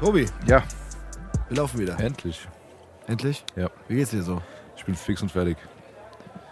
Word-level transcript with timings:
Tobi, 0.00 0.26
Ja, 0.46 0.62
wir 1.48 1.56
laufen 1.56 1.80
wieder. 1.80 1.98
endlich. 1.98 2.46
Endlich? 3.06 3.44
Ja. 3.56 3.68
Wie 3.88 3.96
geht's 3.96 4.10
dir 4.10 4.22
so? 4.22 4.40
Ich 4.76 4.84
bin 4.84 4.94
fix 4.94 5.22
und 5.22 5.32
fertig. 5.32 5.56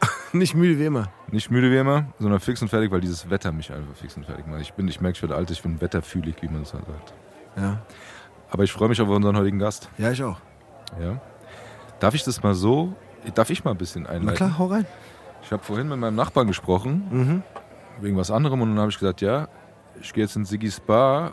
Nicht 0.32 0.54
müde 0.54 0.78
wie 0.78 0.86
immer. 0.86 1.08
Nicht 1.30 1.50
müde 1.50 1.70
wie 1.70 1.76
immer, 1.76 2.06
sondern 2.18 2.40
fix 2.40 2.60
und 2.62 2.68
fertig, 2.68 2.90
weil 2.90 3.00
dieses 3.00 3.28
Wetter 3.30 3.52
mich 3.52 3.72
einfach 3.72 3.94
fix 3.94 4.16
und 4.16 4.24
fertig 4.26 4.46
macht. 4.46 4.62
Ich 4.62 4.72
bin, 4.72 4.88
ich 4.88 5.00
merke, 5.00 5.16
ich 5.16 5.22
werde 5.22 5.36
alt, 5.36 5.50
ich 5.50 5.62
bin 5.62 5.80
wetterfühlig, 5.80 6.36
wie 6.40 6.48
man 6.48 6.62
es 6.62 6.74
halt 6.74 6.86
sagt. 6.86 7.14
Ja. 7.56 7.78
Aber 8.50 8.64
ich 8.64 8.72
freue 8.72 8.88
mich 8.88 9.00
auf 9.00 9.08
unseren 9.08 9.36
heutigen 9.36 9.58
Gast. 9.58 9.88
Ja, 9.98 10.10
ich 10.10 10.22
auch. 10.22 10.38
Ja. 11.00 11.20
Darf 12.00 12.14
ich 12.14 12.24
das 12.24 12.42
mal 12.42 12.54
so, 12.54 12.94
darf 13.34 13.50
ich 13.50 13.64
mal 13.64 13.70
ein 13.72 13.76
bisschen 13.78 14.06
einleiten? 14.06 14.26
Na 14.26 14.32
klar, 14.32 14.58
hau 14.58 14.66
rein. 14.66 14.86
Ich 15.42 15.52
habe 15.52 15.62
vorhin 15.62 15.88
mit 15.88 15.98
meinem 15.98 16.16
Nachbarn 16.16 16.46
gesprochen, 16.48 17.06
Mhm. 17.10 17.42
wegen 18.00 18.16
was 18.16 18.30
anderem, 18.30 18.60
und 18.62 18.70
dann 18.70 18.78
habe 18.80 18.90
ich 18.90 18.98
gesagt, 18.98 19.20
ja, 19.20 19.48
ich 20.00 20.12
gehe 20.12 20.24
jetzt 20.24 20.36
in 20.36 20.44
Siggy's 20.44 20.80
Bar 20.80 21.32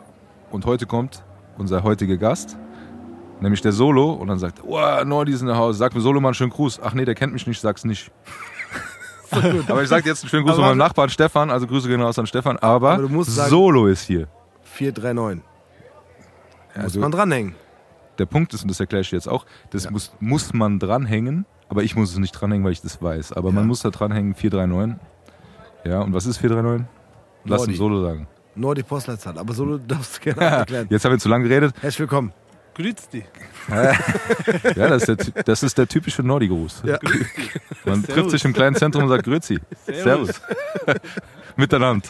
und 0.50 0.64
heute 0.64 0.86
kommt 0.86 1.22
unser 1.58 1.82
heutiger 1.82 2.16
Gast, 2.16 2.56
nämlich 3.40 3.60
der 3.60 3.72
Solo. 3.72 4.12
Und 4.12 4.28
dann 4.28 4.38
sagt, 4.38 4.60
oh, 4.64 4.78
Nordi 5.04 5.32
ist 5.32 5.40
in 5.40 5.46
der 5.46 5.56
Haus, 5.56 5.78
sag 5.78 5.94
mir 5.94 6.00
Solo 6.00 6.20
mal 6.20 6.28
einen 6.28 6.34
schönen 6.34 6.50
Gruß. 6.50 6.80
Ach 6.82 6.94
nee, 6.94 7.04
der 7.04 7.14
kennt 7.14 7.32
mich 7.32 7.46
nicht, 7.46 7.60
sag's 7.60 7.84
nicht. 7.84 8.10
aber 9.68 9.82
ich 9.82 9.88
sag 9.88 10.04
jetzt 10.06 10.22
einen 10.22 10.30
schönen 10.30 10.44
Gruß 10.46 10.54
von 10.56 10.64
meinem. 10.64 10.78
Nachbarn 10.78 11.08
Stefan, 11.08 11.50
also 11.50 11.66
Grüße 11.66 11.88
gehen 11.88 12.00
raus 12.00 12.18
an 12.18 12.26
Stefan, 12.26 12.56
aber, 12.58 12.92
Aber 12.94 13.24
sagen- 13.24 13.50
Solo 13.50 13.86
ist 13.86 14.02
hier. 14.06 14.28
439. 14.62 15.42
Muss 16.76 16.84
Also 16.84 17.00
man 17.00 17.10
dranhängen. 17.12 17.54
der 18.18 18.26
Punkt 18.26 18.52
ist, 18.54 18.62
und 18.62 18.68
das 18.70 18.80
erkläre 18.80 19.02
ich 19.02 19.10
dir 19.10 19.16
jetzt 19.16 19.28
auch, 19.28 19.46
das 19.70 19.90
muss, 19.90 20.12
muss 20.20 20.52
man 20.52 20.78
dranhängen, 20.78 21.46
aber 21.68 21.82
ich 21.84 21.94
muss 21.96 22.10
es 22.12 22.18
nicht 22.18 22.32
dranhängen, 22.32 22.64
weil 22.64 22.72
ich 22.72 22.82
das 22.82 23.00
weiß. 23.02 23.32
Aber 23.32 23.50
man 23.52 23.64
Ja. 23.64 23.68
muss 23.68 23.82
da 23.82 23.90
dranhängen, 23.90 24.34
439. 24.34 25.00
Ja, 25.84 26.00
und 26.00 26.12
was 26.14 26.26
ist 26.26 26.38
439? 26.38 26.86
Lass 27.44 27.64
den 27.64 27.74
Solo 27.74 28.02
sagen. 28.02 28.26
Nur 28.56 28.74
die 28.74 28.82
Postleitzahl. 28.82 29.38
Aber 29.38 29.52
so 29.54 29.64
du 29.78 29.78
darfst 29.78 30.20
gerne 30.20 30.40
erklären. 30.40 30.86
Jetzt 30.90 31.04
haben 31.04 31.12
wir 31.12 31.18
zu 31.18 31.28
lange 31.28 31.48
geredet. 31.48 31.74
Herzlich 31.80 32.00
willkommen. 32.00 32.32
Grüß 32.74 33.08
dich. 33.12 33.24
Ja, 34.76 34.88
das 34.88 35.08
ist 35.08 35.34
der, 35.36 35.42
das 35.44 35.62
ist 35.62 35.78
der 35.78 35.88
typische 35.88 36.22
Nordi-Gruß. 36.22 36.82
Ja. 36.84 36.98
Man 37.86 38.02
trifft 38.02 38.28
sich 38.30 38.44
im 38.44 38.52
kleinen 38.52 38.76
Zentrum 38.76 39.04
und 39.04 39.08
sagt 39.08 39.24
Grüezi. 39.24 39.58
Servus. 39.86 40.38
Miteinander. 41.56 42.06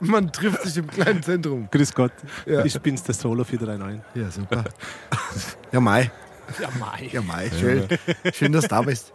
Man 0.00 0.32
trifft 0.32 0.62
sich 0.62 0.78
im 0.78 0.88
kleinen 0.88 1.22
Zentrum. 1.22 1.68
Grüß 1.70 1.92
Gott. 1.92 2.12
Ja. 2.46 2.64
Ich 2.64 2.80
bin's, 2.80 3.02
der 3.02 3.14
Solo 3.14 3.44
439. 3.44 4.00
Ja, 4.14 4.30
super. 4.30 4.64
Ja, 5.72 5.80
Mai. 5.80 6.10
Ja, 6.58 6.68
Mai. 6.78 7.10
Ja, 7.12 7.20
Mai. 7.20 7.50
Schön. 7.50 7.86
Schön, 8.32 8.52
dass 8.52 8.62
du 8.62 8.68
da 8.68 8.80
bist. 8.80 9.12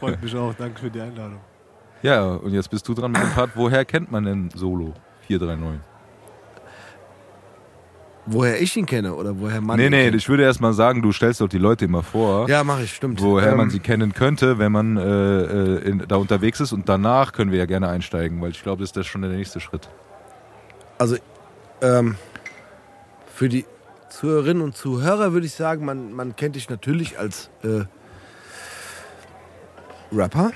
Freut 0.00 0.20
mich 0.20 0.34
auch. 0.34 0.54
Danke 0.54 0.80
für 0.80 0.90
die 0.90 1.00
Einladung. 1.00 1.38
Ja, 2.06 2.22
und 2.22 2.52
jetzt 2.52 2.70
bist 2.70 2.86
du 2.86 2.94
dran 2.94 3.10
mit 3.10 3.20
dem 3.20 3.30
Part. 3.30 3.50
Woher 3.56 3.84
kennt 3.84 4.12
man 4.12 4.22
denn 4.22 4.48
Solo 4.54 4.94
439? 5.26 5.80
Woher 8.26 8.62
ich 8.62 8.76
ihn 8.76 8.86
kenne 8.86 9.12
oder 9.12 9.40
woher 9.40 9.60
man 9.60 9.76
nee, 9.76 9.86
ihn 9.86 9.90
nee, 9.90 10.04
kennt. 10.04 10.14
ich 10.14 10.28
würde 10.28 10.44
erst 10.44 10.60
mal 10.60 10.72
sagen, 10.72 11.02
du 11.02 11.10
stellst 11.10 11.40
doch 11.40 11.48
die 11.48 11.58
Leute 11.58 11.84
immer 11.84 12.04
vor. 12.04 12.48
Ja, 12.48 12.62
mache 12.62 12.84
ich, 12.84 12.94
stimmt. 12.94 13.20
woher 13.20 13.56
man 13.56 13.66
Ähm, 13.66 13.70
sie 13.70 13.80
kennen 13.80 14.14
könnte, 14.14 14.58
wenn 14.58 14.70
man 14.70 14.96
äh, 14.96 15.02
äh, 15.02 15.78
in, 15.78 16.04
da 16.06 16.14
unterwegs 16.14 16.60
ist. 16.60 16.70
Und 16.70 16.88
danach 16.88 17.32
können 17.32 17.50
wir 17.50 17.58
ja 17.58 17.66
gerne 17.66 17.88
einsteigen, 17.88 18.40
weil 18.40 18.52
ich 18.52 18.62
glaube, 18.62 18.82
das 18.82 18.90
ist 18.90 18.96
das 18.96 19.06
schon 19.08 19.22
der 19.22 19.32
nächste 19.32 19.58
Schritt. 19.58 19.88
Also, 20.98 21.16
ähm, 21.82 22.14
für 23.34 23.48
die 23.48 23.64
Zuhörerinnen 24.10 24.62
und 24.62 24.76
Zuhörer 24.76 25.32
würde 25.32 25.46
ich 25.46 25.54
sagen, 25.54 25.84
man, 25.84 26.12
man 26.12 26.36
kennt 26.36 26.54
dich 26.54 26.70
natürlich 26.70 27.18
als 27.18 27.50
äh, 27.64 27.84
Rapper. 30.12 30.52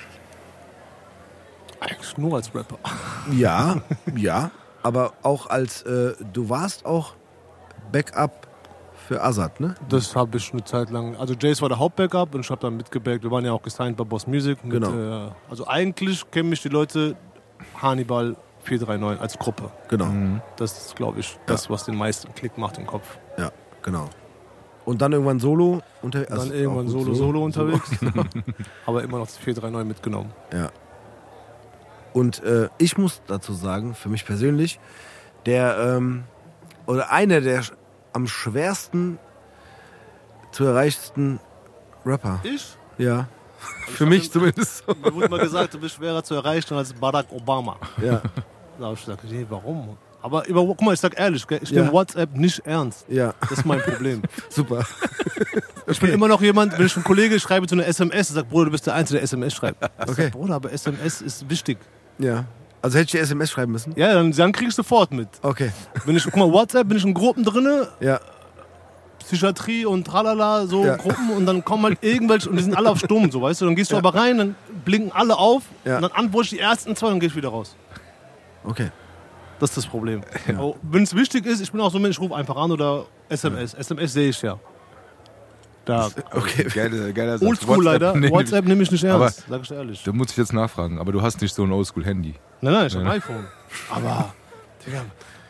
Eigentlich 1.80 2.16
nur 2.18 2.36
als 2.36 2.54
Rapper. 2.54 2.78
Ja, 3.32 3.76
ja. 4.16 4.50
Aber 4.82 5.12
auch 5.22 5.48
als, 5.48 5.82
äh, 5.82 6.14
du 6.32 6.48
warst 6.48 6.84
auch 6.86 7.14
Backup 7.92 8.48
für 9.08 9.22
Azad, 9.22 9.60
ne? 9.60 9.74
Das 9.88 10.14
habe 10.14 10.36
ich 10.36 10.52
eine 10.52 10.62
Zeit 10.64 10.90
lang. 10.90 11.16
Also 11.16 11.34
Jace 11.34 11.60
war 11.62 11.68
der 11.68 11.78
Hauptbackup 11.78 12.34
und 12.34 12.42
ich 12.42 12.50
habe 12.50 12.60
dann 12.60 12.76
mitgebackt. 12.76 13.22
Wir 13.22 13.30
waren 13.30 13.44
ja 13.44 13.52
auch 13.52 13.62
gesigned 13.62 13.96
bei 13.96 14.04
Boss 14.04 14.26
Music. 14.26 14.62
Mit, 14.64 14.82
Genau. 14.82 15.26
Äh, 15.26 15.30
also 15.48 15.66
eigentlich 15.66 16.30
kennen 16.30 16.50
mich 16.50 16.62
die 16.62 16.68
Leute 16.68 17.16
Hannibal 17.80 18.36
439 18.62 19.20
als 19.20 19.38
Gruppe. 19.38 19.70
Genau. 19.88 20.40
Das 20.56 20.86
ist, 20.86 20.96
glaube 20.96 21.20
ich, 21.20 21.38
das, 21.46 21.68
was 21.70 21.84
den 21.84 21.96
meisten 21.96 22.32
Klick 22.34 22.56
macht 22.58 22.78
im 22.78 22.86
Kopf. 22.86 23.18
Ja, 23.38 23.50
genau. 23.82 24.08
Und 24.84 25.02
dann 25.02 25.12
irgendwann 25.12 25.40
Solo 25.40 25.80
unterwegs. 26.02 26.30
Dann 26.30 26.50
irgendwann 26.52 26.88
Solo, 26.88 27.14
Solo 27.14 27.44
unterwegs. 27.44 27.90
Aber 28.86 29.02
immer 29.02 29.18
noch 29.18 29.26
das 29.26 29.36
439 29.38 29.88
mitgenommen. 29.88 30.32
Ja. 30.52 30.70
Und 32.12 32.42
äh, 32.42 32.68
ich 32.78 32.98
muss 32.98 33.22
dazu 33.26 33.52
sagen, 33.52 33.94
für 33.94 34.08
mich 34.08 34.24
persönlich, 34.24 34.80
der 35.46 35.76
ähm, 35.96 36.24
oder 36.86 37.10
einer 37.12 37.40
der 37.40 37.62
sch- 37.62 37.72
am 38.12 38.26
schwersten 38.26 39.18
zu 40.52 40.64
erreichsten 40.64 41.38
Rapper. 42.04 42.40
Ich? 42.42 42.76
Ja. 42.98 43.28
Für 43.88 44.06
mich 44.06 44.30
zumindest. 44.32 44.84
so. 44.86 44.94
Mir 44.94 45.14
wurde 45.14 45.28
mal 45.28 45.38
gesagt, 45.40 45.74
du 45.74 45.80
bist 45.80 45.96
schwerer 45.96 46.22
zu 46.24 46.34
erreichen 46.34 46.74
als 46.74 46.92
Barack 46.92 47.26
Obama. 47.30 47.76
Ja, 48.02 48.22
Da 48.78 48.86
habe 48.86 48.94
ich 48.94 49.00
gesagt, 49.04 49.24
nee, 49.24 49.44
warum? 49.48 49.98
Aber 50.22 50.46
über, 50.48 50.64
guck 50.64 50.80
mal, 50.82 50.94
ich 50.94 51.00
sag 51.00 51.18
ehrlich, 51.18 51.46
gell, 51.46 51.60
ich 51.62 51.70
Ja. 51.70 51.82
nehme 51.82 51.92
WhatsApp 51.92 52.34
nicht 52.34 52.60
ernst. 52.66 53.04
ja, 53.08 53.34
Das 53.40 53.52
ist 53.52 53.64
mein 53.66 53.80
Problem. 53.80 54.22
super. 54.48 54.86
Ich 55.86 56.00
bin 56.00 56.10
immer 56.10 56.28
noch 56.28 56.40
jemand, 56.40 56.78
wenn 56.78 56.86
ich 56.86 56.94
einen 56.96 57.04
Kollege 57.04 57.38
schreibe 57.40 57.66
so 57.68 57.74
eine 57.74 57.84
SMS, 57.84 58.28
sagt, 58.28 58.48
Bruder, 58.48 58.66
du 58.66 58.70
bist 58.72 58.86
der 58.86 58.94
Einzige, 58.94 59.16
der 59.18 59.24
SMS 59.24 59.54
schreibt. 59.54 59.82
Ich 59.84 60.08
Okay. 60.10 60.22
sag, 60.24 60.32
Bruder, 60.32 60.54
aber 60.54 60.72
SMS 60.72 61.20
ist 61.20 61.48
wichtig. 61.50 61.78
Ja. 62.20 62.44
Also 62.82 62.96
hätte 62.98 63.06
ich 63.06 63.10
dir 63.12 63.20
SMS 63.20 63.50
schreiben 63.50 63.72
müssen? 63.72 63.92
Ja, 63.96 64.14
dann, 64.14 64.32
dann 64.32 64.52
krieg 64.52 64.68
ich 64.68 64.74
sofort 64.74 65.12
mit. 65.12 65.28
Okay. 65.42 65.70
Wenn 66.06 66.16
ich, 66.16 66.24
guck 66.24 66.36
mal, 66.36 66.50
WhatsApp, 66.50 66.88
bin 66.88 66.96
ich 66.96 67.04
in 67.04 67.12
Gruppen 67.12 67.44
drinne, 67.44 67.88
Ja, 68.00 68.20
Psychiatrie 69.20 69.84
und 69.84 70.04
tralala, 70.06 70.66
so 70.66 70.84
Ja. 70.84 70.96
Gruppen 70.96 71.30
und 71.30 71.46
dann 71.46 71.64
kommen 71.64 71.84
halt 71.84 71.98
irgendwelche 72.02 72.48
und 72.48 72.56
die 72.56 72.62
sind 72.62 72.74
alle 72.76 72.90
auf 72.90 72.98
Stumm, 72.98 73.30
so 73.30 73.42
weißt 73.42 73.60
du. 73.60 73.66
Dann 73.66 73.76
gehst 73.76 73.92
du 73.92 73.96
aber 73.96 74.14
rein, 74.14 74.38
dann 74.38 74.56
blinken 74.84 75.12
alle 75.12 75.36
auf 75.36 75.62
Ja. 75.84 75.96
und 75.96 76.02
dann 76.02 76.12
antworte 76.12 76.46
ich 76.46 76.50
die 76.50 76.58
ersten 76.58 76.96
zwei 76.96 77.08
und 77.08 77.22
ich 77.22 77.34
wieder 77.36 77.50
raus. 77.50 77.76
okay. 78.64 78.90
Das 79.58 79.70
ist 79.72 79.76
das 79.76 79.86
Problem. 79.86 80.22
Wenn 80.80 81.02
es 81.02 81.14
wichtig 81.14 81.44
ist, 81.44 81.60
ich 81.60 81.70
bin 81.70 81.82
auch 81.82 81.90
so 81.90 81.98
ein 81.98 82.02
Mensch, 82.02 82.16
ich 82.16 82.22
rufe 82.22 82.34
einfach 82.34 82.56
an 82.56 82.72
oder 82.72 83.04
SMS. 83.28 83.74
SMS 83.74 84.14
sehe 84.14 84.30
ich 84.30 84.40
ja. 84.40 84.58
Da 85.90 86.08
Okay, 86.32 86.64
geile, 86.74 87.12
geiler 87.12 87.38
Satz. 87.38 87.48
Oldschool 87.48 87.84
leider. 87.84 88.14
nee, 88.16 88.30
WhatsApp 88.30 88.64
nehme 88.66 88.82
ich 88.82 88.90
nicht 88.90 89.04
Aber- 89.04 89.24
ernst, 89.24 89.44
sag 89.48 89.62
ich 89.62 89.68
dir 89.68 89.74
ehrlich. 89.76 90.02
Da 90.04 90.12
muss 90.12 90.30
ich 90.30 90.36
jetzt 90.36 90.52
nachfragen, 90.52 90.98
aber 90.98 91.12
du 91.12 91.20
hast 91.22 91.40
nicht 91.40 91.54
so 91.54 91.64
ein 91.64 91.72
Oldschool-Handy. 91.72 92.34
Nein, 92.60 92.72
nein, 92.72 92.86
ich 92.86 92.94
habe 92.94 93.04
Ja. 93.04 93.10
ein 93.10 93.16
iPhone. 93.16 93.44
Aber, 93.90 94.32
Digga, 94.86 95.02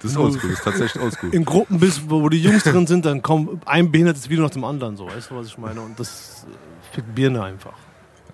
Das 0.03 0.11
ist 0.13 0.17
oldschool, 0.17 0.51
das 0.51 0.59
ist 0.59 0.65
tatsächlich 0.65 1.03
oldschool. 1.03 1.35
in 1.35 1.45
Gruppen 1.45 1.79
bist, 1.79 2.09
wo 2.09 2.23
wo 2.23 2.29
die 2.29 2.43
Jungs 2.43 2.65
drin 2.65 2.87
sind, 2.87 3.05
dann 3.05 3.21
kommt 3.23 3.67
ein 3.67 3.91
behindertes 3.93 4.29
Video 4.29 4.43
nach 4.45 4.51
dem 4.51 4.65
anderen, 4.65 4.97
so, 4.97 5.07
weißt 5.07 5.31
du, 5.31 5.37
was 5.37 5.47
ich 5.49 5.59
meine? 5.59 5.81
Und 5.81 5.99
das 6.01 6.47
äh, 6.49 6.95
fickt 6.95 7.15
Birne 7.15 7.43
einfach. 7.43 7.75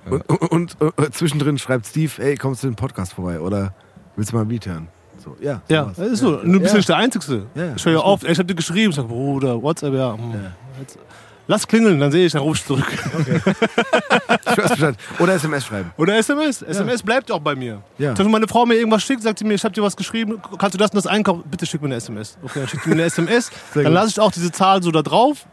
Und, 0.08 0.22
und, 0.52 0.76
äh, 0.80 1.10
zwischendrin 1.10 1.59
schreibt 1.59 1.86
Steve, 1.86 2.12
hey, 2.18 2.36
kommst 2.36 2.62
du 2.62 2.68
in 2.68 2.74
den 2.74 2.76
Podcast 2.76 3.12
vorbei? 3.14 3.41
Oder 3.41 3.74
willst 4.14 4.30
du 4.30 4.36
mal 4.36 4.42
ein 4.42 4.48
Beat 4.48 4.64
hören? 4.66 4.86
So, 5.18 5.36
ja. 5.41 5.60
Ja, 5.68 5.82
sowas. 5.84 5.97
das 5.97 6.09
ist 6.12 6.18
so. 6.20 6.36
Du 6.36 6.60
bist 6.60 6.72
Ja. 6.72 6.76
nicht 6.76 6.88
der 6.88 6.97
Einzige. 6.97 7.47
Ja, 7.56 7.74
ich 7.74 7.84
höre 7.84 7.92
ja 7.94 7.98
oft, 8.00 8.22
ey, 8.22 8.30
ich 8.32 8.38
hab 8.38 8.47
dir 8.47 8.54
geschrieben, 8.54 8.91
ich 8.91 8.97
sag, 8.97 9.09
Bruder, 9.09 9.60
WhatsApp, 9.60 9.94
ja. 9.94 10.12
hm, 10.16 10.34
Jetzt, 10.78 10.98
lass 11.47 11.66
klingeln, 11.66 12.01
dann 12.01 12.10
sehe 12.10 12.27
ich, 12.27 12.33
dann 12.33 12.43
ruf 12.43 12.57
ich 12.57 12.65
zurück. 12.65 12.87
Ich 12.93 14.57
weiß 14.57 14.71
Bescheid. 14.71 14.97
Oder 15.19 15.34
SMS 15.34 15.66
schreiben. 15.66 15.93
Oder 15.97 16.16
SMS. 16.16 16.63
SMS 16.63 17.03
bleibt 17.03 17.31
auch 17.31 17.41
bei 17.41 17.54
mir. 17.54 17.83
Ja. 17.98 18.16
Wenn 18.16 18.31
meine 18.31 18.48
Frau 18.48 18.65
mir 18.66 18.75
irgendwas 18.75 19.03
schickt, 19.03 19.22
sagt 19.22 19.39
sie 19.39 19.45
mir, 19.45 19.54
ich 19.54 19.65
habe 19.65 19.75
dir 19.75 19.83
was 19.83 19.97
geschrieben, 19.97 20.41
kannst 20.59 20.75
du 20.75 20.78
das 20.78 20.91
und 20.91 20.97
das 20.97 21.07
einkaufen? 21.07 21.45
Bitte 21.51 21.66
schick 21.66 21.81
mir 21.83 21.89
eine 21.89 21.97
SMS. 21.97 22.39
Okay, 22.43 22.60
dann 22.60 22.69
schickt 22.69 22.84
sie 22.84 22.91
mir 22.91 22.95
eine 22.97 23.04
SMS, 23.07 23.51
Sehr 23.75 23.84
dann 23.84 23.93
lasse 23.93 24.09
ich 24.09 24.21
auch 24.21 24.33
diese 24.33 24.51
Zahl 24.53 24.83
so 24.83 24.91
da 24.91 25.03
drauf 25.03 25.47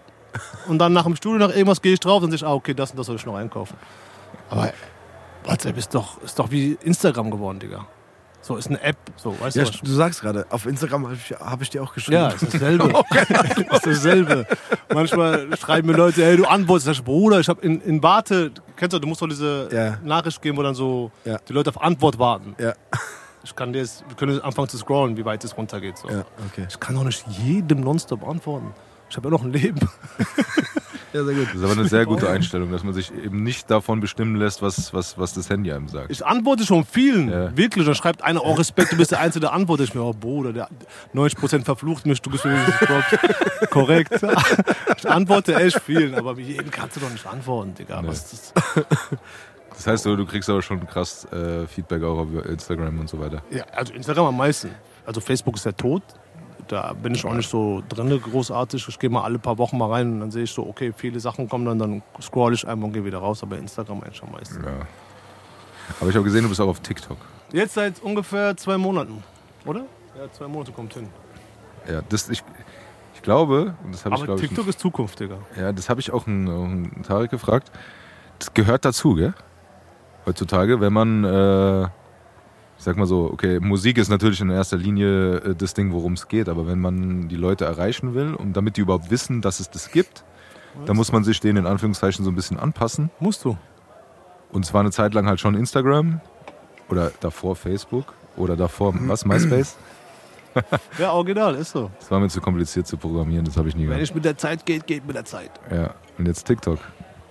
und 0.67 0.79
dann 0.79 0.93
nach 0.93 1.03
dem 1.03 1.15
Studio 1.15 1.39
nach 1.39 1.53
irgendwas 1.53 1.81
gehe 1.81 1.93
ich 1.93 1.99
drauf 1.99 2.23
und 2.23 2.31
sehe 2.31 2.37
ich, 2.37 2.45
ah, 2.45 2.53
okay, 2.53 2.73
das 2.73 2.91
und 2.91 2.97
das 2.97 3.07
soll 3.07 3.15
ich 3.17 3.25
noch 3.25 3.35
einkaufen. 3.35 3.75
Aber 4.49 4.73
WhatsApp 5.43 5.77
ist 5.77 5.93
doch, 5.93 6.21
ist 6.21 6.37
doch 6.39 6.51
wie 6.51 6.77
Instagram 6.83 7.31
geworden, 7.31 7.59
Digga. 7.59 7.85
So, 8.45 8.57
ist 8.57 8.67
eine 8.67 8.81
App, 8.81 8.97
so, 9.15 9.39
weißt 9.39 9.55
Ja, 9.55 9.63
du 9.63 9.71
du 9.83 9.91
sagst 9.93 10.19
gerade, 10.21 10.45
auf 10.49 10.65
Instagram 10.65 11.05
habe 11.05 11.15
ich, 11.15 11.31
hab 11.39 11.61
ich 11.61 11.69
dir 11.69 11.81
auch 11.81 11.93
geschrieben. 11.93 12.17
Ja, 12.17 12.27
ist 12.27 12.53
dasselbe. 12.53 12.89
ist 13.71 13.85
dasselbe. 13.87 14.45
Manchmal 14.93 15.47
schreiben 15.57 15.87
mir 15.87 15.93
Leute, 15.95 16.25
ey, 16.25 16.35
du 16.35 16.43
antwortest, 16.45 16.87
sag 16.87 16.91
ich, 16.95 17.03
Bruder, 17.05 17.39
ich 17.39 17.47
habe 17.47 17.61
in, 17.61 17.79
in 17.79 18.03
Warte, 18.03 18.51
kennst 18.75 18.93
du, 18.93 18.99
du 18.99 19.07
musst 19.07 19.21
doch 19.21 19.29
diese 19.29 19.69
Ja. 19.71 19.97
Nachricht 20.03 20.41
geben, 20.41 20.57
wo 20.57 20.61
dann 20.63 20.75
so 20.75 21.09
Ja. 21.23 21.37
die 21.47 21.53
Leute 21.53 21.69
auf 21.69 21.81
Antwort 21.81 22.19
warten. 22.19 22.53
Ja, 22.59 22.73
Ich 23.45 23.55
kann 23.55 23.71
dir 23.71 23.79
jetzt, 23.79 24.03
wir 24.09 24.15
können 24.17 24.41
anfangen 24.41 24.67
zu 24.67 24.77
scrollen, 24.77 25.15
wie 25.15 25.23
weit 25.23 25.41
es 25.45 25.57
runtergeht. 25.57 25.97
So. 25.97 26.09
ja, 26.09 26.25
okay. 26.51 26.65
Ich 26.69 26.77
kann 26.79 26.95
doch 26.95 27.05
nicht 27.05 27.25
jedem 27.45 27.79
nonstop 27.79 28.27
antworten. 28.27 28.73
Ich 29.09 29.15
habe 29.15 29.29
ja 29.29 29.31
noch 29.31 29.43
ein 29.43 29.53
Leben. 29.53 29.79
Ja, 31.13 31.23
sehr 31.23 31.35
gut. 31.35 31.47
Das 31.49 31.55
ist 31.55 31.63
aber 31.63 31.73
eine 31.73 31.87
sehr 31.87 32.05
gute 32.05 32.29
Einstellung, 32.29 32.71
dass 32.71 32.83
man 32.83 32.93
sich 32.93 33.11
eben 33.13 33.43
nicht 33.43 33.69
davon 33.69 33.99
bestimmen 33.99 34.35
lässt, 34.35 34.61
was, 34.61 34.93
was, 34.93 35.17
was 35.17 35.33
das 35.33 35.49
Handy 35.49 35.71
einem 35.71 35.87
sagt. 35.87 36.09
Ich 36.11 36.25
antworte 36.25 36.65
schon 36.65 36.83
vielen, 36.85 37.29
Ja. 37.29 37.55
wirklich. 37.55 37.85
Dann 37.85 37.95
schreibt 37.95 38.23
einer, 38.23 38.43
oh 38.43 38.53
Respekt, 38.53 38.91
du 38.91 38.97
bist 38.97 39.11
der 39.11 39.19
Einzige, 39.19 39.41
der 39.41 39.53
antwortet. 39.53 39.89
Ich 39.89 39.95
mir, 39.95 40.01
oh 40.01 40.13
Bruder, 40.13 40.51
der 40.53 40.69
90% 41.13 41.63
verflucht 41.63 42.05
mich, 42.05 42.21
du 42.21 42.29
bist 42.29 42.45
mir 42.45 42.53
nicht 42.53 43.69
korrekt. 43.69 44.11
Ich 44.97 45.09
antworte 45.09 45.55
echt 45.55 45.79
vielen, 45.81 46.15
aber 46.15 46.37
wie 46.37 46.43
jeden 46.43 46.71
kannst 46.71 46.95
du 46.95 47.01
doch 47.01 47.09
nicht 47.09 47.25
antworten, 47.25 47.73
Digga. 47.75 48.01
Nee. 48.01 48.07
Was 48.07 48.31
ist 48.31 48.53
Das 49.69 49.87
heißt, 49.87 50.05
du, 50.05 50.15
du 50.15 50.25
kriegst 50.25 50.49
aber 50.49 50.61
schon 50.61 50.85
krass 50.87 51.25
äh, 51.31 51.67
Feedback 51.67 52.03
auch 52.03 52.19
auf 52.19 52.27
Instagram 52.45 52.99
und 52.99 53.09
so 53.09 53.19
weiter. 53.19 53.41
Ja, 53.51 53.65
also 53.75 53.93
Instagram 53.93 54.27
am 54.27 54.37
meisten. 54.37 54.69
Also 55.05 55.19
Facebook 55.19 55.55
ist 55.55 55.65
ja 55.65 55.71
tot. 55.73 56.03
Da 56.67 56.93
bin 56.93 57.13
ich 57.13 57.25
auch 57.25 57.33
nicht 57.33 57.49
so 57.49 57.83
drin 57.89 58.19
großartig. 58.21 58.87
Ich 58.87 58.99
gehe 58.99 59.09
mal 59.09 59.23
alle 59.23 59.39
paar 59.39 59.57
Wochen 59.57 59.77
mal 59.77 59.89
rein 59.89 60.13
und 60.13 60.19
dann 60.19 60.31
sehe 60.31 60.43
ich 60.43 60.51
so, 60.51 60.65
okay, 60.65 60.93
viele 60.95 61.19
Sachen 61.19 61.49
kommen 61.49 61.65
dann, 61.65 61.79
dann 61.79 62.03
scroll 62.21 62.53
ich 62.53 62.67
einmal 62.67 62.87
und 62.87 62.93
gehe 62.93 63.03
wieder 63.05 63.19
raus. 63.19 63.43
Aber 63.43 63.57
Instagram 63.57 64.01
eigentlich 64.01 64.23
am 64.23 64.31
meisten. 64.31 64.63
Ja. 64.63 64.71
Aber 65.99 66.09
ich 66.09 66.15
habe 66.15 66.23
gesehen, 66.23 66.43
du 66.43 66.49
bist 66.49 66.61
auch 66.61 66.67
auf 66.67 66.79
TikTok. 66.79 67.17
Jetzt 67.51 67.73
seit 67.73 68.01
ungefähr 68.01 68.55
zwei 68.57 68.77
Monaten, 68.77 69.23
oder? 69.65 69.81
Ja, 70.17 70.31
zwei 70.31 70.47
Monate 70.47 70.71
kommt 70.71 70.93
hin. 70.93 71.07
Ja, 71.87 72.01
das, 72.07 72.29
ich, 72.29 72.43
ich 73.13 73.21
glaube, 73.21 73.75
und 73.83 73.93
das 73.93 74.05
habe 74.05 74.15
ich, 74.15 74.23
glaube 74.23 74.41
ich, 74.41 74.47
TikTok 74.47 74.67
ist 74.67 74.79
Zukunft, 74.79 75.19
Digga. 75.19 75.37
Ja, 75.59 75.71
das 75.71 75.89
habe 75.89 75.99
ich 75.99 76.11
auch 76.11 76.27
einen, 76.27 76.47
einen 76.47 77.03
Tarek 77.03 77.31
gefragt. 77.31 77.71
Das 78.39 78.53
gehört 78.53 78.85
dazu, 78.85 79.15
gell? 79.15 79.33
Heutzutage, 80.25 80.79
wenn 80.79 80.93
man, 80.93 81.23
äh, 81.23 81.87
ich 82.83 82.85
sag 82.85 82.97
mal 82.97 83.05
so, 83.05 83.29
okay, 83.31 83.61
Musik 83.61 83.97
ist 83.97 84.09
natürlich 84.09 84.41
in 84.41 84.49
erster 84.49 84.75
Linie 84.75 85.35
äh, 85.37 85.55
das 85.55 85.73
Ding, 85.73 85.93
worum 85.93 86.13
es 86.13 86.27
geht, 86.27 86.49
aber 86.49 86.67
wenn 86.67 86.81
man 86.81 87.29
die 87.29 87.37
Leute 87.37 87.63
erreichen 87.63 88.13
will 88.13 88.33
und 88.33 88.57
damit 88.57 88.75
die 88.75 88.81
überhaupt 88.81 89.09
wissen, 89.09 89.41
dass 89.41 89.61
es 89.61 89.69
das 89.69 89.89
gibt, 89.89 90.25
dann 90.85 90.97
muss 90.97 91.13
man 91.13 91.23
sich 91.23 91.39
denen 91.39 91.59
in 91.59 91.65
Anführungszeichen 91.65 92.25
so 92.25 92.31
ein 92.31 92.35
bisschen 92.35 92.59
anpassen. 92.59 93.09
Musst 93.21 93.45
du. 93.45 93.57
Und 94.51 94.65
zwar 94.65 94.81
eine 94.81 94.91
Zeit 94.91 95.13
lang 95.13 95.27
halt 95.27 95.39
schon 95.39 95.55
Instagram 95.55 96.19
oder 96.89 97.13
davor 97.21 97.55
Facebook 97.55 98.13
oder 98.35 98.57
davor, 98.57 98.93
was, 99.07 99.23
MySpace? 99.23 99.77
Ja, 100.99 101.13
original, 101.13 101.55
ist 101.55 101.71
so. 101.71 101.89
Das 101.99 102.11
war 102.11 102.19
mir 102.19 102.27
zu 102.27 102.39
kompliziert 102.39 102.85
zu 102.85 102.97
programmieren, 102.97 103.45
das 103.45 103.55
habe 103.55 103.69
ich 103.69 103.75
nie 103.75 103.83
Wenn 103.83 103.91
gemacht. 103.91 104.03
ich 104.03 104.13
mit 104.13 104.23
der 104.23 104.37
Zeit 104.37 104.65
geht, 104.67 104.85
geht 104.85 105.07
mit 105.07 105.15
der 105.15 105.25
Zeit. 105.25 105.49
Ja, 105.71 105.95
und 106.19 106.27
jetzt 106.27 106.43
TikTok. 106.45 106.77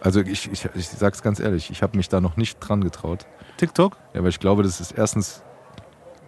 Also 0.00 0.22
ich, 0.22 0.50
ich, 0.50 0.66
ich 0.74 0.88
sag's 0.88 1.22
ganz 1.22 1.38
ehrlich, 1.38 1.70
ich 1.70 1.82
habe 1.82 1.96
mich 1.98 2.08
da 2.08 2.20
noch 2.22 2.36
nicht 2.36 2.58
dran 2.58 2.82
getraut. 2.82 3.26
TikTok? 3.62 3.96
Ja, 4.12 4.18
aber 4.18 4.28
ich 4.28 4.40
glaube, 4.40 4.64
das 4.64 4.80
ist 4.80 4.90
erstens 4.90 5.40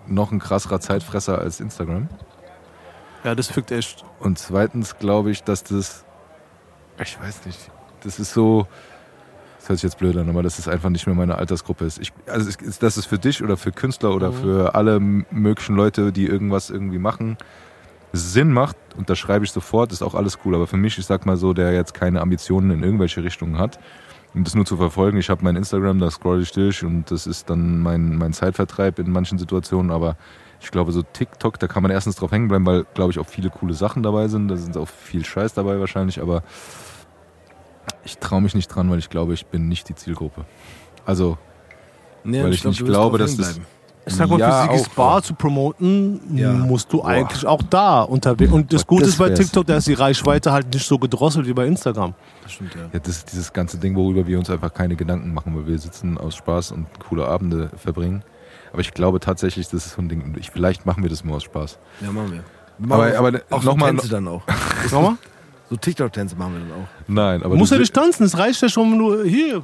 noch 0.07 0.31
ein 0.31 0.39
krasserer 0.39 0.79
Zeitfresser 0.79 1.37
als 1.41 1.59
Instagram. 1.59 2.09
Ja, 3.25 3.35
das 3.35 3.49
fickt 3.49 3.73
echt. 3.73 4.05
Und 4.21 4.39
zweitens 4.39 4.99
glaube 4.99 5.33
ich, 5.33 5.43
dass 5.43 5.65
das, 5.65 6.05
ich 7.03 7.21
weiß 7.21 7.45
nicht, 7.47 7.59
das 8.05 8.21
ist 8.21 8.35
so, 8.35 8.69
das 9.59 9.69
hört 9.69 9.79
sich 9.81 9.83
jetzt 9.83 9.99
blöd 9.99 10.17
an, 10.17 10.29
aber 10.29 10.45
dass 10.45 10.61
es 10.61 10.69
einfach 10.69 10.91
nicht 10.91 11.09
mehr 11.09 11.17
meine 11.17 11.35
Altersgruppe 11.37 11.85
ist. 11.87 11.99
Ich, 11.99 12.13
also 12.29 12.49
es 12.49 12.55
ist, 12.55 12.85
dass 12.85 12.97
es 12.97 13.05
für 13.07 13.19
dich 13.19 13.43
oder 13.43 13.57
für 13.57 13.73
Künstler 13.73 14.15
oder 14.15 14.31
Mhm. 14.31 14.37
für 14.37 14.75
alle 14.77 15.01
möglichen 15.01 15.75
Leute, 15.75 16.13
die 16.13 16.27
irgendwas 16.27 16.71
irgendwie 16.71 16.99
machen, 16.99 17.37
Sinn 18.13 18.53
macht, 18.53 18.77
unterschreibe 18.97 19.45
ich 19.45 19.51
sofort, 19.51 19.91
ist 19.91 20.03
auch 20.03 20.15
alles 20.15 20.39
cool. 20.45 20.55
Aber 20.55 20.69
für 20.69 20.77
mich, 20.77 20.99
ich 20.99 21.07
sag 21.07 21.27
mal 21.27 21.37
so, 21.37 21.53
der 21.53 21.73
jetzt 21.73 21.95
keine 21.95 22.21
Ambitionen 22.21 22.71
in 22.71 22.85
irgendwelche 22.85 23.25
Richtungen 23.25 23.59
hat, 23.59 23.81
um 24.35 24.45
das 24.45 24.55
nur 24.55 24.67
zu 24.67 24.77
verfolgen, 24.77 25.19
ich 25.19 25.31
habe 25.31 25.45
mein 25.45 25.57
Instagram, 25.57 25.99
da 25.99 26.11
scroll 26.11 26.43
ich 26.43 26.53
durch 26.53 26.85
und 26.85 27.11
das 27.11 27.27
ist 27.27 27.51
dann 27.51 27.81
mein, 27.81 28.17
mein 28.17 28.33
Zeitvertreib 28.33 28.99
in 28.99 29.11
manchen 29.11 29.39
Situationen, 29.39 29.91
aber 29.91 30.17
ich 30.61 30.71
glaube, 30.71 30.93
so 30.93 31.03
TikTok, 31.03 31.59
da 31.59 31.67
kann 31.67 31.83
man 31.83 31.93
erstens 31.93 32.17
drauf 32.17 32.33
hängen 32.33 32.49
bleiben, 32.49 32.67
weil, 32.67 32.85
glaube 32.95 33.13
ich, 33.13 33.19
auch 33.19 33.27
viele 33.27 33.51
coole 33.51 33.75
Sachen 33.75 34.03
dabei 34.03 34.29
sind. 34.29 34.49
Da 34.49 34.57
sind 34.57 34.77
auch 34.79 34.89
viel 34.89 35.25
Scheiß 35.25 35.53
dabei 35.53 35.79
wahrscheinlich, 35.79 36.23
aber 36.23 36.43
ich 38.03 38.19
traue 38.19 38.41
mich 38.41 38.55
nicht 38.55 38.69
dran, 38.69 38.91
weil 38.91 38.99
ich 38.99 39.11
glaube, 39.11 39.35
ich 39.35 39.47
bin 39.47 39.69
nicht 39.69 39.89
die 39.91 39.95
Zielgruppe. 39.95 40.47
Also, 41.05 41.37
Nee, 42.25 42.43
Weil 42.43 42.55
ich 42.55 42.63
glaub, 42.63 42.73
nicht 42.73 42.85
glaube, 42.85 43.19
dass 43.19 43.37
das-. 43.37 43.61
Ich 44.07 44.15
sag 44.15 44.29
mal, 44.29 44.39
Ja, 44.39 44.67
für 44.67 44.73
Sigis 44.75 44.89
auch, 44.91 44.95
Bar 44.95 45.23
zu 45.23 45.35
promoten, 45.35 46.21
Ja. 46.37 46.53
musst 46.53 46.93
du 46.93 46.99
Boah. 46.99 47.09
eigentlich 47.09 47.47
auch 47.47 47.63
da 47.63 48.03
unterwegs. 48.03 48.53
Und 48.53 48.73
das 48.73 48.85
Boah, 48.85 48.97
Gute 48.97 49.07
ist 49.09 49.17
bei. 49.19 49.31
TikTok, 49.31 49.67
da 49.67 49.77
ist 49.77 49.87
die 49.87 49.95
Reichweite 49.95 50.53
halt 50.53 50.73
nicht 50.75 50.87
so 50.87 50.99
gedrosselt 50.99 51.47
wie 51.47 51.55
bei 51.55 51.67
Instagram. 51.67 52.13
Das 52.43 52.53
stimmt, 52.53 52.75
ja. 52.75 52.83
ja, 52.93 52.99
das 52.99 53.09
ist 53.17 53.33
dieses 53.33 53.53
ganze 53.53 53.79
Ding, 53.79 53.97
worüber 53.97 54.27
wir 54.27 54.39
uns 54.39 54.51
einfach 54.51 54.75
keine 54.75 54.95
Gedanken 54.97 55.33
machen, 55.33 55.57
weil 55.57 55.67
wir 55.67 55.79
sitzen 55.79 56.19
aus 56.19 56.35
Spaß 56.37 56.73
und 56.73 56.87
coole 57.09 57.27
Abende 57.27 57.71
verbringen. 57.77 58.23
Aber 58.73 58.81
ich 58.81 58.93
glaube 58.93 59.21
tatsächlich, 59.21 59.69
das 59.69 59.87
ist 59.87 59.95
so 59.95 60.03
ein 60.03 60.09
Ding. 60.09 60.35
Ich, 60.39 60.51
vielleicht 60.51 60.85
machen 60.85 61.03
wir 61.03 61.09
das 61.11 61.25
nur 61.25 61.37
aus 61.37 61.45
Spaß. 61.45 61.79
Ja, 62.03 62.11
machen 62.13 62.33
wir. 62.33 62.45
wir 62.79 62.95
Aber- 62.95 63.05
machen 63.05 63.17
aber 63.17 63.41
auch 63.57 63.63
noch 63.63 63.73
so 63.73 63.77
mal- 63.79 63.87
Tänze 63.91 64.09
dann 64.09 64.29
auch. 64.29 64.43
Nochmal? 64.91 65.17
So 65.71 65.77
TikTok-Tänze 65.77 66.37
machen 66.37 66.53
wir 66.55 66.61
dann 66.61 66.83
auch. 66.83 66.89
Nein, 67.09 67.43
aber 67.43 67.55
Du 67.55 67.59
musst 67.59 67.71
du 67.73 67.77
ja 67.77 67.81
nicht 67.81 67.95
tanzen, 67.95 68.25
es 68.25 68.37
reicht 68.37 68.61
ja 68.61 68.69
schon, 68.69 68.93
wenn 68.93 68.99
du 68.99 69.23
hier 69.25 69.63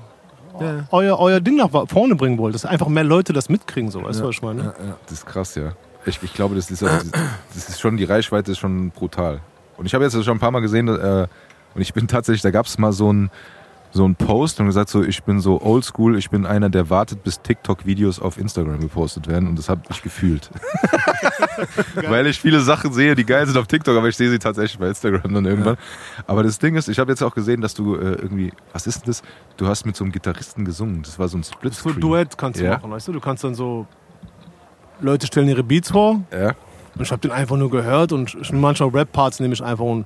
Ja. 0.59 0.85
euer, 0.91 1.19
euer 1.19 1.41
Ding 1.41 1.57
nach 1.57 1.71
vorne 1.89 2.15
bringen 2.15 2.39
wollt. 2.39 2.55
Dass 2.55 2.65
einfach 2.65 2.89
mehr 2.89 3.05
Leute 3.05 3.33
das 3.33 3.49
mitkriegen, 3.49 3.91
so, 3.91 4.03
weißt 4.03 4.21
du, 4.21 4.25
was 4.25 4.37
ich 4.37 4.43
meine? 4.43 4.63
Ja, 4.63 4.67
ja. 4.67 4.97
Das 5.07 5.19
ist 5.19 5.27
krass, 5.27 5.55
ja. 5.55 5.73
Ich, 6.07 6.23
ich 6.23 6.33
glaube, 6.33 6.55
das 6.55 6.71
ist, 6.71 6.83
also, 6.83 7.11
das 7.55 7.69
ist 7.69 7.81
schon, 7.81 7.97
die 7.97 8.05
Reichweite 8.05 8.53
ist 8.53 8.59
schon 8.59 8.91
brutal. 8.91 9.41
Und 9.77 9.87
ich 9.87 9.95
habe 9.95 10.05
jetzt 10.05 10.13
schon 10.13 10.37
ein 10.37 10.41
paar 10.41 10.51
Mal 10.51 10.61
gesehen, 10.61 10.89
äh, 10.89 11.27
und 11.75 11.81
ich 11.81 11.95
bin 11.95 12.09
tatsächlich, 12.09 12.43
da 12.43 12.51
gab 12.51 12.67
es 12.67 12.79
mal 12.79 12.93
so 12.93 13.13
ein, 13.13 13.31
so 13.93 14.05
ein 14.05 14.15
Post 14.15 14.61
und 14.61 14.67
gesagt, 14.67 14.89
so, 14.89 15.03
ich 15.03 15.25
bin 15.25 15.41
so 15.41 15.61
oldschool, 15.61 16.17
ich 16.17 16.31
bin 16.31 16.47
einer, 16.47 16.71
der 16.71 16.91
wartet, 16.91 17.25
bis 17.25 17.43
TikTok-Videos 17.43 18.21
auf 18.21 18.39
Instagram 18.39 18.79
gepostet 18.81 19.27
werden. 19.27 19.49
Und 19.49 19.59
das 19.59 19.69
habe 19.69 19.83
ich 19.91 20.01
gefühlt. 20.03 20.49
Weil 22.09 22.27
ich 22.27 22.41
viele 22.41 22.61
Sachen 22.61 22.93
sehe, 22.93 23.15
die 23.15 23.25
geil 23.25 23.47
sind 23.47 23.57
auf 23.59 23.67
TikTok, 23.67 23.97
aber 23.97 24.09
ich 24.09 24.17
sehe 24.17 24.31
sie 24.31 24.39
tatsächlich 24.39 24.79
bei 24.79 24.89
Instagram 24.89 25.35
dann 25.35 25.45
irgendwann. 25.45 25.77
Aber 26.27 26.43
das 26.43 26.59
Ding 26.59 26.77
ist, 26.77 26.89
ich 26.89 26.99
habe 26.99 27.11
jetzt 27.11 27.23
auch 27.23 27.35
gesehen, 27.35 27.61
dass 27.61 27.75
du 27.75 27.97
äh, 27.97 28.13
irgendwie, 28.13 28.53
was 28.73 28.87
ist 28.87 29.01
denn 29.03 29.07
das? 29.07 29.23
Du 29.57 29.67
hast 29.67 29.85
mit 29.87 29.97
so 29.97 30.05
einem 30.05 30.13
Gitarristen 30.13 30.65
gesungen. 30.65 31.03
Das 31.03 31.19
war 31.19 31.29
so 31.29 31.37
ein 31.39 31.43
So 31.43 31.53
Splitscreen. 31.53 31.97
ein 31.97 32.01
Duett 32.01 32.39
kannst 32.39 32.61
du 32.61 32.65
Ja. 32.65 32.77
machen, 32.77 32.91
weißt 32.91 33.09
du? 33.09 33.13
Du 33.13 33.21
kannst 33.21 33.45
dann 33.45 33.55
so. 33.55 33.87
Leute 35.01 35.27
stellen 35.27 35.49
ihre 35.49 35.63
Beats 35.65 35.91
vor 35.91 36.21
Ja. 36.31 36.49
und 36.95 37.03
ich 37.03 37.11
habe 37.11 37.21
den 37.23 37.31
einfach 37.31 37.57
nur 37.57 37.71
gehört 37.71 38.13
und 38.13 38.35
ich, 38.35 38.53
manchmal 38.53 38.91
Rap-Parts 38.91 39.41
nehme 39.41 39.55
ich 39.55 39.63
einfach 39.65 39.85
und 39.85 40.05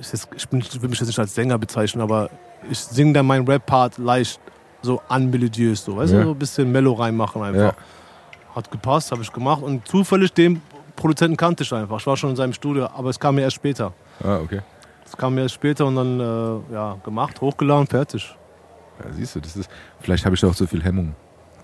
ich, 0.00 0.12
jetzt, 0.12 0.28
ich, 0.36 0.48
bin, 0.48 0.60
ich 0.60 0.80
will 0.82 0.88
mich 0.88 0.98
jetzt 0.98 1.08
nicht 1.08 1.18
als 1.18 1.34
Sänger 1.34 1.58
bezeichnen, 1.58 2.02
aber 2.02 2.30
ich 2.70 2.78
singe 2.78 3.12
dann 3.12 3.26
meinen 3.26 3.46
Rap-Part 3.46 3.98
leicht 3.98 4.40
so 4.82 5.00
unmelodiös, 5.08 5.84
so, 5.84 5.96
weißt 5.96 6.12
Ja. 6.12 6.18
du? 6.20 6.24
So 6.26 6.30
ein 6.32 6.38
bisschen 6.38 6.70
Mellow 6.72 6.92
reinmachen 6.94 7.42
einfach. 7.42 7.74
Ja. 7.76 8.54
Hat 8.54 8.70
gepasst, 8.70 9.10
habe 9.10 9.22
ich 9.22 9.32
gemacht 9.32 9.62
und 9.62 9.86
zufällig 9.88 10.32
den 10.32 10.60
Produzenten 10.96 11.36
kannte 11.36 11.62
ich 11.64 11.72
einfach. 11.72 11.98
Ich 11.98 12.06
war 12.06 12.16
schon 12.16 12.30
in 12.30 12.36
seinem 12.36 12.52
Studio, 12.52 12.86
aber 12.86 13.10
es 13.10 13.18
kam 13.18 13.34
mir 13.34 13.42
erst 13.42 13.56
später. 13.56 13.92
Ah, 14.22 14.36
okay. 14.38 14.60
Es 15.04 15.16
kam 15.16 15.34
mir 15.34 15.42
erst 15.42 15.54
später 15.54 15.86
und 15.86 15.96
dann 15.96 16.20
äh, 16.20 16.72
ja, 16.74 16.96
gemacht, 17.04 17.40
hochgeladen, 17.40 17.86
fertig. 17.86 18.34
Ja, 19.02 19.10
siehst 19.12 19.34
du, 19.34 19.40
das 19.40 19.56
ist, 19.56 19.68
vielleicht 20.00 20.24
habe 20.24 20.34
ich 20.36 20.40
da 20.40 20.46
auch 20.48 20.54
zu 20.54 20.66
viel 20.66 20.82
Hemmung. 20.84 21.14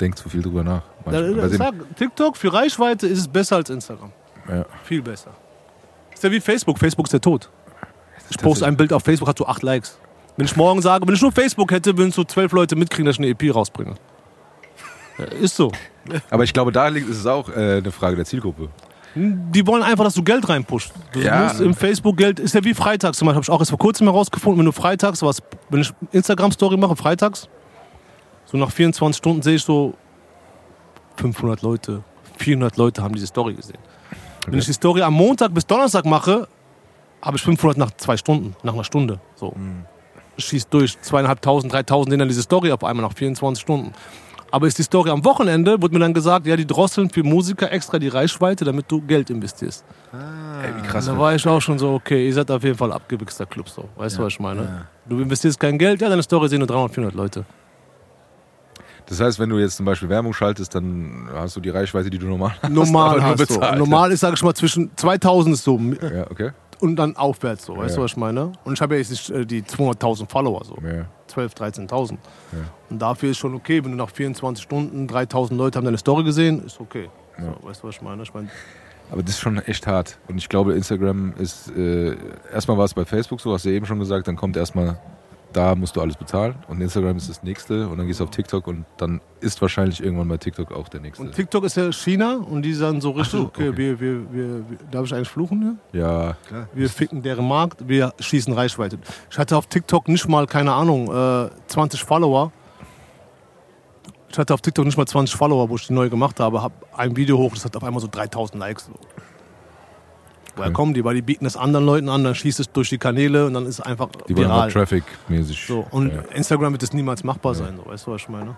Denk 0.01 0.17
zu 0.17 0.29
viel 0.29 0.43
drüber 0.43 0.65
nach. 0.65 0.83
Ja, 1.13 1.49
sag, 1.51 1.75
TikTok 1.97 2.37
für 2.37 2.53
Reichweite 2.53 3.07
ist 3.07 3.19
es 3.19 3.29
besser 3.29 3.57
als 3.57 3.71
Instagram. 3.71 4.11
ja. 4.49 4.65
Viel 4.85 5.03
besser. 5.03 5.31
Ist 6.13 6.25
ja 6.25 6.31
wie 6.33 6.41
Facebook. 6.41 6.79
Facebook 6.79 7.07
ist 7.07 7.13
ja 7.13 7.19
tot. 7.19 7.49
Ich 8.31 8.39
poste 8.39 8.67
ein 8.67 8.77
Bild 8.77 8.93
auf 8.93 9.03
Facebook, 9.03 9.29
hat 9.29 9.39
so 9.39 9.47
acht 9.47 9.63
Likes. 9.63 9.99
Wenn 10.37 10.47
ich 10.47 10.57
morgen 10.57 10.81
sage, 10.81 11.07
wenn 11.07 11.15
ich 11.15 11.21
nur 11.23 11.33
Facebook 11.33 11.71
hätte, 11.73 11.97
würden 11.99 12.13
so 12.13 12.25
zwölf 12.25 12.53
Leute 12.53 12.77
mitkriegen, 12.77 13.07
dass 13.07 13.17
ich 13.17 13.21
eine 13.21 13.29
EP 13.29 13.55
rausbringe. 13.55 13.95
Ja, 15.19 15.25
ist 15.25 15.57
so. 15.57 15.71
Aber 16.31 16.45
ich 16.45 16.53
glaube, 16.53 16.73
da 16.73 16.89
liegt 16.89 17.09
ist 17.09 17.19
es 17.19 17.27
auch 17.27 17.49
äh, 17.51 17.79
eine 17.79 17.91
Frage 17.93 18.17
der 18.17 18.25
Zielgruppe. 18.25 18.69
Die 19.15 19.67
wollen 19.67 19.83
einfach, 19.83 20.05
dass 20.05 20.15
du 20.15 20.23
Geld 20.23 20.49
reinpusht. 20.49 20.93
Du 21.13 21.21
Ja. 21.21 21.43
musst 21.45 21.61
im 21.61 21.75
Facebook 21.75 22.17
Geld, 22.17 22.39
ist 22.39 22.55
ja 22.55 22.63
wie 22.65 22.75
freitags. 22.75 23.19
Zum 23.19 23.27
Beispiel 23.27 23.35
habe 23.37 23.45
ich 23.45 23.51
auch 23.51 23.59
erst 23.61 23.71
vor 23.71 23.79
kurzem 23.79 24.07
herausgefunden, 24.07 24.61
wenn 24.61 24.67
du 24.67 24.73
freitags 24.73 25.21
was, 25.23 25.43
wenn 25.69 25.81
ich 25.81 25.93
Instagram-Story 26.13 26.77
mache, 26.77 26.95
freitags, 26.95 27.49
so 28.47 28.57
nach 28.57 28.71
24 28.71 29.19
Stunden 29.19 29.43
sehe 29.43 29.57
ich 29.57 29.63
so 29.65 29.95
500 31.17 31.61
Leute, 31.63 32.03
400 32.39 32.77
Leute 32.77 33.03
haben 33.03 33.15
diese 33.15 33.27
Story 33.27 33.55
gesehen. 33.55 33.79
Wenn 34.47 34.59
ich 34.61 34.67
die 34.67 34.73
Story 34.73 35.03
am 35.03 35.13
Montag 35.15 35.53
bis 35.53 35.67
Donnerstag 35.67 36.05
mache, 36.07 36.49
habe 37.23 37.37
ich 37.37 37.43
500 37.43 37.79
nach 37.79 37.91
zwei 37.97 38.17
Stunden, 38.17 38.55
nach 38.63 38.75
einer 38.75 38.85
Stunde. 38.85 39.21
So. 39.35 39.55
Schießt 40.39 40.73
durch, 40.73 41.01
zweieinhalbtausend, 41.01 41.73
dreitausend 41.73 42.11
sehen 42.11 42.19
dann 42.19 42.29
diese 42.29 42.43
Story 42.43 42.73
auf 42.73 42.83
einmal 42.85 43.07
nach 43.07 43.15
24 43.15 43.61
Stunden. 43.61 43.93
Aber 44.53 44.67
ist 44.67 44.79
die 44.79 44.83
Story 44.83 45.11
am 45.11 45.25
Wochenende, 45.25 45.81
wird 45.81 45.93
mir 45.93 46.01
dann 46.01 46.15
gesagt, 46.15 46.47
ja, 46.47 46.57
die 46.57 46.67
drosseln 46.67 47.09
für 47.09 47.23
Musiker 47.23 47.71
extra 47.71 47.99
die 47.99 48.09
Reichweite, 48.09 48.65
damit 48.65 48.91
du 48.91 49.01
Geld 49.01 49.31
investierst. 49.31 49.85
Ey, 50.13 50.77
wie 50.77 50.87
krass. 50.89 51.07
Da 51.07 51.17
war 51.17 51.35
ich 51.35 51.47
auch 51.47 51.61
schon 51.61 51.79
so, 51.79 51.95
okay, 51.95 52.27
ihr 52.27 52.35
seid 52.35 52.51
auf 52.51 52.65
jeden 52.65 52.77
Fall 52.77 52.91
abgewichster 52.93 53.47
Club 53.47 53.69
so. 53.69 53.89
Weißt 53.97 54.19
du, 54.19 54.23
was 54.23 54.33
ich 54.33 54.41
meine? 54.41 54.87
Du 55.07 55.21
investierst 55.21 55.61
kein 55.61 55.79
Geld, 55.79 56.01
ja, 56.01 56.09
deine 56.09 56.23
Story 56.23 56.49
sehen 56.49 56.59
nur 56.59 56.69
300, 56.69 56.95
400 56.95 57.15
Leute. 57.15 57.45
Das 59.07 59.21
heißt, 59.21 59.39
wenn 59.39 59.51
du 59.51 59.59
jetzt 59.59 59.77
zum 59.77 59.87
Beispiel 59.87 60.09
Werbung 60.09 60.33
schaltest, 60.33 60.75
dann 60.75 61.29
hast 61.35 61.57
du 61.57 61.61
die 61.61 61.71
Reichweite, 61.71 62.11
die 62.11 62.19
du 62.19 62.27
normal 62.27 62.55
hast. 62.63 62.73
Normal 62.73 63.21
aber 63.21 63.37
nur 63.37 63.39
hast 63.39 63.51
du. 63.51 63.79
Normal 63.79 64.13
ist, 64.13 64.21
sag 64.21 64.35
ich 64.35 64.43
mal, 64.43 64.55
zwischen 64.55 64.91
2000 64.97 65.55
ist 65.55 65.65
so. 65.65 65.79
Ja, 65.79 66.31
okay. 66.31 66.51
Und 66.81 66.97
dann 66.97 67.17
aufwärts, 67.17 67.67
so, 67.67 67.77
weißt 67.77 67.97
du, 67.97 68.03
was 68.03 68.13
ich 68.13 68.17
meine? 68.17 68.53
Und 68.65 68.75
ich 68.75 68.81
habe 68.81 68.95
ja 68.95 68.99
jetzt 69.01 69.11
nicht 69.11 69.31
äh, 69.31 69.45
die 69.47 69.63
200.000 69.63 70.29
Follower, 70.29 70.65
so. 70.65 70.77
Ja. 70.83 71.07
12, 71.29 71.55
13.000. 71.55 72.17
Und 72.91 72.99
dafür 73.01 73.31
ist 73.31 73.39
schon 73.39 73.55
okay, 73.55 73.85
wenn 73.85 73.93
du 73.93 73.97
nach 73.97 74.11
24 74.11 74.63
Stunden 74.65 75.07
3.000 75.07 75.55
Leute 75.55 75.79
haben 75.79 75.85
deine 75.85 75.99
Story 75.99 76.25
gesehen, 76.25 76.65
ist 76.65 76.81
okay. 76.81 77.09
So, 77.39 77.69
weißt 77.69 77.83
du, 77.83 77.89
was 77.89 77.95
ich 77.97 78.03
meine? 78.03 78.23
Ich 78.23 78.35
meine, 78.35 78.49
Aber 79.13 79.23
das 79.23 79.33
ist 79.33 79.41
schon 79.41 79.59
echt 79.59 79.87
hart. 79.87 80.19
Und 80.29 80.39
ich 80.39 80.49
glaube, 80.49 80.75
Instagram 80.75 81.33
ist, 81.39 81.71
äh, 81.77 82.17
erstmal 82.53 82.77
war 82.79 82.85
es 82.85 82.95
bei 82.95 83.05
Facebook 83.05 83.41
so, 83.41 83.53
hast 83.53 83.65
du 83.65 83.71
eben 83.71 83.87
schon 83.87 83.99
gesagt, 83.99 84.27
dann 84.29 84.37
kommt 84.37 84.57
erstmal, 84.57 84.99
da 85.53 85.75
musst 85.75 85.97
du 85.97 86.01
alles 86.01 86.17
bezahlen. 86.17 86.55
Und 86.69 86.81
Instagram 86.81 87.17
ist 87.17 87.29
das 87.29 87.43
nächste. 87.43 87.89
Und 87.89 87.99
dann 87.99 88.07
gehst 88.07 88.21
du 88.21 88.25
auf 88.25 88.31
TikTok 88.31 88.67
und 88.67 88.85
dann 88.97 89.21
ist 89.41 89.61
wahrscheinlich 89.61 90.03
irgendwann 90.03 90.29
bei 90.29 90.37
TikTok 90.37 90.73
auch 90.73 90.89
der 90.89 91.01
nächste. 91.01 91.23
und 91.23 91.35
TikTok 91.35 91.65
ist 91.65 91.77
ja 91.77 91.91
China 91.93 92.37
und 92.37 92.63
die 92.63 92.75
sagen 92.75 93.01
so 93.01 93.11
richtig, 93.11 93.41
so, 93.41 93.47
okay, 93.47 93.69
okay. 93.69 93.79
Wir, 93.79 94.01
wir, 94.01 94.33
wir, 94.33 94.65
darf 94.91 95.07
ich 95.07 95.15
eigentlich 95.15 95.29
fluchen? 95.29 95.79
Ja? 95.93 96.01
ja, 96.01 96.37
Wir 96.75 96.89
ficken 96.89 97.23
deren 97.23 97.47
Markt, 97.49 97.89
wir 97.89 98.13
schießen 98.19 98.53
Reichweite. 98.53 98.99
Ich 99.31 99.39
hatte 99.39 99.57
auf 99.57 99.67
TikTok 99.67 100.09
nicht 100.09 100.29
mal, 100.29 100.47
keine 100.47 100.73
Ahnung, 100.73 101.09
äh, 101.09 101.51
20 101.67 102.05
Follower. 102.05 102.53
Ich 104.31 104.39
hatte 104.39 104.55
auf 104.55 104.61
TikTok 104.61 104.85
nicht 104.85 104.97
mal 104.97 105.07
20 105.07 105.35
Follower, 105.35 105.69
wo 105.69 105.77
ich 105.77 105.87
die 105.89 105.93
neu 105.93 106.09
gemacht 106.09 106.39
habe. 106.39 106.63
Habe 106.63 106.75
ein 106.97 107.17
Video 107.17 107.37
hoch, 107.39 107.55
das 107.55 107.65
hat 107.65 107.77
auf 107.77 107.83
einmal 107.83 108.01
so 108.01 108.09
3000 108.09 108.61
Likes. 108.61 108.91
Woher 110.61 110.73
kommen 110.73 110.95
die? 110.95 111.05
Weil 111.05 111.15
die 111.15 111.23
bieten 111.23 111.47
es 111.47 111.57
anderen 111.57 111.87
Leuten 111.87 112.09
an, 112.09 112.25
dann 112.25 112.35
schießt 112.35 112.61
es 112.61 112.71
durch 112.71 112.89
die 112.89 112.99
Kanäle 112.99 113.47
und 113.47 113.55
dann 113.55 113.67
ist 113.67 113.79
es 113.79 113.81
einfach 113.81 114.09
die 114.29 114.37
viral. 114.37 114.71
Traffic-mäßig. 114.71 115.67
So, 115.67 115.87
und 115.91 116.13
ja. 116.13 116.23
Instagram 116.35 116.73
wird 116.73 116.83
es 116.83 116.93
niemals 116.93 117.25
machbar 117.25 117.55
sein, 117.55 117.77
so, 117.77 117.91
weißt 117.91 118.07
du, 118.07 118.13
was 118.13 118.23
ich 118.23 118.29
meine? 118.29 118.57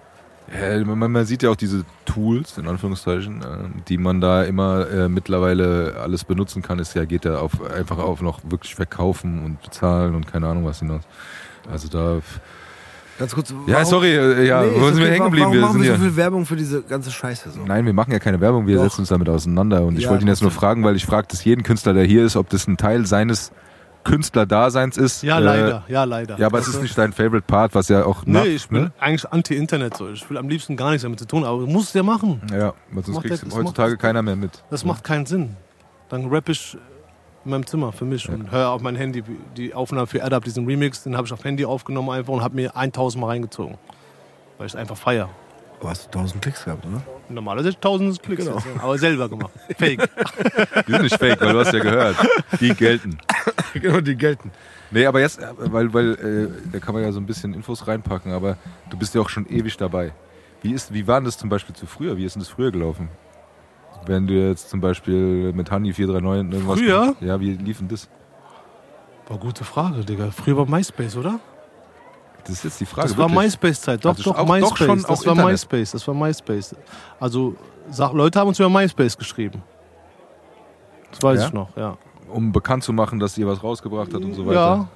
Ja, 0.52 0.85
man, 0.85 1.25
sieht 1.25 1.42
ja 1.42 1.50
auch 1.50 1.56
diese 1.56 1.85
Tools, 2.04 2.59
in 2.59 2.66
Anführungszeichen, 2.66 3.42
äh, 3.42 3.47
die 3.88 3.97
man 3.97 4.21
da 4.21 4.42
immer 4.42 4.88
äh, 4.90 5.09
mittlerweile 5.09 5.97
alles 6.02 6.25
benutzen 6.25 6.62
kann. 6.62 6.78
Es 6.78 6.94
ja, 6.94 7.04
geht 7.04 7.25
ja 7.25 7.38
auf, 7.38 7.62
einfach 7.71 7.99
auf 7.99 8.21
noch 8.21 8.40
wirklich 8.44 8.75
verkaufen 8.75 9.44
und 9.44 9.62
bezahlen 9.62 10.14
und 10.14 10.26
keine 10.26 10.49
Ahnung 10.49 10.64
was 10.64 10.80
hinaus. 10.80 11.02
Also 11.71 11.88
da. 11.88 12.21
Ganz 13.19 13.35
kurz. 13.35 13.50
Ja, 13.50 13.57
warum- 13.75 13.85
sorry, 13.87 14.14
äh, 14.16 14.47
ja, 14.47 14.62
Nee, 14.62 14.71
wo 14.78 14.87
sind 14.88 14.99
wir 14.99 15.11
hängen 15.11 15.25
geblieben? 15.25 15.45
Warum 15.47 15.54
Wir 15.54 15.61
machen 15.61 15.73
sind 15.75 15.83
wir 15.83 15.88
so 15.97 16.02
ja. 16.02 16.09
viel 16.09 16.16
Werbung 16.16 16.47
für 16.47 16.57
diese 16.57 16.83
ganze 16.83 17.11
Scheiße 17.11 17.50
so? 17.50 17.61
Nein, 17.64 17.85
wir 17.87 17.92
machen 17.92 18.11
ja 18.12 18.19
keine 18.19 18.40
Werbung, 18.40 18.66
wir 18.66 18.76
Doch. 18.76 18.85
setzen 18.85 19.00
uns 19.02 19.09
damit 19.11 19.28
auseinander. 19.28 19.83
Und 19.85 19.97
ich 19.97 20.04
Ja, 20.04 20.11
wollte 20.11 20.25
ihn 20.25 20.28
jetzt 20.28 20.42
nur 20.42 20.50
fragen, 20.50 20.83
weil 20.85 20.97
ich 20.97 21.04
frage 21.07 21.28
das 21.31 21.45
jeden 21.45 21.62
Künstler, 21.62 21.92
der 21.92 22.04
hier 22.04 22.25
ist, 22.25 22.37
ob 22.37 22.49
das 22.50 22.66
ein 22.66 22.76
Teil 22.76 23.07
seines 23.07 23.52
Künstlerdaseins 24.04 24.97
ist. 24.97 25.23
Ja, 25.23 25.38
Äh, 25.38 25.42
leider, 25.42 25.85
ja, 25.88 26.04
leider. 26.04 26.38
Ja, 26.38 26.47
aber 26.47 26.59
es 26.59 26.66
Weißt 26.66 26.76
ist 26.76 26.83
nicht 26.83 26.99
dein 26.99 27.12
Favorite 27.12 27.45
Part, 27.47 27.75
was 27.75 27.88
ja 27.88 28.04
auch 28.04 28.26
nach, 28.26 28.42
Nee, 28.42 28.50
ich 28.50 28.69
bin 28.69 28.83
ne? 28.85 28.92
eigentlich 28.99 29.31
anti-Internet 29.33 29.97
so. 29.97 30.09
Ich 30.11 30.28
will 30.28 30.38
am 30.38 30.49
liebsten 30.49 30.76
gar 30.76 30.90
nichts 30.90 31.02
damit 31.04 31.19
zu 31.21 31.26
tun, 31.26 31.45
aber 31.45 31.61
du 31.61 31.66
musst 31.66 31.88
es 31.88 31.95
ja 31.95 32.02
machen. 32.02 32.40
Ja, 32.52 32.73
sonst 33.04 33.21
kriegst 33.23 33.45
du 33.45 33.50
heutzutage 33.54 33.92
macht- 33.92 34.00
keiner 34.02 34.23
mehr 34.23 34.37
mit. 34.37 34.62
Das 34.71 34.85
macht 34.85 35.04
keinen 35.04 35.26
Sinn. 35.26 35.50
Dann 36.09 36.26
rapp 36.26 36.49
ich 36.49 36.76
in 37.44 37.50
meinem 37.50 37.66
Zimmer 37.66 37.92
für 37.92 38.04
mich 38.04 38.28
und 38.28 38.50
höre 38.50 38.70
auf 38.70 38.82
mein 38.82 38.96
Handy 38.96 39.22
die 39.56 39.75
Aufnahme 39.75 40.06
für 40.06 40.22
Adap, 40.22 40.44
diesen 40.44 40.66
Remix, 40.66 41.02
den 41.02 41.16
habe 41.16 41.26
ich 41.26 41.32
auf 41.32 41.44
Handy 41.44 41.64
aufgenommen 41.64 42.11
einfach 42.11 42.32
und 42.32 42.42
habe 42.42 42.54
mir 42.54 42.76
1000 42.76 43.20
Mal 43.20 43.28
reingezogen. 43.28 43.78
Weil 44.58 44.66
ich 44.66 44.72
es 44.75 44.76
einfach 44.76 44.96
feier. 44.96 45.28
Du 45.80 45.88
hast 45.88 46.06
1000 46.06 46.40
Klicks 46.40 46.64
gehabt, 46.64 46.87
oder? 46.87 47.02
Normalerweise 47.28 47.70
1000 47.70 48.22
Klicks, 48.22 48.44
Genau. 48.44 48.56
jetzt, 48.56 48.66
ja. 48.76 48.82
aber 48.82 48.99
selber 48.99 49.28
gemacht. 49.28 49.50
Fake. 49.76 50.08
Die 50.87 50.92
sind 50.92 51.02
nicht 51.02 51.18
fake, 51.18 51.40
weil 51.40 51.52
du 51.52 51.58
hast 51.58 51.72
ja 51.72 51.80
gehört. 51.80 52.16
Die 52.61 52.72
gelten. 52.72 53.18
genau, 53.75 54.00
die 54.00 54.14
gelten. 54.14 54.52
Nee, 54.92 55.06
aber 55.06 55.20
jetzt, 55.20 55.40
weil, 55.58 55.92
weil 55.92 56.12
äh, 56.12 56.70
da 56.70 56.78
kann 56.78 56.94
man 56.94 57.02
ja 57.02 57.11
so 57.11 57.18
ein 57.18 57.26
bisschen 57.26 57.54
Infos 57.54 57.88
reinpacken, 57.88 58.30
aber 58.30 58.58
du 58.90 58.96
bist 58.96 59.14
ja 59.14 59.20
auch 59.20 59.28
schon 59.28 59.46
ewig 59.49 59.76
dabei. 59.76 60.12
Wie, 60.62 60.72
ist, 60.72 60.94
wie 60.94 61.06
war 61.08 61.18
denn 61.18 61.25
das 61.25 61.37
zum 61.38 61.49
Beispiel 61.49 61.75
zu 61.75 61.87
früher? 61.87 62.16
Wie 62.16 62.25
ist 62.25 62.37
denn 62.37 62.42
das 62.42 62.50
früher 62.50 62.70
gelaufen? 62.70 63.08
Wenn 64.06 64.26
du 64.26 64.35
jetzt 64.35 64.71
zum 64.71 64.80
Beispiel 64.80 65.52
mit 65.52 65.71
Honey 65.71 65.92
439 65.92 66.52
irgendwas. 66.52 66.78
Früher? 66.78 67.14
Ja, 67.21 67.40
wie 67.40 67.52
lief 67.54 67.78
denn 67.78 67.88
das? 67.88 68.09
War 69.28 69.38
gute 69.38 69.64
Frage, 69.64 70.04
Digga. 70.04 70.30
Früher 70.30 70.56
war 70.56 70.66
MySpace, 70.66 71.16
oder? 71.16 71.38
Das 72.44 72.50
ist 72.56 72.64
jetzt 72.64 72.80
die 72.80 72.87
Frage. 72.87 73.09
Das 73.09 73.16
war 73.16 73.28
wirklich. 73.28 73.44
MySpace-Zeit. 73.44 74.04
Doch, 74.04 74.11
Also 74.11 74.23
doch, 74.25 74.38
auch- 74.38 74.47
doch 74.47 74.54
MySpace. 74.54 74.78
schon 74.87 74.97
das 75.02 75.04
auch 75.06 75.26
war 75.26 75.32
Internet. 75.35 75.52
MySpace. 75.52 75.90
Das 75.92 76.09
war 76.09 76.14
MySpace. 76.14 76.75
Also, 77.21 77.54
sag, 77.88 78.12
Leute 78.12 78.40
haben 78.40 78.49
uns 78.49 78.59
über 78.59 78.68
MySpace 78.68 79.16
geschrieben. 79.16 79.62
Das 81.12 81.23
weiß 81.23 81.40
Ja? 81.40 81.47
ich 81.47 81.52
noch, 81.52 81.76
ja. 81.76 81.97
Um 82.28 82.50
bekannt 82.50 82.82
zu 82.82 82.92
machen, 82.92 83.18
dass 83.21 83.37
ihr 83.38 83.47
was 83.47 83.62
rausgebracht 83.62 84.12
hat 84.12 84.23
und 84.23 84.35
so 84.35 84.44
weiter. 84.47 84.54
Ja, 84.61 84.88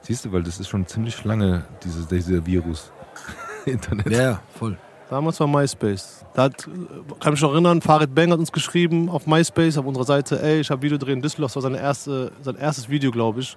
Siehst 0.00 0.24
du, 0.24 0.32
weil 0.32 0.42
das 0.42 0.58
ist 0.58 0.68
schon 0.68 0.86
ziemlich 0.86 1.22
lange, 1.24 1.64
dieses, 1.84 2.06
dieser 2.08 2.44
Virus. 2.46 2.90
Internet. 3.66 4.10
Ja, 4.10 4.22
ja, 4.22 4.40
voll. 4.58 4.78
Damals 5.10 5.40
war 5.40 5.46
MySpace. 5.46 6.24
Da 6.34 6.44
hat, 6.44 6.68
kann 7.20 7.32
mich 7.32 7.40
noch 7.40 7.52
erinnern, 7.52 7.80
Farid 7.80 8.14
Bang 8.14 8.30
hat 8.30 8.38
uns 8.38 8.52
geschrieben 8.52 9.08
auf 9.08 9.26
MySpace, 9.26 9.78
auf 9.78 9.86
unserer 9.86 10.04
Seite, 10.04 10.42
ey, 10.42 10.60
ich 10.60 10.70
habe 10.70 10.82
Video 10.82 10.98
drehen 10.98 11.22
Düsseldorf, 11.22 11.52
das 11.52 11.56
war 11.56 11.70
seine 11.70 11.80
erste, 11.80 12.30
sein 12.42 12.56
erstes 12.56 12.88
Video, 12.88 13.10
glaube 13.10 13.40
ich. 13.40 13.56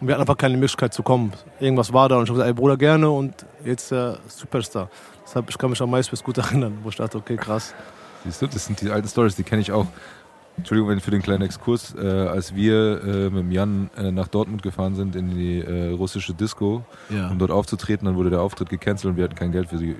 Und 0.00 0.06
wir 0.06 0.14
hatten 0.14 0.22
einfach 0.22 0.36
keine 0.36 0.56
Möglichkeit 0.56 0.94
zu 0.94 1.02
kommen. 1.02 1.32
Irgendwas 1.60 1.92
war 1.92 2.08
da 2.08 2.16
und 2.16 2.22
ich 2.22 2.30
habe 2.30 2.38
gesagt, 2.38 2.48
ey 2.48 2.54
Bruder, 2.54 2.76
gerne 2.76 3.10
und 3.10 3.34
jetzt 3.64 3.90
der 3.90 4.18
Superstar. 4.28 4.88
Deshalb, 5.26 5.50
ich 5.50 5.58
kann 5.58 5.68
mich 5.70 5.82
an 5.82 5.90
MySpace 5.90 6.22
gut 6.22 6.38
erinnern, 6.38 6.78
wo 6.82 6.88
ich 6.88 6.96
dachte, 6.96 7.18
okay, 7.18 7.36
krass. 7.36 7.74
Siehst 8.24 8.40
du, 8.40 8.46
das 8.46 8.64
sind 8.64 8.80
die 8.80 8.90
alten 8.90 9.08
Stories, 9.08 9.36
die 9.36 9.42
kenne 9.42 9.60
ich 9.60 9.70
auch. 9.70 9.86
Entschuldigung 10.58 11.00
für 11.00 11.10
den 11.10 11.22
kleinen 11.22 11.42
Exkurs. 11.42 11.94
Äh, 11.94 12.06
als 12.06 12.54
wir 12.54 13.02
äh, 13.04 13.30
mit 13.30 13.52
Jan 13.52 13.90
äh, 13.96 14.10
nach 14.10 14.28
Dortmund 14.28 14.62
gefahren 14.62 14.94
sind 14.94 15.16
in 15.16 15.30
die 15.30 15.60
äh, 15.60 15.90
russische 15.92 16.34
Disco, 16.34 16.84
Ja. 17.08 17.28
um 17.30 17.38
dort 17.38 17.50
aufzutreten, 17.50 18.06
dann 18.06 18.16
wurde 18.16 18.30
der 18.30 18.42
Auftritt 18.42 18.68
gecancelt 18.68 19.12
und 19.12 19.16
wir 19.16 19.24
hatten 19.24 19.34
kein 19.36 19.52
Geld 19.52 19.68
für 19.68 19.78
sie 19.78 19.96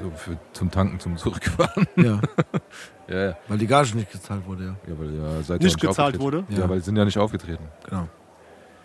für, 0.00 0.10
für, 0.32 0.38
zum 0.52 0.70
Tanken, 0.70 0.98
zum 0.98 1.16
Zurückfahren. 1.16 1.86
ja. 1.96 2.20
ja, 3.08 3.24
ja. 3.28 3.36
Weil 3.48 3.58
die 3.58 3.66
Gage 3.66 3.96
nicht 3.96 4.10
gezahlt 4.10 4.46
wurde, 4.46 4.64
ja. 4.64 4.74
ja 4.92 4.98
weil 4.98 5.14
ja 5.14 5.42
seid 5.42 5.62
Nicht 5.62 5.82
ihr 5.82 5.88
auch 5.88 5.92
gezahlt 5.92 6.18
wurde? 6.18 6.44
Ja. 6.48 6.68
weil 6.68 6.78
sie 6.80 6.86
sind 6.86 6.96
ja 6.96 7.04
nicht 7.04 7.18
aufgetreten. 7.18 7.64
Genau. 7.88 8.08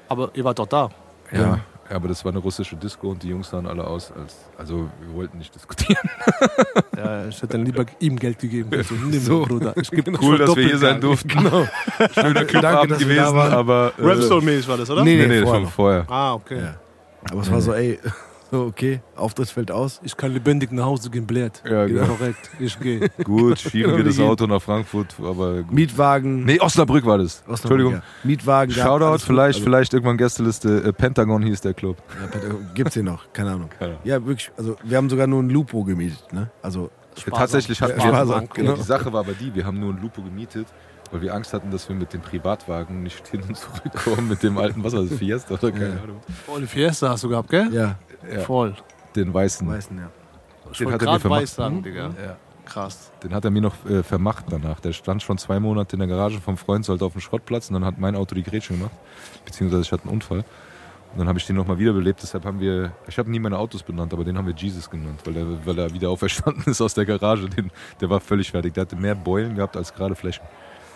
Aber 0.10 0.30
ihr 0.34 0.44
wart 0.44 0.60
doch 0.60 0.68
da. 0.68 0.90
Ja, 1.32 1.60
aber 1.94 2.08
das 2.08 2.24
war 2.26 2.32
eine 2.32 2.40
russische 2.40 2.76
Disco 2.76 3.10
und 3.12 3.24
die 3.24 3.30
Jungs 3.30 3.50
sahen 3.50 3.66
alle 3.68 3.86
aus 3.86 4.12
als. 4.12 4.36
Also, 4.58 4.90
wir 5.02 5.14
wollten 5.16 5.38
nicht 5.38 5.54
diskutieren. 5.56 5.98
Ja, 6.96 7.26
ich 7.28 7.36
hätte 7.38 7.48
dann 7.58 7.66
lieber 7.66 7.86
ihm 8.00 8.18
Geld 8.18 8.40
gegeben. 8.40 8.70
Also, 8.78 8.94
nimm, 8.96 9.20
So. 9.20 9.42
Bruder. 9.44 9.74
Ich 9.76 9.90
gebe 9.90 10.12
Cool, 10.22 10.38
dass 10.38 10.56
wir 10.56 10.66
hier 10.66 10.78
sein 10.78 11.02
durften. 11.02 11.28
Genau. 11.28 11.68
Schöner 12.14 12.46
Clubabend 12.46 12.92
wir 12.92 12.98
da 12.98 13.04
gewesen, 13.04 13.38
aber. 13.40 13.94
Äh, 13.98 14.02
Rapsoul-mäßig 14.04 14.68
war 14.68 14.78
das, 14.78 14.90
oder? 14.90 15.04
Nee, 15.04 15.16
Nee, 15.16 15.28
nee, 15.28 15.40
nee, 15.40 15.42
vorher 15.42 15.56
schon 15.56 15.64
noch. 15.64 15.72
vorher. 15.72 16.06
Ah, 16.08 16.34
okay. 16.36 16.60
Ja. 16.62 16.76
Aber 17.32 17.42
es 17.42 17.52
war 17.52 17.62
so, 17.62 17.74
ey, 17.74 18.00
okay, 18.68 19.02
Auftritt 19.16 19.50
fällt 19.50 19.72
aus. 19.72 20.00
Ich 20.04 20.16
kann 20.16 20.32
lebendig 20.32 20.72
nach 20.72 20.86
Hause 20.86 21.10
gehen, 21.10 21.26
blärt. 21.26 21.64
Ja, 21.70 21.86
genau. 21.86 22.06
Korrekt, 22.06 22.50
ich 22.60 22.80
gehe. 22.80 23.10
Gut, 23.24 23.60
schieben 23.60 23.98
wir 23.98 24.04
das 24.04 24.20
Auto 24.20 24.46
nach 24.48 24.62
Frankfurt, 24.62 25.16
aber 25.20 25.64
gut. 25.64 25.72
Mietwagen. 25.72 26.46
Nee, 26.46 26.60
Osnabrück 26.60 27.06
war 27.06 27.18
das. 27.18 27.42
Osnabrück, 27.42 27.60
Entschuldigung. 27.62 27.94
Ja. 27.94 28.04
Mietwagen. 28.24 28.74
Shoutout, 28.74 29.20
vielleicht, 29.20 29.56
Also, 29.58 29.64
vielleicht 29.64 29.94
irgendwann 29.94 30.18
Gästeliste. 30.18 30.84
Äh, 30.84 30.94
Pentagon 30.94 31.42
hieß 31.44 31.62
der 31.62 31.74
Club. 31.74 31.98
Ja, 32.20 32.28
Pentagon 32.28 32.70
gibt's 32.74 32.94
hier 32.94 33.04
noch, 33.04 33.32
keine 33.34 33.52
Ahnung. 33.52 33.70
Keine 33.78 33.92
Ahnung. 33.92 34.02
Ja, 34.04 34.26
wirklich, 34.26 34.52
also 34.58 34.76
wir 34.84 34.98
haben 34.98 35.10
sogar 35.10 35.28
nur 35.28 35.42
ein 35.42 35.50
Lupo 35.50 35.84
gemietet, 35.84 36.32
ne? 36.32 36.50
Also, 36.62 36.90
Sparsam. 37.18 37.40
Tatsächlich 37.40 37.82
hatten 37.82 37.98
wir. 37.98 38.08
sparsam, 38.08 38.50
genau. 38.54 38.74
Die 38.74 38.82
Sache 38.82 39.14
war 39.14 39.20
aber 39.20 39.34
die, 39.34 39.54
wir 39.54 39.66
haben 39.66 39.80
nur 39.80 39.94
ein 39.94 40.02
Lupo 40.02 40.22
gemietet, 40.22 40.68
weil 41.14 41.22
wir 41.22 41.34
Angst 41.34 41.54
hatten, 41.54 41.72
dass 41.72 41.88
wir 41.88 41.96
mit 41.96 42.12
dem 42.14 42.22
Privatwagen 42.22 43.04
nicht 43.04 43.28
hin 43.30 43.42
und 43.48 43.56
zurückkommen 43.56 44.28
mit 44.28 44.44
dem 44.44 44.58
alten, 44.58 44.84
was 44.84 44.94
war 44.94 45.04
das, 45.04 45.14
Fiesta 45.14 45.54
oder 45.54 45.72
keine 45.72 45.96
Ja. 45.96 46.04
Ahnung. 46.04 46.20
Voll 46.46 46.68
Fiesta 46.68 47.10
hast 47.10 47.24
du 47.24 47.30
gehabt, 47.30 47.50
gell? 47.50 47.70
ja, 47.74 47.96
Ja, 48.32 48.40
Voll. 48.42 48.76
den 49.16 49.34
weißen. 49.34 49.68
weißen, 49.68 49.98
ja. 49.98 50.10
Ich 50.72 50.78
Den 50.80 50.92
hat 50.92 51.02
er 51.04 51.14
mir 51.14 51.20
vermacht. 51.20 51.42
weiß 51.44 51.56
sagen, 51.56 51.84
Digga. 51.84 52.06
Ja. 52.24 52.36
Krass. 52.66 53.12
Den 53.22 53.34
hat 53.34 53.44
er 53.46 53.52
mir 53.52 53.62
noch 53.62 53.76
äh, 53.86 54.02
vermacht 54.04 54.46
danach. 54.50 54.80
Der 54.80 54.94
stand 54.94 55.22
schon 55.22 55.38
zwei 55.38 55.60
Monate 55.60 55.96
in 55.96 56.00
der 56.00 56.08
Garage 56.08 56.40
vom 56.40 56.56
Freund, 56.58 56.86
sollte 56.86 57.04
auf 57.06 57.12
dem 57.12 57.22
Schrottplatz 57.22 57.68
und 57.70 57.74
dann 57.76 57.86
hat 57.86 57.98
mein 58.00 58.16
Auto 58.16 58.34
die 58.36 58.42
Grätsche 58.44 58.74
gemacht. 58.74 58.92
Beziehungsweise 59.46 59.82
ich 59.84 59.92
hatte 59.92 60.04
einen 60.04 60.14
Unfall. 60.14 60.40
Und 60.40 61.20
dann 61.20 61.28
habe 61.28 61.38
ich 61.38 61.46
den 61.46 61.58
nochmal 61.58 61.78
wiederbelebt. 61.78 62.24
Deshalb 62.24 62.46
haben 62.46 62.60
wir, 62.60 62.92
ich 63.08 63.20
habe 63.20 63.30
nie 63.30 63.38
meine 63.38 63.60
Autos 63.60 63.84
benannt, 63.84 64.14
aber 64.14 64.24
den 64.24 64.36
haben 64.38 64.48
wir 64.48 64.56
Jesus 64.56 64.90
genannt, 64.90 65.20
weil 65.26 65.36
er, 65.38 65.46
weil 65.66 65.78
er 65.78 65.94
wieder 65.94 66.10
auferstanden 66.10 66.64
ist 66.68 66.82
aus 66.82 66.94
der 66.96 67.06
Garage. 67.06 67.50
Den, 67.50 67.70
der 68.02 68.10
war 68.10 68.20
völlig 68.22 68.50
fertig. 68.50 68.74
Der 68.74 68.82
hatte 68.84 68.96
mehr 68.96 69.14
Beulen 69.14 69.54
gehabt 69.56 69.76
als 69.78 69.94
gerade 69.94 70.16
Flächen. 70.16 70.44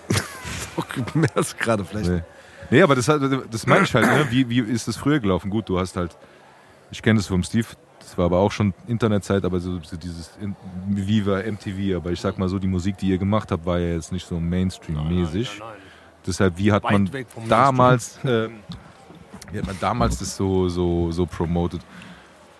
Mehr 1.13 1.35
als 1.35 1.55
gerade 1.57 1.83
vielleicht. 1.85 2.09
Nee. 2.09 2.21
nee, 2.69 2.81
aber 2.81 2.95
das, 2.95 3.05
das 3.05 3.67
meine 3.67 3.83
ich 3.83 3.93
halt. 3.93 4.05
Ne? 4.05 4.27
Wie, 4.29 4.49
wie 4.49 4.59
ist 4.59 4.87
das 4.87 4.97
früher 4.97 5.19
gelaufen? 5.19 5.49
Gut, 5.49 5.67
du 5.69 5.79
hast 5.79 5.95
halt, 5.95 6.15
ich 6.91 7.01
kenne 7.01 7.19
das 7.19 7.27
vom 7.27 7.43
Steve, 7.43 7.67
das 7.99 8.17
war 8.17 8.25
aber 8.25 8.39
auch 8.39 8.51
schon 8.51 8.73
Internetzeit, 8.87 9.43
aber 9.43 9.59
so, 9.59 9.79
so 9.81 9.97
dieses 9.97 10.31
in, 10.39 10.55
Viva, 10.87 11.41
MTV. 11.43 11.97
Aber 11.97 12.11
ich 12.11 12.21
sag 12.21 12.37
mal 12.37 12.47
so, 12.47 12.57
die 12.57 12.67
Musik, 12.67 12.97
die 12.97 13.09
ihr 13.09 13.17
gemacht 13.17 13.51
habt, 13.51 13.65
war 13.65 13.79
ja 13.79 13.93
jetzt 13.93 14.13
nicht 14.13 14.25
so 14.25 14.39
Mainstream-mäßig. 14.39 15.61
Deshalb, 16.25 16.57
wie 16.57 16.71
hat 16.71 16.83
Weit 16.83 16.91
man 16.91 17.09
damals, 17.49 18.19
ähm, 18.23 18.59
wie 19.51 19.59
hat 19.59 19.67
man 19.67 19.77
damals 19.81 20.19
das 20.19 20.37
so, 20.37 20.69
so, 20.69 21.11
so 21.11 21.25
promoted? 21.25 21.81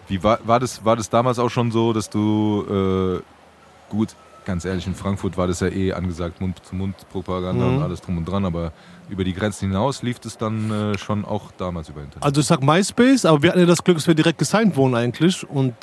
Wie 0.10 0.22
war, 0.22 0.40
war, 0.44 0.60
das, 0.60 0.84
war 0.84 0.98
das 0.98 1.10
damals 1.10 1.40
auch 1.40 1.50
schon 1.50 1.72
so, 1.72 1.94
dass 1.94 2.10
du, 2.10 3.22
äh, 3.22 3.90
gut, 3.90 4.16
ganz 4.48 4.66
ehrlich, 4.66 4.88
in 4.88 4.96
Frankfurt 4.96 5.38
war 5.38 5.46
das 5.46 5.60
ja 5.60 5.68
eh 5.68 5.94
angesagt, 5.94 6.42
Mund-zu-Mund-Propaganda 6.42 7.64
Mhm. 7.66 7.78
und 7.78 7.84
alles 7.84 8.02
drum 8.02 8.18
und 8.18 8.26
dran, 8.26 8.46
aber 8.46 8.72
über 9.10 9.24
die 9.24 9.34
Grenzen 9.34 9.68
hinaus 9.70 10.02
lief 10.02 10.18
das 10.20 10.38
dann 10.38 10.72
äh, 10.72 10.98
schon 10.98 11.24
auch 11.26 11.52
damals 11.52 11.90
über 11.90 12.02
Internet. 12.02 12.24
Also 12.24 12.42
ich 12.42 12.48
sag 12.48 12.64
MySpace, 12.64 13.26
aber 13.26 13.44
wir 13.44 13.50
hatten 13.52 13.60
ja 13.60 13.66
das 13.68 13.84
Glück, 13.84 13.98
dass 13.98 14.08
wir 14.08 14.16
direkt 14.16 14.40
gesigned 14.40 14.76
wurden 14.76 14.96
eigentlich. 14.96 15.48
Und 15.48 15.76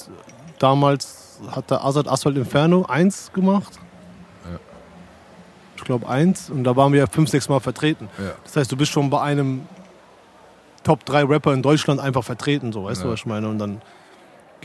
damals 0.58 1.38
hat 1.50 1.70
der 1.70 1.84
Azad 1.84 2.08
Asphalt 2.08 2.36
Inferno 2.36 2.84
1 2.86 3.32
gemacht. 3.32 3.72
Ja. 4.50 4.58
Ich 5.76 5.84
glaube 5.84 6.08
eins. 6.08 6.50
Und 6.50 6.64
da 6.64 6.74
waren 6.76 6.92
wir 6.92 7.06
fünf, 7.06 7.28
sechs 7.30 7.48
Mal 7.48 7.60
vertreten. 7.60 8.08
Ja. 8.18 8.32
Das 8.44 8.56
heißt, 8.56 8.72
du 8.72 8.76
bist 8.76 8.90
schon 8.92 9.08
bei 9.10 9.20
einem 9.20 9.62
Top 10.82 11.04
3 11.04 11.24
Rapper 11.24 11.52
in 11.54 11.62
Deutschland 11.62 12.00
einfach 12.00 12.24
vertreten, 12.24 12.72
so 12.72 12.84
weißt 12.84 13.00
Ja. 13.02 13.06
du, 13.06 13.12
was 13.12 13.20
ich 13.20 13.26
meine? 13.26 13.48
Und 13.48 13.58
dann 13.58 13.80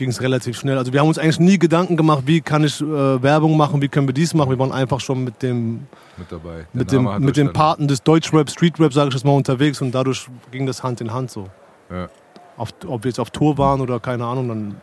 ging 0.00 0.08
es 0.08 0.22
relativ 0.22 0.58
schnell. 0.58 0.78
Also 0.78 0.94
wir 0.94 1.00
haben 1.00 1.08
uns 1.08 1.18
eigentlich 1.18 1.38
nie 1.40 1.58
Gedanken 1.58 1.94
gemacht, 1.94 2.22
wie 2.24 2.40
kann 2.40 2.64
ich 2.64 2.80
äh, 2.80 3.22
Werbung 3.22 3.54
machen, 3.54 3.82
wie 3.82 3.88
können 3.88 4.08
wir 4.08 4.14
dies 4.14 4.32
machen. 4.32 4.48
Wir 4.48 4.58
waren 4.58 4.72
einfach 4.72 4.98
schon 4.98 5.22
mit 5.22 5.42
dem, 5.42 5.86
Mit 6.16 6.32
dabei. 6.32 6.66
Der 6.72 6.80
mit 6.80 6.90
dem, 6.90 7.04
Name 7.04 7.24
mit 7.26 7.36
dem. 7.36 7.52
Paten 7.52 7.86
des 7.86 8.02
Deutschrap, 8.02 8.50
Streetrap, 8.50 8.94
sage 8.94 9.08
ich 9.08 9.14
jetzt 9.14 9.24
mal, 9.24 9.32
unterwegs 9.32 9.82
und 9.82 9.94
dadurch 9.94 10.26
ging 10.50 10.64
das 10.64 10.82
Hand 10.82 11.02
in 11.02 11.12
Hand 11.12 11.30
so. 11.30 11.48
Ja. 11.90 12.08
Auf, 12.56 12.70
ob 12.86 13.04
wir 13.04 13.10
jetzt 13.10 13.20
auf 13.20 13.30
Tour 13.30 13.58
waren 13.58 13.82
oder 13.82 14.00
keine 14.00 14.24
Ahnung, 14.24 14.48
dann 14.48 14.76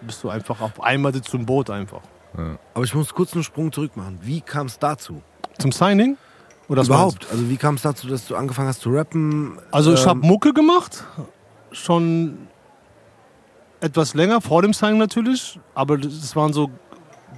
bist 0.00 0.24
du 0.24 0.30
einfach 0.30 0.58
auf 0.62 0.82
einmal 0.82 1.12
sitzt 1.12 1.30
du 1.32 1.36
im 1.36 1.44
Boot 1.44 1.68
einfach. 1.68 2.00
Ja. 2.38 2.56
Aber 2.72 2.84
ich 2.84 2.94
muss 2.94 3.12
kurz 3.14 3.34
einen 3.34 3.44
Sprung 3.44 3.70
zurück 3.70 3.96
machen. 3.96 4.18
Wie 4.22 4.40
kam 4.40 4.66
es 4.66 4.78
dazu? 4.78 5.20
Zum 5.58 5.72
Signing? 5.72 6.16
Oder 6.68 6.80
was 6.80 6.86
Überhaupt. 6.88 7.26
Also 7.30 7.50
wie 7.50 7.58
kam 7.58 7.74
es 7.74 7.82
dazu, 7.82 8.08
dass 8.08 8.26
du 8.26 8.34
angefangen 8.34 8.68
hast 8.68 8.80
zu 8.80 8.88
rappen? 8.90 9.58
Also 9.70 9.92
ich 9.92 10.02
Ähm, 10.02 10.08
habe 10.08 10.26
Mucke 10.26 10.54
gemacht, 10.54 11.04
schon 11.70 12.38
etwas 13.84 14.14
länger, 14.14 14.40
vor 14.40 14.62
dem 14.62 14.72
Signing 14.72 14.98
natürlich, 14.98 15.58
aber 15.74 15.98
das 15.98 16.34
waren 16.34 16.52
so 16.52 16.70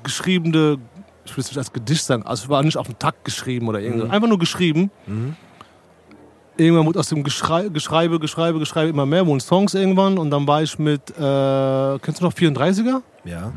geschriebene, 0.03 0.79
ich 1.25 1.37
will 1.37 1.43
es 1.43 1.49
nicht 1.49 1.59
als 1.59 1.73
Gedicht 1.73 2.05
sagen, 2.05 2.23
also 2.25 2.45
es 2.45 2.49
war 2.49 2.63
nicht 2.63 2.77
auf 2.77 2.87
den 2.87 2.99
Takt 2.99 3.25
geschrieben 3.25 3.69
oder 3.69 3.81
irgendwas, 3.81 4.11
einfach 4.11 4.29
nur 4.29 4.39
geschrieben. 4.39 4.91
Irgendwann 6.57 6.87
wurde 6.87 7.01
aus 7.01 7.09
dem 7.11 7.23
Geschrei, 7.23 7.69
Geschreibe, 7.69 8.19
Geschreibe, 8.19 8.59
Geschreibe 8.59 8.89
immer 8.91 9.05
mehr, 9.05 9.27
wurden 9.27 9.41
Songs 9.41 9.75
irgendwann 9.75 10.17
und 10.17 10.31
dann 10.31 10.47
war 10.47 10.63
ich 10.63 10.79
mit, 10.79 11.11
äh, 11.11 11.99
kennst 11.99 12.21
du 12.21 12.25
noch 12.25 12.33
34er? 12.33 13.03
Ja. 13.25 13.53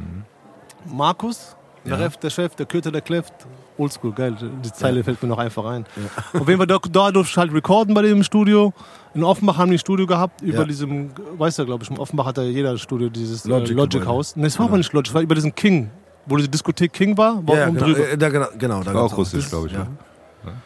Markus, 0.85 1.55
der 1.85 1.97
Ja. 1.97 2.03
Ref, 2.05 2.17
der 2.17 2.29
Chef, 2.29 2.55
der 2.55 2.65
Köter, 2.65 2.91
der 2.91 3.01
Kleft. 3.01 3.33
Oldschool, 3.79 4.11
geil. 4.11 4.35
Die 4.63 4.71
Zeile 4.71 5.03
fällt 5.03 5.21
mir 5.23 5.29
noch 5.29 5.37
einfach 5.37 5.65
ein. 5.65 5.85
Auf 6.33 6.47
jeden 6.47 6.57
Fall, 6.57 6.67
da, 6.67 6.77
da 6.91 7.11
durfte 7.11 7.31
ich 7.31 7.37
halt 7.37 7.53
recorden 7.53 7.93
bei 7.95 8.01
dem 8.03 8.21
Studio. 8.23 8.73
In 9.15 9.23
Offenbach 9.23 9.57
haben 9.57 9.69
die 9.71 9.77
ein 9.77 9.79
Studio 9.79 10.05
gehabt, 10.05 10.41
über 10.41 10.59
Ja. 10.59 10.63
diesem, 10.65 11.09
weißt 11.37 11.59
du, 11.59 11.65
glaube 11.65 11.83
ich, 11.83 11.89
in 11.89 11.97
Offenbach 11.97 12.25
hat 12.25 12.37
ja 12.37 12.43
jeder 12.43 12.77
Studio, 12.77 13.09
dieses 13.09 13.45
äh, 13.45 13.49
Logic 13.49 13.75
Logic, 13.75 14.01
Gebäude. 14.01 14.07
House. 14.17 14.35
Ne, 14.35 14.45
es 14.47 14.59
war 14.59 14.67
aber 14.67 14.77
nicht 14.77 14.93
Logic, 14.93 15.07
es 15.09 15.13
war 15.15 15.21
über 15.21 15.33
diesen 15.35 15.55
King, 15.55 15.89
wo 16.27 16.35
diese 16.37 16.49
Diskothek 16.49 16.93
King 16.93 17.17
war, 17.17 17.45
war 17.47 17.55
Ja, 17.57 17.65
genau, 17.69 17.79
drüber. 17.85 18.09
äh, 18.09 18.17
da, 18.17 18.29
genau, 18.29 18.45
genau. 18.57 18.83
Da 18.83 18.93
War 18.93 19.03
auch 19.03 19.17
russisch, 19.17 19.49
glaube 19.49 19.67
ich. 19.67 19.73
Ja. 19.73 19.79
ne? 19.79 19.87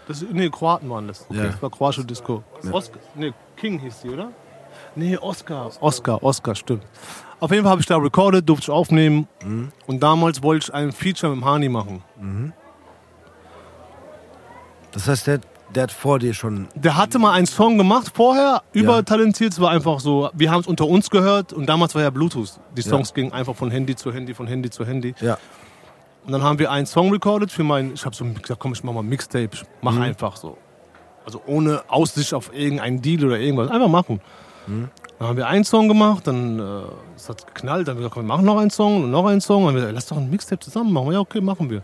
Das, 0.07 0.23
nee, 0.31 0.49
Kroaten 0.49 0.89
waren 0.89 1.07
das. 1.07 1.25
Ja. 1.29 1.43
Das 1.45 1.61
war 1.61 1.69
kroatische 1.69 2.05
Disco. 2.05 2.43
Oscar, 2.71 2.99
nee, 3.15 3.31
King 3.55 3.79
hieß 3.79 4.01
die, 4.03 4.09
oder? 4.09 4.29
Nee, 4.95 5.17
Oscar. 5.17 5.71
Oscar, 5.79 6.21
Oscar, 6.21 6.53
stimmt. 6.55 6.83
Auf 7.39 7.49
jeden 7.51 7.63
Fall 7.63 7.71
habe 7.71 7.81
ich 7.81 7.87
da 7.87 7.97
recorded, 7.97 8.47
durfte 8.47 8.65
ich 8.65 8.69
aufnehmen. 8.69 9.27
Mhm. 9.43 9.69
Und 9.87 10.01
damals 10.03 10.43
wollte 10.43 10.65
ich 10.67 10.73
ein 10.73 10.91
Feature 10.91 11.33
mit 11.33 11.41
dem 11.43 11.45
Hani 11.49 11.69
machen. 11.69 12.03
Das 14.93 15.07
heißt, 15.07 15.27
der, 15.27 15.39
der 15.73 15.83
hat 15.83 15.91
vor 15.91 16.19
dir 16.19 16.33
schon. 16.33 16.67
Der 16.75 16.95
hatte 16.97 17.19
mal 17.19 17.31
einen 17.33 17.47
Song 17.47 17.77
gemacht 17.77 18.11
vorher, 18.13 18.61
übertalentiert. 18.73 19.53
Es 19.53 19.59
war 19.59 19.71
einfach 19.71 19.99
so, 19.99 20.29
wir 20.33 20.51
haben 20.51 20.61
es 20.61 20.67
unter 20.67 20.85
uns 20.87 21.09
gehört 21.09 21.51
und 21.53 21.67
damals 21.67 21.95
war 21.95 22.01
ja 22.03 22.09
Bluetooth. 22.09 22.59
Die 22.77 22.81
Songs 22.81 23.13
gingen 23.13 23.33
einfach 23.33 23.55
von 23.55 23.71
Handy 23.71 23.95
zu 23.95 24.11
Handy, 24.13 24.33
von 24.33 24.47
Handy 24.47 24.69
zu 24.69 24.85
Handy. 24.85 25.15
Ja. 25.19 25.37
Und 26.25 26.31
dann 26.31 26.43
haben 26.43 26.57
wir 26.59 26.71
einen 26.71 26.85
Song 26.85 27.11
recorded 27.11 27.51
für 27.51 27.63
meinen, 27.63 27.93
ich 27.95 28.05
habe 28.05 28.15
so 28.15 28.23
gesagt, 28.23 28.59
komm, 28.59 28.71
ich 28.73 28.83
mach 28.83 28.93
mal 28.93 29.01
ein 29.01 29.09
Mixtape, 29.09 29.49
ich 29.53 29.63
mach 29.81 29.93
Mhm. 29.93 30.01
einfach 30.03 30.37
so. 30.37 30.57
Also 31.25 31.41
ohne 31.47 31.81
Aussicht 31.89 32.33
auf 32.33 32.51
irgendeinen 32.53 33.01
Deal 33.01 33.25
oder 33.25 33.39
irgendwas, 33.39 33.69
einfach 33.71 33.87
machen. 33.89 34.21
Mhm. 34.67 34.89
Dann 35.19 35.27
haben 35.27 35.37
wir 35.37 35.47
einen 35.47 35.63
Song 35.63 35.87
gemacht, 35.87 36.27
dann 36.27 36.59
äh, 36.59 36.63
es 37.15 37.29
hat 37.29 37.45
geknallt, 37.47 37.87
dann 37.87 37.95
haben 37.95 37.99
wir 37.99 38.09
gesagt, 38.09 38.13
komm, 38.15 38.23
wir 38.25 38.27
machen 38.27 38.45
noch 38.45 38.57
einen 38.57 38.69
Song 38.69 39.03
und 39.03 39.11
noch 39.11 39.25
einen 39.25 39.41
Song. 39.41 39.61
Dann 39.63 39.67
haben 39.69 39.75
wir 39.75 39.81
gesagt, 39.81 39.95
lass 39.95 40.05
doch 40.07 40.17
ein 40.17 40.29
Mixtape 40.29 40.59
zusammen 40.59 40.91
machen. 40.93 41.11
Ja, 41.13 41.19
okay, 41.19 41.41
machen 41.41 41.69
wir. 41.69 41.81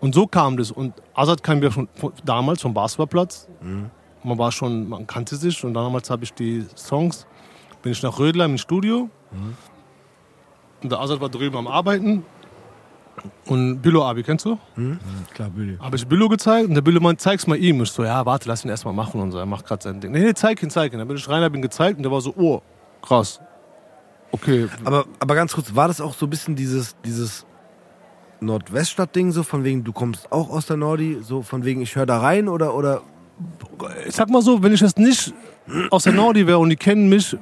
Und 0.00 0.14
so 0.14 0.26
kam 0.26 0.56
das. 0.56 0.70
Und 0.70 0.94
Azad 1.14 1.42
kam 1.42 1.62
ja 1.62 1.70
schon 1.70 1.88
damals 2.24 2.62
vom 2.62 2.74
Basketballplatz. 2.74 3.48
Man 4.22 4.38
war 4.38 4.50
schon, 4.52 4.88
man 4.88 5.06
kannte 5.06 5.36
sich. 5.36 5.62
Und 5.64 5.74
damals 5.74 6.10
habe 6.10 6.24
ich 6.24 6.32
die 6.32 6.66
Songs, 6.76 7.26
bin 7.82 7.92
ich 7.92 8.02
nach 8.02 8.18
Rödleim 8.18 8.52
ins 8.52 8.62
Studio. 8.62 9.08
Und 10.82 10.90
der 10.90 11.00
Azad 11.00 11.20
war 11.20 11.28
drüben 11.28 11.56
am 11.56 11.66
Arbeiten. 11.66 12.24
Und 13.46 13.82
Billo 13.82 14.02
Abi, 14.02 14.22
kennst 14.22 14.46
du? 14.46 14.58
Klar, 15.34 15.50
Billy. 15.50 15.76
Habe 15.78 15.96
ich 15.96 16.06
Billo 16.06 16.28
gezeigt 16.28 16.68
und 16.68 16.74
der 16.74 16.80
Billo 16.80 17.00
meint, 17.00 17.20
zeig's 17.20 17.46
mal 17.46 17.56
ihm. 17.58 17.82
Ich 17.82 17.90
so, 17.90 18.02
ja, 18.02 18.24
warte, 18.24 18.48
lass 18.48 18.64
ihn 18.64 18.70
erstmal 18.70 18.94
machen 18.94 19.20
und 19.20 19.32
so. 19.32 19.38
Er 19.38 19.44
macht 19.44 19.66
gerade 19.66 19.82
sein 19.82 20.00
Ding. 20.00 20.12
Nee, 20.12 20.20
nee, 20.20 20.32
zeig 20.32 20.62
ihn, 20.62 20.70
zeig 20.70 20.92
ihn. 20.94 20.98
Dann 20.98 21.08
bin 21.08 21.18
ich 21.18 21.28
rein, 21.28 21.42
hab 21.42 21.54
ihn 21.54 21.60
gezeigt 21.60 21.98
und 21.98 22.02
der 22.02 22.10
war 22.12 22.22
so, 22.22 22.32
oh, 22.36 22.62
krass. 23.02 23.40
Okay. 24.32 24.68
Aber, 24.84 25.04
aber 25.18 25.34
ganz 25.34 25.52
kurz, 25.52 25.74
war 25.74 25.88
das 25.88 26.00
auch 26.00 26.14
so 26.14 26.24
ein 26.24 26.30
bisschen 26.30 26.56
dieses, 26.56 26.96
dieses 27.04 27.44
Nordweststadt-Ding, 28.40 29.32
so 29.32 29.42
von 29.42 29.64
wegen, 29.64 29.84
du 29.84 29.92
kommst 29.92 30.30
auch 30.32 30.50
aus 30.50 30.66
der 30.66 30.76
Nordi, 30.76 31.18
so 31.22 31.42
von 31.42 31.64
wegen, 31.64 31.82
ich 31.82 31.94
höre 31.96 32.06
da 32.06 32.18
rein 32.18 32.48
oder, 32.48 32.74
oder 32.74 33.02
Ich 34.06 34.14
sag 34.14 34.28
mal 34.30 34.42
so, 34.42 34.62
wenn 34.62 34.72
ich 34.72 34.80
jetzt 34.80 34.98
nicht 34.98 35.32
aus 35.90 36.04
der 36.04 36.12
Nordi 36.12 36.46
wäre 36.46 36.58
und 36.58 36.70
die 36.70 36.76
kennen 36.76 37.08
mich, 37.08 37.36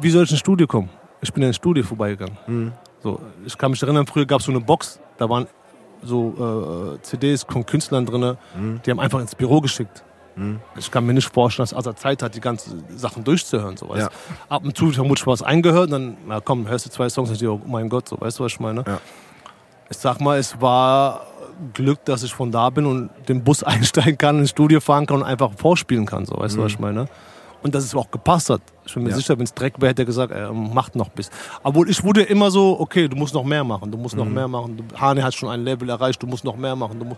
wie 0.00 0.10
soll 0.10 0.24
ich 0.24 0.30
ins 0.30 0.40
Studio 0.40 0.66
kommen? 0.66 0.88
Ich 1.20 1.32
bin 1.32 1.42
ja 1.42 1.48
ins 1.48 1.56
Studio 1.56 1.82
vorbeigegangen. 1.84 2.72
So, 3.02 3.20
ich 3.44 3.56
kann 3.56 3.70
mich 3.70 3.82
erinnern, 3.82 4.06
früher 4.06 4.26
gab 4.26 4.40
es 4.40 4.46
so 4.46 4.52
eine 4.52 4.60
Box, 4.60 5.00
da 5.18 5.28
waren 5.28 5.46
so 6.02 6.96
äh, 6.98 7.02
CDs 7.02 7.44
von 7.44 7.64
Künstlern 7.64 8.06
drin, 8.06 8.36
die 8.84 8.90
haben 8.90 9.00
einfach 9.00 9.20
ins 9.20 9.34
Büro 9.34 9.60
geschickt. 9.60 10.02
Ich 10.76 10.90
kann 10.90 11.04
mir 11.04 11.12
nicht 11.12 11.32
vorstellen, 11.32 11.68
dass 11.68 11.74
Asa 11.74 11.94
Zeit 11.94 12.22
hat, 12.22 12.34
die 12.34 12.40
ganzen 12.40 12.82
Sachen 12.96 13.24
durchzuhören. 13.24 13.76
So? 13.76 13.94
Ja. 13.94 14.08
Ab 14.48 14.64
und 14.64 14.74
zu 14.74 14.90
vermutlich 14.90 15.26
was 15.26 15.42
eingehört 15.42 15.86
und 15.86 15.90
dann, 15.90 16.16
na 16.26 16.40
komm, 16.40 16.66
hörst 16.66 16.86
du 16.86 16.90
zwei 16.90 17.10
Songs 17.10 17.28
und 17.30 17.40
dir, 17.40 17.52
oh 17.52 17.60
mein 17.66 17.90
Gott, 17.90 18.08
so, 18.08 18.18
weißt 18.18 18.38
du, 18.38 18.44
was 18.44 18.52
ich 18.52 18.60
meine? 18.60 18.84
Ja. 18.86 19.00
Ich 19.90 19.98
sag 19.98 20.20
mal, 20.20 20.38
es 20.38 20.60
war 20.60 21.26
Glück, 21.74 22.04
dass 22.04 22.22
ich 22.22 22.32
von 22.32 22.50
da 22.50 22.70
bin 22.70 22.86
und 22.86 23.10
den 23.28 23.42
Bus 23.44 23.62
einsteigen 23.64 24.16
kann, 24.16 24.38
ins 24.38 24.50
Studio 24.50 24.80
fahren 24.80 25.06
kann 25.06 25.18
und 25.18 25.24
einfach 25.24 25.50
vorspielen 25.56 26.06
kann, 26.06 26.24
so, 26.24 26.36
weißt 26.38 26.56
du, 26.56 26.62
was 26.62 26.72
ich 26.72 26.78
meine? 26.78 27.06
Und 27.62 27.74
dass 27.74 27.84
es 27.84 27.94
auch 27.94 28.10
gepasst 28.10 28.48
hat. 28.48 28.62
Ich 28.86 28.94
bin 28.94 29.02
mir 29.02 29.10
Ja. 29.10 29.16
sicher, 29.16 29.36
wenn 29.36 29.44
es 29.44 29.52
Dreck 29.52 29.74
wäre, 29.78 29.90
hätte 29.90 30.02
er 30.02 30.06
gesagt, 30.06 30.32
er 30.32 30.50
macht 30.52 30.96
noch 30.96 31.10
bis. 31.10 31.28
Obwohl 31.62 31.90
ich 31.90 32.02
wurde 32.02 32.22
immer 32.22 32.50
so, 32.50 32.80
okay, 32.80 33.06
du 33.06 33.16
musst 33.16 33.34
noch 33.34 33.44
mehr 33.44 33.64
machen, 33.64 33.90
du 33.90 33.98
musst 33.98 34.16
noch 34.16 34.24
mehr 34.24 34.48
machen. 34.48 34.78
Du, 34.78 34.98
Hane 34.98 35.22
hat 35.22 35.34
schon 35.34 35.50
ein 35.50 35.62
Level 35.62 35.90
erreicht, 35.90 36.22
du 36.22 36.26
musst 36.26 36.42
noch 36.44 36.56
mehr 36.56 36.74
machen. 36.74 37.14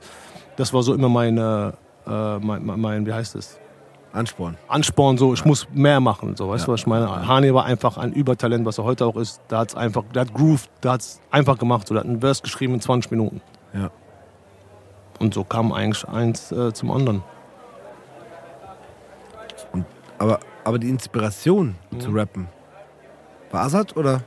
Das 0.57 0.73
war 0.75 0.83
so 0.83 0.95
immer 0.95 1.09
meine, 1.09 1.75
äh, 2.09 2.39
mein, 2.39 2.65
mein, 2.67 2.81
mein, 2.81 3.07
wie 3.07 3.13
heißt 3.13 3.37
es? 3.37 3.57
Ansporn? 4.13 4.59
Ansporn, 4.69 5.17
so, 5.17 5.33
ich 5.33 5.45
muss 5.45 5.67
mehr 5.73 6.01
machen, 6.01 6.37
so, 6.37 6.49
weißt 6.49 6.67
du, 6.67 6.73
was 6.73 6.81
ich 6.81 6.87
meine? 6.87 7.27
Hani 7.27 7.55
war 7.55 7.65
einfach 7.65 7.97
ein 7.97 8.13
Übertalent, 8.13 8.67
was 8.67 8.79
er 8.79 8.85
heute 8.85 9.07
auch 9.07 9.17
ist. 9.17 9.41
Der 9.51 9.59
hat's 9.59 9.75
einfach, 9.75 10.05
der 10.15 10.23
hat 10.23 10.35
Groove, 10.35 10.69
der 10.83 10.93
hat's 10.93 11.21
einfach 11.31 11.59
gemacht, 11.59 11.89
so, 11.89 11.95
der 11.95 12.03
hat 12.03 12.09
einen 12.09 12.21
Verse 12.21 12.43
geschrieben 12.43 12.75
in 12.75 12.81
20 12.81 13.11
Minuten. 13.11 13.41
Ja. 13.73 13.91
Und 15.19 15.33
so 15.35 15.45
kam 15.45 15.73
eigentlich 15.73 16.07
eins 16.09 16.53
äh, 16.53 16.73
zum 16.73 16.91
anderen. 16.91 17.23
Und, 19.73 19.87
aber, 20.19 20.41
aber 20.65 20.79
die 20.79 20.91
Inspiration 20.91 21.75
zu 21.99 22.11
rappen, 22.11 22.49
war 23.51 23.63
Azad 23.63 23.97
oder? 23.97 24.23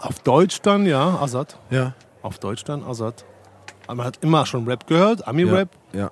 Auf 0.00 0.18
Deutsch 0.20 0.60
dann, 0.60 0.84
ja, 0.84 1.18
Azad. 1.20 1.58
Ja. 1.70 1.94
Auf 2.20 2.38
Deutsch 2.38 2.64
dann, 2.64 2.84
Azad. 2.84 3.24
Aber 3.86 3.96
man 3.96 4.06
hat 4.06 4.18
immer 4.22 4.44
schon 4.44 4.66
Rap 4.66 4.86
gehört, 4.86 5.26
Ami-Rap. 5.26 5.70
Ja. 5.92 6.10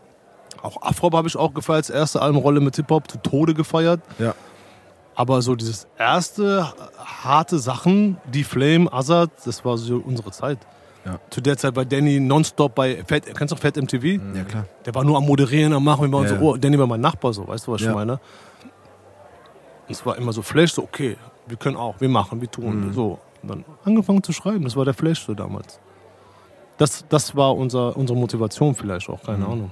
Auch 0.62 0.80
Afro 0.82 1.10
habe 1.12 1.26
ich 1.28 1.36
auch 1.36 1.52
gefeiert, 1.54 1.88
das 1.88 1.90
erste 1.90 2.22
Albumrolle 2.22 2.60
mit 2.60 2.76
Hip-Hop 2.76 3.10
zu 3.10 3.18
Tode 3.18 3.52
gefeiert. 3.54 4.00
Ja. 4.18 4.34
Aber 5.14 5.42
so 5.42 5.54
dieses 5.56 5.86
erste 5.98 6.72
harte 6.98 7.58
Sachen, 7.58 8.16
die 8.32 8.44
Flame, 8.44 8.90
Azad, 8.92 9.30
das 9.44 9.64
war 9.64 9.76
so 9.76 9.96
unsere 10.04 10.30
Zeit. 10.30 10.58
Ja. 11.04 11.18
Zu 11.30 11.40
der 11.40 11.56
Zeit 11.56 11.74
war 11.74 11.84
Danny 11.84 12.20
nonstop 12.20 12.76
bei 12.76 13.02
Fat, 13.04 13.26
kennst 13.26 13.50
du 13.50 13.56
noch 13.56 13.58
Fat 13.60 13.76
MTV? 13.76 14.04
Ja, 14.36 14.44
klar. 14.44 14.64
Der 14.86 14.94
war 14.94 15.02
nur 15.04 15.16
am 15.18 15.26
Moderieren, 15.26 15.72
am 15.72 15.82
Machen. 15.84 16.10
Wir 16.10 16.12
waren 16.16 16.24
Ja, 16.28 16.38
so, 16.38 16.44
oh, 16.52 16.56
Danny 16.56 16.78
war 16.78 16.86
mein 16.86 17.00
Nachbar, 17.00 17.32
so, 17.32 17.46
weißt 17.46 17.66
du, 17.66 17.72
was 17.72 17.80
ich 17.80 17.88
Ja. 17.88 17.92
meine? 17.94 18.20
Es 19.88 20.06
war 20.06 20.16
immer 20.16 20.32
so 20.32 20.42
Flash, 20.42 20.72
so, 20.74 20.82
okay, 20.84 21.16
wir 21.46 21.56
können 21.56 21.76
auch, 21.76 21.96
wir 22.00 22.08
machen, 22.08 22.40
wir 22.40 22.50
tun, 22.50 22.86
Mhm. 22.88 22.92
so. 22.92 23.18
Und 23.42 23.48
dann 23.50 23.64
angefangen 23.84 24.22
zu 24.22 24.32
schreiben, 24.32 24.62
das 24.64 24.76
war 24.76 24.84
der 24.84 24.94
Flash 24.94 25.24
so 25.26 25.34
damals. 25.34 25.80
Das, 26.78 27.04
das 27.08 27.36
war 27.36 27.54
unser, 27.56 27.96
unsere 27.96 28.18
Motivation 28.18 28.74
vielleicht 28.74 29.08
auch, 29.10 29.20
Mhm. 29.22 29.26
keine 29.26 29.44
Ahnung. 29.46 29.70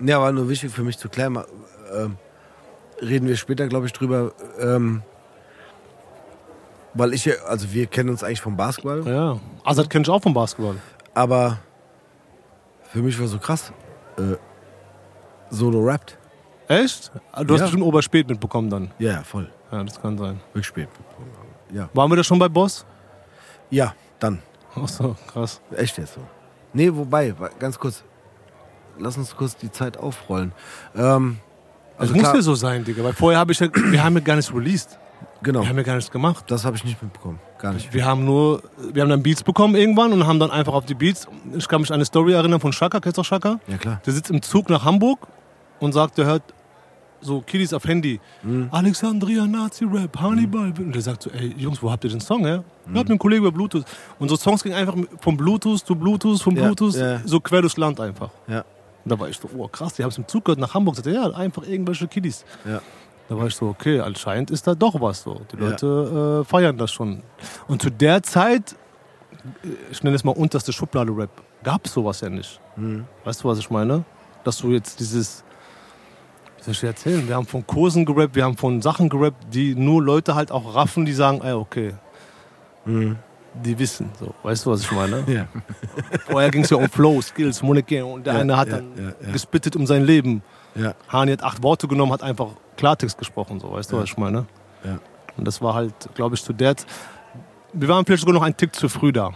Ja, 0.00 0.20
war 0.20 0.32
nur 0.32 0.48
wichtig 0.48 0.72
für 0.72 0.82
mich 0.82 0.98
zu 0.98 1.08
klären. 1.08 1.38
Ähm, 1.94 2.16
reden 3.00 3.28
wir 3.28 3.36
später, 3.36 3.66
glaube 3.68 3.86
ich, 3.86 3.92
drüber. 3.92 4.32
Ähm, 4.60 5.02
weil 6.94 7.12
ich, 7.14 7.24
ja- 7.24 7.34
also 7.48 7.72
wir 7.72 7.86
kennen 7.86 8.10
uns 8.10 8.22
eigentlich 8.22 8.40
vom 8.40 8.56
Basketball, 8.56 9.06
Ja, 9.06 9.38
Azad 9.64 9.90
kenn 9.90 10.02
ich 10.02 10.08
auch 10.08 10.22
vom 10.22 10.34
Basketball. 10.34 10.76
aber 11.14 11.58
für 12.90 13.00
mich 13.00 13.18
war 13.18 13.26
so 13.26 13.38
krass. 13.38 13.72
Äh, 14.16 14.36
Solo 15.50 15.80
rappt. 15.84 16.16
Echt? 16.68 17.12
Du 17.42 17.52
hast 17.54 17.60
Ja. 17.60 17.66
bestimmt 17.66 17.82
Oberspät 17.82 18.28
mitbekommen 18.28 18.70
dann. 18.70 18.90
Ja, 18.98 19.12
ja, 19.12 19.22
voll. 19.22 19.50
Ja, 19.70 19.82
das 19.84 20.00
kann 20.00 20.16
sein. 20.16 20.40
Wirklich 20.52 20.66
spät. 20.66 20.88
Ja. 21.72 21.88
Waren 21.94 22.10
wir 22.10 22.16
da 22.16 22.24
schon 22.24 22.38
bei 22.38 22.48
Boss? 22.48 22.86
Ja, 23.70 23.94
dann. 24.18 24.40
Ach 24.74 24.88
so, 24.88 25.16
krass. 25.26 25.60
Echt 25.76 25.98
jetzt 25.98 26.14
so. 26.14 26.20
Nee, 26.72 26.90
wobei, 26.94 27.34
ganz 27.58 27.78
kurz. 27.78 28.02
Lass 28.98 29.16
uns 29.16 29.34
kurz 29.36 29.56
die 29.56 29.70
Zeit 29.72 29.96
aufrollen. 29.96 30.52
Ähm, 30.96 31.38
Also 31.98 32.12
muss 32.14 32.22
klar, 32.22 32.34
ja 32.36 32.42
so 32.42 32.54
sein, 32.54 32.84
Digga. 32.84 33.02
Weil 33.04 33.12
vorher 33.12 33.38
habe 33.38 33.52
ich 33.52 33.60
ja, 33.60 33.68
wir 33.74 34.02
haben 34.02 34.14
ja 34.14 34.20
gar 34.20 34.36
nicht 34.36 34.52
released. 34.54 34.98
Genau. 35.42 35.60
Wir 35.62 35.68
haben 35.68 35.76
ja 35.76 35.82
gar 35.82 35.96
nichts 35.96 36.10
gemacht. 36.10 36.44
Das 36.48 36.64
habe 36.64 36.76
ich 36.76 36.84
nicht 36.84 37.02
mitbekommen. 37.02 37.38
Gar 37.58 37.74
nicht. 37.74 37.92
Wir 37.92 38.04
haben 38.06 38.24
nur, 38.24 38.62
wir 38.92 39.02
haben 39.02 39.10
dann 39.10 39.22
Beats 39.22 39.42
bekommen 39.42 39.74
irgendwann 39.74 40.12
und 40.12 40.26
haben 40.26 40.38
dann 40.38 40.50
einfach 40.50 40.72
auf 40.72 40.86
die 40.86 40.94
Beats, 40.94 41.26
ich 41.56 41.68
kann 41.68 41.80
mich 41.82 41.90
an 41.90 41.96
eine 41.96 42.04
Story 42.06 42.32
erinnern 42.32 42.60
von 42.60 42.72
Shaka, 42.72 42.98
kennst 43.00 43.18
du 43.18 43.20
auch 43.20 43.24
Shaka? 43.26 43.60
Ja, 43.68 43.76
klar. 43.76 44.00
Der 44.06 44.12
sitzt 44.12 44.30
im 44.30 44.40
Zug 44.42 44.70
nach 44.70 44.84
Hamburg 44.84 45.26
und 45.80 45.92
sagt, 45.92 46.16
der 46.18 46.26
hört 46.26 46.42
so 47.20 47.40
Kiddies 47.40 47.72
auf 47.72 47.84
Handy. 47.84 48.20
Alexandria 48.70 49.46
Nazi-Rap, 49.46 50.18
Hannibal. 50.20 50.72
Und 50.78 50.94
der 50.94 51.00
sagt 51.02 51.22
so, 51.22 51.30
ey 51.30 51.54
Jungs, 51.56 51.82
wo 51.82 51.90
habt 51.90 52.04
ihr 52.04 52.10
den 52.10 52.20
Song, 52.20 52.46
ja? 52.46 52.62
Wir 52.86 53.00
hatten 53.00 53.12
einen 53.12 53.18
Kollegen 53.18 53.42
über 53.44 53.52
Bluetooth. 53.52 53.84
Unsere 54.18 54.38
Songs 54.38 54.62
gingen 54.62 54.74
einfach 54.76 54.94
von 55.20 55.36
Bluetooth 55.36 55.78
zu 55.86 55.94
Bluetooth, 55.94 56.40
von 56.42 56.54
Ja, 56.56 56.64
Bluetooth, 56.64 56.94
ja. 56.96 57.20
so 57.24 57.40
quer 57.40 57.60
durchs 57.62 57.76
Land 57.78 57.98
einfach. 58.00 58.30
Ja. 58.46 58.64
Und 59.04 59.10
da 59.12 59.18
war 59.18 59.28
ich 59.28 59.36
so, 59.36 59.48
oh 59.56 59.68
krass, 59.68 59.94
die 59.94 60.02
haben 60.02 60.10
es 60.10 60.18
im 60.18 60.26
Zug 60.26 60.44
gehört 60.46 60.58
nach 60.58 60.74
Hamburg. 60.74 60.96
Sagt 60.96 61.06
er, 61.08 61.12
ja, 61.12 61.30
einfach 61.30 61.66
irgendwelche 61.66 62.08
Kiddies. 62.08 62.44
Ja. 62.64 62.80
Da 63.28 63.36
war 63.38 63.46
ich 63.46 63.54
so, 63.54 63.66
okay, 63.68 64.00
anscheinend 64.00 64.50
ist 64.50 64.66
da 64.66 64.74
doch 64.74 65.00
was 65.00 65.22
so. 65.22 65.40
Die 65.52 65.56
Ja. 65.56 65.68
Leute 65.70 66.40
äh, 66.42 66.44
feiern 66.48 66.76
das 66.78 66.92
schon. 66.92 67.22
Und 67.68 67.80
zu 67.82 67.90
der 67.90 68.22
Zeit, 68.22 68.72
äh, 69.62 69.68
ich 69.90 70.02
nenne 70.02 70.16
es 70.16 70.24
mal 70.24 70.32
unterste 70.32 70.72
Schublade-Rap, 70.72 71.30
gab 71.62 71.86
es 71.86 71.92
sowas 71.92 72.20
ja 72.20 72.28
nicht. 72.28 72.60
Mhm. 72.76 73.04
Weißt 73.24 73.42
du, 73.44 73.48
was 73.48 73.58
ich 73.58 73.70
meine? 73.70 74.04
Dass 74.44 74.58
du 74.58 74.70
jetzt 74.72 75.00
dieses, 75.00 75.42
wie 76.58 76.62
soll 76.64 76.72
ich 76.72 76.80
dir 76.80 76.86
erzählen? 76.88 77.26
Wir 77.26 77.34
haben 77.36 77.46
von 77.46 77.66
Kursen 77.66 78.04
gerappt, 78.04 78.34
wir 78.34 78.44
haben 78.44 78.56
von 78.58 78.82
Sachen 78.82 79.08
gerappt, 79.08 79.54
die 79.54 79.74
nur 79.74 80.02
Leute 80.02 80.34
halt 80.34 80.50
auch 80.52 80.74
raffen, 80.74 81.04
die 81.06 81.12
sagen, 81.14 81.40
ey, 81.42 81.52
okay, 81.52 81.94
Mhm. 82.86 83.16
Die 83.62 83.78
wissen. 83.78 84.10
So, 84.18 84.34
weißt 84.42 84.66
du, 84.66 84.70
was 84.70 84.82
ich 84.82 84.92
meine? 84.92 85.24
Ja. 85.26 85.46
Vorher 86.26 86.50
ging 86.50 86.62
es 86.64 86.70
ja 86.70 86.76
um 86.76 86.88
Flow, 86.88 87.20
Skills, 87.20 87.62
Moneke 87.62 88.04
und 88.04 88.26
der 88.26 88.34
Ja, 88.34 88.40
eine 88.40 88.56
hat 88.56 88.68
ja, 88.68 88.78
dann 88.78 89.14
gespittet 89.32 89.76
um 89.76 89.86
sein 89.86 90.04
Leben. 90.04 90.42
Ja. 90.74 90.94
Hani 91.08 91.32
hat 91.32 91.42
acht 91.42 91.62
Worte 91.62 91.86
genommen, 91.88 92.12
hat 92.12 92.22
einfach 92.22 92.48
Klartext 92.76 93.18
gesprochen, 93.18 93.60
so, 93.60 93.72
weißt 93.72 93.92
du, 93.92 93.98
was 93.98 94.04
ich 94.04 94.16
meine? 94.16 94.46
Ja. 94.84 94.98
Und 95.36 95.46
das 95.46 95.62
war 95.62 95.74
halt, 95.74 95.94
glaube 96.14 96.34
ich, 96.34 96.42
zu 96.42 96.52
der 96.52 96.76
Zeit. 96.76 96.88
Wir 97.72 97.88
waren 97.88 98.04
vielleicht 98.04 98.20
sogar 98.20 98.34
noch 98.34 98.42
einen 98.42 98.56
Tick 98.56 98.74
zu 98.74 98.88
früh 98.88 99.12
da. 99.12 99.32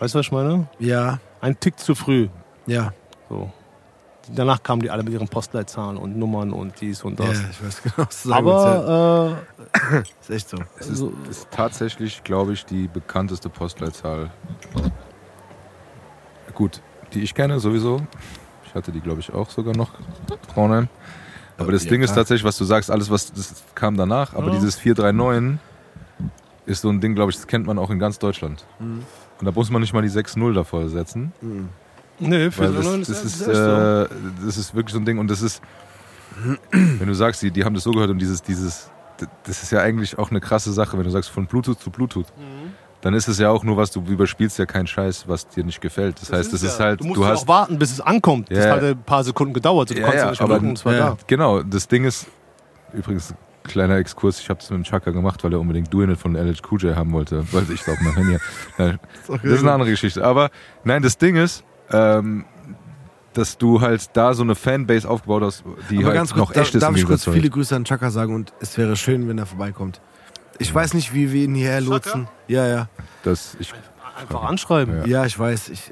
Weißt 0.00 0.14
du, 0.14 0.18
was 0.18 0.26
ich 0.26 0.32
meine? 0.32 0.66
Ja. 0.78 1.20
Ein 1.40 1.58
Tick 1.58 1.78
zu 1.78 1.94
früh. 1.94 2.28
Ja. 2.66 2.92
So. 3.28 3.52
Danach 4.32 4.62
kamen 4.62 4.80
die 4.82 4.90
alle 4.90 5.02
mit 5.02 5.12
ihren 5.12 5.28
Postleitzahlen 5.28 5.96
und 5.98 6.16
Nummern 6.16 6.52
und 6.52 6.80
dies 6.80 7.02
und 7.02 7.18
Ja, 7.20 7.26
das. 7.26 7.40
ich 7.50 7.62
weiß 7.64 7.82
genau, 7.82 7.94
was 8.08 8.22
du 8.22 8.28
sagen 8.28 8.46
willst, 8.46 8.64
ja. 8.64 8.70
Aber 8.74 9.36
äh, 9.92 10.02
Ist 10.20 10.30
echt 10.30 10.48
so. 10.48 10.56
Es 10.78 10.88
ist, 10.88 10.98
So- 10.98 11.12
ist 11.30 11.48
tatsächlich, 11.50 12.24
glaube 12.24 12.52
ich, 12.54 12.64
die 12.64 12.88
bekannteste 12.88 13.48
Postleitzahl. 13.50 14.30
Gut, 16.54 16.80
die 17.12 17.22
ich 17.22 17.34
kenne 17.34 17.58
sowieso. 17.60 18.00
Ich 18.66 18.74
hatte 18.74 18.92
die, 18.92 19.00
glaube 19.00 19.20
ich, 19.20 19.32
auch 19.32 19.50
sogar 19.50 19.76
noch. 19.76 19.90
Braunheim. 20.54 20.88
Aber 21.58 21.72
das 21.72 21.84
Ja, 21.84 21.90
Ding 21.90 22.02
ist 22.02 22.14
tatsächlich, 22.14 22.44
was 22.44 22.58
du 22.58 22.64
sagst, 22.64 22.90
alles, 22.90 23.10
was 23.10 23.32
das 23.32 23.62
kam 23.74 23.96
danach. 23.96 24.34
Aber 24.34 24.48
Ja. 24.48 24.54
dieses 24.54 24.76
439 24.76 25.58
ist 26.66 26.80
so 26.82 26.88
ein 26.88 27.00
Ding, 27.00 27.14
glaube 27.14 27.30
ich, 27.30 27.36
das 27.36 27.46
kennt 27.46 27.66
man 27.66 27.78
auch 27.78 27.90
in 27.90 27.98
ganz 27.98 28.18
Deutschland. 28.18 28.64
Mhm. 28.78 29.04
Und 29.40 29.44
da 29.46 29.52
muss 29.52 29.70
man 29.70 29.80
nicht 29.80 29.92
mal 29.92 30.02
die 30.02 30.08
6-0 30.10 30.54
davor 30.54 30.88
setzen. 30.88 31.32
Mhm. 31.40 31.68
Nee, 32.18 32.50
für 32.50 32.68
das, 32.72 32.84
neun 32.84 33.00
das, 33.00 33.08
ist, 33.24 33.46
äh, 33.46 34.06
das 34.44 34.56
ist 34.56 34.74
wirklich 34.74 34.92
so 34.94 34.98
ein 35.00 35.04
Ding. 35.04 35.18
Und 35.18 35.28
das 35.30 35.42
ist, 35.42 35.62
wenn 36.70 37.06
du 37.06 37.14
sagst, 37.14 37.42
die, 37.42 37.50
die 37.50 37.64
haben 37.64 37.74
das 37.74 37.84
so 37.84 37.90
gehört 37.92 38.10
und 38.10 38.18
dieses, 38.18 38.42
dieses, 38.42 38.90
das 39.44 39.62
ist 39.62 39.70
ja 39.72 39.80
eigentlich 39.80 40.18
auch 40.18 40.30
eine 40.30 40.40
krasse 40.40 40.72
Sache, 40.72 40.96
wenn 40.98 41.04
du 41.04 41.10
sagst 41.10 41.30
von 41.30 41.46
Bluetooth 41.46 41.80
zu 41.80 41.90
Bluetooth. 41.90 42.26
Mhm. 42.36 42.72
Dann 43.00 43.12
ist 43.12 43.28
es 43.28 43.38
ja 43.38 43.50
auch 43.50 43.64
nur 43.64 43.76
was, 43.76 43.90
du 43.90 44.00
überspielst 44.02 44.58
ja 44.58 44.64
keinen 44.64 44.86
Scheiß, 44.86 45.28
was 45.28 45.46
dir 45.46 45.62
nicht 45.62 45.80
gefällt. 45.82 46.20
Das, 46.22 46.32
heißt, 46.32 46.52
das 46.54 46.62
ist 46.62 46.78
ja- 46.78 46.86
halt, 46.86 47.00
Du 47.00 47.04
musst 47.04 47.20
du 47.20 47.26
hast. 47.26 47.42
auch 47.42 47.48
warten, 47.48 47.78
bis 47.78 47.92
es 47.92 48.00
ankommt. 48.00 48.50
Das 48.50 48.64
Ja, 48.64 48.70
hat 48.76 48.82
ein 48.82 49.02
paar 49.02 49.22
Sekunden 49.22 49.52
gedauert. 49.52 49.90
So, 49.90 49.94
du 49.94 50.00
konntest 50.00 50.24
ja, 50.24 50.30
nicht 50.30 50.40
aber- 50.40 50.54
warten, 50.54 50.72
es 50.72 50.84
war 50.86 50.94
ja. 50.94 51.10
da. 51.10 51.16
Genau, 51.26 51.62
das 51.62 51.86
Ding 51.86 52.04
ist, 52.06 52.26
übrigens, 52.94 53.34
kleiner 53.62 53.96
Exkurs, 53.96 54.40
ich 54.40 54.48
habe 54.48 54.58
das 54.60 54.70
mit 54.70 54.78
dem 54.78 54.84
Chaka 54.84 55.10
gemacht, 55.10 55.44
weil 55.44 55.52
er 55.52 55.60
unbedingt 55.60 55.92
Doing 55.92 56.10
It 56.12 56.18
von 56.18 56.34
LH 56.34 56.62
Cool 56.70 56.80
J 56.80 56.96
haben 56.96 57.12
wollte, 57.12 57.44
weil 57.52 57.70
ich 57.70 57.86
auf 57.86 57.98
mein 58.00 58.14
Handy. 58.14 58.38
Das 59.28 59.42
ist 59.44 59.60
eine 59.60 59.72
andere 59.72 59.90
Geschichte. 59.90 60.24
Aber 60.24 60.50
nein, 60.84 61.02
das 61.02 61.18
Ding 61.18 61.36
ist, 61.36 61.62
ähm, 61.90 62.44
dass 63.32 63.58
du 63.58 63.80
halt 63.80 64.10
da 64.14 64.32
so 64.34 64.42
eine 64.42 64.54
Fanbase 64.54 65.08
aufgebaut 65.08 65.42
hast, 65.42 65.64
die 65.90 65.96
Aber 65.98 66.06
halt 66.06 66.14
ganz 66.14 66.30
kurz, 66.32 66.38
noch 66.38 66.50
echt 66.54 66.74
da, 66.74 66.78
ist 66.78 66.82
darf 66.82 66.96
ich 66.96 67.04
kurz 67.04 67.24
viele. 67.24 67.50
Grüße 67.50 67.74
an 67.74 67.84
Chaka 67.84 68.10
sagen 68.10 68.34
und 68.34 68.52
es 68.60 68.78
wäre 68.78 68.96
schön, 68.96 69.28
wenn 69.28 69.38
er 69.38 69.46
vorbeikommt. 69.46 70.00
Ich 70.58 70.72
weiß 70.72 70.94
nicht, 70.94 71.12
wie 71.14 71.32
wir 71.32 71.44
ihn 71.44 71.54
hierher 71.56 71.80
lotsen. 71.80 72.28
Ja, 72.46 72.66
ja. 72.68 72.88
Das, 73.24 73.56
ich, 73.58 73.72
Einfach 74.16 74.44
anschreiben. 74.44 74.98
Ja. 75.00 75.06
Ja, 75.06 75.26
ich 75.26 75.36
weiß. 75.36 75.70
Ich, 75.70 75.90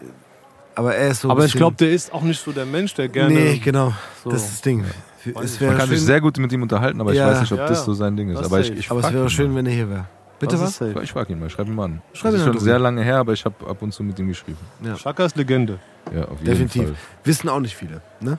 aber 0.76 0.94
er 0.94 1.08
ist 1.08 1.22
so. 1.22 1.30
Aber 1.30 1.44
ich 1.44 1.54
glaube, 1.54 1.76
der 1.76 1.90
ist 1.90 2.12
auch 2.12 2.22
nicht 2.22 2.40
so 2.40 2.52
der 2.52 2.66
Mensch, 2.66 2.94
der 2.94 3.08
gerne. 3.08 3.34
Nee, 3.34 3.58
genau. 3.58 3.92
so. 4.22 4.30
Das 4.30 4.44
ist 4.44 4.52
das 4.52 4.60
Ding. 4.62 4.84
Es 5.24 5.60
man 5.60 5.70
kann 5.76 5.80
schön, 5.88 5.88
sich 5.96 6.02
sehr 6.02 6.20
gut 6.20 6.38
mit 6.38 6.52
ihm 6.52 6.62
unterhalten, 6.62 7.00
aber 7.00 7.12
Ja. 7.12 7.26
ich 7.28 7.34
weiß 7.34 7.40
nicht, 7.42 7.52
ob 7.52 7.58
Ja, 7.58 7.66
das 7.66 7.78
ja. 7.78 7.84
so 7.84 7.94
sein 7.94 8.16
Ding 8.16 8.30
ist. 8.30 8.38
Das 8.38 8.46
Aber 8.46 8.60
ich, 8.60 8.70
ich 8.70 8.90
aber 8.90 9.00
es 9.00 9.12
wäre 9.12 9.28
schön, 9.30 9.50
mal. 9.50 9.58
wenn 9.58 9.66
er 9.66 9.72
hier 9.72 9.88
wäre. 9.90 10.06
Bitte 10.42 10.60
was? 10.60 10.70
ist 10.70 10.76
safe. 10.78 11.00
Ich 11.02 11.12
frage 11.12 11.32
ihn 11.32 11.38
mal, 11.38 11.48
schreib 11.48 11.68
ihn 11.68 11.74
mal 11.74 11.84
an. 11.84 12.02
Schreib 12.12 12.32
das 12.32 12.40
ihn 12.42 12.48
ist 12.48 12.52
schon 12.54 12.64
sehr 12.64 12.78
lange 12.78 13.02
her, 13.02 13.18
aber 13.18 13.32
ich 13.32 13.44
habe 13.44 13.54
ab 13.66 13.80
und 13.80 13.92
zu 13.92 14.02
mit 14.02 14.18
ihm 14.18 14.28
geschrieben. 14.28 14.58
Shaka 14.96 15.24
ist 15.24 15.36
Legende. 15.36 15.78
Ja, 16.12 16.24
auf 16.24 16.40
jeden 16.40 16.44
Definitiv. 16.44 16.84
Fall. 16.84 16.94
Wissen 17.22 17.48
auch 17.48 17.60
nicht 17.60 17.76
viele. 17.76 18.02
Ne? 18.20 18.38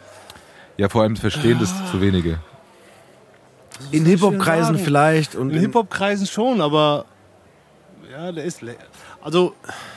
Ja, 0.78 0.90
vor 0.90 1.04
allem 1.04 1.16
verstehen 1.16 1.60
das 1.60 1.74
zu 1.92 2.02
wenige. 2.02 2.40
In 3.92 4.06
Hip-Hop-Kreisen 4.06 4.78
vielleicht. 4.78 5.36
Und 5.36 5.52
In 5.52 5.60
Hip-Hop-Kreisen 5.60 6.28
schon, 6.28 6.60
aber 6.60 7.06
ja, 8.12 8.32
der 8.32 8.44
ist. 8.44 8.62
Also, 9.24 9.54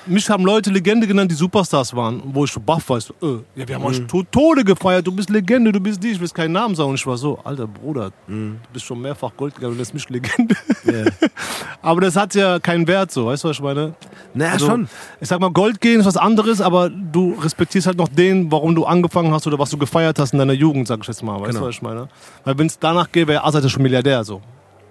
mich 0.06 0.30
haben 0.30 0.44
Leute 0.44 0.70
Legende 0.70 1.04
genannt, 1.04 1.32
die 1.32 1.34
Superstars 1.34 1.94
waren, 1.96 2.22
wo 2.26 2.44
ich 2.44 2.52
so 2.52 2.60
baff 2.60 2.88
war. 2.88 2.98
Ich 2.98 3.04
so, 3.04 3.14
äh, 3.20 3.40
ja, 3.60 3.66
wir 3.66 3.74
haben 3.74 3.84
euch 3.84 4.00
to 4.06 4.22
Tode 4.22 4.62
gefeiert, 4.62 5.04
du 5.04 5.10
bist 5.10 5.28
Legende, 5.30 5.72
du 5.72 5.80
bist 5.80 6.00
die, 6.00 6.10
ich 6.12 6.20
will 6.20 6.28
keinen 6.28 6.52
Namen 6.52 6.76
sagen. 6.76 6.90
Und 6.90 6.94
ich 6.94 7.04
war 7.06 7.16
so, 7.16 7.36
alter 7.42 7.66
Bruder, 7.66 8.12
du 8.28 8.56
bist 8.72 8.84
schon 8.84 9.00
mehrfach 9.00 9.32
Gold 9.36 9.56
gegangen, 9.56 9.72
du 9.74 9.78
lässt 9.78 9.92
mich 9.94 10.08
Legende. 10.08 10.54
Ja. 10.84 11.04
aber 11.82 12.02
das 12.02 12.14
hat 12.14 12.36
ja 12.36 12.60
keinen 12.60 12.86
Wert, 12.86 13.10
so, 13.10 13.26
weißt 13.26 13.42
du, 13.42 13.48
was 13.48 13.56
ich 13.56 13.62
meine? 13.62 13.94
Naja, 14.32 14.52
Also, 14.52 14.66
schon. 14.66 14.88
Ich 15.20 15.26
sag 15.28 15.40
mal, 15.40 15.50
Gold 15.50 15.80
gehen 15.80 15.98
ist 15.98 16.06
was 16.06 16.16
anderes, 16.16 16.60
aber 16.60 16.88
du 16.88 17.32
respektierst 17.40 17.88
halt 17.88 17.98
noch 17.98 18.08
den, 18.08 18.52
warum 18.52 18.76
du 18.76 18.84
angefangen 18.84 19.32
hast 19.32 19.44
oder 19.48 19.58
was 19.58 19.70
du 19.70 19.76
gefeiert 19.76 20.20
hast 20.20 20.34
in 20.34 20.38
deiner 20.38 20.52
Jugend, 20.52 20.86
sag 20.86 21.00
ich 21.00 21.08
jetzt 21.08 21.24
mal. 21.24 21.40
Weißt 21.40 21.50
Genau. 21.50 21.60
du, 21.62 21.66
was 21.66 21.74
ich 21.74 21.82
meine? 21.82 22.08
Weil 22.44 22.56
wenn 22.58 22.68
es 22.68 22.78
danach 22.78 23.10
geht, 23.10 23.26
wäre 23.26 23.42
Azad 23.44 23.64
ja 23.64 23.68
schon 23.68 23.82
Milliardär. 23.82 24.22
So. 24.22 24.40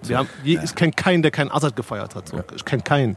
Wir 0.04 0.18
haben, 0.18 0.28
je, 0.44 0.60
Ich 0.62 0.76
kenne 0.76 0.92
keinen, 0.92 1.22
der 1.22 1.32
keinen 1.32 1.52
Azad 1.52 1.74
gefeiert 1.76 2.16
hat. 2.16 2.28
So. 2.28 2.44
Ich 2.54 2.66
kenne 2.66 2.82
keinen. 2.84 3.16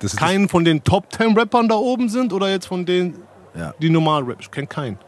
Das 0.00 0.12
ist 0.14 0.18
Keinen 0.18 0.48
von 0.48 0.64
den 0.64 0.84
Top 0.84 1.12
10 1.12 1.36
Rappern 1.36 1.68
da 1.68 1.74
oben 1.74 2.08
sind 2.08 2.32
oder 2.32 2.48
jetzt 2.50 2.66
von 2.66 2.86
denen, 2.86 3.18
Ja. 3.56 3.74
die 3.80 3.90
normal 3.90 4.22
rappen. 4.22 4.36
Ich 4.40 4.50
kenne 4.50 4.66
keinen. 4.66 4.98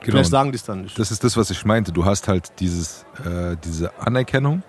Genau. 0.00 0.12
Vielleicht 0.12 0.30
sagen 0.30 0.52
die 0.52 0.56
es 0.56 0.64
dann 0.64 0.82
nicht. 0.82 0.98
Das 0.98 1.10
ist 1.10 1.22
das, 1.24 1.36
was 1.36 1.50
ich 1.50 1.64
meinte. 1.64 1.92
Du 1.92 2.04
hast 2.04 2.28
halt 2.28 2.52
dieses, 2.60 3.04
äh, 3.24 3.56
diese 3.64 3.90
Anerkennung, 3.98 4.62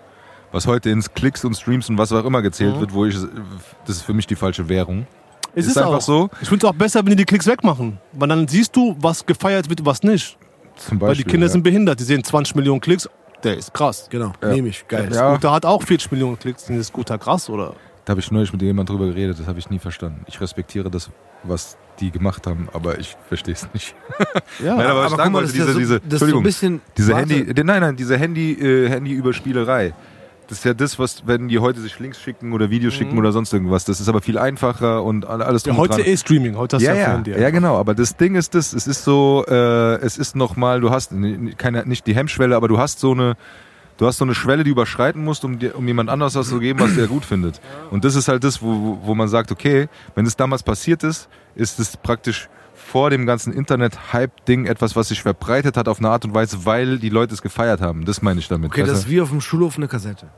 was 0.52 0.66
heute 0.66 0.90
ins 0.90 1.14
Klicks 1.14 1.44
und 1.44 1.54
Streams 1.56 1.88
und 1.88 1.96
was 1.98 2.12
auch 2.12 2.24
immer 2.24 2.42
gezählt 2.42 2.76
Mhm. 2.76 2.80
wird, 2.80 2.94
wo 2.94 3.06
ich, 3.06 3.14
das 3.86 3.96
ist 3.96 4.02
für 4.02 4.12
mich 4.12 4.26
die 4.26 4.34
falsche 4.36 4.68
Währung. 4.68 5.06
es 5.54 5.66
ist 5.66 5.78
einfach 5.78 5.94
auch. 5.94 6.00
so. 6.00 6.30
Ich 6.42 6.48
finde 6.48 6.66
es 6.66 6.70
auch 6.72 6.76
besser, 6.76 7.00
wenn 7.00 7.10
die 7.10 7.16
die 7.16 7.24
Klicks 7.24 7.46
wegmachen. 7.46 7.98
Weil 8.12 8.28
dann 8.28 8.46
siehst 8.48 8.74
du, 8.76 8.96
was 9.00 9.24
gefeiert 9.24 9.68
wird 9.68 9.80
und 9.80 9.86
was 9.86 10.02
nicht. 10.02 10.36
Zum 10.76 10.98
Beispiel. 10.98 11.08
Weil 11.08 11.14
die 11.16 11.24
Kinder 11.24 11.46
ja. 11.46 11.52
sind 11.52 11.62
behindert. 11.62 11.98
Die 12.00 12.04
sehen 12.04 12.22
20 12.22 12.54
Millionen 12.56 12.80
Klicks. 12.80 13.08
Der 13.42 13.56
ist 13.56 13.72
krass. 13.72 14.06
Genau. 14.10 14.32
Ja. 14.42 14.48
Nehme 14.52 14.68
ich. 14.68 14.86
Geil. 14.86 15.08
Ja. 15.12 15.30
Scooter 15.32 15.52
hat 15.52 15.64
auch 15.64 15.82
40 15.82 16.10
Millionen 16.12 16.38
Klicks. 16.38 16.68
Ist 16.68 16.86
Scooter 16.88 17.18
krass, 17.18 17.48
oder? 17.48 17.74
Da 18.10 18.12
habe 18.14 18.20
ich 18.22 18.32
neulich 18.32 18.52
mit 18.52 18.60
jemand 18.60 18.88
drüber 18.88 19.06
geredet, 19.06 19.38
das 19.38 19.46
habe 19.46 19.60
ich 19.60 19.70
nie 19.70 19.78
verstanden. 19.78 20.24
Ich 20.26 20.40
respektiere 20.40 20.90
das, 20.90 21.10
was 21.44 21.76
die 22.00 22.10
gemacht 22.10 22.44
haben, 22.48 22.68
aber 22.72 22.98
ich 22.98 23.16
verstehe 23.28 23.54
es 23.54 23.68
nicht. 23.72 23.94
Ja. 24.64 24.74
Nein, 24.74 24.86
aber 24.88 25.04
was 25.04 25.12
ich 25.12 25.18
wollte, 25.18 25.40
das 25.42 25.50
ist 25.52 25.56
ja 25.58 25.64
diese, 25.66 25.72
so, 25.74 25.78
diese, 25.78 25.94
so 25.94 26.00
Entschuldigung, 26.10 26.42
bisschen. 26.42 26.80
diese 26.98 27.12
warte. 27.12 27.34
Handy, 27.34 27.62
nein, 27.64 27.80
nein, 27.82 27.94
diese 27.94 28.18
Handy, 28.18 28.54
äh, 28.54 28.88
Handy-Überspielerei. 28.88 29.94
Das 30.48 30.58
ist 30.58 30.64
ja 30.64 30.74
das, 30.74 30.98
was, 30.98 31.22
wenn 31.28 31.46
die 31.46 31.60
heute 31.60 31.78
sich 31.80 32.00
Links 32.00 32.20
schicken 32.20 32.52
oder 32.52 32.68
Videos 32.68 32.94
schicken 32.94 33.16
oder 33.16 33.30
sonst 33.30 33.52
irgendwas, 33.52 33.84
das 33.84 34.00
ist 34.00 34.08
aber 34.08 34.20
viel 34.22 34.38
einfacher 34.38 35.04
und 35.04 35.24
all- 35.24 35.40
alles 35.40 35.64
Ja, 35.64 35.70
drum 35.72 35.78
und 35.82 35.88
heute 35.90 36.02
dran. 36.02 36.12
eh 36.12 36.16
Streaming, 36.16 36.56
heute 36.56 36.78
hast 36.78 36.82
ja, 36.82 36.92
du 36.94 36.98
ja, 36.98 37.04
ja, 37.06 37.12
Handy. 37.12 37.30
ja, 37.30 37.50
genau. 37.50 37.76
Aber 37.78 37.94
das 37.94 38.16
Ding 38.16 38.34
ist 38.34 38.56
das, 38.56 38.72
es 38.72 38.88
ist 38.88 39.04
so, 39.04 39.44
äh, 39.46 40.00
es 40.00 40.18
ist 40.18 40.34
nochmal, 40.34 40.80
du 40.80 40.90
hast 40.90 41.12
keine, 41.58 41.86
nicht 41.86 42.08
die 42.08 42.16
Hemmschwelle, 42.16 42.56
aber 42.56 42.66
du 42.66 42.76
hast 42.76 42.98
so 42.98 43.12
eine, 43.12 43.36
du 44.00 44.06
hast 44.06 44.16
so 44.18 44.24
eine 44.24 44.34
Schwelle, 44.34 44.64
die 44.64 44.70
du 44.70 44.72
überschreiten 44.72 45.22
musst, 45.22 45.44
um, 45.44 45.58
dir, 45.58 45.76
um 45.76 45.86
jemand 45.86 46.08
anders 46.08 46.34
was 46.34 46.48
zu 46.48 46.58
geben, 46.58 46.80
was 46.80 46.94
der 46.94 47.06
gut 47.06 47.24
findet. 47.24 47.60
Und 47.90 48.04
das 48.04 48.14
ist 48.16 48.28
halt 48.28 48.42
das, 48.44 48.62
wo, 48.62 48.98
wo- 49.02 49.14
man 49.14 49.28
sagt, 49.28 49.52
okay, 49.52 49.88
wenn 50.14 50.24
das 50.24 50.36
damals 50.36 50.62
passiert 50.62 51.04
ist, 51.04 51.28
ist 51.54 51.78
es 51.78 51.96
praktisch 51.96 52.48
vor 52.74 53.10
dem 53.10 53.26
ganzen 53.26 53.52
Internet-Hype-Ding 53.52 54.64
etwas, 54.64 54.96
was 54.96 55.08
sich 55.08 55.22
verbreitet 55.22 55.76
hat 55.76 55.86
auf 55.86 55.98
eine 55.98 56.08
Art 56.08 56.24
und 56.24 56.32
Weise, 56.34 56.64
weil 56.64 56.98
die 56.98 57.10
Leute 57.10 57.34
es 57.34 57.42
gefeiert 57.42 57.80
haben. 57.82 58.04
Das 58.06 58.22
meine 58.22 58.40
ich 58.40 58.48
damit. 58.48 58.70
Okay, 58.70 58.84
das 58.84 59.00
ist 59.00 59.08
wie 59.10 59.20
auf 59.20 59.28
dem 59.28 59.40
Schulhof 59.42 59.76
eine 59.76 59.86
Kassette. 59.86 60.28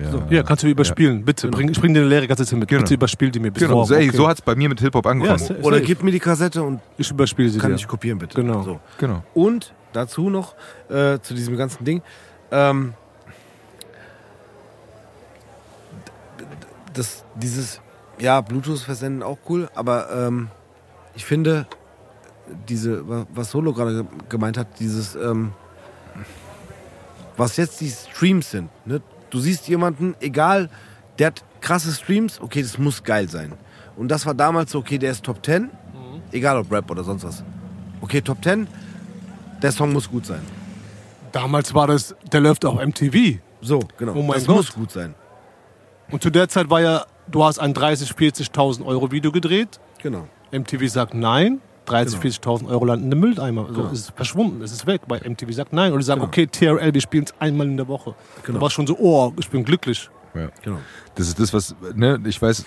ja. 0.00 0.10
So, 0.12 0.22
hier, 0.28 0.42
kannst 0.44 0.62
du 0.62 0.68
überspielen. 0.68 1.24
Bitte, 1.24 1.48
bring, 1.48 1.68
ich 1.68 1.80
bring 1.80 1.94
dir 1.94 2.00
eine 2.00 2.08
leere 2.08 2.28
Kassette 2.28 2.54
mit. 2.56 2.68
Genau. 2.68 2.82
Bitte 2.82 2.94
überspiel 2.94 3.30
die 3.30 3.40
mir 3.40 3.50
bis 3.50 3.62
Genau, 3.64 3.82
ey, 3.90 4.08
okay. 4.08 4.16
so 4.16 4.28
hat 4.28 4.38
es 4.38 4.42
bei 4.42 4.54
mir 4.54 4.68
mit 4.68 4.80
Hip-Hop 4.80 5.04
angefangen. 5.06 5.44
Ja. 5.58 5.64
Oder 5.64 5.80
gib 5.80 6.02
mir 6.04 6.12
die 6.12 6.20
Kassette 6.20 6.62
und 6.62 6.80
ich 6.96 7.10
überspiele 7.10 7.48
sie 7.50 7.58
kann 7.58 7.70
dir. 7.70 7.76
ich 7.76 7.88
kopieren, 7.88 8.18
bitte. 8.18 8.40
Genau. 8.40 8.62
So. 8.62 8.80
genau. 8.98 9.24
Und 9.34 9.74
dazu 9.96 10.30
noch 10.30 10.54
äh, 10.88 11.18
zu 11.20 11.34
diesem 11.34 11.56
ganzen 11.56 11.84
Ding. 11.84 12.02
Ähm, 12.50 12.94
das, 16.92 17.24
dieses, 17.34 17.80
ja, 18.18 18.40
Bluetooth-Versenden 18.40 19.22
auch 19.22 19.38
cool, 19.48 19.68
aber 19.74 20.08
ähm, 20.12 20.48
ich 21.14 21.24
finde, 21.24 21.66
diese, 22.68 23.08
wa- 23.08 23.26
was 23.34 23.50
Solo 23.50 23.72
gerade 23.72 24.04
ge- 24.04 24.12
gemeint 24.28 24.56
hat, 24.56 24.78
dieses, 24.78 25.14
ähm, 25.16 25.52
was 27.36 27.56
jetzt 27.56 27.80
die 27.80 27.90
Streams 27.90 28.50
sind, 28.50 28.70
ne? 28.86 29.00
du 29.30 29.40
siehst 29.40 29.66
jemanden, 29.66 30.14
egal, 30.20 30.70
der 31.18 31.28
hat 31.28 31.44
krasse 31.60 31.92
Streams, 31.92 32.40
okay, 32.40 32.62
das 32.62 32.78
muss 32.78 33.02
geil 33.02 33.28
sein. 33.28 33.52
Und 33.96 34.08
das 34.08 34.26
war 34.26 34.34
damals 34.34 34.70
so, 34.72 34.78
okay, 34.80 34.98
der 34.98 35.10
ist 35.12 35.24
Top 35.24 35.44
10, 35.44 35.70
egal 36.32 36.58
ob 36.58 36.70
Rap 36.70 36.90
oder 36.90 37.02
sonst 37.02 37.24
was. 37.24 37.42
Okay, 38.00 38.20
Top 38.20 38.42
10, 38.44 38.68
der 39.64 39.72
Song 39.72 39.92
muss 39.92 40.08
gut 40.08 40.26
sein. 40.26 40.42
Damals 41.32 41.74
war 41.74 41.86
das, 41.88 42.14
der 42.32 42.40
läuft 42.40 42.64
auf 42.64 42.74
MTV. 42.84 43.38
So, 43.60 43.80
genau. 43.98 44.12
Oh 44.14 44.22
mein 44.22 44.34
das 44.34 44.46
Gott. 44.46 44.56
muss 44.56 44.72
gut 44.72 44.90
sein. 44.92 45.14
Und 46.10 46.22
zu 46.22 46.30
der 46.30 46.48
Zeit 46.48 46.68
war 46.70 46.80
ja, 46.82 47.04
du 47.28 47.42
hast 47.42 47.58
ein 47.58 47.72
30, 47.74 48.10
40.000 48.10 48.84
Euro 48.84 49.10
Video 49.10 49.32
gedreht. 49.32 49.80
Genau. 50.02 50.28
MTV 50.52 50.86
sagt 50.88 51.14
nein. 51.14 51.60
30, 51.86 52.20
Genau. 52.20 52.34
40.000 52.56 52.68
Euro 52.68 52.84
landen 52.84 53.10
im 53.10 53.20
Mülleimer. 53.20 53.66
So, 53.68 53.72
Genau. 53.74 53.86
Es 53.90 54.00
ist 54.00 54.12
verschwunden, 54.14 54.62
es 54.62 54.72
ist 54.72 54.86
weg. 54.86 55.02
Bei 55.08 55.18
MTV 55.18 55.50
sagt 55.52 55.72
nein. 55.72 55.92
Und 55.92 55.98
die 55.98 56.04
sagen, 56.04 56.20
Genau. 56.20 56.28
okay, 56.28 56.46
TRL, 56.46 56.94
wir 56.94 57.00
spielen 57.00 57.24
es 57.24 57.34
einmal 57.40 57.66
in 57.66 57.76
der 57.76 57.88
Woche. 57.88 58.14
Genau. 58.44 58.58
Du 58.58 58.62
warst 58.62 58.74
schon 58.74 58.86
so, 58.86 58.96
oh, 58.98 59.32
ich 59.38 59.48
bin 59.50 59.64
glücklich. 59.64 60.08
Ja. 60.34 60.48
Genau. 60.62 60.78
Das 61.14 61.28
ist 61.28 61.38
das, 61.40 61.52
was, 61.54 61.74
ne, 61.94 62.20
ich 62.26 62.40
weiß, 62.40 62.64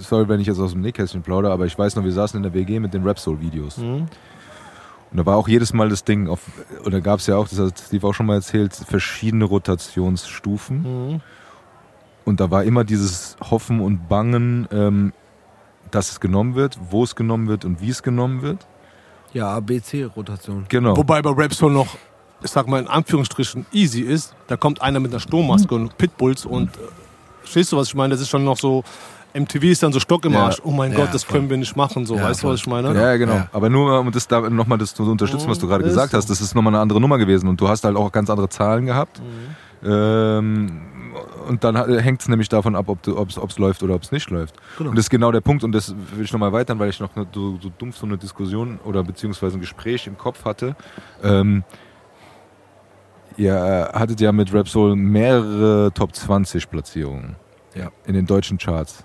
sorry, 0.00 0.28
wenn 0.28 0.40
ich 0.40 0.46
jetzt 0.48 0.58
aus 0.58 0.72
dem 0.72 0.80
Nähkästchen 0.80 1.22
plaudere, 1.22 1.52
aber 1.52 1.66
ich 1.66 1.78
weiß 1.78 1.94
noch, 1.96 2.04
wir 2.04 2.12
saßen 2.12 2.36
in 2.36 2.42
der 2.42 2.54
WG 2.54 2.80
mit 2.80 2.92
den 2.94 3.02
Rap-Soul-Videos. 3.04 3.78
Mhm. 3.78 4.06
Und 5.12 5.18
da 5.18 5.26
war 5.26 5.36
auch 5.36 5.46
jedes 5.46 5.74
Mal 5.74 5.90
das 5.90 6.04
Ding, 6.04 6.26
auf, 6.26 6.40
und 6.84 6.92
da 6.92 7.00
gab 7.00 7.20
es 7.20 7.26
ja 7.26 7.36
auch, 7.36 7.46
das 7.46 7.58
hat 7.58 7.78
Steve 7.78 8.06
auch 8.06 8.14
schon 8.14 8.24
mal 8.24 8.36
erzählt, 8.36 8.74
verschiedene 8.74 9.44
Rotationsstufen. 9.44 11.12
Mhm. 11.12 11.20
Und 12.24 12.40
da 12.40 12.50
war 12.50 12.64
immer 12.64 12.84
dieses 12.84 13.36
Hoffen 13.50 13.80
und 13.80 14.08
Bangen, 14.08 14.66
ähm, 14.72 15.12
dass 15.90 16.12
es 16.12 16.20
genommen 16.20 16.54
wird, 16.54 16.78
wo 16.90 17.04
es 17.04 17.14
genommen 17.14 17.48
wird 17.48 17.66
und 17.66 17.82
wie 17.82 17.90
es 17.90 18.02
genommen 18.02 18.40
wird. 18.40 18.66
Ja, 19.34 19.50
ABC-Rotation. 19.50 20.64
Genau. 20.68 20.96
Wobei 20.96 21.20
bei 21.20 21.30
Rap 21.30 21.52
Soul 21.52 21.72
noch, 21.72 21.96
ich 22.42 22.50
sag 22.50 22.66
mal 22.66 22.80
in 22.80 22.88
Anführungsstrichen, 22.88 23.66
easy 23.72 24.00
ist. 24.00 24.34
Da 24.46 24.56
kommt 24.56 24.80
einer 24.80 24.98
mit 24.98 25.10
einer 25.10 25.20
Sturmmaske 25.20 25.74
und 25.74 25.98
Pitbulls 25.98 26.46
und 26.46 26.74
äh, 26.76 26.80
verstehst 27.40 27.72
du, 27.72 27.76
was 27.76 27.88
ich 27.88 27.94
meine? 27.94 28.12
Das 28.12 28.20
ist 28.22 28.30
schon 28.30 28.44
noch 28.44 28.58
so, 28.58 28.82
MTV 29.34 29.64
ist 29.64 29.82
dann 29.82 29.92
so 29.92 30.00
Stock 30.00 30.24
im 30.24 30.32
Ja. 30.32 30.44
Arsch. 30.46 30.60
Oh 30.64 30.70
mein 30.70 30.92
Ja, 30.92 30.98
Gott, 30.98 31.14
das 31.14 31.24
voll. 31.24 31.36
können 31.38 31.50
wir 31.50 31.56
nicht 31.56 31.76
machen. 31.76 32.04
So, 32.06 32.16
Ja, 32.16 32.24
weißt 32.24 32.42
du, 32.42 32.48
was 32.48 32.60
ich 32.60 32.66
meine? 32.66 32.94
Ja, 32.94 33.16
genau. 33.16 33.32
Ja. 33.34 33.48
Aber 33.52 33.70
nur 33.70 33.98
um 34.00 34.10
das 34.12 34.28
da 34.28 34.40
nochmal 34.50 34.78
das 34.78 34.94
zu 34.94 35.02
unterstützen, 35.04 35.48
was 35.48 35.58
du 35.58 35.66
gerade 35.66 35.84
ist 35.84 35.90
gesagt 35.90 36.12
so. 36.12 36.18
hast, 36.18 36.28
das 36.30 36.40
ist 36.40 36.54
nochmal 36.54 36.74
eine 36.74 36.82
andere 36.82 37.00
Nummer 37.00 37.18
gewesen 37.18 37.48
und 37.48 37.60
du 37.60 37.68
hast 37.68 37.84
halt 37.84 37.96
auch 37.96 38.12
ganz 38.12 38.28
andere 38.30 38.48
Zahlen 38.48 38.86
gehabt. 38.86 39.20
Mhm. 39.20 39.88
Ähm, 39.90 40.82
und 41.48 41.64
dann 41.64 41.76
hängt 41.98 42.20
es 42.22 42.28
nämlich 42.28 42.48
davon 42.48 42.76
ab, 42.76 42.88
ob 42.88 43.06
es 43.48 43.58
läuft 43.58 43.82
oder 43.82 43.94
ob 43.94 44.02
es 44.02 44.12
nicht 44.12 44.30
läuft. 44.30 44.54
Genau. 44.78 44.90
Und 44.90 44.96
das 44.96 45.06
ist 45.06 45.10
genau 45.10 45.32
der 45.32 45.40
Punkt 45.40 45.64
und 45.64 45.72
das 45.72 45.94
will 46.14 46.24
ich 46.24 46.32
nochmal 46.32 46.50
erweitern, 46.50 46.78
weil 46.78 46.88
ich 46.90 47.00
noch 47.00 47.14
ne- 47.16 47.26
so, 47.34 47.58
so 47.60 47.70
dumpf 47.78 47.96
so 47.96 48.06
eine 48.06 48.16
Diskussion 48.18 48.78
oder 48.84 49.02
beziehungsweise 49.02 49.56
ein 49.58 49.60
Gespräch 49.60 50.06
im 50.06 50.16
Kopf 50.16 50.44
hatte. 50.44 50.76
Ähm, 51.22 51.64
ihr 53.36 53.90
hattet 53.94 54.20
ja 54.20 54.30
mit 54.32 54.52
Rap 54.52 54.68
Soul 54.68 54.94
mehrere 54.96 55.90
Top 55.92 56.14
20 56.14 56.70
Platzierungen 56.70 57.36
Ja. 57.74 57.90
in 58.06 58.14
den 58.14 58.26
deutschen 58.26 58.58
Charts. 58.58 59.04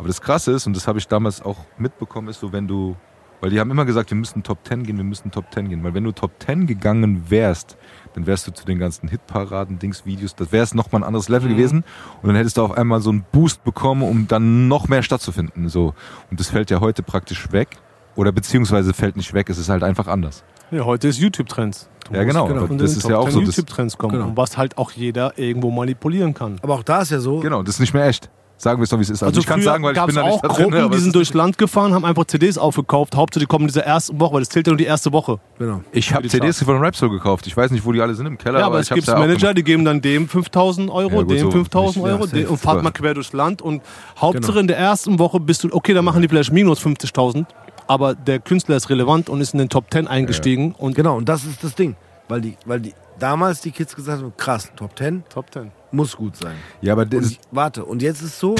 Aber 0.00 0.08
das 0.08 0.22
Krasse 0.22 0.52
ist, 0.52 0.66
und 0.66 0.74
das 0.74 0.88
habe 0.88 0.98
ich 0.98 1.06
damals 1.08 1.42
auch 1.42 1.58
mitbekommen, 1.76 2.28
ist 2.28 2.40
so, 2.40 2.54
wenn 2.54 2.66
du, 2.66 2.96
weil 3.42 3.50
die 3.50 3.60
haben 3.60 3.70
immer 3.70 3.84
gesagt, 3.84 4.08
wir 4.08 4.16
müssen 4.16 4.42
Top 4.42 4.66
10 4.66 4.84
gehen, 4.84 4.96
wir 4.96 5.04
müssen 5.04 5.30
Top 5.30 5.52
10 5.52 5.68
gehen. 5.68 5.84
Weil 5.84 5.92
wenn 5.92 6.04
du 6.04 6.12
Top 6.12 6.30
10 6.38 6.66
gegangen 6.66 7.24
wärst, 7.28 7.76
dann 8.14 8.26
wärst 8.26 8.46
du 8.46 8.50
zu 8.50 8.64
den 8.64 8.78
ganzen 8.78 9.10
Hitparaden, 9.10 9.78
Dings, 9.78 10.06
Videos, 10.06 10.34
das 10.34 10.52
wäre 10.52 10.64
es 10.64 10.72
nochmal 10.72 11.02
ein 11.02 11.04
anderes 11.06 11.28
Level 11.28 11.50
gewesen. 11.50 11.84
Und 12.22 12.28
dann 12.28 12.36
hättest 12.36 12.56
du 12.56 12.62
auf 12.62 12.78
einmal 12.78 13.02
so 13.02 13.10
einen 13.10 13.26
Boost 13.30 13.62
bekommen, 13.62 14.02
um 14.02 14.26
dann 14.26 14.68
noch 14.68 14.88
mehr 14.88 15.02
stattzufinden. 15.02 15.68
So. 15.68 15.92
Und 16.30 16.40
das 16.40 16.48
fällt 16.48 16.70
ja 16.70 16.80
heute 16.80 17.02
praktisch 17.02 17.52
weg. 17.52 17.68
Oder 18.16 18.32
beziehungsweise 18.32 18.94
fällt 18.94 19.16
nicht 19.16 19.34
weg, 19.34 19.50
es 19.50 19.58
ist 19.58 19.68
halt 19.68 19.82
einfach 19.82 20.06
anders. 20.06 20.44
Ja, 20.70 20.86
heute 20.86 21.08
ist 21.08 21.18
YouTube-Trends. 21.18 21.90
Ja, 22.10 22.24
genau, 22.24 22.48
aber 22.48 22.68
von 22.68 22.78
das 22.78 22.92
ist 22.92 23.02
Top 23.02 23.10
ja 23.10 23.18
auch 23.18 23.24
10 23.28 23.32
so, 23.32 23.40
YouTube-Trends 23.42 23.98
kommen. 23.98 24.14
Genau. 24.14 24.28
Und 24.28 24.36
was 24.38 24.56
halt 24.56 24.78
auch 24.78 24.92
jeder 24.92 25.38
irgendwo 25.38 25.70
manipulieren 25.70 26.32
kann. 26.32 26.58
Aber 26.62 26.76
auch 26.76 26.82
da 26.82 27.02
ist 27.02 27.10
ja 27.10 27.20
so, 27.20 27.40
Genau, 27.40 27.62
das 27.62 27.74
ist 27.74 27.80
nicht 27.80 27.92
mehr 27.92 28.06
echt. 28.06 28.30
Sagen 28.62 28.78
wir 28.78 28.84
es 28.84 28.90
doch, 28.90 28.98
wie 28.98 29.02
es 29.02 29.08
ist. 29.08 29.22
Also, 29.22 29.26
Also 29.30 29.40
ich 29.40 29.46
kann 29.46 29.62
sagen, 29.62 29.82
weil 29.82 29.96
ich 29.96 30.04
bin 30.04 30.14
da 30.14 30.22
nicht 30.22 30.32
auch 30.34 30.42
Gruppen, 30.42 30.70
drin. 30.72 30.84
aber 30.84 30.94
die 30.94 31.00
sind 31.00 31.14
durchs 31.14 31.32
Land 31.32 31.56
gefahren, 31.56 31.94
haben 31.94 32.04
einfach 32.04 32.26
CDs 32.26 32.58
aufgekauft. 32.58 33.16
Hauptsache, 33.16 33.40
die 33.40 33.46
kommen 33.46 33.62
in 33.62 33.68
dieser 33.68 33.84
ersten 33.86 34.20
Woche, 34.20 34.34
weil 34.34 34.40
das 34.42 34.50
zählt 34.50 34.66
ja 34.66 34.72
nur 34.72 34.76
die 34.76 34.84
erste 34.84 35.10
Woche. 35.14 35.40
genau. 35.58 35.80
Ich 35.92 36.12
habe 36.14 36.28
CDs 36.28 36.62
von 36.62 36.76
Rapsoul 36.76 37.08
gekauft. 37.08 37.46
Ich 37.46 37.56
weiß 37.56 37.70
nicht, 37.70 37.86
wo 37.86 37.92
die 37.92 38.02
alle 38.02 38.14
sind 38.14 38.26
im 38.26 38.36
Keller. 38.36 38.58
Ja, 38.58 38.66
aber 38.66 38.74
aber 38.74 38.80
es 38.82 38.90
gibt 38.90 39.06
ja 39.06 39.18
Manager, 39.18 39.54
die 39.54 39.64
geben 39.64 39.86
dann 39.86 40.02
dem 40.02 40.28
5000 40.28 40.90
Euro, 40.90 41.10
Ja, 41.10 41.22
gut, 41.22 41.30
dem 41.30 41.38
so 41.38 41.50
5000 41.52 41.96
nicht- 41.96 42.04
ja, 42.06 42.12
Euro 42.18 42.26
dem, 42.26 42.48
und 42.50 42.56
fahrt 42.58 42.82
mal 42.82 42.90
quer 42.90 43.14
durchs 43.14 43.32
Land. 43.32 43.62
Und 43.62 43.80
Hauptsache 44.20 44.48
Genau. 44.52 44.60
in 44.60 44.66
der 44.66 44.76
ersten 44.76 45.18
Woche 45.18 45.40
bist 45.40 45.64
du, 45.64 45.68
okay, 45.72 45.94
dann 45.94 46.04
machen 46.04 46.20
die 46.20 46.28
vielleicht 46.28 46.52
minus 46.52 46.80
50.000, 46.80 47.46
aber 47.86 48.14
der 48.14 48.40
Künstler 48.40 48.76
ist 48.76 48.90
relevant 48.90 49.30
und 49.30 49.40
ist 49.40 49.54
in 49.54 49.58
den 49.58 49.70
Top 49.70 49.86
10 49.90 50.06
eingestiegen. 50.06 50.74
Und 50.76 50.94
Genau, 50.96 51.16
und 51.16 51.26
das 51.30 51.44
ist 51.44 51.64
das 51.64 51.74
Ding. 51.74 51.96
Weil 52.28 52.42
die, 52.42 52.56
weil 52.66 52.80
die 52.80 52.92
damals 53.18 53.62
die 53.62 53.70
Kids 53.70 53.96
gesagt 53.96 54.20
haben, 54.22 54.34
krass, 54.36 54.70
Top 54.76 54.98
10 54.98 55.24
Top 55.32 55.46
10. 55.50 55.70
muss 55.92 56.16
gut 56.16 56.36
sein. 56.36 56.56
Ja, 56.80 56.92
aber 56.92 57.06
das, 57.06 57.24
Und, 57.24 57.38
warte, 57.50 57.84
und 57.84 58.02
jetzt 58.02 58.22
ist 58.22 58.38
so, 58.38 58.54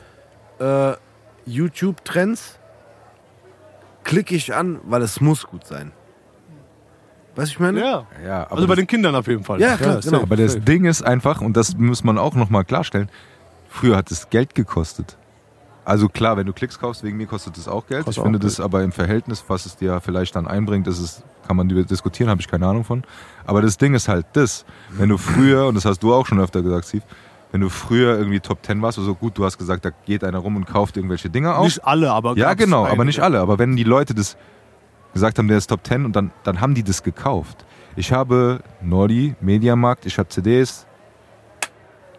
äh, 0.58 0.92
YouTube-Trends 1.46 2.58
klicke 4.04 4.34
ich 4.34 4.54
an, 4.54 4.80
weil 4.84 5.02
es 5.02 5.20
muss 5.20 5.46
gut 5.46 5.66
sein. 5.66 5.92
Weißt 7.34 7.50
du, 7.50 7.54
ich 7.54 7.60
meine? 7.60 7.80
Ja. 7.80 8.06
ja, 8.24 8.42
aber 8.44 8.52
Also 8.56 8.66
bei 8.66 8.74
den 8.76 8.86
Kindern 8.86 9.14
auf 9.14 9.26
jeden 9.26 9.44
Fall. 9.44 9.60
Ja, 9.60 9.76
klar, 9.76 9.96
safe, 9.96 10.08
genau. 10.10 10.22
aber 10.22 10.36
das. 10.36 10.58
Ding 10.64 10.86
ist 10.86 11.02
einfach, 11.02 11.40
und 11.42 11.56
das 11.56 11.76
muss 11.76 12.02
man 12.02 12.18
auch 12.18 12.34
nochmal 12.34 12.64
klarstellen, 12.64 13.10
früher 13.68 13.96
hat 13.96 14.10
es 14.10 14.30
Geld 14.30 14.54
gekostet. 14.54 15.18
Also 15.86 16.08
klar, 16.08 16.36
wenn 16.36 16.46
du 16.46 16.52
Klicks 16.52 16.80
kaufst, 16.80 17.04
wegen 17.04 17.16
mir 17.16 17.28
kostet 17.28 17.56
es 17.56 17.68
auch 17.68 17.86
Geld. 17.86 18.04
Kostet 18.04 18.20
ich 18.20 18.22
finde 18.24 18.38
auch 18.40 18.42
das 18.42 18.58
aber 18.58 18.82
im 18.82 18.90
Verhältnis, 18.90 19.44
was 19.46 19.66
es 19.66 19.76
dir 19.76 20.00
vielleicht 20.00 20.34
dann 20.34 20.48
einbringt, 20.48 20.88
das 20.88 20.98
ist, 20.98 21.22
kann 21.46 21.56
man 21.56 21.68
diskutieren, 21.68 22.28
habe 22.28 22.40
ich 22.40 22.48
keine 22.48 22.66
Ahnung 22.66 22.82
von. 22.82 23.04
Aber 23.46 23.62
das 23.62 23.78
Ding 23.78 23.94
ist 23.94 24.08
halt 24.08 24.26
das, 24.32 24.64
wenn 24.90 25.10
du 25.10 25.16
früher, 25.16 25.68
und 25.68 25.76
das 25.76 25.84
hast 25.84 26.02
du 26.02 26.12
auch 26.12 26.26
schon 26.26 26.40
öfter 26.40 26.60
gesagt, 26.62 26.86
Steve, 26.88 27.04
wenn 27.52 27.60
du 27.60 27.68
früher 27.68 28.18
irgendwie 28.18 28.40
Top 28.40 28.66
10 28.66 28.82
warst, 28.82 28.98
also 28.98 29.14
gut, 29.14 29.38
du 29.38 29.44
hast 29.44 29.58
gesagt, 29.58 29.84
da 29.84 29.90
geht 30.04 30.24
einer 30.24 30.38
rum 30.38 30.56
und 30.56 30.66
kauft 30.66 30.96
irgendwelche 30.96 31.30
Dinge 31.30 31.54
auf. 31.54 31.66
Nicht 31.66 31.84
alle, 31.84 32.10
aber 32.10 32.36
Ja, 32.36 32.54
genau, 32.54 32.84
aber 32.84 33.04
nicht 33.04 33.20
alle. 33.20 33.38
Aber 33.38 33.60
wenn 33.60 33.76
die 33.76 33.84
Leute 33.84 34.12
das 34.12 34.36
gesagt 35.12 35.38
haben, 35.38 35.46
der 35.46 35.58
ist 35.58 35.68
Top 35.68 35.86
10 35.86 36.04
und 36.04 36.16
dann, 36.16 36.32
dann 36.42 36.60
haben 36.60 36.74
die 36.74 36.82
das 36.82 37.04
gekauft. 37.04 37.64
Ich 37.94 38.12
habe 38.12 38.60
Nordi, 38.82 39.36
Mediamarkt, 39.40 40.04
ich 40.04 40.18
habe 40.18 40.28
CDs, 40.28 40.85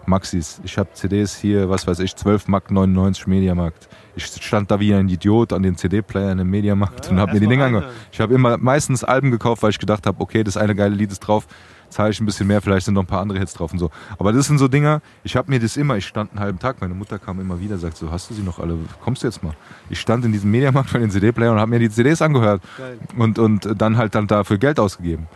Maxis, 0.08 0.62
ich 0.64 0.78
habe 0.78 0.90
CDs 0.94 1.36
hier, 1.36 1.70
was 1.70 1.86
weiß 1.86 2.00
ich, 2.00 2.16
12 2.16 2.48
Mark 2.48 2.72
99 2.72 3.28
Mediamarkt. 3.28 3.90
Ich 4.16 4.26
stand 4.26 4.72
da 4.72 4.80
wie 4.80 4.94
ein 4.94 5.10
Idiot 5.10 5.54
an 5.54 5.64
den 5.64 5.76
CD-Playern 5.76 6.40
im 6.40 6.50
Mediamarkt 6.50 7.06
Ja, 7.06 7.12
und 7.12 7.20
habe 7.20 7.34
mir 7.34 7.40
die 7.40 7.46
erst 7.46 7.50
mal 7.50 7.50
Dinge 7.50 7.64
rein, 7.64 7.76
angehört. 7.76 7.94
Ich 8.12 8.20
habe 8.22 8.34
immer 8.34 8.58
meistens 8.58 9.04
Alben 9.04 9.32
gekauft, 9.32 9.64
weil 9.64 9.72
ich 9.72 9.80
gedacht 9.80 10.08
habe, 10.08 10.20
okay, 10.22 10.44
das 10.44 10.58
eine 10.58 10.76
geile 10.76 10.96
Lied 10.96 11.12
ist 11.12 11.20
drauf, 11.20 11.46
zahle 11.90 12.12
ich 12.12 12.20
ein 12.20 12.26
bisschen 12.26 12.48
mehr, 12.48 12.62
vielleicht 12.62 12.86
sind 12.86 12.94
noch 12.94 13.04
ein 13.04 13.08
paar 13.08 13.22
andere 13.22 13.40
Hits 13.40 13.54
drauf 13.54 13.72
und 13.72 13.80
so. 13.80 13.92
Aber 14.18 14.32
das 14.32 14.48
sind 14.48 14.58
so 14.58 14.68
Dinger, 14.68 15.02
ich 15.24 15.36
habe 15.36 15.52
mir 15.52 15.60
das 15.60 15.78
immer, 15.78 15.98
ich 15.98 16.06
stand 16.06 16.32
einen 16.32 16.40
halben 16.40 16.60
Tag, 16.60 16.82
meine 16.82 16.94
Mutter 16.94 17.20
kam 17.20 17.40
immer 17.40 17.60
wieder, 17.60 17.78
sagt 17.78 17.98
so, 17.98 18.12
hast 18.12 18.30
du 18.30 18.34
sie 18.34 18.44
noch 18.44 18.60
alle, 18.60 18.78
kommst 19.04 19.24
du 19.24 19.28
jetzt 19.28 19.44
mal? 19.44 19.54
Ich 19.90 20.00
stand 20.00 20.26
in 20.26 20.32
diesem 20.32 20.52
Mediamarkt 20.52 20.94
bei 20.94 21.00
den 21.00 21.12
CD-Playern 21.12 21.54
und 21.56 21.60
habe 21.60 21.70
mir 21.70 21.80
die 21.80 21.90
CDs 21.90 22.22
angehört 22.22 22.62
Geil. 22.78 22.98
und, 23.18 23.40
und 23.40 23.82
dann 23.82 23.98
halt 23.98 24.16
dann 24.16 24.28
dafür 24.28 24.58
Geld 24.58 24.80
ausgegeben. 24.80 25.28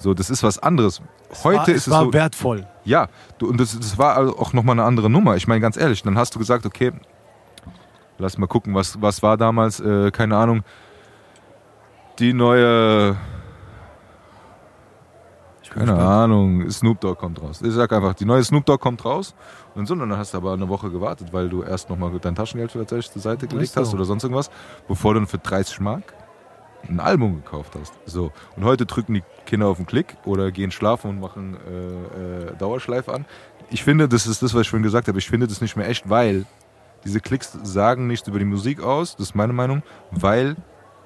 So, 0.00 0.14
das 0.14 0.30
ist 0.30 0.42
was 0.42 0.58
anderes. 0.58 1.02
Heute 1.44 1.58
war, 1.58 1.68
ist 1.68 1.86
es 1.86 1.90
war 1.90 2.04
so, 2.04 2.12
wertvoll. 2.14 2.66
ja, 2.84 3.08
du, 3.38 3.48
und 3.48 3.60
das, 3.60 3.78
das 3.78 3.98
war 3.98 4.16
also 4.16 4.38
auch 4.38 4.54
nochmal 4.54 4.72
eine 4.74 4.84
andere 4.84 5.10
Nummer. 5.10 5.36
Ich 5.36 5.46
meine, 5.46 5.60
ganz 5.60 5.76
ehrlich, 5.76 6.02
dann 6.02 6.16
hast 6.16 6.34
du 6.34 6.38
gesagt, 6.38 6.64
okay, 6.64 6.92
lass 8.16 8.38
mal 8.38 8.46
gucken, 8.46 8.74
was, 8.74 9.00
was 9.02 9.22
war 9.22 9.36
damals, 9.36 9.78
äh, 9.78 10.10
keine 10.10 10.38
Ahnung, 10.38 10.62
die 12.18 12.32
neue, 12.32 13.14
keine 15.68 15.94
Ahnung, 15.96 16.70
Snoop 16.70 16.98
Dogg 17.00 17.20
kommt 17.20 17.40
raus. 17.42 17.60
Ich 17.62 17.74
sag 17.74 17.92
einfach, 17.92 18.14
die 18.14 18.24
neue 18.24 18.42
Snoop 18.42 18.64
Dogg 18.64 18.80
kommt 18.80 19.04
raus 19.04 19.34
und 19.74 19.86
so, 19.86 19.92
und 19.92 20.00
dann 20.00 20.16
hast 20.16 20.32
du 20.32 20.38
aber 20.38 20.54
eine 20.54 20.68
Woche 20.70 20.90
gewartet, 20.90 21.28
weil 21.32 21.50
du 21.50 21.62
erst 21.62 21.90
nochmal 21.90 22.10
dein 22.18 22.34
Taschengeld 22.34 22.72
vielleicht 22.72 23.12
zur 23.12 23.20
Seite 23.20 23.46
gelegt 23.46 23.76
hast 23.76 23.92
oder 23.92 24.06
sonst 24.06 24.24
irgendwas, 24.24 24.50
bevor 24.88 25.12
du 25.12 25.20
dann 25.20 25.26
für 25.26 25.38
30 25.38 25.78
Mark 25.80 26.14
ein 26.88 27.00
Album 27.00 27.42
gekauft 27.42 27.74
hast. 27.78 27.94
So. 28.06 28.32
Und 28.56 28.64
heute 28.64 28.86
drücken 28.86 29.14
die 29.14 29.22
Kinder 29.46 29.66
auf 29.66 29.76
den 29.76 29.86
Klick 29.86 30.16
oder 30.24 30.50
gehen 30.50 30.70
schlafen 30.70 31.10
und 31.10 31.20
machen 31.20 31.56
äh, 31.56 32.50
äh, 32.50 32.56
Dauerschleife 32.56 33.12
an. 33.12 33.24
Ich 33.70 33.84
finde, 33.84 34.08
das 34.08 34.26
ist 34.26 34.42
das, 34.42 34.54
was 34.54 34.62
ich 34.62 34.70
vorhin 34.70 34.82
gesagt 34.82 35.08
habe, 35.08 35.18
ich 35.18 35.28
finde 35.28 35.46
das 35.46 35.60
nicht 35.60 35.76
mehr 35.76 35.88
echt, 35.88 36.08
weil 36.08 36.46
diese 37.04 37.20
Klicks 37.20 37.56
sagen 37.62 38.06
nichts 38.06 38.28
über 38.28 38.38
die 38.38 38.44
Musik 38.44 38.82
aus, 38.82 39.16
das 39.16 39.28
ist 39.28 39.34
meine 39.34 39.52
Meinung, 39.52 39.82
weil 40.10 40.56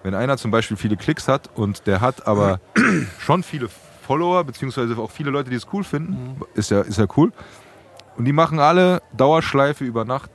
wenn 0.02 0.14
einer 0.14 0.36
zum 0.36 0.50
Beispiel 0.50 0.76
viele 0.76 0.96
Klicks 0.96 1.28
hat 1.28 1.50
und 1.54 1.86
der 1.86 2.00
hat 2.00 2.26
aber 2.26 2.60
schon 3.18 3.42
viele 3.42 3.68
Follower, 4.06 4.44
beziehungsweise 4.44 4.96
auch 4.98 5.10
viele 5.10 5.30
Leute, 5.30 5.50
die 5.50 5.56
es 5.56 5.66
cool 5.72 5.84
finden, 5.84 6.40
ist 6.54 6.70
ja, 6.70 6.80
ist 6.82 6.98
ja 6.98 7.06
cool. 7.16 7.32
Und 8.16 8.26
die 8.26 8.32
machen 8.32 8.60
alle 8.60 9.02
Dauerschleife 9.16 9.84
über 9.84 10.04
Nacht. 10.04 10.30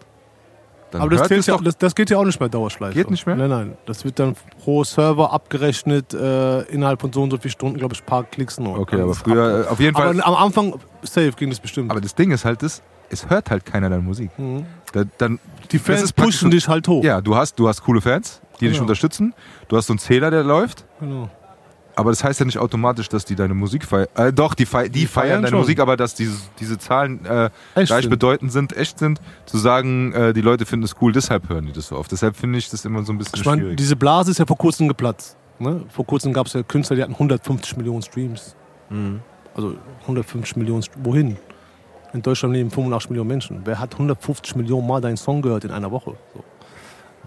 Dann 0.91 1.01
Aber 1.01 1.11
das, 1.11 1.27
zählt 1.27 1.45
ja, 1.45 1.57
das, 1.57 1.77
das 1.77 1.93
geht 1.93 2.09
ja 2.09 2.17
auch 2.17 2.25
nicht 2.25 2.39
mehr 2.39 2.49
Dauerschleife. 2.49 2.95
Geht 2.95 3.11
nicht 3.11 3.25
mehr? 3.27 3.35
Nein, 3.35 3.49
nein. 3.49 3.77
Das 3.85 4.05
wird 4.05 4.17
dann 4.17 4.35
pro 4.63 4.83
Server 4.83 5.31
abgerechnet 5.31 6.13
äh, 6.13 6.61
innerhalb 6.63 7.01
von 7.01 7.13
so 7.13 7.21
und 7.21 7.29
so 7.31 7.37
vielen 7.37 7.51
Stunden, 7.51 7.77
glaube 7.77 7.93
ich, 7.93 8.01
ein 8.01 8.05
paar 8.05 8.23
Klicks 8.23 8.59
nur. 8.59 8.79
Okay, 8.79 8.99
aber 8.99 9.13
früher, 9.13 9.65
äh, 9.65 9.67
auf 9.67 9.79
jeden 9.79 9.95
Fall. 9.95 10.19
Aber 10.21 10.27
am 10.27 10.45
Anfang, 10.45 10.79
safe, 11.03 11.31
ging 11.33 11.49
das 11.49 11.59
bestimmt. 11.59 11.91
Aber 11.91 12.01
das 12.01 12.15
Ding 12.15 12.31
ist 12.31 12.43
halt 12.43 12.63
das, 12.63 12.81
es 13.09 13.29
hört 13.29 13.51
halt 13.51 13.65
keiner 13.65 13.89
deine 13.89 14.01
Musik. 14.01 14.31
Mhm. 14.37 14.65
Da, 14.93 15.03
dann, 15.17 15.39
die 15.71 15.79
Fans 15.79 16.11
pushen 16.11 16.49
dich 16.49 16.67
halt 16.67 16.87
hoch. 16.87 17.03
Ja, 17.03 17.21
du 17.21 17.35
hast, 17.35 17.59
du 17.59 17.67
hast 17.67 17.83
coole 17.83 18.01
Fans, 18.01 18.41
die 18.59 18.65
dich 18.65 18.73
Genau. 18.73 18.83
unterstützen. 18.83 19.33
Du 19.67 19.77
hast 19.77 19.87
so 19.87 19.93
einen 19.93 19.99
Zähler, 19.99 20.31
der 20.31 20.43
läuft. 20.43 20.85
Genau. 20.99 21.29
Aber 21.99 22.11
das 22.11 22.23
heißt 22.23 22.39
ja 22.39 22.45
nicht 22.45 22.57
automatisch, 22.57 23.09
dass 23.09 23.25
die 23.25 23.35
deine 23.35 23.53
Musik 23.53 23.85
feiern. 23.85 24.07
Äh, 24.15 24.31
doch, 24.31 24.53
die, 24.53 24.65
fei 24.65 24.87
die, 24.87 25.05
feiern, 25.05 25.27
feiern 25.27 25.41
deine 25.41 25.49
schon. 25.49 25.59
Musik, 25.59 25.79
aber 25.81 25.97
dass 25.97 26.15
diese, 26.15 26.37
diese 26.59 26.77
Zahlen 26.77 27.25
äh, 27.25 27.49
gleichbedeutend 27.75 28.53
sind, 28.53 28.75
echt 28.77 28.99
sind, 28.99 29.19
zu 29.45 29.57
sagen, 29.57 30.13
äh, 30.13 30.31
die 30.33 30.39
Leute 30.39 30.65
finden 30.65 30.85
es 30.85 30.95
cool, 31.01 31.11
deshalb 31.11 31.49
hören 31.49 31.65
die 31.65 31.73
das 31.73 31.87
so 31.87 31.97
oft. 31.97 32.09
Deshalb 32.11 32.37
finde 32.37 32.57
ich 32.57 32.69
das 32.69 32.85
immer 32.85 33.03
so 33.03 33.11
ein 33.11 33.17
bisschen 33.17 33.37
Ich 33.37 33.45
meine, 33.45 33.61
schwierig. 33.61 33.77
diese 33.77 33.97
Blase 33.97 34.31
ist 34.31 34.37
ja 34.37 34.45
vor 34.45 34.57
kurzem 34.57 34.87
geplatzt. 34.87 35.35
Ne? 35.59 35.83
Vor 35.89 36.05
kurzem 36.05 36.31
gab 36.31 36.47
es 36.47 36.53
ja 36.53 36.63
Künstler, 36.63 36.95
die 36.95 37.03
hatten 37.03 37.13
150 37.13 37.75
Millionen 37.75 38.01
Streams. 38.01 38.55
Also 39.53 39.75
150 40.03 40.55
Millionen, 40.55 40.83
wohin? 41.03 41.35
In 42.13 42.21
Deutschland 42.21 42.55
leben 42.55 42.71
85 42.71 43.09
Millionen 43.09 43.27
Menschen. 43.27 43.61
Wer 43.65 43.77
hat 43.77 43.93
150 43.93 44.55
Millionen 44.55 44.87
Mal 44.87 45.01
deinen 45.01 45.17
Song 45.17 45.41
gehört 45.41 45.65
in 45.65 45.71
einer 45.71 45.91
Woche? 45.91 46.15
So. 46.33 46.43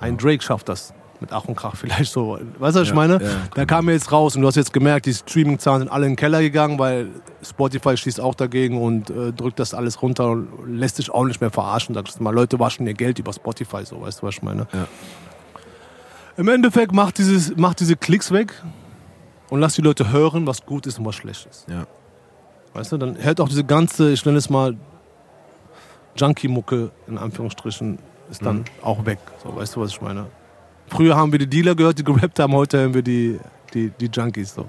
Ein 0.00 0.16
Drake 0.16 0.42
schafft 0.42 0.68
das. 0.70 0.94
Mit 1.22 1.32
Ach 1.32 1.44
und 1.44 1.54
Krach 1.54 1.76
vielleicht 1.76 2.12
so. 2.12 2.38
Weißt 2.58 2.76
du, 2.76 2.80
was 2.80 2.88
ich 2.88 2.94
meine? 2.94 3.22
ja, 3.22 3.28
da 3.54 3.64
kam 3.64 3.86
mir 3.86 3.92
jetzt 3.92 4.10
raus 4.10 4.34
und 4.34 4.42
du 4.42 4.48
hast 4.48 4.56
jetzt 4.56 4.72
gemerkt, 4.72 5.06
die 5.06 5.14
Streaming-Zahlen 5.14 5.82
sind 5.82 5.88
alle 5.88 6.06
in 6.06 6.12
den 6.12 6.16
Keller 6.16 6.40
gegangen, 6.40 6.78
weil 6.78 7.08
Spotify 7.42 7.96
schießt 7.96 8.20
auch 8.20 8.34
dagegen 8.34 8.82
und 8.82 9.08
äh, 9.08 9.32
drückt 9.32 9.60
das 9.60 9.72
alles 9.72 10.02
runter 10.02 10.30
und 10.30 10.48
lässt 10.66 10.96
sich 10.96 11.10
auch 11.10 11.24
nicht 11.24 11.40
mehr 11.40 11.50
verarschen. 11.50 11.94
Sagst 11.94 12.18
du 12.18 12.22
mal, 12.24 12.34
Leute 12.34 12.58
waschen 12.58 12.86
ihr 12.86 12.94
Geld 12.94 13.20
über 13.20 13.32
Spotify, 13.32 13.84
so, 13.84 14.00
weißt 14.00 14.20
du, 14.20 14.26
was 14.26 14.34
ich 14.34 14.42
meine? 14.42 14.66
Ja. 14.72 14.88
Im 16.36 16.48
Endeffekt 16.48 16.92
macht, 16.92 17.18
dieses, 17.18 17.56
macht 17.56 17.78
diese 17.80 17.94
Klicks 17.96 18.32
weg 18.32 18.52
und 19.48 19.60
lass 19.60 19.74
die 19.74 19.82
Leute 19.82 20.10
hören, 20.10 20.46
was 20.46 20.66
gut 20.66 20.86
ist 20.86 20.98
und 20.98 21.04
was 21.04 21.14
schlecht 21.14 21.46
ist. 21.46 21.68
Ja. 21.68 21.86
Weißt 22.74 22.90
du, 22.90 22.98
dann 22.98 23.22
hört 23.22 23.40
auch 23.40 23.48
diese 23.48 23.64
ganze, 23.64 24.12
ich 24.12 24.24
nenne 24.24 24.38
es 24.38 24.50
mal 24.50 24.76
Junkie-Mucke, 26.16 26.90
in 27.06 27.16
Anführungsstrichen, 27.16 27.98
ist 28.30 28.44
dann 28.44 28.64
auch 28.82 29.04
weg. 29.06 29.18
So, 29.42 29.54
weißt 29.54 29.76
du, 29.76 29.80
was 29.82 29.90
ich 29.90 30.00
meine? 30.00 30.26
Früher 30.92 31.16
haben 31.16 31.32
wir 31.32 31.38
die 31.38 31.46
Dealer 31.46 31.74
gehört, 31.74 31.98
die 31.98 32.04
gerappt 32.04 32.38
haben, 32.38 32.52
heute 32.52 32.78
hören 32.78 32.92
wir 32.92 33.00
die, 33.02 33.40
die, 33.72 33.90
die 33.98 34.10
Junkies. 34.12 34.54
So. 34.54 34.66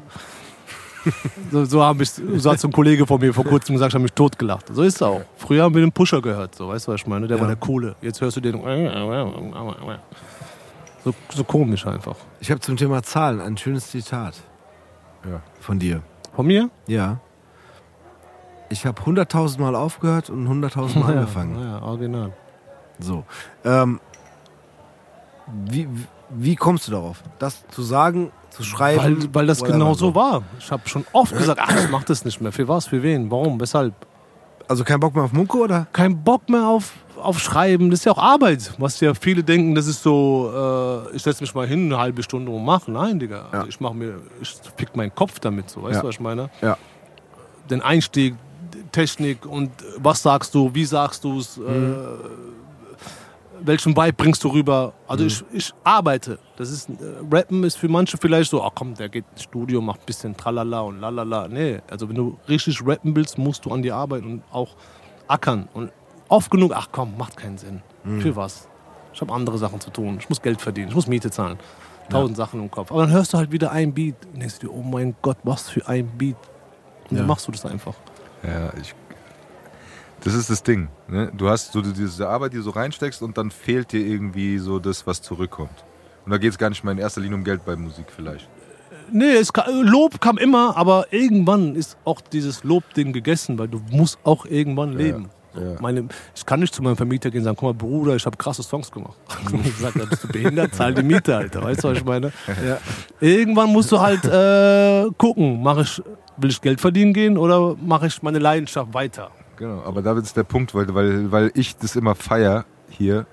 so, 1.52 1.66
so, 1.66 1.84
hab 1.84 2.00
ich, 2.00 2.10
so 2.12 2.50
hat 2.50 2.62
so 2.62 2.70
ein 2.70 2.72
Kollege 2.72 3.06
von 3.06 3.20
mir 3.20 3.34
vor 3.34 3.44
kurzem 3.44 3.76
gesagt, 3.76 3.92
ich 3.92 3.96
habe 3.96 4.04
mich 4.04 4.14
totgelacht. 4.14 4.74
So 4.74 4.84
ist 4.84 4.96
es 4.96 5.02
auch. 5.02 5.22
Früher 5.36 5.64
haben 5.64 5.76
wir 5.76 5.82
den 5.82 5.92
Pusher 5.92 6.22
gehört, 6.22 6.56
so, 6.56 6.70
weißt 6.70 6.88
du, 6.88 6.94
was 6.94 7.02
ich 7.02 7.08
meine? 7.08 7.28
Der 7.28 7.42
war 7.42 7.48
der 7.48 7.58
Coole. 7.58 7.98
Jetzt 8.02 8.22
hörst 8.22 8.38
du 8.38 8.42
den. 8.42 8.54
So, 11.04 11.14
so 11.34 11.44
komisch 11.44 11.86
einfach. 11.86 12.16
Ich 12.40 12.50
habe 12.50 12.62
zum 12.62 12.78
Thema 12.78 13.04
Zahlen 13.04 13.42
ein 13.42 13.58
schönes 13.58 13.92
Zitat 13.92 14.36
Ja. 15.30 15.42
von 15.60 15.78
dir. 15.78 16.02
Von 16.34 16.48
mir? 16.48 16.70
Ja. 16.88 17.20
Ich 18.70 18.86
habe 18.86 19.02
100.000 19.02 19.60
Mal 19.60 19.76
aufgehört 19.76 20.30
und 20.30 20.48
100.000 20.48 21.00
Mal 21.00 21.14
angefangen. 21.18 21.60
Ja, 21.60 21.66
ja, 21.80 21.82
original. 21.82 22.32
So. 23.00 23.26
Ähm, 23.66 24.00
wie, 25.66 25.90
wie 26.36 26.56
kommst 26.56 26.88
du 26.88 26.92
darauf? 26.92 27.22
Das 27.40 27.64
zu 27.70 27.82
sagen, 27.84 28.32
zu 28.50 28.64
schreiben? 28.64 29.24
Weil, 29.24 29.34
weil 29.34 29.48
das 29.48 29.64
genau 29.64 29.94
so 29.94 30.14
war. 30.16 30.44
Ich 30.60 30.72
habe 30.72 30.88
schon 30.88 31.06
oft 31.14 31.36
gesagt, 31.36 31.60
ach, 31.64 31.76
ich 31.84 31.90
mach 31.90 32.04
das 32.04 32.24
nicht 32.26 32.40
mehr. 32.42 32.52
Für 32.52 32.68
was? 32.68 32.88
Für 32.88 33.02
wen? 33.02 33.30
Warum? 33.32 33.60
Weshalb? 33.60 33.94
Also 34.68 34.84
kein 34.84 35.00
Bock 35.00 35.14
mehr 35.16 35.24
auf 35.26 35.34
Munko 35.34 35.60
oder? 35.64 35.88
Kein 35.92 36.24
Bock 36.24 36.48
mehr 36.50 36.66
auf, 36.68 36.94
auf 37.22 37.40
Schreiben. 37.40 37.90
Das 37.90 38.00
ist 38.00 38.06
ja 38.06 38.12
auch 38.14 38.18
Arbeit. 38.18 38.74
Was 38.78 39.00
ja 39.02 39.14
viele 39.14 39.44
denken, 39.44 39.76
das 39.76 39.88
ist 39.88 40.02
so, 40.04 40.52
äh, 41.12 41.16
ich 41.16 41.22
setze 41.24 41.44
mich 41.44 41.54
mal 41.54 41.68
hin, 41.68 41.86
eine 41.92 41.98
halbe 42.00 42.24
Stunde 42.24 42.52
und 42.52 42.64
mache. 42.64 42.90
Nein, 42.92 43.20
Digga. 43.20 43.46
Ja. 43.52 43.66
Ich 43.68 43.80
mache 43.82 43.94
mir, 43.96 44.20
ich 44.42 44.56
fick 44.78 44.96
meinen 44.96 45.14
Kopf 45.14 45.40
damit. 45.40 45.70
So, 45.70 45.84
weißt 45.84 45.96
Ja. 45.96 46.02
du, 46.02 46.08
was 46.08 46.16
ich 46.16 46.22
meine? 46.22 46.50
Ja. 46.62 46.78
Den 47.70 47.82
Einstieg, 47.82 48.36
Technik 48.92 49.46
und 49.46 49.72
was 49.98 50.22
sagst 50.22 50.54
du, 50.56 50.70
wie 50.74 50.86
sagst 50.86 51.24
du 51.24 51.40
es, 51.40 51.58
Mhm. 51.58 51.66
äh, 51.66 52.06
welchen 53.66 53.96
Vibe 53.96 54.14
bringst 54.14 54.44
du 54.44 54.50
rüber. 54.50 54.88
Mhm. 54.88 54.94
Also 55.08 55.26
ich, 55.26 55.44
ich 55.52 55.74
arbeite. 55.84 56.40
Das 56.58 56.70
ist, 56.70 56.90
äh, 56.90 56.94
Rappen 57.32 57.64
ist 57.64 57.78
für 57.78 57.88
manche 57.90 58.18
vielleicht 58.18 58.50
so, 58.52 58.64
ach 58.64 58.72
komm, 58.76 58.94
der 58.96 59.10
geht 59.10 59.26
ins 59.32 59.44
Studio, 59.44 59.82
macht 59.82 60.02
ein 60.02 60.06
bisschen 60.06 60.36
tralala 60.38 60.82
und 60.82 61.00
lalala. 61.00 61.48
Nee, 61.48 61.82
also 61.90 62.08
wenn 62.10 62.16
du 62.16 62.38
richtig 62.48 62.86
rappen 62.86 63.16
willst, 63.16 63.38
musst 63.38 63.66
du 63.66 63.72
an 63.72 63.82
dir 63.82 63.96
arbeiten 63.96 64.26
und 64.26 64.44
auch 64.52 64.76
ackern. 65.28 65.68
Und 65.74 65.92
oft 66.30 66.52
genug, 66.52 66.72
ach 66.76 66.90
komm, 66.92 67.18
macht 67.18 67.38
keinen 67.38 67.58
Sinn. 67.58 67.82
Mhm. 68.04 68.22
Für 68.22 68.36
was? 68.36 68.68
Ich 69.14 69.22
habe 69.22 69.34
andere 69.34 69.58
Sachen 69.58 69.80
zu 69.80 69.90
tun. 69.92 70.18
Ich 70.20 70.28
muss 70.30 70.42
Geld 70.42 70.60
verdienen, 70.62 70.90
ich 70.90 70.96
muss 70.96 71.08
Miete 71.08 71.30
zahlen. 71.32 71.58
Tausend 72.10 72.36
Sachen 72.36 72.60
im 72.62 72.70
Kopf. 72.70 72.92
Aber 72.92 73.02
dann 73.02 73.12
hörst 73.12 73.32
du 73.34 73.38
halt 73.38 73.52
wieder 73.52 73.72
ein 73.72 73.94
Beat 73.94 74.16
und 74.34 74.40
denkst 74.42 74.60
dir, 74.60 74.70
oh 74.74 74.82
mein 74.82 75.16
Gott, 75.22 75.38
was 75.44 75.70
für 75.70 75.88
ein 75.88 76.06
Beat. 76.18 76.36
Und 77.10 77.12
Ja. 77.16 77.18
dann 77.20 77.28
machst 77.28 77.48
du 77.48 77.52
das 77.54 77.66
einfach. 77.66 77.94
Ja, 78.44 78.74
ich. 78.80 78.94
Das 80.24 80.34
ist 80.34 80.50
das 80.50 80.64
Ding. 80.64 80.88
Ne? 81.08 81.32
Du 81.36 81.50
hast 81.50 81.74
so 81.74 81.82
diese 81.82 82.30
Arbeit, 82.30 82.54
die 82.54 82.58
du 82.58 82.64
so 82.64 82.70
reinsteckst 82.72 83.22
und 83.22 83.38
dann 83.38 83.52
fehlt 83.52 83.92
dir 83.92 84.06
irgendwie 84.06 84.58
so 84.58 84.80
das, 84.80 85.06
was 85.06 85.22
zurückkommt. 85.22 85.84
Und 86.26 86.32
da 86.32 86.38
geht 86.38 86.52
es 86.52 86.58
gar 86.58 86.70
nicht 86.70 86.84
mal 86.84 86.92
in 86.94 86.98
erster 87.00 87.20
Linie 87.22 87.36
um 87.38 87.44
Geld 87.44 87.66
bei 87.66 87.76
Musik 87.76 88.06
vielleicht. 88.16 88.48
Nee, 89.12 89.34
es 89.34 89.52
ka- 89.52 89.68
Lob 89.70 90.22
kam 90.22 90.38
immer, 90.38 90.78
aber 90.78 91.08
irgendwann 91.12 91.76
ist 91.76 91.98
auch 92.06 92.22
dieses 92.22 92.64
Lobding 92.64 93.12
gegessen, 93.12 93.60
weil 93.60 93.68
du 93.68 93.82
musst 93.92 94.18
auch 94.24 94.46
irgendwann 94.46 94.94
leben. 94.94 95.30
So, 95.54 95.60
ja. 95.62 95.76
Meine, 95.82 96.08
ich 96.34 96.46
kann 96.46 96.62
nicht 96.62 96.74
zu 96.74 96.82
meinem 96.82 96.96
Vermieter 96.96 97.30
gehen 97.30 97.40
und 97.42 97.44
sagen, 97.44 97.58
guck 97.60 97.68
mal, 97.68 97.74
Bruder, 97.88 98.16
ich 98.16 98.26
habe 98.26 98.38
krasse 98.38 98.64
Songs 98.64 98.90
gemacht. 98.90 99.18
ich 99.66 99.76
sag, 99.76 99.94
da 99.96 100.06
bist 100.06 100.24
du 100.24 100.30
behindert, 100.30 100.74
zahl 100.74 100.94
die 100.94 101.04
Miete, 101.04 101.36
Alter. 101.36 101.62
Weißt 101.62 101.84
du, 101.84 101.90
was 101.90 101.98
ich 101.98 102.06
meine? 102.06 102.32
Ja. 102.66 102.78
Irgendwann 103.20 103.70
musst 103.74 103.92
du 103.92 104.00
halt 104.00 104.24
äh, 104.24 105.12
gucken, 105.18 105.62
mach 105.62 105.80
ich, 105.80 106.02
will 106.38 106.50
ich 106.50 106.62
Geld 106.62 106.80
verdienen 106.80 107.14
gehen 107.14 107.38
oder 107.38 107.76
mache 107.86 108.08
ich 108.08 108.24
meine 108.24 108.40
Leidenschaft 108.40 108.94
weiter? 108.94 109.30
Genau, 109.58 109.84
aber 109.84 110.02
da 110.02 110.18
ist 110.18 110.36
der 110.36 110.44
Punkt, 110.44 110.74
weil, 110.74 110.94
weil, 110.94 111.32
weil 111.32 111.52
ich 111.54 111.78
das 111.78 111.96
immer 111.96 112.16
feier 112.16 112.66
hier, 112.90 113.26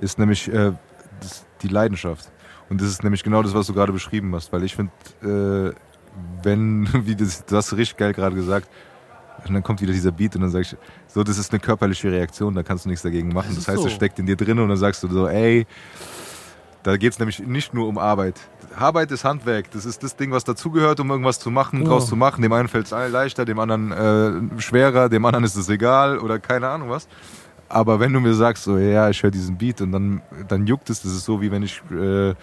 ist 0.00 0.18
nämlich 0.18 0.48
äh, 0.52 0.72
das, 1.20 1.46
die 1.62 1.68
Leidenschaft. 1.68 2.30
Und 2.70 2.80
das 2.80 2.88
ist 2.88 3.02
nämlich 3.04 3.22
genau 3.22 3.42
das, 3.42 3.54
was 3.54 3.66
du 3.66 3.74
gerade 3.74 3.92
beschrieben 3.92 4.34
hast, 4.34 4.52
weil 4.52 4.64
ich 4.64 4.74
finde, 4.74 4.92
äh, 5.22 5.74
wenn, 6.42 6.88
wie 7.06 7.14
das, 7.16 7.44
du 7.44 7.56
hast 7.56 7.72
richtig 7.76 7.96
geil 7.96 8.12
gerade 8.12 8.34
gesagt, 8.34 8.68
und 9.46 9.52
dann 9.52 9.62
kommt 9.62 9.82
wieder 9.82 9.92
dieser 9.92 10.12
Beat 10.12 10.34
und 10.36 10.42
dann 10.42 10.50
sag 10.50 10.62
ich, 10.62 10.74
so, 11.06 11.22
das 11.22 11.36
ist 11.36 11.52
eine 11.52 11.60
körperliche 11.60 12.10
Reaktion, 12.10 12.54
da 12.54 12.62
kannst 12.62 12.86
du 12.86 12.88
nichts 12.88 13.02
dagegen 13.02 13.28
machen. 13.28 13.48
Das 13.54 13.64
Das, 13.66 13.68
heißt, 13.68 13.82
so. 13.82 13.88
es 13.88 13.92
steckt 13.92 14.18
in 14.18 14.24
dir 14.26 14.36
drin 14.36 14.58
und 14.58 14.68
dann 14.68 14.78
sagst 14.78 15.02
du 15.02 15.08
so, 15.08 15.28
ey, 15.28 15.66
da 16.84 16.96
geht 16.96 17.12
es 17.12 17.18
nämlich 17.18 17.40
nicht 17.40 17.74
nur 17.74 17.88
um 17.88 17.98
Arbeit. 17.98 18.40
Arbeit 18.78 19.10
ist 19.10 19.24
Handwerk. 19.24 19.70
Das 19.72 19.84
ist 19.84 20.02
das 20.02 20.16
Ding, 20.16 20.30
was 20.30 20.44
dazugehört, 20.44 21.00
um 21.00 21.10
irgendwas 21.10 21.38
zu 21.40 21.50
machen, 21.50 21.82
Ja. 21.82 21.88
draus 21.88 22.06
zu 22.08 22.14
machen. 22.16 22.42
Dem 22.42 22.52
einen 22.52 22.68
fällt 22.68 22.86
es 22.86 22.90
leichter, 23.10 23.44
dem 23.44 23.58
anderen 23.58 23.90
äh, 24.56 24.60
schwerer, 24.60 25.08
dem 25.08 25.24
anderen 25.24 25.44
ist 25.44 25.56
es 25.56 25.68
egal 25.68 26.18
oder 26.18 26.38
keine 26.38 26.68
Ahnung 26.68 26.90
was. 26.90 27.08
Aber 27.68 28.00
wenn 28.00 28.12
du 28.12 28.20
mir 28.20 28.34
sagst, 28.34 28.64
so, 28.64 28.78
ja, 28.78 29.10
ich 29.10 29.22
höre 29.22 29.30
diesen 29.30 29.56
Beat 29.56 29.80
und 29.80 29.92
dann, 29.92 30.22
dann 30.48 30.66
juckt 30.66 30.90
es, 30.90 31.02
das 31.02 31.12
ist 31.12 31.24
so, 31.24 31.40
wie 31.40 31.50
wenn 31.50 31.62
ich 31.62 31.82
äh, 31.90 32.34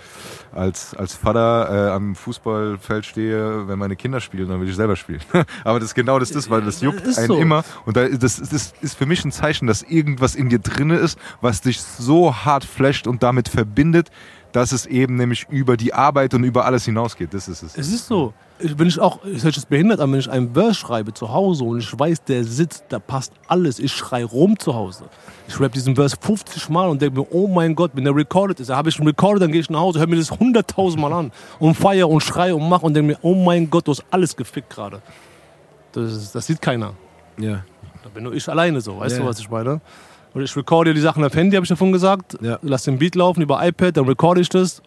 als, 0.53 0.93
als 0.95 1.15
Vater 1.15 1.89
äh, 1.89 1.91
am 1.91 2.15
Fußballfeld 2.15 3.05
stehe, 3.05 3.67
wenn 3.67 3.79
meine 3.79 3.95
Kinder 3.95 4.19
spielen, 4.19 4.49
dann 4.49 4.59
will 4.59 4.69
ich 4.69 4.75
selber 4.75 4.95
spielen. 4.95 5.21
Aber 5.63 5.79
das 5.79 5.89
ist 5.89 5.95
genau 5.95 6.19
das, 6.19 6.31
ist, 6.31 6.49
weil 6.49 6.61
das 6.61 6.81
juckt 6.81 7.01
Ist 7.01 7.17
einen 7.17 7.27
so. 7.27 7.37
immer. 7.37 7.63
Und 7.85 7.97
da, 7.97 8.07
das, 8.07 8.37
das 8.37 8.73
ist 8.81 8.97
für 8.97 9.05
mich 9.05 9.23
ein 9.23 9.31
Zeichen, 9.31 9.67
dass 9.67 9.83
irgendwas 9.83 10.35
in 10.35 10.49
dir 10.49 10.59
drinne 10.59 10.95
ist, 10.95 11.17
was 11.39 11.61
dich 11.61 11.81
so 11.81 12.35
hart 12.35 12.65
flasht 12.65 13.07
und 13.07 13.23
damit 13.23 13.47
verbindet, 13.47 14.09
dass 14.51 14.71
es 14.71 14.85
eben 14.85 15.15
nämlich 15.15 15.47
über 15.49 15.77
die 15.77 15.93
Arbeit 15.93 16.33
und 16.33 16.43
über 16.43 16.65
alles 16.65 16.85
hinausgeht. 16.85 17.33
Das 17.33 17.47
ist 17.47 17.63
es. 17.63 17.77
Es 17.77 17.91
ist 17.91 18.07
so. 18.07 18.33
Ich, 18.63 18.77
wenn 18.77 18.87
ich 18.87 18.99
auch, 18.99 19.19
ich 19.25 19.43
höre 19.43 19.51
jetzt 19.51 19.69
behindert 19.69 19.99
an, 19.99 20.11
wenn 20.11 20.19
ich 20.19 20.29
einen 20.29 20.53
Verse 20.53 20.75
schreibe 20.75 21.13
zu 21.13 21.31
Hause 21.33 21.63
und 21.63 21.79
ich 21.79 21.99
weiß, 21.99 22.23
der 22.25 22.43
sitzt, 22.43 22.85
da 22.89 22.99
passt 22.99 23.33
alles. 23.47 23.79
Ich 23.79 23.91
schrei 23.91 24.23
rum 24.23 24.57
zu 24.59 24.73
Hause. 24.75 25.05
Ich 25.47 25.59
rap 25.59 25.71
diesen 25.73 25.95
Verse 25.95 26.15
50 26.19 26.69
Mal 26.69 26.87
und 26.89 27.01
denke 27.01 27.19
mir, 27.19 27.27
oh 27.31 27.47
mein 27.47 27.75
Gott, 27.75 27.91
wenn 27.93 28.03
der 28.03 28.15
recorded 28.15 28.59
ist, 28.59 28.69
da 28.69 28.75
habe 28.77 28.89
ich 28.89 28.97
einen 28.97 29.07
recorded, 29.07 29.41
dann 29.43 29.51
gehe 29.51 29.61
ich 29.61 29.69
nach 29.69 29.79
Hause, 29.79 29.99
höre 29.99 30.07
mir 30.07 30.15
das 30.17 30.31
100.000 30.31 30.99
Mal 30.99 31.11
an 31.13 31.31
und 31.59 31.75
feier 31.75 32.09
und 32.09 32.21
schrei 32.21 32.53
und 32.53 32.67
mach 32.69 32.81
und 32.83 32.93
denke 32.93 33.13
mir, 33.13 33.19
oh 33.21 33.35
mein 33.35 33.69
Gott, 33.69 33.87
du 33.87 33.91
hast 33.91 34.03
alles 34.11 34.35
gefickt 34.35 34.69
gerade. 34.69 35.01
Das, 35.93 36.31
das 36.31 36.45
sieht 36.47 36.61
keiner. 36.61 36.93
Ja. 37.37 37.63
Da 38.03 38.09
bin 38.13 38.23
nur 38.23 38.33
ich 38.33 38.47
alleine 38.47 38.81
so, 38.81 38.99
weißt 38.99 39.17
Ja. 39.17 39.23
du, 39.23 39.27
was 39.29 39.39
ich 39.39 39.49
meine? 39.49 39.81
Und 40.33 40.41
ich 40.43 40.55
recorde 40.55 40.93
die 40.93 41.01
Sachen 41.01 41.23
auf 41.25 41.35
Handy, 41.35 41.55
habe 41.55 41.65
ich 41.65 41.69
davon 41.69 41.91
gesagt. 41.91 42.37
Ja. 42.41 42.57
Lass 42.61 42.83
den 42.83 42.97
Beat 42.97 43.15
laufen 43.15 43.41
über 43.41 43.65
iPad, 43.65 43.97
dann 43.97 44.05
recorde 44.05 44.39
ich 44.41 44.49
das. 44.49 44.81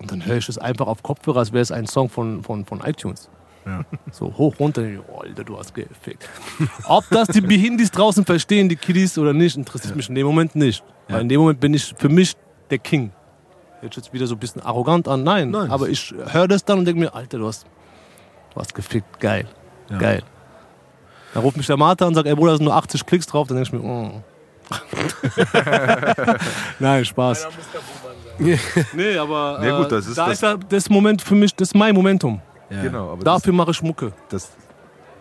Und 0.00 0.10
dann 0.10 0.24
höre 0.24 0.38
ich 0.38 0.46
das 0.46 0.58
einfach 0.58 0.86
auf 0.86 1.02
Kopfhörer, 1.02 1.40
als 1.40 1.52
wäre 1.52 1.62
es 1.62 1.70
ein 1.70 1.86
Song 1.86 2.08
von, 2.08 2.42
von, 2.42 2.64
von 2.64 2.80
iTunes. 2.80 3.28
Ja. 3.66 3.84
So 4.10 4.34
hoch, 4.36 4.58
runter. 4.58 4.82
Oh, 5.12 5.18
Alter, 5.18 5.44
du 5.44 5.58
hast 5.58 5.74
gefickt. 5.74 6.28
Ob 6.84 7.04
das 7.10 7.28
die 7.28 7.42
Behindis 7.42 7.90
draußen 7.90 8.24
verstehen, 8.24 8.70
die 8.70 8.76
Kiddies 8.76 9.18
oder 9.18 9.34
nicht, 9.34 9.56
interessiert 9.56 9.94
mich 9.94 10.08
in 10.08 10.14
dem 10.14 10.26
Moment 10.26 10.56
nicht. 10.56 10.82
Ja. 11.08 11.16
Weil 11.16 11.22
in 11.22 11.28
dem 11.28 11.40
Moment 11.40 11.60
bin 11.60 11.74
ich 11.74 11.94
für 11.98 12.08
mich 12.08 12.34
der 12.70 12.78
King. 12.78 13.12
Hört 13.80 13.94
sich 13.94 14.04
jetzt 14.04 14.12
wieder 14.14 14.26
so 14.26 14.34
ein 14.34 14.38
bisschen 14.38 14.62
arrogant 14.62 15.06
an. 15.08 15.22
Nein, 15.22 15.50
Nein. 15.50 15.70
aber 15.70 15.88
ich 15.88 16.14
höre 16.32 16.48
das 16.48 16.64
dann 16.64 16.78
und 16.78 16.84
denke 16.86 17.00
mir, 17.00 17.14
Alter, 17.14 17.38
du 17.38 17.46
hast, 17.46 17.66
du 18.54 18.60
hast 18.60 18.74
gefickt. 18.74 19.20
Geil. 19.20 19.46
Ja. 19.90 19.98
Geil. 19.98 20.22
Dann 21.34 21.42
ruft 21.42 21.58
mich 21.58 21.66
der 21.66 21.76
Martha 21.76 22.06
und 22.06 22.14
sagt, 22.14 22.26
ey 22.26 22.34
Bruder, 22.34 22.52
da 22.52 22.56
sind 22.56 22.64
nur 22.64 22.74
80 22.74 23.04
Klicks 23.04 23.26
drauf. 23.26 23.48
Dann 23.48 23.58
denke 23.58 23.76
ich 23.76 23.82
mir, 23.82 23.88
oh. 23.88 24.22
Nein, 26.78 27.04
Spaß. 27.04 27.46
nee, 28.94 29.16
aber 29.18 29.60
Ja, 29.64 29.76
gut, 29.78 29.86
äh, 29.86 29.90
das 29.90 30.06
ist 30.06 30.18
da 30.18 30.24
das- 30.26 30.34
ist 30.34 30.42
da 30.42 30.56
das 30.56 30.90
Moment 30.90 31.22
für 31.22 31.34
mich, 31.34 31.54
das 31.54 31.68
ist 31.68 31.74
mein 31.74 31.94
Momentum. 31.94 32.40
Ja. 32.70 32.82
Genau, 32.82 33.12
aber 33.12 33.24
Dafür 33.24 33.52
mache 33.52 33.72
ich 33.72 33.82
Mucke. 33.82 34.12
das, 34.28 34.50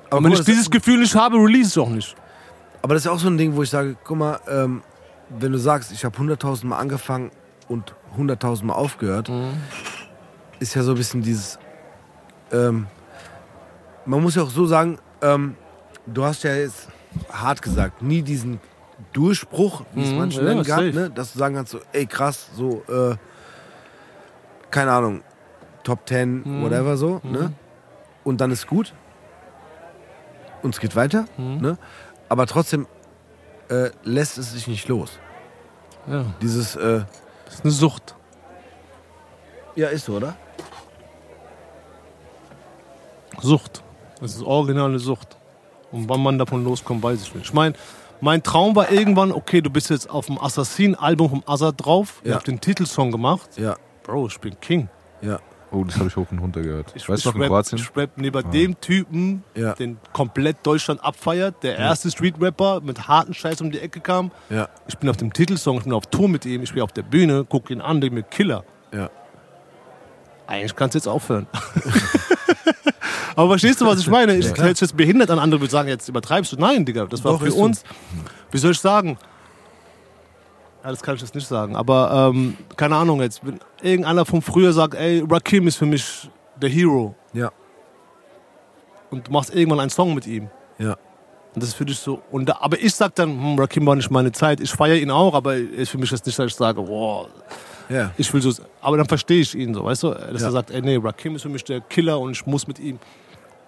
Aber, 0.10 0.24
wenn 0.24 0.32
ich 0.34 0.42
dieses 0.44 0.70
Gefühl 0.70 1.00
nicht 1.00 1.16
habe, 1.16 1.38
release 1.38 1.70
ich 1.80 1.80
auch 1.86 1.90
nicht. 1.90 2.16
aber 2.82 2.94
das 2.94 3.06
ist 3.06 3.12
auch 3.12 3.20
so 3.20 3.28
ein 3.28 3.38
Ding, 3.38 3.56
wo 3.56 3.64
ich 3.64 3.70
sage, 3.70 3.96
guck 4.04 4.18
mal, 4.18 4.40
ähm, 4.48 4.82
wenn 5.30 5.52
du 5.52 5.58
sagst, 5.58 5.92
ich 5.92 6.04
habe 6.06 6.16
100.000 6.18 6.66
Mal 6.68 6.78
angefangen 6.78 7.32
und 7.68 7.94
100.000 8.18 8.64
Mal 8.66 8.74
aufgehört, 8.74 9.30
Mhm. 9.30 9.54
ist 10.60 10.76
ja 10.76 10.84
so 10.84 10.92
ein 10.92 10.98
bisschen 10.98 11.22
dieses, 11.22 11.58
ähm, 12.52 12.88
man 14.06 14.22
muss 14.22 14.36
ja 14.36 14.44
auch 14.44 14.50
so 14.50 14.66
sagen, 14.66 14.98
ähm, 15.22 15.56
du 16.08 16.24
hast 16.24 16.44
ja 16.44 16.56
jetzt 16.56 16.88
hart 17.32 17.62
gesagt, 17.62 18.02
nie 18.02 18.22
diesen 18.22 18.60
Durchbruch, 19.14 19.84
wie 19.94 20.04
es 20.04 20.12
Mhm, 20.12 20.18
manche 20.18 20.44
ja, 20.44 20.64
safe. 20.64 20.92
ne? 20.94 21.10
dass 21.10 21.34
du 21.34 21.40
sagen 21.40 21.56
kannst, 21.56 21.72
so, 21.72 21.80
ey 21.94 22.06
krass, 22.06 22.50
so, 22.56 22.84
äh, 22.88 23.16
keine 24.70 24.92
Ahnung, 24.92 25.24
Top 25.84 26.08
10, 26.08 26.44
Mhm. 26.44 26.64
whatever 26.64 26.96
so, 26.98 27.20
ne? 27.24 27.54
Und 28.24 28.40
dann 28.42 28.52
ist 28.52 28.68
gut. 28.68 28.94
Und 30.62 30.76
es 30.76 30.80
geht 30.80 30.96
weiter, 30.96 31.26
Mhm. 31.38 31.58
ne? 31.62 31.78
Aber 32.28 32.46
trotzdem 32.46 32.86
äh, 33.70 33.92
lässt 34.04 34.38
es 34.38 34.52
sich 34.54 34.68
nicht 34.68 34.88
los. 34.88 35.20
Ja, 36.08 36.26
Dieses, 36.42 36.76
äh, 36.76 37.02
das 37.46 37.56
ist 37.56 37.64
eine 37.66 37.72
Sucht. 37.72 38.16
ja, 39.76 39.88
ist 39.90 40.06
so, 40.06 40.14
oder? 40.18 40.36
Sucht. 43.42 43.84
Das 44.22 44.36
ist 44.36 44.44
originale 44.44 45.00
Sucht. 45.00 45.38
Und 45.92 46.10
wann 46.10 46.22
man 46.22 46.38
davon 46.38 46.64
loskommt, 46.64 47.02
weiß 47.02 47.22
ich 47.22 47.34
nicht. 47.36 47.46
Ich 47.46 47.54
meine, 47.54 47.74
mein 48.22 48.44
Traum 48.44 48.76
war 48.76 48.92
irgendwann, 48.92 49.32
okay, 49.32 49.62
du 49.62 49.70
bist 49.70 49.90
jetzt 49.90 50.10
auf 50.10 50.26
dem 50.28 50.38
Assassin-Album 50.40 51.30
vom 51.30 51.44
Azad 51.46 51.76
drauf. 51.78 52.20
Ich 52.24 52.30
Ja. 52.30 52.36
hab 52.36 52.44
den 52.44 52.60
Titelsong 52.60 53.12
gemacht. 53.12 53.50
Ja, 53.58 53.76
Bro, 54.04 54.28
ich 54.28 54.40
bin 54.40 54.60
King. 54.60 54.90
ja, 55.22 55.40
Oh, 55.72 55.84
das 55.84 55.98
habe 55.98 56.08
ich 56.08 56.16
hoch 56.16 56.26
und 56.32 56.40
runter 56.40 56.62
gehört. 56.64 56.92
Ich, 56.96 57.08
weißt 57.08 57.24
du 57.24 57.30
ich 57.30 57.36
noch 57.36 57.36
in 57.36 57.42
rap, 57.44 57.50
Kroatien? 57.52 57.78
Ich 57.78 57.96
rap 57.96 58.10
neben 58.16 58.50
dem 58.52 58.82
Typen, 58.82 59.44
Ja. 59.54 59.74
den 59.74 60.00
komplett 60.14 60.58
Deutschland 60.66 61.04
abfeiert, 61.04 61.62
der 61.62 61.78
erste 61.78 62.10
Street-Rapper 62.10 62.82
mit 62.82 63.08
harten 63.08 63.36
Scheiß 63.36 63.62
um 63.62 63.70
die 63.70 63.80
Ecke 63.80 64.00
kam. 64.00 64.32
ja, 64.50 64.68
Ich 64.88 64.98
bin 64.98 65.08
auf 65.12 65.18
dem 65.18 65.32
Titelsong, 65.32 65.78
ich 65.78 65.84
bin 65.84 65.94
auf 65.94 66.08
Tour 66.08 66.28
mit 66.28 66.44
ihm, 66.48 66.64
ich 66.64 66.74
bin 66.74 66.82
auf 66.82 66.92
der 66.92 67.04
Bühne, 67.04 67.46
guck 67.48 67.70
ihn 67.70 67.82
an, 67.82 68.02
denk 68.02 68.14
mir 68.16 68.24
Killer. 68.24 68.64
ja. 68.92 69.12
Eigentlich 70.48 70.76
kannst 70.76 70.96
du 70.96 70.98
jetzt 70.98 71.08
aufhören. 71.08 71.46
Aber 73.40 73.50
verstehst 73.52 73.80
du, 73.80 73.86
was 73.86 74.00
ich 74.02 74.08
meine? 74.10 74.36
Ich 74.36 74.48
hätte 74.50 74.70
es 74.72 74.80
jetzt 74.82 74.98
behindert 74.98 75.30
an 75.32 75.40
andere, 75.40 75.62
würde 75.62 75.72
sagen, 75.72 75.88
jetzt 75.88 76.10
übertreibst 76.10 76.52
du. 76.52 76.58
Nein, 76.58 76.84
Digga, 76.84 77.06
das 77.06 77.24
war 77.24 77.34
Doch, 77.34 77.42
für 77.42 77.54
uns. 77.54 77.84
Wie 78.52 78.58
soll 78.58 78.72
ich 78.72 78.80
sagen? 78.80 79.18
Ja, 80.84 80.90
das 80.92 81.02
kann 81.02 81.16
ich 81.16 81.22
jetzt 81.22 81.36
nicht 81.36 81.48
sagen. 81.48 81.76
Aber 81.78 82.32
ähm, 82.34 82.58
keine 82.76 82.98
Ahnung 82.98 83.22
jetzt. 83.22 83.40
Wenn 83.46 83.60
irgendeiner 83.82 84.26
von 84.26 84.42
früher 84.42 84.74
sagt, 84.74 84.96
ey, 84.96 85.24
Rakim 85.30 85.68
ist 85.68 85.78
für 85.78 85.86
mich 85.86 86.30
der 86.62 86.70
Hero. 86.70 87.16
Ja, 87.32 87.52
Und 89.10 89.28
du 89.28 89.32
machst 89.32 89.56
irgendwann 89.56 89.80
einen 89.80 89.90
Song 89.90 90.14
mit 90.16 90.28
ihm. 90.28 90.50
ja, 90.78 90.98
Und 91.54 91.64
das 91.64 91.70
ist 91.70 91.76
für 91.76 91.86
dich 91.86 91.98
so. 92.00 92.22
Und 92.32 92.48
da, 92.50 92.58
aber 92.60 92.78
ich 92.82 92.94
sag 92.94 93.16
dann, 93.16 93.30
hm, 93.30 93.58
Rakim 93.60 93.86
war 93.86 93.96
nicht 93.96 94.12
meine 94.12 94.34
Zeit. 94.34 94.60
Ich 94.60 94.72
feiere 94.72 94.98
ihn 94.98 95.12
auch, 95.12 95.34
aber 95.34 95.56
ist 95.56 95.92
für 95.92 95.98
mich 95.98 96.12
jetzt 96.12 96.26
nicht, 96.26 96.38
dass 96.38 96.48
ich 96.48 96.56
sage, 96.56 96.82
boah, 96.82 97.28
ja. 97.88 98.12
ich 98.18 98.34
will 98.34 98.42
so. 98.42 98.52
Aber 98.82 98.98
dann 98.98 99.08
verstehe 99.08 99.40
ich 99.42 99.56
ihn 99.56 99.74
so, 99.74 99.86
weißt 99.86 100.04
du? 100.04 100.10
Dass 100.10 100.42
Ja. 100.42 100.48
er 100.50 100.52
sagt, 100.52 100.72
ey, 100.72 100.82
nee, 100.82 101.00
Rakim 101.02 101.36
ist 101.38 101.44
für 101.44 101.50
mich 101.50 101.64
der 101.64 101.80
Killer 101.82 102.20
und 102.20 102.32
ich 102.32 102.46
muss 102.46 102.68
mit 102.68 102.80
ihm. 102.80 103.00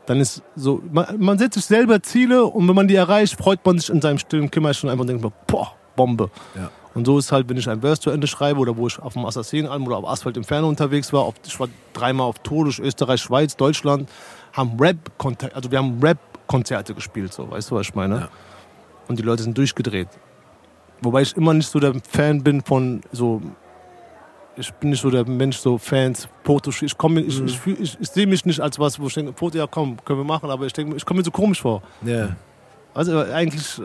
Dann 0.06 0.20
ist 0.20 0.42
so, 0.56 0.82
man, 0.92 1.20
man 1.20 1.38
setzt 1.38 1.56
sich 1.56 1.66
selber 1.66 2.02
Ziele 2.02 2.46
und 2.46 2.68
wenn 2.68 2.76
man 2.76 2.88
die 2.88 2.96
erreicht, 2.96 3.36
freut 3.36 3.66
man 3.66 3.78
sich 3.78 3.90
in 3.90 4.02
seinem 4.02 4.18
stillen 4.18 4.50
Kämmerchen 4.50 4.90
einfach 4.90 5.02
und 5.02 5.08
denkt, 5.08 5.24
man, 5.24 5.32
boah, 5.48 5.74
Bombe. 5.96 6.30
Ja. 6.56 6.72
Und 6.94 7.06
so 7.06 7.18
ist 7.18 7.32
halt, 7.32 7.48
wenn 7.48 7.58
ich 7.58 7.70
ein 7.70 7.82
Verse 7.82 8.02
zu 8.02 8.10
Ende 8.10 8.28
schreibe 8.28 8.60
oder 8.60 8.76
wo 8.76 8.88
ich 8.88 9.00
auf 9.00 9.14
dem 9.14 9.26
Assassin-Album 9.26 9.88
oder 9.88 9.98
auf 9.98 10.08
Asphalt 10.08 10.36
Inferno 10.36 10.68
unterwegs 10.68 11.14
war, 11.14 11.22
auf, 11.22 11.36
ich 11.46 11.58
war 11.60 11.70
dreimal 11.94 12.28
auf 12.28 12.40
Tour 12.40 12.66
durch 12.66 12.80
Österreich, 12.80 13.22
Schweiz, 13.22 13.56
Deutschland, 13.56 14.10
haben 14.54 14.78
Rap, 14.80 14.98
also 15.54 15.72
wir 15.72 15.78
haben 15.78 16.00
Rap-Konzerte 16.02 16.94
gespielt, 16.94 17.34
so, 17.34 17.50
weißt 17.50 17.72
du, 17.72 17.76
was 17.76 17.88
ich 17.88 17.96
meine? 17.96 18.16
Ja. 18.16 18.30
Und 19.08 19.20
die 19.20 19.24
Leute 19.24 19.44
sind 19.44 19.58
durchgedreht. 19.58 20.10
Wobei 21.02 21.24
ich 21.24 21.36
immer 21.36 21.54
nicht 21.54 21.70
so 21.70 21.80
der 21.80 21.94
Fan 22.08 22.44
bin 22.44 22.62
von 22.62 23.02
so. 23.12 23.42
Ich 24.58 24.72
bin 24.74 24.90
nicht 24.90 25.02
so 25.02 25.10
der 25.10 25.26
Mensch, 25.28 25.58
so 25.58 25.78
Fans, 25.78 26.28
Fotos. 26.44 26.82
Ich, 26.82 26.98
komm 26.98 27.18
ich, 27.18 27.42
ich, 27.42 27.58
fühl- 27.60 27.78
ich, 27.82 27.98
ich 28.00 28.10
sehe 28.10 28.28
mich 28.28 28.46
nicht 28.46 28.60
als 28.60 28.78
was, 28.78 29.00
wo 29.00 29.08
ich 29.08 29.14
denke, 29.14 29.34
Foto, 29.34 29.58
ja 29.58 29.66
komm, 29.68 29.98
können 30.04 30.20
wir 30.20 30.24
machen, 30.26 30.50
aber 30.50 30.66
ich 30.66 30.74
denke, 30.74 30.96
ich 30.98 31.06
komme 31.06 31.20
mir 31.20 31.24
so 31.24 31.32
komisch 31.32 31.62
vor. 31.62 31.82
ja, 32.06 32.36
Also 32.94 33.18
eigentlich, 33.20 33.80
äh, 33.80 33.84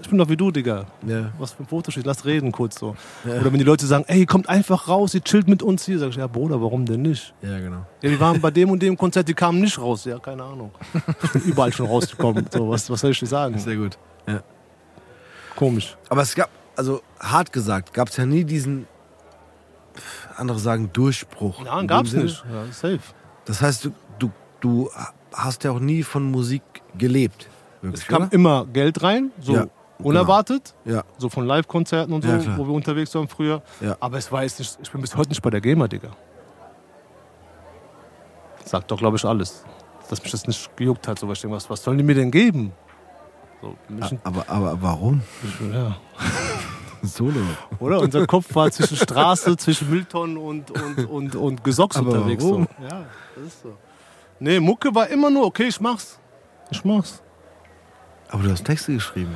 ich 0.00 0.08
bin 0.08 0.18
doch 0.18 0.28
wie 0.28 0.36
du, 0.36 0.50
Digga. 0.50 0.86
ja. 1.06 1.32
Was 1.38 1.52
für 1.52 1.62
ein 1.62 1.66
Fotoshit, 1.66 2.04
lass 2.04 2.24
reden 2.24 2.50
kurz 2.52 2.78
so. 2.78 2.96
Oder 3.24 3.44
wenn 3.52 3.58
die 3.58 3.64
Leute 3.64 3.86
sagen, 3.86 4.04
ey, 4.08 4.26
kommt 4.26 4.48
einfach 4.48 4.88
raus, 4.88 5.14
ihr 5.14 5.22
chillt 5.22 5.46
mit 5.48 5.62
uns 5.62 5.84
hier, 5.86 5.98
sag 6.00 6.10
ich, 6.10 6.16
ja 6.16 6.26
Bruder, 6.26 6.60
warum 6.60 6.84
denn 6.84 7.02
nicht? 7.02 7.32
Ja, 7.42 7.58
genau. 7.58 7.84
Ja, 8.02 8.10
die 8.10 8.18
waren 8.20 8.40
bei 8.40 8.50
dem 8.50 8.70
und 8.70 8.82
dem 8.82 8.96
Konzert, 8.96 9.28
die 9.28 9.34
kamen 9.34 9.60
nicht 9.60 9.78
raus, 9.78 10.04
ja, 10.04 10.18
keine 10.18 10.42
Ahnung. 10.44 10.72
Ich 11.22 11.30
bin 11.32 11.42
überall 11.42 11.72
schon 11.72 11.86
rausgekommen, 11.86 12.46
so, 12.52 12.68
was, 12.68 12.90
was 12.90 13.00
soll 13.00 13.12
ich 13.12 13.20
dir 13.20 13.26
sagen? 13.26 13.56
Sehr 13.58 13.76
gut. 13.76 13.96
Komisch. 15.56 15.96
Aber 16.08 16.22
es 16.22 16.34
gab, 16.34 16.50
also 16.76 17.02
hart 17.18 17.52
gesagt, 17.52 17.92
gab 17.92 18.08
es 18.08 18.16
ja 18.16 18.24
nie 18.26 18.44
diesen, 18.44 18.86
andere 20.38 20.58
sagen, 20.58 20.90
Durchbruch. 20.92 21.64
Ja, 21.64 21.80
In 21.80 21.86
gab's 21.86 22.10
Sinne. 22.10 22.24
nicht. 22.24 22.44
Ja, 22.50 22.64
safe. 22.72 23.00
Das 23.44 23.60
heißt, 23.62 23.84
du, 23.86 23.90
du, 24.18 24.30
du 24.60 24.90
hast 25.32 25.64
ja 25.64 25.70
auch 25.72 25.80
nie 25.80 26.02
von 26.02 26.30
Musik 26.30 26.62
gelebt. 26.96 27.48
Wirklich, 27.82 28.02
Es 28.02 28.08
kam 28.08 28.22
oder? 28.24 28.32
immer 28.32 28.66
Geld 28.66 29.02
rein, 29.02 29.30
so 29.40 29.54
Ja, 29.54 29.66
unerwartet, 29.98 30.74
Ja, 30.84 31.04
so 31.16 31.28
von 31.28 31.46
Live-Konzerten 31.46 32.12
und 32.12 32.22
so, 32.22 32.28
Ja, 32.28 32.58
wo 32.58 32.66
wir 32.66 32.74
unterwegs 32.74 33.14
waren 33.14 33.28
früher. 33.28 33.62
Aber 34.00 34.18
es 34.18 34.30
war 34.32 34.42
jetzt 34.42 34.58
nicht, 34.58 34.78
ich 34.82 34.90
bin 34.90 35.00
bis 35.00 35.16
heute 35.16 35.30
nicht 35.30 35.42
bei 35.42 35.50
der 35.50 35.60
GEMA, 35.60 35.86
Digga. 35.88 36.10
Sagt 38.64 38.90
doch, 38.90 38.98
glaube 38.98 39.16
ich, 39.16 39.24
alles. 39.24 39.64
Dass 40.10 40.22
mich 40.22 40.32
das 40.32 40.46
nicht 40.46 40.76
gejuckt 40.76 41.06
hat. 41.08 41.18
So, 41.18 41.28
was, 41.28 41.70
was 41.70 41.82
sollen 41.82 41.98
die 41.98 42.04
mir 42.04 42.14
denn 42.14 42.30
geben? 42.30 42.72
So, 43.60 43.76
mich, 43.88 44.14
aber, 44.24 44.44
aber 44.48 44.78
warum? 44.80 45.22
ja. 45.72 45.96
Solo. 47.02 47.40
Oder? 47.78 48.00
Unser 48.00 48.26
Kopf 48.26 48.54
war 48.54 48.70
zwischen 48.70 48.96
Straße, 48.96 49.56
zwischen 49.56 49.90
Mülltonnen 49.90 50.36
und, 50.36 50.70
und, 50.70 51.06
und, 51.08 51.34
und 51.36 51.64
Gesocks 51.64 51.96
Aber 51.96 52.10
unterwegs. 52.12 52.44
warum? 52.44 52.66
So. 52.78 52.84
Ja, 52.84 53.04
das 53.36 53.44
ist 53.46 53.62
so. 53.62 53.76
Nee, 54.40 54.60
Mucke 54.60 54.94
war 54.94 55.08
immer 55.08 55.30
nur, 55.30 55.46
okay, 55.46 55.64
ich 55.68 55.80
mach's. 55.80 56.18
Ich 56.70 56.84
mach's. 56.84 57.22
Aber 58.30 58.42
du 58.42 58.50
hast 58.50 58.64
Texte 58.64 58.92
geschrieben. 58.94 59.34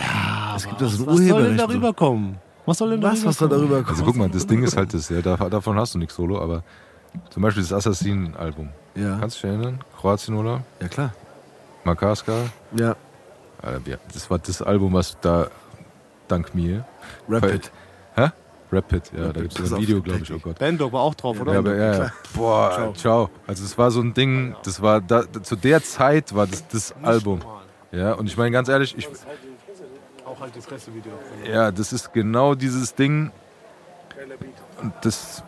Ja, 0.00 0.54
es 0.56 0.64
gibt 0.66 0.80
das 0.80 0.98
ein 0.98 1.06
Was 1.06 1.16
soll 1.18 1.42
denn 1.44 1.56
darüber 1.56 1.92
kommen? 1.92 2.38
Was 2.66 2.78
soll 2.78 2.90
denn 2.90 3.02
Was, 3.02 3.14
darüber 3.14 3.28
was 3.30 3.36
soll 3.38 3.48
kommen? 3.48 3.60
darüber 3.60 3.76
kommen? 3.82 3.88
Also 3.90 4.04
guck 4.04 4.16
mal, 4.16 4.28
das 4.28 4.46
Ding 4.46 4.62
ist 4.62 4.76
halt 4.76 4.92
das, 4.94 5.08
ja, 5.08 5.20
da, 5.22 5.36
davon 5.48 5.78
hast 5.78 5.94
du 5.94 5.98
nichts 5.98 6.14
Solo, 6.14 6.40
aber 6.40 6.62
zum 7.30 7.42
Beispiel 7.42 7.62
das 7.62 7.72
Assassin-Album. 7.72 8.68
Ja, 8.94 9.18
Kannst 9.18 9.42
du 9.42 9.46
dich 9.48 9.56
erinnern? 9.56 9.80
Kroatien-Urlaub, 10.00 10.60
ja 10.80 10.88
klar. 10.88 11.12
Makarska. 11.84 12.32
Ja, 12.76 12.96
Das 14.12 14.30
war 14.30 14.38
das 14.38 14.60
Album, 14.62 14.92
was 14.92 15.16
da 15.20 15.48
dank 16.28 16.54
mir. 16.54 16.84
Rapid. 17.28 17.70
Hä? 18.14 18.30
Rapid, 18.70 19.12
ja, 19.12 19.18
da 19.18 19.26
Rapid, 19.28 19.42
gibt 19.42 19.60
es 19.60 19.72
ein 19.72 19.80
Video, 19.80 20.02
glaube 20.02 20.20
ich, 20.22 20.32
oh. 20.32 20.38
Gott. 20.38 20.58
Bandog 20.58 20.92
war 20.92 21.00
auch 21.00 21.14
drauf, 21.14 21.40
oder? 21.40 21.54
Ja, 21.54 21.58
aber, 21.60 21.74
ja, 21.74 21.98
ja. 22.04 22.12
Boah, 22.34 22.70
Ciao. 22.74 22.92
ciao. 22.92 23.30
Also 23.46 23.64
es 23.64 23.78
war 23.78 23.90
so 23.90 24.00
ein 24.00 24.12
Ding, 24.12 24.54
das 24.62 24.82
war 24.82 25.00
da, 25.00 25.24
zu 25.42 25.56
der 25.56 25.82
Zeit 25.82 26.34
war 26.34 26.46
das 26.46 26.68
das 26.68 26.94
Album. 27.02 27.40
Ja, 27.92 28.12
und 28.12 28.26
ich 28.26 28.36
meine 28.36 28.50
ganz 28.50 28.68
ehrlich, 28.68 28.94
ich, 28.96 29.08
Auch 30.26 30.40
halt 30.40 30.54
die 30.54 30.60
Pressevideo. 30.60 31.12
ja, 31.50 31.70
das 31.72 31.92
ist 31.92 32.12
genau 32.12 32.54
dieses 32.54 32.94
Ding. 32.94 33.30
Und 34.82 34.92
das 35.02 35.42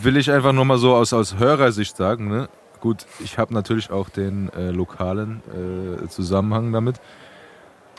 will 0.00 0.16
ich 0.16 0.30
einfach 0.30 0.52
nur 0.52 0.64
mal 0.64 0.78
so 0.78 0.94
aus, 0.94 1.12
aus 1.12 1.38
Hörersicht 1.38 1.96
sagen. 1.96 2.28
Ne? 2.28 2.48
Gut, 2.80 3.06
ich 3.20 3.38
habe 3.38 3.52
natürlich 3.52 3.90
auch 3.90 4.08
den 4.08 4.48
äh, 4.54 4.70
lokalen 4.70 5.42
äh, 6.04 6.08
Zusammenhang 6.08 6.72
damit. 6.72 7.00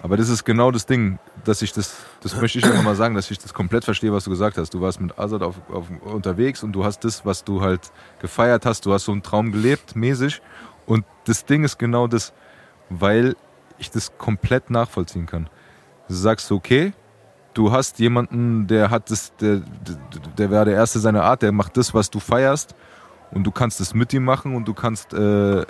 Aber 0.03 0.17
das 0.17 0.27
ist 0.27 0.43
genau 0.43 0.69
das 0.69 0.85
Ding, 0.85 1.17
dass 1.45 1.61
ich 1.61 1.71
das, 1.71 1.95
das 2.21 2.35
möchte 2.35 2.59
ich 2.59 2.65
einfach 2.65 2.83
mal 2.83 2.95
sagen, 2.95 3.15
dass 3.15 3.31
ich 3.31 3.39
das 3.39 3.53
komplett 3.53 3.85
verstehe, 3.85 4.11
was 4.11 4.25
du 4.25 4.31
gesagt 4.31 4.57
hast. 4.57 4.73
Du 4.73 4.81
warst 4.81 4.99
mit 4.99 5.17
Azad 5.17 5.41
auf, 5.41 5.55
auf, 5.71 5.85
unterwegs 6.01 6.61
und 6.61 6.73
du 6.73 6.83
hast 6.83 7.05
das, 7.05 7.25
was 7.25 7.45
du 7.45 7.61
halt 7.61 7.79
gefeiert 8.19 8.65
hast, 8.65 8.85
du 8.85 8.91
hast 8.91 9.05
so 9.05 9.13
einen 9.13 9.23
Traum 9.23 9.53
gelebt, 9.53 9.95
mäßig. 9.95 10.41
Und 10.85 11.05
das 11.23 11.45
Ding 11.45 11.63
ist 11.63 11.79
genau 11.79 12.07
das, 12.07 12.33
weil 12.89 13.37
ich 13.77 13.91
das 13.91 14.17
komplett 14.17 14.69
nachvollziehen 14.69 15.25
kann. 15.25 15.49
Du 16.09 16.15
sagst, 16.15 16.51
okay, 16.51 16.91
du 17.53 17.71
hast 17.71 17.97
jemanden, 17.99 18.67
der 18.67 18.89
hat 18.89 19.09
das, 19.09 19.33
der, 19.37 19.61
der, 19.61 19.95
der 20.37 20.51
wäre 20.51 20.65
der 20.65 20.73
Erste 20.73 20.99
seiner 20.99 21.23
Art, 21.23 21.43
der 21.43 21.53
macht 21.53 21.77
das, 21.77 21.93
was 21.93 22.09
du 22.09 22.19
feierst 22.19 22.75
und 23.31 23.45
du 23.45 23.51
kannst 23.51 23.79
es 23.79 23.93
mit 23.93 24.13
ihm 24.13 24.25
machen 24.25 24.53
und 24.53 24.67
du 24.67 24.73
kannst 24.73 25.13
äh, 25.13 25.61
äh, 25.61 25.65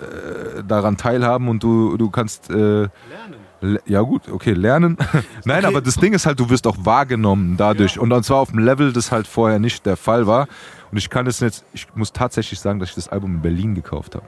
daran 0.66 0.96
teilhaben 0.96 1.48
und 1.48 1.62
du, 1.62 1.96
du 1.96 2.10
kannst 2.10 2.50
äh, 2.50 2.54
Lernen. 2.54 3.43
Ja 3.86 4.00
gut, 4.02 4.28
okay, 4.28 4.52
lernen. 4.52 4.96
Nein, 5.44 5.64
aber 5.64 5.80
das 5.80 5.96
Ding 5.96 6.12
ist 6.12 6.26
halt, 6.26 6.40
du 6.40 6.50
wirst 6.50 6.66
auch 6.66 6.76
wahrgenommen 6.80 7.56
dadurch. 7.56 7.98
Und 7.98 8.24
zwar 8.24 8.38
auf 8.38 8.50
einem 8.50 8.64
Level, 8.64 8.92
das 8.92 9.12
halt 9.12 9.26
vorher 9.26 9.58
nicht 9.58 9.86
der 9.86 9.96
Fall 9.96 10.26
war. 10.26 10.48
Und 10.90 10.98
ich 10.98 11.10
kann 11.10 11.26
es 11.26 11.40
jetzt, 11.40 11.64
ich 11.72 11.86
muss 11.94 12.12
tatsächlich 12.12 12.60
sagen, 12.60 12.78
dass 12.78 12.90
ich 12.90 12.94
das 12.94 13.08
Album 13.08 13.36
in 13.36 13.42
Berlin 13.42 13.74
gekauft 13.74 14.14
habe. 14.14 14.26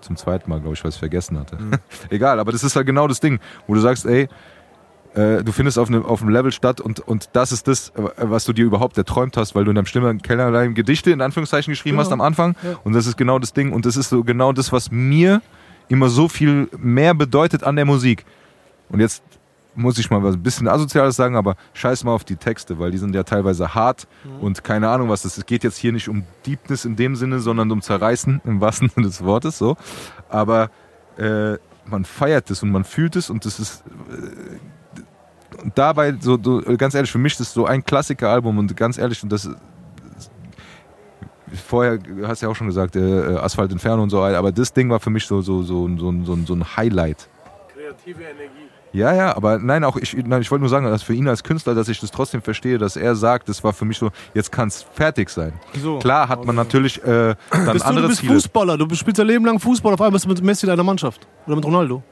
Zum 0.00 0.16
zweiten 0.16 0.48
Mal, 0.48 0.60
glaube 0.60 0.74
ich, 0.74 0.84
weil 0.84 0.90
ich 0.90 0.94
es 0.94 0.98
vergessen 0.98 1.38
hatte. 1.38 1.58
Egal, 2.10 2.38
aber 2.38 2.52
das 2.52 2.62
ist 2.62 2.76
halt 2.76 2.86
genau 2.86 3.08
das 3.08 3.20
Ding, 3.20 3.40
wo 3.66 3.74
du 3.74 3.80
sagst, 3.80 4.06
ey, 4.06 4.28
äh, 5.14 5.42
du 5.42 5.50
findest 5.50 5.78
auf 5.78 5.88
einem, 5.88 6.04
auf 6.04 6.20
einem 6.20 6.30
Level 6.30 6.52
statt 6.52 6.80
und, 6.80 7.00
und 7.00 7.30
das 7.32 7.50
ist 7.50 7.66
das, 7.66 7.92
was 8.16 8.44
du 8.44 8.52
dir 8.52 8.64
überhaupt 8.64 8.98
erträumt 8.98 9.36
hast, 9.36 9.54
weil 9.54 9.64
du 9.64 9.70
in 9.70 9.76
deinem 9.76 9.86
Stimme 9.86 10.16
Kellerlein 10.18 10.74
Gedichte 10.74 11.10
in 11.10 11.22
Anführungszeichen 11.22 11.72
geschrieben 11.72 11.98
hast 11.98 12.12
am 12.12 12.20
Anfang. 12.20 12.54
Und 12.84 12.94
das 12.94 13.06
ist 13.06 13.16
genau 13.16 13.38
das 13.38 13.52
Ding. 13.52 13.72
Und 13.72 13.86
das 13.86 13.96
ist 13.96 14.10
so 14.10 14.22
genau 14.22 14.52
das, 14.52 14.72
was 14.72 14.90
mir 14.90 15.40
immer 15.88 16.08
so 16.08 16.28
viel 16.28 16.68
mehr 16.78 17.14
bedeutet 17.14 17.64
an 17.64 17.76
der 17.76 17.84
Musik. 17.84 18.24
Und 18.88 19.00
jetzt 19.00 19.22
muss 19.76 19.98
ich 19.98 20.10
mal 20.10 20.22
was 20.22 20.34
ein 20.34 20.42
bisschen 20.42 20.68
Asoziales 20.68 21.16
sagen, 21.16 21.36
aber 21.36 21.56
scheiß 21.74 22.04
mal 22.04 22.12
auf 22.12 22.24
die 22.24 22.36
Texte, 22.36 22.78
weil 22.78 22.90
die 22.90 22.98
sind 22.98 23.14
ja 23.14 23.22
teilweise 23.22 23.74
hart 23.74 24.08
und 24.40 24.64
keine 24.64 24.88
Ahnung 24.88 25.08
was. 25.08 25.22
das 25.22 25.32
ist. 25.32 25.38
Es 25.38 25.46
geht 25.46 25.64
jetzt 25.64 25.76
hier 25.76 25.92
nicht 25.92 26.08
um 26.08 26.24
Deepness 26.46 26.84
in 26.84 26.96
dem 26.96 27.14
Sinne, 27.14 27.40
sondern 27.40 27.70
um 27.70 27.82
Zerreißen 27.82 28.40
im 28.44 28.60
wahrsten 28.60 28.88
Sinne 28.88 29.06
des 29.06 29.22
Wortes 29.22 29.58
so. 29.58 29.76
Aber 30.28 30.70
äh, 31.18 31.58
man 31.84 32.04
feiert 32.04 32.50
es 32.50 32.62
und 32.62 32.70
man 32.70 32.84
fühlt 32.84 33.16
es 33.16 33.30
und 33.30 33.44
das 33.44 33.60
ist 33.60 33.84
äh, 34.10 35.62
und 35.62 35.78
dabei 35.78 36.14
so, 36.20 36.38
so 36.42 36.60
ganz 36.76 36.94
ehrlich 36.94 37.10
für 37.10 37.18
mich 37.18 37.36
das 37.36 37.48
ist 37.48 37.54
so 37.54 37.64
ein 37.64 37.84
Klassiker-Album 37.84 38.58
und 38.58 38.76
ganz 38.76 38.98
ehrlich 38.98 39.22
und 39.22 39.30
das 39.30 39.48
vorher 41.64 41.98
hast 42.24 42.42
du 42.42 42.46
ja 42.46 42.52
auch 42.52 42.56
schon 42.56 42.66
gesagt 42.66 42.96
äh, 42.96 43.36
Asphalt 43.36 43.70
Inferno 43.70 44.02
und 44.02 44.10
so 44.10 44.20
aber 44.20 44.52
das 44.52 44.72
Ding 44.72 44.90
war 44.90 44.98
für 44.98 45.10
mich 45.10 45.26
so 45.26 45.40
so 45.40 45.62
so 45.62 45.88
so, 45.96 46.24
so, 46.24 46.36
so 46.44 46.54
ein 46.54 46.76
Highlight 46.76 47.28
Kreative 47.72 48.22
Energie. 48.22 48.65
Ja, 48.96 49.14
ja, 49.14 49.36
aber 49.36 49.58
nein, 49.58 49.84
auch 49.84 49.96
ich, 49.96 50.16
nein, 50.16 50.40
ich 50.42 50.50
wollte 50.50 50.60
nur 50.62 50.68
sagen, 50.70 50.86
dass 50.86 51.02
für 51.02 51.14
ihn 51.14 51.28
als 51.28 51.42
Künstler, 51.44 51.74
dass 51.74 51.88
ich 51.88 52.00
das 52.00 52.10
trotzdem 52.10 52.42
verstehe, 52.42 52.78
dass 52.78 52.96
er 52.96 53.14
sagt, 53.14 53.48
das 53.48 53.62
war 53.62 53.72
für 53.72 53.84
mich 53.84 53.98
so, 53.98 54.10
jetzt 54.34 54.50
kann 54.50 54.68
es 54.68 54.82
fertig 54.94 55.28
sein. 55.30 55.52
So. 55.80 55.98
Klar 55.98 56.28
hat 56.28 56.44
man 56.44 56.56
natürlich 56.56 57.02
äh, 57.04 57.34
dann 57.50 57.64
Bist 57.72 57.84
du, 57.84 57.88
andere 57.88 58.02
du 58.04 58.08
bist 58.08 58.20
Ziele. 58.20 58.34
Fußballer, 58.34 58.78
du 58.78 58.94
spielst 58.94 59.18
dein 59.18 59.26
Leben 59.26 59.44
lang 59.44 59.58
Fußball, 59.60 59.92
auf 59.94 60.00
einmal 60.00 60.12
bist 60.12 60.24
du 60.24 60.28
mit 60.30 60.42
Messi 60.42 60.66
in 60.66 60.70
deiner 60.70 60.82
Mannschaft. 60.84 61.26
Oder 61.46 61.56
mit 61.56 61.64
Ronaldo. 61.64 62.02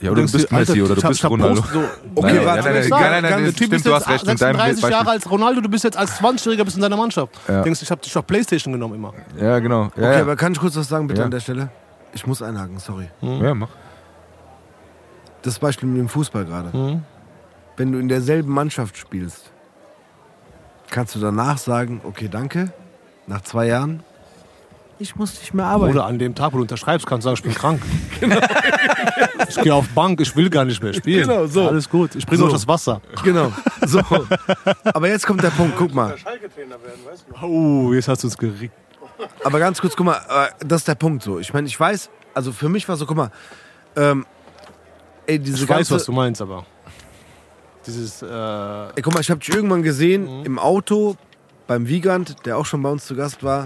Ja, 0.00 0.10
oder 0.10 0.22
du 0.24 0.32
bist 0.32 0.50
dir, 0.50 0.56
Alter, 0.56 0.72
Messi 0.72 0.82
oder 0.82 0.94
du 1.00 1.08
bist 1.08 1.24
Ronaldo. 1.24 1.54
So- 1.72 1.78
Okay, 2.16 2.34
nein, 2.34 2.46
warte, 2.46 2.62
nein, 2.64 2.74
nein, 2.74 2.90
nein, 2.90 3.22
nein, 3.22 3.22
nein, 3.22 3.44
Typ 3.54 3.66
stimmt, 3.68 3.86
du 3.86 3.94
hast 3.94 4.08
jetzt 4.08 4.26
recht. 4.26 4.28
In 4.32 4.36
deinem 4.38 4.56
36 4.56 4.82
Beispiel. 4.82 4.90
Jahre 4.90 5.10
als 5.10 5.30
Ronaldo, 5.30 5.60
du 5.60 5.68
bist 5.68 5.84
jetzt 5.84 5.96
als 5.96 6.20
20-Jähriger 6.20 6.64
bist 6.64 6.76
in 6.76 6.82
deiner 6.82 6.96
Mannschaft. 6.96 7.32
Ja. 7.48 7.62
Denkst 7.62 7.80
ich 7.82 7.90
hab 7.90 8.02
dich 8.02 8.16
auf 8.16 8.26
Playstation 8.26 8.72
genommen 8.72 8.94
immer. 8.96 9.12
Ja, 9.40 9.58
genau. 9.60 9.82
Ja, 9.82 9.88
Okay, 9.96 10.02
ja. 10.14 10.20
aber 10.22 10.36
kann 10.36 10.52
ich 10.52 10.58
kurz 10.60 10.76
was 10.76 10.88
sagen 10.88 11.06
bitte 11.06 11.20
Ja. 11.20 11.24
an 11.26 11.30
der 11.30 11.40
Stelle? 11.40 11.68
Ich 12.12 12.26
muss 12.26 12.42
einhaken, 12.42 12.78
sorry. 12.78 13.08
ja, 13.22 13.54
mach. 13.54 13.68
Das 15.44 15.58
Beispiel 15.58 15.88
mit 15.88 15.98
dem 15.98 16.08
Fußball 16.08 16.46
gerade. 16.46 16.76
Mhm. 16.76 17.02
Wenn 17.76 17.92
du 17.92 17.98
in 17.98 18.08
derselben 18.08 18.50
Mannschaft 18.52 18.96
spielst, 18.96 19.52
kannst 20.90 21.14
du 21.14 21.20
danach 21.20 21.58
sagen, 21.58 22.00
okay, 22.04 22.28
danke, 22.30 22.72
nach 23.26 23.42
zwei 23.42 23.66
Jahren, 23.66 24.02
ich 24.98 25.16
muss 25.16 25.38
nicht 25.40 25.52
mehr 25.52 25.66
arbeiten. 25.66 25.92
Oder 25.92 26.06
an 26.06 26.18
dem 26.18 26.34
Tag, 26.34 26.52
wo 26.52 26.56
du 26.56 26.62
unterschreibst, 26.62 27.06
kannst 27.06 27.26
du 27.26 27.34
sagen, 27.34 27.36
ich 27.36 27.42
bin 27.42 27.54
krank. 27.54 27.82
ich 29.48 29.60
gehe 29.60 29.74
auf 29.74 29.88
Bank, 29.88 30.20
ich 30.20 30.34
will 30.34 30.48
gar 30.48 30.64
nicht 30.64 30.82
mehr 30.82 30.94
spielen. 30.94 31.28
Genau, 31.28 31.46
so. 31.46 31.68
Alles 31.68 31.90
gut, 31.90 32.14
ich 32.14 32.24
bringe 32.24 32.38
So. 32.40 32.46
euch 32.46 32.52
das 32.52 32.66
Wasser. 32.66 33.02
Genau. 33.22 33.52
So. 33.84 34.00
Aber 34.84 35.08
jetzt 35.08 35.26
kommt 35.26 35.42
der 35.42 35.50
Punkt, 35.50 35.76
guck 35.76 35.92
mal. 35.92 36.14
Oh, 37.42 37.92
jetzt 37.92 38.08
hast 38.08 38.22
du 38.22 38.28
uns 38.28 38.38
gerickt. 38.38 38.74
Aber 39.44 39.58
ganz 39.58 39.80
kurz, 39.80 39.94
guck 39.96 40.06
mal, 40.06 40.16
äh, 40.28 40.64
das 40.64 40.82
ist 40.82 40.88
der 40.88 40.94
Punkt 40.94 41.22
so. 41.22 41.38
Ich 41.38 41.52
meine, 41.52 41.66
ich 41.66 41.78
weiß, 41.78 42.08
also 42.32 42.52
für 42.52 42.68
mich 42.68 42.88
war 42.88 42.96
so, 42.96 43.04
guck 43.04 43.16
mal, 43.16 43.30
ähm, 43.96 44.24
ey, 45.26 45.38
diese 45.38 45.64
Ich 45.64 45.68
weiß, 45.68 45.76
ganze, 45.76 45.94
was 45.94 46.04
du 46.04 46.12
meinst, 46.12 46.42
aber. 46.42 46.64
Dieses, 47.86 48.22
äh, 48.22 48.26
ey, 48.26 49.02
guck 49.02 49.12
mal, 49.14 49.20
ich 49.20 49.30
habe 49.30 49.40
dich 49.40 49.54
irgendwann 49.54 49.82
gesehen 49.82 50.44
im 50.44 50.58
Auto 50.58 51.16
beim 51.66 51.86
Wiegand, 51.86 52.46
der 52.46 52.56
auch 52.56 52.66
schon 52.66 52.82
bei 52.82 52.90
uns 52.90 53.06
zu 53.06 53.14
Gast 53.14 53.42
war. 53.42 53.64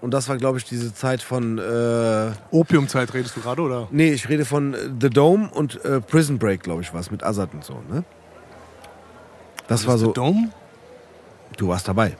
Und 0.00 0.10
das 0.10 0.28
war, 0.28 0.36
glaube 0.36 0.58
ich, 0.58 0.64
diese 0.64 0.92
Zeit 0.92 1.22
von, 1.22 1.58
äh, 1.58 2.32
Opiumzeit 2.50 3.14
redest 3.14 3.36
du 3.36 3.40
gerade, 3.40 3.62
oder? 3.62 3.88
nee, 3.92 4.12
ich 4.12 4.28
rede 4.28 4.44
von 4.44 4.74
äh, 4.74 4.78
The 5.00 5.10
Dome 5.10 5.48
und 5.52 5.84
äh, 5.84 6.00
Prison 6.00 6.38
Break, 6.38 6.64
glaube 6.64 6.82
ich, 6.82 6.92
war 6.92 7.00
es, 7.00 7.12
mit 7.12 7.22
Azad 7.22 7.54
und 7.54 7.64
so, 7.64 7.80
ne? 7.88 8.02
Das 9.68 9.86
war 9.86 9.96
so, 9.98 10.10
Dome? 10.12 10.50
du 11.56 11.68
warst 11.68 11.86
dabei. 11.86 12.16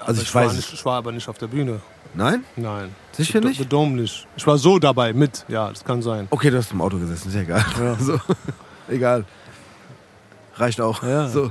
Also 0.00 0.20
Aber 0.20 0.22
ich 0.22 0.34
war 0.34 0.44
weiß 0.46 0.54
nicht, 0.54 0.68
es. 0.68 0.74
Ich 0.74 0.84
war 0.84 0.98
aber 0.98 1.12
nicht 1.12 1.28
auf 1.28 1.38
der 1.38 1.46
Bühne. 1.46 1.80
Nein? 2.14 2.44
Nein. 2.56 2.94
Sicher 3.12 3.40
nicht? 3.40 3.58
The 3.58 3.66
Dome 3.66 3.92
nicht. 4.00 4.26
Ich 4.36 4.46
war 4.46 4.58
so 4.58 4.78
dabei 4.78 5.12
mit. 5.12 5.44
Ja, 5.48 5.68
das 5.68 5.84
kann 5.84 6.02
sein. 6.02 6.26
Okay, 6.30 6.50
du 6.50 6.58
hast 6.58 6.72
im 6.72 6.80
Auto 6.80 6.98
gesessen, 6.98 7.28
ist 7.28 7.34
ja 7.34 7.42
egal. 7.42 7.64
So, 8.00 8.18
egal. 8.88 9.24
Reicht 10.56 10.80
auch. 10.80 11.02
Ja. 11.02 11.28
So. 11.28 11.50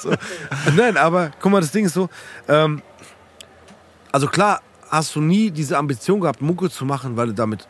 so. 0.00 0.14
Nein, 0.74 0.96
aber 0.96 1.30
guck 1.40 1.52
mal, 1.52 1.60
das 1.60 1.72
Ding 1.72 1.84
ist 1.84 1.94
so. 1.94 2.08
Ähm, 2.48 2.82
also 4.12 4.26
klar, 4.26 4.62
hast 4.88 5.14
du 5.14 5.20
nie 5.20 5.50
diese 5.50 5.76
Ambition 5.76 6.20
gehabt, 6.20 6.40
Mucke 6.40 6.70
zu 6.70 6.84
machen, 6.84 7.16
weil 7.16 7.28
du 7.28 7.34
damit 7.34 7.68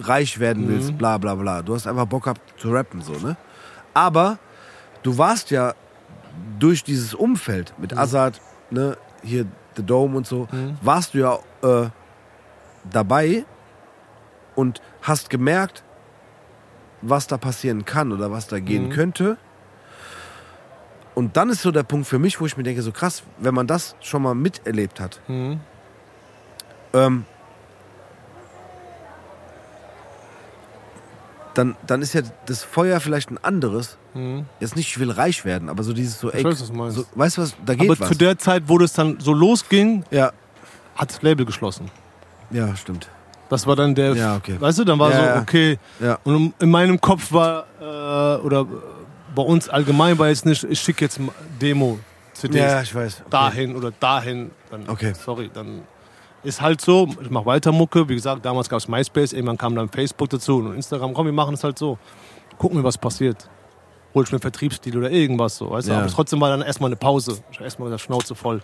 reich 0.00 0.38
werden 0.38 0.68
willst, 0.68 0.96
bla 0.96 1.18
bla 1.18 1.34
bla. 1.34 1.62
Du 1.62 1.74
hast 1.74 1.86
einfach 1.86 2.06
Bock 2.06 2.24
gehabt 2.24 2.40
zu 2.60 2.70
rappen, 2.70 3.02
so, 3.02 3.12
ne? 3.14 3.36
Aber 3.94 4.38
du 5.02 5.16
warst 5.18 5.50
ja 5.50 5.74
durch 6.58 6.84
dieses 6.84 7.14
Umfeld 7.14 7.74
mit 7.78 7.96
Azad, 7.96 8.40
ne, 8.70 8.96
hier 9.22 9.46
The 9.76 9.82
Dome 9.84 10.16
und 10.16 10.26
so, 10.26 10.48
warst 10.82 11.14
du 11.14 11.18
ja 11.18 11.38
äh, 11.62 11.90
dabei 12.90 13.44
und 14.54 14.80
hast 15.02 15.28
gemerkt, 15.30 15.82
was 17.02 17.26
da 17.26 17.36
passieren 17.36 17.84
kann 17.84 18.10
oder 18.12 18.30
was 18.30 18.46
da 18.46 18.58
gehen 18.58 18.88
könnte. 18.90 19.36
Und 21.14 21.36
dann 21.36 21.50
ist 21.50 21.62
so 21.62 21.70
der 21.70 21.82
Punkt 21.82 22.06
für 22.06 22.18
mich, 22.18 22.40
wo 22.40 22.46
ich 22.46 22.56
mir 22.56 22.62
denke, 22.62 22.82
so 22.82 22.92
krass, 22.92 23.22
wenn 23.38 23.54
man 23.54 23.66
das 23.66 23.96
schon 24.00 24.22
mal 24.22 24.34
miterlebt 24.34 24.98
hat, 25.00 25.20
Mhm. 25.28 25.60
ähm, 26.94 27.24
dann, 31.54 31.76
dann 31.86 32.02
ist 32.02 32.12
ja 32.12 32.22
das 32.46 32.62
Feuer 32.62 33.00
vielleicht 33.00 33.30
ein 33.30 33.38
anderes. 33.42 33.96
Mhm. 34.16 34.44
Jetzt 34.60 34.76
nicht, 34.76 34.88
ich 34.88 34.98
will 34.98 35.10
reich 35.10 35.44
werden, 35.44 35.68
aber 35.68 35.82
so 35.82 35.92
dieses 35.92 36.18
so, 36.18 36.30
ey, 36.30 36.42
weiß, 36.44 36.60
was 36.60 36.68
du 36.70 36.74
meinst. 36.76 36.96
so, 36.96 37.04
weißt 37.14 37.36
du 37.38 37.42
was, 37.42 37.54
da 37.64 37.74
geht 37.74 37.90
Aber 37.90 37.98
was. 38.00 38.08
zu 38.08 38.14
der 38.16 38.38
Zeit, 38.38 38.64
wo 38.66 38.78
das 38.78 38.92
dann 38.94 39.18
so 39.20 39.32
losging, 39.32 40.04
ja, 40.10 40.32
hat 40.96 41.10
das 41.10 41.22
Label 41.22 41.44
geschlossen. 41.46 41.90
ja, 42.50 42.74
stimmt. 42.76 43.08
Das 43.48 43.64
war 43.64 43.76
dann 43.76 43.94
der. 43.94 44.14
Ja, 44.16 44.34
okay. 44.36 44.56
Weißt 44.58 44.78
du, 44.80 44.84
dann 44.84 44.98
war 44.98 45.12
Ja, 45.12 45.36
so, 45.36 45.40
okay. 45.42 45.78
Ja. 46.00 46.18
Und 46.24 46.52
in 46.58 46.68
meinem 46.68 47.00
Kopf 47.00 47.30
war, 47.30 47.66
äh, 47.80 48.40
oder 48.42 48.66
bei 49.36 49.42
uns 49.42 49.68
allgemein 49.68 50.18
war 50.18 50.26
jetzt 50.28 50.44
nicht, 50.44 50.64
ich 50.64 50.80
schicke 50.80 51.04
jetzt 51.04 51.20
Demo, 51.60 52.00
CDs 52.32 52.56
Ja, 52.56 52.82
ich 52.82 52.92
weiß. 52.92 53.20
Okay. 53.20 53.30
dahin 53.30 53.76
oder 53.76 53.92
dahin. 53.92 54.50
Dann, 54.70 54.88
Okay. 54.88 55.12
Sorry, 55.14 55.48
dann 55.54 55.82
ist 56.42 56.60
halt 56.60 56.80
so, 56.80 57.08
ich 57.22 57.30
mache 57.30 57.46
weiter 57.46 57.70
Mucke. 57.70 58.08
Wie 58.08 58.16
gesagt, 58.16 58.44
damals 58.44 58.68
gab 58.68 58.80
es 58.80 58.88
MySpace, 58.88 59.32
irgendwann 59.32 59.58
kam 59.58 59.76
dann 59.76 59.88
Facebook 59.90 60.28
dazu 60.30 60.56
und 60.58 60.74
Instagram. 60.74 61.14
Komm, 61.14 61.26
wir 61.26 61.32
machen 61.32 61.54
es 61.54 61.62
halt 61.62 61.78
so. 61.78 61.98
Gucken 62.58 62.78
wir, 62.78 62.84
was 62.84 62.98
passiert. 62.98 63.48
Hol 64.16 64.24
ich 64.24 64.30
mir 64.32 64.36
einen 64.36 64.40
Vertriebsstil 64.40 64.96
oder 64.96 65.10
irgendwas 65.10 65.58
so. 65.58 65.70
Weißt 65.70 65.88
du? 65.88 65.92
Ja. 65.92 65.98
Aber 65.98 66.08
trotzdem 66.08 66.40
war 66.40 66.48
dann 66.48 66.62
erstmal 66.62 66.88
eine 66.88 66.96
Pause. 66.96 67.38
Erstmal 67.60 67.88
gesagt, 67.88 68.02
Schnauze 68.02 68.34
voll. 68.34 68.62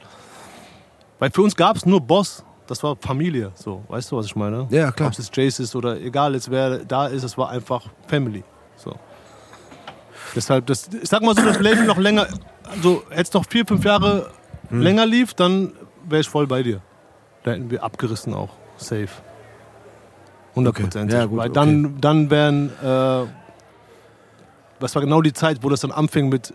Weil 1.18 1.30
für 1.30 1.42
uns 1.42 1.55
gab 1.55 1.76
es 1.76 1.84
nur 1.84 2.00
Boss. 2.00 2.42
Das 2.66 2.82
war 2.82 2.96
Familie. 2.96 3.53
So, 3.55 3.84
weißt 3.88 4.11
du, 4.11 4.16
was 4.16 4.26
ich 4.26 4.34
meine? 4.34 4.66
Ja, 4.70 4.90
klar. 4.92 5.11
Ob 5.11 5.18
es 5.18 5.30
Jace 5.32 5.61
ist 5.61 5.76
oder 5.76 6.00
egal 6.00 6.32
jetzt 6.34 6.50
wer 6.50 6.78
da 6.78 7.07
ist, 7.07 7.22
es 7.22 7.36
war 7.36 7.50
einfach 7.50 7.84
Family. 8.09 8.42
So. 8.76 8.94
Deshalb, 10.34 10.66
das, 10.66 10.88
ich 10.88 11.09
sag 11.09 11.22
mal 11.22 11.34
so, 11.34 11.42
das 11.42 11.61
Label 11.61 11.84
noch 11.84 11.98
länger, 11.98 12.28
also 12.64 13.03
es 13.11 13.32
noch 13.34 13.44
vier, 13.46 13.66
fünf 13.66 13.84
Jahre 13.84 14.30
Hm. 14.70 14.80
länger 14.80 15.05
lief, 15.05 15.34
dann 15.34 15.72
wäre 16.09 16.22
ich 16.22 16.28
voll 16.28 16.46
bei 16.46 16.62
dir. 16.62 16.80
Da 17.42 17.50
hätten 17.50 17.70
wir 17.70 17.84
abgerissen 17.84 18.32
auch. 18.32 18.48
Safe. 18.78 19.09
Hundertprozentig. 20.55 21.14
Okay. 21.14 21.22
Ja, 21.22 21.26
gut, 21.26 21.38
Weil 21.38 21.50
okay. 21.50 21.55
dann, 21.55 22.00
dann 22.00 22.30
wären, 22.30 22.70
äh, 22.82 23.26
das 24.83 24.95
war 24.95 25.03
genau 25.03 25.22
die 25.22 25.33
Zeit, 25.33 25.59
wo 25.62 25.68
das 25.68 25.80
dann 25.80 25.93
anfing 25.93 26.28
mit, 26.28 26.53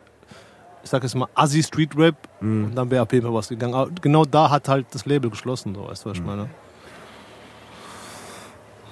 ich 0.84 0.90
sag 0.90 1.04
jetzt 1.04 1.16
mal, 1.16 1.28
Assi 1.36 1.64
Street 1.64 1.98
Rap. 1.98 2.16
Hm. 2.40 2.66
Und 2.66 2.76
dann 2.76 2.90
wäre 2.92 3.04
auf 3.04 3.12
jeden 3.12 3.26
Fall 3.26 3.34
was 3.34 3.50
gegangen. 3.50 3.74
Aber 3.74 3.90
genau 4.02 4.26
da 4.26 4.50
hat 4.50 4.68
halt 4.70 4.86
das 4.92 5.06
Label 5.06 5.30
geschlossen, 5.30 5.74
so, 5.76 5.88
weißt 5.88 6.06
du, 6.06 6.10
was 6.10 6.18
ich 6.18 6.24
Hm. 6.24 6.26
meine? 6.28 6.50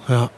Ja. 0.08 0.30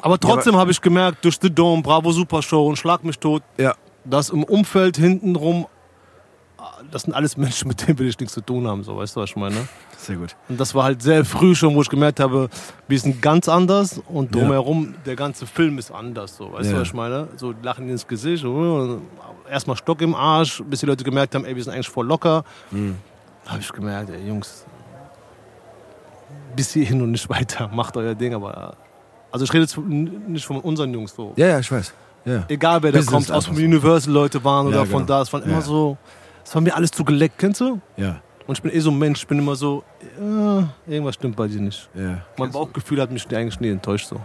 Aber 0.00 0.18
trotzdem 0.18 0.56
habe 0.56 0.70
ich 0.70 0.80
gemerkt, 0.80 1.24
durch 1.24 1.38
The 1.40 1.50
Dome, 1.54 1.82
Bravo 1.82 2.10
Super 2.10 2.42
Show 2.42 2.66
und 2.66 2.76
Schlag 2.76 3.04
mich 3.04 3.18
tot, 3.18 3.42
Ja. 3.58 3.74
dass 4.04 4.30
im 4.30 4.42
Umfeld 4.44 4.96
hintenrum, 4.96 5.66
das 6.90 7.02
sind 7.02 7.14
alles 7.14 7.36
Menschen, 7.36 7.68
mit 7.68 7.86
denen 7.86 7.98
will 7.98 8.08
ich 8.08 8.18
nichts 8.18 8.34
zu 8.34 8.40
tun 8.40 8.66
haben, 8.66 8.82
so, 8.82 8.96
weißt 8.96 9.14
du, 9.16 9.20
was 9.20 9.30
ich 9.30 9.36
meine? 9.36 9.68
Sehr 10.02 10.16
gut. 10.16 10.34
Und 10.48 10.58
das 10.58 10.74
war 10.74 10.82
halt 10.84 11.00
sehr 11.00 11.24
früh 11.24 11.54
schon, 11.54 11.76
wo 11.76 11.80
ich 11.82 11.88
gemerkt 11.88 12.18
habe, 12.18 12.48
wir 12.88 12.98
sind 12.98 13.22
ganz 13.22 13.48
anders 13.48 14.00
und 14.08 14.34
Ja. 14.34 14.40
drumherum, 14.42 14.94
der 15.06 15.14
ganze 15.14 15.46
Film 15.46 15.78
ist 15.78 15.92
anders, 15.92 16.36
so, 16.36 16.52
weißt 16.52 16.66
Ja. 16.70 16.72
du, 16.74 16.80
was 16.80 16.88
ich 16.88 16.94
meine? 16.94 17.28
So, 17.36 17.54
lachen 17.62 17.88
ins 17.88 18.06
Gesicht, 18.08 18.44
erstmal 19.48 19.76
Stock 19.76 20.00
im 20.02 20.14
Arsch, 20.16 20.60
bis 20.68 20.80
die 20.80 20.86
Leute 20.86 21.04
gemerkt 21.04 21.34
haben, 21.36 21.44
ey, 21.44 21.54
wir 21.54 21.62
sind 21.62 21.72
eigentlich 21.72 21.88
voll 21.88 22.06
locker. 22.06 22.44
Mhm. 22.72 22.96
Da 23.44 23.52
habe 23.52 23.60
ich 23.60 23.72
gemerkt, 23.72 24.10
ey, 24.10 24.26
Jungs, 24.26 24.64
bis 26.56 26.72
hierhin 26.72 27.00
und 27.02 27.12
nicht 27.12 27.28
weiter, 27.30 27.68
macht 27.72 27.96
euer 27.96 28.14
Ding, 28.14 28.34
aber. 28.34 28.74
Also 29.30 29.44
ich 29.44 29.52
rede 29.52 29.62
jetzt 29.62 29.78
nicht 29.78 30.44
von 30.44 30.58
unseren 30.60 30.92
Jungs 30.92 31.14
so. 31.14 31.32
Ja, 31.36 31.46
ja, 31.46 31.58
ich 31.60 31.70
weiß. 31.70 31.94
Ja. 32.24 32.44
Egal 32.48 32.82
wer 32.82 32.92
da 32.92 32.98
Business 32.98 33.26
kommt, 33.28 33.36
aus 33.36 33.44
dem. 33.46 33.54
Universal 33.56 34.12
Leute 34.12 34.42
waren 34.44 34.66
oder 34.66 34.78
Ja, 34.78 34.84
von 34.84 35.06
genau. 35.06 35.06
da, 35.06 35.22
es 35.22 35.32
waren 35.32 35.42
immer 35.44 35.54
Ja. 35.54 35.60
so, 35.62 35.96
es 36.44 36.54
war 36.54 36.60
mir 36.60 36.74
alles 36.76 36.90
zu 36.90 37.04
geleckt, 37.04 37.38
kennst 37.38 37.60
du? 37.60 37.80
Ja. 37.96 38.16
Und 38.46 38.58
ich 38.58 38.62
bin 38.62 38.72
eh 38.72 38.80
so 38.80 38.90
ein 38.90 38.98
Mensch, 38.98 39.20
ich 39.20 39.26
bin 39.26 39.38
immer 39.38 39.54
so, 39.56 39.84
ja, 40.20 40.68
irgendwas 40.86 41.14
stimmt 41.14 41.36
bei 41.36 41.46
dir 41.48 41.60
nicht. 41.60 41.88
Ja. 41.94 42.22
Mein 42.36 42.50
Bauchgefühl 42.50 43.00
hat 43.00 43.10
mich 43.10 43.26
eigentlich 43.34 43.60
nie 43.60 43.70
enttäuscht 43.70 44.08
so. 44.08 44.20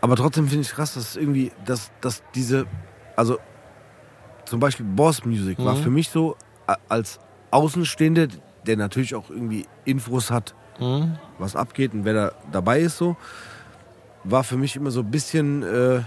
Aber 0.00 0.14
trotzdem 0.16 0.46
finde 0.46 0.62
ich 0.62 0.70
krass, 0.70 0.94
dass 0.94 1.16
irgendwie, 1.16 1.52
dass, 1.64 1.90
dass 2.00 2.22
diese, 2.34 2.66
also 3.16 3.38
zum 4.44 4.60
Beispiel 4.60 4.84
Boss 4.86 5.24
Music 5.24 5.58
war 5.58 5.74
Mhm. 5.74 5.82
für 5.82 5.90
mich 5.90 6.10
so 6.10 6.36
als 6.88 7.18
Außenstehende, 7.50 8.28
der 8.66 8.76
natürlich 8.76 9.14
auch 9.14 9.30
irgendwie 9.30 9.66
Infos 9.84 10.30
hat, 10.30 10.54
was 11.38 11.56
abgeht 11.56 11.94
und 11.94 12.04
wer 12.04 12.12
da 12.12 12.32
dabei 12.52 12.80
ist 12.80 12.98
so, 12.98 13.16
war 14.24 14.44
für 14.44 14.56
mich 14.58 14.76
immer 14.76 14.90
so 14.90 15.00
ein 15.00 15.10
bisschen, 15.10 15.62
äh, 15.62 16.00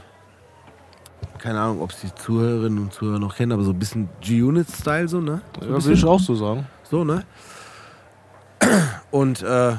keine 1.40 1.60
Ahnung, 1.62 1.82
ob 1.82 1.92
es 1.92 2.02
die 2.02 2.14
Zuhörerinnen 2.14 2.80
und 2.80 2.94
Zuhörer 2.94 3.20
noch 3.20 3.36
kennen, 3.36 3.52
aber 3.52 3.64
so 3.64 3.72
ein 3.72 3.80
bisschen 3.80 4.10
G-Unit-Style, 4.22 5.08
so, 5.08 5.20
ne? 5.22 5.42
So 5.60 5.66
Ja, 5.68 5.84
will 5.86 5.94
ich 5.94 6.06
auch 6.06 6.20
so 6.20 6.36
sagen. 6.36 6.68
So, 6.84 7.04
ne? 7.04 7.24
Und, 9.12 9.42
äh, 9.42 9.72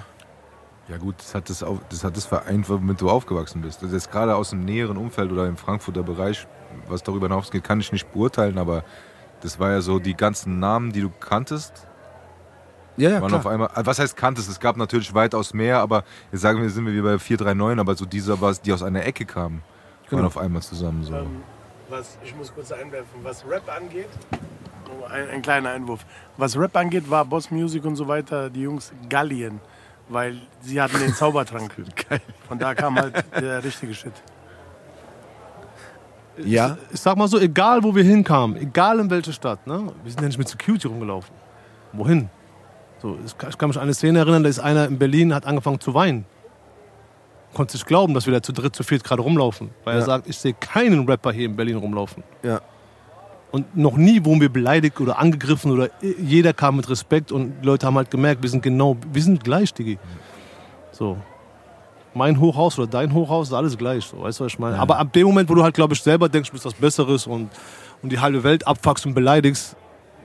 Ja 0.89 0.97
gut, 0.99 1.17
das 1.19 1.35
hat 1.35 1.49
das, 1.51 1.63
auf, 1.63 1.79
das 1.89 2.03
hat 2.03 2.17
das 2.17 2.27
vereint, 2.27 2.69
womit 2.69 3.01
du 3.01 3.09
aufgewachsen 3.09 3.61
bist. 3.63 3.83
Also 3.83 3.95
jetzt 3.95 4.11
gerade 4.11 4.35
aus 4.35 4.51
dem 4.51 4.65
näheren 4.65 4.97
Umfeld 4.97 5.31
oder 5.31 5.47
im 5.47 5.57
Frankfurter 5.57 6.03
Bereich, 6.03 6.47
was 6.89 7.03
darüber 7.03 7.27
hinausgeht, 7.29 7.63
kann 7.63 7.79
ich 7.81 7.93
nicht 7.93 8.13
beurteilen, 8.13 8.59
aber 8.59 8.83
das 9.43 9.59
war 9.61 9.71
ja 9.71 9.81
so 9.81 9.99
die 9.99 10.15
ganzen 10.15 10.59
Namen, 10.59 10.93
die 10.93 11.01
du 11.01 11.11
kanntest, 11.21 11.87
ja, 12.97 13.11
ja, 13.11 13.21
waren 13.21 13.29
klar. 13.29 13.41
auf 13.41 13.47
einmal. 13.47 13.69
äh, 13.77 13.87
Was 13.87 13.99
heißt 13.99 14.17
kanntest? 14.17 14.51
Es 14.51 14.59
gab 14.61 14.77
natürlich 14.77 15.15
weitaus 15.15 15.55
mehr, 15.55 15.79
aber 15.79 16.05
jetzt 16.33 16.41
sagen 16.41 16.61
wir, 16.61 16.69
sind 16.71 16.85
wir 16.87 16.93
wie 16.93 17.01
bei 17.01 17.19
439, 17.19 17.81
aber 17.81 17.95
so 17.95 18.05
dieser, 18.05 18.41
was, 18.41 18.61
die 18.61 18.73
aus 18.73 18.83
einer 18.83 19.05
Ecke 19.07 19.25
kamen, 19.25 19.63
Genau. 20.11 20.27
auf 20.27 20.39
einmal 20.39 20.63
zusammen 20.63 21.05
so. 21.05 21.15
Ähm, 21.15 21.43
was, 21.89 22.19
ich 22.25 22.35
muss 22.37 22.53
kurz 22.55 22.71
einwerfen, 22.73 23.21
was 23.23 23.45
Rap 23.49 23.63
angeht, 23.75 24.09
nur 24.97 25.11
ein, 25.11 25.29
ein 25.29 25.43
kleiner 25.43 25.71
Einwurf. 25.71 26.05
Was 26.37 26.57
Rap 26.57 26.77
angeht, 26.77 27.09
war 27.11 27.25
Boss 27.25 27.51
Music 27.51 27.85
und 27.85 27.97
so 27.97 28.07
weiter 28.09 28.51
die 28.51 28.63
Jungs 28.63 28.93
Gallien, 29.09 29.61
weil 30.09 30.37
sie 30.61 30.81
hatten 30.81 30.99
den 31.01 31.15
Zaubertrank. 31.15 31.75
Von 32.49 32.59
da 32.59 32.75
kam 32.75 32.97
halt 32.97 33.25
der 33.41 33.63
richtige 33.65 33.95
Shit. 33.95 34.13
Ja, 36.39 36.79
Ich 36.93 37.01
sag 37.01 37.17
mal 37.17 37.29
so, 37.29 37.39
egal 37.39 37.83
wo 37.83 37.95
wir 37.95 38.05
hinkamen, 38.05 38.57
egal 38.57 38.99
in 39.01 39.11
welche 39.11 39.33
Stadt, 39.33 39.67
ne? 39.67 39.93
wir 40.03 40.11
sind 40.11 40.21
ja 40.23 40.27
nicht 40.29 40.39
mit 40.39 40.49
Security 40.49 40.87
rumgelaufen. 40.89 41.35
Wohin? 41.93 42.31
So, 43.03 43.19
ich 43.25 43.37
kann- 43.37 43.51
ich 43.51 43.59
kann 43.59 43.69
mich 43.69 43.77
an 43.77 43.83
eine 43.85 43.95
Szene 43.95 44.21
erinnern, 44.21 44.43
da 44.43 44.49
ist 44.49 44.59
einer 44.61 44.87
in 44.87 44.99
Berlin, 44.99 45.35
hat 45.35 45.45
angefangen 45.45 45.81
zu 45.81 45.93
weinen. 45.93 46.25
Konnte 47.55 47.77
nicht 47.77 47.87
glauben, 47.87 48.15
dass 48.15 48.27
wir 48.27 48.33
da 48.33 48.43
zu 48.43 48.53
dritt, 48.53 48.77
zu 48.77 48.83
viert 48.85 49.03
gerade 49.05 49.23
rumlaufen. 49.23 49.71
Weil 49.85 49.95
er 49.97 50.01
Ja. 50.01 50.07
sagt, 50.07 50.29
ich 50.29 50.39
sehe 50.39 50.55
keinen 50.55 51.09
Rapper 51.09 51.33
hier 51.33 51.47
in 51.47 51.57
Berlin 51.57 51.77
rumlaufen. 51.77 52.23
ja. 52.43 52.61
Und 53.53 53.77
noch 53.77 53.97
nie 53.97 54.25
wurden 54.25 54.41
wir 54.41 54.49
beleidigt 54.49 55.01
oder 55.01 55.19
angegriffen 55.19 55.73
oder 55.73 55.89
jeder 56.23 56.53
kam 56.53 56.77
mit 56.77 56.89
Respekt 56.89 57.33
und 57.33 57.61
die 57.61 57.67
Leute 57.67 57.85
haben 57.85 57.97
halt 57.97 58.09
gemerkt, 58.09 58.43
wir 58.45 58.49
sind 58.49 58.63
genau, 58.63 58.97
wir 59.13 59.21
sind 59.21 59.43
gleich, 59.43 59.75
Digi. 59.75 59.99
So. 60.93 61.17
Mein 62.15 62.39
Hochhaus 62.39 62.79
oder 62.79 62.87
dein 62.87 63.13
Hochhaus 63.13 63.49
ist 63.49 63.53
alles 63.55 63.77
gleich, 63.77 64.05
so, 64.05 64.23
weißt 64.23 64.39
du, 64.39 64.45
was 64.45 64.53
ich 64.53 64.59
meine? 64.61 64.79
Aber 64.79 64.99
ab 64.99 65.13
dem 65.13 65.27
Moment, 65.27 65.49
wo 65.51 65.55
du 65.57 65.65
halt, 65.65 65.75
glaube 65.75 65.95
ich, 65.95 66.01
selber 66.01 66.29
denkst, 66.29 66.51
du 66.51 66.53
bist 66.53 66.65
was 66.65 66.75
Besseres 66.75 67.27
und, 67.27 67.51
und 68.03 68.13
die 68.13 68.21
halbe 68.21 68.45
Welt 68.45 68.65
abfuckst 68.69 69.05
und 69.07 69.15
beleidigst, 69.15 69.75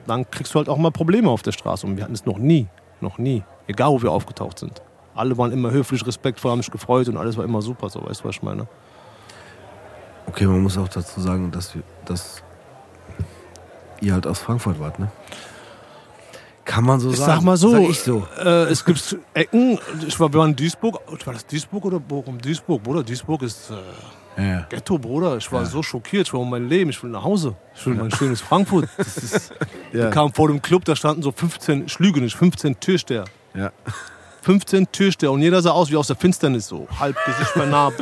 dann 0.06 0.30
kriegst 0.30 0.54
du 0.54 0.60
halt 0.60 0.70
auch 0.70 0.78
mal 0.78 0.92
Probleme 0.92 1.28
auf 1.32 1.42
der 1.42 1.52
Straße. 1.52 1.88
Und 1.88 1.98
wir 1.98 2.04
hatten 2.04 2.14
es 2.14 2.28
noch 2.28 2.38
nie, 2.38 2.68
noch 3.02 3.18
nie, 3.18 3.42
egal 3.66 3.90
wo 3.90 4.04
wir 4.04 4.12
aufgetaucht 4.12 4.60
sind. 4.60 4.84
Alle 5.16 5.38
waren 5.38 5.52
immer 5.52 5.72
höflich, 5.72 6.06
respektvoll, 6.06 6.52
haben 6.52 6.62
sich 6.62 6.72
gefreut 6.72 7.08
und 7.08 7.18
alles 7.18 7.38
war 7.38 7.46
immer 7.46 7.62
super, 7.62 7.90
so, 7.90 8.06
weißt 8.06 8.22
du, 8.22 8.26
was 8.28 8.36
ich 8.36 8.44
meine? 8.44 8.68
Okay, 10.28 10.46
man 10.46 10.62
muss 10.62 10.78
auch 10.78 10.88
dazu 10.90 11.22
sagen, 11.22 11.52
dass, 11.52 11.74
wir, 11.76 11.84
dass 12.06 12.44
ihr 14.02 14.14
halt 14.14 14.28
aus 14.28 14.40
Frankfurt 14.40 14.80
wart, 14.80 15.00
ne? 15.00 15.10
Kann 16.66 16.84
man 16.84 17.00
so 17.00 17.12
Ich 17.12 17.18
sagen. 17.18 17.32
sag 17.34 17.42
mal 17.44 17.58
so, 17.58 17.70
Sag 17.70 17.82
ich 17.82 18.00
so. 18.00 18.28
Äh, 18.44 18.64
es 18.72 18.84
gibt 18.84 19.18
Ecken. 19.36 19.78
Ich 20.08 20.20
war, 20.20 20.34
wir 20.34 20.40
waren 20.40 20.50
in 20.50 20.56
Duisburg. 20.56 21.00
War 21.26 21.34
das 21.34 21.46
Duisburg 21.46 21.86
oder 21.86 22.00
Bochum? 22.00 22.40
Duisburg, 22.42 22.82
Bruder. 22.82 23.04
Duisburg 23.04 23.44
ist 23.44 23.70
äh, 24.36 24.44
Ja. 24.52 24.66
Ghetto, 24.68 24.98
Bruder. 24.98 25.38
Ich 25.38 25.52
war 25.52 25.64
so 25.68 25.84
schockiert. 25.84 26.26
Ich 26.26 26.34
war 26.34 26.40
um 26.40 26.50
mein 26.50 26.68
Leben. 26.68 26.90
Ich 26.90 27.04
will 27.04 27.12
nach 27.12 27.24
Hause. 27.24 27.56
Ich 27.76 27.86
will 27.86 27.94
mein 27.94 28.10
schönes 28.10 28.42
Frankfurt. 28.42 28.90
Das 28.98 29.16
ist, 29.18 29.54
Ja. 29.94 30.06
Wir 30.06 30.10
kamen 30.10 30.34
vor 30.34 30.48
dem 30.48 30.60
Club, 30.60 30.84
da 30.86 30.96
standen 30.96 31.22
so 31.22 31.32
15, 31.32 31.86
ich 31.86 32.00
lüge 32.00 32.20
nicht, 32.20 32.36
15 32.36 32.80
Türsteher. 32.80 33.26
Ja. 33.54 33.72
15 34.46 34.92
Türsteher 34.92 35.32
und 35.32 35.42
jeder 35.42 35.60
sah 35.60 35.72
aus 35.72 35.90
wie 35.90 35.98
aus 35.98 36.06
der 36.06 36.16
Finsternis, 36.16 36.68
so 36.68 36.88
halb 37.00 37.18
Gesicht 37.26 37.50
vernarbt. 37.50 38.00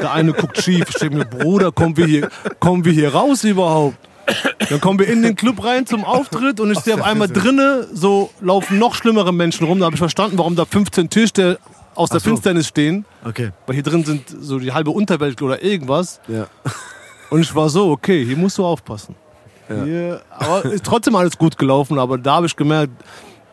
Der 0.00 0.12
eine 0.12 0.32
guckt 0.32 0.60
schief. 0.60 0.86
Ich 0.88 0.96
denke 0.96 1.18
mir, 1.18 1.24
Bruder, 1.24 1.70
kommen 1.70 1.96
wir, 1.96 2.04
hier, 2.04 2.30
kommen 2.58 2.84
wir 2.84 2.92
hier 2.92 3.14
raus 3.14 3.44
überhaupt? 3.44 3.96
Dann 4.68 4.80
kommen 4.80 4.98
wir 4.98 5.06
in 5.06 5.22
den 5.22 5.36
Club 5.36 5.62
rein 5.62 5.86
zum 5.86 6.04
Auftritt 6.04 6.58
und 6.58 6.72
ich 6.72 6.80
sehe 6.80 6.94
auf 6.94 7.02
einmal 7.02 7.28
drinne, 7.28 7.86
so 7.92 8.30
laufen 8.40 8.80
noch 8.80 8.96
schlimmere 8.96 9.32
Menschen 9.32 9.68
rum. 9.68 9.78
Da 9.78 9.84
habe 9.84 9.94
ich 9.94 10.00
verstanden, 10.00 10.36
warum 10.36 10.56
da 10.56 10.64
15 10.64 11.10
Türsteher 11.10 11.58
aus 11.94 12.10
der 12.10 12.18
so. 12.18 12.30
Finsternis 12.30 12.66
stehen. 12.66 13.04
Okay. 13.24 13.52
Weil 13.66 13.74
hier 13.74 13.84
drin 13.84 14.04
sind 14.04 14.24
so 14.40 14.58
die 14.58 14.72
halbe 14.72 14.90
Unterwelt 14.90 15.40
oder 15.40 15.62
irgendwas. 15.62 16.20
Ja. 16.26 16.48
Und 17.30 17.40
ich 17.40 17.54
war 17.54 17.68
so, 17.68 17.90
okay, 17.92 18.24
hier 18.24 18.36
musst 18.36 18.58
du 18.58 18.66
aufpassen. 18.66 19.14
Hier, 19.84 20.22
aber 20.30 20.64
ist 20.64 20.84
trotzdem 20.84 21.14
alles 21.14 21.38
gut 21.38 21.56
gelaufen, 21.56 21.98
aber 21.98 22.18
da 22.18 22.36
habe 22.36 22.46
ich 22.46 22.56
gemerkt, 22.56 22.92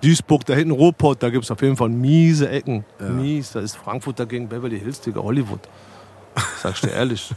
Duisburg, 0.06 0.46
da 0.46 0.54
hinten 0.54 0.72
Ruhrpott, 0.72 1.24
da 1.24 1.30
gibt 1.30 1.46
es 1.46 1.52
auf 1.52 1.62
jeden 1.62 1.76
Fall 1.76 1.90
miese 1.90 2.48
Ecken. 2.48 2.86
Mies, 3.00 3.54
da 3.54 3.60
ist 3.60 3.76
Frankfurt 3.76 4.20
dagegen 4.20 4.48
Beverly 4.48 4.80
Hills, 4.80 5.02
Digga, 5.02 5.22
Hollywood. 5.22 5.62
Sag 6.62 6.76
ich 6.76 6.82
dir 6.82 6.92
ehrlich. 6.92 7.34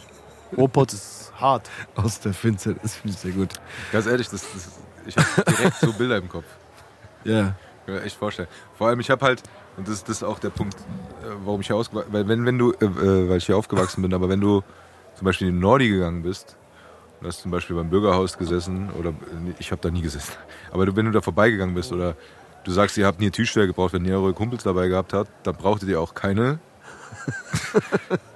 Ruhrpott 0.57 0.93
ist 0.93 1.33
hart. 1.37 1.71
Aus 1.95 2.21
der 2.21 2.35
Finsternis, 2.35 2.83
das 2.83 2.97
finde 2.97 3.15
ich 3.15 3.21
sehr 3.21 3.33
gut. 3.33 3.55
Ganz 3.91 4.07
ehrlich, 4.07 4.29
das, 4.29 4.43
das, 4.53 4.71
ich 5.07 5.17
habe 5.17 5.51
direkt 5.51 5.77
so 5.77 5.93
Bilder 5.93 6.19
im 6.19 6.29
Kopf. 6.29 6.45
Ja. 7.25 7.55
Kann 7.87 7.95
mir 7.95 8.03
echt 8.03 8.17
vorstellen. 8.17 8.49
Vor 8.77 8.89
allem, 8.89 9.01
ich 9.01 9.09
habe 9.09 9.25
halt, 9.25 9.43
und 9.77 9.89
das, 9.89 10.05
das 10.05 10.19
ist 10.19 10.23
auch 10.23 10.39
der 10.39 10.51
Punkt, 10.51 10.75
äh, 10.75 11.31
warum 11.45 11.63
ich 11.63 11.69
hier 11.69 11.77
ausgewachsen 11.77 12.13
weil 12.13 12.29
wenn, 12.29 12.45
wenn 12.45 12.59
du, 12.59 12.73
äh, 12.73 12.85
äh, 12.85 13.29
weil 13.31 13.39
ich 13.39 13.47
hier 13.47 13.57
aufgewachsen 13.57 14.03
bin, 14.03 14.13
aber 14.13 14.29
wenn 14.29 14.41
du 14.41 14.63
zum 15.15 15.25
Beispiel 15.25 15.49
in 15.49 15.55
den 15.55 15.61
Nordi 15.61 15.89
gegangen 15.89 16.23
bist, 16.23 16.57
und 17.21 17.27
hast 17.27 17.41
zum 17.41 17.51
Beispiel 17.51 17.75
beim 17.75 17.91
Bürgerhaus 17.91 18.37
gesessen, 18.37 18.91
oder 18.91 19.11
äh, 19.11 19.55
ich 19.59 19.71
habe 19.73 19.81
da 19.81 19.91
nie 19.91 20.03
gesessen, 20.03 20.35
aber 20.71 20.87
du, 20.87 20.97
wenn 20.97 21.07
du 21.07 21.13
da 21.13 21.21
vorbeigegangen 21.21 21.75
bist, 21.75 21.93
oder 21.93 22.15
du 22.69 22.75
sagst, 22.75 22.99
ihr 22.99 23.07
habt 23.07 23.19
nie 23.19 23.31
Tischstelle 23.31 23.67
gebraucht, 23.67 23.95
wenn 23.95 24.05
ihr 24.05 24.17
eure 24.17 24.35
Kumpels 24.35 24.63
dabei 24.63 24.89
gehabt 24.89 25.15
habt, 25.15 25.31
dann 25.45 25.57
brauchtet 25.57 25.89
ihr 25.89 26.01
auch 26.01 26.15
keine. 26.15 26.59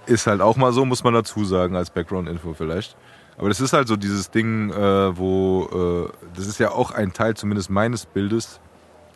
ist 0.06 0.26
halt 0.26 0.40
auch 0.40 0.56
mal 0.56 0.72
so, 0.72 0.84
muss 0.84 1.04
man 1.04 1.14
dazu 1.14 1.44
sagen, 1.44 1.76
als 1.76 1.90
Background-Info 1.90 2.54
vielleicht. 2.54 2.96
Aber 3.38 3.48
das 3.48 3.60
ist 3.60 3.72
halt 3.72 3.88
so 3.88 3.96
dieses 3.96 4.30
Ding, 4.30 4.70
äh, 4.70 5.16
wo, 5.16 6.08
äh, 6.10 6.28
das 6.34 6.46
ist 6.46 6.58
ja 6.58 6.70
auch 6.72 6.90
ein 6.90 7.12
Teil 7.12 7.34
zumindest 7.34 7.70
meines 7.70 8.06
Bildes, 8.06 8.60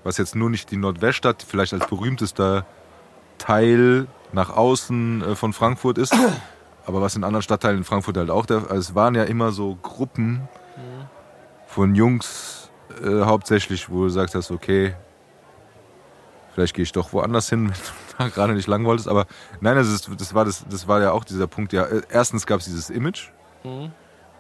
was 0.05 0.19
jetzt 0.19 0.35
nur 0.35 0.51
nicht 0.51 0.71
die 0.71 0.77
Nordweststadt 0.77 1.45
vielleicht 1.47 1.73
als 1.73 1.87
berühmtester 1.87 2.67
Teil 3.39 4.07
nach 4.33 4.51
außen 4.51 5.23
äh, 5.23 5.35
von 5.35 5.53
Frankfurt 5.53 5.99
ist, 5.99 6.15
aber 6.87 7.01
was 7.01 7.17
in 7.17 7.25
anderen 7.25 7.43
Stadtteilen 7.43 7.79
in 7.79 7.85
Frankfurt 7.85 8.17
halt 8.17 8.31
auch 8.31 8.47
der, 8.47 8.71
also 8.71 8.77
es 8.77 8.95
waren 8.95 9.15
ja 9.15 9.25
immer 9.25 9.53
so 9.53 9.77
Gruppen 9.83 10.49
von 11.67 11.95
Jungs 11.95 12.71
äh, 13.03 13.25
hauptsächlich, 13.25 13.91
wo 13.91 14.05
du 14.05 14.09
sagst 14.09 14.35
hast, 14.35 14.51
okay, 14.51 14.95
vielleicht 16.57 16.75
gehe 16.75 16.85
ich 16.85 16.93
doch 16.93 17.13
woanders 17.13 17.51
hin, 17.51 17.69
wenn 17.69 17.75
du 17.75 18.15
da 18.19 18.29
gerade 18.29 18.55
nicht 18.55 18.67
lang 18.67 18.87
wolltest, 18.87 19.09
aber 19.09 19.27
nein, 19.61 19.77
das, 19.77 19.89
ist, 19.89 20.11
das, 20.19 20.35
war 20.35 20.47
das, 20.47 20.65
das 20.69 20.89
war 20.89 21.03
ja 21.03 21.13
auch 21.13 21.23
dieser 21.23 21.47
Punkt, 21.47 21.75
ja, 21.75 21.85
äh, 21.85 22.01
erstens 22.09 22.47
gab 22.47 22.61
es 22.61 22.65
dieses 22.65 22.89
Image, 22.91 23.29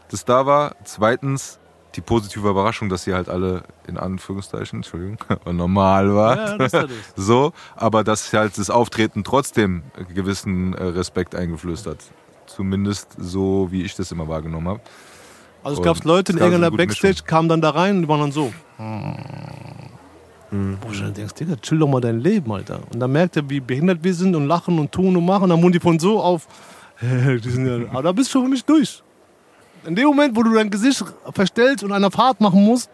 das 0.08 0.24
da 0.24 0.46
war, 0.46 0.76
zweitens 0.84 1.58
die 1.96 2.00
positive 2.00 2.48
Überraschung, 2.48 2.88
dass 2.88 3.04
sie 3.04 3.14
halt 3.14 3.28
alle 3.28 3.64
in 3.86 3.98
Anführungszeichen, 3.98 4.78
Entschuldigung, 4.78 5.18
normal 5.50 6.14
war. 6.14 6.36
Ja, 6.36 6.58
das 6.58 6.72
ist 6.72 6.82
ja. 6.82 6.86
So, 7.16 7.52
aber 7.74 8.04
dass 8.04 8.32
halt 8.32 8.56
das 8.56 8.70
Auftreten 8.70 9.24
trotzdem 9.24 9.82
gewissen 10.14 10.74
äh, 10.74 10.84
Respekt 10.84 11.34
eingeflößt 11.34 11.86
hat. 11.86 11.98
Zumindest 12.46 13.16
so, 13.18 13.68
wie 13.70 13.82
ich 13.82 13.96
das 13.96 14.12
immer 14.12 14.28
wahrgenommen 14.28 14.68
habe. 14.68 14.80
Also 15.64 15.80
es 15.80 15.84
gab 15.84 16.04
Leute 16.04 16.32
in 16.32 16.38
irgendeiner 16.38 16.70
Backstage, 16.70 17.22
kamen 17.24 17.48
dann 17.48 17.60
da 17.60 17.70
rein 17.70 17.98
und 17.98 18.08
waren 18.08 18.20
dann 18.20 18.32
so. 18.32 18.52
Wo 20.51 20.92
ich 20.92 21.01
dann 21.01 21.12
denkst, 21.12 21.34
Digga, 21.34 21.57
chill 21.57 21.78
doch 21.78 21.88
mal 21.88 22.01
dein 22.01 22.20
Leben, 22.20 22.51
Alter. 22.53 22.80
Und 22.92 23.01
dann 23.01 23.11
merkt 23.11 23.36
er, 23.36 23.49
wie 23.51 23.61
behindert 23.61 24.03
wir 24.03 24.14
sind 24.14 24.34
und 24.36 24.47
lachen 24.47 24.78
und 24.78 24.92
tun 24.92 25.16
und 25.16 25.24
machen. 25.24 25.51
Und 25.51 25.61
dann 25.62 25.72
die 25.72 25.80
von 25.80 25.99
so 25.99 26.20
auf, 26.20 26.47
die 27.01 27.51
sind 27.51 27.66
ja, 27.66 27.88
aber 27.90 28.03
da 28.03 28.12
bist 28.12 28.32
du 28.34 28.40
schon 28.40 28.51
nicht 28.51 28.68
durch. 28.68 29.03
In 29.84 29.94
dem 29.94 30.07
Moment, 30.07 30.36
wo 30.36 30.42
du 30.42 30.53
dein 30.53 30.70
Gesicht 30.70 31.05
verstellst 31.32 31.84
und 31.84 31.92
einer 31.92 32.11
Fahrt 32.11 32.40
machen 32.40 32.64
musst, 32.64 32.90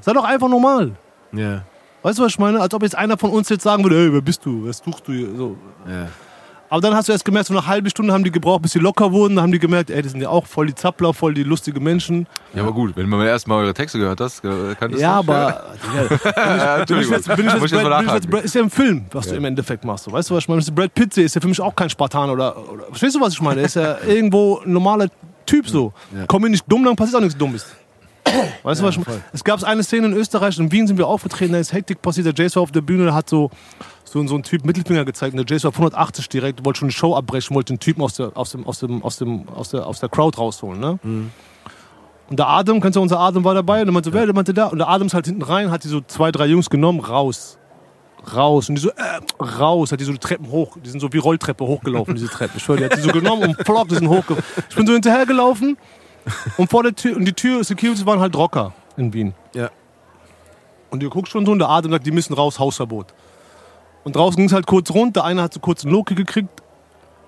sei 0.00 0.12
doch 0.12 0.24
einfach 0.24 0.48
normal. 0.48 0.92
Ja. 1.32 1.64
Weißt 2.02 2.18
du, 2.18 2.22
was 2.22 2.32
ich 2.32 2.38
meine? 2.38 2.60
Als 2.60 2.72
ob 2.72 2.82
jetzt 2.82 2.96
einer 2.96 3.18
von 3.18 3.30
uns 3.30 3.48
jetzt 3.50 3.62
sagen 3.62 3.82
würde, 3.82 3.96
hey, 3.96 4.12
wer 4.12 4.22
bist 4.22 4.44
du? 4.44 4.66
Was 4.66 4.78
suchst 4.78 5.06
du 5.06 5.12
hier? 5.12 5.34
So. 5.36 5.56
Ja. 5.86 6.08
Aber 6.70 6.80
dann 6.80 6.94
hast 6.94 7.08
du 7.08 7.12
erst 7.12 7.24
gemerkt, 7.24 7.48
so 7.48 7.54
eine 7.54 7.66
halbe 7.66 7.90
Stunde 7.90 8.12
haben 8.12 8.22
die 8.22 8.30
gebraucht, 8.30 8.62
bis 8.62 8.72
sie 8.72 8.78
locker 8.78 9.10
wurden. 9.10 9.34
Dann 9.34 9.42
haben 9.42 9.52
die 9.52 9.58
gemerkt, 9.58 9.90
ey, 9.90 10.02
die 10.02 10.08
sind 10.08 10.20
ja 10.20 10.28
auch 10.28 10.46
voll 10.46 10.68
die 10.68 10.74
Zappler, 10.74 11.12
voll 11.12 11.34
die 11.34 11.42
lustige 11.42 11.80
Menschen. 11.80 12.28
Ja, 12.54 12.62
aber 12.62 12.72
gut, 12.72 12.96
wenn 12.96 13.08
man 13.08 13.26
erstmal 13.26 13.64
eure 13.64 13.74
Texte 13.74 13.98
gehört 13.98 14.20
hast, 14.20 14.44
äh, 14.44 14.76
kann 14.78 14.92
das 14.92 15.00
Ja, 15.00 15.18
aber 15.18 15.64
Ja, 16.24 16.84
bin 16.84 16.86
ich 16.86 16.86
bin 16.86 17.00
ich 17.00 17.10
jetzt, 17.10 17.28
ich 17.28 17.36
jetzt 17.36 17.72
mal 17.72 17.84
Brad, 17.84 17.98
bin 17.98 18.08
ich 18.08 18.14
jetzt. 18.14 18.30
Brad, 18.30 18.44
ist 18.44 18.54
ja 18.54 18.62
ein 18.62 18.70
Film, 18.70 19.06
was 19.10 19.26
du 19.26 19.34
im 19.34 19.44
Endeffekt 19.44 19.84
machst. 19.84 20.04
So. 20.04 20.12
Weißt 20.12 20.30
du, 20.30 20.34
was 20.36 20.44
ich 20.44 20.48
meine? 20.48 20.62
Brad 20.62 20.94
Pitt 20.94 21.16
ist 21.16 21.34
ja 21.34 21.40
für 21.40 21.48
mich 21.48 21.60
auch 21.60 21.74
kein 21.74 21.90
Spartan 21.90 22.30
oder, 22.30 22.56
oder 22.70 22.84
verstehst 22.84 23.16
du, 23.16 23.20
was 23.20 23.32
ich 23.32 23.40
meine? 23.40 23.62
Er 23.62 23.66
ist 23.66 23.74
ja 23.74 23.98
irgendwo 24.06 24.60
ein 24.64 24.72
normaler 24.72 25.08
Typ 25.46 25.68
so. 25.68 25.92
Ja. 26.14 26.26
Komm 26.28 26.42
mir 26.42 26.50
nicht 26.50 26.64
dumm, 26.68 26.84
dann 26.84 26.94
passiert 26.94 27.16
auch 27.16 27.20
nichts 27.20 27.36
Dummes. 27.36 27.66
Weißt 28.62 28.80
du, 28.80 28.84
was 28.84 28.96
ich 28.96 29.04
meine? 29.04 29.20
Es 29.32 29.42
gab 29.42 29.60
eine 29.64 29.82
Szene 29.82 30.06
in 30.06 30.12
Österreich, 30.12 30.56
in 30.58 30.70
Wien 30.70 30.86
sind 30.86 30.98
wir 30.98 31.08
aufgetreten, 31.08 31.52
da 31.52 31.58
ist 31.58 31.72
Hektik 31.72 32.00
passiert, 32.00 32.26
der 32.26 32.34
Jace 32.44 32.54
war 32.54 32.62
auf 32.62 32.70
der 32.70 32.82
Bühne, 32.82 33.04
der 33.04 33.14
hat 33.14 33.28
so, 33.28 33.50
so, 34.10 34.26
so 34.26 34.34
ein 34.34 34.42
Typ 34.42 34.64
Mittelfinger 34.64 35.04
gezeigt 35.04 35.34
und 35.34 35.48
der 35.48 35.54
Jace 35.54 35.64
war 35.64 35.68
auf 35.68 35.76
180 35.76 36.28
direkt, 36.28 36.64
wollte 36.64 36.80
schon 36.80 36.88
die 36.88 36.94
Show 36.94 37.14
abbrechen, 37.14 37.54
wollte 37.54 37.72
den 37.72 37.78
Typen 37.78 38.02
aus 38.02 38.14
der, 38.14 38.36
aus 38.36 38.50
dem, 38.50 38.66
aus 38.66 38.80
dem, 38.80 39.04
aus 39.04 39.18
dem, 39.18 39.48
aus 39.48 39.70
der, 39.70 39.86
aus 39.86 40.00
der 40.00 40.08
Crowd 40.08 40.36
rausholen, 40.36 40.80
ne? 40.80 40.98
Und 42.28 42.38
der 42.38 42.48
Adam, 42.48 42.80
kennst 42.80 42.96
du, 42.96 43.02
unser 43.02 43.20
Adam 43.20 43.44
war 43.44 43.54
dabei 43.54 43.82
und 43.82 43.88
er 43.88 43.92
meinte, 43.92 44.12
wer, 44.12 44.24
der 44.24 44.34
meinte 44.34 44.52
da. 44.52 44.66
Und 44.66 44.78
der 44.78 44.88
Adam 44.88 45.06
ist 45.06 45.14
halt 45.14 45.26
hinten 45.26 45.42
rein, 45.42 45.70
hat 45.70 45.84
die 45.84 45.88
so 45.88 46.00
zwei, 46.00 46.32
drei 46.32 46.46
Jungs 46.46 46.70
genommen, 46.70 47.00
raus. 47.00 47.58
raus. 48.34 48.68
Und 48.68 48.76
die 48.76 48.80
so, 48.80 48.90
äh, 48.90 49.20
raus. 49.58 49.92
Hat 49.92 50.00
die 50.00 50.04
so 50.04 50.12
die 50.12 50.18
Treppen 50.18 50.50
hoch, 50.50 50.76
die 50.84 50.90
sind 50.90 51.00
so 51.00 51.12
wie 51.12 51.18
Rolltreppe 51.18 51.64
hochgelaufen, 51.64 52.14
diese 52.14 52.28
Treppen. 52.28 52.56
Ich 52.56 52.62
schwör, 52.62 52.76
die 52.76 52.84
hat 52.84 52.96
die 52.96 53.00
so 53.00 53.10
genommen 53.10 53.42
und 53.42 53.64
flock, 53.64 53.88
die 53.88 53.96
sind 53.96 54.08
hochgelaufen. 54.08 54.44
Ich 54.68 54.76
bin 54.76 54.86
so 54.86 54.92
hinterhergelaufen 54.92 55.76
und 56.56 56.70
vor 56.70 56.82
der 56.82 56.94
Tür, 56.94 57.16
und 57.16 57.24
die 57.24 57.32
Tür, 57.32 57.64
Securities 57.64 58.06
waren 58.06 58.20
halt 58.20 58.36
Rocker 58.36 58.74
in 58.96 59.12
Wien. 59.12 59.34
Ja. 59.54 59.70
Und 60.90 61.02
ihr 61.02 61.10
guckt 61.10 61.28
schon 61.28 61.46
so 61.46 61.52
und 61.52 61.58
der 61.58 61.68
Atem 61.68 61.90
sagt, 61.90 62.06
die 62.06 62.12
müssen 62.12 62.34
raus, 62.34 62.58
Hausverbot. 62.58 63.14
Und 64.04 64.16
draußen 64.16 64.36
ging 64.36 64.46
es 64.46 64.52
halt 64.52 64.66
kurz 64.66 64.90
runter, 64.90 65.24
einer 65.24 65.42
hat 65.42 65.54
so 65.54 65.60
kurz 65.60 65.84
einen 65.84 65.92
Loki 65.92 66.14
gekriegt. 66.14 66.48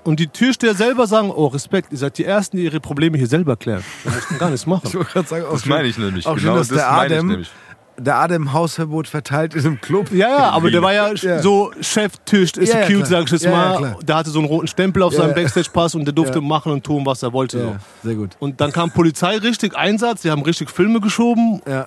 Und 0.04 0.18
die 0.18 0.26
Türsteher 0.26 0.74
selber 0.74 1.06
sagen, 1.06 1.30
oh 1.30 1.46
Respekt, 1.46 1.92
ihr 1.92 1.98
seid 1.98 2.18
die 2.18 2.24
Ersten, 2.24 2.56
die 2.56 2.64
ihre 2.64 2.80
Probleme 2.80 3.16
hier 3.18 3.28
selber 3.28 3.56
klären. 3.56 3.84
Wir 4.02 4.12
mussten 4.12 4.38
gar 4.38 4.50
nichts 4.50 4.66
machen. 4.66 4.82
Ich 4.88 4.94
wollte 4.94 5.10
gerade 5.12 5.28
sagen, 5.28 5.44
auch 5.44 5.52
Das 5.52 5.62
schön- 5.62 5.70
meine 5.70 5.86
ich 5.88 5.96
nämlich. 5.98 6.26
Auch 6.26 6.34
genau 6.34 6.40
schön, 6.52 6.56
dass 6.56 6.68
das 6.68 6.78
der 6.78 6.90
meine 6.90 7.06
ich 7.06 7.12
Adem, 7.12 7.28
nämlich. 7.28 7.50
der 7.98 8.16
Adem 8.16 8.52
Hausverbot 8.52 9.06
verteilt 9.06 9.54
in 9.54 9.64
einem 9.64 9.80
Club. 9.80 10.10
Ja, 10.10 10.28
ja, 10.28 10.50
aber 10.50 10.72
der 10.72 10.82
war 10.82 10.92
ja, 10.92 11.12
Ja. 11.14 11.40
so 11.40 11.70
Chef-Tisch, 11.80 12.50
Ja, 12.56 12.80
ja, 12.80 12.86
klar. 12.86 13.06
sag 13.06 13.24
ich 13.26 13.30
jetzt 13.30 13.44
Ja, 13.44 13.50
ja, 13.52 13.56
mal. 13.56 13.76
klar. 13.78 13.98
der 14.02 14.16
hatte 14.16 14.30
so 14.30 14.40
einen 14.40 14.48
roten 14.48 14.66
Stempel 14.66 15.02
auf 15.04 15.12
Ja, 15.12 15.18
seinem 15.20 15.28
ja. 15.28 15.34
Backstage-Pass 15.36 15.94
und 15.94 16.04
der 16.04 16.14
durfte 16.14 16.38
Ja. 16.38 16.44
machen 16.44 16.72
und 16.72 16.82
tun, 16.82 17.06
was 17.06 17.22
er 17.22 17.32
wollte. 17.32 17.58
Ja, 17.60 17.64
So. 18.02 18.08
sehr 18.08 18.14
gut. 18.16 18.30
Und 18.40 18.60
dann 18.60 18.72
kam 18.72 18.90
Polizei 18.90 19.36
richtig 19.36 19.76
Einsatz, 19.76 20.22
die 20.22 20.32
haben 20.32 20.42
richtig 20.42 20.68
Filme 20.70 21.00
geschoben 21.00 21.62
Ja. 21.68 21.86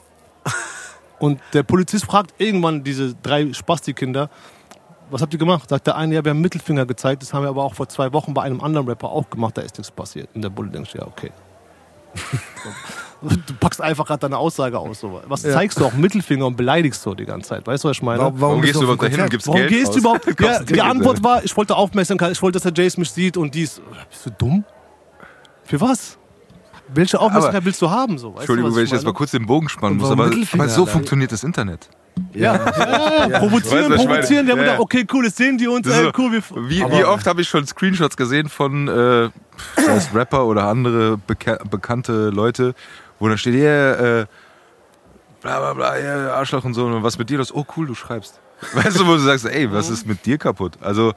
und 1.20 1.42
der 1.54 1.64
Polizist 1.64 2.06
fragt 2.06 2.34
irgendwann 2.38 2.84
diese 2.86 3.14
drei 3.22 3.52
Spasti-Kinder, 3.52 4.30
was 5.10 5.22
habt 5.22 5.34
ihr 5.34 5.40
gemacht? 5.40 5.70
Sagt 5.70 5.88
der 5.88 5.96
eine, 5.96 6.16
ja, 6.16 6.24
wir 6.24 6.32
haben 6.32 6.42
Mittelfinger 6.42 6.86
gezeigt, 6.86 7.22
das 7.22 7.34
haben 7.34 7.44
wir 7.44 7.50
aber 7.50 7.64
auch 7.64 7.74
vor 7.74 7.88
zwei 7.90 8.12
Wochen 8.14 8.34
bei 8.34 8.44
einem 8.44 8.62
anderen 8.62 8.88
Rapper 8.88 9.10
auch 9.10 9.30
gemacht, 9.30 9.58
da 9.58 9.62
ist 9.62 9.78
nichts 9.78 9.92
passiert. 9.92 10.30
Und 10.34 10.42
der 10.42 10.50
Bulle 10.50 10.70
denkt, 10.70 10.94
ja, 10.94 11.06
okay. 11.06 11.32
du 13.22 13.54
packst 13.60 13.82
einfach 13.82 14.06
gerade 14.06 14.22
deine 14.22 14.38
Aussage 14.38 14.80
aus. 14.80 15.00
So. 15.02 15.22
Was 15.28 15.44
Ja. 15.44 15.52
zeigst 15.54 15.80
du 15.80 15.86
auch 15.86 15.94
Mittelfinger 15.94 16.46
und 16.46 16.56
beleidigst 16.56 17.02
so 17.02 17.14
die 17.14 17.26
ganze 17.26 17.50
Zeit? 17.50 17.68
Weißt 17.68 17.84
du, 17.84 17.90
was 17.90 17.98
ich 17.98 18.04
meine? 18.04 18.20
Warum, 18.20 18.40
Warum 18.42 18.62
gehst 18.62 18.76
du 18.76 18.84
überhaupt 18.84 19.04
dahin 19.04 19.22
und 19.22 19.30
gibst 19.30 19.48
Warum 19.48 19.60
Geld 19.60 19.72
gehst 19.72 19.88
aus? 19.90 19.94
du 19.96 20.00
überhaupt? 20.00 20.40
Ja, 20.40 20.64
die 20.64 20.82
Antwort 20.82 21.24
war, 21.24 21.44
ich 21.44 21.56
wollte 21.58 21.76
Aufmerksamkeit, 21.76 22.32
ich 22.32 22.42
wollte, 22.42 22.60
dass 22.60 22.72
der 22.74 22.84
Jace 22.84 22.98
mich 22.98 23.12
sieht 23.12 23.38
und 23.38 23.54
dies. 23.54 23.82
Bist 24.10 24.26
du 24.28 24.30
dumm? 24.32 24.64
Für 25.64 25.82
was? 25.82 26.18
Welche 26.94 27.20
Aufmerksamkeit 27.20 27.58
Aber- 27.58 27.66
willst 27.66 27.82
du 27.82 27.90
haben? 27.90 28.18
So, 28.18 28.30
weißt 28.32 28.42
Entschuldigung, 28.42 28.72
du, 28.72 28.78
wenn 28.78 28.84
ich 28.86 28.92
jetzt 28.92 29.02
mal 29.04 29.10
meine? 29.10 29.18
kurz 29.18 29.32
den 29.32 29.46
Bogen 29.46 29.70
spannen 29.70 29.98
muss, 29.98 30.10
aber, 30.12 30.30
aber 30.54 30.70
so 30.70 30.86
funktioniert 30.86 31.32
das 31.32 31.44
Internet. 31.44 31.90
Ja, 32.34 32.56
ja, 32.56 33.28
ja, 33.30 33.40
provozieren, 33.40 33.92
Weißt 33.92 34.06
meine? 34.06 34.20
provozieren. 34.20 34.46
Der 34.46 34.56
Ja, 34.56 34.64
ja. 34.74 34.80
okay, 34.80 35.06
cool, 35.12 35.26
jetzt 35.26 35.36
sehen 35.38 35.58
die 35.58 35.68
uns, 35.68 35.86
Das 35.88 36.00
ist 36.00 36.18
cool. 36.18 36.32
Wie, 36.70 36.80
wie 36.82 37.04
oft 37.04 37.26
habe 37.28 37.42
ich 37.42 37.48
schon 37.50 37.66
Screenshots 37.68 38.16
gesehen 38.16 38.48
von 38.48 38.88
äh, 38.88 39.30
Rapper 40.14 40.46
oder 40.46 40.66
andere 40.68 41.18
beka 41.18 41.58
bekannte 41.70 42.30
Leute, 42.30 42.74
wo 43.20 43.28
dann 43.28 43.38
steht, 43.38 43.56
yeah, 43.56 44.22
äh, 44.22 44.26
bla 45.42 45.60
bla 45.60 45.74
bla, 45.74 45.98
yeah, 46.00 46.34
Arschloch 46.36 46.64
und 46.64 46.74
so, 46.74 46.86
und 46.86 47.04
was 47.04 47.18
mit 47.18 47.30
dir 47.30 47.38
los? 47.40 47.54
Oh 47.54 47.66
cool, 47.76 47.88
du 47.88 47.96
schreibst. 47.96 48.40
Weißt 48.74 48.98
du, 49.00 49.06
wo 49.06 49.14
du 49.14 49.20
sagst, 49.20 49.46
ey, 49.46 49.70
was 49.72 49.90
ist 49.90 50.08
mit 50.08 50.26
dir 50.26 50.38
kaputt? 50.38 50.78
Also 50.82 51.14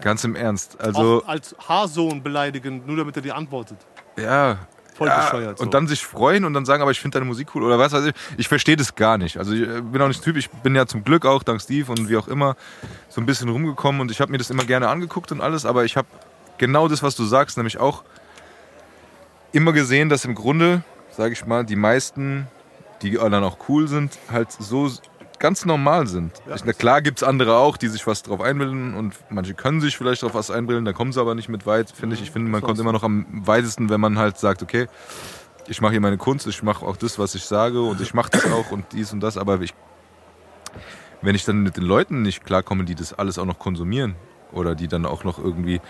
ganz 0.00 0.24
im 0.24 0.34
Ernst. 0.34 0.80
Also 0.80 1.22
auch 1.22 1.28
als 1.28 1.54
Haarsohn 1.68 2.22
beleidigen, 2.22 2.82
nur 2.86 2.96
damit 2.96 3.16
er 3.16 3.22
dir 3.22 3.36
antwortet. 3.36 3.78
ja. 4.16 4.56
Voll 4.98 5.06
ja, 5.06 5.20
bescheuert. 5.20 5.58
So. 5.58 5.64
Und 5.64 5.74
dann 5.74 5.86
sich 5.86 6.04
freuen 6.04 6.44
und 6.44 6.54
dann 6.54 6.64
sagen, 6.64 6.82
aber 6.82 6.90
ich 6.90 7.00
finde 7.00 7.18
deine 7.18 7.24
Musik 7.24 7.54
cool 7.54 7.62
oder 7.62 7.78
was 7.78 7.92
weiß 7.92 8.06
ich. 8.06 8.14
Ich 8.36 8.48
verstehe 8.48 8.74
das 8.74 8.96
gar 8.96 9.16
nicht. 9.16 9.38
Also 9.38 9.52
ich 9.52 9.62
äh, 9.62 9.80
bin 9.80 10.02
auch 10.02 10.08
nicht 10.08 10.24
Typ, 10.24 10.36
ich 10.36 10.50
bin 10.50 10.74
ja 10.74 10.86
zum 10.86 11.04
Glück 11.04 11.24
auch 11.24 11.44
dank 11.44 11.62
Steve 11.62 11.92
und 11.92 12.08
wie 12.08 12.16
auch 12.16 12.26
immer 12.26 12.56
so 13.08 13.20
ein 13.20 13.26
bisschen 13.26 13.48
rumgekommen 13.48 14.00
und 14.00 14.10
ich 14.10 14.20
habe 14.20 14.32
mir 14.32 14.38
das 14.38 14.50
immer 14.50 14.64
gerne 14.64 14.88
angeguckt 14.88 15.30
und 15.30 15.40
alles, 15.40 15.64
aber 15.64 15.84
ich 15.84 15.96
habe 15.96 16.08
genau 16.58 16.88
das, 16.88 17.04
was 17.04 17.14
du 17.14 17.24
sagst, 17.24 17.56
nämlich 17.56 17.78
auch 17.78 18.02
immer 19.52 19.72
gesehen, 19.72 20.08
dass 20.08 20.24
im 20.24 20.34
Grunde, 20.34 20.82
sage 21.16 21.32
ich 21.32 21.46
mal, 21.46 21.64
die 21.64 21.76
meisten, 21.76 22.48
die 23.02 23.12
dann 23.12 23.44
auch 23.44 23.58
cool 23.68 23.86
sind, 23.86 24.18
halt 24.32 24.50
so 24.50 24.90
ganz 25.38 25.64
normal 25.64 26.06
sind. 26.06 26.32
Ich, 26.54 26.64
na 26.64 26.72
klar 26.72 27.02
gibt 27.02 27.18
es 27.18 27.22
andere 27.22 27.56
auch, 27.56 27.76
die 27.76 27.88
sich 27.88 28.06
was 28.06 28.22
drauf 28.22 28.40
einbilden 28.40 28.94
und 28.94 29.14
manche 29.30 29.54
können 29.54 29.80
sich 29.80 29.96
vielleicht 29.96 30.22
drauf 30.22 30.34
was 30.34 30.50
einbilden, 30.50 30.84
da 30.84 30.92
kommen 30.92 31.12
sie 31.12 31.20
aber 31.20 31.34
nicht 31.34 31.48
mit 31.48 31.66
weit, 31.66 31.90
finde 31.90 32.16
ich. 32.16 32.22
Ich 32.22 32.30
finde, 32.30 32.50
man 32.50 32.62
kommt 32.62 32.78
immer 32.78 32.92
noch 32.92 33.02
am 33.02 33.26
weitesten, 33.30 33.90
wenn 33.90 34.00
man 34.00 34.18
halt 34.18 34.38
sagt, 34.38 34.62
okay, 34.62 34.88
ich 35.68 35.80
mache 35.80 35.92
hier 35.92 36.00
meine 36.00 36.18
Kunst, 36.18 36.46
ich 36.46 36.62
mache 36.62 36.84
auch 36.84 36.96
das, 36.96 37.18
was 37.18 37.34
ich 37.34 37.44
sage 37.44 37.80
und 37.80 38.00
ich 38.00 38.14
mache 38.14 38.30
das 38.30 38.50
auch 38.50 38.70
und 38.70 38.86
dies 38.92 39.12
und 39.12 39.20
das, 39.20 39.36
aber 39.36 39.60
ich, 39.60 39.74
wenn 41.22 41.34
ich 41.34 41.44
dann 41.44 41.62
mit 41.62 41.76
den 41.76 41.84
Leuten 41.84 42.22
nicht 42.22 42.44
klarkomme, 42.44 42.84
die 42.84 42.94
das 42.94 43.12
alles 43.12 43.38
auch 43.38 43.44
noch 43.44 43.58
konsumieren 43.58 44.16
oder 44.52 44.74
die 44.74 44.88
dann 44.88 45.04
auch 45.06 45.24
noch 45.24 45.38
irgendwie 45.38 45.80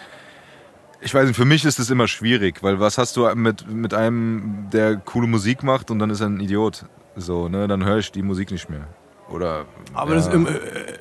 ich 1.00 1.14
weiß 1.14 1.28
nicht, 1.28 1.36
für 1.36 1.44
mich 1.44 1.64
ist 1.64 1.78
es 1.78 1.90
immer 1.90 2.08
schwierig, 2.08 2.62
weil 2.62 2.80
was 2.80 2.98
hast 2.98 3.16
du 3.16 3.32
mit, 3.34 3.68
mit 3.68 3.94
einem, 3.94 4.68
der 4.72 4.96
coole 4.96 5.28
Musik 5.28 5.62
macht 5.62 5.90
und 5.90 6.00
dann 6.00 6.10
ist 6.10 6.20
er 6.20 6.26
ein 6.26 6.40
Idiot? 6.40 6.86
So, 7.16 7.48
ne, 7.48 7.68
dann 7.68 7.84
höre 7.84 7.98
ich 7.98 8.10
die 8.10 8.22
Musik 8.22 8.50
nicht 8.50 8.68
mehr. 8.68 8.88
Oder. 9.30 9.66
Aber 9.94 10.14
ja. 10.14 10.16
das, 10.16 10.28
äh, 10.28 10.44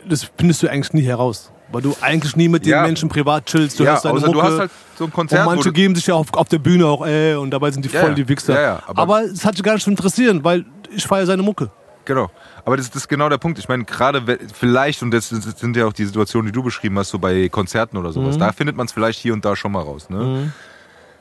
das 0.08 0.32
findest 0.38 0.64
du 0.64 0.68
eigentlich 0.68 0.94
nie 0.94 1.04
heraus. 1.04 1.52
Weil 1.72 1.82
du 1.82 1.96
eigentlich 2.02 2.36
nie 2.36 2.48
mit 2.48 2.66
den 2.66 2.72
Ja. 2.72 2.84
Menschen 2.84 3.10
privat 3.10 3.46
chillst. 3.46 3.80
Du 3.80 3.84
ja, 3.84 3.92
hörst 3.92 4.06
deine 4.06 4.16
außer 4.16 4.28
Mucke. 4.28 4.38
du 4.38 4.44
hast 4.44 4.60
halt 4.60 4.72
so 4.98 5.04
ein 5.06 5.12
Konzert, 5.12 5.48
und 5.48 5.56
manche 5.56 5.72
geben 5.74 5.96
sich 5.96 6.08
ja 6.08 6.16
auf, 6.16 6.34
auf 6.34 6.48
der 6.48 6.60
Bühne 6.60 6.86
auch, 6.86 7.06
ey, 7.06 7.36
und 7.36 7.52
dabei 7.52 7.72
sind 7.72 7.84
die 7.84 7.90
voll 7.90 8.16
die 8.16 8.28
Wichser. 8.28 8.82
Aber, 8.88 9.24
es 9.24 9.46
hat 9.46 9.56
dich 9.56 9.64
gar 9.64 9.74
nicht 9.74 9.84
zu 9.84 9.90
interessieren, 9.90 10.44
weil 10.44 10.66
ich 10.90 11.06
feiere 11.06 11.26
seine 11.26 11.44
Mucke. 11.44 11.70
Genau. 12.06 12.32
Aber 12.64 12.78
das, 12.78 12.90
das 12.90 13.04
ist 13.04 13.08
genau 13.10 13.28
der 13.28 13.38
Punkt. 13.38 13.60
Ich 13.60 13.68
meine, 13.68 13.84
gerade 13.84 14.24
vielleicht, 14.54 15.04
und 15.04 15.12
das, 15.12 15.30
das 15.30 15.60
sind 15.60 15.76
ja 15.76 15.86
auch 15.86 15.94
die 15.94 16.06
Situationen, 16.06 16.48
die 16.48 16.54
du 16.54 16.64
beschrieben 16.64 16.98
hast, 16.98 17.10
so 17.10 17.20
bei 17.20 17.50
Konzerten 17.50 17.98
oder 17.98 18.14
sowas, 18.14 18.38
da 18.38 18.54
findet 18.54 18.78
man 18.78 18.86
es 18.86 18.94
vielleicht 18.94 19.20
hier 19.20 19.34
und 19.34 19.44
da 19.44 19.58
schon 19.58 19.74
mal 19.74 19.82
raus. 19.82 20.10
Ne? 20.10 20.54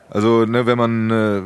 Also, 0.09 0.45
ne, 0.45 0.65
wenn 0.65 0.77
man 0.77 1.11
äh, 1.11 1.41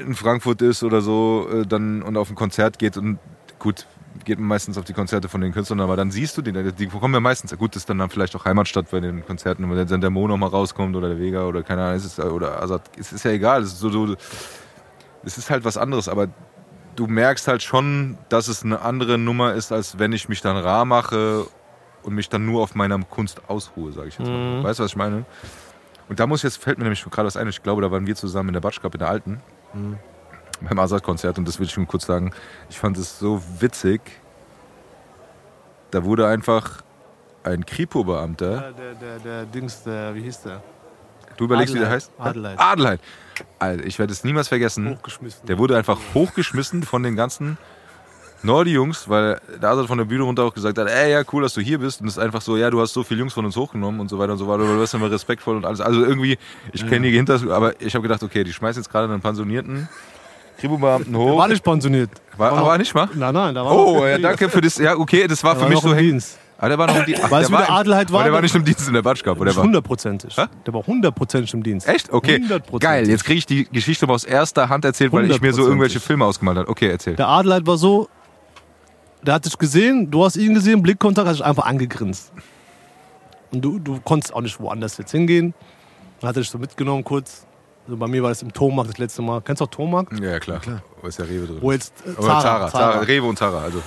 in 0.00 0.14
Frankfurt 0.14 0.62
ist 0.62 0.82
oder 0.82 1.02
so, 1.02 1.46
äh, 1.52 1.66
dann 1.66 2.02
und 2.02 2.16
auf 2.16 2.30
ein 2.30 2.34
Konzert 2.34 2.78
geht 2.78 2.96
und 2.96 3.18
gut, 3.58 3.86
geht 4.24 4.38
man 4.38 4.48
meistens 4.48 4.78
auf 4.78 4.84
die 4.84 4.92
Konzerte 4.92 5.28
von 5.28 5.40
den 5.40 5.52
Künstlern, 5.52 5.80
aber 5.80 5.96
dann 5.96 6.10
siehst 6.10 6.36
du 6.36 6.42
die, 6.42 6.52
die 6.52 6.86
kommen 6.86 7.14
ja 7.14 7.20
meistens, 7.20 7.56
gut, 7.56 7.74
das 7.74 7.82
ist 7.82 7.90
dann, 7.90 7.98
dann 7.98 8.10
vielleicht 8.10 8.36
auch 8.36 8.44
Heimatstadt 8.44 8.90
bei 8.90 9.00
den 9.00 9.24
Konzerten, 9.26 9.68
wenn 9.68 9.86
dann 9.86 10.00
der 10.00 10.10
Mo 10.10 10.28
noch 10.28 10.36
mal 10.36 10.48
rauskommt 10.48 10.94
oder 10.96 11.08
der 11.08 11.18
Vega 11.18 11.44
oder 11.44 11.62
keine 11.62 11.82
Ahnung, 11.82 11.96
es 11.96 12.04
ist, 12.04 12.18
oder 12.18 12.62
Azad, 12.62 12.82
es 12.98 13.12
ist 13.12 13.24
ja 13.24 13.30
egal, 13.30 13.62
es 13.62 13.72
ist 13.72 13.80
so, 13.80 13.90
so, 13.90 14.14
es 15.24 15.38
ist 15.38 15.50
halt 15.50 15.64
was 15.64 15.76
anderes, 15.76 16.08
aber 16.08 16.28
du 16.96 17.06
merkst 17.06 17.48
halt 17.48 17.62
schon, 17.62 18.18
dass 18.28 18.48
es 18.48 18.64
eine 18.64 18.80
andere 18.82 19.18
Nummer 19.18 19.54
ist, 19.54 19.72
als 19.72 19.98
wenn 19.98 20.12
ich 20.12 20.28
mich 20.28 20.40
dann 20.40 20.56
rar 20.56 20.84
mache 20.84 21.46
und 22.02 22.14
mich 22.14 22.28
dann 22.28 22.44
nur 22.44 22.62
auf 22.62 22.74
meiner 22.74 22.98
Kunst 23.04 23.40
ausruhe, 23.48 23.92
sage 23.92 24.08
ich 24.08 24.18
jetzt 24.18 24.28
mal. 24.28 24.62
Weißt 24.64 24.78
du, 24.78 24.84
was 24.84 24.90
ich 24.90 24.96
meine? 24.96 25.24
Und 26.08 26.20
da 26.20 26.26
muss 26.26 26.42
jetzt, 26.42 26.58
fällt 26.58 26.78
mir 26.78 26.84
nämlich 26.84 27.02
gerade 27.04 27.26
was 27.26 27.36
ein, 27.36 27.48
ich 27.48 27.62
glaube, 27.62 27.80
da 27.80 27.90
waren 27.90 28.06
wir 28.06 28.14
zusammen 28.14 28.50
in 28.50 28.52
der 28.54 28.60
Batsch 28.60 28.82
Cup 28.82 28.94
in 28.94 28.98
der 28.98 29.08
Alten, 29.08 29.40
beim 30.68 30.78
Azad-Konzert 30.78 31.38
und 31.38 31.46
das 31.48 31.58
will 31.58 31.66
ich 31.66 31.72
schon 31.72 31.86
kurz 31.86 32.06
sagen, 32.06 32.32
ich 32.70 32.78
fand 32.78 32.96
es 32.98 33.18
so 33.18 33.42
witzig, 33.60 34.00
da 35.90 36.04
wurde 36.04 36.26
einfach 36.26 36.82
ein 37.44 37.66
Kripo-Beamter, 37.66 38.72
Der, 38.72 38.94
der, 38.94 39.18
der 39.18 39.44
Dings, 39.46 39.82
der, 39.82 40.14
wie 40.14 40.22
hieß 40.22 40.42
der? 40.42 40.62
du 41.36 41.44
überlegst, 41.44 41.74
wie 41.74 41.78
der 41.78 41.88
Adelheid. 41.88 42.02
heißt? 42.10 42.20
Adelheid. 42.20 42.58
Adelheid. 42.60 43.00
Alter, 43.58 43.84
ich 43.86 43.98
werde 43.98 44.12
es 44.12 44.22
niemals 44.22 44.48
vergessen. 44.48 44.90
Hochgeschmissen. 44.90 45.46
Der 45.46 45.58
wurde 45.58 45.76
einfach 45.76 45.98
hochgeschmissen 46.14 46.82
von 46.82 47.02
den 47.02 47.16
ganzen 47.16 47.56
Nordi-Jungs, 48.42 49.08
weil 49.08 49.40
der 49.60 49.70
Azad 49.70 49.86
von 49.86 49.98
der 49.98 50.04
Bühne 50.04 50.24
runter 50.24 50.44
auch 50.44 50.52
gesagt 50.54 50.76
hat, 50.78 50.88
ey, 50.88 51.12
ja, 51.12 51.22
cool, 51.32 51.42
dass 51.42 51.54
du 51.54 51.60
hier 51.60 51.78
bist. 51.78 52.00
Und 52.00 52.08
es 52.08 52.14
ist 52.16 52.22
einfach 52.22 52.42
so, 52.42 52.56
ja, 52.56 52.70
du 52.70 52.80
hast 52.80 52.92
so 52.92 53.02
viele 53.02 53.20
Jungs 53.20 53.32
von 53.32 53.44
uns 53.44 53.56
hochgenommen 53.56 54.00
und 54.00 54.08
so 54.08 54.18
weiter 54.18 54.32
und 54.32 54.38
so 54.38 54.46
weiter. 54.48 54.64
Du 54.64 54.78
bist 54.78 54.94
immer 54.94 55.10
respektvoll 55.10 55.56
und 55.56 55.64
alles. 55.64 55.80
Also 55.80 56.04
irgendwie, 56.04 56.38
ich 56.72 56.86
kenne 56.86 57.08
die 57.08 57.16
hinter, 57.16 57.40
aber 57.50 57.80
ich 57.80 57.94
habe 57.94 58.02
gedacht, 58.02 58.22
okay, 58.22 58.44
die 58.44 58.52
schmeißen 58.52 58.82
jetzt 58.82 58.90
gerade 58.90 59.10
einen 59.12 59.22
pensionierten 59.22 59.88
Kripo-Beamten 60.62 61.16
hoch. 61.16 61.36
War 61.38 61.48
nicht 61.48 61.62
pensioniert. 61.62 62.10
War, 62.36 62.56
noch- 62.56 62.66
war 62.66 62.78
nicht 62.78 62.94
mal? 62.94 63.08
Nein, 63.14 63.34
nein, 63.34 63.54
da 63.54 63.64
war 63.64 63.72
Oh, 63.76 64.06
ja, 64.06 64.16
danke 64.18 64.48
für 64.48 64.60
das. 64.60 64.78
Ja, 64.78 64.96
okay, 64.96 65.26
das 65.28 65.42
war 65.44 65.52
da 65.54 65.58
für 65.60 65.62
war 65.64 65.68
mich 65.70 65.82
noch 65.82 65.90
so. 65.90 65.94
Dienst. 65.96 66.38
Ah, 66.58 66.68
der 66.68 66.78
war 66.78 66.86
noch 66.86 66.96
im 66.96 67.04
Dienst. 67.04 67.22
Weißt 67.22 67.32
du, 67.32 67.36
der 67.36 67.42
wie 67.48 67.62
der 67.62 67.68
war, 67.68 67.78
Adelheid 67.80 68.06
aber 68.08 68.18
war? 68.18 68.24
der 68.24 68.32
war 68.34 68.40
nicht 68.40 68.54
im 68.54 68.64
Dienst 68.64 68.86
in 68.86 68.94
der 68.94 69.02
Batsch 69.02 69.24
Cup, 69.24 69.40
oder 69.40 69.54
war? 69.56 69.64
Hundertprozentig. 69.64 70.34
Der 70.36 70.72
war 70.74 70.86
hundertprozentig 70.86 71.52
im 71.54 71.62
Dienst. 71.64 71.88
Echt? 71.88 72.12
Okay. 72.12 72.36
100%. 72.36 72.78
Geil. 72.78 73.08
Jetzt 73.08 73.24
kriege 73.24 73.38
ich 73.38 73.46
die 73.46 73.64
Geschichte 73.64 74.06
mal 74.06 74.14
aus 74.14 74.22
erster 74.24 74.68
Hand 74.68 74.84
erzählt, 74.84 75.12
weil 75.12 75.28
ich 75.28 75.40
mir 75.40 75.52
so 75.52 75.62
100%. 75.62 75.66
irgendwelche 75.66 75.98
Filme 76.00 76.24
ausgemalt 76.24 76.58
habe. 76.58 76.68
Okay, 76.68 76.88
erzähl. 76.88 77.16
Der 77.16 77.26
Adelheid 77.26 77.66
war 77.66 77.76
so, 77.78 78.08
der 79.22 79.34
hat 79.34 79.44
dich 79.44 79.58
gesehen, 79.58 80.08
du 80.10 80.24
hast 80.24 80.36
ihn 80.36 80.54
gesehen, 80.54 80.82
Blickkontakt, 80.82 81.26
hat 81.28 81.34
dich 81.34 81.44
einfach 81.44 81.66
angegrinst. 81.66 82.32
Und 83.52 83.60
du, 83.60 83.78
du 83.80 84.00
konntest 84.00 84.32
auch 84.32 84.40
nicht 84.40 84.58
woanders 84.60 84.96
jetzt 84.98 85.10
hingehen. 85.10 85.54
Dann 86.20 86.28
hat 86.28 86.36
er 86.36 86.42
dich 86.42 86.50
so 86.50 86.58
mitgenommen 86.58 87.02
kurz. 87.02 87.44
Also 87.84 87.96
bei 87.96 88.06
mir 88.06 88.22
war 88.22 88.30
das 88.30 88.42
im 88.42 88.52
Tomarkt 88.52 88.90
das 88.90 88.98
letzte 88.98 89.22
Mal. 89.22 89.40
Kennst 89.40 89.60
du 89.60 89.64
auch 89.64 89.70
Tomarkt? 89.70 90.18
Ja, 90.20 90.30
ja, 90.30 90.38
klar. 90.38 90.60
Wo 91.00 91.08
ist 91.08 91.18
der 91.18 91.28
Rewe 91.28 91.46
drin? 91.46 91.58
Wo 91.60 91.72
jetzt 91.72 91.92
äh, 92.06 92.10
Oder 92.10 92.40
Zara, 92.40 92.68
Zara, 92.68 92.98
Rewe 93.00 93.26
und 93.26 93.38
Zara. 93.38 93.60
Also. 93.62 93.82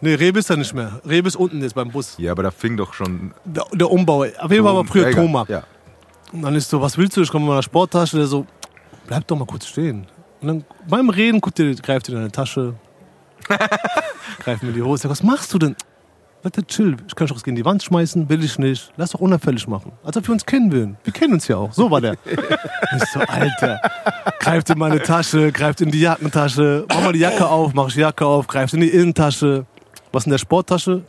Nee, 0.00 0.14
Rewe 0.14 0.38
ist 0.38 0.48
da 0.50 0.56
nicht 0.56 0.74
mehr. 0.74 1.00
Rewe 1.04 1.26
ist 1.26 1.36
unten 1.36 1.60
jetzt 1.62 1.74
beim 1.74 1.90
Bus. 1.90 2.14
Ja, 2.18 2.32
aber 2.32 2.44
da 2.44 2.50
fing 2.50 2.76
doch 2.76 2.94
schon. 2.94 3.32
Der, 3.44 3.64
der 3.72 3.90
Umbau. 3.90 4.24
Auf 4.24 4.50
jeden 4.50 4.64
Fall 4.64 4.74
war 4.74 4.84
früher 4.84 5.08
Egal. 5.08 5.24
Tomarkt. 5.24 5.50
Ja. 5.50 5.64
Und 6.32 6.42
dann 6.42 6.54
ist 6.54 6.70
so, 6.70 6.80
was 6.80 6.96
willst 6.98 7.16
du? 7.16 7.22
Ich 7.22 7.30
komme 7.30 7.44
mit 7.44 7.50
meiner 7.50 7.62
Sporttasche. 7.62 8.16
Der 8.16 8.26
so, 8.26 8.46
bleib 9.06 9.26
doch 9.26 9.36
mal 9.36 9.46
kurz 9.46 9.66
stehen. 9.66 10.06
Und 10.40 10.48
dann 10.48 10.64
beim 10.88 11.10
Reden 11.10 11.40
guckt 11.40 11.58
er, 11.58 11.74
greift 11.74 12.08
er 12.08 12.14
in 12.14 12.20
deine 12.20 12.32
Tasche, 12.32 12.74
greift 14.38 14.62
mir 14.62 14.72
die 14.72 14.82
Hose. 14.82 15.08
Was 15.08 15.22
machst 15.22 15.52
du 15.54 15.58
denn? 15.58 15.74
Leute, 16.46 16.64
chill. 16.64 16.96
Ich 17.08 17.16
kann 17.16 17.28
auch 17.28 17.42
gegen 17.42 17.56
die 17.56 17.64
Wand 17.64 17.82
schmeißen, 17.82 18.28
will 18.28 18.44
ich 18.44 18.56
nicht. 18.56 18.92
Lass 18.96 19.10
doch 19.10 19.18
unauffällig 19.18 19.66
machen. 19.66 19.90
Als 20.04 20.16
ob 20.16 20.28
wir 20.28 20.32
uns 20.32 20.46
kennen 20.46 20.70
würden. 20.70 20.96
Wir 21.02 21.12
kennen 21.12 21.32
uns 21.32 21.48
ja 21.48 21.56
auch. 21.56 21.72
So 21.72 21.90
war 21.90 22.00
der. 22.00 22.12
ich 22.24 23.04
so, 23.12 23.18
Alter. 23.18 23.80
Greift 24.38 24.70
in 24.70 24.78
meine 24.78 25.02
Tasche, 25.02 25.50
greift 25.50 25.80
in 25.80 25.90
die 25.90 25.98
Jackentasche. 25.98 26.84
Mach 26.88 27.02
mal 27.02 27.12
die 27.12 27.18
Jacke 27.18 27.48
auf, 27.48 27.74
mach 27.74 27.88
ich 27.88 27.94
die 27.94 28.00
Jacke 28.00 28.24
auf, 28.24 28.46
greift 28.46 28.74
in 28.74 28.80
die 28.80 28.90
Innentasche. 28.90 29.66
Was 30.12 30.24
in 30.24 30.30
der 30.30 30.38
Sporttasche? 30.38 31.02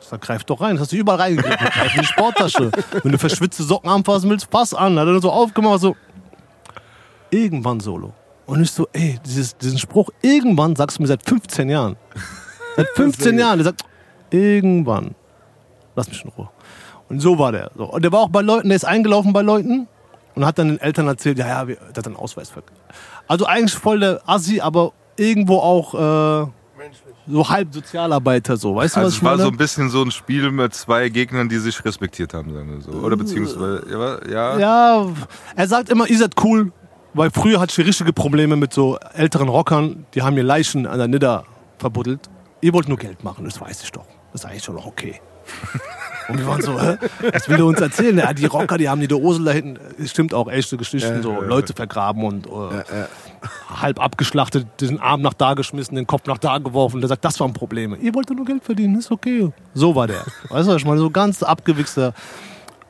Ich 0.00 0.06
sag, 0.06 0.20
greif 0.20 0.44
doch 0.44 0.60
rein. 0.60 0.76
Das 0.76 0.82
hast 0.82 0.92
du 0.92 0.98
überall 0.98 1.18
reingegriffen. 1.18 1.66
Greif 1.66 1.94
in 1.96 2.02
die 2.02 2.06
Sporttasche. 2.06 2.70
Wenn 3.02 3.10
du 3.10 3.18
verschwitzte 3.18 3.64
Socken 3.64 3.90
anfassen 3.90 4.30
willst, 4.30 4.48
pass 4.50 4.72
an. 4.72 4.96
Hat 5.00 5.08
er 5.08 5.14
dann 5.14 5.20
so 5.20 5.32
aufgemacht, 5.32 5.80
so. 5.80 5.96
Irgendwann 7.32 7.80
solo. 7.80 8.12
Und 8.46 8.62
ich 8.62 8.70
so, 8.70 8.86
ey, 8.92 9.18
dieses, 9.26 9.56
diesen 9.56 9.78
Spruch, 9.78 10.10
irgendwann 10.22 10.76
sagst 10.76 10.98
du 10.98 11.02
mir 11.02 11.08
seit 11.08 11.28
15 11.28 11.68
Jahren. 11.68 11.96
Seit 12.76 12.88
15 12.94 13.36
Jahren. 13.36 13.58
Der 13.58 13.64
sagt, 13.64 13.84
irgendwann. 14.30 15.14
Lass 15.96 16.08
mich 16.08 16.24
in 16.24 16.30
Ruhe. 16.30 16.48
Und 17.08 17.20
so 17.20 17.38
war 17.38 17.52
der. 17.52 17.70
So. 17.76 17.84
Und 17.84 18.02
der 18.02 18.12
war 18.12 18.20
auch 18.20 18.28
bei 18.28 18.40
Leuten, 18.42 18.68
der 18.68 18.76
ist 18.76 18.84
eingelaufen 18.84 19.32
bei 19.32 19.42
Leuten 19.42 19.88
und 20.34 20.44
hat 20.46 20.58
dann 20.58 20.68
den 20.68 20.80
Eltern 20.80 21.06
erzählt, 21.08 21.38
ja, 21.38 21.46
ja, 21.48 21.68
wir- 21.68 21.76
der 21.76 21.96
hat 21.96 22.06
einen 22.06 22.16
Ausweis 22.16 22.50
verkauft. 22.50 22.72
Also 23.26 23.46
eigentlich 23.46 23.74
voll 23.74 24.00
der 24.00 24.20
Assi, 24.26 24.60
aber 24.60 24.92
irgendwo 25.16 25.58
auch 25.58 25.94
äh, 25.94 26.46
so 27.28 27.48
halb 27.48 27.72
Sozialarbeiter, 27.74 28.56
so. 28.56 28.74
Weißt 28.76 28.96
du, 28.96 29.00
Also 29.00 29.08
was 29.08 29.16
es 29.18 29.22
war 29.24 29.30
meine? 29.32 29.42
so 29.42 29.48
ein 29.50 29.56
bisschen 29.56 29.90
so 29.90 30.02
ein 30.02 30.10
Spiel 30.10 30.50
mit 30.50 30.72
zwei 30.74 31.08
Gegnern, 31.08 31.48
die 31.48 31.58
sich 31.58 31.84
respektiert 31.84 32.32
haben. 32.34 32.52
Sagen 32.54 32.70
wir 32.72 32.80
so. 32.80 32.90
Oder 32.92 33.16
beziehungsweise, 33.16 33.84
ja, 33.90 34.28
ja. 34.30 34.58
Ja, 34.58 35.06
er 35.56 35.68
sagt 35.68 35.90
immer, 35.90 36.08
ihr 36.08 36.18
seid 36.18 36.32
cool, 36.42 36.72
weil 37.14 37.30
früher 37.30 37.60
hatte 37.60 37.78
ich 37.80 37.86
richtige 37.86 38.12
Probleme 38.12 38.56
mit 38.56 38.72
so 38.72 38.96
älteren 39.14 39.48
Rockern, 39.48 40.06
die 40.14 40.22
haben 40.22 40.34
mir 40.34 40.42
Leichen 40.44 40.86
an 40.86 40.98
der 40.98 41.08
Nidda 41.08 41.44
verbuddelt. 41.78 42.30
Ihr 42.62 42.72
wollt 42.72 42.88
nur 42.88 42.98
Geld 42.98 43.22
machen, 43.24 43.44
das 43.44 43.60
weiß 43.60 43.82
ich 43.82 43.90
doch. 43.92 44.06
Das 44.32 44.42
ist 44.42 44.50
eigentlich 44.50 44.64
schon 44.64 44.76
noch 44.76 44.86
okay. 44.86 45.20
Und 46.28 46.38
wir 46.38 46.46
waren 46.46 46.62
so, 46.62 46.80
hä? 46.80 46.96
Was 47.32 47.48
will 47.48 47.58
er 47.58 47.66
uns 47.66 47.80
erzählen? 47.80 48.18
Ja, 48.18 48.32
die 48.32 48.46
Rocker, 48.46 48.78
die 48.78 48.88
haben 48.88 49.00
die 49.00 49.08
Dosel 49.08 49.44
da 49.44 49.50
hinten. 49.50 49.80
Es 50.00 50.12
stimmt 50.12 50.32
auch, 50.32 50.48
echte 50.48 50.76
Geschichten, 50.76 51.22
so 51.22 51.40
Leute 51.40 51.72
vergraben 51.72 52.22
und 52.22 52.46
äh, 52.46 53.06
halb 53.68 54.00
abgeschlachtet, 54.00 54.66
den 54.80 55.00
Arm 55.00 55.22
nach 55.22 55.34
da 55.34 55.54
geschmissen, 55.54 55.96
den 55.96 56.06
Kopf 56.06 56.26
nach 56.26 56.38
da 56.38 56.58
geworfen. 56.58 57.00
Der 57.00 57.08
sagt, 57.08 57.24
das 57.24 57.40
waren 57.40 57.52
Probleme. 57.52 57.96
Ihr 57.96 58.14
wollt 58.14 58.30
nur 58.30 58.44
Geld 58.44 58.62
verdienen, 58.64 58.96
ist 58.96 59.10
okay. 59.10 59.50
So 59.74 59.94
war 59.96 60.06
der. 60.06 60.24
Weißt 60.50 60.68
du, 60.68 60.72
was 60.72 60.76
ich 60.76 60.86
meine? 60.86 61.00
So 61.00 61.10
ganz 61.10 61.42
abgewichster. 61.42 62.14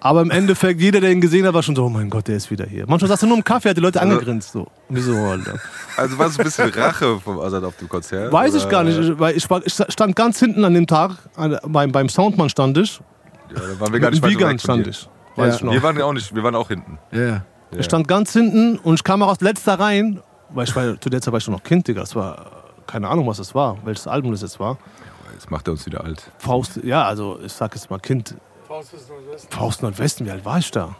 Aber 0.02 0.22
im 0.22 0.30
Endeffekt, 0.30 0.80
jeder, 0.80 1.00
der 1.00 1.12
ihn 1.12 1.20
gesehen 1.20 1.46
hat, 1.46 1.52
war 1.52 1.62
schon 1.62 1.76
so, 1.76 1.84
oh 1.84 1.90
mein 1.90 2.08
Gott, 2.08 2.26
der 2.26 2.36
ist 2.36 2.50
wieder 2.50 2.64
hier. 2.64 2.86
Manchmal 2.88 3.10
saß 3.10 3.22
er 3.22 3.28
nur 3.28 3.36
im 3.36 3.44
Kaffee, 3.44 3.68
hat 3.68 3.76
die 3.76 3.82
Leute 3.82 4.00
angegrinst. 4.00 4.52
So. 4.52 4.66
Und 4.88 4.96
ich 4.96 5.04
so, 5.04 5.14
Alter. 5.14 5.56
Also 5.96 6.18
war 6.18 6.26
es 6.26 6.38
ein 6.38 6.44
bisschen 6.44 6.70
Rache 6.70 7.20
vom 7.20 7.38
Azad 7.38 7.64
auf 7.64 7.76
dem 7.76 7.88
Konzert? 7.88 8.32
Weiß 8.32 8.54
ich 8.54 8.62
oder? 8.62 8.70
gar 8.70 8.84
nicht, 8.84 9.18
weil 9.18 9.36
ich, 9.36 9.48
war, 9.50 9.64
ich 9.64 9.74
stand 9.74 10.16
ganz 10.16 10.38
hinten 10.38 10.64
an 10.64 10.72
dem 10.72 10.86
Tag, 10.86 11.18
an, 11.36 11.58
beim, 11.66 11.92
beim 11.92 12.08
Soundmann 12.08 12.48
stand 12.48 12.78
ich, 12.78 12.98
Ja, 13.54 13.60
da 13.60 13.80
waren 13.80 13.92
wir 13.92 14.00
gar 14.00 14.10
nicht 14.10 14.22
weit 14.22 14.40
von 14.40 14.58
stand 14.58 14.86
ich. 14.86 15.08
Weiß 15.36 15.56
ich 15.56 15.62
noch. 15.62 15.72
Wir 15.72 15.82
waren 15.82 15.98
ja 15.98 16.04
auch 16.04 16.12
nicht, 16.14 16.34
wir 16.34 16.42
waren 16.42 16.54
auch 16.54 16.68
hinten. 16.68 16.98
Ja, 17.12 17.20
ja. 17.20 17.44
Ich 17.76 17.84
stand 17.84 18.08
ganz 18.08 18.32
hinten 18.32 18.78
und 18.78 18.94
ich 18.94 19.04
kam 19.04 19.22
auch 19.22 19.28
aus 19.28 19.40
letzter 19.40 19.78
rein, 19.78 20.20
weil 20.48 20.64
ich 20.64 20.74
war, 20.74 20.98
zu 21.00 21.10
der 21.10 21.20
Zeit 21.20 21.32
war 21.32 21.38
ich 21.38 21.44
schon 21.44 21.54
noch 21.54 21.62
Kind, 21.62 21.86
Digga. 21.86 22.00
Das 22.00 22.16
war, 22.16 22.46
keine 22.86 23.08
Ahnung, 23.08 23.26
was 23.26 23.36
das 23.36 23.54
war, 23.54 23.76
welches 23.84 24.06
Album 24.06 24.32
das 24.32 24.40
jetzt 24.40 24.58
war. 24.58 24.78
Jetzt 25.34 25.50
macht 25.50 25.68
er 25.68 25.72
uns 25.72 25.86
wieder 25.86 26.02
alt. 26.02 26.30
Faust, 26.38 26.80
ja, 26.82 27.04
also 27.04 27.38
ich 27.44 27.52
sag 27.52 27.74
jetzt 27.74 27.90
mal 27.90 27.98
Kind, 27.98 28.34
Faust 28.70 28.94
ist 28.94 29.08
Nordwesten. 29.08 29.50
Faust 29.50 29.82
Nordwesten, 29.82 30.26
wie 30.26 30.30
alt 30.30 30.44
war 30.44 30.58
ich 30.58 30.70
da? 30.70 30.94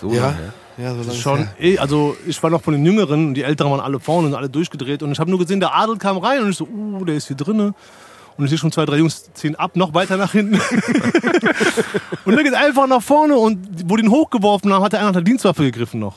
So 0.00 0.12
Ja, 0.12 0.26
lange. 0.26 0.52
ja 0.76 0.90
so 0.92 0.98
Das 0.98 1.06
lange 1.08 1.18
schon, 1.18 1.48
eh, 1.58 1.78
also 1.78 2.16
ich 2.28 2.40
war 2.44 2.50
noch 2.50 2.62
von 2.62 2.74
den 2.74 2.86
Jüngeren, 2.86 3.34
die 3.34 3.42
Älteren 3.42 3.72
waren 3.72 3.80
alle 3.80 3.98
vorne 3.98 4.28
und 4.28 4.34
alle 4.36 4.48
durchgedreht 4.48 5.02
und 5.02 5.10
ich 5.10 5.18
habe 5.18 5.30
nur 5.30 5.40
gesehen, 5.40 5.58
der 5.58 5.74
Adel 5.74 5.96
kam 5.96 6.18
rein 6.18 6.42
und 6.44 6.50
ich 6.50 6.58
so, 6.58 6.64
uh, 6.68 7.04
der 7.04 7.16
ist 7.16 7.26
hier 7.26 7.34
drinne. 7.36 7.74
Und 8.36 8.44
ich 8.44 8.50
sehe 8.50 8.58
schon 8.58 8.70
zwei, 8.70 8.84
drei 8.84 8.98
Jungs 8.98 9.32
ziehen 9.32 9.56
ab, 9.56 9.74
noch 9.74 9.94
weiter 9.94 10.16
nach 10.16 10.30
hinten. 10.30 10.60
und 12.24 12.36
der 12.36 12.44
geht 12.44 12.54
einfach 12.54 12.86
nach 12.86 13.02
vorne 13.02 13.34
und 13.36 13.58
wo 13.90 13.96
die 13.96 14.04
ihn 14.04 14.10
hochgeworfen 14.10 14.72
haben, 14.72 14.84
hat 14.84 14.92
er 14.92 15.00
einer 15.00 15.08
nach 15.08 15.14
der 15.14 15.22
Dienstwaffe 15.22 15.64
gegriffen 15.64 15.98
noch. 15.98 16.14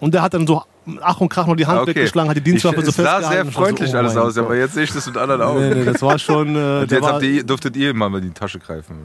Und 0.00 0.12
der 0.12 0.20
hat 0.20 0.34
dann 0.34 0.46
so 0.46 0.62
Ach 1.02 1.20
und 1.20 1.28
Krach 1.28 1.46
noch 1.46 1.56
die 1.56 1.66
Hand 1.66 1.80
Okay. 1.80 1.90
weggeschlagen, 1.94 2.28
hat 2.30 2.36
die 2.36 2.40
Dienstwaffe 2.42 2.80
ich, 2.80 2.84
so 2.86 2.90
es 2.90 2.96
sah 2.96 3.20
festgehalten. 3.20 3.30
sehr 3.30 3.40
und 3.42 3.48
ich 3.50 3.54
war 3.56 3.62
freundlich 3.64 3.90
so, 3.90 3.96
oh 3.96 4.00
alles 4.00 4.16
aus, 4.16 4.38
aber 4.38 4.56
jetzt 4.56 4.74
sehe 4.74 4.84
ich 4.84 4.92
das 4.92 5.06
mit 5.06 5.16
anderen 5.16 5.42
Augen. 5.42 5.68
Nee, 5.68 5.74
nee, 5.76 5.84
das 5.84 6.02
war 6.02 6.18
schon. 6.18 6.56
Äh, 6.56 6.80
Und 6.82 6.90
jetzt 6.90 7.02
war, 7.02 7.22
ihr, 7.22 7.44
durftet 7.44 7.76
ihr 7.76 7.94
mal 7.94 8.12
in 8.16 8.22
die 8.22 8.30
Tasche 8.30 8.58
greifen. 8.58 8.96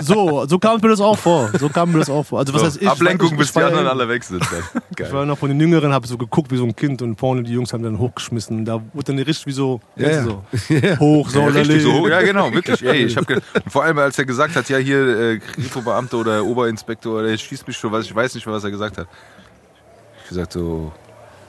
So, 0.00 0.46
so 0.46 0.58
kam 0.58 0.80
mir 0.80 0.88
das 0.88 1.00
auch 1.00 1.16
vor. 1.18 1.50
So 1.58 1.68
kam 1.68 1.92
mir 1.92 1.98
das 2.00 2.10
auch 2.10 2.24
vor. 2.24 2.40
Also 2.40 2.52
was 2.54 2.60
So, 2.60 2.66
heißt 2.66 2.82
ich? 2.82 2.88
Ablenkung, 2.88 3.30
ich, 3.32 3.36
bis 3.38 3.46
ich 3.48 3.52
die 3.54 3.62
anderen 3.62 3.86
alle 3.86 4.08
weg 4.08 4.24
sind. 4.24 4.42
Ich 5.00 5.12
war 5.12 5.24
noch 5.24 5.38
von 5.38 5.48
den 5.48 5.60
Jüngeren, 5.60 5.92
habe 5.92 6.06
so 6.08 6.18
geguckt 6.18 6.50
wie 6.50 6.56
so 6.56 6.64
ein 6.64 6.74
Kind 6.74 7.00
und 7.02 7.16
vorne 7.18 7.44
die 7.44 7.52
Jungs 7.52 7.72
haben 7.72 7.84
dann 7.84 7.98
hochgeschmissen. 7.98 8.64
Da 8.64 8.82
wurde 8.92 9.04
dann 9.14 9.18
richtig 9.18 9.46
wie 9.46 9.52
so, 9.52 9.80
Ja, 9.94 10.22
so 10.24 10.42
hoch, 10.98 11.28
so 11.30 11.40
Ja, 11.40 11.46
richtig 11.46 11.82
so. 11.82 12.06
lale. 12.06 12.10
Ja, 12.10 12.22
genau, 12.22 12.52
wirklich. 12.52 12.84
Ey, 12.84 13.04
ich 13.04 13.16
hab 13.16 13.24
vor 13.68 13.84
allem, 13.84 13.98
als 13.98 14.18
er 14.18 14.24
gesagt 14.24 14.56
hat, 14.56 14.68
ja, 14.68 14.78
hier, 14.78 15.06
äh, 15.06 15.38
Kripo-Beamte 15.38 16.16
oder 16.16 16.44
Oberinspektor, 16.44 17.22
der 17.22 17.36
schießt 17.36 17.66
mich 17.68 17.76
schon, 17.76 17.92
was 17.92 18.04
ich 18.06 18.14
weiß 18.14 18.34
nicht, 18.34 18.46
mehr, 18.46 18.54
was 18.56 18.64
er 18.64 18.70
gesagt 18.72 18.98
hat. 18.98 19.06
Ich 20.24 20.28
gesagt 20.30 20.52
so, 20.52 20.90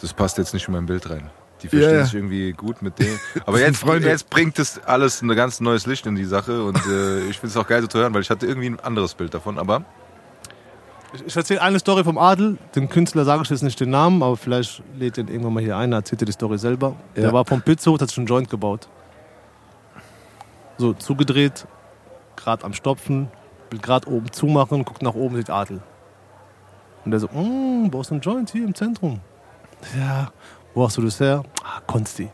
das 0.02 0.14
passt 0.14 0.38
jetzt 0.38 0.54
nicht 0.54 0.68
in 0.68 0.74
mein 0.76 0.86
Bild 0.86 1.10
rein. 1.10 1.30
Die 1.62 1.68
verstehen 1.68 1.94
ja. 1.94 2.06
sich 2.06 2.14
irgendwie 2.14 2.54
gut 2.54 2.82
mit 2.82 3.00
dem. 3.00 3.20
Aber 3.46 3.60
jetzt, 3.60 3.78
Freunde. 3.80 4.08
jetzt 4.08 4.30
bringt 4.30 4.58
das 4.58 4.82
alles 4.86 5.22
ein 5.22 5.30
ganz 5.36 5.60
neues 5.60 5.86
Licht 5.86 6.06
in 6.06 6.16
die 6.16 6.26
Sache 6.26 6.64
und 6.64 6.78
äh, 6.88 7.20
ich 7.28 7.40
finde 7.40 7.48
es 7.48 7.58
auch 7.58 7.68
geil 7.68 7.82
so 7.82 7.88
zu 7.88 8.00
hören, 8.00 8.14
weil 8.14 8.22
ich 8.22 8.30
hatte 8.30 8.46
irgendwie 8.46 8.70
ein 8.70 8.80
anderes 8.80 9.14
Bild 9.14 9.34
davon. 9.34 9.58
Aber 9.60 9.84
Ich, 11.14 11.26
ich 11.26 11.36
erzähle 11.36 11.62
eine 11.62 11.80
Story 11.80 12.04
vom 12.04 12.18
Adel. 12.18 12.58
Den 12.76 12.88
Künstler 12.88 13.26
sage 13.26 13.42
ich 13.44 13.50
jetzt 13.50 13.64
nicht 13.64 13.80
den 13.80 13.90
Namen, 13.90 14.24
aber 14.24 14.38
vielleicht 14.38 14.82
lädt 14.98 15.18
den 15.18 15.28
irgendwann 15.28 15.54
mal 15.54 15.64
hier 15.64 15.76
ein, 15.76 15.92
erzählt 15.92 16.22
er 16.22 16.26
die 16.26 16.32
Story 16.32 16.58
selber. 16.58 16.96
Ja. 17.16 17.24
Der 17.24 17.34
war 17.34 17.46
vom 17.46 17.62
Pizzo, 17.62 18.00
hat 18.00 18.08
sich 18.08 18.18
einen 18.18 18.28
Joint 18.28 18.50
gebaut. 18.50 18.88
So, 20.78 20.94
zugedreht, 20.94 21.68
gerade 22.38 22.64
am 22.64 22.74
Stopfen, 22.74 23.28
will 23.70 23.80
gerade 23.80 24.08
oben 24.08 24.32
zumachen, 24.32 24.86
guckt 24.86 25.02
nach 25.02 25.14
oben, 25.14 25.36
sieht 25.36 25.50
Adel. 25.50 25.82
Und 27.04 27.12
der 27.12 27.20
so, 27.20 27.28
mm, 27.28 27.90
baust 27.92 28.12
du 28.12 28.16
einen 28.16 28.22
Joint 28.22 28.50
hier 28.52 28.64
im 28.64 28.74
Zentrum? 28.74 29.20
Ja, 29.98 30.32
wo 30.80 30.86
hast 30.86 30.96
du 30.96 31.02
das 31.02 31.20
her? 31.20 31.44
Ah, 31.62 31.82
Konsti. 31.86 32.30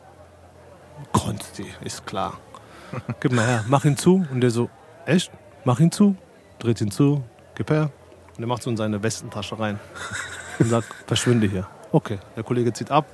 Konsti, 1.11 1.65
ist 1.83 2.05
klar. 2.05 2.37
Gib 3.19 3.31
mal 3.31 3.43
her, 3.43 3.65
mach 3.67 3.83
ihn 3.85 3.97
zu. 3.97 4.23
Und 4.31 4.39
der 4.41 4.51
so, 4.51 4.69
echt? 5.07 5.31
Mach 5.63 5.79
ihn 5.79 5.91
zu. 5.91 6.15
Dreht 6.59 6.79
ihn 6.79 6.91
zu, 6.91 7.23
gib 7.55 7.69
her. 7.69 7.89
Und 8.37 8.43
er 8.43 8.47
macht 8.47 8.63
so 8.63 8.69
in 8.69 8.77
seine 8.77 9.01
Westentasche 9.01 9.59
rein. 9.59 9.79
Und 10.59 10.69
sagt, 10.69 10.87
verschwinde 11.05 11.47
hier. 11.47 11.67
Okay, 11.91 12.19
der 12.35 12.43
Kollege 12.43 12.71
zieht 12.71 12.91
ab. 12.91 13.07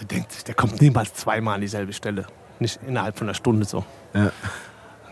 Der 0.00 0.06
denkt 0.06 0.32
sich, 0.32 0.44
der 0.44 0.54
kommt 0.54 0.80
niemals 0.80 1.14
zweimal 1.14 1.54
an 1.54 1.60
dieselbe 1.60 1.92
Stelle. 1.92 2.26
Nicht 2.58 2.80
innerhalb 2.86 3.16
von 3.16 3.28
einer 3.28 3.34
Stunde 3.34 3.64
so. 3.64 3.84
Ja. 4.12 4.32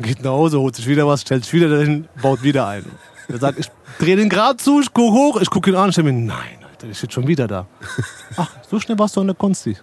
Geht 0.00 0.22
nach 0.22 0.32
Hause, 0.32 0.58
holt 0.58 0.74
sich 0.74 0.86
wieder 0.88 1.06
was, 1.06 1.22
stellt 1.22 1.44
sich 1.44 1.52
wieder 1.54 1.68
dahin, 1.68 2.08
baut 2.20 2.42
wieder 2.42 2.66
ein. 2.66 2.84
Er 3.28 3.38
sagt, 3.38 3.58
ich 3.60 3.70
drehe 3.98 4.16
den 4.16 4.28
gerade 4.28 4.56
zu, 4.56 4.80
ich 4.80 4.92
gucke 4.92 5.12
hoch, 5.12 5.40
ich 5.40 5.48
gucke 5.48 5.70
ihn 5.70 5.76
an, 5.76 5.90
ich 5.90 5.94
denke 5.94 6.12
mir, 6.12 6.26
nein, 6.26 6.63
Der 6.84 6.94
steht 6.94 7.12
schon 7.12 7.26
wieder 7.26 7.46
da. 7.46 7.66
Ach, 8.36 8.50
so 8.68 8.78
schnell 8.80 8.98
warst 8.98 9.16
du 9.16 9.20
an 9.20 9.28
der 9.28 9.36
Konsti. 9.36 9.76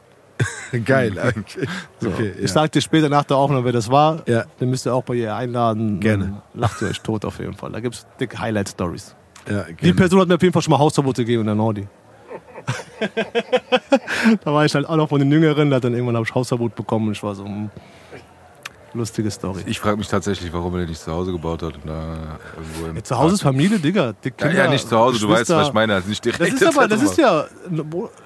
Geil. 0.86 1.14
Okay. 1.18 1.68
So. 2.00 2.10
Okay, 2.10 2.32
Ich 2.38 2.42
ja. 2.42 2.48
sag 2.48 2.72
dir 2.72 2.82
später 2.82 3.10
nach 3.10 3.24
der 3.26 3.38
Aufnahme, 3.38 3.66
wer 3.66 3.74
das 3.74 3.90
war. 3.92 4.24
Ja. 4.28 4.46
Dann 4.60 4.70
müsst 4.70 4.88
ihr 4.88 4.94
auch 4.94 5.04
bei 5.04 5.16
ihr 5.16 5.36
einladen. 5.36 6.00
Gerne. 6.00 6.42
Lacht 6.54 6.82
ihr 6.82 6.88
euch 6.88 7.00
tot 7.02 7.26
auf 7.26 7.40
jeden 7.40 7.54
Fall. 7.54 7.72
Da 7.72 7.80
gibt's 7.80 8.08
dicke 8.20 8.40
Highlight-Stories. 8.40 9.16
Ja, 9.50 9.66
Die. 9.82 9.94
Person 9.94 10.22
hat 10.22 10.28
mir 10.28 10.36
auf 10.36 10.42
jeden 10.42 10.54
Fall 10.54 10.62
schon 10.62 10.72
mal 10.72 10.80
Hausverbote 10.80 11.24
gegeben 11.24 11.42
in 11.42 11.48
der 11.48 11.56
Nordi. 11.56 11.88
da 14.44 14.54
war 14.54 14.66
ich 14.66 14.74
halt 14.74 14.88
auch 14.88 14.96
noch 14.96 15.10
von 15.10 15.20
den 15.20 15.32
Jüngeren, 15.32 15.70
da 15.70 15.78
hat 15.78 15.84
dann 15.84 15.94
irgendwann 15.94 16.16
habe 16.16 16.26
ich 16.28 16.34
Hausverbot 16.34 16.76
bekommen 16.76 17.08
und 17.08 17.14
ich 17.14 17.24
war 17.24 17.36
so, 17.36 17.46
hm, 17.46 17.70
lustige 18.94 19.32
Story. 19.32 19.62
ich 19.66 19.80
frage 19.80 19.98
mich 19.98 20.08
tatsächlich, 20.08 20.52
warum 20.52 20.74
er 20.76 20.82
den 20.82 20.90
nicht 20.90 21.02
zu 21.02 21.12
Hause 21.12 21.32
gebaut 21.32 21.64
hat. 21.64 21.74
Im 21.84 22.96
Ja, 22.96 23.04
zu 23.04 23.18
Hause 23.18 23.36
ist 23.36 23.42
Familie, 23.42 23.80
Digga. 23.80 24.14
Die 24.24 24.30
Ja, 24.30 24.34
Kinder, 24.36 24.64
ja, 24.66 24.70
nicht 24.70 24.88
zu 24.88 24.98
Hause, 24.98 25.20
du 25.20 25.30
weißt, 25.30 25.50
was 25.50 25.68
ich 25.70 25.74
meine. 25.74 26.02
Nicht 26.06 26.24
direkt 26.26 26.42
Das 26.42 26.62
ist 26.62 26.78
aber, 26.78 26.88
das 26.88 27.02
ist 27.02 27.18
ja, 27.18 27.46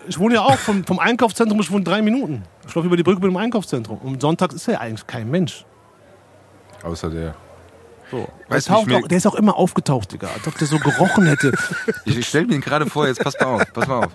ich 0.08 0.18
wohne 0.18 0.36
ja 0.36 0.42
auch 0.42 0.58
vom, 0.58 0.84
vom 0.84 1.00
Einkaufszentrum, 1.00 1.60
ich 1.62 1.72
wohne 1.72 1.84
drei 1.84 2.02
Minuten. 2.02 2.44
Ich 2.68 2.74
laufe 2.74 2.88
über 2.88 2.98
die 2.98 3.04
Brücke 3.04 3.22
mit 3.22 3.30
dem 3.32 3.38
Einkaufszentrum. 3.38 3.98
Und 4.00 4.22
sonntags 4.22 4.56
ist 4.56 4.68
ja 4.68 4.80
eigentlich 4.80 5.06
kein 5.06 5.30
Mensch. 5.30 5.66
Außer 6.84 7.10
der. 7.10 7.36
So. 8.12 8.28
Weißt 8.50 8.70
der, 8.70 8.86
mir- 8.86 8.98
auch, 8.98 9.08
der 9.08 9.18
ist 9.18 9.26
auch 9.26 9.36
immer 9.36 9.56
aufgetaucht, 9.56 10.12
Digga. 10.14 10.28
Als 10.34 10.48
ob 10.48 10.58
der 10.58 10.68
so 10.68 10.78
gerochen 10.80 11.26
hätte. 11.26 11.52
Ich, 12.06 12.18
ich 12.18 12.28
stelle 12.28 12.46
mir 12.46 12.54
ihn 12.56 12.62
gerade 12.62 12.86
vor, 12.86 13.08
jetzt 13.08 13.20
pass 13.24 13.34
mal 13.40 13.48
auf, 13.48 13.74
pass 13.74 13.88
mal 13.88 14.06
auf. 14.06 14.12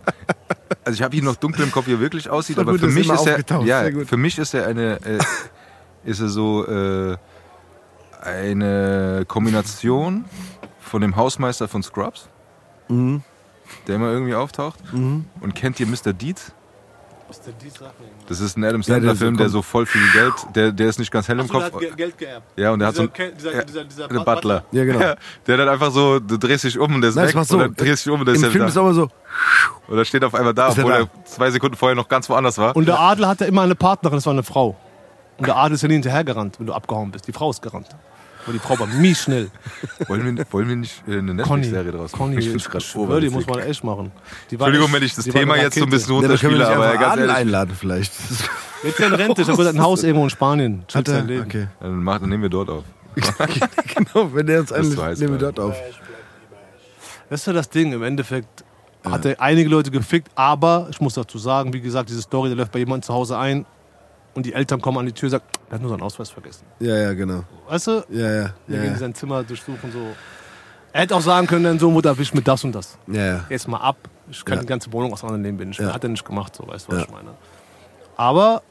Also 0.84 0.96
ich 0.96 1.02
habe 1.02 1.16
ihn 1.16 1.24
noch 1.24 1.34
dunkel 1.36 1.64
im 1.64 1.72
Kopf, 1.72 1.86
wie 1.88 1.94
er 1.94 2.00
wirklich 2.00 2.30
aussieht, 2.30 2.58
aber 2.58 2.78
für 2.78 2.86
ist 2.86 2.94
mich 2.94 3.08
ist 3.08 3.26
er, 3.26 3.62
ja, 3.64 3.84
für 4.06 4.16
mich 4.16 4.38
ist 4.38 4.54
er 4.54 4.66
eine, 4.68 4.94
äh, 5.04 5.18
ist 6.04 6.20
er 6.20 6.28
so 6.28 6.66
äh, 6.66 7.16
eine 8.22 9.24
Kombination 9.26 10.24
von 10.80 11.00
dem 11.02 11.16
Hausmeister 11.16 11.68
von 11.68 11.82
Scrubs, 11.82 12.28
Mhm. 12.88 13.22
der 13.86 13.96
immer 13.96 14.10
irgendwie 14.10 14.34
auftaucht. 14.34 14.78
Und 14.92 15.54
kennt 15.54 15.78
ihr 15.80 15.86
Mr. 15.86 16.12
Deeds? 16.12 16.52
Denn 17.46 17.54
die 17.62 17.70
Sache? 17.70 17.92
Das 18.26 18.40
ist 18.40 18.56
ein 18.58 18.64
Adam 18.64 18.80
Ja, 18.80 18.86
der 18.98 19.14
Sandler-Film, 19.14 19.34
so 19.34 19.38
der 19.38 19.44
kommt. 19.46 19.52
so 19.52 19.62
voll 19.62 19.86
viel 19.86 20.02
Geld, 20.12 20.34
der, 20.56 20.72
der 20.72 20.88
ist 20.88 20.98
nicht 20.98 21.12
ganz 21.12 21.28
hell 21.28 21.38
im 21.38 21.46
der 21.46 21.52
Kopf. 21.60 21.72
hat 21.72 21.78
Ge- 21.78 21.92
Geld 21.96 22.18
geerbt. 22.18 22.44
Ja, 22.58 22.72
und 22.72 22.80
der 22.80 22.88
hat 22.88 22.96
so 22.96 23.06
Dieser, 23.06 23.22
ein, 23.24 23.36
dieser, 23.36 23.62
dieser, 23.62 23.84
dieser 23.84 24.08
der 24.08 24.18
Butler. 24.24 24.64
Ja, 24.72 24.84
genau. 24.84 24.98
Ja, 24.98 25.14
der 25.46 25.56
dann 25.58 25.68
einfach 25.68 25.92
so, 25.92 26.18
du 26.18 26.36
drehst 26.38 26.64
dich 26.64 26.76
um 26.76 26.92
und 26.92 27.02
der 27.02 27.10
ist 27.10 27.14
Nein, 27.14 27.32
weg. 27.32 27.44
so. 27.44 27.54
Und 27.54 27.60
dann 27.62 27.74
drehst 27.76 28.04
dich 28.04 28.12
um 28.12 28.18
und 28.18 28.26
der 28.26 28.34
ist 28.34 28.42
Im 28.42 28.50
Film 28.50 28.64
da. 28.64 28.68
ist 28.68 28.76
aber 28.76 28.92
so, 28.94 29.08
Oder 29.86 30.04
steht 30.04 30.24
auf 30.24 30.34
einmal 30.34 30.54
da, 30.54 30.70
Ist 30.70 30.78
er 30.78 30.84
obwohl 30.84 30.92
da? 30.92 31.08
er 31.20 31.24
zwei 31.24 31.50
Sekunden 31.52 31.76
vorher 31.76 31.94
noch 31.94 32.08
ganz 32.08 32.28
woanders 32.28 32.58
war. 32.58 32.74
Und 32.74 32.86
der 32.88 32.98
Adel 32.98 33.28
hatte 33.28 33.44
immer 33.44 33.62
eine 33.62 33.76
Partnerin, 33.76 34.16
das 34.16 34.26
war 34.26 34.32
eine 34.32 34.42
Frau. 34.42 34.76
Und 35.40 35.46
der 35.46 35.56
Adel 35.56 35.74
ist 35.74 35.82
ja 35.82 35.88
nie 35.88 35.94
hinterhergerannt, 35.94 36.58
wenn 36.60 36.66
du 36.66 36.72
abgehauen 36.74 37.10
bist. 37.10 37.26
Die 37.26 37.32
Frau 37.32 37.50
ist 37.50 37.62
gerannt. 37.62 37.88
Aber 38.44 38.52
die 38.52 38.58
Frau 38.58 38.78
war 38.78 38.86
mies 38.86 39.22
schnell. 39.22 39.50
wollen, 40.08 40.36
wir, 40.36 40.46
wollen 40.50 40.68
wir 40.68 40.76
nicht 40.76 41.02
äh, 41.06 41.18
eine 41.18 41.34
Netflix-Serie 41.34 41.92
draus 41.92 42.12
machen? 42.12 42.18
Conny, 42.20 42.38
Ich 42.38 42.44
ich, 42.46 42.50
find's 42.50 42.70
grad 42.70 42.82
schwöre, 42.82 43.20
die 43.20 43.28
muss 43.30 43.46
man 43.46 43.58
echt 43.60 43.84
machen. 43.84 44.12
Entschuldigung, 44.50 44.86
echt- 44.86 44.94
wenn 44.94 45.02
ich 45.02 45.14
das 45.14 45.24
Thema 45.26 45.56
jetzt 45.56 45.78
so 45.78 45.84
ein 45.84 45.90
bisschen 45.90 46.14
ja, 46.14 46.20
runterspiele, 46.20 46.58
nicht 46.58 46.66
aber 46.66 46.92
ganz 46.92 47.12
Adel 47.12 47.24
ehrlich, 47.24 47.36
einladen 47.36 47.76
vielleicht. 47.78 48.12
Jetzt 48.82 48.94
ist 48.94 49.00
er 49.00 49.06
in 49.08 49.14
Rente, 49.14 49.42
ich 49.42 49.48
habe 49.48 49.68
ein 49.68 49.82
Haus 49.82 50.02
irgendwo 50.02 50.24
in 50.24 50.30
Spanien. 50.30 50.84
Hat 50.94 51.06
er? 51.06 51.20
Leben. 51.22 51.44
Okay. 51.44 51.66
Dann, 51.80 52.02
mach, 52.02 52.18
dann 52.18 52.30
nehmen 52.30 52.42
wir 52.44 52.48
dort 52.48 52.70
auf. 52.70 52.84
genau, 53.94 54.32
wenn 54.32 54.46
der 54.46 54.60
uns 54.60 54.70
weiß 54.96 55.18
nehmen 55.18 55.32
wir 55.32 55.38
dort 55.38 55.60
auf. 55.60 55.76
Das 57.28 57.40
ist 57.40 57.46
ja 57.46 57.52
das 57.52 57.68
Ding. 57.68 57.92
Im 57.92 58.02
Endeffekt 58.02 58.64
hat 59.04 59.26
er 59.26 59.40
einige 59.40 59.68
Leute 59.68 59.90
gefickt, 59.90 60.30
aber 60.34 60.88
ich 60.90 61.00
muss 61.00 61.12
dazu 61.14 61.36
sagen, 61.38 61.72
wie 61.74 61.80
gesagt, 61.80 62.08
diese 62.08 62.22
Story, 62.22 62.48
der 62.48 62.56
läuft 62.56 62.72
bei 62.72 62.78
jemandem 62.78 63.02
zu 63.02 63.12
Hause 63.12 63.36
ein 63.36 63.66
und 64.34 64.46
die 64.46 64.52
Eltern 64.52 64.80
kommen 64.80 64.98
an 64.98 65.06
die 65.06 65.12
Tür 65.12 65.26
und 65.26 65.30
sagen, 65.30 65.44
er 65.68 65.74
hat 65.74 65.80
nur 65.82 65.90
seinen 65.90 66.02
Ausweis 66.02 66.30
vergessen. 66.30 66.64
Ja, 66.78 66.96
ja, 66.96 67.12
genau. 67.14 67.44
Weißt 67.68 67.86
du? 67.88 68.04
Ja, 68.10 68.30
ja. 68.30 68.54
Wir 68.66 68.76
Ja, 68.76 68.82
gehen 68.82 68.92
ja. 68.92 68.98
sein 68.98 69.14
Zimmer 69.14 69.42
durchsuchen 69.42 69.90
so. 69.92 69.98
Er 70.92 71.02
hätte 71.02 71.14
auch 71.14 71.20
sagen 71.20 71.46
können, 71.46 71.64
dein 71.64 71.78
Sohn 71.78 71.94
wurde 71.94 72.08
erwischt 72.08 72.34
mit 72.34 72.46
das 72.48 72.64
und 72.64 72.72
das. 72.72 72.98
ja, 73.06 73.24
ja. 73.26 73.44
Jetzt 73.48 73.68
mal 73.68 73.78
ab. 73.78 73.96
Ich 74.30 74.44
kann 74.44 74.56
Ja. 74.56 74.60
die 74.62 74.66
ganze 74.66 74.92
Wohnung 74.92 75.12
auseinandernehmen, 75.12 75.58
bin 75.58 75.70
ich. 75.70 75.78
Ja. 75.78 75.92
Hat 75.92 76.02
er 76.04 76.10
nicht 76.10 76.24
gemacht, 76.24 76.54
so 76.56 76.66
weißt 76.66 76.88
du, 76.88 76.96
was 76.96 77.02
ich 77.04 77.10
meine. 77.10 77.30
Aber 78.16 78.62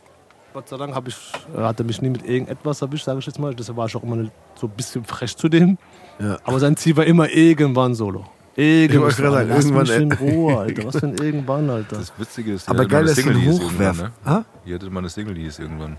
Gott 0.54 0.68
sei 0.68 0.78
Dank 0.78 0.96
ich, 1.08 1.16
hat 1.56 1.80
er 1.80 1.86
mich 1.86 2.02
nie 2.02 2.10
mit 2.10 2.26
irgendetwas 2.26 2.82
erwischt, 2.82 3.06
sage 3.06 3.20
ich 3.20 3.26
jetzt 3.26 3.40
mal. 3.40 3.54
Deshalb 3.54 3.78
war 3.78 3.86
ich 3.86 3.96
auch 3.96 4.04
immer 4.04 4.30
so 4.56 4.68
ein 4.68 4.72
bisschen 4.72 5.04
frech 5.06 5.36
zu 5.38 5.48
dem. 5.48 5.78
Ja. 6.20 6.38
Aber 6.44 6.60
sein 6.60 6.76
Ziel 6.76 6.98
war 6.98 7.06
immer 7.06 7.30
irgendwann 7.30 7.94
solo. 7.94 8.26
Irgendwann. 8.60 9.10
gerade 9.10 9.48
sagen, 9.48 9.50
irgendwann, 9.50 10.12
äh, 10.12 10.16
Ruhe, 10.16 10.58
Alter. 10.60 10.86
Was 10.86 10.98
für 11.00 11.08
ein 11.08 11.18
irgendwann, 11.22 11.70
Alter. 11.70 11.98
Das 11.98 12.12
Witzige 12.18 12.54
ist, 12.54 12.68
Aber 12.70 12.86
geil, 12.86 13.08
sie 13.08 13.22
Single, 13.22 13.36
ne? 13.38 14.12
Ha? 14.26 14.46
Hier 14.66 14.76
hatte 14.76 14.90
man 14.90 14.98
eine 15.04 15.10
Single, 15.10 15.34
die 15.34 15.44
hieß 15.44 15.60
irgendwann. 15.60 15.98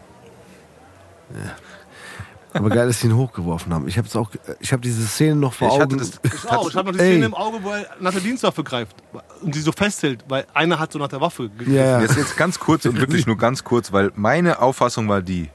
Aber 2.53 2.69
geil, 2.69 2.89
dass 2.89 2.99
sie 3.01 3.07
ihn 3.07 3.15
hochgeworfen 3.17 3.73
haben. 3.73 3.87
Ich 3.87 3.97
habe 3.97 4.09
auch, 4.19 4.29
ich 4.59 4.73
habe 4.73 4.83
diese 4.83 5.07
Szene 5.07 5.37
noch 5.37 5.53
vor 5.53 5.69
Ich 5.69 5.75
hatte 5.75 5.85
Augen. 5.85 5.99
das- 5.99 6.21
Ich 6.25 6.51
auch. 6.51 6.69
Ich 6.69 6.75
habe 6.75 6.89
noch 6.91 6.99
die 6.99 7.03
Ey. 7.05 7.13
Szene 7.13 7.27
im 7.27 7.35
Auge, 7.35 7.59
wo 7.63 7.71
er 7.71 7.87
nach 8.01 8.11
der 8.11 8.21
Dienstwaffe 8.21 8.65
greift 8.65 8.97
und 9.41 9.55
sie 9.55 9.61
so 9.61 9.71
festhält, 9.71 10.25
weil 10.29 10.45
einer 10.53 10.79
hat 10.81 10.91
so 10.93 10.99
nach 10.99 11.07
der 11.09 11.21
Waffe 11.21 11.49
gegriffen. 11.49 11.75
ja, 11.75 11.85
ja. 11.85 12.01
Jetzt, 12.01 12.17
jetzt 12.17 12.37
ganz 12.37 12.59
kurz 12.59 12.85
und 12.87 12.99
wirklich 12.99 13.27
nur 13.27 13.37
ganz 13.39 13.63
kurz, 13.63 13.93
weil 13.93 14.11
meine 14.17 14.61
Auffassung 14.61 15.09
war 15.09 15.23
die. 15.23 15.49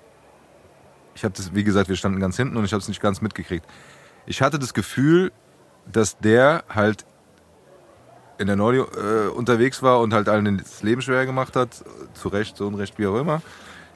Ich 1.16 1.24
habe 1.26 1.34
das, 1.36 1.53
wie 1.53 1.66
gesagt, 1.66 1.89
wir 1.89 1.95
standen 1.97 2.20
ganz 2.22 2.38
hinten 2.38 2.56
und 2.56 2.64
ich 2.64 2.72
habe 2.72 2.82
es 2.82 2.88
nicht 2.88 3.01
ganz 3.01 3.22
mitgekriegt. 3.22 3.66
Ich 4.26 4.41
hatte 4.41 4.58
das 4.58 4.74
Gefühl, 4.74 5.34
dass 5.92 6.18
der 6.18 6.64
halt 6.70 7.06
in 8.38 8.48
der 8.48 8.56
Nordi 8.56 8.80
äh, 8.80 9.30
unterwegs 9.30 9.82
war 9.82 10.00
und 10.02 10.14
halt 10.14 10.28
allen 10.28 10.58
das 10.58 10.84
Leben 10.84 11.02
schwer 11.02 11.26
gemacht 11.26 11.56
hat, 11.56 11.84
zu 12.14 12.28
Recht, 12.28 12.58
zu 12.58 12.68
Unrecht, 12.68 12.98
wie 13.00 13.08
auch 13.08 13.20
immer. 13.20 13.42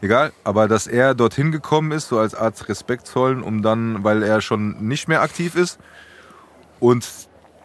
Egal, 0.02 0.32
aber 0.46 0.70
dass 0.70 0.88
er 0.88 1.14
dorthin 1.14 1.52
gekommen 1.52 1.92
ist, 1.92 2.08
so 2.08 2.20
als 2.20 2.34
Art 2.34 2.70
Respekt 2.70 3.06
zollen, 3.06 3.44
um 3.44 3.62
dann, 3.62 4.04
weil 4.04 4.24
er 4.24 4.40
schon 4.40 4.88
nicht 4.88 5.10
mehr 5.10 5.22
aktiv 5.22 5.56
ist 5.56 5.78
und 6.80 7.06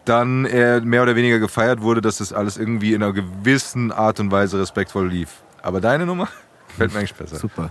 dann 0.04 0.44
er 0.44 0.80
mehr 0.80 1.02
oder 1.02 1.14
weniger 1.16 1.38
gefeiert 1.38 1.80
wurde, 1.80 2.00
dass 2.00 2.18
das 2.18 2.32
alles 2.32 2.56
irgendwie 2.56 2.92
in 2.92 3.02
einer 3.02 3.12
gewissen 3.12 3.92
Art 3.92 4.18
und 4.18 4.32
Weise 4.32 4.58
respektvoll 4.58 5.08
lief. 5.08 5.42
Aber 5.62 5.80
deine 5.80 6.06
Nummer 6.06 6.28
gefällt 6.68 6.92
mir 6.92 6.98
eigentlich 6.98 7.14
besser. 7.14 7.36
Super. 7.36 7.70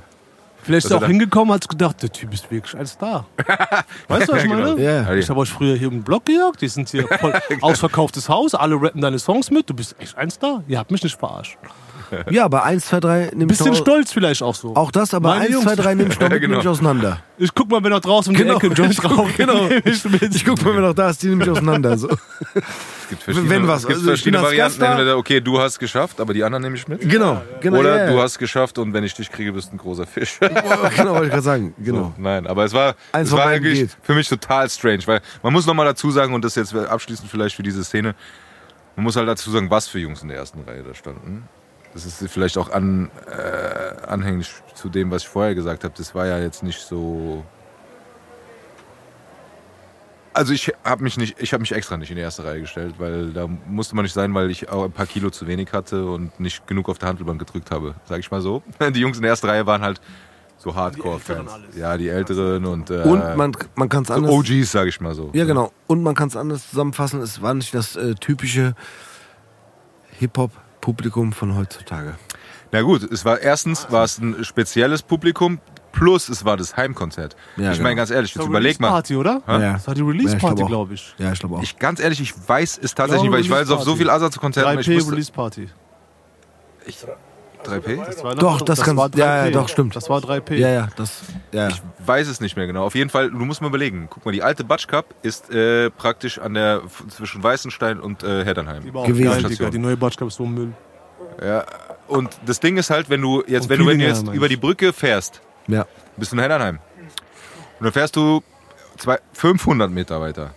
Vielleicht 0.64 0.86
ist 0.86 0.92
Dass 0.92 1.02
er 1.02 1.06
auch 1.06 1.08
hingekommen, 1.08 1.54
hat 1.54 1.68
gedacht, 1.68 2.02
der 2.02 2.12
Typ 2.12 2.34
ist 2.34 2.50
wirklich 2.50 2.76
ein 2.76 2.86
Star. 2.86 3.26
weißt 4.08 4.30
du, 4.30 4.34
was 4.34 4.44
ich 4.44 4.50
genau. 4.50 4.76
meine? 4.76 4.82
Ja, 4.82 5.04
ja. 5.04 5.14
Ich 5.14 5.30
habe 5.30 5.42
euch 5.42 5.50
früher 5.50 5.76
hier 5.76 5.90
im 5.90 6.04
Blog 6.04 6.26
gejagt, 6.26 6.62
die 6.62 6.68
sind 6.70 6.90
hier 6.90 7.08
voll 7.20 7.34
ausverkauftes 7.62 8.30
Haus, 8.30 8.56
alle 8.56 8.82
rappen 8.82 9.02
deine 9.02 9.20
Songs 9.20 9.52
mit, 9.52 9.70
du 9.70 9.74
bist 9.74 9.96
echt 10.00 10.18
ein 10.18 10.30
Star. 10.30 10.64
Ihr 10.68 10.80
habt 10.80 10.92
mich 10.92 11.04
nicht 11.04 11.20
verarscht. 11.20 11.58
Ja, 12.30 12.46
aber 12.46 12.64
1, 12.64 12.86
2, 12.88 13.00
3 13.00 13.32
nimmt 13.36 13.48
Bisschen 13.50 13.76
stolz 13.76 14.12
vielleicht 14.14 14.42
auch 14.44 14.56
so. 14.56 14.76
Auch 14.76 14.92
das, 14.92 15.14
aber 15.14 15.30
Meine 15.30 15.46
1, 15.46 15.52
Jungs. 15.54 15.66
2, 15.66 15.76
3 15.76 15.96
nimmst 15.96 16.20
du 16.20 16.24
Ja, 16.24 16.30
genau. 16.30 16.48
nämlich 16.48 16.68
auseinander. 16.68 17.20
Ich 17.38 17.54
guck 17.54 17.70
mal, 17.70 17.84
wenn 17.84 17.92
er 17.92 18.00
draußen 18.00 18.34
Genau. 18.34 18.60
die 18.60 18.68
Ecke 18.68 18.76
Joint 18.82 19.04
raucht. 19.04 19.38
Genau. 19.38 19.68
Ich. 19.86 20.06
Ich 20.36 20.46
guck 20.46 20.64
mal, 20.64 20.74
wer 20.76 20.82
noch 20.82 20.94
da 20.94 21.10
ist, 21.10 21.22
die 21.24 21.28
nehme 21.28 21.44
ich 21.44 21.50
auseinander. 21.50 21.98
So. 21.98 22.08
Es 22.10 23.10
gibt 23.10 23.24
verschiedene, 23.24 23.50
Wenn 23.50 23.68
was, 23.68 23.82
es 23.82 23.88
gibt 23.88 23.98
also 23.98 24.08
verschiedene 24.10 24.44
Varianten. 24.44 24.82
Entweder, 24.82 25.18
okay, 25.18 25.42
du 25.42 25.60
hast 25.60 25.80
geschafft, 25.80 26.20
aber 26.22 26.34
die 26.34 26.44
anderen 26.44 26.64
nehme 26.64 26.76
ich 26.76 26.88
mit. 26.88 27.02
Genau, 27.10 27.42
genau. 27.60 27.80
Oder 27.80 28.06
ja, 28.06 28.12
du 28.12 28.22
hast 28.22 28.38
geschafft 28.40 28.78
und 28.78 28.94
wenn 28.94 29.04
ich 29.04 29.14
dich 29.14 29.32
kriege, 29.32 29.52
bist 29.54 29.72
du 29.72 29.76
ein 29.76 29.78
großer 29.80 30.06
Fisch. 30.06 30.40
Genau, 30.96 31.12
wollte 31.14 31.26
ich 31.26 31.32
gerade 31.32 31.42
sagen. 31.44 31.74
Genau. 31.80 32.14
So, 32.16 32.22
nein, 32.22 32.46
aber 32.48 32.66
es 32.66 32.74
war, 32.74 32.96
Eins 33.12 33.30
es 33.30 33.36
war 33.36 33.48
eigentlich 33.48 33.80
geht. 33.80 33.98
für 34.02 34.14
mich 34.14 34.28
total 34.30 34.70
strange, 34.70 35.02
weil 35.06 35.22
man 35.42 35.54
muss 35.54 35.66
nochmal 35.66 35.86
dazu 35.86 36.12
sagen, 36.12 36.34
und 36.34 36.44
das 36.46 36.56
jetzt 36.56 36.76
abschließend 36.76 37.30
vielleicht 37.30 37.56
für 37.56 37.64
diese 37.64 37.84
Szene, 37.84 38.16
man 38.96 39.04
muss 39.06 39.16
halt 39.16 39.28
dazu 39.28 39.50
sagen, 39.52 39.70
was 39.70 39.88
für 39.88 40.00
Jungs 40.00 40.22
in 40.22 40.28
der 40.30 40.38
ersten 40.38 40.62
Reihe 40.62 40.84
da 40.84 40.94
standen. 40.94 41.48
Das 41.94 42.06
ist 42.06 42.28
vielleicht 42.32 42.58
auch 42.58 42.72
an, 42.72 43.12
äh, 43.28 44.08
anhängig 44.08 44.50
zu 44.74 44.90
dem, 44.90 45.12
was 45.12 45.24
ich 45.24 45.28
vorher 45.28 45.54
gesagt 45.54 45.84
habe. 45.84 45.94
Das 45.96 46.16
war 46.16 46.26
ja 46.26 46.40
jetzt 46.40 46.64
nicht 46.64 46.80
so. 46.80 47.44
Also 50.34 50.52
ich 50.54 50.74
habe 50.84 51.04
mich 51.04 51.18
nicht, 51.18 51.40
ich 51.40 51.54
habe 51.54 51.62
mich 51.62 51.72
extra 51.72 51.96
nicht 51.96 52.10
in 52.10 52.16
die 52.16 52.24
erste 52.24 52.44
Reihe 52.44 52.62
gestellt, 52.62 52.96
weil 52.98 53.32
da 53.34 53.48
musste 53.68 53.96
man 53.96 54.02
nicht 54.02 54.14
sein, 54.14 54.34
weil 54.34 54.50
ich 54.50 54.68
auch 54.70 54.86
ein 54.86 54.92
paar 54.92 55.06
Kilo 55.06 55.30
zu 55.30 55.46
wenig 55.46 55.72
hatte 55.74 56.08
und 56.08 56.40
nicht 56.40 56.66
genug 56.66 56.90
auf 56.90 56.98
der 56.98 57.10
Handelbank 57.10 57.38
gedrückt 57.38 57.70
habe, 57.70 57.94
sag 58.06 58.20
ich 58.20 58.32
mal 58.32 58.42
so. 58.42 58.64
Die 58.94 59.00
Jungs 59.00 59.18
in 59.18 59.22
der 59.22 59.30
ersten 59.30 59.48
Reihe 59.48 59.68
waren 59.68 59.84
halt 59.84 60.02
so 60.58 60.74
Hardcore-Fans. 60.74 61.52
Ja, 61.76 61.98
die 61.98 62.08
Älteren 62.10 62.66
und, 62.66 62.90
äh, 62.90 63.02
Und 63.02 63.36
man, 63.36 63.52
man 63.76 63.90
kann 63.90 64.04
es 64.04 64.08
so 64.08 64.14
anders. 64.14 64.32
OGs, 64.32 64.72
sag 64.72 64.88
ich 64.88 65.00
mal 65.02 65.14
so. 65.14 65.30
Ja, 65.34 65.46
genau. 65.46 65.72
Und 65.88 66.02
man 66.02 66.16
kann 66.16 66.30
es 66.30 66.36
anders 66.36 66.70
zusammenfassen. 66.70 67.22
Es 67.22 67.42
war 67.42 67.54
nicht 67.54 67.74
das 67.76 67.96
äh, 67.96 68.16
typische 68.16 68.74
Hip-Hop-Publikum 70.84 71.32
von 71.34 71.56
heutzutage. 71.56 72.16
Na 72.72 72.82
gut, 72.82 73.04
es 73.04 73.24
war 73.24 73.40
erstens 73.40 73.88
war 73.92 74.04
es 74.04 74.18
ein 74.20 74.44
spezielles 74.44 75.02
Publikum, 75.02 75.60
plus 75.92 76.28
es 76.30 76.44
war 76.44 76.58
das 76.58 76.76
Heimkonzert. 76.76 77.36
Ja, 77.56 77.72
ich 77.72 77.78
meine 77.80 77.90
genau. 77.90 77.96
ganz 78.02 78.10
ehrlich, 78.12 78.32
jetzt 78.32 78.38
Das 78.38 78.44
war 78.44 78.50
überleg 78.50 78.80
mal. 78.80 78.90
Party, 78.90 79.16
oder? 79.16 79.42
Hä? 79.46 79.52
Ja. 79.62 79.74
Das 79.74 79.88
war 79.88 79.94
die 79.94 80.02
Ja, 80.02 80.08
ich 80.08 80.14
Release-Party, 80.14 80.56
glaub 80.56 80.66
auch. 80.66 80.68
glaube 80.68 80.94
ich. 80.96 81.16
Ja, 81.18 81.32
ich 81.32 81.40
glaube 81.40 81.56
auch. 81.58 81.64
Ich 81.64 81.78
ganz 81.80 82.00
ehrlich, 82.00 82.20
ich 82.20 82.34
weiß 82.48 82.80
es 82.82 82.96
tatsächlich 82.96 83.24
nicht, 83.24 83.32
weil 83.32 83.42
ich 83.42 83.50
war 83.50 83.60
jetzt 83.60 83.72
auf 83.72 83.84
so 83.84 83.96
viel 83.96 84.10
Asatz-Konzerten. 84.10 84.80
Ich 84.80 84.88
3P 84.88 84.96
wusste, 84.98 85.12
Release-Party. 85.12 85.70
3P? 87.64 88.06
Das 88.06 88.24
war 88.24 88.36
Doch, 88.36 88.62
das 88.62 88.82
kann- 88.82 88.98
war 88.98 89.10
ja, 89.16 89.46
ja, 89.46 89.50
3P. 89.50 89.52
doch, 89.52 89.70
stimmt. 89.70 89.96
Das 89.96 90.10
war 90.10 90.20
3P. 90.22 90.56
ja, 90.56 90.70
ja, 90.70 90.88
das. 90.96 91.22
Ja, 91.52 91.68
Ich 91.70 91.82
weiß 92.06 92.28
es 92.28 92.40
nicht 92.42 92.56
mehr 92.56 92.68
genau. 92.68 92.86
Auf 92.86 92.96
jeden 92.96 93.10
Fall, 93.10 93.30
du 93.32 93.38
musst 93.38 93.62
mal 93.62 93.68
überlegen. 93.68 94.08
Guck 94.10 94.26
mal, 94.26 94.32
die 94.32 94.44
alte 94.44 94.64
Batsch 94.64 94.88
Cup 94.88 95.06
ist 95.22 95.50
äh, 95.52 95.90
praktisch 95.90 96.40
an 96.40 96.54
der 96.54 96.82
zwischen 97.10 97.42
Weißenstein 97.44 98.00
und 98.00 98.24
äh, 98.24 98.44
Heddernheim. 98.46 98.84
Die 98.84 98.94
war 98.94 99.06
Gewesen. 99.06 99.58
geil. 99.58 99.70
Die 99.72 99.80
neue 99.80 99.98
Batschka 99.98 100.26
ist 100.26 100.36
so 100.36 100.46
Müll. 100.46 100.74
Ja. 101.44 101.66
Und 102.08 102.30
das 102.46 102.60
Ding 102.60 102.78
ist 102.78 102.90
halt, 102.90 103.10
wenn 103.10 103.22
du 103.22 103.44
jetzt, 103.48 103.64
Und 103.64 103.70
wenn 103.70 103.80
du, 103.80 103.86
wenn 103.88 104.00
du 104.00 104.06
jetzt 104.06 104.28
über 104.28 104.50
die 104.50 104.58
Brücke 104.58 104.94
fährst, 104.94 105.42
ja. 105.68 105.86
bist 106.18 106.32
du 106.32 106.36
in 106.36 106.42
Heddernheim. 106.42 106.80
Und 107.80 107.86
dann 107.86 107.94
fährst 107.94 108.16
du 108.16 108.44
zwei, 108.98 109.20
500 109.34 109.90
Meter 109.90 110.22
weiter. 110.22 110.52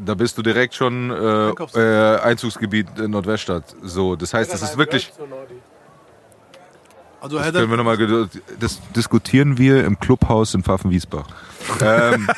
Da 0.00 0.14
bist 0.14 0.38
du 0.38 0.42
direkt 0.42 0.74
schon 0.74 1.10
äh, 1.10 1.50
äh, 1.78 2.20
Einzugsgebiet 2.20 2.86
in 2.98 3.10
Nordweststadt. 3.10 3.64
So, 3.82 4.14
das 4.14 4.32
heißt, 4.32 4.52
das 4.52 4.62
ist 4.62 4.78
wirklich. 4.78 5.12
Also 7.20 7.38
Das, 7.38 7.52
können 7.52 7.70
wir 7.70 7.76
noch 7.76 7.84
mal, 7.84 8.28
das 8.60 8.80
diskutieren 8.94 9.58
wir 9.58 9.84
im 9.84 9.98
Clubhaus 9.98 10.54
in 10.54 10.62
Pfaffenwiesbach. 10.62 11.26
ähm, 11.82 12.28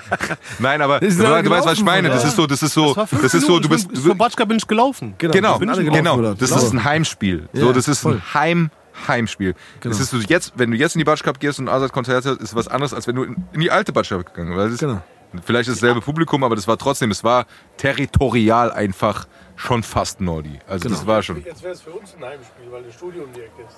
nein, 0.58 0.80
aber 0.80 1.00
du, 1.00 1.06
ja 1.06 1.48
weißt, 1.50 1.66
was 1.66 1.78
ich 1.78 1.84
meine. 1.84 2.08
Das 2.08 2.24
ist 2.24 2.36
so, 2.36 2.46
das 2.46 2.62
ist 2.62 2.72
so, 2.72 2.94
Das 2.94 3.10
das 3.10 3.34
ist 3.34 3.46
so, 3.46 3.58
du 3.58 3.64
Ich 3.74 3.86
bist, 3.88 4.02
Zur 4.02 4.14
Batschka 4.14 4.44
bin 4.44 4.56
ich 4.56 4.66
gelaufen. 4.66 5.14
Genau, 5.18 5.58
sind 5.58 5.68
alle 5.68 5.84
genau. 5.84 6.16
gelaufen, 6.16 6.38
Das 6.38 6.50
ist 6.50 6.72
ein 6.72 6.82
Heimspiel. 6.84 7.48
Ja, 7.52 7.60
so, 7.60 7.72
das 7.72 7.88
ist 7.88 8.00
voll. 8.00 8.14
ein 8.14 8.34
Heim 8.34 8.70
Heimspiel. 9.08 9.54
Genau. 9.80 9.92
Das 9.92 10.00
ist 10.00 10.10
so 10.10 10.18
jetzt, 10.18 10.52
wenn 10.56 10.70
du 10.70 10.76
jetzt 10.76 10.94
in 10.94 10.98
die 11.00 11.04
Batsch 11.04 11.22
Cup 11.22 11.40
gehst 11.40 11.58
und 11.58 11.68
ein 11.68 11.74
Asad-Konzert 11.74 12.24
hast, 12.24 12.40
ist 12.40 12.54
was 12.54 12.68
anderes, 12.68 12.92
als 12.94 13.06
wenn 13.06 13.16
du 13.16 13.22
in, 13.24 13.36
in 13.52 13.60
die 13.60 13.70
alte 13.70 13.92
Batsch 13.92 14.10
Cup 14.10 14.34
gegangen 14.34 14.54
bist. 14.54 14.80
Genau. 14.80 15.02
Vielleicht 15.44 15.68
ist 15.70 15.80
dasselbe 15.82 16.02
Publikum, 16.02 16.44
aber 16.44 16.56
das 16.56 16.68
war 16.68 16.76
trotzdem, 16.76 17.10
es 17.10 17.24
war 17.24 17.46
territorial 17.78 18.70
einfach 18.70 19.26
schon 19.56 19.82
fast 19.82 20.20
Nordi. 20.20 20.58
Also 20.68 20.84
Genau. 20.88 20.94
das 20.96 21.06
war 21.06 21.22
schon. 21.22 21.42
Jetzt 21.44 21.62
wäre 21.62 21.72
es 21.72 21.80
für 21.80 21.90
uns 21.90 22.14
ein 22.14 22.24
Heimspiel, 22.24 22.66
weil 22.70 22.82
das 22.82 22.94
Studio 22.94 23.22
um 23.24 23.32
die 23.32 23.40
Ecke 23.40 23.62
ist. 23.66 23.76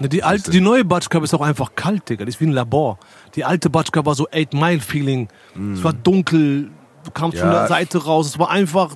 Ne, 0.00 0.08
Die, 0.08 0.22
alte, 0.24 0.50
die 0.50 0.60
neue 0.60 0.84
Batschka 0.84 1.18
ist 1.22 1.34
auch 1.34 1.40
einfach 1.40 1.74
kalt, 1.76 2.08
Digga. 2.08 2.24
Das 2.24 2.34
ist 2.34 2.40
wie 2.40 2.46
ein 2.46 2.52
Labor. 2.52 2.98
Die 3.36 3.44
alte 3.44 3.70
Batschka 3.70 4.04
war 4.04 4.14
so 4.14 4.28
8-Mile-Feeling. 4.28 5.28
Es 5.74 5.84
war 5.84 5.92
dunkel, 5.92 6.70
du 7.04 7.10
kamst 7.12 7.38
von 7.38 7.48
Ja. 7.48 7.60
der 7.60 7.68
Seite 7.68 8.04
raus. 8.04 8.26
Es 8.26 8.38
war 8.38 8.50
einfach, 8.50 8.90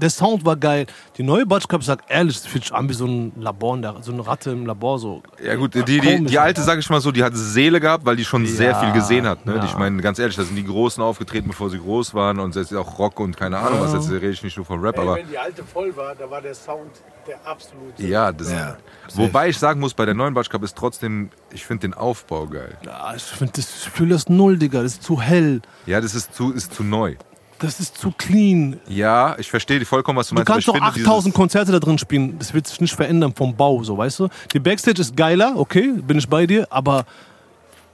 der 0.00 0.10
Sound 0.10 0.44
war 0.44 0.56
geil. 0.56 0.86
Die 1.16 1.22
neue 1.22 1.46
Batschka, 1.46 1.76
ich 1.78 1.84
sag 1.86 2.02
ehrlich, 2.08 2.36
das 2.38 2.46
fühlt 2.46 2.64
sich 2.64 2.72
an 2.72 2.88
wie 2.88 2.94
so 2.94 3.06
ein 3.06 3.32
Labor, 3.36 3.78
so 4.00 4.12
eine 4.12 4.26
Ratte 4.26 4.50
im 4.50 4.66
Labor. 4.66 4.98
So. 4.98 5.22
Ja 5.44 5.54
gut, 5.56 5.74
die, 5.74 5.82
die, 5.84 6.24
die 6.24 6.38
alte, 6.38 6.62
sag 6.62 6.78
ich 6.78 6.88
mal 6.90 7.00
so, 7.00 7.12
die 7.12 7.22
hat 7.22 7.32
Seele 7.34 7.80
gehabt, 7.80 8.04
weil 8.04 8.16
die 8.16 8.24
schon 8.24 8.46
sehr 8.46 8.70
Ja, 8.70 8.80
viel 8.80 8.92
gesehen 8.92 9.26
hat. 9.26 9.46
Ne? 9.46 9.56
ja. 9.56 9.64
Ich 9.64 9.76
meine, 9.76 10.00
ganz 10.02 10.18
ehrlich, 10.18 10.36
da 10.36 10.42
sind 10.42 10.56
die 10.56 10.64
Großen 10.64 11.02
aufgetreten, 11.02 11.48
bevor 11.48 11.70
sie 11.70 11.78
groß 11.78 12.14
waren 12.14 12.38
und 12.40 12.54
jetzt 12.56 12.74
auch 12.74 12.98
Rock 12.98 13.20
und 13.20 13.36
keine 13.36 13.58
Ahnung 13.58 13.80
was, 13.80 13.92
jetzt 13.92 14.10
rede 14.10 14.30
ich 14.30 14.42
nicht 14.42 14.56
nur 14.56 14.66
von 14.66 14.80
Rap, 14.80 14.96
Ey, 14.96 15.02
aber 15.02 15.16
wenn 15.16 15.28
die 15.28 15.38
alte 15.38 15.62
voll 15.64 15.94
war, 15.96 16.14
da 16.14 16.30
war 16.30 16.40
der 16.42 16.54
Sound 16.54 16.90
der 17.26 17.38
absolute. 17.46 18.02
ja, 18.02 18.32
das, 18.32 18.50
Ja. 18.50 18.76
wobei 19.14 19.50
ich 19.50 19.58
sagen 19.58 19.80
muss, 19.80 19.94
bei 19.94 20.04
der 20.06 20.14
neuen 20.14 20.34
Batsch 20.34 20.48
Cup 20.50 20.62
ist 20.62 20.76
trotzdem, 20.76 21.30
ich 21.52 21.64
finde 21.66 21.82
den 21.82 21.94
Aufbau 21.94 22.46
geil. 22.46 22.76
Ja, 22.84 23.12
ich 23.14 23.22
finde 23.22 23.52
das, 23.56 23.84
ich 23.86 23.90
fühle 23.90 24.14
das 24.14 24.28
null, 24.28 24.56
Digga. 24.58 24.82
Das 24.82 24.92
ist 24.94 25.02
zu 25.02 25.20
hell. 25.20 25.60
Ja, 25.86 26.00
das 26.00 26.14
ist 26.14 26.34
zu, 26.34 26.52
ist 26.52 26.74
zu 26.74 26.82
neu. 26.82 27.16
Das 27.60 27.78
ist 27.78 27.98
zu 27.98 28.10
clean. 28.10 28.80
Ja, 28.88 29.36
ich 29.38 29.50
verstehe 29.50 29.78
die 29.78 29.84
vollkommen, 29.84 30.18
was 30.18 30.28
du 30.28 30.34
Du 30.34 30.38
meinst. 30.38 30.48
aber 30.48 30.54
kannst 30.54 30.68
ich 30.68 30.74
doch 30.74 30.74
finde 30.94 31.08
8000 31.10 31.34
Konzerte 31.34 31.72
da 31.72 31.78
drin 31.78 31.98
spielen. 31.98 32.38
Das 32.38 32.54
wird 32.54 32.66
sich 32.66 32.80
nicht 32.80 32.94
verändern 32.94 33.34
vom 33.34 33.54
Bau, 33.54 33.82
so, 33.82 33.96
weißt 33.98 34.20
du? 34.20 34.28
Die 34.52 34.58
Backstage 34.58 35.00
ist 35.00 35.16
geiler, 35.16 35.52
okay, 35.56 35.92
bin 36.06 36.18
ich 36.18 36.28
bei 36.28 36.46
dir, 36.46 36.66
aber 36.70 37.04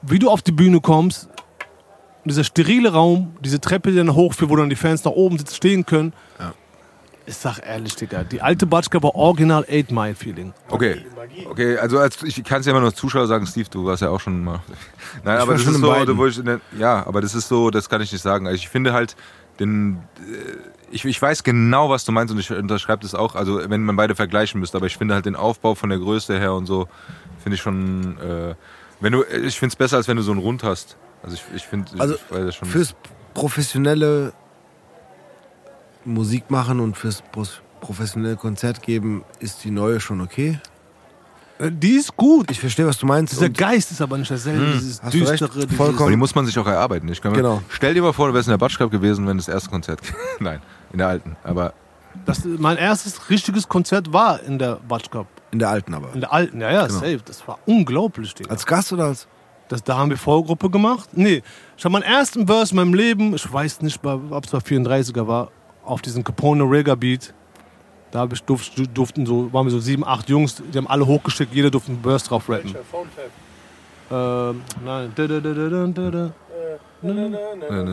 wie 0.02 0.18
du 0.20 0.30
auf 0.30 0.42
die 0.42 0.52
Bühne 0.52 0.80
kommst, 0.80 1.28
dieser 2.24 2.44
sterile 2.44 2.92
Raum, 2.92 3.34
diese 3.40 3.60
Treppe, 3.60 3.90
die 3.90 3.96
dann 3.96 4.14
hochführt, 4.14 4.50
wo 4.50 4.56
dann 4.56 4.70
die 4.70 4.76
Fans 4.76 5.04
nach 5.04 5.12
oben 5.12 5.38
sitzen, 5.38 5.54
stehen 5.54 5.86
können. 5.86 6.12
Ich 7.28 7.36
sag 7.36 7.58
ehrlich, 7.58 7.96
Digga, 7.96 8.22
die 8.22 8.40
alte 8.40 8.66
Batschka 8.66 9.02
war 9.02 9.16
original 9.16 9.66
8 9.68 9.90
Mile 9.90 10.14
Feeling. 10.14 10.54
Okay. 10.68 11.04
Okay, 11.50 11.76
also 11.76 11.98
als, 11.98 12.22
ich 12.22 12.44
kann 12.44 12.60
es 12.60 12.66
ja 12.66 12.70
immer 12.70 12.78
nur 12.78 12.90
als 12.90 12.98
Zuschauer 12.98 13.26
sagen, 13.26 13.46
Steve, 13.48 13.68
du 13.68 13.84
warst 13.84 14.00
ja 14.00 14.10
auch 14.10 14.20
schon 14.20 14.44
mal. 14.44 14.60
Nein, 15.24 15.38
aber 15.38 15.48
war 15.48 15.54
das 15.54 15.66
ist 15.66 15.80
so, 15.80 16.16
wo 16.16 16.26
ich 16.26 16.40
ja, 16.78 17.04
aber 17.04 17.20
das 17.20 17.34
ist 17.34 17.48
so, 17.48 17.70
das 17.70 17.88
kann 17.88 18.00
ich 18.00 18.12
nicht 18.12 18.22
sagen. 18.22 18.46
Also 18.46 18.54
ich 18.54 18.68
finde 18.68 18.92
halt 18.92 19.16
den 19.60 19.98
äh, 20.18 20.56
ich, 20.90 21.04
ich 21.04 21.20
weiß 21.20 21.42
genau, 21.42 21.90
was 21.90 22.04
du 22.04 22.12
meinst 22.12 22.32
und 22.32 22.38
ich 22.38 22.50
unterschreibe 22.50 23.02
das 23.02 23.14
auch, 23.14 23.34
also 23.34 23.60
wenn 23.68 23.82
man 23.84 23.96
beide 23.96 24.14
vergleichen 24.14 24.60
müsste, 24.60 24.76
aber 24.76 24.86
ich 24.86 24.96
finde 24.96 25.14
halt 25.14 25.26
den 25.26 25.36
Aufbau 25.36 25.74
von 25.74 25.90
der 25.90 25.98
Größe 25.98 26.38
her 26.38 26.54
und 26.54 26.66
so, 26.66 26.88
finde 27.42 27.56
ich 27.56 27.62
schon, 27.62 28.18
äh, 28.18 28.54
wenn 29.00 29.12
du, 29.12 29.24
ich 29.24 29.58
finde 29.58 29.72
es 29.72 29.76
besser, 29.76 29.96
als 29.96 30.08
wenn 30.08 30.16
du 30.16 30.22
so 30.22 30.32
einen 30.32 30.40
Rund 30.40 30.62
hast. 30.62 30.96
Also 31.22 31.36
ich, 31.36 31.56
ich 31.56 31.64
finde, 31.64 31.90
Also 31.98 32.14
ich 32.14 32.54
schon. 32.54 32.68
fürs 32.68 32.94
professionelle 33.34 34.32
Musik 36.04 36.50
machen 36.50 36.80
und 36.80 36.96
fürs 36.96 37.22
professionelle 37.80 38.36
Konzert 38.36 38.82
geben 38.82 39.24
ist 39.40 39.64
die 39.64 39.70
neue 39.70 40.00
schon 40.00 40.20
okay. 40.20 40.60
Die 41.58 41.92
ist 41.96 42.16
gut. 42.16 42.50
Ich 42.50 42.60
verstehe, 42.60 42.86
was 42.86 42.98
du 42.98 43.06
meinst. 43.06 43.32
Dieser 43.32 43.46
und 43.46 43.56
Geist 43.56 43.90
ist 43.90 44.00
aber 44.02 44.18
nicht 44.18 44.30
dasselbe. 44.30 44.72
Dieses 44.74 45.02
Hast 45.02 45.14
du 45.14 45.18
recht, 45.18 45.30
düstere, 45.40 45.68
vollkommen. 45.68 46.00
aber 46.02 46.10
die 46.10 46.16
muss 46.16 46.34
man 46.34 46.44
sich 46.46 46.58
auch 46.58 46.66
erarbeiten. 46.66 47.08
Ich 47.08 47.20
kann 47.22 47.32
mir, 47.32 47.38
Genau. 47.38 47.62
Stell 47.68 47.94
dir 47.94 48.02
mal 48.02 48.12
vor, 48.12 48.28
du 48.28 48.34
wärst 48.34 48.48
in 48.48 48.52
der 48.52 48.58
Batsch 48.58 48.76
Cup 48.78 48.90
gewesen, 48.90 49.26
wenn 49.26 49.38
das 49.38 49.48
erste 49.48 49.70
Konzert. 49.70 50.00
Nein, 50.40 50.60
in 50.92 50.98
der 50.98 51.08
alten. 51.08 51.36
Aber 51.44 51.72
Das, 52.26 52.44
mein 52.44 52.76
erstes 52.76 53.30
richtiges 53.30 53.68
Konzert 53.68 54.12
war 54.12 54.42
in 54.42 54.58
der 54.58 54.76
Batsch 54.88 55.10
Cup. 55.10 55.26
in 55.50 55.58
der 55.58 55.70
alten 55.70 55.94
aber. 55.94 56.12
In 56.12 56.20
der 56.20 56.32
alten, 56.32 56.60
ja, 56.60 56.70
ja, 56.70 56.86
Genau. 56.86 56.98
safe. 57.00 57.20
Das 57.24 57.46
war 57.48 57.58
unglaublich, 57.66 58.34
Digga. 58.34 58.50
Als 58.50 58.66
Gast 58.66 58.92
oder 58.92 59.04
als? 59.04 59.26
Das, 59.68 59.82
da 59.82 59.96
haben 59.96 60.10
wir 60.10 60.16
Vorgruppe 60.18 60.68
gemacht. 60.70 61.08
Nee, 61.12 61.42
ich 61.76 61.84
habe 61.84 61.92
meinen 61.94 62.02
ersten 62.04 62.46
Verse 62.46 62.72
in 62.72 62.76
meinem 62.76 62.94
Leben, 62.94 63.34
ich 63.34 63.50
weiß 63.52 63.80
nicht, 63.80 63.98
ob 64.04 64.44
es 64.44 64.50
bei 64.52 64.58
34er 64.58 65.26
war, 65.26 65.50
auf 65.84 66.02
diesem 66.02 66.22
Capone 66.22 66.64
Rega 66.64 66.94
Beat. 66.94 67.32
Da 68.10 68.26
durften 68.26 69.26
so, 69.26 69.52
waren 69.52 69.66
wir 69.66 69.70
so 69.70 69.80
sieben, 69.80 70.04
acht 70.04 70.28
Jungs, 70.28 70.62
die 70.72 70.78
haben 70.78 70.86
alle 70.86 71.06
hochgeschickt, 71.06 71.52
jeder 71.54 71.70
durfte 71.70 71.92
einen 71.92 72.02
Verse 72.02 72.26
drauf 72.26 72.48
rappen. 72.48 72.74
Ähm, 74.10 74.62
nein. 74.84 75.12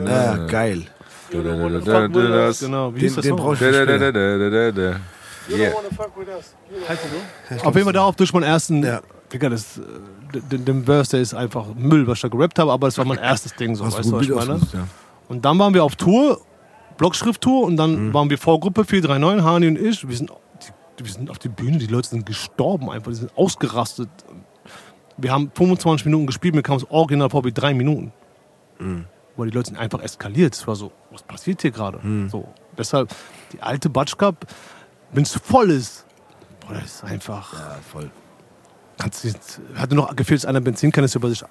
Ja, 0.08 0.38
geil. 0.48 0.84
Genau, 1.32 2.94
wie 2.94 3.00
Den, 3.00 3.02
hieß 3.02 3.16
das 3.16 3.24
den 3.24 3.38
Song? 3.38 3.58
Yeah. 5.50 5.74
Auf 7.64 7.76
jeden 7.76 7.84
Fall 7.84 7.94
darauf 7.94 8.16
durch 8.16 8.32
meinen 8.34 8.44
ersten. 8.44 8.84
Ja. 8.84 9.02
Digga, 9.32 9.50
das, 9.50 9.78
äh, 9.78 9.82
den, 10.52 10.64
den 10.64 10.86
Verse, 10.86 11.12
der 11.12 11.22
ist 11.22 11.34
einfach 11.34 11.66
Müll, 11.76 12.08
was 12.08 12.20
ich 12.20 12.22
da 12.22 12.28
gerappt 12.30 12.60
habe, 12.60 12.72
aber 12.72 12.88
das 12.88 12.98
war 12.98 13.06
mein 13.06 13.18
erstes 13.18 13.54
Ding, 13.56 13.76
so, 13.76 13.86
weißt 13.86 14.06
du 14.06 14.12
was 14.14 14.24
ich 14.24 14.30
meine? 14.30 14.62
ja. 14.74 14.88
Und 15.28 15.44
dann 15.44 15.58
waren 15.60 15.74
wir 15.74 15.84
auf 15.84 15.96
Tour, 15.96 16.40
Blockschrift-Tour, 16.98 17.66
und 17.66 17.78
dann 17.78 18.08
Mhm. 18.10 18.14
waren 18.14 18.30
wir 18.30 18.38
Vorgruppe 18.38 18.86
439, 18.86 19.44
Hani 19.46 19.68
und 19.68 19.80
ich. 19.80 20.08
Wir 20.08 20.16
sind, 20.16 20.32
wir 20.98 21.12
sind 21.12 21.30
auf 21.30 21.40
die 21.40 21.50
Bühne, 21.50 21.78
die 21.78 21.88
Leute 21.88 22.10
sind 22.10 22.26
gestorben 22.26 22.90
einfach, 22.90 23.12
die 23.12 23.18
sind 23.18 23.36
ausgerastet. 23.38 24.10
Wir 25.18 25.32
haben 25.32 25.52
25 25.54 26.06
Minuten 26.06 26.26
gespielt, 26.28 26.56
mir 26.56 26.64
kam 26.64 26.78
es 26.78 26.90
original 26.90 27.30
vor 27.30 27.44
wie 27.46 27.52
drei 27.52 27.74
Minuten. 27.74 28.12
Mhm. 28.80 29.06
Weil 29.36 29.50
die 29.50 29.56
Leute 29.58 29.70
sind 29.70 29.78
einfach 29.78 30.00
eskaliert. 30.02 30.54
Es 30.56 30.68
war 30.68 30.76
so, 30.76 30.92
was 31.12 31.24
passiert 31.24 31.62
hier 31.62 31.72
gerade? 31.72 32.00
Mhm. 32.02 32.30
So, 32.30 32.48
deshalb, 32.78 33.14
die 33.52 33.62
alte 33.62 33.90
Batsch 33.90 34.18
Cup, 34.18 34.46
wenn 35.12 35.24
es 35.24 35.34
voll 35.34 35.72
ist, 35.72 36.06
boah, 36.62 36.74
das 36.76 36.86
ist 36.96 37.04
einfach. 37.04 37.54
Ja, 37.54 37.78
voll. 37.92 38.10
Kannst 39.00 39.26
hatte 39.76 39.96
noch 39.96 40.16
gefehlt, 40.16 40.42
dass 40.42 40.46
einer 40.46 40.62
Benzinkanister 40.62 41.18
über 41.18 41.30
sich 41.30 41.44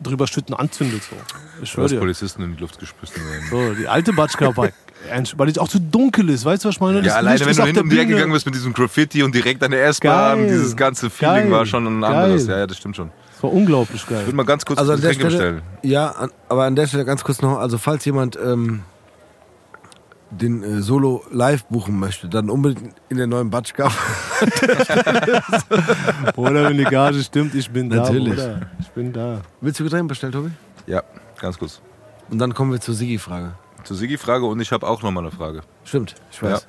drüber 0.00 0.26
schütten 0.26 0.54
anzündet. 0.54 1.02
So. 1.02 1.16
Ich 1.54 1.60
Du 1.60 1.66
schwör 1.66 1.84
hast 1.84 1.92
dir. 1.92 2.00
Polizisten 2.00 2.42
in 2.42 2.54
die 2.54 2.60
Luft 2.60 2.78
gesprissen 2.78 3.22
werden. 3.24 3.46
So, 3.50 3.74
die 3.74 3.88
alte 3.88 4.12
Batschka 4.12 4.54
war 4.56 4.68
ernst, 5.12 5.38
weil 5.38 5.46
die 5.52 5.58
auch 5.60 5.68
zu 5.68 5.78
dunkel 5.80 6.28
ist. 6.30 6.44
Weißt 6.44 6.64
du, 6.64 6.68
was 6.68 6.76
ich 6.76 6.80
meine? 6.80 6.98
Ja, 6.98 7.04
Das 7.04 7.14
alleine 7.14 7.40
wenn 7.46 7.56
du 7.56 7.62
hin 7.64 7.74
der 7.74 7.82
um 7.84 7.90
die 7.90 7.96
Ecke 7.96 8.06
Bühne. 8.06 8.16
gegangen 8.16 8.32
bist 8.32 8.46
mit 8.46 8.54
diesem 8.54 8.72
Graffiti 8.72 9.22
und 9.22 9.34
direkt 9.34 9.62
an 9.62 9.70
der 9.70 9.84
S-Bahn, 9.86 10.46
dieses 10.48 10.74
ganze 10.76 11.10
Feeling 11.10 11.34
Geil. 11.44 11.50
war 11.50 11.66
schon 11.66 11.86
ein 11.86 12.00
Geil. 12.00 12.12
anderes. 12.14 12.46
Ja, 12.46 12.58
ja, 12.58 12.66
das 12.66 12.76
stimmt 12.78 12.96
schon. 12.96 13.10
Das 13.34 13.42
war 13.42 13.52
unglaublich 13.52 14.02
Ich 14.02 14.08
geil. 14.08 14.24
würde 14.26 14.36
mal 14.36 14.44
ganz 14.44 14.64
kurz 14.64 14.78
Also 14.78 14.92
an 14.92 14.98
das 15.00 15.06
der 15.08 15.14
Stelle, 15.14 15.28
bestellen. 15.30 15.62
ja, 15.82 16.08
an, 16.10 16.30
aber 16.48 16.64
an 16.64 16.76
der 16.76 16.86
Stelle 16.86 17.04
ganz 17.04 17.22
kurz 17.24 17.42
noch, 17.42 17.58
also 17.58 17.76
falls 17.78 18.04
jemand 18.04 18.38
ähm, 18.42 18.82
den 20.30 20.62
äh, 20.62 20.80
Solo 20.80 21.22
live 21.30 21.64
buchen 21.66 21.98
möchte, 21.98 22.28
dann 22.28 22.48
unbedingt 22.50 22.94
in 23.10 23.16
der 23.18 23.26
neuen 23.26 23.50
Batsch 23.50 23.74
Cup. 23.74 23.92
Oder 26.36 26.68
wenn 26.70 26.78
die 26.78 26.84
Gage 26.84 27.22
stimmt, 27.22 27.54
ich 27.54 27.70
bin 27.70 27.88
Natürlich. 27.88 28.36
da. 28.36 28.42
Bruder. 28.54 28.60
Ich 28.80 28.88
bin 28.90 29.12
da. 29.12 29.40
Willst 29.60 29.78
du 29.80 29.84
Getränk 29.84 30.08
bestellen, 30.08 30.32
Tobi? 30.32 30.50
Ja, 30.86 31.02
ganz 31.40 31.58
kurz. 31.58 31.80
Und 32.30 32.38
dann 32.38 32.54
kommen 32.54 32.72
wir 32.72 32.80
zur 32.80 32.94
Sigi-Frage. 32.94 33.52
Zur 33.84 33.96
Sigi-Frage 33.96 34.44
und 34.46 34.60
ich 34.60 34.72
habe 34.72 34.86
auch 34.86 35.02
nochmal 35.02 35.24
eine 35.24 35.32
Frage. 35.32 35.62
Stimmt, 35.84 36.14
ich 36.30 36.42
weiß. 36.42 36.66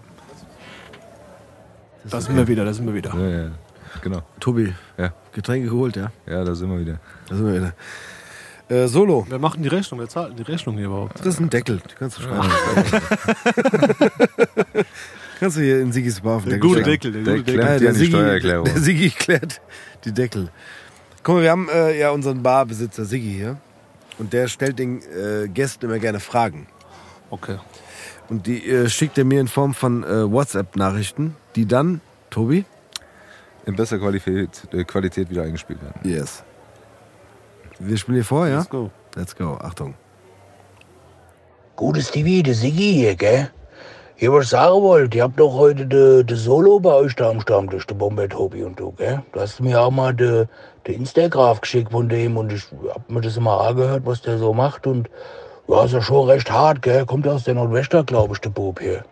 Da 2.05 2.19
sind 2.21 2.35
wir 2.35 2.47
wieder, 2.47 2.65
da 2.65 2.73
sind 2.73 2.85
wir 2.85 2.93
wieder. 2.93 3.13
Ja, 3.15 3.43
ja, 3.45 3.51
genau. 4.01 4.21
Tobi, 4.39 4.73
Ja. 4.97 5.13
Getränke 5.31 5.69
geholt, 5.69 5.95
ja? 5.95 6.11
Ja, 6.25 6.43
da 6.43 6.53
sind 6.53 6.69
wir 6.69 6.79
wieder. 6.79 6.99
Da 7.29 7.35
sind 7.35 7.45
wir 7.47 7.53
wieder. 7.55 7.73
Äh, 8.69 8.87
Solo, 8.87 9.25
Wer 9.29 9.39
macht 9.39 9.55
denn 9.55 9.63
die 9.63 9.69
Rechnung? 9.69 9.99
Wer 9.99 10.07
zahlt 10.09 10.29
denn 10.29 10.37
die 10.37 10.43
Rechnung 10.51 10.75
hier 10.77 10.87
überhaupt? 10.87 11.19
das 11.19 11.27
ist 11.27 11.39
ein 11.39 11.49
Deckel. 11.49 11.81
Die 11.89 11.95
kannst 11.95 12.17
du 12.17 12.21
schreiben. 12.23 12.49
kannst 15.39 15.57
du 15.57 15.61
hier 15.61 15.81
in 15.81 15.91
Sigis 15.91 16.21
Bar 16.21 16.37
auf 16.37 16.43
den 16.43 16.51
Der 16.51 16.59
Deckel 16.59 16.69
gute. 16.69 16.83
Deckel, 16.83 17.11
der 17.11 17.23
Der 17.23 17.35
gute 17.37 17.51
Deckel. 17.51 17.79
dir 17.79 17.89
an 17.89 17.95
die 17.95 18.05
Steuererklärung. 18.05 18.65
Der 18.65 18.77
Sigi 18.79 19.09
klärt 19.09 19.61
die 20.05 20.11
Deckel. 20.13 20.49
Guck 21.23 21.35
mal, 21.35 21.41
wir 21.43 21.51
haben 21.51 21.69
äh, 21.69 21.97
ja 21.99 22.11
unseren 22.11 22.41
Barbesitzer 22.43 23.05
Sigi 23.05 23.33
hier. 23.33 23.57
Und 24.19 24.31
der 24.33 24.47
stellt 24.47 24.77
den 24.79 25.01
äh, 25.01 25.47
Gästen 25.47 25.85
immer 25.85 25.99
gerne 25.99 26.19
Fragen. 26.19 26.67
Okay. 27.33 27.57
Und 28.29 28.45
die 28.45 28.69
äh, 28.69 28.87
schickt 28.89 29.17
er 29.17 29.25
mir 29.25 29.41
in 29.41 29.47
Form 29.47 29.73
von 29.73 30.03
äh, 30.03 30.31
WhatsApp-Nachrichten, 30.31 31.35
die 31.55 31.65
dann, 31.65 31.99
Tobi? 32.29 32.63
In 33.65 33.75
besser 33.75 33.97
Qualität, 33.97 34.49
äh, 34.71 34.83
Qualität 34.83 35.31
wieder 35.31 35.41
eingespielt 35.41 35.81
werden. 35.81 35.99
Yes. 36.03 36.43
Wir 37.79 37.97
spielen 37.97 38.17
hier 38.17 38.25
vor, 38.25 38.47
ja? 38.47 38.57
Let's 38.57 38.69
go. 38.69 38.91
Let's 39.15 39.35
go. 39.35 39.57
Achtung. 39.59 39.95
Gutes 41.75 42.11
TV, 42.11 42.43
der 42.43 42.53
Siggi 42.53 42.93
hier, 42.93 43.15
gell? 43.15 43.49
Hier, 44.15 44.31
was 44.31 44.43
ich 44.43 44.49
sagen 44.51 44.83
wollte, 44.83 45.17
ihr 45.17 45.23
habt 45.23 45.39
doch 45.39 45.55
heute 45.55 45.87
de, 45.87 46.23
de 46.23 46.37
Solo 46.37 46.79
bei 46.79 46.93
euch 46.93 47.15
da 47.15 47.31
am 47.31 47.41
Stammtisch, 47.41 47.87
der 47.87 47.95
Bomber 47.95 48.29
Tobi 48.29 48.61
und 48.61 48.79
du, 48.79 48.91
gell? 48.91 49.23
Du 49.31 49.39
hast 49.39 49.59
mir 49.59 49.81
auch 49.81 49.89
mal 49.89 50.13
de, 50.13 50.45
de 50.85 50.95
Instagraph 50.95 51.61
geschickt 51.61 51.91
von 51.91 52.07
dem 52.09 52.37
und 52.37 52.53
ich 52.53 52.63
hab 52.93 53.09
mir 53.09 53.21
das 53.21 53.37
immer 53.37 53.59
angehört, 53.59 54.03
was 54.05 54.21
der 54.21 54.37
so 54.37 54.53
macht 54.53 54.85
und 54.85 55.09
ja, 55.67 55.85
ist 55.85 55.93
ja 55.93 56.01
schon 56.01 56.29
recht 56.29 56.51
hart, 56.51 56.81
gell? 56.81 57.05
Kommt 57.05 57.27
aus 57.27 57.45
der 57.45 57.53
Nordwester, 57.53 58.03
glaube 58.03 58.33
ich, 58.33 58.41
der 58.41 58.49
Bub 58.49 58.81
hier. 58.81 59.03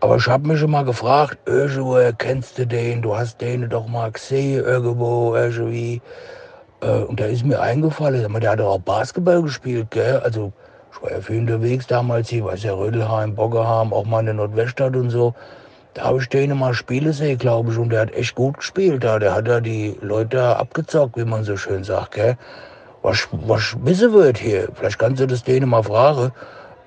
Aber 0.00 0.16
ich 0.16 0.26
hab 0.26 0.42
mich 0.42 0.58
schon 0.58 0.72
mal 0.72 0.84
gefragt, 0.84 1.38
irgendwoher 1.46 2.12
kennst 2.12 2.58
du 2.58 2.66
den? 2.66 3.02
Du 3.02 3.16
hast 3.16 3.40
den 3.40 3.68
doch 3.68 3.86
mal 3.86 4.10
gesehen 4.10 4.64
irgendwo, 4.64 5.36
irgendwie. 5.36 6.02
Äh, 6.80 7.04
und 7.04 7.20
da 7.20 7.26
ist 7.26 7.44
mir 7.44 7.60
eingefallen, 7.60 8.40
der 8.40 8.50
hat 8.50 8.58
doch 8.58 8.72
auch 8.72 8.80
Basketball 8.80 9.42
gespielt, 9.42 9.92
gell? 9.92 10.20
Also, 10.24 10.52
ich 10.92 11.00
war 11.02 11.12
ja 11.12 11.20
viel 11.20 11.38
unterwegs 11.38 11.86
damals 11.86 12.28
hier, 12.28 12.44
weiß 12.44 12.64
ja, 12.64 12.74
Rödelheim, 12.74 13.36
Boggerheim, 13.36 13.92
auch 13.92 14.04
mal 14.04 14.20
in 14.20 14.26
der 14.26 14.34
Nordweststadt 14.34 14.96
und 14.96 15.10
so. 15.10 15.34
Da 15.94 16.04
habe 16.04 16.18
ich 16.18 16.28
den 16.28 16.58
mal 16.58 16.74
Spiele 16.74 17.12
sehen, 17.12 17.38
glaube 17.38 17.70
ich, 17.70 17.78
und 17.78 17.90
der 17.90 18.00
hat 18.00 18.14
echt 18.14 18.34
gut 18.34 18.56
gespielt 18.56 19.04
da. 19.04 19.20
Der 19.20 19.34
hat 19.34 19.46
da 19.46 19.60
die 19.60 19.96
Leute 20.00 20.56
abgezockt, 20.56 21.16
wie 21.16 21.24
man 21.24 21.44
so 21.44 21.56
schön 21.56 21.84
sagt, 21.84 22.12
gell? 22.12 22.36
Was, 23.02 23.28
was 23.32 23.76
wissen 23.84 24.12
wird 24.12 24.38
hier, 24.38 24.68
vielleicht 24.74 24.98
kannst 24.98 25.20
du 25.20 25.26
das 25.26 25.42
denen 25.42 25.68
mal 25.68 25.82
fragen. 25.82 26.32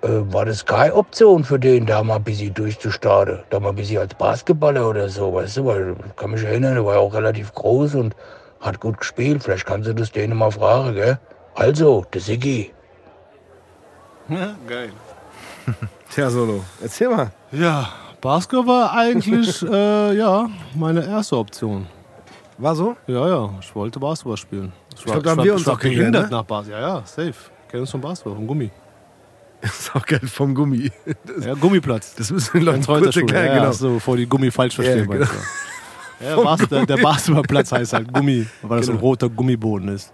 Äh, 0.01 0.07
war 0.31 0.45
das 0.45 0.65
keine 0.65 0.93
Option 0.93 1.43
für 1.43 1.59
den, 1.59 1.85
da 1.85 2.03
mal 2.03 2.17
ein 2.17 2.23
bisschen 2.23 2.53
durchzustarten? 2.53 3.39
Da 3.49 3.59
mal 3.59 3.69
ein 3.69 3.75
bisschen 3.75 3.99
als 3.99 4.13
Basketballer 4.13 4.87
oder 4.89 5.09
so, 5.09 5.33
weißt 5.33 5.57
du? 5.57 5.65
Weil 5.65 5.95
ich 6.07 6.15
kann 6.15 6.31
mich 6.31 6.43
erinnern, 6.43 6.75
der 6.75 6.85
war 6.85 6.93
ja 6.95 6.99
auch 6.99 7.13
relativ 7.13 7.53
groß 7.53 7.95
und 7.95 8.15
hat 8.61 8.79
gut 8.79 8.99
gespielt. 8.99 9.43
Vielleicht 9.43 9.65
kannst 9.65 9.89
du 9.89 9.93
das 9.93 10.11
denen 10.11 10.37
mal 10.37 10.51
fragen, 10.51 10.93
gell? 10.93 11.19
Also, 11.55 12.05
der 12.13 12.21
Siggi. 12.21 12.71
Geil. 14.29 14.91
Tja, 16.11 16.29
Solo. 16.29 16.63
Erzähl 16.81 17.09
mal. 17.09 17.31
Ja, 17.51 17.89
Basketball 18.21 18.67
war 18.67 18.91
eigentlich, 18.93 19.61
äh, 19.61 20.13
ja, 20.17 20.49
meine 20.73 21.05
erste 21.05 21.37
Option. 21.37 21.87
War 22.57 22.75
so? 22.75 22.95
Ja, 23.07 23.27
ja, 23.27 23.49
ich 23.59 23.75
wollte 23.75 23.99
Basketball 23.99 24.37
spielen. 24.37 24.71
Ich, 24.95 25.03
glaub, 25.03 25.23
da 25.23 25.31
haben 25.31 25.43
wir 25.43 25.53
uns 25.53 25.67
auch 25.67 25.79
behindert 25.79 26.31
ne? 26.31 26.37
nach 26.37 26.43
Basketball. 26.43 26.81
Ja, 26.81 26.87
ja, 26.99 27.03
safe. 27.05 27.33
Kennen 27.69 27.81
uns 27.81 27.91
vom 27.91 28.01
Basketball, 28.01 28.35
vom 28.35 28.47
Gummi. 28.47 28.71
Das 29.61 29.71
ist 29.79 29.95
auch 29.95 30.05
geil 30.05 30.21
vom 30.25 30.53
Gummi. 30.55 30.91
Ja, 31.41 31.53
Gummiplatz. 31.55 32.15
Das 32.15 32.31
müssen 32.31 32.59
die 32.59 32.65
Leute 32.65 32.77
kurz 32.79 32.89
Reuterschule. 32.89 33.25
erklären, 33.25 33.45
Ja, 33.47 33.59
genau. 33.61 33.71
so, 33.71 33.93
bevor 33.95 34.17
die 34.17 34.25
Gummi 34.25 34.51
falsch 34.51 34.75
verstehen. 34.75 35.09
Ja, 35.11 35.17
du. 35.17 35.25
ja, 36.25 36.35
Bas 36.41 36.67
der, 36.69 36.85
der 36.85 36.97
Basketballplatz 36.97 37.71
heißt 37.71 37.93
halt 37.93 38.13
Gummi, 38.13 38.45
weil 38.61 38.77
das 38.77 38.85
so 38.87 38.91
ein 38.93 38.97
Genau. 38.97 39.07
roter 39.07 39.29
Gummiboden 39.29 39.89
ist. 39.89 40.11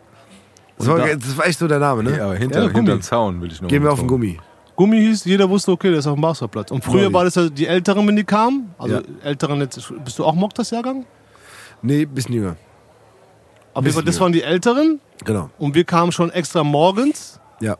Das 0.77 0.87
war, 0.87 0.97
da- 0.97 1.15
das 1.15 1.37
war 1.37 1.45
echt 1.45 1.59
so 1.59 1.67
der 1.67 1.79
Name, 1.79 2.03
ne? 2.03 2.17
Ja, 2.17 2.25
aber 2.25 2.35
hinter, 2.35 2.59
Ja, 2.61 2.67
Gummi. 2.67 2.77
hinter 2.77 2.95
den 2.95 3.01
Zaun 3.03 3.41
will 3.41 3.51
ich 3.51 3.61
noch 3.61 3.69
Gehen 3.69 3.83
wir 3.83 3.91
auf 3.91 3.99
den. 3.99 4.07
Gummi. 4.07 4.39
Gummi 4.75 4.97
hieß, 4.99 5.25
jeder 5.25 5.47
wusste, 5.49 5.71
okay, 5.73 5.89
der 5.91 5.99
ist 5.99 6.07
auf 6.07 6.15
dem 6.15 6.21
Basketballplatz. 6.21 6.71
Und 6.71 6.83
früher 6.83 7.01
Lolli. 7.03 7.13
war 7.13 7.23
das 7.25 7.35
ja 7.35 7.49
die 7.49 7.67
Älteren, 7.67 8.07
wenn 8.07 8.15
die 8.15 8.23
kamen. 8.23 8.73
Also 8.79 8.95
Ja. 8.95 9.01
Älteren, 9.23 9.59
jetzt, 9.59 9.93
bist 10.03 10.17
du 10.17 10.25
auch 10.25 10.33
Moktas-Jahrgang? 10.33 11.05
Nee, 11.83 12.05
bisschen 12.05 12.33
jünger. 12.33 12.55
Aber 13.73 13.89
das 14.03 14.19
waren 14.19 14.31
die 14.31 14.43
Älteren 14.43 14.99
Genau. 15.23 15.49
und 15.59 15.75
wir 15.75 15.83
kamen 15.83 16.11
schon 16.11 16.29
extra 16.31 16.63
morgens. 16.63 17.39
Ja. 17.59 17.77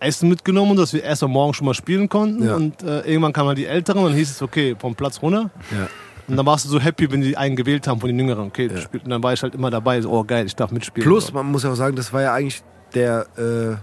Essen 0.00 0.28
mitgenommen, 0.28 0.76
dass 0.76 0.92
wir 0.92 1.02
erst 1.02 1.22
am 1.24 1.32
Morgen 1.32 1.54
schon 1.54 1.66
mal 1.66 1.74
spielen 1.74 2.08
konnten. 2.08 2.44
Ja. 2.44 2.54
Und 2.54 2.82
äh, 2.82 3.00
irgendwann 3.00 3.32
kamen 3.32 3.48
halt 3.48 3.58
die 3.58 3.66
Älteren 3.66 4.02
und 4.02 4.10
dann 4.10 4.16
hieß 4.16 4.30
es, 4.30 4.42
okay, 4.42 4.76
vom 4.78 4.94
Platz 4.94 5.20
runter. 5.22 5.50
Ja. 5.72 5.88
Und 6.28 6.36
dann 6.36 6.44
warst 6.46 6.66
du 6.66 6.68
so 6.68 6.78
happy, 6.78 7.10
wenn 7.10 7.22
die 7.22 7.36
einen 7.36 7.56
gewählt 7.56 7.88
haben 7.88 8.00
von 8.00 8.08
den 8.08 8.18
Jüngeren. 8.18 8.48
Okay, 8.48 8.68
spielst- 8.78 9.04
und 9.06 9.10
dann 9.10 9.22
war 9.22 9.32
ich 9.32 9.42
halt 9.42 9.54
immer 9.54 9.70
dabei, 9.70 10.00
so, 10.00 10.10
oh 10.10 10.24
geil, 10.24 10.46
ich 10.46 10.54
darf 10.54 10.70
mitspielen. 10.70 11.08
Plus, 11.08 11.32
man 11.32 11.46
muss 11.46 11.62
ja 11.62 11.72
auch 11.72 11.74
sagen, 11.74 11.96
das 11.96 12.12
war 12.12 12.22
ja 12.22 12.34
eigentlich 12.34 12.62
der 12.94 13.26
äh, 13.38 13.76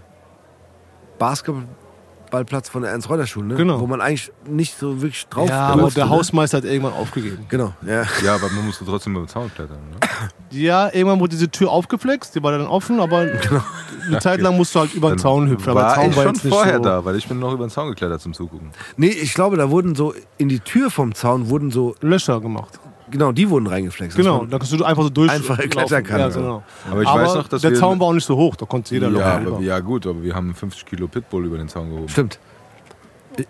Basketballplatz 2.36 2.70
von 2.70 2.82
der 2.82 2.92
Ernst-Reuter-Schule, 2.92 3.48
ne? 3.48 3.56
Genau. 3.56 3.80
wo 3.80 3.88
man 3.88 4.02
eigentlich 4.02 4.32
nicht 4.48 4.78
so 4.78 5.02
wirklich 5.02 5.28
drauf 5.28 5.50
ja, 5.50 5.68
aber 5.68 5.90
der 5.90 6.06
ne? 6.06 6.10
Hausmeister 6.10 6.58
hat 6.58 6.66
irgendwann 6.66 6.94
aufgegeben. 6.94 7.46
Genau, 7.50 7.74
ja. 7.86 8.04
Ja, 8.24 8.36
aber 8.36 8.50
man 8.50 8.66
musste 8.66 8.86
trotzdem 8.86 9.14
über 9.14 9.24
den 9.24 9.28
Zaun 9.28 9.52
klettern. 9.54 9.78
Ne? 9.78 10.08
Ja, 10.52 10.88
irgendwann 10.94 11.20
wurde 11.20 11.32
diese 11.32 11.50
Tür 11.50 11.72
aufgeflext, 11.72 12.36
die 12.36 12.44
war 12.44 12.52
dann 12.52 12.68
offen, 12.68 13.00
aber 13.00 13.20
eine 14.08 14.20
Zeit 14.20 14.42
lang 14.42 14.58
musst 14.58 14.76
du 14.76 14.80
halt 14.80 14.94
über 14.94 15.10
den 15.10 15.20
Zaun 15.20 15.50
hüpfen. 15.50 15.70
Aber 15.70 15.82
der 15.82 15.90
war 15.90 15.96
Zaun 15.96 16.10
ich 16.10 16.16
war 16.18 16.24
schon 16.24 16.36
vorher 16.36 16.78
so. 16.78 16.84
da, 16.84 17.06
weil 17.06 17.16
ich 17.16 17.28
bin 17.28 17.40
noch 17.40 17.54
über 17.54 17.66
den 17.66 17.72
Zaun 17.72 17.90
geklettert 17.90 18.22
zum 18.22 18.34
Zugucken. 18.34 18.72
Nee, 18.98 19.08
ich 19.08 19.34
glaube, 19.34 19.58
da 19.58 19.70
wurden 19.70 19.96
so 19.96 20.14
in 20.38 20.50
die 20.50 20.60
Tür 20.60 20.92
vom 20.92 21.14
Zaun 21.16 21.50
wurden 21.50 21.72
so, 21.72 21.96
Löcher 22.02 22.42
gemacht. 22.42 22.80
Genau, 23.12 23.32
die 23.32 23.50
wurden 23.50 23.68
reingeflext. 23.68 24.16
Genau, 24.18 24.46
da 24.46 24.58
kannst 24.58 24.72
du 24.74 24.84
einfach 24.84 25.04
so 25.04 25.10
durch. 25.10 25.32
Einfach 25.32 25.58
kann, 25.70 25.88
Ja, 25.88 26.00
genau. 26.30 26.64
Aber 26.90 27.02
ich 27.02 27.08
aber 27.08 27.22
weiß 27.24 27.36
noch, 27.36 27.48
dass 27.48 27.62
der 27.62 27.72
wir- 27.72 27.80
Zaun 27.80 28.00
war 28.00 28.08
auch 28.08 28.14
nicht 28.14 28.26
so 28.26 28.36
hoch, 28.36 28.56
da 28.56 28.66
konnte 28.66 28.94
jeder 28.94 29.08
Ja, 29.10 29.38
locker 29.38 29.54
aber, 29.54 29.62
ja, 29.62 29.80
gut, 29.80 30.06
aber 30.08 30.22
wir 30.24 30.34
haben 30.36 30.54
50 30.56 30.86
Kilo 30.86 31.08
Pitbull 31.08 31.46
über 31.46 31.58
den 31.58 31.68
Zaun 31.70 31.90
gehoben. 31.90 32.10
Stimmt. 32.10 32.40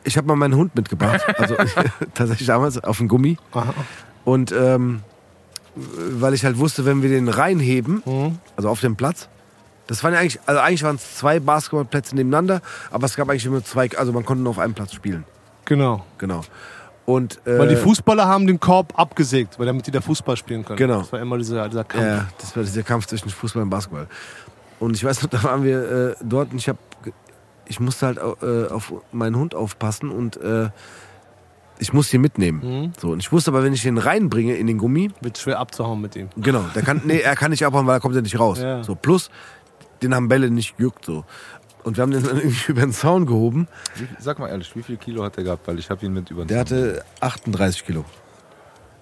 Ich 0.04 0.18
habe 0.18 0.28
mal 0.28 0.36
meinen 0.36 0.56
Hund 0.56 0.76
mitgebracht, 0.76 1.22
also 1.38 1.56
tatsächlich 2.14 2.48
damals 2.48 2.84
auf 2.84 2.98
dem 2.98 3.08
Gummi. 3.08 3.38
Aha. 3.54 3.74
Und 4.24 4.52
ähm, 4.52 5.02
weil 5.76 6.34
ich 6.34 6.46
halt 6.46 6.58
wusste, 6.58 6.86
wenn 6.86 7.02
wir 7.02 7.10
den 7.10 7.28
reinheben, 7.28 8.02
Mhm. 8.06 8.40
also 8.56 8.70
auf 8.70 8.80
dem 8.82 8.96
Platz, 8.96 9.28
das 9.88 10.04
waren 10.04 10.14
ja 10.14 10.20
eigentlich, 10.20 10.40
also 10.48 10.62
eigentlich 10.62 10.84
waren 10.84 10.96
es 10.96 11.16
zwei 11.18 11.40
Basketballplätze 11.40 12.16
nebeneinander, 12.16 12.62
aber 12.92 13.06
es 13.06 13.16
gab 13.16 13.30
eigentlich 13.30 13.46
immer 13.46 13.64
zwei, 13.64 13.90
also 13.98 14.12
man 14.14 14.26
konnte 14.26 14.42
nur 14.44 14.50
auf 14.52 14.60
einem 14.60 14.74
Platz 14.74 14.94
spielen. 14.94 15.26
Genau. 15.66 16.04
Genau. 16.18 16.42
Und, 17.06 17.40
äh, 17.46 17.60
Weil 17.60 17.68
die 17.68 17.76
Fußballer 17.76 18.28
haben 18.28 18.48
den 18.48 18.60
Korb 18.60 18.98
abgesägt, 18.98 19.60
weil 19.60 19.68
damit 19.68 19.86
die 19.86 19.92
da 19.92 20.02
Fußball 20.02 20.36
spielen 20.38 20.66
können. 20.66 20.78
Genau. 20.78 21.00
Das 21.00 21.12
war 21.12 21.20
immer 21.20 21.38
dieser, 21.38 21.70
dieser 21.70 21.84
Kampf. 21.84 22.04
Ja, 22.04 22.28
das 22.40 22.56
war 22.56 22.64
dieser 22.64 22.82
Kampf 22.84 23.06
zwischen 23.06 23.30
Fußball 23.30 23.62
und 23.62 23.70
Basketball. 23.70 24.08
Und 24.80 24.96
ich 24.96 25.04
weiß 25.04 25.22
noch, 25.22 25.30
da 25.32 25.44
waren 25.44 25.64
wir 25.64 25.92
äh, 25.92 26.16
dort 26.24 26.52
und 26.52 26.58
ich 26.58 26.68
habe, 26.68 26.80
ich 27.68 27.80
musste 27.80 28.08
halt 28.08 28.18
äh, 28.18 28.72
auf 28.74 28.92
meinen 29.12 29.36
Hund 29.36 29.54
aufpassen 29.54 30.10
und 30.10 30.38
äh, 30.38 30.70
ich 31.78 31.94
musste 31.94 32.16
ihn 32.16 32.22
mitnehmen. 32.22 32.62
Mhm. 32.64 32.94
So, 33.00 33.10
und 33.10 33.20
ich 33.20 33.32
wusste 33.32 33.52
aber, 33.52 33.64
wenn 33.64 33.74
ich 33.74 33.84
den 33.84 33.98
reinbringe 33.98 34.56
in 34.56 34.66
den 34.66 34.78
Gummi, 34.78 35.12
Wird 35.22 35.38
schwer 35.38 35.60
abzuhauen 35.60 36.02
mit 36.02 36.16
ihm. 36.16 36.30
genau, 36.38 36.64
der 36.74 36.82
kann, 36.82 37.02
nee, 37.06 37.20
er 37.20 37.36
kann 37.36 37.52
nicht 37.52 37.66
abhauen, 37.66 37.86
weil 37.86 37.98
er 37.98 38.00
kommt 38.00 38.16
ja 38.16 38.22
nicht 38.22 38.40
raus. 38.40 38.60
Ja. 38.66 38.84
So, 38.84 38.96
plus, 38.96 39.30
den 40.02 40.16
haben 40.16 40.28
Bälle 40.28 40.50
nicht 40.50 40.78
gejuckt. 40.78 41.06
So. 41.06 41.24
Und 41.86 41.96
wir 41.98 42.02
haben 42.02 42.12
den 42.12 42.24
dann 42.24 42.38
irgendwie 42.38 42.72
über 42.72 42.82
den 42.82 42.92
Zaun 42.92 43.26
gehoben. 43.26 43.68
Sag 44.20 44.40
mal 44.40 44.50
ehrlich, 44.50 44.76
wie 44.76 44.84
viel 44.84 44.98
Kilo 44.98 45.24
hat 45.24 45.38
der 45.38 45.44
gehabt? 45.46 45.68
Weil 45.68 45.80
ich 45.80 45.90
habe 45.90 46.06
ihn 46.06 46.14
mit 46.14 46.30
über 46.32 46.44
den 46.44 46.48
Der 46.50 46.66
Zaun. 46.66 46.78
hatte 46.80 47.06
38 47.22 47.86
Kilo. 47.86 48.04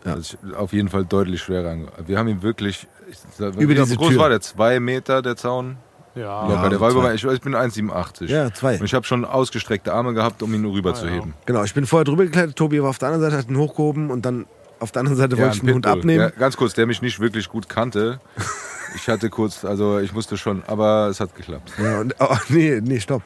Das 0.03 0.19
ist 0.19 0.37
auf 0.55 0.73
jeden 0.73 0.89
Fall 0.89 1.05
deutlich 1.05 1.41
schwerer. 1.41 1.77
Wir 2.05 2.17
haben 2.19 2.27
ihn 2.27 2.41
wirklich. 2.43 2.87
Ich, 3.09 3.17
sag, 3.37 3.55
Über 3.55 3.69
wie 3.69 3.75
diese 3.75 3.95
groß 3.95 4.09
Tür. 4.09 4.19
war 4.19 4.29
der? 4.29 4.41
Zwei 4.41 4.79
Meter 4.79 5.21
der 5.21 5.35
Zaun? 5.37 5.77
Ja. 6.15 6.45
Locker. 6.47 6.69
der 6.69 6.79
war 6.79 6.91
über, 6.91 7.13
ich, 7.13 7.23
ich 7.23 7.41
bin 7.41 7.55
1,87. 7.55 8.25
Ja, 8.25 8.53
zwei. 8.53 8.77
Und 8.77 8.85
ich 8.85 8.93
habe 8.93 9.05
schon 9.05 9.25
ausgestreckte 9.25 9.93
Arme 9.93 10.13
gehabt, 10.13 10.43
um 10.43 10.53
ihn 10.53 10.61
nur 10.61 10.73
rüber 10.73 10.91
Ah, 10.91 10.93
zu 10.93 11.05
ja. 11.07 11.13
heben. 11.13 11.33
Genau, 11.45 11.63
ich 11.63 11.73
bin 11.73 11.85
vorher 11.87 12.03
drüber 12.03 12.25
geklettert, 12.25 12.55
Tobi 12.55 12.83
war 12.83 12.89
auf 12.89 12.99
der 12.99 13.07
anderen 13.09 13.23
Seite, 13.31 13.37
hat 13.41 13.49
ihn 13.49 13.57
hochgehoben 13.57 14.11
und 14.11 14.23
dann 14.25 14.45
auf 14.79 14.91
der 14.91 14.99
anderen 14.99 15.17
Seite 15.17 15.37
wollte 15.39 15.55
ich 15.55 15.61
den 15.61 15.73
Hund 15.73 15.85
Pitbull. 15.85 15.99
abnehmen. 16.01 16.21
Ja, 16.23 16.29
ganz 16.29 16.55
kurz, 16.57 16.73
der 16.73 16.85
mich 16.85 17.01
nicht 17.01 17.19
wirklich 17.21 17.47
gut 17.49 17.67
kannte. 17.69 18.19
Ich 18.95 19.07
hatte 19.07 19.29
kurz, 19.29 19.65
also 19.65 19.99
ich 19.99 20.13
musste 20.13 20.37
schon, 20.37 20.63
aber 20.67 21.07
es 21.09 21.19
hat 21.19 21.35
geklappt. 21.35 21.71
Ja, 21.81 21.99
und, 21.99 22.15
oh, 22.19 22.35
nee, 22.49 22.79
nee, 22.81 22.99
stopp. 22.99 23.23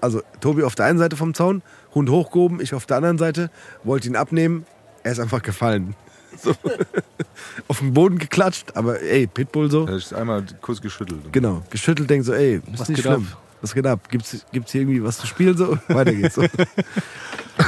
Also 0.00 0.22
Tobi 0.40 0.62
auf 0.62 0.74
der 0.74 0.86
einen 0.86 0.98
Seite 0.98 1.16
vom 1.16 1.34
Zaun, 1.34 1.62
Hund 1.94 2.08
hochgehoben, 2.08 2.60
ich 2.60 2.72
auf 2.74 2.86
der 2.86 2.96
anderen 2.98 3.18
Seite, 3.18 3.50
wollte 3.84 4.08
ihn 4.08 4.16
abnehmen, 4.16 4.64
er 5.02 5.12
ist 5.12 5.20
einfach 5.20 5.42
gefallen. 5.42 5.94
So. 6.40 6.54
auf 7.66 7.80
den 7.80 7.92
Boden 7.92 8.16
geklatscht, 8.18 8.76
aber 8.76 9.02
ey, 9.02 9.26
Pitbull 9.26 9.68
so. 9.68 9.84
Da 9.84 9.96
ist 9.96 10.14
einmal 10.14 10.44
kurz 10.62 10.80
geschüttelt. 10.80 11.32
Genau, 11.32 11.62
geschüttelt, 11.70 12.08
denkt 12.08 12.24
so, 12.24 12.32
ey, 12.32 12.58
ist 12.58 12.62
Was 12.78 12.88
nicht 12.88 12.96
geht 13.02 13.04
schlimm. 13.04 13.26
ab? 13.32 13.38
Was 13.60 13.74
geht 13.74 13.86
ab? 13.86 14.08
Gibt's, 14.08 14.46
gibt's 14.52 14.70
hier 14.72 14.82
irgendwie 14.82 15.02
was 15.02 15.18
zu 15.18 15.26
spielen? 15.26 15.56
So, 15.56 15.76
weiter 15.88 16.14
geht's. 16.14 16.36
So. 16.36 16.42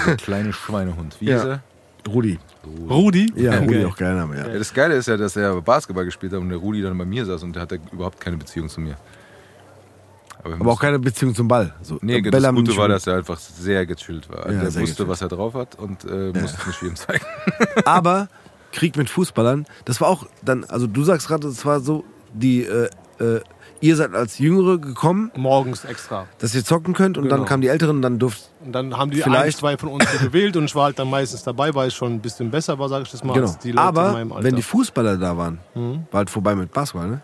Der 0.06 0.16
kleine 0.16 0.52
Schweinehund. 0.52 1.16
Wie 1.20 1.26
Ja. 1.26 1.36
ist 1.38 1.44
er? 1.44 1.62
Rudi. 2.08 2.38
Rudi? 2.88 3.32
Ja, 3.36 3.58
Rudi 3.58 3.76
Okay. 3.76 3.84
auch 3.86 3.96
geil 3.96 4.14
Name, 4.14 4.36
ja. 4.36 4.48
Ja, 4.48 4.58
das 4.58 4.72
Geile 4.72 4.94
ist 4.94 5.08
ja, 5.08 5.16
dass 5.16 5.36
er 5.36 5.60
Basketball 5.62 6.04
gespielt 6.04 6.32
hat 6.32 6.40
und 6.40 6.48
der 6.48 6.58
Rudi 6.58 6.82
dann 6.82 6.96
bei 6.98 7.04
mir 7.04 7.24
saß 7.24 7.42
und 7.42 7.54
der 7.54 7.62
hatte 7.62 7.80
überhaupt 7.92 8.20
keine 8.20 8.36
Beziehung 8.36 8.68
zu 8.68 8.80
mir. 8.80 8.96
wir 10.44 10.54
Aber 10.54 10.72
auch 10.72 10.80
keine 10.80 10.98
Beziehung 10.98 11.34
zum 11.34 11.48
Ball. 11.48 11.74
So, 11.82 11.98
Nee, 12.02 12.20
Bälle 12.20 12.30
das 12.32 12.44
haben 12.46 12.56
Gute 12.56 12.76
war, 12.76 12.88
dass 12.88 13.06
er 13.06 13.16
einfach 13.18 13.38
sehr 13.38 13.86
gechillt 13.86 14.28
war. 14.28 14.50
Ja, 14.50 14.62
der 14.62 14.70
sehr 14.70 14.82
wusste, 14.82 14.94
gechillt. 14.94 15.08
was 15.08 15.22
er 15.22 15.28
drauf 15.28 15.54
hat 15.54 15.78
und 15.78 16.04
äh, 16.04 16.32
musste 16.38 16.58
es 16.60 16.66
nicht 16.66 16.82
jedem 16.82 16.96
zeigen. 16.96 17.24
Aber 17.84 18.28
Krieg 18.72 18.96
mit 18.96 19.10
Fußballern, 19.10 19.66
das 19.84 20.00
war 20.00 20.08
auch 20.08 20.26
dann, 20.42 20.64
also 20.64 20.86
du 20.86 21.04
sagst 21.04 21.28
gerade, 21.28 21.46
das 21.46 21.64
war 21.64 21.80
so, 21.80 22.04
die, 22.32 22.62
äh, 22.64 22.88
äh, 23.20 23.40
ihr 23.82 23.96
seid 23.96 24.14
als 24.14 24.38
Jüngere 24.38 24.78
gekommen, 24.78 25.30
Morgens 25.36 25.84
extra. 25.84 26.26
dass 26.38 26.54
ihr 26.54 26.64
zocken 26.64 26.94
könnt 26.94 27.18
und 27.18 27.28
dann 27.28 27.40
Genau. 27.40 27.48
kamen 27.48 27.60
die 27.60 27.68
Älteren 27.68 27.96
und 27.96 28.02
dann 28.02 28.18
durft, 28.18 28.48
Und 28.64 28.72
dann 28.72 28.96
haben 28.96 29.10
die 29.10 29.20
Vielleicht- 29.20 29.56
ein, 29.56 29.60
zwei 29.60 29.76
von 29.76 29.90
uns 29.90 30.04
gewählt 30.20 30.56
und 30.56 30.64
ich 30.64 30.74
war 30.74 30.84
halt 30.84 30.98
dann 30.98 31.10
meistens 31.10 31.42
dabei, 31.42 31.74
weil 31.74 31.88
ich 31.88 31.94
schon 31.94 32.12
ein 32.14 32.20
bisschen 32.20 32.50
besser 32.50 32.78
war, 32.78 32.88
sage 32.88 33.02
ich 33.04 33.10
das 33.10 33.22
mal, 33.24 33.34
genau. 33.34 33.46
als 33.48 33.58
die 33.58 33.72
Leute 33.72 33.82
in 33.82 33.88
Aber 33.88 34.12
meinem 34.12 34.32
Alter. 34.32 34.40
Mhm. 34.40 34.44
wenn 34.46 34.56
die 34.56 34.62
Fußballer 34.62 35.16
da 35.18 35.36
waren, 35.36 35.58
war 35.74 36.18
halt 36.18 36.30
vorbei 36.30 36.54
mit 36.54 36.72
Basketball, 36.72 37.08
ne? 37.08 37.20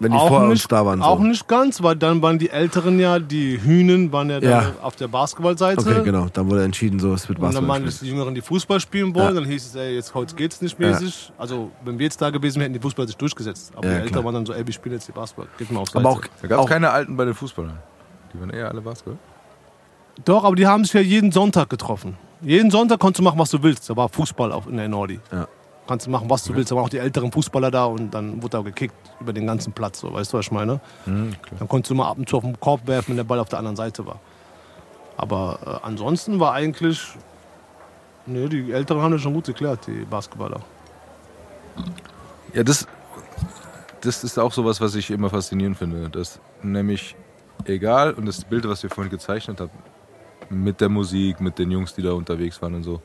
Wenn 0.00 0.10
die 0.10 0.18
auch 0.18 0.26
vor 0.26 0.40
uns 0.40 0.50
nicht, 0.50 0.72
da 0.72 0.84
waren. 0.84 0.98
So. 0.98 1.04
Auch 1.04 1.20
nicht 1.20 1.46
ganz, 1.46 1.80
weil 1.82 1.94
dann 1.94 2.20
waren 2.20 2.38
die 2.38 2.50
Älteren 2.50 2.98
ja, 2.98 3.20
die 3.20 3.60
Hühnen 3.62 4.10
waren 4.12 4.28
ja, 4.28 4.40
dann 4.40 4.50
Ja. 4.50 4.72
auf 4.82 4.96
der 4.96 5.06
Basketballseite. 5.06 5.80
Okay, 5.80 6.02
genau. 6.02 6.26
Dann 6.32 6.50
wurde 6.50 6.64
entschieden, 6.64 6.98
so, 6.98 7.14
es 7.14 7.28
wird 7.28 7.38
Und 7.38 7.44
dann 7.44 7.52
Basketball. 7.54 7.68
waren 7.80 7.86
es 7.88 8.00
die 8.00 8.08
Jüngeren, 8.08 8.34
die 8.34 8.40
Fußball 8.40 8.80
spielen 8.80 9.14
wollen. 9.14 9.34
Ja. 9.34 9.40
Dann 9.40 9.44
hieß 9.48 9.66
es, 9.66 9.74
ey, 9.76 9.94
jetzt 9.94 10.12
heute 10.14 10.34
geht's 10.34 10.60
nicht 10.60 10.78
Ja. 10.80 10.88
mäßig. 10.88 11.32
Also, 11.38 11.70
wenn 11.84 11.96
wir 11.98 12.04
jetzt 12.06 12.20
da 12.20 12.30
gewesen 12.30 12.56
wären, 12.56 12.72
hätten 12.72 12.74
die 12.74 12.80
Fußballer 12.80 13.06
sich 13.06 13.16
durchgesetzt. 13.16 13.72
Aber 13.76 13.86
Ja, 13.86 13.92
die 13.92 13.96
Älteren 14.00 14.12
klar. 14.12 14.24
waren 14.24 14.34
dann 14.34 14.46
so, 14.46 14.52
ey, 14.52 14.66
wir 14.66 14.74
spielen 14.74 14.94
jetzt 14.96 15.06
die 15.06 15.12
Basketball. 15.12 15.46
Geht 15.58 15.70
mal 15.70 15.80
aufs 15.80 15.92
Seite. 15.92 16.04
Aber 16.04 16.16
auch, 16.16 16.20
Da 16.42 16.48
gab 16.48 16.58
es 16.58 16.64
auch 16.64 16.68
keine 16.68 16.90
Alten 16.90 17.16
bei 17.16 17.24
den 17.24 17.34
Fußballern. 17.34 17.78
Die 18.34 18.40
waren 18.40 18.50
eher 18.50 18.68
alle 18.68 18.80
Basketball. 18.80 19.16
Doch, 20.24 20.42
aber 20.44 20.56
die 20.56 20.66
haben 20.66 20.84
sich 20.84 20.92
ja 20.94 21.00
jeden 21.00 21.30
Sonntag 21.30 21.70
getroffen. 21.70 22.16
Jeden 22.42 22.70
Sonntag 22.72 22.98
konntest 22.98 23.20
du 23.20 23.22
machen, 23.24 23.38
was 23.38 23.50
du 23.50 23.62
willst. 23.62 23.88
Da 23.88 23.96
war 23.96 24.08
Fußball 24.08 24.50
auf, 24.52 24.66
in 24.66 24.76
der 24.76 24.88
Nordi. 24.88 25.20
Ja. 25.32 25.46
Kannst 25.86 26.06
du 26.06 26.10
machen, 26.10 26.30
was 26.30 26.44
du 26.44 26.54
willst. 26.54 26.70
Da 26.70 26.76
waren 26.76 26.84
auch 26.84 26.88
die 26.88 26.98
älteren 26.98 27.30
Fußballer 27.30 27.70
da 27.70 27.84
und 27.84 28.12
dann 28.12 28.42
wurde 28.42 28.56
da 28.56 28.60
gekickt 28.62 28.94
über 29.20 29.32
den 29.34 29.46
ganzen 29.46 29.72
Platz. 29.72 30.00
So, 30.00 30.12
weißt 30.12 30.32
du, 30.32 30.38
was 30.38 30.46
ich 30.46 30.52
meine? 30.52 30.80
Mhm, 31.04 31.34
Dann 31.58 31.68
konntest 31.68 31.90
du 31.90 31.94
mal 31.94 32.08
ab 32.08 32.16
und 32.16 32.28
zu 32.28 32.38
auf 32.38 32.42
den 32.42 32.58
Korb 32.58 32.86
werfen, 32.86 33.10
wenn 33.10 33.16
der 33.18 33.24
Ball 33.24 33.38
auf 33.38 33.50
der 33.50 33.58
anderen 33.58 33.76
Seite 33.76 34.06
war. 34.06 34.18
Aber 35.16 35.58
äh, 35.82 35.86
ansonsten 35.86 36.40
war 36.40 36.54
eigentlich. 36.54 37.06
Nee, 38.26 38.48
die 38.48 38.72
Älteren 38.72 39.02
haben 39.02 39.12
das 39.12 39.20
schon 39.20 39.34
gut 39.34 39.44
geklärt, 39.44 39.86
die 39.86 40.06
Basketballer. 40.06 40.60
Ja, 42.54 42.62
das, 42.62 42.86
das 44.00 44.24
ist 44.24 44.38
auch 44.38 44.52
sowas, 44.52 44.80
was 44.80 44.94
ich 44.94 45.10
immer 45.10 45.28
faszinierend 45.28 45.76
finde. 45.76 46.08
Dass 46.08 46.40
nämlich 46.62 47.14
egal, 47.66 48.14
und 48.14 48.24
das 48.24 48.42
Bild, 48.44 48.66
was 48.66 48.82
wir 48.82 48.88
vorhin 48.88 49.10
gezeichnet 49.10 49.60
haben, 49.60 49.70
mit 50.48 50.80
der 50.80 50.88
Musik, 50.88 51.40
mit 51.40 51.58
den 51.58 51.70
Jungs, 51.70 51.94
die 51.94 52.02
da 52.02 52.12
unterwegs 52.12 52.60
waren 52.62 52.74
und 52.74 52.84
so. 52.84 53.02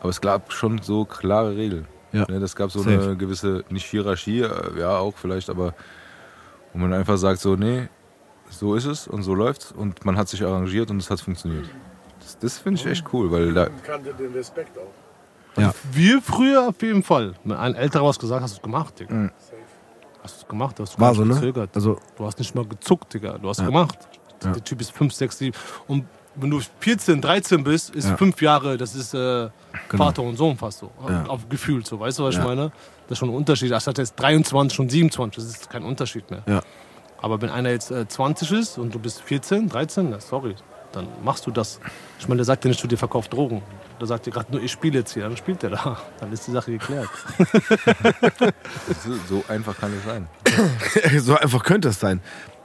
Aber 0.00 0.10
es 0.10 0.20
gab 0.20 0.52
schon 0.52 0.82
so 0.82 1.06
klare 1.06 1.56
Regeln. 1.56 1.86
Ja. 2.14 2.24
Ne, 2.30 2.40
das 2.40 2.54
gab 2.54 2.70
so 2.70 2.80
Safe. 2.80 3.02
eine 3.02 3.16
gewisse, 3.16 3.64
nicht 3.70 3.86
Hierarchie, 3.86 4.40
äh, 4.42 4.78
ja 4.78 4.96
auch 4.98 5.14
vielleicht, 5.16 5.50
aber 5.50 5.74
wo 6.72 6.78
man 6.78 6.92
einfach 6.92 7.16
sagt 7.16 7.40
so, 7.40 7.56
nee, 7.56 7.88
so 8.50 8.74
ist 8.74 8.84
es 8.86 9.08
und 9.08 9.22
so 9.22 9.34
läuft's 9.34 9.72
und 9.72 10.04
man 10.04 10.16
hat 10.16 10.28
sich 10.28 10.44
arrangiert 10.44 10.90
und 10.90 10.98
es 10.98 11.10
hat 11.10 11.20
funktioniert. 11.20 11.66
Das, 12.20 12.38
das 12.38 12.58
finde 12.58 12.80
ich 12.80 12.86
echt 12.86 13.04
cool, 13.12 13.30
weil 13.30 13.52
da, 13.52 13.68
kannte 13.84 14.14
den 14.14 14.32
Respekt 14.32 14.78
auch. 14.78 14.92
Wir 15.92 16.20
früher 16.20 16.68
auf 16.68 16.82
jeden 16.82 17.02
Fall. 17.02 17.34
Wenn 17.44 17.56
ein 17.56 17.74
älterer 17.74 18.04
was 18.06 18.18
gesagt 18.18 18.36
hat, 18.38 18.42
hast 18.44 18.54
du 18.54 18.58
es 18.58 18.62
gemacht, 18.62 18.98
Digga. 18.98 19.14
Mhm. 19.14 19.30
Hast 20.22 20.36
du 20.36 20.40
es 20.42 20.48
gemacht, 20.48 20.80
hast 20.80 20.94
du 20.96 21.00
war 21.00 21.14
so, 21.14 21.22
nicht 21.24 21.34
ne? 21.34 21.40
gezögert. 21.40 21.70
Also, 21.74 21.98
Du 22.16 22.26
hast 22.26 22.38
nicht 22.38 22.54
mal 22.54 22.64
gezuckt, 22.66 23.12
Digga. 23.14 23.38
Du 23.38 23.48
hast 23.48 23.60
Ja. 23.60 23.66
gemacht. 23.66 23.98
Ja. 24.42 24.52
Der 24.52 24.64
Typ 24.64 24.80
ist 24.80 24.90
5, 24.92 25.12
6, 25.14 25.38
7. 25.38 25.56
Und 25.86 26.06
wenn 26.34 26.50
du 26.50 26.60
14, 26.80 27.20
13 27.20 27.62
bist, 27.62 27.94
ist 27.94 28.08
Ja. 28.08 28.16
fünf 28.16 28.40
Jahre, 28.42 28.76
das 28.76 28.94
ist 28.96 29.14
äh, 29.14 29.48
Genau. 29.88 30.04
Vater 30.04 30.22
und 30.22 30.36
Sohn 30.36 30.56
fast 30.56 30.78
so. 30.78 30.90
Ja. 31.08 31.24
Auf 31.26 31.48
gefühlt 31.48 31.86
so. 31.86 31.98
Weißt 32.00 32.18
du, 32.18 32.24
was 32.24 32.34
Ja. 32.34 32.40
ich 32.42 32.46
meine? 32.46 32.72
Das 33.08 33.12
ist 33.12 33.18
schon 33.18 33.28
ein 33.30 33.34
Unterschied. 33.34 33.72
Anstatt 33.72 33.98
jetzt 33.98 34.14
23 34.16 34.78
und 34.80 34.90
27, 34.90 35.42
das 35.42 35.52
ist 35.52 35.70
kein 35.70 35.84
Unterschied 35.84 36.30
mehr. 36.30 36.42
Ja. 36.46 36.60
Aber 37.20 37.40
wenn 37.40 37.50
einer 37.50 37.70
jetzt 37.70 37.90
äh, 37.90 38.06
20 38.06 38.52
ist 38.52 38.78
und 38.78 38.94
du 38.94 38.98
bist 38.98 39.20
14, 39.22 39.68
13, 39.68 40.10
na, 40.10 40.20
sorry, 40.20 40.54
dann 40.92 41.08
machst 41.24 41.46
du 41.46 41.50
das. 41.50 41.80
Ich 42.18 42.28
meine, 42.28 42.36
der 42.38 42.44
sagt 42.44 42.64
dir 42.64 42.68
nicht, 42.68 42.82
du 42.82 42.86
dir 42.86 42.96
verkauft 42.98 43.32
Drogen. 43.32 43.62
Der 44.00 44.06
sagt 44.06 44.26
dir 44.26 44.30
gerade 44.30 44.52
nur, 44.52 44.62
ich 44.62 44.70
spiele 44.72 44.98
jetzt 45.00 45.12
hier. 45.14 45.24
Dann 45.24 45.36
spielt 45.36 45.62
der 45.62 45.70
da. 45.70 45.98
Dann 46.20 46.32
ist 46.32 46.46
die 46.46 46.52
Sache 46.52 46.70
geklärt. 46.72 47.08
so, 49.02 49.14
so 49.28 49.44
einfach 49.48 49.76
kann 49.76 49.92
es 49.96 50.04
sein. 50.04 50.28
so 51.20 51.36
einfach 51.36 51.62
könnte 51.64 51.88
es 51.88 51.98
sein. 52.00 52.20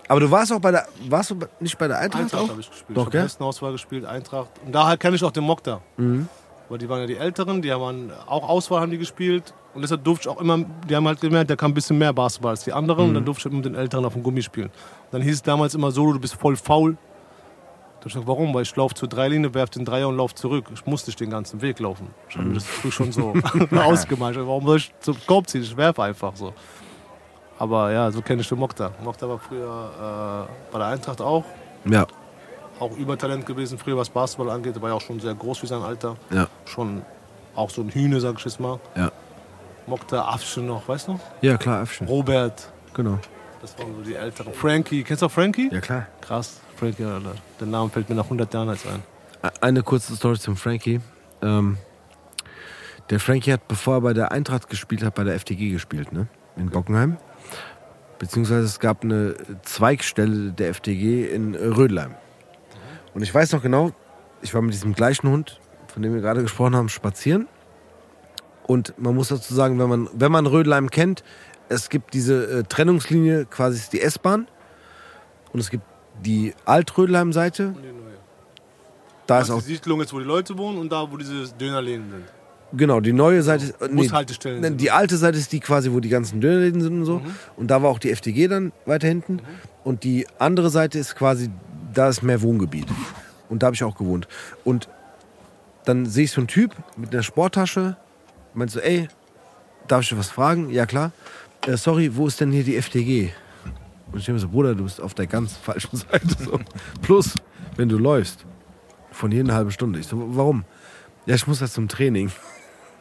Aber 0.07 0.19
du 0.19 0.31
warst 0.31 0.51
auch 0.51 0.59
bei 0.59 0.71
der, 0.71 0.87
warst 1.07 1.29
du 1.31 1.39
nicht 1.59 1.77
bei 1.77 1.87
der 1.87 1.99
Eintracht, 1.99 2.23
Eintracht 2.23 2.49
habe 2.49 2.61
ich 2.61 2.69
gespielt. 2.69 2.97
Doch, 2.97 3.07
ich 3.09 3.13
habe? 3.13 3.23
Hessenauswahl 3.23 3.71
gespielt, 3.73 4.05
Eintracht. 4.05 4.49
Und 4.65 4.73
daher 4.73 4.97
kenne 4.97 5.15
ich 5.15 5.23
auch 5.23 5.31
den 5.31 5.43
Mokta. 5.43 5.81
Mhm. 5.97 6.27
Weil 6.69 6.77
die 6.77 6.87
waren 6.87 7.01
ja 7.01 7.07
die 7.07 7.17
Älteren, 7.17 7.61
die 7.61 7.71
haben 7.71 8.11
auch 8.27 8.47
Auswahl 8.47 8.81
haben 8.81 8.91
die 8.91 8.99
gespielt. 8.99 9.53
Und 9.73 9.81
deshalb 9.81 10.03
durfte 10.03 10.29
ich 10.29 10.35
auch 10.35 10.39
immer, 10.39 10.63
die 10.87 10.95
haben 10.95 11.07
halt 11.07 11.19
gemerkt, 11.19 11.49
der 11.49 11.57
kann 11.57 11.71
ein 11.71 11.73
bisschen 11.73 11.97
mehr 11.97 12.13
Basketball 12.13 12.51
als 12.51 12.63
die 12.63 12.73
anderen. 12.73 13.05
Mhm. 13.05 13.09
Und 13.09 13.13
dann 13.15 13.25
durfte 13.25 13.41
ich 13.41 13.45
halt 13.45 13.55
mit 13.55 13.65
den 13.65 13.75
Älteren 13.75 14.05
auf 14.05 14.13
dem 14.13 14.23
Gummi 14.23 14.41
spielen. 14.41 14.67
Und 14.67 15.11
dann 15.11 15.21
hieß 15.21 15.35
es 15.35 15.41
damals 15.41 15.73
immer 15.73 15.91
so, 15.91 16.13
du 16.13 16.19
bist 16.19 16.35
voll 16.35 16.55
faul. 16.55 16.93
Da 16.93 18.01
hab 18.01 18.05
ich 18.05 18.13
gesagt, 18.13 18.27
warum? 18.27 18.53
Weil 18.53 18.61
ich 18.61 18.75
laufe 18.75 18.95
zur 18.95 19.09
Dreilinie, 19.09 19.53
werfe 19.53 19.73
den 19.73 19.83
Dreier 19.83 20.07
und 20.07 20.15
laufe 20.17 20.35
zurück. 20.35 20.67
Ich 20.73 20.85
muss 20.85 21.05
nicht 21.05 21.19
den 21.19 21.31
ganzen 21.31 21.61
Weg 21.61 21.79
laufen. 21.79 22.07
Ich 22.29 22.37
habe 22.37 22.47
mir 22.47 22.53
das 22.53 22.65
früh 22.65 22.91
schon 22.91 23.11
so 23.11 23.33
ausgemalt. 23.71 24.37
Warum 24.37 24.65
soll 24.65 24.77
ich 24.77 24.93
zum 24.99 25.17
Korb 25.25 25.49
ziehen? 25.49 25.63
Ich 25.63 25.75
werfe 25.75 26.03
einfach 26.03 26.35
so. 26.35 26.53
Aber 27.57 27.91
ja, 27.91 28.09
so 28.11 28.21
kenne 28.21 28.41
ich 28.41 28.47
den 28.47 28.59
Mokta. 28.59 28.91
Mokta 29.03 29.27
war 29.27 29.39
früher 29.39 30.47
äh, 30.47 30.71
bei 30.71 30.79
der 30.79 30.87
Eintracht 30.87 31.19
auch. 31.19 31.43
Ja, 31.85 32.07
Auch 32.79 32.95
Übertalent 32.97 33.45
gewesen, 33.45 33.77
früher 33.77 33.97
was 33.97 34.09
Basketball 34.09 34.49
angeht. 34.55 34.75
Er 34.75 34.81
war 34.81 34.89
ja 34.89 34.95
auch 34.95 35.01
schon 35.01 35.19
sehr 35.19 35.33
groß 35.35 35.57
für 35.59 35.67
sein 35.67 35.81
Alter. 35.81 36.15
ja, 36.31 36.47
Schon 36.65 37.01
auch 37.55 37.69
so 37.69 37.81
ein 37.81 37.89
Hühne, 37.89 38.19
sag 38.21 38.37
ich 38.37 38.45
jetzt 38.45 38.59
mal. 38.59 38.79
ja. 38.95 39.11
Mokta, 39.87 40.21
Afsche 40.21 40.61
noch, 40.61 40.87
weißt 40.87 41.07
du? 41.07 41.19
Ja, 41.41 41.57
klar, 41.57 41.81
Äffchen. 41.81 42.05
Robert, 42.07 42.71
Genau. 42.93 43.17
das 43.59 43.75
waren 43.79 43.95
so 43.95 44.01
die 44.03 44.13
Älteren. 44.13 44.53
Frankie, 44.53 45.01
kennst 45.03 45.23
du 45.23 45.25
auch 45.25 45.31
Frankie? 45.31 45.67
Ja, 45.73 45.81
klar. 45.81 46.05
Krass, 46.21 46.59
Frankie, 46.75 47.03
Alter. 47.05 47.33
Der 47.59 47.65
Name 47.67 47.89
fällt 47.89 48.07
mir 48.07 48.13
nach 48.15 48.25
100 48.25 48.53
Jahren 48.53 48.69
jetzt 48.69 48.85
ein. 48.85 49.01
Eine 49.61 49.81
kurze 49.81 50.15
Story 50.15 50.37
zum 50.37 50.55
Frankie. 50.57 50.99
Ähm, 51.41 51.77
der 53.09 53.19
Frankie 53.19 53.51
hat, 53.51 53.67
bevor 53.67 53.95
er 53.95 54.01
bei 54.01 54.13
der 54.13 54.31
Eintracht 54.31 54.69
gespielt 54.69 55.01
hat, 55.03 55.15
bei 55.15 55.23
der 55.23 55.39
FTG 55.39 55.71
gespielt, 55.71 56.11
ne? 56.13 56.27
In 56.55 56.69
Bockenheim. 56.69 57.17
Beziehungsweise 58.19 58.65
es 58.65 58.79
gab 58.79 59.03
eine 59.03 59.33
Zweigstelle 59.63 60.51
der 60.51 60.73
FTG 60.75 61.25
in 61.33 61.55
Rödelheim. 61.55 62.13
Und 63.13 63.21
ich 63.21 63.33
weiß 63.33 63.51
noch 63.53 63.61
genau, 63.61 63.91
ich 64.41 64.53
war 64.53 64.61
mit 64.61 64.73
diesem 64.73 64.93
gleichen 64.93 65.29
Hund, 65.29 65.59
von 65.87 66.01
dem 66.01 66.13
wir 66.13 66.21
gerade 66.21 66.41
gesprochen 66.41 66.75
haben, 66.75 66.89
spazieren. 66.89 67.47
Und 68.67 68.93
man 68.97 69.15
muss 69.15 69.29
dazu 69.29 69.53
sagen, 69.53 69.79
wenn 69.79 69.89
man, 69.89 70.09
wenn 70.13 70.31
man 70.31 70.45
Rödelheim 70.45 70.89
kennt, 70.89 71.23
es 71.69 71.89
gibt 71.89 72.13
diese 72.13 72.59
äh, 72.59 72.63
Trennungslinie, 72.63 73.45
quasi 73.45 73.77
ist 73.77 73.93
die 73.93 74.01
S-Bahn. 74.01 74.47
Und 75.53 75.59
es 75.59 75.69
gibt 75.69 75.83
die 76.23 76.53
Alt-Rödelheim-Seite. 76.65 77.75
Da 79.25 79.41
ist 79.41 79.51
auch 79.51 79.61
die 79.61 79.75
Siedlung 79.75 79.99
jetzt, 79.99 80.13
wo 80.13 80.19
die 80.19 80.25
Leute 80.25 80.57
wohnen 80.57 80.77
und 80.77 80.91
da, 80.91 81.09
wo 81.09 81.17
diese 81.17 81.47
Dönerläden 81.53 82.09
sind. 82.09 82.23
Genau, 82.73 82.99
die 82.99 83.13
neue 83.13 83.41
Seite 83.41 83.65
ist. 83.65 83.81
äh, 83.81 83.89
Bushaltestellen 83.89 84.61
nee, 84.61 84.67
sind 84.67 84.81
die 84.81 84.91
alte 84.91 85.17
Seite 85.17 85.37
ist 85.37 85.51
die 85.51 85.59
quasi, 85.59 85.91
wo 85.91 85.99
die 85.99 86.09
ganzen 86.09 86.39
Dönerläden 86.39 86.81
sind 86.81 86.99
und 86.99 87.05
so. 87.05 87.21
Und 87.57 87.71
da 87.71 87.81
war 87.81 87.89
auch 87.89 87.99
die 87.99 88.11
FDG 88.11 88.47
dann 88.47 88.71
weiter 88.85 89.07
hinten. 89.07 89.41
Und 89.83 90.03
die 90.03 90.27
andere 90.37 90.69
Seite 90.69 90.99
ist 90.99 91.15
quasi, 91.15 91.49
da 91.93 92.09
ist 92.09 92.21
mehr 92.21 92.41
Wohngebiet. 92.41 92.87
Und 93.49 93.63
da 93.63 93.67
habe 93.67 93.75
ich 93.75 93.83
auch 93.83 93.97
gewohnt. 93.97 94.27
Und 94.63 94.89
dann 95.85 96.05
sehe 96.05 96.25
ich 96.25 96.31
so 96.31 96.41
einen 96.41 96.47
Typ 96.47 96.75
mit 96.97 97.13
einer 97.13 97.23
Sporttasche. 97.23 97.97
Meinst 98.53 98.75
so, 98.75 98.79
ey, 98.79 99.07
darf 99.87 100.01
ich 100.01 100.09
dir 100.09 100.17
was 100.17 100.29
fragen? 100.29 100.69
Ja, 100.69 100.85
klar. 100.85 101.11
Äh, 101.65 101.77
sorry, 101.77 102.15
wo 102.15 102.27
ist 102.27 102.39
denn 102.39 102.51
hier 102.51 102.63
die 102.63 102.77
FDG? 102.77 103.31
Und 104.11 104.19
ich 104.19 104.25
denke 104.25 104.33
mir 104.33 104.39
so, 104.39 104.49
Bruder, 104.49 104.75
du 104.75 104.83
bist 104.83 105.01
auf 105.01 105.13
der 105.13 105.27
ganz 105.27 105.55
falschen 105.57 105.97
Seite. 105.97 106.27
So. 106.43 106.59
Plus, 107.01 107.35
wenn 107.75 107.89
du 107.89 107.97
läufst, 107.97 108.45
von 109.11 109.31
hier 109.31 109.41
eine 109.41 109.53
halbe 109.53 109.71
Stunde. 109.71 109.99
Ich 109.99 110.07
so, 110.07 110.17
warum? 110.35 110.63
Ja, 111.25 111.35
ich 111.35 111.45
muss 111.47 111.59
jetzt 111.59 111.73
zum 111.73 111.87
Training. 111.87 112.31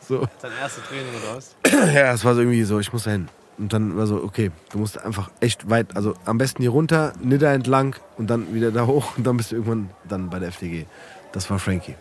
So. 0.00 0.26
Dein 0.40 0.52
erstes 0.58 0.84
Training 0.84 1.12
oder 1.22 1.36
was? 1.36 1.54
Ja, 1.94 2.14
es 2.14 2.24
war 2.24 2.34
so 2.34 2.40
irgendwie 2.40 2.62
so, 2.62 2.78
ich 2.78 2.90
muss 2.94 3.02
da 3.02 3.10
hin. 3.10 3.28
Und 3.58 3.72
dann 3.72 3.96
war 3.96 4.06
so, 4.06 4.22
okay, 4.22 4.52
du 4.70 4.78
musst 4.78 5.02
einfach 5.04 5.30
echt 5.40 5.68
weit, 5.68 5.96
also 5.96 6.14
am 6.24 6.38
besten 6.38 6.62
hier 6.62 6.70
runter, 6.70 7.12
Nidda 7.20 7.52
entlang 7.52 7.96
und 8.16 8.30
dann 8.30 8.54
wieder 8.54 8.70
da 8.70 8.86
hoch 8.86 9.16
und 9.16 9.26
dann 9.26 9.36
bist 9.36 9.50
du 9.50 9.56
irgendwann 9.56 9.90
dann 10.08 10.30
bei 10.30 10.38
der 10.38 10.48
FDG. 10.48 10.86
Das 11.32 11.50
war 11.50 11.58
Frankie. 11.58 11.96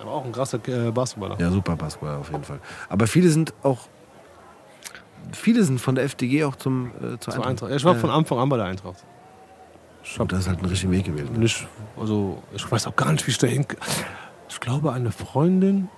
Aber 0.00 0.10
auch 0.10 0.24
ein 0.24 0.32
krasser 0.32 0.58
äh, 0.68 0.90
Basketballer. 0.90 1.38
Ja, 1.40 1.50
super 1.50 1.76
Basketball 1.76 2.16
auf 2.16 2.30
jeden 2.30 2.44
Fall. 2.44 2.58
Aber 2.88 3.06
viele 3.06 3.28
sind 3.28 3.54
auch, 3.62 3.88
viele 5.32 5.62
sind 5.62 5.80
von 5.80 5.94
der 5.94 6.04
FDG 6.04 6.44
auch 6.44 6.56
zum, 6.56 6.90
äh, 6.96 7.18
zur 7.18 7.34
Eintracht. 7.34 7.48
Eintracht. 7.48 7.70
Ja, 7.70 7.76
ich 7.76 7.84
war 7.84 7.94
von 7.94 8.10
Anfang 8.10 8.38
an 8.38 8.48
bei 8.48 8.56
der 8.56 8.66
Eintracht. 8.66 9.04
Ich, 10.02 10.20
Und 10.20 10.32
das 10.32 10.40
ist 10.40 10.48
halt 10.48 10.60
ein 10.60 10.66
richtiger 10.66 10.92
Weg 10.92 11.04
gewesen. 11.04 11.32
ne? 11.32 11.38
nicht, 11.40 11.66
also, 11.98 12.42
ich 12.52 12.70
weiß 12.70 12.86
auch 12.88 12.96
gar 12.96 13.10
nicht, 13.12 13.26
wie 13.26 13.30
ich 13.30 13.38
da 13.38 13.46
hin. 13.46 13.66
Ich 14.48 14.60
glaube, 14.60 14.92
eine 14.92 15.10
Freundin 15.10 15.88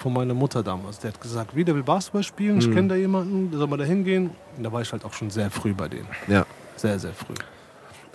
von 0.00 0.14
meiner 0.14 0.32
Mutter 0.32 0.62
damals, 0.62 0.98
der 0.98 1.12
hat 1.12 1.20
gesagt, 1.20 1.54
wie, 1.54 1.62
der 1.62 1.74
will 1.74 1.82
Basketball 1.82 2.22
spielen, 2.22 2.58
ich 2.58 2.72
kenne 2.72 2.88
da 2.88 2.94
jemanden, 2.94 3.50
der 3.50 3.58
soll 3.58 3.68
mal 3.68 3.76
da 3.76 3.84
hingehen. 3.84 4.30
Und 4.56 4.62
da 4.62 4.72
war 4.72 4.80
ich 4.80 4.90
halt 4.90 5.04
auch 5.04 5.12
schon 5.12 5.28
sehr 5.30 5.50
früh 5.50 5.74
bei 5.74 5.88
denen. 5.88 6.08
Ja. 6.26 6.46
Sehr, 6.76 6.98
sehr 6.98 7.12
früh. 7.12 7.34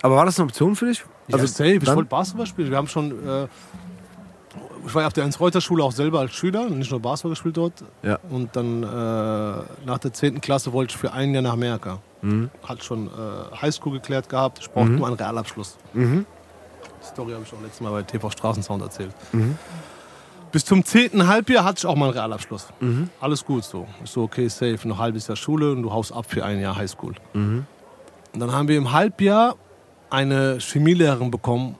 Aber 0.02 0.16
war 0.16 0.24
das 0.24 0.38
eine 0.38 0.48
Option 0.48 0.74
für 0.74 0.86
dich? 0.86 1.04
Also 1.30 1.44
ja, 1.44 1.46
safe, 1.46 1.76
ich 1.76 1.86
wollte 1.86 2.08
Basketball 2.08 2.46
spielen. 2.46 2.70
Wir 2.70 2.76
haben 2.76 2.88
schon, 2.88 3.12
äh, 3.12 3.46
ich 4.84 4.94
war 4.94 5.02
ja 5.02 5.06
auf 5.06 5.12
der 5.12 5.22
Ernst-Reuter-Schule 5.24 5.84
auch 5.84 5.92
selber 5.92 6.18
als 6.18 6.32
Schüler, 6.32 6.68
nicht 6.68 6.90
nur 6.90 6.98
Basketball 6.98 7.30
gespielt 7.30 7.56
dort. 7.56 7.84
Ja. 8.02 8.18
Und 8.30 8.56
dann 8.56 8.82
äh, 8.82 8.86
nach 9.86 9.98
der 9.98 10.12
10. 10.12 10.40
Klasse 10.40 10.72
wollte 10.72 10.92
ich 10.92 10.96
für 10.96 11.12
ein 11.12 11.32
Jahr 11.34 11.42
nach 11.42 11.52
Amerika. 11.52 12.00
Hat 12.64 12.82
schon 12.82 13.06
äh, 13.06 13.56
Highschool 13.62 13.92
geklärt 13.92 14.28
gehabt, 14.28 14.58
ich 14.58 14.70
brauchte 14.70 14.90
nur 14.90 15.06
einen 15.06 15.16
Realabschluss. 15.16 15.78
Die 15.94 17.06
Story 17.06 17.32
habe 17.32 17.44
ich 17.46 17.52
auch 17.52 17.62
letztes 17.62 17.80
Mal 17.80 17.90
bei 17.92 18.02
TV 18.02 18.28
Straßensound 18.28 18.82
erzählt. 18.82 19.14
Bis 20.52 20.64
zum 20.64 20.84
10. 20.84 21.26
Halbjahr 21.26 21.64
hatte 21.64 21.78
ich 21.80 21.86
auch 21.86 21.96
mal 21.96 22.06
einen 22.06 22.14
Realabschluss. 22.14 22.68
Alles 23.20 23.44
gut 23.44 23.64
so. 23.64 23.86
Ich 24.02 24.10
so, 24.10 24.22
okay, 24.22 24.48
safe, 24.48 24.78
noch 24.88 24.96
ein 24.96 25.02
halbes 25.02 25.26
Jahr 25.26 25.36
Schule 25.36 25.72
und 25.72 25.82
du 25.82 25.92
haust 25.92 26.12
ab 26.12 26.26
für 26.28 26.44
ein 26.44 26.60
Jahr 26.60 26.76
Highschool. 26.76 27.14
Und 28.32 28.40
dann 28.40 28.52
haben 28.52 28.68
wir 28.68 28.76
im 28.78 28.92
Halbjahr 28.92 29.56
eine 30.08 30.58
Chemielehrerin 30.60 31.30
bekommen, 31.30 31.76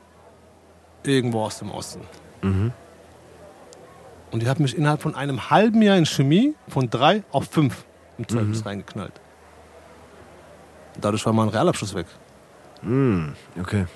irgendwo 1.05 1.43
aus 1.43 1.59
dem 1.59 1.71
Osten. 1.71 2.01
Und 4.33 4.43
die 4.43 4.49
hat 4.49 4.59
mich 4.61 4.77
innerhalb 4.77 5.01
von 5.01 5.15
einem 5.15 5.49
halben 5.51 5.81
Jahr 5.81 5.97
in 5.97 6.05
Chemie 6.05 6.55
von 6.69 6.91
drei 6.91 7.23
auf 7.31 7.47
fünf 7.49 7.85
im 8.19 8.27
Zeugnis 8.29 8.67
reingeknallt. 8.67 9.13
Und 10.97 11.05
dadurch 11.05 11.25
war 11.25 11.33
mein 11.33 11.49
Realabschluss 11.49 11.95
weg. 11.95 12.07
Okay. 13.59 13.87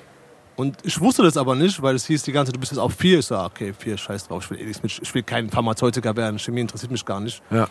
Und 0.61 0.77
ich 0.85 1.01
wusste 1.01 1.23
das 1.23 1.39
aber 1.39 1.55
nicht, 1.55 1.81
weil 1.81 1.95
es 1.95 2.05
hieß 2.05 2.23
die 2.23 2.33
ganze 2.33 2.51
Zeit, 2.53 2.57
du 2.57 2.61
bist 2.61 2.71
jetzt 2.73 2.79
auf 2.79 2.93
vier. 2.93 3.21
Ich 3.21 3.25
so, 3.27 3.35
ah, 3.35 3.47
okay, 3.47 3.73
vier, 3.73 3.97
scheiß 3.97 4.29
drauf, 4.29 4.45
ich 4.45 4.51
will 4.51 4.61
eh 4.61 4.67
nichts 4.67 4.83
mit, 4.83 4.99
ich 5.01 5.15
will 5.15 5.23
kein 5.23 5.49
Pharmazeutiker 5.49 6.15
werden, 6.15 6.39
Chemie 6.39 6.61
interessiert 6.61 6.93
mich 6.93 7.03
gar 7.03 7.19
nicht. 7.19 7.43
Ja. 7.51 7.67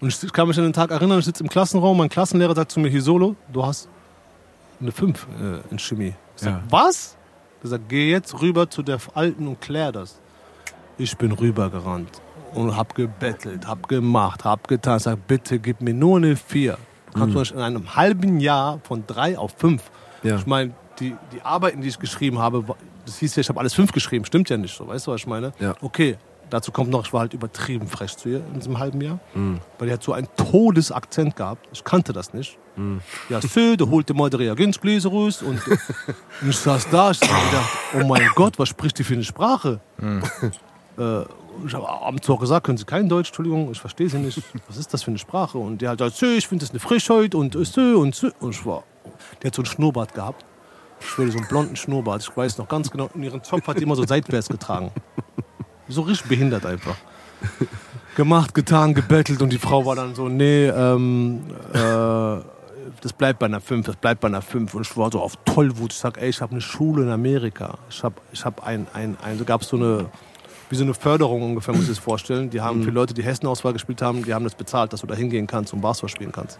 Und 0.00 0.08
ich 0.24 0.32
kann 0.32 0.48
mich 0.48 0.58
an 0.58 0.64
den 0.64 0.72
Tag 0.72 0.90
erinnern, 0.90 1.20
ich 1.20 1.26
sitze 1.26 1.44
im 1.44 1.48
Klassenraum, 1.48 1.96
mein 1.96 2.08
Klassenlehrer 2.08 2.56
sagt 2.56 2.72
zu 2.72 2.80
mir, 2.80 2.88
hier 2.88 3.02
Solo, 3.02 3.36
du 3.52 3.64
hast 3.64 3.88
eine 4.80 4.90
5 4.90 5.26
äh, 5.40 5.70
in 5.70 5.78
Chemie. 5.78 6.14
Ich 6.36 6.42
sag, 6.42 6.54
Ja. 6.54 6.62
was? 6.68 7.16
Er 7.62 7.68
sagt, 7.68 7.88
geh 7.88 8.10
jetzt 8.10 8.40
rüber 8.42 8.68
zu 8.68 8.82
der 8.82 8.98
Alten 9.14 9.46
und 9.46 9.60
klär 9.60 9.92
das. 9.92 10.18
Ich 10.96 11.16
bin 11.16 11.30
rübergerannt 11.30 12.20
und 12.52 12.76
hab 12.76 12.96
gebettelt, 12.96 13.64
hab 13.68 13.86
gemacht, 13.88 14.44
hab 14.44 14.66
getan. 14.66 14.96
Ich 14.96 15.04
sag, 15.04 15.24
bitte 15.28 15.60
gib 15.60 15.80
mir 15.80 15.94
nur 15.94 16.16
eine 16.16 16.34
4. 16.34 16.76
Du 17.12 17.18
kannst 17.20 17.36
doch 17.36 17.56
in 17.56 17.60
einem 17.62 17.94
halben 17.94 18.40
Jahr 18.40 18.80
von 18.82 19.04
3 19.06 19.38
auf 19.38 19.52
5. 19.56 19.80
Ja. 20.24 20.36
Ich 20.36 20.46
meine, 20.46 20.72
die, 21.00 21.16
die 21.32 21.42
Arbeiten, 21.42 21.80
die 21.80 21.88
ich 21.88 21.98
geschrieben 21.98 22.38
habe, 22.38 22.64
das 23.06 23.18
hieß 23.18 23.36
ja, 23.36 23.40
ich 23.40 23.48
habe 23.48 23.60
alles 23.60 23.74
5 23.74 23.92
geschrieben, 23.92 24.24
stimmt 24.24 24.48
ja 24.50 24.56
nicht 24.56 24.76
so, 24.76 24.86
weißt 24.86 25.06
du, 25.06 25.12
was 25.12 25.20
ich 25.20 25.26
meine? 25.26 25.52
Ja. 25.60 25.74
Okay, 25.80 26.16
dazu 26.50 26.72
kommt 26.72 26.90
noch, 26.90 27.06
ich 27.06 27.12
war 27.12 27.20
halt 27.20 27.34
übertrieben 27.34 27.86
frech 27.86 28.16
zu 28.16 28.28
ihr 28.28 28.42
in 28.52 28.60
diesem 28.60 28.78
halben 28.78 29.00
Jahr, 29.00 29.18
weil 29.78 29.88
die 29.88 29.92
hat 29.92 30.02
so 30.02 30.12
einen 30.12 30.28
Todesakzent 30.36 31.36
gehabt. 31.36 31.68
Ich 31.72 31.84
kannte 31.84 32.12
das 32.12 32.32
nicht. 32.34 32.58
Ja, 33.28 33.40
so, 33.40 33.76
der 33.76 33.90
holte 33.90 34.14
mal 34.14 34.30
die 34.30 34.36
Reagenzgläser 34.36 35.10
raus 35.10 35.42
und, 35.42 35.60
und 36.40 36.48
ich 36.48 36.56
saß 36.56 36.88
da, 36.90 37.10
ich 37.10 37.20
hab 37.20 37.50
gedacht, 37.50 37.70
oh 37.94 38.06
mein 38.06 38.28
Gott, 38.34 38.58
was 38.58 38.68
spricht 38.68 38.98
die 38.98 39.04
für 39.04 39.14
eine 39.14 39.24
Sprache? 39.24 39.80
Äh, 40.96 41.00
und 41.00 41.66
ich 41.66 41.74
habe 41.74 41.88
abends 41.88 42.28
auch 42.30 42.38
gesagt, 42.38 42.66
können 42.66 42.78
Sie 42.78 42.84
kein 42.84 43.08
Deutsch, 43.08 43.30
Entschuldigung, 43.30 43.70
ich 43.72 43.80
verstehe 43.80 44.08
Sie 44.08 44.18
nicht. 44.18 44.40
Was 44.68 44.76
ist 44.76 44.94
das 44.94 45.02
für 45.02 45.10
eine 45.10 45.18
Sprache? 45.18 45.58
Und 45.58 45.82
die 45.82 45.88
hat 45.88 45.98
gesagt, 45.98 46.22
ich 46.22 46.46
finde 46.46 46.64
das 46.64 46.70
eine 46.70 46.80
Frechheit 46.80 47.34
und 47.34 47.56
äh, 47.56 47.64
so 47.64 47.80
und 47.80 48.14
so. 48.14 48.30
Und 48.38 48.50
ich 48.54 48.64
war, 48.64 48.84
die 49.42 49.48
hat 49.48 49.54
so 49.54 49.62
einen 49.62 49.66
Schnurrbart 49.66 50.14
gehabt. 50.14 50.44
Ich 51.00 51.18
will 51.18 51.30
so 51.30 51.38
einen 51.38 51.48
blonden 51.48 51.76
Schnurrbart. 51.76 52.22
Ich 52.22 52.36
weiß 52.36 52.58
noch 52.58 52.68
ganz 52.68 52.90
genau, 52.90 53.10
in 53.14 53.22
ihren 53.22 53.42
Zopf 53.42 53.66
hat 53.66 53.78
die 53.78 53.82
immer 53.82 53.96
so 53.96 54.06
seitwärts 54.06 54.48
getragen. 54.48 54.90
So 55.88 56.02
richtig 56.02 56.28
behindert 56.28 56.66
einfach. 56.66 56.96
Gemacht, 58.14 58.54
getan, 58.54 58.94
gebettelt 58.94 59.40
und 59.42 59.52
die 59.52 59.58
Frau 59.58 59.86
war 59.86 59.96
dann 59.96 60.14
so, 60.14 60.28
nee, 60.28 60.66
ähm, 60.66 61.44
äh, 61.72 61.78
das 63.00 63.12
bleibt 63.12 63.38
bei 63.38 63.46
einer 63.46 63.60
5, 63.60 63.86
das 63.86 63.96
bleibt 63.96 64.20
bei 64.20 64.28
einer 64.28 64.42
5. 64.42 64.74
Und 64.74 64.82
ich 64.82 64.96
war 64.96 65.10
so 65.10 65.20
auf 65.20 65.36
Tollwut. 65.44 65.92
Ich 65.92 65.98
sag, 65.98 66.20
ey, 66.20 66.28
ich 66.28 66.40
habe 66.40 66.52
eine 66.52 66.60
Schule 66.60 67.04
in 67.04 67.10
Amerika. 67.10 67.78
Ich 67.88 68.02
habe 68.02 68.16
ich 68.32 68.44
hab 68.44 68.66
ein, 68.66 68.86
ein, 68.92 69.16
ein, 69.22 69.38
da 69.38 69.44
gab 69.44 69.62
es 69.62 69.68
so 69.68 69.76
eine, 69.76 70.06
wie 70.68 70.76
so 70.76 70.84
eine 70.84 70.94
Förderung 70.94 71.42
ungefähr, 71.42 71.74
muss 71.74 71.84
ich 71.84 71.90
das 71.90 71.98
vorstellen. 71.98 72.50
Die 72.50 72.60
haben 72.60 72.82
für 72.82 72.90
Leute, 72.90 73.14
die 73.14 73.22
Hessenauswahl 73.22 73.72
gespielt 73.72 74.02
haben, 74.02 74.24
die 74.24 74.34
haben 74.34 74.44
das 74.44 74.54
bezahlt, 74.54 74.92
dass 74.92 75.00
du 75.00 75.06
da 75.06 75.14
hingehen 75.14 75.46
kannst 75.46 75.72
und 75.72 75.80
Basketball 75.80 76.08
spielen 76.08 76.32
kannst. 76.32 76.58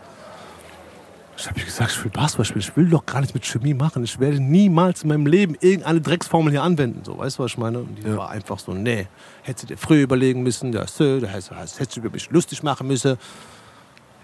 Ich 1.38 1.46
habe 1.46 1.60
gesagt, 1.60 1.92
ich 1.92 2.02
will 2.02 2.10
Basketball 2.10 2.44
spielen. 2.44 2.60
Ich 2.60 2.76
will 2.76 2.90
doch 2.90 3.06
gar 3.06 3.20
nichts 3.20 3.32
mit 3.32 3.46
Chemie 3.46 3.72
machen. 3.72 4.02
Ich 4.02 4.18
werde 4.18 4.40
niemals 4.40 5.04
in 5.04 5.08
meinem 5.08 5.24
Leben 5.26 5.54
irgendeine 5.60 6.00
Drecksformel 6.00 6.50
hier 6.50 6.64
anwenden. 6.64 7.04
So, 7.04 7.16
weißt 7.16 7.38
du, 7.38 7.44
was 7.44 7.52
ich 7.52 7.58
meine? 7.58 7.78
Und 7.78 7.96
die 7.96 8.16
war 8.16 8.30
einfach 8.30 8.58
so, 8.58 8.72
nee, 8.74 9.06
hättest 9.42 9.62
du 9.62 9.66
dir 9.68 9.76
früher 9.76 10.02
überlegen 10.02 10.42
müssen, 10.42 10.72
ja, 10.72 10.84
so, 10.88 11.20
da 11.20 11.30
heißt, 11.30 11.52
hättest 11.52 11.96
du 11.96 12.00
über 12.00 12.10
mich 12.10 12.28
lustig 12.30 12.64
machen 12.64 12.88
müssen. 12.88 13.18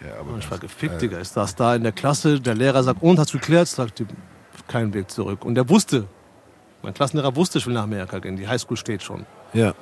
Ja, 0.00 0.18
aber 0.18 0.32
Und 0.32 0.40
ich 0.40 0.50
war 0.50 0.58
gefickt, 0.58 1.00
Digga. 1.00 1.20
Ich 1.20 1.28
saß 1.28 1.54
da 1.54 1.76
in 1.76 1.84
der 1.84 1.92
Klasse, 1.92 2.40
der 2.40 2.56
Lehrer 2.56 2.82
sagt, 2.82 3.00
und, 3.00 3.16
hast 3.20 3.32
du 3.32 3.38
geklärt? 3.38 3.68
Ich 3.68 3.74
sagte, 3.74 4.06
kein 4.66 4.92
Weg 4.92 5.08
zurück. 5.08 5.44
Und 5.44 5.54
der 5.54 5.68
wusste, 5.68 6.08
mein 6.82 6.94
Klassenlehrer 6.94 7.36
wusste, 7.36 7.58
ich 7.58 7.66
will 7.66 7.74
nach 7.74 7.84
Amerika 7.84 8.18
gehen. 8.18 8.36
Die 8.36 8.48
Highschool 8.48 8.76
steht 8.76 9.04
schon. 9.04 9.24
Ja. 9.52 9.72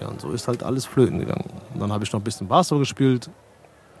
Ja, 0.00 0.08
und 0.08 0.20
so 0.20 0.30
ist 0.32 0.48
halt 0.48 0.62
alles 0.62 0.86
flöten 0.86 1.18
gegangen. 1.18 1.50
Und 1.74 1.80
dann 1.80 1.92
habe 1.92 2.04
ich 2.04 2.12
noch 2.12 2.20
ein 2.20 2.24
bisschen 2.24 2.48
Basketball 2.48 2.80
gespielt. 2.80 3.28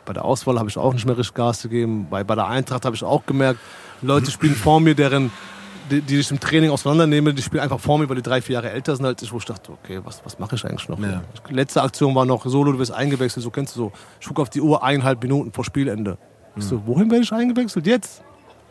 Bei 0.08 0.14
der 0.14 0.24
Auswahl 0.24 0.58
habe 0.58 0.70
ich 0.70 0.78
auch 0.78 0.94
nicht 0.94 1.04
mehr 1.04 1.18
richtig 1.18 1.34
Gas 1.34 1.60
gegeben. 1.60 2.06
Bei, 2.08 2.24
bei 2.24 2.34
der 2.34 2.46
Eintracht 2.46 2.86
habe 2.86 2.96
ich 2.96 3.04
auch 3.04 3.26
gemerkt, 3.26 3.60
Leute 4.00 4.30
spielen 4.30 4.54
vor 4.54 4.80
mir, 4.80 4.94
deren, 4.94 5.30
die, 5.90 6.00
die 6.00 6.20
ich 6.20 6.30
im 6.30 6.40
Training 6.40 6.70
auseinandernehme, 6.70 7.34
die 7.34 7.42
spielen 7.42 7.62
einfach 7.62 7.78
vor 7.78 7.98
mir, 7.98 8.08
weil 8.08 8.16
die 8.16 8.22
drei, 8.22 8.40
vier 8.40 8.54
Jahre 8.54 8.70
älter 8.70 8.96
sind 8.96 9.04
als 9.04 9.20
ich, 9.20 9.30
wo 9.30 9.36
ich 9.36 9.44
dachte, 9.44 9.70
okay, 9.70 10.00
was, 10.02 10.24
was 10.24 10.38
mache 10.38 10.54
ich 10.54 10.64
eigentlich 10.64 10.88
noch? 10.88 10.98
Ja. 10.98 11.20
Letzte 11.50 11.82
Aktion 11.82 12.14
war 12.14 12.24
noch 12.24 12.46
Solo, 12.46 12.72
du 12.72 12.78
wirst 12.78 12.90
eingewechselt, 12.90 13.44
so 13.44 13.50
kennst 13.50 13.76
du 13.76 13.80
so. 13.80 13.92
Ich 14.18 14.26
gucke 14.26 14.40
auf 14.40 14.48
die 14.48 14.62
Uhr, 14.62 14.82
eineinhalb 14.82 15.22
Minuten 15.22 15.52
vor 15.52 15.62
Spielende. 15.62 16.16
Ich 16.56 16.64
so, 16.64 16.86
wohin 16.86 17.10
werde 17.10 17.24
ich 17.24 17.32
eingewechselt? 17.32 17.86
Jetzt? 17.86 18.22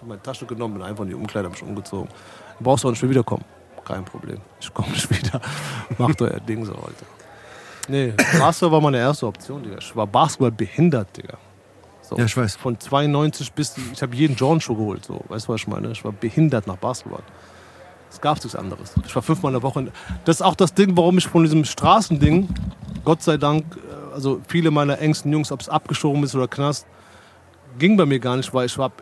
Hab 0.01 0.07
meine 0.07 0.23
Tasche 0.23 0.47
genommen, 0.47 0.73
bin 0.73 0.84
einfach 0.84 1.03
in 1.03 1.09
die 1.09 1.15
Umkleide, 1.15 1.49
mich 1.49 1.61
umgezogen. 1.61 2.09
Du 2.57 2.64
brauchst 2.64 2.84
auch 2.84 2.89
nicht 2.89 3.03
mehr 3.03 3.11
wiederkommen. 3.11 3.45
Kein 3.85 4.03
Problem. 4.03 4.39
Ich 4.59 4.73
komme 4.73 4.89
nicht 4.89 5.07
wieder. 5.11 5.39
Macht 5.99 6.19
euer 6.19 6.39
Ding 6.39 6.65
so, 6.65 6.73
Alter. 6.73 7.05
Nee, 7.88 8.14
Basketball 8.38 8.72
war 8.73 8.81
meine 8.81 8.97
erste 8.97 9.27
Option, 9.27 9.64
Digga. 9.64 9.77
Ich 9.80 9.95
war 9.95 10.07
Basketball 10.07 10.51
behindert, 10.51 11.15
Digga. 11.15 11.38
So, 12.01 12.18
Ja, 12.18 12.26
ich 12.26 12.35
weiß. 12.35 12.55
Von 12.55 12.80
92 12.80 13.51
bis, 13.53 13.76
ich 13.93 14.01
habe 14.01 14.15
jeden 14.15 14.35
Jordan-Schuh 14.35 14.76
geholt, 14.76 15.05
so. 15.05 15.22
Weißt 15.27 15.47
du, 15.47 15.53
was 15.53 15.61
ich 15.61 15.68
meine? 15.68 15.91
Ich 15.91 16.03
war 16.03 16.11
behindert 16.11 16.68
nach 16.68 16.77
Basketball. 16.77 17.23
Es 18.09 18.22
gab 18.22 18.38
nichts 18.38 18.55
anderes. 18.55 18.93
Ich 19.05 19.14
war 19.14 19.22
fünfmal 19.22 19.51
in 19.51 19.59
der 19.59 19.64
Woche. 19.64 19.91
Das 20.26 20.38
ist 20.38 20.41
auch 20.41 20.55
das 20.55 20.73
Ding, 20.73 20.95
warum 20.95 21.18
ich 21.18 21.27
von 21.27 21.43
diesem 21.43 21.65
Straßending, 21.65 22.47
Gott 23.03 23.22
sei 23.22 23.38
Dank, 23.38 23.65
äh, 23.76 24.14
also 24.14 24.41
viele 24.47 24.72
meiner 24.72 24.99
engsten 24.99 25.31
Jungs, 25.31 25.51
ob 25.51 25.61
es 25.61 25.69
abgeschoben 25.69 26.23
ist 26.23 26.34
oder 26.35 26.47
Knast, 26.47 26.88
ging 27.77 27.97
bei 27.97 28.05
mir 28.05 28.19
gar 28.19 28.38
nicht, 28.38 28.53
weil 28.53 28.65
ich 28.65 28.77
habe 28.77 28.93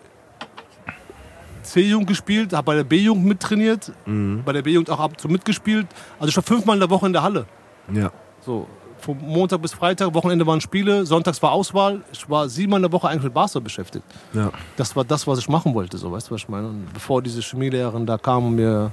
C-Jugend 1.63 2.07
gespielt, 2.07 2.53
habe 2.53 2.65
bei 2.65 2.75
der 2.75 2.83
B-Jugend 2.83 3.25
mittrainiert, 3.25 3.91
bei 4.05 4.53
der 4.53 4.61
B-Jugend 4.61 4.89
auch 4.89 4.99
ab 4.99 5.11
und 5.11 5.21
zu 5.21 5.27
mitgespielt. 5.27 5.87
Also 6.19 6.29
ich 6.29 6.35
war 6.35 6.43
fünfmal 6.43 6.75
in 6.75 6.79
der 6.81 6.89
Woche 6.89 7.07
in 7.07 7.13
der 7.13 7.23
Halle. 7.23 7.45
Ja. 7.91 8.11
So, 8.45 8.67
von 8.99 9.17
Montag 9.21 9.61
bis 9.61 9.73
Freitag, 9.73 10.13
Wochenende 10.13 10.45
waren 10.47 10.61
Spiele, 10.61 11.05
sonntags 11.05 11.41
war 11.41 11.51
Auswahl. 11.51 12.01
Ich 12.11 12.29
war 12.29 12.47
siebenmal 12.49 12.79
in 12.79 12.83
der 12.83 12.91
Woche 12.91 13.07
eigentlich 13.07 13.23
mit 13.23 13.33
Basketball 13.33 13.63
beschäftigt. 13.63 14.05
Ja. 14.33 14.51
Das 14.77 14.95
war 14.95 15.03
das, 15.03 15.25
was 15.27 15.39
ich 15.39 15.49
machen 15.49 15.73
wollte, 15.73 15.97
so, 15.97 16.11
weißt 16.11 16.29
du, 16.29 16.35
was 16.35 16.41
ich 16.41 16.49
meine? 16.49 16.67
Und 16.67 16.93
bevor 16.93 17.21
diese 17.21 17.41
Chemielehrerin 17.41 18.05
da 18.05 18.17
kam 18.17 18.45
und 18.47 18.55
mir. 18.55 18.91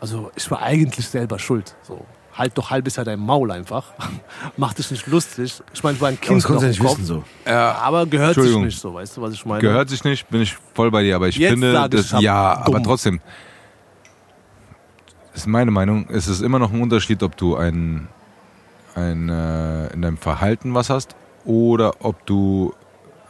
Also, 0.00 0.30
ich 0.34 0.50
war 0.50 0.60
eigentlich 0.62 1.06
selber 1.06 1.38
schuld. 1.38 1.74
So, 1.82 2.04
halt 2.34 2.56
doch 2.56 2.70
halbes 2.70 2.96
Jahr 2.96 3.04
dein 3.04 3.20
Maul 3.20 3.50
einfach. 3.50 3.84
Mach 4.56 4.74
dich 4.74 4.90
nicht 4.90 5.06
lustig. 5.06 5.62
Ich 5.72 5.82
meine, 5.82 5.96
ich 5.96 6.00
war 6.00 6.08
ein 6.08 6.20
Kind. 6.20 6.38
das 6.38 6.44
konntest 6.44 6.64
du 6.64 6.68
nicht 6.68 6.80
Kopf, 6.80 6.98
wissen 6.98 7.06
so. 7.06 7.24
Ja, 7.46 7.72
Aber 7.76 8.06
gehört 8.06 8.34
sich 8.34 8.56
nicht 8.56 8.78
so, 8.78 8.94
weißt 8.94 9.16
du, 9.16 9.22
was 9.22 9.34
ich 9.34 9.44
meine? 9.46 9.60
Gehört 9.60 9.90
sich 9.90 10.02
nicht, 10.04 10.28
bin 10.28 10.42
ich 10.42 10.56
voll 10.74 10.90
bei 10.90 11.02
dir, 11.02 11.16
aber 11.16 11.28
ich 11.28 11.36
Jetzt 11.36 11.50
finde, 11.50 11.72
sag 11.72 11.94
ich, 11.94 12.10
das, 12.10 12.22
ja, 12.22 12.56
dumm. 12.64 12.74
aber 12.74 12.82
trotzdem, 12.82 13.20
ist 15.34 15.46
meine 15.46 15.70
Meinung, 15.70 16.06
es 16.10 16.28
ist 16.28 16.42
immer 16.42 16.58
noch 16.58 16.72
ein 16.72 16.80
Unterschied, 16.80 17.22
ob 17.22 17.36
du 17.36 17.56
ein, 17.56 18.08
ein 18.94 19.28
äh, 19.28 19.88
in 19.92 20.02
deinem 20.02 20.18
Verhalten 20.18 20.74
was 20.74 20.90
hast 20.90 21.16
oder 21.44 21.94
ob 22.00 22.24
du 22.26 22.74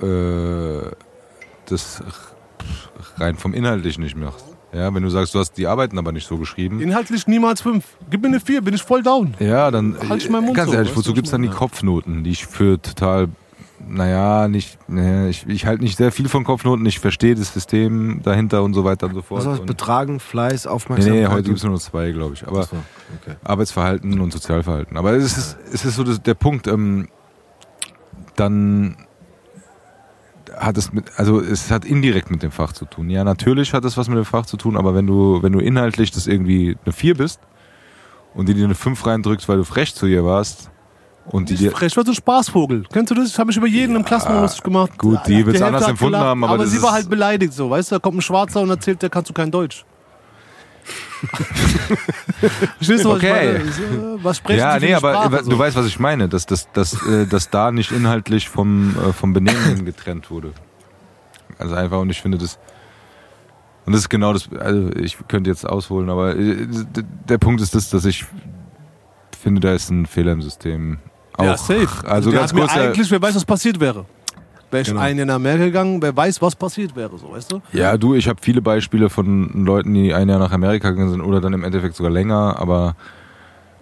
äh, 0.01 0.91
das 1.67 2.03
rein 3.17 3.37
vom 3.37 3.55
Inhaltlichen 3.55 4.03
nicht 4.03 4.17
machst. 4.17 4.47
Ja, 4.73 4.95
wenn 4.95 5.03
du 5.03 5.11
sagst, 5.11 5.35
du 5.35 5.39
hast 5.39 5.53
die 5.59 5.67
Arbeiten 5.67 5.99
aber 5.99 6.13
nicht 6.13 6.27
so 6.27 6.39
geschrieben. 6.39 6.81
Inhaltlich 6.81 7.27
niemals 7.27 7.61
fünf. 7.61 7.85
Gib 8.09 8.23
mir 8.23 8.29
eine 8.29 8.41
vier, 8.41 8.63
bin 8.63 8.73
ich 8.73 8.83
voll 8.83 9.03
down. 9.03 9.35
Ja, 9.39 9.71
dann 9.71 9.97
Halt 10.09 10.23
ich 10.23 10.31
meinen 10.31 10.47
Mund 10.47 10.57
ganz 10.57 10.71
so, 10.71 10.77
ehrlich, 10.77 10.97
wozu 10.97 11.13
gibt's 11.13 11.29
ich 11.29 11.33
dann 11.33 11.43
die? 11.43 11.49
Kopfnoten, 11.49 12.25
die 12.25 12.31
ich 12.31 12.47
für 12.47 12.81
total, 12.81 13.29
naja, 13.89 14.49
nicht, 14.49 14.79
naja, 14.89 15.29
ich, 15.29 15.47
ich 15.47 15.67
halte 15.67 15.83
nicht 15.83 15.97
sehr 15.97 16.13
viel 16.13 16.29
von 16.29 16.45
Kopfnoten, 16.45 16.85
ich 16.87 16.99
verstehe 16.99 17.35
das 17.35 17.53
System 17.53 18.21
dahinter 18.23 18.63
und 18.63 18.75
so 18.75 18.85
weiter 18.85 19.07
und 19.07 19.15
so 19.15 19.23
fort. 19.23 19.47
Und, 19.47 19.67
Betragen, 19.67 20.21
Fleiß, 20.21 20.65
nee, 20.65 20.71
Aufmerksamkeit. 20.71 21.23
nee, 21.23 21.27
heute 21.27 21.49
gibt's 21.49 21.63
nur 21.63 21.73
noch 21.73 21.81
zwei, 21.81 22.11
glaube 22.11 22.35
ich. 22.35 22.47
Aber 22.47 22.61
Achso, 22.61 22.77
okay. 23.21 23.37
Arbeitsverhalten 23.45 24.21
und 24.21 24.33
Sozialverhalten. 24.33 24.97
Aber 24.97 25.13
es 25.13 25.37
ist, 25.37 25.59
es 25.73 25.85
ist 25.85 25.97
so 25.97 26.05
das, 26.05 26.23
der 26.23 26.35
Punkt, 26.35 26.67
ähm, 26.67 27.09
dann 28.37 28.97
hat 30.57 30.77
es 30.77 30.93
mit, 30.93 31.07
also 31.17 31.41
es 31.41 31.71
hat 31.71 31.85
indirekt 31.85 32.31
mit 32.31 32.43
dem 32.43 32.51
Fach 32.51 32.73
zu 32.73 32.85
tun. 32.85 33.11
Ja, 33.11 33.25
natürlich 33.25 33.73
hat 33.75 33.85
es 33.85 33.97
was 33.97 34.09
mit 34.09 34.17
dem 34.17 34.25
Fach 34.25 34.47
zu 34.47 34.57
tun, 34.57 34.77
aber 34.77 34.95
wenn 34.95 35.07
du, 35.07 35.43
wenn 35.43 35.53
du 35.53 35.61
inhaltlich 35.61 36.11
das 36.11 36.27
irgendwie 36.27 36.77
eine 36.85 36.93
4 36.93 37.17
bist 37.17 37.41
und 38.35 38.49
die 38.49 38.55
dir 38.55 38.65
eine 38.65 38.75
5 38.75 39.05
reindrückst, 39.07 39.49
weil 39.49 39.59
du 39.59 39.65
frech 39.65 39.95
zu 39.95 40.07
ihr 40.07 40.25
warst 40.25 40.71
und 41.27 41.49
die 41.51 41.57
frech, 41.69 41.97
war 41.97 42.05
so 42.05 42.11
ein 42.13 42.15
Spaßvogel. 42.15 42.85
Kennst 42.93 43.11
du 43.11 43.15
das? 43.15 43.29
Ich 43.29 43.39
habe 43.39 43.47
mich 43.49 43.57
über 43.57 43.67
jeden 43.69 43.97
im 43.97 44.05
Klassenraum 44.05 44.43
lustig 44.43 44.63
gemacht. 44.63 44.99
gut, 44.99 45.21
die 45.27 45.33
Ja, 45.33 45.47
wird's 45.47 45.61
Hälfte 45.61 45.67
anders 45.67 45.89
empfunden 45.89 46.13
gelacht, 46.13 46.27
haben, 46.27 46.45
aber 46.45 46.55
aber 46.55 46.67
sie 46.67 46.83
war 46.83 46.93
halt 46.93 47.09
beleidigt 47.09 47.53
so, 47.53 47.71
weißt 47.71 47.91
du? 47.91 47.95
Da 47.97 47.99
kommt 48.01 48.19
ein 48.19 48.23
Schwarzer 48.23 48.61
und 48.61 48.71
erzählt, 48.71 49.03
der 49.03 49.11
kannst 49.11 49.31
du 49.31 49.35
kein 49.35 49.51
Deutsch. 49.51 49.85
Verstehst 52.79 53.05
du, 53.05 53.11
was 53.11 53.17
Okay. 53.19 53.61
So, 53.71 54.19
Was 54.25 54.39
sprechen 54.39 54.59
ja, 54.59 54.79
nee, 54.81 54.95
aber 54.95 55.13
Sprache, 55.13 55.45
du 55.45 55.53
so? 55.53 55.59
weißt, 55.59 55.77
was 55.77 55.87
ich 55.87 56.01
meine, 56.01 56.29
dass, 56.29 56.47
dass, 56.47 56.71
dass, 56.73 56.95
äh, 57.07 57.27
dass 57.27 57.51
da 57.51 57.71
nicht 57.71 57.93
inhaltlich 57.93 58.49
vom, 58.49 58.97
äh, 58.97 59.13
vom 59.13 59.33
Benehmen 59.33 59.85
getrennt 59.85 60.31
wurde. 60.31 60.53
Also 61.59 61.77
einfach, 61.77 62.01
und 62.01 62.11
ich 62.11 62.21
finde 62.21 62.39
das, 62.39 62.59
und 63.87 63.93
das 63.93 64.03
ist 64.03 64.09
genau 64.09 64.33
das, 64.33 64.49
also 64.59 64.91
ich 64.97 65.17
könnte 65.29 65.51
jetzt 65.51 65.65
ausholen, 65.69 66.11
aber 66.11 66.37
äh, 66.37 66.67
der 67.29 67.39
Punkt 67.39 67.61
ist 67.61 67.77
das, 67.77 67.91
dass 67.91 68.05
ich 68.05 68.25
finde, 69.41 69.61
da 69.61 69.75
ist 69.75 69.91
ein 69.91 70.07
Fehler 70.07 70.33
im 70.33 70.43
System. 70.43 70.99
Auch. 71.37 71.45
Ja, 71.45 71.57
safe. 71.57 71.89
Also 72.09 72.31
der 72.31 72.41
ganz 72.41 72.55
kurz, 72.55 72.77
eigentlich, 72.77 73.11
wer 73.11 73.21
weiß, 73.23 73.35
was 73.37 73.45
passiert 73.45 73.81
wäre. 73.81 74.05
Wäre 74.71 74.83
ich 74.83 74.89
Genau. 74.89 75.01
ein 75.01 75.17
Jahr 75.19 75.27
nach 75.27 75.35
Amerika 75.35 75.65
gegangen, 75.67 76.01
wer 76.01 76.17
weiß, 76.17 76.41
was 76.41 76.57
passiert 76.57 76.97
wäre, 76.97 77.19
so, 77.19 77.31
weißt 77.33 77.53
du? 77.53 77.61
Ja, 77.73 77.97
du, 77.99 78.15
ich 78.15 78.27
habe 78.27 78.39
viele 78.41 78.63
Beispiele 78.63 79.11
von 79.11 79.65
Leuten, 79.67 79.93
die 79.93 80.15
ein 80.15 80.29
Jahr 80.29 80.39
nach 80.39 80.53
Amerika 80.53 80.91
gegangen 80.91 81.11
sind 81.11 81.21
oder 81.21 81.41
dann 81.43 81.53
im 81.53 81.63
Endeffekt 81.63 81.95
sogar 81.95 82.11
länger, 82.11 82.57
aber 82.59 82.97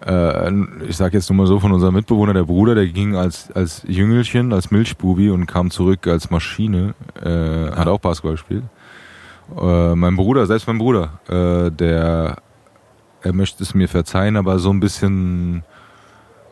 äh, 0.05 0.51
ich 0.89 0.97
sag 0.97 1.12
jetzt 1.14 1.31
nur 1.31 1.36
mal 1.36 1.47
so 1.47 1.60
von 1.60 1.70
unserem 1.70 1.94
Mitbewohner, 1.94 2.32
der 2.35 2.43
Bruder, 2.44 2.74
der 2.74 2.86
ging 2.89 3.14
als, 3.14 3.52
als 3.52 3.85
Jüngelchen, 3.86 4.52
als 4.52 4.70
Milchbubi 4.72 5.31
und 5.31 5.47
kam 5.47 5.70
zurück 5.70 6.06
als 6.09 6.31
Maschine, 6.31 6.94
äh, 7.22 7.70
hat 7.77 7.86
auch 7.86 8.01
Basketball 8.01 8.32
gespielt. 8.32 8.64
Äh, 9.60 9.94
mein 9.94 10.16
Bruder, 10.16 10.47
selbst 10.47 10.66
mein 10.66 10.78
Bruder, 10.78 11.20
äh, 11.28 11.70
der, 11.70 12.39
er 13.22 13.32
möchte 13.32 13.62
es 13.62 13.74
mir 13.74 13.89
verzeihen, 13.89 14.36
aber 14.36 14.59
so 14.59 14.70
ein 14.70 14.81
bisschen 14.81 15.62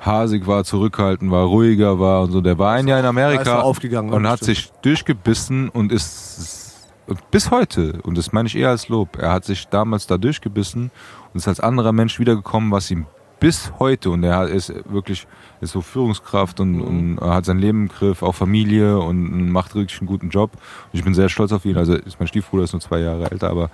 hasig 0.01 0.47
war, 0.47 0.65
zurückhaltend 0.65 1.31
war, 1.31 1.45
ruhiger 1.45 1.99
war 1.99 2.23
und 2.23 2.33
so. 2.33 2.41
Der 2.41 2.59
war 2.59 2.73
ein 2.73 2.89
Jahr 2.89 2.99
in 2.99 3.05
ist 3.05 3.09
Amerika 3.09 3.57
er 3.57 3.65
aufgegangen, 3.65 4.13
und 4.13 4.29
hat 4.29 4.45
sich 4.45 4.71
durchgebissen 4.83 5.69
und 5.69 5.93
ist 5.93 6.89
und 7.07 7.31
bis 7.31 7.51
heute, 7.51 8.01
und 8.03 8.19
das 8.19 8.33
meine 8.33 8.49
ich 8.49 8.57
eher 8.57 8.69
als 8.69 8.89
Lob, 8.89 9.17
er 9.19 9.33
hat 9.33 9.45
sich 9.47 9.69
damals 9.69 10.07
da 10.07 10.19
durchgebissen 10.19 10.91
und 11.33 11.39
ist 11.39 11.49
als 11.49 11.59
anderer 11.59 11.93
Mensch 11.93 12.19
wiedergekommen, 12.19 12.71
was 12.71 12.91
ihm 12.91 13.07
bis 13.41 13.73
heute, 13.79 14.11
und 14.11 14.25
er 14.25 14.49
ist 14.49 14.73
wirklich 14.91 15.27
ist 15.61 15.73
so 15.73 15.81
Führungskraft 15.81 16.61
und, 16.61 16.81
und 16.81 17.19
er 17.19 17.35
hat 17.35 17.45
sein 17.45 17.59
Leben 17.59 17.83
im 17.83 17.89
Griff, 17.89 18.23
auch 18.23 18.35
Familie 18.35 18.99
und 18.99 19.51
macht 19.51 19.75
wirklich 19.75 20.01
einen 20.01 20.09
guten 20.09 20.31
Job. 20.31 20.53
Und 20.53 20.99
ich 20.99 21.05
bin 21.05 21.15
sehr 21.15 21.29
stolz 21.29 21.53
auf 21.53 21.65
ihn. 21.65 21.77
Also 21.77 21.95
ist 21.95 22.19
mein 22.19 22.29
Stiefbruder 22.29 22.65
ist 22.65 22.73
nur 22.73 22.81
zwei 22.81 23.01
Jahre 23.01 23.31
älter, 23.31 23.51
aber 23.51 23.71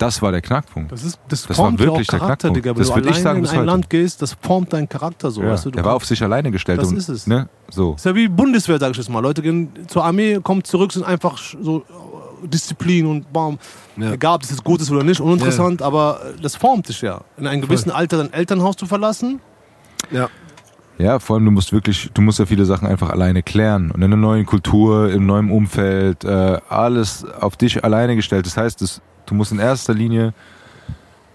das 0.00 0.22
war 0.22 0.32
der 0.32 0.40
Knackpunkt. 0.40 0.90
Das, 0.90 1.04
ist, 1.04 1.18
das, 1.28 1.42
Das 1.42 1.50
war 1.50 1.66
formt 1.66 1.80
ja 1.80 1.86
auch 1.86 1.92
wirklich 1.92 2.06
der 2.08 2.18
Charakter, 2.18 2.48
Knackpunkt. 2.48 2.56
Digga. 2.56 2.70
Wenn 2.70 2.78
Das 2.78 2.88
du 2.88 2.94
würd 2.94 3.06
ich 3.06 3.16
sagen 3.22 3.40
in 3.40 3.46
ein 3.46 3.56
heute. 3.56 3.66
Land 3.66 3.90
gehst, 3.90 4.22
das 4.22 4.36
formt 4.40 4.72
deinen 4.72 4.88
Charakter 4.88 5.30
so, 5.30 5.42
Ja, 5.42 5.50
weißt 5.50 5.66
du? 5.66 5.70
du 5.70 5.76
der 5.76 5.84
war 5.84 5.94
auf 5.94 6.06
sich 6.06 6.22
alleine 6.22 6.50
gestellt. 6.50 6.80
Das 6.80 6.88
und, 6.88 6.96
ist 6.96 7.08
es. 7.10 7.26
Ne, 7.26 7.48
so. 7.68 7.94
ist 7.94 8.06
ja 8.06 8.14
wie 8.14 8.26
Bundeswehr, 8.26 8.78
sag 8.78 8.92
ich 8.92 8.96
jetzt 8.96 9.10
mal. 9.10 9.20
Leute 9.20 9.42
gehen 9.42 9.70
zur 9.88 10.04
Armee, 10.04 10.40
kommen 10.42 10.64
zurück, 10.64 10.92
sind 10.92 11.04
einfach 11.04 11.36
so 11.38 11.80
äh, 11.80 12.48
Disziplin 12.48 13.04
und 13.06 13.30
bam. 13.30 13.58
Ja. 13.98 14.12
Egal, 14.12 14.36
ob 14.36 14.40
das 14.40 14.50
jetzt 14.50 14.64
gut 14.64 14.80
ist 14.80 14.90
oder 14.90 15.04
nicht, 15.04 15.20
uninteressant, 15.20 15.82
aber 15.82 16.20
äh, 16.36 16.40
das 16.40 16.56
formt 16.56 16.88
dich 16.88 17.02
ja. 17.02 17.20
In 17.36 17.46
einem 17.46 17.60
gewissen 17.60 17.90
Alter 17.90 18.16
dein 18.18 18.32
Elternhaus 18.32 18.76
zu 18.76 18.86
verlassen. 18.86 19.40
Ja. 20.10 20.28
Ja, 20.96 21.18
vor 21.18 21.36
allem 21.36 21.46
du 21.46 21.50
musst 21.50 21.72
wirklich, 21.72 22.10
du 22.12 22.20
musst 22.20 22.38
ja 22.38 22.46
viele 22.46 22.66
Sachen 22.66 22.86
einfach 22.86 23.08
alleine 23.08 23.42
klären 23.42 23.90
und 23.90 24.02
in 24.02 24.04
einer 24.04 24.16
neuen 24.16 24.44
Kultur, 24.44 25.10
im 25.10 25.24
neuen 25.24 25.50
Umfeld, 25.50 26.24
äh, 26.24 26.58
alles 26.68 27.24
auf 27.24 27.56
dich 27.56 27.82
alleine 27.84 28.16
gestellt. 28.16 28.44
Das 28.44 28.58
heißt, 28.58 28.82
das, 28.82 29.00
du 29.30 29.34
musst 29.34 29.52
in 29.52 29.58
erster 29.58 29.94
Linie 29.94 30.34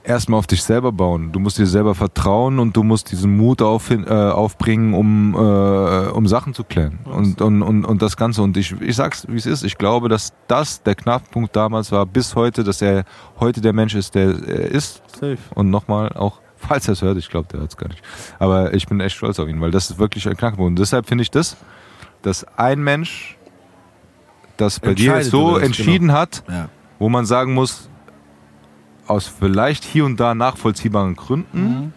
erstmal 0.04 0.38
auf 0.38 0.48
dich 0.48 0.62
selber 0.64 0.92
bauen. 0.92 1.32
Du 1.32 1.40
musst 1.40 1.58
dir 1.58 1.66
selber 1.66 1.96
vertrauen 1.96 2.60
und 2.60 2.76
du 2.76 2.84
musst 2.84 3.12
diesen 3.12 3.36
Mut 3.36 3.62
auf, 3.62 3.90
äh, 3.90 4.06
aufbringen, 4.06 4.94
um, 4.94 5.34
äh, 5.34 6.10
um 6.10 6.28
Sachen 6.28 6.54
zu 6.54 6.64
klären. 6.64 7.00
Und, 7.06 7.42
und, 7.42 7.62
und, 7.64 7.86
und 7.86 8.02
das 8.02 8.16
Ganze. 8.18 8.42
Und 8.42 8.56
ich, 8.58 8.74
ich 8.82 8.96
sag's, 8.96 9.26
wie 9.28 9.38
es 9.38 9.46
ist. 9.46 9.64
Ich 9.64 9.78
glaube, 9.78 10.10
dass 10.10 10.34
das 10.48 10.84
der 10.84 10.96
Knackpunkt 10.96 11.56
damals 11.56 11.92
war, 11.92 12.06
bis 12.06 12.36
heute, 12.36 12.64
dass 12.64 12.82
er 12.82 13.06
heute 13.40 13.62
der 13.62 13.74
Mensch 13.74 13.96
ist, 13.96 14.16
der 14.16 14.36
er 14.48 14.72
ist. 14.72 15.02
Safe. 15.20 15.38
Und 15.56 15.70
nochmal, 15.70 16.10
auch 16.10 16.40
falls 16.58 16.88
er 16.88 16.94
es 16.94 17.02
hört, 17.02 17.18
ich 17.18 17.30
glaube, 17.30 17.48
der 17.52 17.62
hört 17.62 17.72
es 17.72 17.78
gar 17.78 17.88
nicht. 17.88 18.02
Aber 18.40 18.74
ich 18.74 18.88
bin 18.88 19.00
echt 19.00 19.16
stolz 19.16 19.40
auf 19.40 19.48
ihn, 19.48 19.60
weil 19.62 19.72
das 19.72 19.90
ist 19.90 20.00
wirklich 20.00 20.28
ein 20.28 20.38
Knackpunkt. 20.38 20.70
Und 20.70 20.80
deshalb 20.80 21.08
finde 21.08 21.24
ich 21.24 21.32
das, 21.32 21.58
dass 22.22 22.46
ein 22.58 22.84
Mensch 22.84 23.38
das 24.58 24.80
bei 24.80 24.94
dir 24.94 25.22
so 25.24 25.58
entschieden 25.58 26.12
hat, 26.12 26.44
Ja. 26.48 26.70
Wo 27.00 27.10
man 27.10 27.26
sagen 27.26 27.54
muss, 27.54 27.90
aus 29.08 29.28
vielleicht 29.28 29.84
hier 29.84 30.06
und 30.06 30.20
da 30.20 30.34
nachvollziehbaren 30.36 31.16
Gründen, 31.16 31.62
Mhm. 31.62 31.94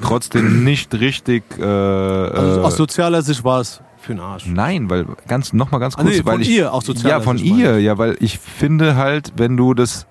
trotzdem 0.00 0.64
nicht 0.64 0.94
richtig. 0.94 1.44
Äh, 1.58 1.62
Also 1.64 2.60
äh, 2.60 2.64
aus 2.64 2.76
sozialer 2.76 3.22
Sicht 3.22 3.44
war 3.44 3.60
es 3.60 3.82
für 3.98 4.14
den 4.14 4.20
Arsch. 4.20 4.46
Nein, 4.46 4.88
weil 4.90 5.06
ganz 5.28 5.52
noch 5.52 5.70
mal 5.70 5.78
ganz 5.78 5.94
Ah, 5.96 6.02
kurz, 6.02 6.16
nee, 6.16 6.24
weil 6.24 6.32
von 6.34 6.40
ich 6.42 6.48
ihr, 6.50 6.72
aus 6.72 6.86
sozialer 6.86 7.18
ja 7.18 7.20
von 7.20 7.36
ihr, 7.38 7.78
ja, 7.80 7.98
weil 7.98 8.16
ich 8.20 8.38
finde 8.38 8.96
halt, 8.96 9.32
wenn 9.36 9.56
du 9.56 9.74
das, 9.74 10.06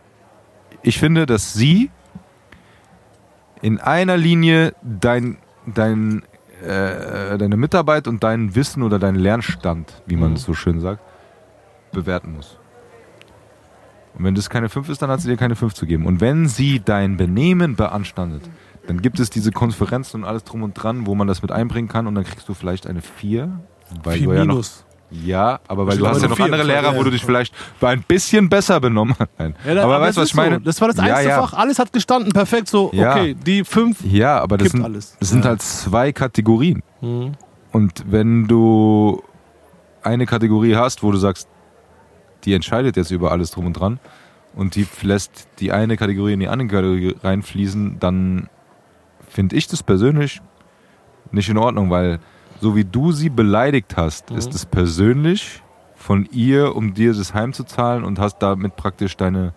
ich 0.83 0.97
finde, 0.99 1.25
dass 1.25 1.53
sie 1.53 1.89
in 3.61 3.79
einer 3.79 4.17
Linie 4.17 4.73
dein 4.83 5.38
dein 5.65 6.23
äh, 6.63 7.38
deine 7.38 7.57
Mitarbeit 7.57 8.07
und 8.07 8.23
dein 8.23 8.53
Wissen 8.55 8.83
oder 8.83 8.99
dein 8.99 9.15
Lernstand, 9.15 10.01
wie 10.05 10.15
man 10.15 10.29
Mhm. 10.31 10.35
es 10.35 10.43
so 10.43 10.53
schön 10.53 10.79
sagt, 10.79 11.01
bewerten 11.91 12.33
muss. 12.35 12.57
Und 14.17 14.25
wenn 14.25 14.35
das 14.35 14.49
keine 14.49 14.69
5 14.69 14.89
ist, 14.89 15.01
dann 15.01 15.09
hat 15.09 15.21
sie 15.21 15.29
dir 15.29 15.38
keine 15.38 15.55
5 15.55 15.73
zu 15.73 15.85
geben. 15.85 16.05
Und 16.05 16.21
wenn 16.21 16.47
sie 16.47 16.81
dein 16.83 17.17
Benehmen 17.17 17.75
beanstandet, 17.75 18.43
dann 18.88 19.01
gibt 19.01 19.19
es 19.19 19.29
diese 19.29 19.51
Konferenzen 19.51 20.21
und 20.21 20.23
alles 20.27 20.43
drum 20.43 20.63
und 20.63 20.73
dran, 20.73 21.05
wo 21.05 21.15
man 21.15 21.27
das 21.27 21.41
mit 21.41 21.51
einbringen 21.51 21.88
kann 21.88 22.07
und 22.07 22.15
dann 22.15 22.23
kriegst 22.23 22.49
du 22.49 22.53
vielleicht 22.53 22.88
eine 22.88 23.01
4. 23.01 23.59
Weil 24.03 24.17
Viel 24.17 24.27
du 24.27 24.33
ja 24.33 24.39
noch 24.45 24.53
Minus. 24.55 24.85
Ja, 25.11 25.59
aber 25.67 25.85
weil 25.85 25.93
Steht 25.93 26.05
du 26.05 26.09
hast 26.09 26.21
ja 26.21 26.29
noch 26.29 26.39
andere 26.39 26.63
Lehrer, 26.63 26.95
wo 26.95 27.03
du 27.03 27.11
dich 27.11 27.25
vielleicht 27.25 27.53
ein 27.81 28.01
bisschen 28.03 28.47
besser 28.47 28.79
benommen 28.79 29.13
hast. 29.19 29.29
Nein. 29.38 29.55
Ja, 29.65 29.71
aber 29.83 29.95
aber 29.95 30.01
weißt 30.05 30.17
du, 30.17 30.21
was 30.21 30.29
ich 30.29 30.35
meine? 30.35 30.55
So. 30.55 30.61
Das 30.61 30.79
war 30.79 30.88
das 30.88 30.99
einzige 30.99 31.29
ja. 31.29 31.41
Fach. 31.41 31.53
Alles 31.53 31.79
hat 31.79 31.91
gestanden. 31.91 32.31
Perfekt. 32.31 32.69
So, 32.69 32.88
okay, 32.88 33.35
die 33.35 33.65
fünf. 33.65 33.97
Ja, 34.05 34.39
aber 34.39 34.57
das 34.57 34.71
sind, 34.71 34.85
alles. 34.85 35.17
das 35.19 35.29
sind 35.29 35.43
halt 35.43 35.61
zwei 35.61 36.13
Kategorien. 36.13 36.81
Und 37.01 38.03
wenn 38.07 38.47
du 38.47 39.21
eine 40.01 40.25
Kategorie 40.25 40.75
hast, 40.75 41.03
wo 41.03 41.11
du 41.11 41.17
sagst, 41.17 41.49
die 42.45 42.53
entscheidet 42.53 42.97
jetzt 42.97 43.11
über 43.11 43.31
alles 43.31 43.51
drum 43.51 43.68
und 43.68 43.73
dran 43.73 43.99
und 44.55 44.76
die 44.76 44.88
lässt 45.01 45.47
die 45.59 45.72
eine 45.72 45.97
Kategorie 45.97 46.34
in 46.34 46.39
die 46.39 46.47
andere 46.47 46.68
Kategorie 46.68 47.15
reinfließen, 47.23 47.99
dann 47.99 48.49
finde 49.27 49.55
ich 49.55 49.68
das 49.68 49.84
persönlich 49.84 50.41
nicht 51.31 51.49
in 51.49 51.57
Ordnung, 51.57 51.89
weil 51.89 52.19
so 52.59 52.76
wie 52.76 52.85
du 52.85 53.11
sie 53.11 53.30
beleidigt 53.30 53.95
hast, 53.97 54.30
ist 54.31 54.53
es 54.53 54.65
persönlich 54.65 55.61
von 55.95 56.27
ihr, 56.31 56.76
um 56.76 56.93
dir 56.93 57.13
das 57.13 57.34
heimzuzahlen 57.34 58.03
und 58.03 58.19
hast 58.19 58.39
damit 58.39 58.76
praktisch 58.76 59.18
deine, 59.18 59.53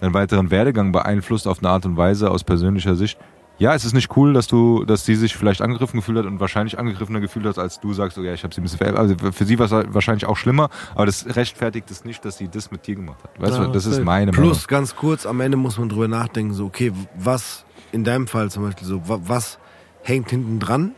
deinen 0.00 0.14
weiteren 0.14 0.50
Werdegang 0.50 0.92
beeinflusst 0.92 1.46
auf 1.46 1.58
eine 1.58 1.70
Art 1.70 1.84
und 1.86 1.96
Weise 1.96 2.30
aus 2.30 2.44
persönlicher 2.44 2.94
Sicht. 2.94 3.18
Ja, 3.58 3.74
es 3.74 3.84
ist 3.84 3.92
nicht 3.92 4.16
cool, 4.16 4.32
dass 4.34 4.46
du, 4.46 4.84
dass 4.84 5.04
sie 5.04 5.16
sich 5.16 5.36
vielleicht 5.36 5.60
angegriffen 5.62 5.96
gefühlt 5.98 6.16
hat 6.18 6.26
und 6.26 6.38
wahrscheinlich 6.38 6.78
angegriffener 6.78 7.18
gefühlt 7.18 7.44
hat, 7.44 7.58
als 7.58 7.80
du 7.80 7.92
sagst, 7.92 8.16
oh 8.16 8.22
ja, 8.22 8.32
ich 8.32 8.44
habe 8.44 8.54
sie 8.54 8.60
ein 8.60 8.62
bisschen 8.62 8.78
verärgert. 8.78 9.00
Also 9.00 9.32
für 9.32 9.44
sie 9.44 9.58
war 9.58 9.66
es 9.66 9.72
wahrscheinlich 9.94 10.26
auch 10.26 10.36
schlimmer, 10.36 10.70
aber 10.94 11.06
das 11.06 11.26
rechtfertigt 11.34 11.90
es 11.90 12.04
nicht, 12.04 12.24
dass 12.24 12.38
sie 12.38 12.46
das 12.48 12.70
mit 12.70 12.86
dir 12.86 12.94
gemacht 12.94 13.18
hat. 13.24 13.30
Weißt 13.40 13.58
Ja, 13.58 13.66
du, 13.66 13.72
das 13.72 13.84
ist 13.86 14.04
meine 14.04 14.30
Meinung. 14.30 14.34
Plus, 14.50 14.68
ganz 14.68 14.94
kurz, 14.94 15.26
am 15.26 15.40
Ende 15.40 15.56
muss 15.56 15.76
man 15.76 15.88
drüber 15.88 16.06
nachdenken, 16.06 16.54
so, 16.54 16.66
okay, 16.66 16.92
was 17.16 17.64
in 17.90 18.04
deinem 18.04 18.28
Fall 18.28 18.48
zum 18.50 18.62
Beispiel 18.62 18.86
so, 18.86 19.08
wa- 19.08 19.18
was 19.24 19.58
hängt 20.02 20.30
hinten 20.30 20.60
dran? 20.60 20.92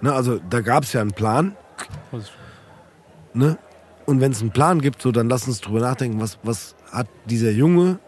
Ne, 0.00 0.12
also 0.12 0.38
da 0.48 0.60
gab 0.60 0.84
es 0.84 0.92
ja 0.92 1.00
einen 1.00 1.12
Plan. 1.12 1.56
Ne? 3.34 3.58
Und 4.06 4.20
wenn 4.20 4.30
es 4.32 4.40
einen 4.40 4.52
Plan 4.52 4.80
gibt, 4.80 5.02
so, 5.02 5.10
dann 5.10 5.28
lass 5.28 5.48
uns 5.48 5.60
drüber 5.60 5.80
nachdenken, 5.80 6.20
was, 6.20 6.38
was 6.44 6.76
hat 6.92 7.08
dieser 7.24 7.50
Junge 7.50 7.98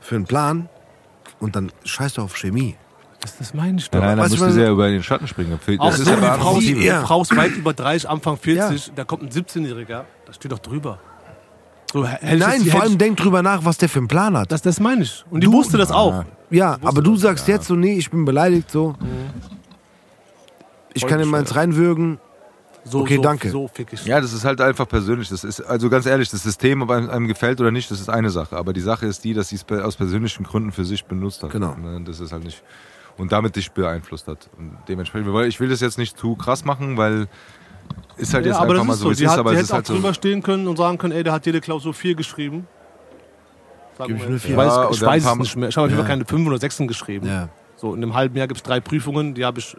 für 0.00 0.16
einen 0.16 0.24
Plan? 0.24 0.68
Und 1.40 1.56
dann 1.56 1.72
scheiß 1.84 2.14
doch 2.14 2.24
auf 2.24 2.36
Chemie. 2.36 2.76
Das, 3.20 3.52
meine 3.52 3.78
ich 3.78 3.90
doch. 3.90 3.98
Nein, 4.00 4.16
nein, 4.16 4.30
dann 4.30 4.40
Weißt 4.40 4.56
du, 4.56 4.60
ja 4.62 4.70
über 4.70 4.88
den 4.88 5.02
Schatten 5.02 5.26
springen. 5.26 5.58
Auch 5.78 5.90
Das 5.90 5.98
ist 5.98 6.06
so, 6.06 6.10
ja 6.12 6.16
die 6.16 6.22
bei 6.22 6.34
Frau, 6.38 6.58
die. 6.58 6.72
Ja. 6.84 7.02
Frau 7.02 7.20
ist 7.22 7.36
weit 7.36 7.52
über 7.52 7.74
30, 7.74 8.08
Anfang 8.08 8.36
40, 8.38 8.92
da 8.94 9.04
kommt 9.04 9.22
ein 9.24 9.28
17-Jähriger, 9.30 10.04
da 10.26 10.32
steht 10.32 10.52
doch 10.52 10.58
drüber. 10.58 10.98
So, 11.92 12.06
Nein, 12.22 12.64
vor 12.66 12.82
allem 12.82 12.96
denk 12.98 13.16
drüber 13.16 13.42
nach, 13.42 13.64
was 13.64 13.76
der 13.76 13.88
für 13.88 13.98
einen 13.98 14.08
Plan 14.08 14.36
hat. 14.38 14.52
das, 14.52 14.62
das 14.62 14.78
meine 14.80 15.02
ich. 15.02 15.24
Und 15.28 15.42
die 15.42 15.50
wusste 15.52 15.76
das 15.76 15.90
auch. 15.90 16.24
Ja, 16.48 16.78
aber 16.82 17.02
du 17.02 17.16
sagst 17.16 17.46
jetzt 17.48 17.66
so, 17.66 17.74
nee, 17.74 17.94
ich 17.94 18.10
bin 18.10 18.24
beleidigt, 18.24 18.70
so. 18.70 18.94
Ich 20.94 21.02
Voll 21.02 21.10
kann 21.10 21.20
in 21.20 21.28
meins 21.28 21.48
bescheuert. 21.48 21.66
reinwürgen. 21.68 22.18
So, 22.84 23.00
Okay, 23.00 23.16
so, 23.16 23.22
danke. 23.22 23.50
So 23.50 23.68
fick 23.68 23.92
ich. 23.92 24.04
Ja, 24.06 24.20
das 24.20 24.32
ist 24.32 24.44
halt 24.44 24.60
einfach 24.60 24.88
persönlich. 24.88 25.28
Das 25.28 25.44
ist, 25.44 25.60
also 25.60 25.90
ganz 25.90 26.06
ehrlich, 26.06 26.30
das 26.30 26.42
System, 26.42 26.80
ob 26.82 26.90
einem, 26.90 27.10
einem 27.10 27.28
gefällt 27.28 27.60
oder 27.60 27.70
nicht, 27.70 27.90
das 27.90 28.00
ist 28.00 28.08
eine 28.08 28.30
Sache. 28.30 28.56
Aber 28.56 28.72
die 28.72 28.80
Sache 28.80 29.06
ist 29.06 29.22
die, 29.24 29.34
dass 29.34 29.50
sie 29.50 29.56
es 29.56 29.82
aus 29.82 29.96
persönlichen 29.96 30.44
Gründen 30.44 30.72
für 30.72 30.84
sich 30.84 31.04
benutzt 31.04 31.42
hat. 31.42 31.50
Genau. 31.50 31.72
Und 31.72 32.06
das 32.08 32.20
ist 32.20 32.32
halt 32.32 32.44
nicht. 32.44 32.62
Und 33.18 33.32
damit 33.32 33.56
dich 33.56 33.70
beeinflusst 33.72 34.26
hat. 34.28 34.48
Und 34.56 34.78
dementsprechend, 34.88 35.30
weil 35.32 35.46
ich 35.46 35.60
will 35.60 35.68
das 35.68 35.80
jetzt 35.80 35.98
nicht 35.98 36.18
zu 36.18 36.36
krass 36.36 36.64
machen, 36.64 36.96
weil 36.96 37.28
ist 38.16 38.32
halt 38.32 38.46
Ja, 38.46 38.52
jetzt 38.52 38.60
aber 38.60 38.70
einfach 38.72 38.84
mal 38.84 38.92
ist 38.94 39.00
so, 39.00 39.06
so. 39.06 39.10
es 39.10 39.18
Die, 39.18 39.24
ist, 39.24 39.30
hat, 39.30 39.38
aber 39.40 39.50
die 39.50 39.56
es 39.56 39.62
hätte 39.62 39.64
ist 39.66 39.70
auch 39.72 39.74
halt 39.76 39.86
so. 39.86 39.94
drüber 39.94 40.14
stehen 40.14 40.42
können 40.42 40.66
und 40.66 40.76
sagen 40.78 40.96
können, 40.96 41.12
ey, 41.12 41.22
der 41.22 41.32
hat 41.34 41.44
jede 41.44 41.60
Klausur 41.60 41.92
4 41.92 42.14
geschrieben. 42.14 42.66
Sagen 43.98 44.16
ich. 44.16 44.44
Ich 44.50 44.56
weiß, 44.56 44.72
Ja, 44.72 44.90
ich 44.90 45.02
weiß 45.02 45.26
es 45.26 45.36
nicht 45.36 45.56
mehr. 45.56 45.68
Ich 45.68 45.76
habe 45.76 45.84
auf 45.86 45.90
jeden 45.90 46.00
Fall 46.02 46.08
Ja. 46.10 46.14
keine 46.16 46.24
5 46.24 46.48
oder 46.48 46.58
6 46.58 46.78
geschrieben. 46.86 47.26
Ja. 47.26 47.48
So, 47.76 47.94
in 47.94 48.02
einem 48.02 48.14
halben 48.14 48.36
Jahr 48.38 48.46
gibt 48.46 48.58
es 48.58 48.62
drei 48.62 48.80
Prüfungen, 48.80 49.34
die 49.34 49.44
habe 49.44 49.58
ich 49.58 49.76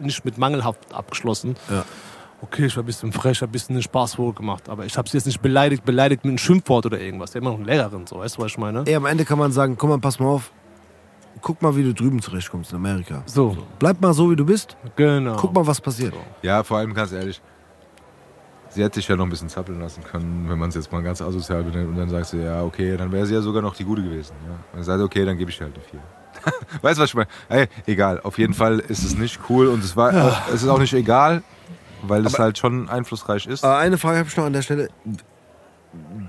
nicht 0.00 0.24
mit 0.24 0.36
mangelhaft 0.36 0.92
abgeschlossen. 0.92 1.56
Ja. 1.70 1.84
Okay, 2.42 2.66
ich 2.66 2.76
war 2.76 2.82
ein 2.82 2.86
bisschen 2.86 3.12
frech, 3.12 3.40
habe 3.40 3.50
ein 3.50 3.52
bisschen 3.52 3.74
einen 3.76 3.82
Spaß 3.82 4.18
wohl 4.18 4.32
gemacht, 4.34 4.68
aber 4.68 4.84
ich 4.84 4.96
habe 4.98 5.08
sie 5.08 5.16
jetzt 5.16 5.26
nicht 5.26 5.40
beleidigt, 5.40 5.84
beleidigt 5.84 6.24
mit 6.24 6.32
einem 6.32 6.38
Schimpfwort 6.38 6.84
oder 6.86 7.00
irgendwas. 7.00 7.32
Der 7.32 7.40
immer 7.40 7.50
noch 7.50 7.58
eine 7.58 7.66
Lehrerin, 7.66 8.06
so, 8.06 8.18
weißt 8.18 8.36
du, 8.36 8.42
was 8.42 8.52
ich 8.52 8.58
meine? 8.58 8.84
Ey, 8.86 8.94
am 8.94 9.06
Ende 9.06 9.24
kann 9.24 9.38
man 9.38 9.52
sagen, 9.52 9.76
guck 9.78 9.88
mal, 9.88 9.98
pass 9.98 10.20
mal 10.20 10.26
auf. 10.26 10.52
Guck 11.40 11.60
mal, 11.62 11.74
wie 11.76 11.82
du 11.82 11.94
drüben 11.94 12.20
zurechtkommst 12.20 12.72
in 12.72 12.76
Amerika. 12.76 13.22
So, 13.26 13.56
Bleib 13.78 14.00
mal 14.00 14.12
so, 14.12 14.30
wie 14.30 14.36
du 14.36 14.44
bist. 14.44 14.76
genau. 14.96 15.36
Guck 15.36 15.54
mal, 15.54 15.66
was 15.66 15.80
passiert. 15.80 16.14
Ja, 16.42 16.62
vor 16.62 16.78
allem 16.78 16.92
ganz 16.94 17.12
ehrlich. 17.12 17.40
Sie 18.70 18.82
hätte 18.82 18.98
dich 18.98 19.08
ja 19.08 19.16
noch 19.16 19.24
ein 19.24 19.30
bisschen 19.30 19.48
zappeln 19.48 19.80
lassen 19.80 20.02
können, 20.02 20.46
wenn 20.48 20.58
man 20.58 20.68
es 20.68 20.74
jetzt 20.74 20.90
mal 20.92 21.02
ganz 21.02 21.22
asozial 21.22 21.62
benennt. 21.62 21.88
Und 21.88 21.96
dann 21.96 22.08
sagst 22.10 22.32
du, 22.32 22.38
ja, 22.38 22.62
okay, 22.62 22.96
dann 22.96 23.10
wäre 23.12 23.24
sie 23.26 23.34
ja 23.34 23.40
sogar 23.40 23.62
noch 23.62 23.74
die 23.74 23.84
Gute 23.84 24.02
gewesen. 24.02 24.34
Ja. 24.44 24.52
Und 24.52 24.58
dann 24.74 24.82
sagst 24.82 25.00
du, 25.00 25.04
okay, 25.04 25.24
dann 25.24 25.38
gebe 25.38 25.50
ich 25.50 25.56
dir 25.56 25.64
halt 25.64 25.74
eine 25.74 25.84
4. 25.84 26.00
weißt 26.82 26.98
du, 26.98 27.02
was 27.02 27.10
ich 27.10 27.14
meine? 27.14 27.28
Ey, 27.48 27.68
egal. 27.86 28.20
Auf 28.20 28.38
jeden 28.38 28.54
Fall 28.54 28.80
ist 28.80 29.04
es 29.04 29.16
nicht 29.16 29.40
cool 29.48 29.68
und 29.68 29.82
es, 29.82 29.96
war 29.96 30.10
auch, 30.26 30.48
es 30.52 30.62
ist 30.62 30.68
auch 30.68 30.78
nicht 30.78 30.92
egal, 30.92 31.42
weil 32.02 32.24
es 32.26 32.38
halt 32.38 32.58
schon 32.58 32.88
einflussreich 32.88 33.46
ist. 33.46 33.64
Eine 33.64 33.98
Frage 33.98 34.18
habe 34.18 34.28
ich 34.28 34.36
noch 34.36 34.44
an 34.44 34.52
der 34.52 34.62
Stelle. 34.62 34.88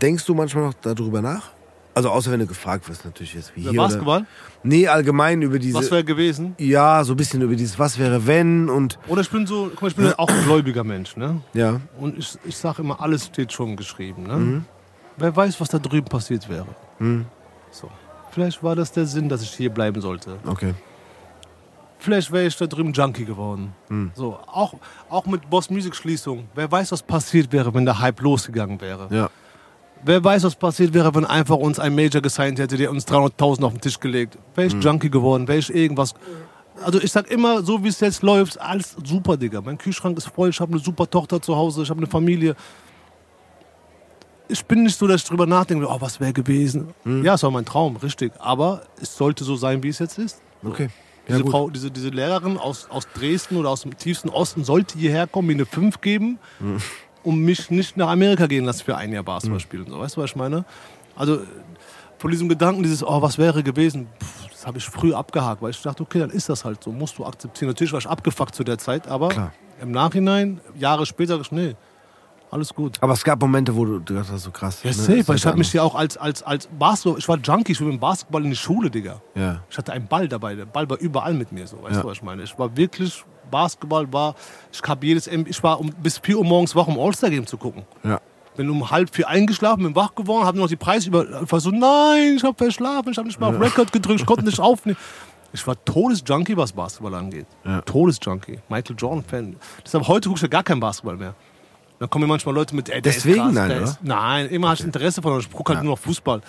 Denkst 0.01 0.25
du 0.25 0.33
manchmal 0.33 0.65
noch 0.65 0.73
darüber 0.75 1.21
nach? 1.21 1.51
Also 1.93 2.09
außer 2.11 2.31
wenn 2.31 2.39
du 2.39 2.45
gefragt 2.45 2.87
wirst, 2.87 3.05
natürlich 3.05 3.33
jetzt 3.33 3.55
wie 3.55 3.63
Der 3.63 3.71
hier. 3.71 3.81
Basketball? 3.81 4.19
Oder, 4.19 4.27
nee, 4.61 4.87
allgemein 4.87 5.41
über 5.41 5.57
diese. 5.57 5.79
Was 5.79 5.89
wäre 5.89 6.03
gewesen? 6.03 6.53
ja, 6.59 7.03
so 7.03 7.13
ein 7.13 7.17
bisschen 7.17 7.41
über 7.41 7.55
dieses 7.55 7.79
Was 7.79 7.97
wäre 7.97 8.27
wenn 8.27 8.69
und 8.69 8.99
Oder 9.07 9.21
ich 9.21 9.31
bin 9.31 9.47
so, 9.47 9.69
guck 9.71 9.81
mal, 9.81 9.87
ich 9.87 9.95
bin 9.95 10.05
ja 10.05 10.13
auch 10.17 10.29
ein 10.29 10.43
gläubiger 10.43 10.83
Mensch, 10.83 11.17
ne? 11.17 11.41
ja. 11.53 11.81
Und 11.99 12.19
ich, 12.19 12.37
ich 12.45 12.55
sage 12.55 12.83
immer, 12.83 13.01
alles 13.01 13.25
steht 13.25 13.51
schon 13.51 13.75
geschrieben, 13.75 14.23
ne? 14.23 14.35
Mhm. 14.35 14.65
Wer 15.17 15.35
weiß, 15.35 15.59
was 15.59 15.69
da 15.69 15.79
drüben 15.79 16.07
passiert 16.07 16.47
wäre. 16.47 16.67
So. 17.71 17.89
Vielleicht 18.29 18.61
war 18.61 18.75
das 18.75 18.91
der 18.91 19.07
Sinn, 19.07 19.27
dass 19.29 19.41
ich 19.41 19.49
hier 19.49 19.71
bleiben 19.71 19.99
sollte. 19.99 20.37
Okay. 20.45 20.75
Vielleicht 21.99 22.31
wäre 22.31 22.45
ich 22.45 22.55
da 22.55 22.67
drüben 22.67 22.93
Junkie 22.93 23.25
geworden. 23.25 23.73
Hm. 23.89 24.11
So, 24.13 24.37
auch, 24.45 24.75
auch 25.09 25.25
mit 25.25 25.49
Boss 25.49 25.69
Music 25.69 25.95
Schließung. 25.95 26.47
Wer 26.53 26.71
weiß, 26.71 26.91
was 26.91 27.01
passiert 27.01 27.51
wäre, 27.51 27.73
wenn 27.73 27.85
der 27.85 27.99
Hype 27.99 28.21
losgegangen 28.21 28.79
wäre. 28.79 29.07
Ja. 29.09 29.29
Wer 30.03 30.23
weiß, 30.23 30.43
was 30.43 30.55
passiert 30.55 30.93
wäre, 30.93 31.13
wenn 31.15 31.25
einfach 31.25 31.55
uns 31.55 31.79
ein 31.79 31.95
Major 31.95 32.21
gesigned 32.21 32.59
hätte, 32.59 32.77
der 32.77 32.91
uns 32.91 33.07
300.000 33.07 33.63
auf 33.65 33.71
den 33.73 33.81
Tisch 33.81 33.99
gelegt. 33.99 34.37
Wäre 34.53 34.67
ich 34.67 34.73
Hm. 34.73 34.81
Junkie 34.81 35.09
geworden, 35.09 35.47
wäre 35.47 35.57
ich 35.57 35.73
irgendwas. 35.73 36.13
Also 36.85 37.01
ich 37.01 37.11
sag 37.11 37.31
immer, 37.31 37.63
so 37.63 37.83
wie 37.83 37.87
es 37.87 37.99
jetzt 37.99 38.21
läuft, 38.21 38.61
alles 38.61 38.95
super, 39.03 39.35
Digga. 39.35 39.61
Mein 39.61 39.79
Kühlschrank 39.79 40.15
ist 40.19 40.27
voll, 40.27 40.49
ich 40.49 40.59
habe 40.59 40.73
eine 40.73 40.79
super 40.81 41.09
Tochter 41.09 41.41
zu 41.41 41.55
Hause, 41.55 41.81
ich 41.81 41.89
habe 41.89 41.97
eine 41.99 42.07
Familie. 42.07 42.55
Ich 44.49 44.63
bin 44.63 44.83
nicht 44.83 44.97
so, 44.97 45.07
dass 45.07 45.23
ich 45.23 45.27
drüber 45.27 45.47
nachdenke, 45.47 45.87
oh, 45.89 45.97
was 45.99 46.19
wäre 46.19 46.31
gewesen. 46.31 46.93
Hm. 47.03 47.25
Ja, 47.25 47.33
es 47.33 47.41
war 47.43 47.49
mein 47.51 47.65
Traum, 47.65 47.95
richtig. 47.97 48.31
Aber 48.37 48.83
es 49.01 49.17
sollte 49.17 49.43
so 49.43 49.55
sein, 49.55 49.81
wie 49.81 49.89
es 49.89 49.97
jetzt 49.99 50.19
ist. 50.19 50.39
Okay. 50.63 50.89
Ja, 51.27 51.33
Diese, 51.35 51.43
gut. 51.43 51.51
Frau, 51.51 51.69
diese, 51.69 51.91
diese 51.91 52.09
Lehrerin 52.09 52.57
aus, 52.57 52.87
aus 52.89 53.07
Dresden 53.13 53.57
oder 53.57 53.69
aus 53.69 53.81
dem 53.81 53.97
tiefsten 53.97 54.29
Osten 54.29 54.63
sollte 54.63 54.97
hierher 54.97 55.27
kommen, 55.27 55.47
mir 55.47 55.53
eine 55.53 55.65
5 55.65 55.99
geben, 56.01 56.39
Hm. 56.59 56.77
um 57.23 57.39
mich 57.41 57.69
nicht 57.69 57.97
nach 57.97 58.09
Amerika 58.09 58.47
gehen 58.47 58.65
lassen 58.65 58.83
für 58.85 58.95
ein 58.95 59.11
Jahr 59.11 59.23
Basketball 59.23 59.59
spielen. 59.59 59.87
So, 59.89 59.99
weißt 59.99 60.15
du, 60.17 60.21
was 60.21 60.29
ich 60.31 60.35
meine? 60.35 60.63
Also 61.15 61.39
von 62.17 62.31
diesem 62.31 62.47
Gedanken, 62.49 62.81
dieses, 62.83 63.03
oh, 63.03 63.21
was 63.21 63.37
wäre 63.37 63.61
gewesen, 63.63 64.07
pff, 64.23 64.47
das 64.51 64.65
habe 64.65 64.77
ich 64.77 64.85
früh 64.85 65.13
abgehakt, 65.13 65.61
weil 65.61 65.71
ich 65.71 65.81
dachte, 65.81 66.01
okay, 66.03 66.19
dann 66.19 66.29
ist 66.29 66.49
das 66.49 66.63
halt 66.65 66.83
so, 66.83 66.91
musst 66.91 67.17
du 67.17 67.25
akzeptieren. 67.25 67.69
Natürlich 67.69 67.91
war 67.91 67.99
ich 67.99 68.07
abgefuckt 68.07 68.55
zu 68.55 68.63
der 68.63 68.77
Zeit, 68.77 69.07
aber 69.07 69.29
Klar. 69.29 69.53
im 69.81 69.91
Nachhinein, 69.91 70.61
Jahre 70.79 71.05
später, 71.05 71.39
ich, 71.41 71.51
nee, 71.51 71.75
alles 72.51 72.73
gut. 72.73 72.97
Aber 73.01 73.13
es 73.13 73.23
gab 73.23 73.41
Momente, 73.41 73.75
wo 73.75 73.85
du, 73.85 73.99
das 73.99 74.29
ist 74.29 74.43
so 74.43 74.51
krass. 74.51 74.81
Ja, 74.83 74.89
ne? 74.89 74.93
safe, 74.93 75.27
weil 75.27 75.35
ich 75.35 75.45
habe 75.45 75.57
mich 75.57 75.67
anders. 75.67 75.73
ja 75.73 75.83
auch 75.83 75.95
als, 75.95 76.17
als, 76.17 76.43
als 76.43 76.67
Basketball, 76.79 77.19
ich 77.19 77.27
war 77.27 77.37
Junkie, 77.37 77.73
ich 77.73 77.77
bin 77.79 77.87
mit 77.87 77.97
dem 77.97 77.99
Basketball 77.99 78.43
in 78.43 78.49
die 78.51 78.55
Schule, 78.55 78.89
Digga. 78.89 79.21
Ja. 79.35 79.61
Ich 79.69 79.77
hatte 79.77 79.91
einen 79.93 80.07
Ball 80.07 80.27
dabei, 80.27 80.55
der 80.55 80.65
Ball 80.65 80.89
war 80.89 80.97
überall 80.97 81.33
mit 81.33 81.51
mir, 81.51 81.67
so, 81.67 81.81
weißt 81.83 81.95
Ja. 81.97 82.01
du, 82.01 82.07
was 82.07 82.17
ich 82.17 82.23
meine? 82.23 82.43
Ich 82.43 82.57
war 82.57 82.75
wirklich, 82.77 83.23
Basketball 83.51 84.11
war, 84.11 84.35
ich 84.71 84.81
habe 84.87 85.05
jedes, 85.05 85.27
ich 85.27 85.63
war 85.63 85.79
um, 85.79 85.89
bis 86.01 86.17
4 86.19 86.37
Uhr 86.37 86.45
morgens 86.45 86.75
wach, 86.75 86.87
um 86.87 86.99
All-Star-Game 86.99 87.45
zu 87.47 87.57
gucken. 87.57 87.83
Ja. 88.03 88.19
Bin 88.55 88.69
um 88.71 88.89
halb 88.89 89.13
vier 89.13 89.27
eingeschlafen, 89.27 89.83
bin 89.83 89.95
wach 89.95 90.15
geworden, 90.15 90.45
habe 90.45 90.57
noch 90.57 90.67
die 90.67 90.75
Preise 90.75 91.09
über, 91.09 91.41
ich 91.43 91.51
war 91.51 91.59
so, 91.59 91.69
nein, 91.69 92.35
ich 92.37 92.43
habe 92.43 92.57
verschlafen, 92.57 93.11
ich 93.11 93.17
habe 93.17 93.27
nicht 93.27 93.39
mal 93.39 93.53
auf 93.55 93.61
Record 93.61 93.91
gedrückt, 93.91 94.21
ich 94.21 94.25
konnte 94.25 94.45
nicht 94.45 94.59
aufnehmen. 94.59 94.97
Ich 95.53 95.65
war 95.65 95.75
Todesjunkie, 95.85 96.57
was 96.57 96.73
Basketball 96.73 97.13
angeht. 97.15 97.45
Ja. 97.63 97.81
Todesjunkie. 97.81 98.59
Michael 98.67 98.95
Jordan-Fan. 98.97 99.55
Deshalb 99.85 100.07
heute 100.07 100.27
gucke 100.27 100.37
ich 100.39 100.41
ja 100.41 100.47
gar 100.49 100.63
kein 100.63 100.79
Basketball 100.79 101.15
mehr. 101.15 101.35
Dann 101.99 102.09
kommen 102.09 102.27
manchmal 102.27 102.53
Leute 102.53 102.75
mit, 102.75 102.89
ey, 102.89 103.01
der 103.01 103.11
Deswegen 103.13 103.37
ist 103.37 103.43
krass, 103.43 103.53
nein, 103.53 103.69
der 103.69 103.77
oder? 103.77 103.85
Ist, 103.87 103.99
nein, 104.03 104.47
immer 104.49 104.69
hatte 104.69 104.81
ich 104.81 104.85
Interesse 104.85 105.21
von, 105.21 105.39
ich 105.39 105.51
gucke 105.51 105.73
halt 105.73 105.83
nur 105.83 105.93
noch 105.93 105.99
Fußball. 105.99 106.41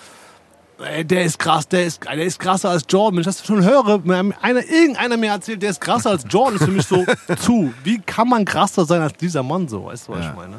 Ey, 0.81 1.03
der 1.03 1.23
ist 1.25 1.37
krass, 1.39 1.67
der 1.67 1.85
ist, 1.85 2.03
der 2.05 2.13
ist 2.23 2.39
krasser 2.39 2.69
als 2.69 2.85
Jordan. 2.87 3.15
Wenn 3.15 3.21
ich 3.21 3.25
das 3.25 3.45
schon 3.45 3.63
höre, 3.63 4.01
einer, 4.41 4.63
irgendeiner 4.63 5.17
mir 5.17 5.31
erzählt, 5.31 5.61
der 5.61 5.71
ist 5.71 5.81
krasser 5.81 6.11
als 6.11 6.23
Jordan, 6.29 6.55
ist 6.55 6.63
für 6.65 6.71
mich 6.71 6.85
so 6.85 7.03
zu. 7.39 7.73
Wie 7.83 7.99
kann 7.99 8.29
man 8.29 8.45
krasser 8.45 8.85
sein 8.85 9.01
als 9.01 9.13
dieser 9.13 9.43
Mann 9.43 9.67
so? 9.67 9.85
Weißt 9.85 10.07
du, 10.07 10.13
was 10.13 10.23
Ja. 10.23 10.29
ich 10.31 10.35
meine? 10.37 10.57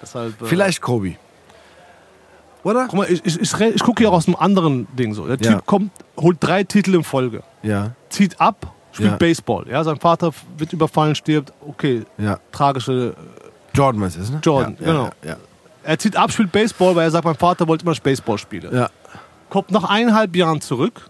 Deshalb, 0.00 0.40
äh, 0.40 0.44
Vielleicht 0.46 0.80
Kobe. 0.80 1.16
Oder? 2.62 2.86
Guck 2.88 2.94
mal, 2.94 3.10
ich, 3.10 3.24
ich, 3.24 3.40
ich, 3.40 3.52
ich 3.60 3.82
gucke 3.82 4.02
hier 4.02 4.10
auch 4.10 4.14
aus 4.16 4.26
einem 4.26 4.36
anderen 4.36 4.86
Ding 4.96 5.14
so. 5.14 5.26
Der 5.26 5.36
Ja. 5.38 5.56
Typ 5.56 5.66
kommt, 5.66 5.90
holt 6.16 6.38
drei 6.40 6.64
Titel 6.64 6.94
in 6.94 7.04
Folge, 7.04 7.42
Ja. 7.62 7.92
zieht 8.08 8.40
ab, 8.40 8.72
spielt 8.92 9.10
Ja. 9.12 9.16
Baseball. 9.16 9.66
Ja, 9.68 9.84
sein 9.84 9.98
Vater 9.98 10.30
wird 10.58 10.72
überfallen, 10.72 11.14
stirbt. 11.14 11.52
Okay, 11.66 12.04
Ja. 12.18 12.38
tragische 12.52 13.14
Jordan 13.76 14.00
meinst 14.00 14.16
du 14.16 14.20
das, 14.20 14.30
ne? 14.30 14.40
Jordan, 14.42 14.76
ja, 14.80 14.86
genau. 14.86 15.04
Ja, 15.22 15.30
ja. 15.30 15.36
Er 15.84 15.98
zieht 15.98 16.16
ab, 16.16 16.32
spielt 16.32 16.50
Baseball, 16.50 16.96
weil 16.96 17.04
er 17.04 17.10
sagt, 17.10 17.24
mein 17.24 17.36
Vater 17.36 17.68
wollte 17.68 17.84
immer 17.84 17.94
Baseball 17.94 18.38
spielen. 18.38 18.74
Ja. 18.74 18.90
Kommt 19.50 19.70
nach 19.70 19.84
eineinhalb 19.84 20.34
Jahren 20.34 20.60
zurück, 20.60 21.08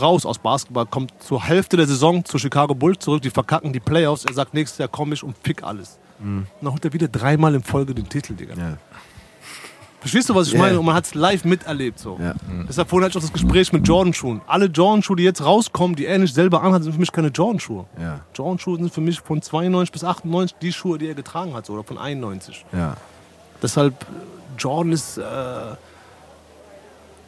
raus 0.00 0.26
aus 0.26 0.38
Basketball, 0.38 0.86
kommt 0.86 1.12
zur 1.22 1.44
Hälfte 1.44 1.76
der 1.76 1.86
Saison 1.86 2.24
zu 2.24 2.38
Chicago 2.38 2.74
Bulls 2.74 2.98
zurück, 2.98 3.22
die 3.22 3.30
verkacken 3.30 3.72
die 3.72 3.80
Playoffs. 3.80 4.24
Er 4.24 4.34
sagt, 4.34 4.54
nächstes 4.54 4.78
Jahr 4.78 4.88
komme 4.88 5.14
ich 5.14 5.22
und 5.22 5.36
fick 5.42 5.62
alles. 5.62 5.98
Und 6.20 6.46
dann 6.60 6.72
holt 6.72 6.84
er 6.84 6.92
wieder 6.92 7.06
dreimal 7.06 7.54
in 7.54 7.62
Folge 7.62 7.94
den 7.94 8.08
Titel, 8.08 8.34
Digga. 8.34 8.54
Ja. 8.54 8.76
Verstehst 10.00 10.28
du, 10.28 10.34
was 10.34 10.46
ich 10.46 10.52
Ja. 10.52 10.60
meine? 10.60 10.78
Und 10.78 10.86
man 10.86 10.94
hat 10.94 11.06
es 11.06 11.14
live 11.14 11.44
miterlebt. 11.44 11.98
So. 11.98 12.18
Ja. 12.20 12.32
Deshalb 12.68 12.88
vorhin 12.88 13.04
hatte 13.04 13.18
ich 13.18 13.24
auch 13.24 13.28
das 13.28 13.32
Gespräch 13.32 13.72
mit 13.72 13.86
Jordan-Schuhen. 13.86 14.40
Alle 14.46 14.66
Jordan-Schuhe, 14.66 15.16
die 15.16 15.24
jetzt 15.24 15.44
rauskommen, 15.44 15.96
die 15.96 16.06
er 16.06 16.18
nicht 16.18 16.34
selber 16.34 16.62
anhat, 16.62 16.84
sind 16.84 16.92
für 16.92 17.00
mich 17.00 17.10
keine 17.10 17.28
Jordan-Schuhe. 17.28 17.84
Ja. 18.00 18.20
Jordan-Schuhe 18.34 18.76
sind 18.76 18.94
für 18.94 19.00
mich 19.00 19.20
von 19.20 19.42
92 19.42 19.90
bis 19.92 20.04
98 20.04 20.56
die 20.62 20.72
Schuhe, 20.72 20.98
die 20.98 21.08
er 21.08 21.14
getragen 21.14 21.52
hat, 21.54 21.66
so, 21.66 21.72
oder 21.72 21.82
von 21.82 21.98
91. 21.98 22.64
Ja. 22.72 22.96
Deshalb, 23.60 24.06
Jordan 24.56 24.92
ist 24.92 25.18
äh, 25.18 25.22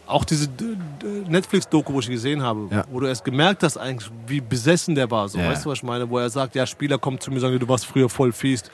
auch 0.06 0.24
diese 0.24 0.48
Netflix-Doku, 1.28 1.92
wo 1.92 2.00
ich 2.00 2.08
gesehen 2.08 2.42
habe, 2.42 2.68
Ja. 2.70 2.84
wo 2.90 3.00
du 3.00 3.06
erst 3.06 3.24
gemerkt 3.24 3.62
hast, 3.62 3.76
eigentlich, 3.76 4.10
wie 4.26 4.40
besessen 4.40 4.94
der 4.94 5.10
war. 5.10 5.28
So. 5.28 5.38
Ja. 5.38 5.48
Weißt 5.50 5.64
du, 5.64 5.70
was 5.70 5.78
ich 5.78 5.82
meine? 5.84 6.08
Wo 6.08 6.18
er 6.18 6.30
sagt, 6.30 6.54
ja, 6.54 6.66
Spieler 6.66 6.98
kommen 6.98 7.20
zu 7.20 7.30
mir 7.30 7.36
und 7.36 7.40
sagen, 7.42 7.58
du 7.58 7.68
warst 7.68 7.86
früher 7.86 8.08
voll 8.08 8.32
fies. 8.32 8.64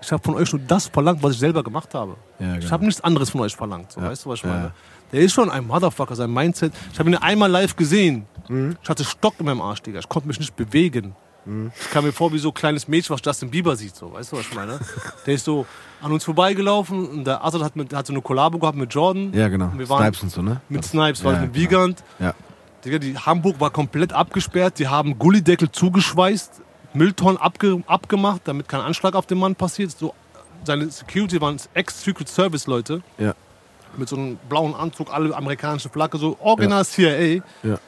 Ich 0.00 0.12
habe 0.12 0.22
von 0.22 0.34
euch 0.34 0.52
nur 0.52 0.60
das 0.66 0.86
verlangt, 0.86 1.22
was 1.22 1.32
ich 1.34 1.38
selber 1.40 1.62
gemacht 1.62 1.92
habe. 1.94 2.16
Ja, 2.38 2.54
Ich 2.54 2.60
genau. 2.60 2.70
habe 2.72 2.84
nichts 2.86 3.00
anderes 3.00 3.30
von 3.30 3.40
euch 3.40 3.54
verlangt. 3.56 3.92
So, 3.92 4.00
Ja. 4.00 4.10
Weißt 4.10 4.24
du, 4.24 4.30
was 4.30 4.38
ich 4.38 4.44
Ja. 4.44 4.50
meine? 4.50 4.72
Der 5.12 5.20
ist 5.20 5.32
schon 5.32 5.50
ein 5.50 5.66
Motherfucker, 5.66 6.14
sein 6.14 6.32
Mindset. 6.32 6.72
Ich 6.92 6.98
habe 6.98 7.08
ihn 7.10 7.16
einmal 7.16 7.50
live 7.50 7.74
gesehen. 7.76 8.26
Mhm. 8.48 8.76
Ich 8.82 8.88
hatte 8.88 9.04
Stock 9.04 9.34
in 9.38 9.46
meinem 9.46 9.60
Arsch, 9.62 9.80
Digga. 9.82 9.98
Ich 10.00 10.08
konnte 10.08 10.28
mich 10.28 10.38
nicht 10.38 10.54
bewegen. 10.54 11.16
Mhm. 11.46 11.72
Ich 11.80 11.90
kam 11.90 12.04
mir 12.04 12.12
vor 12.12 12.30
wie 12.32 12.38
so 12.38 12.48
ein 12.48 12.54
kleines 12.54 12.86
Mädchen, 12.88 13.14
was 13.14 13.22
Justin 13.24 13.50
Bieber 13.50 13.74
sieht. 13.74 13.96
So. 13.96 14.12
Weißt 14.12 14.32
du, 14.32 14.36
was 14.36 14.46
ich 14.46 14.54
meine? 14.54 14.78
Der 15.26 15.34
ist 15.34 15.44
so 15.46 15.64
an 16.02 16.12
uns 16.12 16.24
vorbeigelaufen 16.24 17.08
und 17.08 17.24
der 17.24 17.42
Azad 17.42 17.62
hat, 17.62 17.74
mit, 17.74 17.92
hat 17.94 18.06
so 18.06 18.12
eine 18.12 18.20
Kollabo 18.22 18.58
gehabt 18.58 18.76
mit 18.76 18.92
Jordan. 18.92 19.32
Ja, 19.32 19.48
genau. 19.48 19.66
Und 19.66 19.78
wir 19.78 19.88
waren 19.88 20.02
Snipes 20.02 20.22
und 20.22 20.30
so, 20.30 20.42
ne? 20.42 20.60
mit 20.68 20.84
Snipes, 20.84 21.24
war 21.24 21.32
Ja, 21.32 21.40
mit 21.40 21.52
genau. 21.54 21.64
Wiegand. 21.64 22.04
Ja. 22.18 22.34
Digga, 22.84 22.98
die 22.98 23.16
Hamburg 23.16 23.58
war 23.60 23.70
komplett 23.70 24.12
abgesperrt. 24.12 24.78
Die 24.78 24.86
haben 24.88 25.18
Gullideckel 25.18 25.72
zugeschweißt, 25.72 26.60
Mülltonnen 26.94 27.36
abge, 27.36 27.82
abgemacht, 27.86 28.42
damit 28.44 28.68
kein 28.68 28.80
Anschlag 28.80 29.14
auf 29.14 29.26
den 29.26 29.38
Mann 29.38 29.54
passiert. 29.54 29.90
So, 29.90 30.14
seine 30.64 30.90
Security 30.90 31.40
waren 31.40 31.56
Ex-Secret 31.74 32.28
Service-Leute 32.28 33.02
Ja. 33.18 33.34
mit 33.96 34.08
so 34.08 34.16
einem 34.16 34.36
blauen 34.48 34.74
Anzug, 34.74 35.12
alle 35.12 35.34
amerikanische 35.34 35.88
Flagge, 35.88 36.18
so 36.18 36.36
original 36.40 36.84
CIA. 36.84 37.42
Ja. 37.62 37.78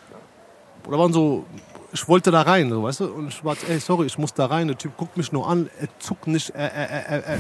Oder 0.87 0.99
waren 0.99 1.13
so, 1.13 1.45
ich 1.93 2.07
wollte 2.09 2.31
da 2.31 2.43
rein, 2.43 2.71
so, 2.71 2.83
weißt 2.83 3.01
du? 3.01 3.07
Und 3.07 3.29
ich 3.29 3.45
war, 3.45 3.57
ey, 3.69 3.79
sorry, 3.81 4.07
ich 4.07 4.17
muss 4.19 4.33
da 4.35 4.47
rein. 4.47 4.69
Der 4.69 4.79
Typ 4.79 4.97
guckt 4.97 5.17
mich 5.17 5.33
nur 5.33 5.49
an, 5.49 5.69
er 5.81 5.89
zuckt 5.99 6.27
nicht, 6.27 6.51
er, 6.51 6.73
er, 6.73 7.25
er, 7.27 7.39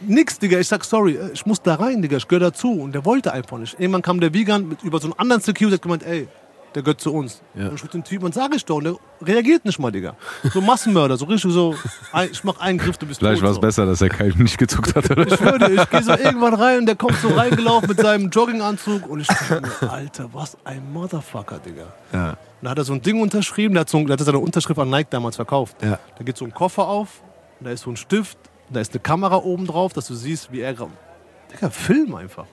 Nix, 0.00 0.38
Digga. 0.38 0.58
Ich 0.58 0.68
sag, 0.68 0.84
sorry, 0.84 1.18
ich 1.32 1.46
muss 1.46 1.62
da 1.62 1.76
rein, 1.76 2.02
Digga. 2.02 2.16
Ich 2.16 2.28
gehöre 2.28 2.50
dazu. 2.50 2.72
Und 2.72 2.92
der 2.92 3.04
wollte 3.04 3.32
einfach 3.32 3.58
nicht. 3.58 3.78
Irgendwann 3.78 4.02
kam 4.02 4.20
der 4.20 4.34
Wiegand 4.34 4.68
mit, 4.68 4.82
über 4.82 4.98
so 5.00 5.06
einen 5.06 5.18
anderen 5.18 5.40
Security, 5.40 5.76
hat 5.76 5.82
gemeint, 5.82 6.02
ey, 6.02 6.28
der 6.74 6.82
gehört 6.82 7.00
zu 7.00 7.12
uns. 7.12 7.40
Ja. 7.54 7.68
Und 7.68 7.74
ich 7.76 7.82
mit 7.82 7.94
dem 7.94 8.04
Typen, 8.04 8.24
und 8.26 8.34
sag 8.34 8.54
ich 8.54 8.64
doch, 8.64 8.76
und 8.76 8.84
der 8.84 8.96
reagiert 9.22 9.64
nicht 9.64 9.78
mal, 9.78 9.92
Digga. 9.92 10.16
So 10.52 10.60
Massenmörder, 10.60 11.16
so 11.16 11.24
richtig 11.26 11.52
so, 11.52 11.74
ein, 12.12 12.30
ich 12.32 12.42
mach 12.42 12.58
einen 12.58 12.78
Griff, 12.78 12.98
du 12.98 13.06
bist 13.06 13.20
Vielleicht 13.20 13.42
war 13.42 13.50
es 13.50 13.56
so. 13.56 13.60
besser, 13.60 13.86
dass 13.86 14.00
er 14.00 14.08
keinen 14.08 14.36
nicht 14.42 14.58
gezuckt 14.58 14.94
hat, 14.94 15.10
oder? 15.10 15.26
Ich 15.26 15.36
dir, 15.36 15.82
ich 15.82 15.90
gehe 15.90 16.02
so 16.02 16.12
irgendwann 16.12 16.54
rein 16.54 16.78
und 16.80 16.86
der 16.86 16.96
kommt 16.96 17.16
so 17.18 17.28
reingelaufen 17.28 17.88
mit 17.88 18.00
seinem 18.00 18.30
Jogginganzug 18.30 19.08
und 19.08 19.20
ich 19.20 19.28
denke 19.28 19.70
mir, 19.80 19.90
Alter, 19.90 20.28
was 20.32 20.56
ein 20.64 20.92
Motherfucker, 20.92 21.58
Digga. 21.58 21.92
Ja. 22.12 22.30
Und 22.30 22.36
dann 22.62 22.70
hat 22.70 22.78
er 22.78 22.84
so 22.84 22.92
ein 22.92 23.02
Ding 23.02 23.20
unterschrieben, 23.20 23.74
der 23.74 23.82
hat, 23.82 23.88
so, 23.88 24.04
der 24.04 24.16
hat 24.16 24.20
seine 24.20 24.38
Unterschrift 24.38 24.78
an 24.80 24.90
Nike 24.90 25.10
damals 25.10 25.36
verkauft. 25.36 25.76
Ja. 25.82 25.98
Da 26.18 26.24
geht 26.24 26.36
so 26.36 26.44
ein 26.44 26.52
Koffer 26.52 26.88
auf, 26.88 27.22
da 27.60 27.70
ist 27.70 27.82
so 27.82 27.90
ein 27.90 27.96
Stift, 27.96 28.38
da 28.70 28.80
ist 28.80 28.92
eine 28.92 29.00
Kamera 29.00 29.36
oben 29.36 29.66
drauf, 29.66 29.92
dass 29.92 30.08
du 30.08 30.14
siehst, 30.14 30.50
wie 30.50 30.60
er. 30.60 30.74
Digga, 30.74 31.70
Film 31.70 32.14
einfach. 32.14 32.46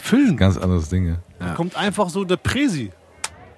Film. 0.00 0.36
Ganz 0.36 0.56
anderes 0.58 0.88
Ding. 0.88 1.06
ja. 1.06 1.16
Da 1.38 1.54
kommt 1.54 1.76
einfach 1.76 2.08
so 2.08 2.24
der 2.24 2.36
Presi. 2.36 2.90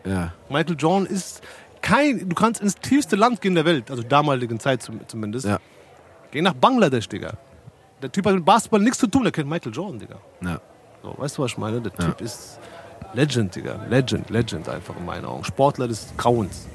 Ja. 0.07 0.33
Michael 0.49 0.77
Jordan 0.79 1.07
ist 1.07 1.43
kein. 1.83 2.29
Du 2.29 2.35
kannst 2.35 2.61
ins 2.61 2.75
tiefste 2.77 3.17
Land 3.17 3.41
gehen 3.41 3.55
der 3.55 3.65
Welt, 3.65 3.91
also 3.91 4.03
damaligen 4.03 4.59
Zeit 4.61 4.83
zum, 4.83 5.01
zumindest. 5.07 5.47
Ja. 5.47 5.59
Geh 6.31 6.43
nach 6.43 6.55
Bangladesch, 6.55 7.09
Digga. 7.09 7.35
Der 8.03 8.13
Typ 8.13 8.27
hat 8.27 8.35
mit 8.35 8.45
Basketball 8.45 8.81
nichts 8.81 8.99
zu 8.99 9.07
tun, 9.07 9.23
der 9.23 9.33
kennt 9.33 9.49
Michael 9.49 9.73
Jordan, 9.73 9.99
Digga. 9.99 10.17
Ja. 10.43 10.61
So, 11.03 11.15
weißt 11.17 11.39
du, 11.39 11.43
was 11.43 11.53
ich 11.53 11.59
meine? 11.59 11.81
Der 11.81 11.93
Typ 11.93 12.21
ist 12.21 12.59
Legend, 13.15 13.55
Digga. 13.55 13.87
Legend, 13.89 14.29
Legend 14.31 14.69
einfach 14.69 14.97
in 14.97 15.05
meinen 15.05 15.25
Augen. 15.25 15.45
Sportler 15.45 15.89
des 15.89 16.13
Grauens. 16.17 16.67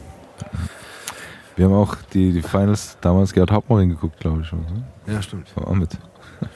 Wir 1.55 1.65
haben 1.65 1.73
auch 1.73 1.95
die, 2.13 2.31
die 2.31 2.41
Finals 2.41 2.97
damals 3.01 3.33
Gerhard 3.33 3.51
Hauptmann 3.51 3.89
geguckt, 3.89 4.19
glaube 4.19 4.41
ich. 4.41 4.51
Oder? 4.51 4.63
so. 5.05 5.11
Ja, 5.11 5.21
stimmt. 5.21 5.55
War 5.55 5.67
auch 5.67 5.73
mit. 5.73 5.91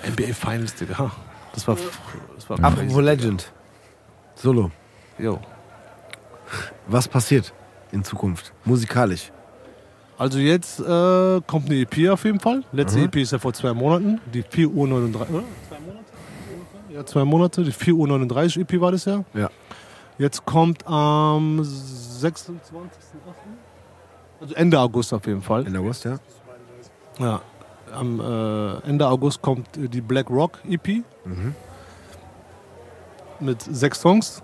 NBA 0.10 0.34
Finals, 0.34 0.74
Digga. 0.76 1.12
Das 1.54 1.68
war. 1.68 1.78
Das 2.36 2.50
war 2.50 2.64
Apropos 2.64 3.02
Legend. 3.04 3.52
Solo. 4.36 4.72
Jo. 5.18 5.40
Was 6.88 7.08
passiert 7.08 7.54
in 7.92 8.04
Zukunft? 8.04 8.54
Musikalisch. 8.64 9.32
Also 10.18 10.40
jetzt 10.40 10.80
äh, 10.80 11.42
kommt 11.46 11.66
eine 11.66 11.82
EP 11.82 12.10
auf 12.10 12.24
jeden 12.24 12.40
Fall. 12.40 12.64
Letzte 12.72 13.02
EP 13.02 13.18
ist 13.18 13.32
ja 13.32 13.40
vor 13.40 13.54
zwei 13.54 13.74
Monaten. 13.74 14.22
Die 14.34 14.44
4 14.44 14.70
Uhr 14.70 14.88
39. 14.88 15.34
Oder? 15.34 15.44
Zwei 15.68 15.80
Monate? 15.80 16.06
Ja, 16.90 17.06
zwei 17.06 17.26
Monate. 17.26 17.64
Die 17.64 17.72
4 17.72 17.94
Uhr 17.94 18.08
39 18.08 18.62
EP 18.62 18.80
war 18.80 18.92
das 18.92 19.06
ja. 19.06 19.26
Ja. 19.34 19.50
Jetzt 20.18 20.46
kommt 20.46 20.88
am 20.88 21.60
26.8. 21.60 22.52
Also 24.40 24.54
Ende 24.56 24.80
August 24.80 25.14
auf 25.14 25.26
jeden 25.28 25.42
Fall. 25.42 25.68
In 25.68 25.76
August, 25.76 26.06
ja? 26.06 26.18
Ja. 27.20 27.42
Am 27.94 28.20
äh, 28.20 28.90
Ende 28.90 29.08
August 29.08 29.42
kommt 29.42 29.78
äh, 29.78 29.90
die 29.90 30.02
Black 30.02 30.30
Rock 30.30 30.60
EP. 30.70 31.04
Mit 33.42 33.62
sechs 33.62 34.00
Songs. 34.00 34.42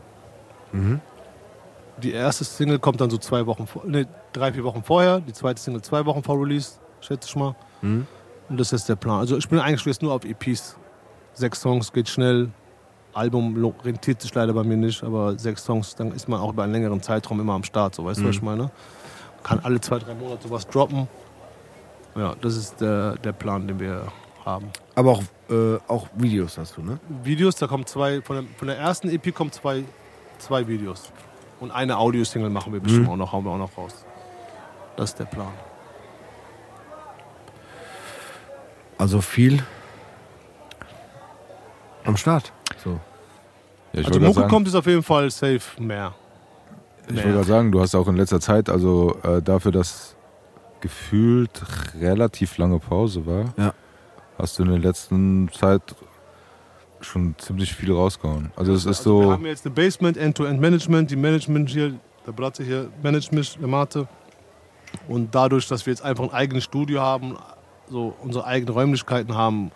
Die 2.01 2.11
erste 2.11 2.43
Single 2.43 2.79
kommt 2.79 3.01
dann 3.01 3.09
so 3.09 3.17
zwei 3.17 3.45
Wochen 3.45 3.67
vor, 3.67 3.83
nee, 3.85 4.05
drei, 4.33 4.51
vier 4.53 4.63
Wochen 4.63 4.83
vorher. 4.83 5.19
Die 5.19 5.33
zweite 5.33 5.61
Single 5.61 5.81
zwei 5.81 6.05
Wochen 6.05 6.23
vor 6.23 6.39
Release, 6.39 6.73
schätze 7.01 7.27
ich 7.27 7.35
mal. 7.35 7.55
Und 8.49 8.59
das 8.59 8.73
ist 8.73 8.89
der 8.89 8.95
Plan. 8.95 9.19
Also 9.19 9.37
ich 9.37 9.47
bin 9.47 9.59
eigentlich 9.59 9.85
jetzt 9.85 10.01
nur 10.01 10.13
auf 10.13 10.25
EPs. 10.25 10.75
Sechs 11.33 11.61
Songs 11.61 11.91
geht 11.93 12.09
schnell. 12.09 12.49
Album 13.13 13.73
rentiert 13.83 14.21
sich 14.21 14.33
leider 14.33 14.53
bei 14.53 14.63
mir 14.63 14.77
nicht, 14.77 15.03
aber 15.03 15.37
sechs 15.37 15.63
Songs, 15.65 15.95
dann 15.95 16.11
ist 16.13 16.29
man 16.29 16.39
auch 16.39 16.51
über 16.53 16.63
einen 16.63 16.73
längeren 16.73 17.01
Zeitraum 17.01 17.39
immer 17.39 17.53
am 17.53 17.63
Start. 17.63 17.95
So, 17.95 18.05
weißt 18.05 18.21
du, 18.21 18.25
was 18.27 18.35
ich 18.35 18.41
meine? 18.41 18.71
Kann 19.43 19.59
alle 19.63 19.81
zwei, 19.81 19.99
drei 19.99 20.13
Monate 20.13 20.47
sowas 20.47 20.67
droppen. 20.67 21.07
Ja, 22.15 22.35
das 22.41 22.55
ist 22.55 22.79
der, 22.81 23.15
der 23.17 23.31
Plan, 23.31 23.67
den 23.67 23.79
wir 23.79 24.03
haben. 24.45 24.69
Aber 24.95 25.11
auch, 25.11 25.23
äh, 25.49 25.77
auch 25.87 26.07
Videos 26.15 26.57
hast 26.57 26.77
du, 26.77 26.81
ne? 26.81 26.99
Videos, 27.23 27.55
da 27.55 27.67
kommen 27.67 27.85
zwei, 27.85 28.21
von 28.21 28.35
der, 28.37 28.45
von 28.57 28.67
der 28.67 28.77
ersten 28.77 29.09
EP 29.09 29.33
kommen 29.33 29.51
zwei, 29.51 29.83
zwei 30.37 30.67
Videos. 30.67 31.11
Und 31.61 31.69
eine 31.69 31.97
Audio-Single 31.97 32.49
machen 32.49 32.73
wir 32.73 32.79
bestimmt 32.79 33.07
auch 33.07 33.15
noch, 33.15 33.31
hauen 33.31 33.45
wir 33.45 33.51
auch 33.51 33.57
noch 33.59 33.77
raus. 33.77 34.03
Das 34.97 35.11
ist 35.11 35.19
der 35.19 35.25
Plan. 35.25 35.53
Also 38.97 39.21
viel 39.21 39.63
am 42.03 42.17
Start. 42.17 42.51
So. 42.83 42.99
Ja, 43.93 44.01
ich 44.01 44.07
also 44.07 44.19
Mucke 44.19 44.33
sagen, 44.33 44.49
kommt 44.49 44.67
ist 44.67 44.75
auf 44.75 44.87
jeden 44.87 45.03
Fall 45.03 45.29
safe 45.29 45.61
mehr. 45.79 46.15
ich 47.07 47.21
gerade 47.21 47.43
sagen, 47.43 47.71
du 47.71 47.79
hast 47.79 47.93
auch 47.93 48.07
in 48.07 48.15
letzter 48.15 48.39
Zeit, 48.39 48.67
also 48.67 49.17
äh, 49.21 49.39
dafür, 49.41 49.71
dass 49.71 50.15
gefühlt 50.79 51.61
relativ 51.99 52.57
lange 52.57 52.79
Pause 52.79 53.27
war, 53.27 53.53
Ja. 53.55 53.73
hast 54.39 54.57
du 54.57 54.63
in 54.63 54.69
der 54.69 54.79
letzten 54.79 55.47
Zeit 55.51 55.81
schon 57.01 57.35
ziemlich 57.37 57.73
viel 57.73 57.91
rausgehauen. 57.91 58.51
Also 58.55 58.73
es 58.73 58.85
ist 58.85 58.99
Also 58.99 59.19
wir 59.19 59.23
so, 59.25 59.31
haben 59.31 59.45
jetzt 59.45 59.65
eine 59.65 59.75
Basement, 59.75 60.17
End-to-End-Management, 60.17 61.11
die 61.11 61.15
Management 61.15 61.69
hier, 61.69 61.93
der 62.25 62.31
Bratte 62.31 62.63
hier 62.63 62.89
managt 63.01 63.31
mich, 63.31 63.57
der 63.57 63.67
Mate. 63.67 64.07
Und 65.07 65.33
dadurch, 65.33 65.67
dass 65.67 65.85
wir 65.85 65.93
jetzt 65.93 66.03
einfach 66.03 66.25
ein 66.25 66.33
eigenes 66.33 66.63
Studio 66.63 67.01
haben, 67.01 67.37
so 67.89 68.13
unsere 68.21 68.45
eigenen 68.45 68.73
Räumlichkeiten 68.73 69.35
haben, 69.35 69.71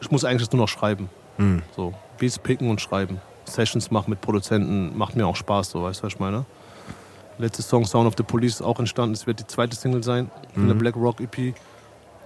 ich 0.00 0.10
muss 0.10 0.24
eigentlich 0.24 0.50
nur 0.52 0.62
noch 0.62 0.68
schreiben. 0.68 1.08
So, 1.76 1.94
Beats 2.18 2.38
picken 2.38 2.68
und 2.68 2.80
schreiben. 2.80 3.20
Sessions 3.44 3.90
machen 3.90 4.10
mit 4.10 4.20
Produzenten, 4.20 4.96
macht 4.96 5.16
mir 5.16 5.26
auch 5.26 5.36
Spaß, 5.36 5.70
so, 5.70 5.82
weißt 5.84 6.00
du, 6.00 6.04
was 6.04 6.12
ich 6.14 6.20
meine? 6.20 6.44
Letzte 7.38 7.62
Song 7.62 7.84
Sound 7.84 8.06
of 8.06 8.14
the 8.16 8.24
Police 8.24 8.54
ist 8.54 8.62
auch 8.62 8.78
entstanden, 8.78 9.14
es 9.14 9.26
wird 9.26 9.38
die 9.40 9.46
zweite 9.46 9.76
Single 9.76 10.02
sein, 10.02 10.30
von 10.54 10.66
der 10.66 10.74
Black 10.74 10.96
Rock 10.96 11.20
EP. 11.20 11.54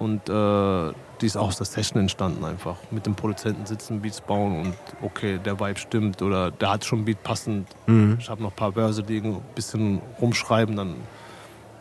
Und 0.02 0.28
äh, 0.28 0.92
die 1.20 1.26
ist 1.26 1.36
auch 1.36 1.46
aus 1.46 1.58
der 1.58 1.66
Session 1.66 2.00
entstanden 2.00 2.44
einfach. 2.44 2.74
Mit 2.90 3.06
dem 3.06 3.14
Produzenten 3.14 3.66
sitzen, 3.66 4.00
Beats 4.02 4.20
bauen 4.20 4.60
und 4.60 4.74
okay, 5.00 5.38
der 5.38 5.60
Vibe 5.60 5.78
stimmt 5.78 6.20
oder 6.22 6.50
der 6.50 6.70
hat 6.72 6.84
schon 6.84 7.04
Beat 7.04 7.22
passend. 7.22 7.68
Ich 8.18 8.28
habe 8.28 8.42
noch 8.42 8.50
ein 8.50 8.56
paar 8.56 8.72
Börse 8.72 9.02
liegen, 9.02 9.36
ein 9.36 9.42
bisschen 9.54 10.02
rumschreiben, 10.20 10.74
dann. 10.74 10.96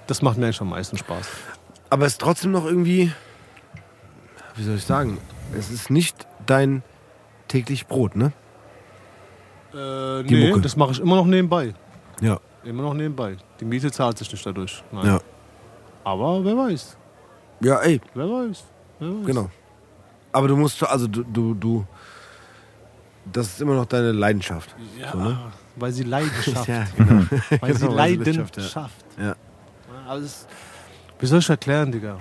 Das 0.06 0.22
macht 0.22 0.38
mir 0.38 0.46
eigentlich 0.46 0.62
am 0.62 0.70
meisten 0.70 0.98
Spaß. 1.00 1.28
Aber 1.90 2.06
es 2.06 2.12
ist 2.14 2.22
trotzdem 2.22 2.52
noch 2.52 2.66
irgendwie, 2.66 3.12
wie 4.56 4.64
soll 4.64 4.76
ich 4.76 4.86
sagen, 4.86 5.18
es 5.58 5.72
ist 5.72 5.90
nicht 5.90 6.28
dein 6.46 6.84
täglich 7.48 7.88
Brot, 7.88 8.16
ne? 8.16 8.34
Äh, 9.74 10.24
Die 10.28 10.36
nee, 10.36 10.50
Mucke. 10.50 10.62
das 10.62 10.76
mache 10.76 10.92
ich 10.92 11.00
immer 11.00 11.16
noch 11.16 11.26
nebenbei. 11.26 11.74
Ja. 12.22 12.40
Immer 12.64 12.84
noch 12.84 12.94
nebenbei. 12.94 13.38
Die 13.60 13.66
Miete 13.66 13.90
zahlt 13.92 14.20
sich 14.20 14.32
nicht 14.32 14.46
dadurch. 14.46 14.84
Nein. 14.92 15.06
Ja. 15.08 15.20
Aber 16.04 16.46
wer 16.46 16.56
weiß. 16.56 16.98
Ja, 17.62 17.78
ey, 17.80 18.02
Wer 18.14 18.26
weiß. 18.30 18.64
Wer 19.00 19.10
weiß. 19.10 19.26
genau. 19.26 19.50
Aber 20.32 20.48
du 20.48 20.56
musst, 20.58 20.82
also 20.84 21.08
du, 21.08 21.24
du, 21.24 21.54
du, 21.54 21.86
das 23.32 23.48
ist 23.48 23.62
immer 23.62 23.76
noch 23.76 23.86
deine 23.86 24.12
Leidenschaft. 24.12 24.76
Ja, 25.00 25.12
So, 25.12 25.18
ne? 25.20 25.38
weil 25.76 25.92
sie 25.92 26.04
Leidenschaft. 26.04 26.68
Ja, 26.68 26.86
genau. 26.98 27.24
Weil 27.30 27.30
sie 27.52 27.60
Genau, 27.60 27.62
weil 27.62 27.76
sie 27.76 27.88
Leidenschaft, 27.88 28.56
Leidenschaft. 28.58 29.06
ja. 29.18 29.26
Ja. 29.28 29.36
Aber 30.08 30.20
es, 30.20 30.48
wie 31.20 31.26
soll 31.26 31.40
ich 31.40 31.50
erklären, 31.50 31.92
Digga? 31.92 32.18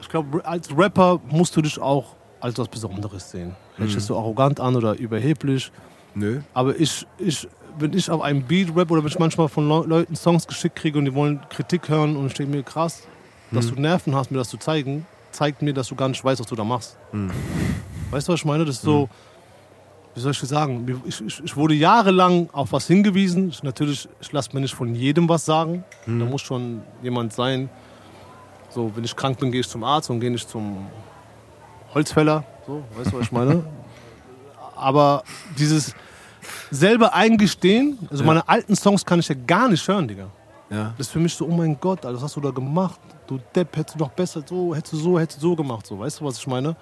Ich 0.00 0.08
glaube, 0.08 0.44
als 0.44 0.76
Rapper 0.76 1.20
musst 1.28 1.56
du 1.56 1.62
dich 1.62 1.78
auch 1.80 2.14
als 2.40 2.58
was 2.58 2.68
Besonderes 2.68 3.30
sehen. 3.30 3.54
Sich 3.78 3.94
das 3.94 4.06
so 4.06 4.16
arrogant 4.18 4.60
an 4.60 4.76
oder 4.76 4.94
überheblich. 4.98 5.70
Nö. 6.14 6.40
Aber 6.54 6.78
ich, 6.78 7.06
ich, 7.18 7.48
wenn 7.78 7.92
ich 7.92 8.10
auf 8.10 8.20
einem 8.22 8.42
Beat 8.42 8.74
rap 8.76 8.90
oder 8.90 9.02
wenn 9.02 9.08
ich 9.10 9.18
manchmal 9.18 9.48
von 9.48 9.68
Leu 9.68 9.84
Leuten 9.86 10.16
Songs 10.16 10.46
geschickt 10.46 10.76
kriege 10.76 10.98
und 10.98 11.04
die 11.06 11.14
wollen 11.14 11.40
Kritik 11.50 11.88
hören 11.88 12.16
und 12.16 12.26
ich 12.28 12.34
denke 12.34 12.56
mir, 12.56 12.62
krass, 12.62 13.02
dass 13.50 13.68
du 13.68 13.80
Nerven 13.80 14.14
hast, 14.14 14.30
mir 14.30 14.38
das 14.38 14.48
zu 14.48 14.56
zeigen, 14.56 15.06
zeigt 15.32 15.62
mir, 15.62 15.72
dass 15.74 15.88
du 15.88 15.94
gar 15.94 16.08
nicht 16.08 16.24
weißt, 16.24 16.40
was 16.40 16.46
du 16.46 16.56
da 16.56 16.64
machst. 16.64 16.96
Weißt 18.10 18.28
du, 18.28 18.32
was 18.32 18.40
ich 18.40 18.44
meine? 18.44 18.64
Das 18.64 18.76
ist 18.76 18.82
so, 18.82 19.08
wie 20.14 20.20
soll 20.20 20.32
ich 20.32 20.38
sagen? 20.38 21.02
Ich, 21.06 21.20
ich, 21.20 21.44
ich 21.44 21.56
wurde 21.56 21.74
jahrelang 21.74 22.48
auf 22.52 22.72
was 22.72 22.86
hingewiesen. 22.86 23.50
Ich, 23.50 23.62
natürlich, 23.62 24.08
ich 24.20 24.32
lasse 24.32 24.50
mir 24.54 24.60
nicht 24.60 24.74
von 24.74 24.94
jedem 24.94 25.28
was 25.28 25.44
sagen. 25.44 25.84
Da 26.06 26.12
muss 26.24 26.42
schon 26.42 26.82
jemand 27.02 27.32
sein. 27.32 27.68
So, 28.70 28.90
wenn 28.94 29.04
ich 29.04 29.14
krank 29.14 29.38
bin, 29.38 29.52
gehe 29.52 29.60
ich 29.60 29.68
zum 29.68 29.84
Arzt 29.84 30.08
und 30.10 30.20
gehe 30.20 30.30
nicht 30.30 30.48
zum 30.48 30.86
Holzfäller. 31.94 32.44
So, 32.66 32.82
weißt 32.96 33.12
du, 33.12 33.16
was 33.18 33.26
ich 33.26 33.32
meine? 33.32 33.62
Aber 34.76 35.22
dieses 35.58 35.94
selber 36.70 37.14
eingestehen, 37.14 37.98
also 38.10 38.24
meine 38.24 38.48
alten 38.48 38.76
Songs 38.76 39.04
kann 39.04 39.18
ich 39.18 39.28
ja 39.28 39.34
gar 39.46 39.68
nicht 39.68 39.86
hören, 39.86 40.08
Digga. 40.08 40.28
Ja. 40.70 40.94
Das 40.98 41.06
ist 41.06 41.12
für 41.12 41.20
mich 41.20 41.34
so, 41.34 41.46
oh 41.46 41.52
mein 41.52 41.78
Gott, 41.78 42.04
Alter, 42.04 42.16
was 42.16 42.24
hast 42.24 42.36
du 42.36 42.40
da 42.40 42.50
gemacht? 42.50 43.00
Du 43.26 43.38
Depp, 43.54 43.76
hättest 43.76 43.94
du 43.94 44.00
noch 44.00 44.10
besser 44.10 44.42
so, 44.44 44.74
hättest 44.74 44.94
du 44.94 44.96
so, 44.96 45.18
hättest 45.18 45.42
du 45.42 45.48
so 45.48 45.56
gemacht, 45.56 45.86
so, 45.86 45.98
weißt 45.98 46.20
du, 46.20 46.24
was 46.24 46.38
ich 46.38 46.46
meine? 46.46 46.76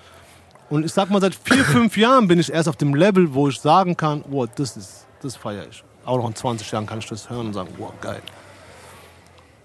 Und 0.70 0.84
ich 0.84 0.92
sag 0.92 1.10
mal, 1.10 1.20
seit 1.20 1.34
vier, 1.34 1.64
fünf 1.64 1.96
Jahren 1.96 2.26
bin 2.26 2.38
ich 2.38 2.52
erst 2.52 2.68
auf 2.68 2.76
dem 2.76 2.94
Level, 2.94 3.34
wo 3.34 3.48
ich 3.48 3.60
sagen 3.60 3.96
kann, 3.96 4.24
oh, 4.30 4.46
das 4.46 4.76
ist, 4.76 5.06
das 5.20 5.36
feiere 5.36 5.66
ich. 5.68 5.84
Auch 6.04 6.18
noch 6.18 6.28
in 6.28 6.34
20 6.34 6.70
Jahren 6.70 6.86
kann 6.86 6.98
ich 6.98 7.06
das 7.06 7.28
hören 7.28 7.46
und 7.46 7.52
sagen, 7.52 7.70
wow, 7.78 7.92
geil. 8.00 8.20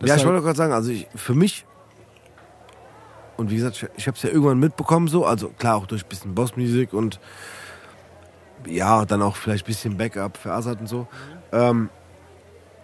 Ja, 0.04 0.16
ich 0.16 0.26
wollte 0.26 0.42
gerade 0.42 0.58
sagen, 0.58 0.74
also 0.74 0.92
ich, 0.92 1.08
für 1.16 1.34
mich, 1.34 1.66
und 3.38 3.50
wie 3.50 3.56
gesagt, 3.56 3.78
ich, 3.78 3.90
ich 3.98 4.08
habe 4.08 4.16
es 4.16 4.24
ja 4.24 4.30
irgendwann 4.30 4.60
mitbekommen, 4.60 5.08
so, 5.08 5.26
also 5.26 5.50
klar 5.50 5.76
auch 5.76 5.86
durch 5.86 6.04
ein 6.04 6.10
bisschen 6.10 6.36
Bossmusik 6.36 6.94
und 6.94 7.20
ja, 8.66 9.06
dann 9.06 9.22
auch 9.22 9.36
vielleicht 9.36 9.66
ein 9.66 9.68
bisschen 9.68 9.98
Backup 9.98 10.38
für 10.38 10.54
Azad 10.54 10.80
und 10.82 10.88
so, 10.88 11.08
ähm, 11.52 11.90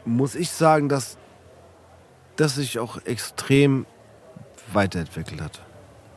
muss 0.06 0.36
ich 0.36 0.50
sagen, 0.50 0.90
dass 0.90 1.18
das 2.36 2.56
sich 2.56 2.80
auch 2.80 2.98
extrem 3.06 3.86
weiterentwickelt 4.74 5.42
hat. 5.42 5.62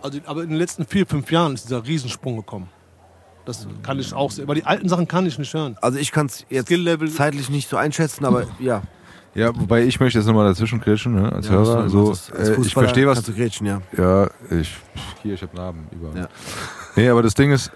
Also, 0.02 0.18
aber 0.26 0.42
in 0.42 0.50
den 0.50 0.58
letzten 0.58 0.86
vier, 0.86 1.06
fünf 1.06 1.30
Jahren 1.30 1.54
ist 1.54 1.64
dieser 1.64 1.84
Riesensprung 1.86 2.36
gekommen. 2.36 2.68
Das 3.44 3.66
kann 3.82 3.98
ich 3.98 4.12
auch 4.12 4.30
sehen. 4.30 4.44
Aber 4.44 4.54
die 4.54 4.64
alten 4.64 4.88
Sachen 4.88 5.08
kann 5.08 5.24
ich 5.26 5.38
nicht 5.38 5.52
hören. 5.54 5.76
Also 5.80 5.98
ich 5.98 6.12
kann 6.12 6.26
es 6.26 6.44
jetzt 6.50 6.66
Skill-Level- 6.66 7.10
zeitlich 7.10 7.48
nicht 7.48 7.68
so 7.68 7.76
einschätzen, 7.76 8.24
aber 8.24 8.44
ja. 8.58 8.82
Ja, 9.34 9.54
wobei 9.58 9.84
ich 9.84 10.00
möchte 10.00 10.18
jetzt 10.18 10.26
nochmal 10.26 10.48
dazwischen 10.48 10.80
kretschen, 10.80 11.14
ne, 11.14 11.32
als 11.32 11.46
ja 11.46 11.52
Hörer. 11.52 11.88
So, 11.88 12.10
als- 12.10 12.30
als 12.32 12.48
äh, 12.50 12.60
ich 12.60 12.72
verstehe 12.72 13.06
was. 13.06 13.16
kannst 13.16 13.28
du 13.28 13.34
grätschen, 13.34 13.66
ja. 13.66 13.80
Ja, 13.96 14.28
ich. 14.50 14.76
Hier, 15.22 15.34
ich 15.34 15.42
habe 15.42 15.54
Narben 15.56 15.86
überall. 15.92 16.16
Ja. 16.16 16.28
Nee, 16.96 17.08
aber 17.08 17.22
das 17.22 17.34
Ding 17.34 17.52
ist, 17.52 17.70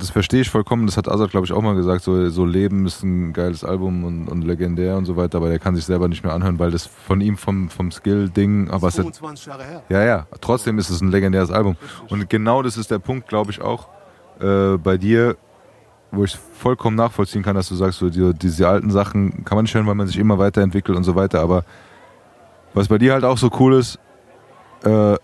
das 0.00 0.10
verstehe 0.10 0.40
ich 0.40 0.50
vollkommen. 0.50 0.86
Das 0.86 0.96
hat 0.96 1.08
Azad, 1.08 1.30
glaube 1.30 1.46
ich, 1.46 1.52
auch 1.52 1.62
mal 1.62 1.74
gesagt. 1.74 2.02
So, 2.02 2.28
so 2.30 2.44
Leben 2.44 2.86
ist 2.86 3.02
ein 3.02 3.32
geiles 3.32 3.62
Album 3.62 4.04
und, 4.04 4.28
und 4.28 4.42
legendär 4.42 4.96
und 4.96 5.04
so 5.04 5.16
weiter, 5.16 5.38
aber 5.38 5.48
der 5.48 5.58
kann 5.58 5.76
sich 5.76 5.84
selber 5.84 6.08
nicht 6.08 6.24
mehr 6.24 6.32
anhören, 6.32 6.58
weil 6.58 6.70
das 6.70 6.86
von 6.86 7.20
ihm 7.20 7.36
vom, 7.36 7.68
vom 7.68 7.92
Skill-Ding. 7.92 8.70
Aber 8.70 8.88
es 8.88 8.98
hat 8.98 9.04
25 9.04 9.46
Jahre 9.46 9.64
her. 9.64 9.82
Ja, 9.88 10.02
ja. 10.02 10.26
Trotzdem 10.40 10.78
ist 10.78 10.90
es 10.90 11.00
ein 11.00 11.10
legendäres 11.10 11.50
Album. 11.50 11.76
Und 12.08 12.28
genau 12.28 12.62
das 12.62 12.76
ist 12.76 12.90
der 12.90 12.98
Punkt, 12.98 13.28
glaube 13.28 13.50
ich, 13.50 13.60
auch 13.60 13.88
äh, 14.40 14.76
bei 14.78 14.96
dir, 14.96 15.36
wo 16.10 16.24
ich 16.24 16.36
vollkommen 16.36 16.96
nachvollziehen 16.96 17.42
kann, 17.42 17.54
dass 17.54 17.68
du 17.68 17.74
sagst, 17.74 17.98
so 17.98 18.10
die, 18.10 18.32
diese 18.34 18.68
alten 18.68 18.90
Sachen 18.90 19.44
kann 19.44 19.56
man 19.56 19.64
nicht 19.64 19.74
hören, 19.74 19.86
weil 19.86 19.94
man 19.94 20.06
sich 20.06 20.18
immer 20.18 20.38
weiterentwickelt 20.38 20.96
und 20.96 21.04
so 21.04 21.14
weiter. 21.14 21.40
Aber 21.40 21.64
was 22.74 22.88
bei 22.88 22.98
dir 22.98 23.12
halt 23.12 23.24
auch 23.24 23.38
so 23.38 23.50
cool 23.58 23.74
ist, 23.74 23.98
äh, 24.84 25.16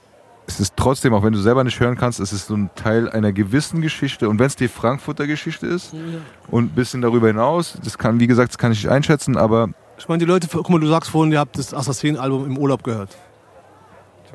es 0.46 0.60
ist 0.60 0.74
trotzdem, 0.76 1.12
auch 1.12 1.22
wenn 1.22 1.32
du 1.32 1.40
selber 1.40 1.64
nicht 1.64 1.78
hören 1.80 1.96
kannst, 1.96 2.20
es 2.20 2.32
ist 2.32 2.46
so 2.46 2.54
ein 2.54 2.70
Teil 2.74 3.08
einer 3.10 3.32
gewissen 3.32 3.82
Geschichte. 3.82 4.28
Und 4.28 4.38
wenn 4.38 4.46
es 4.46 4.56
die 4.56 4.68
Frankfurter 4.68 5.26
Geschichte 5.26 5.66
ist 5.66 5.92
und 6.50 6.64
ein 6.66 6.68
bisschen 6.70 7.02
darüber 7.02 7.26
hinaus, 7.26 7.76
das 7.82 7.98
kann, 7.98 8.20
wie 8.20 8.26
gesagt, 8.26 8.50
das 8.52 8.58
kann 8.58 8.72
ich 8.72 8.84
nicht 8.84 8.92
einschätzen, 8.92 9.36
aber 9.36 9.70
Ich 9.98 10.08
meine, 10.08 10.18
die 10.18 10.24
Leute, 10.24 10.46
guck 10.50 10.68
mal, 10.70 10.80
du 10.80 10.86
sagst 10.86 11.10
vorhin, 11.10 11.32
ihr 11.32 11.40
habt 11.40 11.58
das 11.58 11.74
Assassin-Album 11.74 12.46
im 12.46 12.58
Urlaub 12.58 12.84
gehört. 12.84 13.16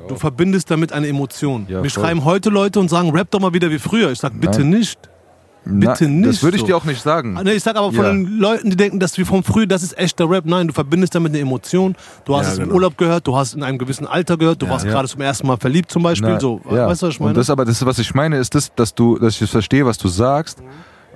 Du 0.08 0.16
verbindest 0.16 0.70
damit 0.70 0.92
eine 0.92 1.06
Emotion. 1.06 1.66
Ja, 1.68 1.80
Mir 1.80 1.90
schreiben 1.90 2.24
heute 2.24 2.50
Leute 2.50 2.80
und 2.80 2.88
sagen, 2.88 3.10
rap 3.10 3.30
doch 3.30 3.40
mal 3.40 3.54
wieder 3.54 3.70
wie 3.70 3.78
früher. 3.78 4.10
Ich 4.10 4.18
sag, 4.18 4.38
bitte 4.40 4.60
Nein. 4.60 4.70
nicht. 4.70 4.98
Bitte 5.64 6.08
nicht 6.08 6.28
das 6.28 6.42
würde 6.42 6.56
ich 6.56 6.62
so. 6.62 6.66
dir 6.66 6.76
auch 6.76 6.84
nicht 6.84 7.00
sagen. 7.02 7.36
Ah, 7.38 7.44
Nee, 7.44 7.52
ich 7.52 7.62
sag 7.62 7.76
aber 7.76 7.92
von 7.92 8.04
Ja. 8.04 8.10
den 8.10 8.38
Leuten, 8.38 8.70
die 8.70 8.76
denken, 8.76 8.98
dass 8.98 9.16
wir 9.16 9.24
vom 9.24 9.44
früher, 9.44 9.66
das 9.66 9.82
ist 9.84 9.96
echter 9.96 10.28
Rap. 10.28 10.44
Nein, 10.44 10.66
du 10.68 10.72
verbindest 10.74 11.14
damit 11.14 11.30
eine 11.30 11.38
Emotion. 11.38 11.94
Du 12.24 12.34
hast 12.36 12.46
Ja, 12.46 12.52
es 12.54 12.58
im 12.58 12.64
genau. 12.64 12.74
Urlaub 12.76 12.98
gehört, 12.98 13.26
du 13.28 13.36
hast 13.36 13.48
es 13.50 13.54
in 13.54 13.62
einem 13.62 13.78
gewissen 13.78 14.06
Alter 14.06 14.36
gehört, 14.36 14.60
du 14.60 14.68
warst 14.68 14.84
Ja. 14.84 14.90
gerade 14.90 15.06
zum 15.08 15.20
ersten 15.20 15.46
Mal 15.46 15.56
verliebt 15.58 15.90
zum 15.92 16.02
Beispiel. 16.02 16.30
Na, 16.30 16.40
so, 16.40 16.60
weißt 16.64 17.02
du, 17.02 17.06
was 17.06 17.14
ich 17.14 17.20
meine? 17.20 17.28
Und 17.30 17.36
das 17.36 17.48
aber, 17.48 17.64
das, 17.64 17.86
was 17.86 17.98
ich 18.00 18.12
meine, 18.12 18.38
ist 18.38 18.54
das, 18.56 18.74
dass 18.74 18.92
du, 18.94 19.18
dass 19.18 19.40
ich 19.40 19.48
verstehe, 19.50 19.86
was 19.86 19.98
du 19.98 20.08
sagst, 20.08 20.58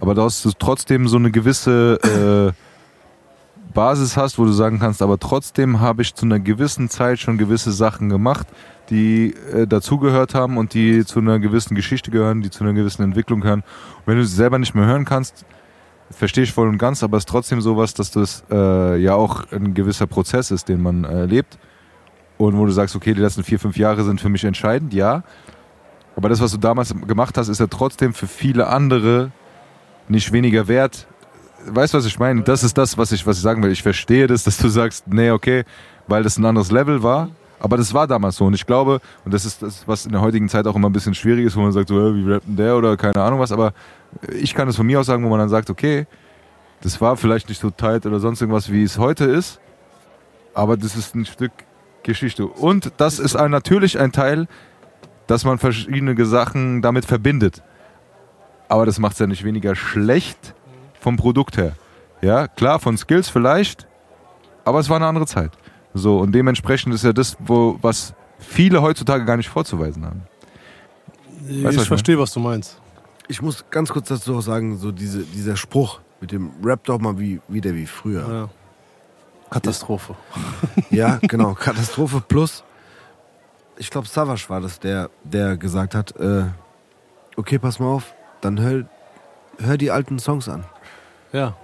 aber 0.01 0.15
dass 0.15 0.43
du 0.43 0.53
trotzdem 0.57 1.09
so 1.09 1.17
eine 1.17 1.33
gewisse 1.33 2.53
äh, 2.55 3.73
Basis 3.75 4.17
hast, 4.17 4.39
wo 4.39 4.45
du 4.45 4.53
sagen 4.53 4.79
kannst, 4.79 5.03
aber 5.03 5.19
trotzdem 5.19 5.81
habe 5.81 6.03
ich 6.03 6.15
zu 6.15 6.25
einer 6.25 6.39
gewissen 6.39 6.89
Zeit 6.89 7.19
schon 7.19 7.37
gewisse 7.37 7.73
Sachen 7.73 8.09
gemacht, 8.09 8.47
die 8.91 9.35
äh, 9.53 9.67
dazugehört 9.67 10.35
haben 10.35 10.59
und 10.59 10.75
die 10.75 11.05
zu 11.05 11.21
einer 11.21 11.39
gewissen 11.39 11.75
Geschichte 11.75 12.11
gehören, 12.11 12.43
die 12.43 12.51
zu 12.51 12.65
einer 12.65 12.73
gewissen 12.73 13.03
Entwicklung 13.03 13.41
gehören. 13.41 13.61
Und 13.61 14.07
wenn 14.07 14.17
du 14.17 14.25
sie 14.25 14.35
selber 14.35 14.59
nicht 14.59 14.75
mehr 14.75 14.87
hören 14.87 15.05
kannst, 15.05 15.45
verstehe 16.11 16.45
ich 16.45 16.53
voll 16.53 16.69
und 16.69 16.79
ganz, 16.79 17.03
aber 17.03 17.17
es 17.17 17.23
ist 17.23 17.29
trotzdem 17.29 17.61
sowas, 17.61 17.95
dass 17.95 18.11
das 18.11 18.45
äh, 18.51 18.97
ja 18.99 19.15
auch 19.15 19.51
ein 19.53 19.75
gewisser 19.75 20.07
Prozess 20.07 20.51
ist, 20.51 20.69
den 20.69 20.83
man 20.83 21.05
äh, 21.05 21.25
lebt. 21.27 21.59
Und 22.39 22.57
wo 22.57 22.67
du 22.67 22.73
sagst, 22.73 22.95
okay, 22.95 23.15
die 23.15 23.21
letzten 23.21 23.45
vier, 23.45 23.59
fünf 23.59 23.77
Jahre 23.79 24.05
sind 24.05 24.21
für 24.21 24.29
mich 24.29 24.45
entscheidend, 24.45 24.93
ja. 24.93 25.23
Aber 26.17 26.29
das, 26.29 26.41
was 26.41 26.53
du 26.53 26.59
damals 26.59 26.95
gemacht 27.07 27.37
hast, 27.39 27.49
ist 27.49 27.61
ja 27.61 27.67
trotzdem 27.67 28.15
für 28.15 28.27
viele 28.27 28.69
andere 28.69 29.33
nicht 30.09 30.33
weniger 30.33 30.69
wert. 30.69 31.07
Weißt 31.67 31.95
du, 31.95 31.99
was 31.99 32.07
ich 32.07 32.19
meine? 32.19 32.43
Das 32.43 32.63
ist 32.63 32.79
das, 32.79 32.97
was 32.97 33.13
ich, 33.13 33.27
was 33.27 33.39
ich 33.39 33.43
sagen 33.43 33.63
will. 33.63 33.73
Ich 33.73 33.83
verstehe 33.83 34.27
das, 34.27 34.45
dass 34.45 34.59
du 34.59 34.69
sagst, 34.69 35.09
nee, 35.09 35.31
okay, 35.31 35.65
weil 36.07 36.23
das 36.23 36.39
ein 36.39 36.45
anderes 36.45 36.71
Level 36.71 37.03
war. 37.03 37.31
Aber 37.59 37.77
das 37.77 37.95
war 37.95 38.07
damals 38.07 38.37
so. 38.37 38.45
Und 38.45 38.55
ich 38.55 38.67
glaube, 38.67 39.01
und 39.25 39.33
das 39.33 39.45
ist 39.45 39.63
das, 39.63 39.87
was 39.89 40.07
in 40.07 40.13
der 40.13 40.21
heutigen 40.21 40.49
Zeit 40.49 40.67
auch 40.67 40.77
immer 40.77 40.89
ein 40.89 40.93
bisschen 40.93 41.15
schwierig 41.15 41.47
ist, 41.47 41.57
wo 41.57 41.61
man 41.61 41.73
sagt, 41.73 41.89
so, 41.89 42.15
wie 42.15 42.31
rappt 42.31 42.47
denn 42.47 42.57
der 42.57 42.77
oder 42.77 42.97
keine 42.97 43.23
Ahnung 43.23 43.41
was. 43.41 43.53
Aber 43.53 43.73
ich 44.33 44.55
kann 44.55 44.69
es 44.69 44.77
von 44.77 44.87
mir 44.87 45.01
aus 45.01 45.07
sagen, 45.07 45.25
wo 45.25 45.29
man 45.29 45.39
dann 45.39 45.49
sagt, 45.49 45.71
okay, 45.71 46.07
das 46.83 47.01
war 47.01 47.17
vielleicht 47.17 47.49
nicht 47.49 47.61
so 47.61 47.71
tight 47.71 48.05
oder 48.07 48.21
sonst 48.21 48.41
irgendwas, 48.41 48.71
wie 48.71 48.83
es 48.83 48.99
heute 48.99 49.25
ist. 49.25 49.61
Aber 50.55 50.77
das 50.77 50.97
ist 50.97 51.15
ein 51.15 51.25
Stück 51.25 51.53
Geschichte. 52.03 52.47
Und 52.47 52.93
das 52.99 53.19
ist 53.19 53.37
ein, 53.37 53.51
natürlich 53.51 53.99
ein 53.99 54.13
Teil, 54.13 54.47
dass 55.27 55.45
man 55.45 55.59
verschiedene 55.59 56.25
Sachen 56.25 56.81
damit 56.81 57.05
verbindet. 57.05 57.63
Aber 58.69 58.87
das 58.87 58.99
macht 58.99 59.15
es 59.15 59.19
ja 59.19 59.27
nicht 59.27 59.45
weniger 59.45 59.75
schlecht 59.75 60.55
vom 61.01 61.17
Produkt 61.17 61.57
her. 61.57 61.73
Ja, 62.23 62.49
klar, 62.49 62.79
von 62.79 62.97
Skills 62.97 63.29
vielleicht, 63.29 63.87
aber 64.65 64.79
es 64.79 64.89
war 64.89 64.97
eine 64.97 65.07
andere 65.07 65.27
Zeit. 65.27 65.53
So, 65.97 66.19
und 66.19 66.33
dementsprechend 66.33 66.95
ist 66.95 67.05
ja 67.05 67.13
das, 67.13 67.37
wo, 67.41 67.79
was 67.81 68.13
viele 68.39 68.83
heutzutage 68.83 69.25
gar 69.25 69.37
nicht 69.39 69.49
vorzuweisen 69.49 70.05
haben. 70.05 70.23
ich 71.49 71.65
was 71.65 71.77
ich 71.77 71.89
verstehe, 71.89 72.19
was 72.19 72.33
du 72.33 72.41
meinst. 72.41 72.81
Ich 73.29 73.41
muss 73.41 73.65
ganz 73.71 73.91
kurz 73.91 74.09
dazu 74.09 74.37
auch 74.37 74.43
sagen, 74.43 74.77
so 74.77 74.93
diese, 74.93 75.23
dieser 75.23 75.57
Spruch 75.57 76.01
mit 76.21 76.33
dem 76.33 76.51
Rap 76.63 76.85
doch 76.85 76.99
mal 77.01 77.19
wie, 77.19 77.41
wieder 77.49 77.75
wie 77.75 77.87
früher. 77.87 78.29
Ja. 78.29 78.49
Katastrophe. 79.51 80.15
Ja, 80.91 81.19
genau. 81.23 81.55
Katastrophe 81.55 82.21
plus. 82.27 82.63
Ich 83.79 83.91
glaube, 83.91 84.07
Savage 84.07 84.45
war 84.49 84.61
das, 84.61 84.79
der, 84.81 85.09
der 85.25 85.57
gesagt 85.57 85.95
hat, 85.95 86.15
äh, 86.19 86.45
okay, 87.37 87.59
pass 87.59 87.79
mal 87.79 87.87
auf, 87.87 88.15
dann 88.41 88.61
hör, 88.61 88.85
hör 89.59 89.77
die 89.79 89.91
alten 89.91 90.19
Songs 90.19 90.49
an. 90.49 90.65
Ja. 91.33 91.55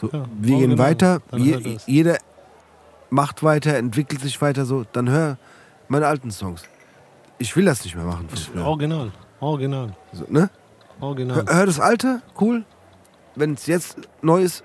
So, 0.00 0.08
Ja, 0.12 0.26
wir 0.38 0.56
gehen 0.58 0.70
original. 0.70 0.78
weiter, 0.78 1.20
je, 1.36 1.78
jeder 1.86 2.18
macht 3.10 3.42
weiter, 3.42 3.76
entwickelt 3.76 4.20
sich 4.20 4.40
weiter 4.40 4.64
so, 4.64 4.84
dann 4.92 5.08
hör 5.10 5.38
meine 5.88 6.06
alten 6.06 6.30
Songs. 6.30 6.62
Ich 7.38 7.54
will 7.56 7.64
das 7.64 7.84
nicht 7.84 7.94
mehr 7.96 8.04
machen. 8.04 8.28
Original. 8.62 9.12
Original. 9.40 9.94
So, 10.12 10.24
ne? 10.28 10.50
Original. 11.00 11.36
hör, 11.46 11.54
hör 11.56 11.66
das 11.66 11.80
alte, 11.80 12.22
cool. 12.40 12.64
Wenn 13.36 13.54
es 13.54 13.66
jetzt 13.66 13.96
neu 14.20 14.42
ist, 14.42 14.64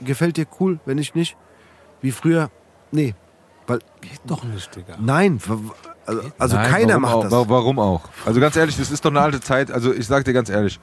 gefällt 0.00 0.36
dir 0.36 0.46
cool, 0.58 0.80
wenn 0.84 0.96
nicht, 0.96 1.14
nicht. 1.14 1.36
Wie 2.02 2.10
früher, 2.10 2.50
nee. 2.90 3.14
Weil, 3.66 3.78
Doch 4.24 4.42
nicht, 4.42 4.74
Digga. 4.74 4.96
nein, 4.98 5.40
also, 6.06 6.22
also 6.38 6.56
Nein, 6.56 6.70
keiner 6.70 6.88
warum 6.88 7.02
macht 7.02 7.14
auch, 7.14 7.22
das. 7.22 7.32
wa- 7.32 7.44
Warum 7.48 7.78
auch? 7.78 8.00
Also 8.26 8.40
ganz 8.40 8.56
ehrlich, 8.56 8.76
das 8.76 8.90
ist 8.90 9.04
doch 9.04 9.10
eine 9.10 9.20
alte 9.20 9.40
Zeit. 9.40 9.70
Also 9.70 9.92
ich 9.94 10.06
sag 10.08 10.24
dir 10.24 10.32
ganz 10.32 10.48
ehrlich. 10.48 10.80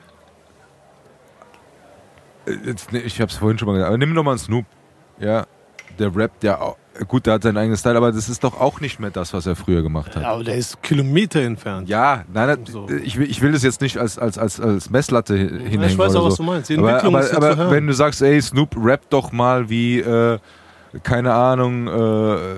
Äh, 2.45 2.53
Jetzt, 2.65 2.93
ich 2.93 3.19
hab's 3.19 3.35
vorhin 3.35 3.57
schon 3.57 3.67
mal 3.67 3.73
gesagt, 3.73 3.89
aber 3.89 3.97
nimm 3.97 4.13
doch 4.15 4.23
mal 4.23 4.31
einen 4.31 4.39
Snoop. 4.39 4.65
Ja, 5.19 5.45
der 5.99 6.15
rappt 6.15 6.43
ja 6.43 6.61
auch. 6.61 6.77
Gut, 7.07 7.25
der 7.25 7.35
hat 7.35 7.43
seinen 7.43 7.57
eigenen 7.57 7.77
Style, 7.77 7.97
aber 7.97 8.11
das 8.11 8.29
ist 8.29 8.43
doch 8.43 8.59
auch 8.59 8.81
nicht 8.81 8.99
mehr 8.99 9.09
das, 9.11 9.33
was 9.33 9.45
er 9.45 9.55
früher 9.55 9.81
gemacht 9.81 10.15
hat. 10.15 10.23
Ja, 10.23 10.31
aber 10.33 10.43
der 10.43 10.55
ist 10.55 10.81
Kilometer 10.81 11.41
entfernt. 11.41 11.87
Ja, 11.89 12.23
nein, 12.33 12.47
nein 12.47 12.59
So. 12.65 12.87
ich, 13.03 13.17
will, 13.19 13.29
ich 13.29 13.41
will 13.41 13.51
das 13.51 13.63
jetzt 13.63 13.81
nicht 13.81 13.97
als, 13.97 14.17
als, 14.17 14.37
als, 14.37 14.59
als 14.59 14.89
Messlatte 14.89 15.35
hin- 15.35 15.49
hinhängen. 15.59 15.83
ich 15.89 15.97
weiß 15.97 16.15
auch, 16.15 16.25
was 16.25 16.35
so. 16.35 16.43
du 16.43 16.49
meinst. 16.51 16.69
Die 16.69 16.77
Aber, 16.77 16.89
Entwicklung 16.93 17.15
aber, 17.15 17.35
aber 17.35 17.51
zu 17.51 17.57
hören. 17.57 17.71
wenn 17.71 17.87
du 17.87 17.93
sagst, 17.93 18.21
ey, 18.21 18.41
Snoop, 18.41 18.75
rap 18.77 19.09
doch 19.09 19.31
mal 19.31 19.69
wie, 19.69 19.99
äh, 19.99 20.39
keine 21.03 21.33
Ahnung, 21.33 21.87
äh, 21.87 21.91
äh, 21.91 22.57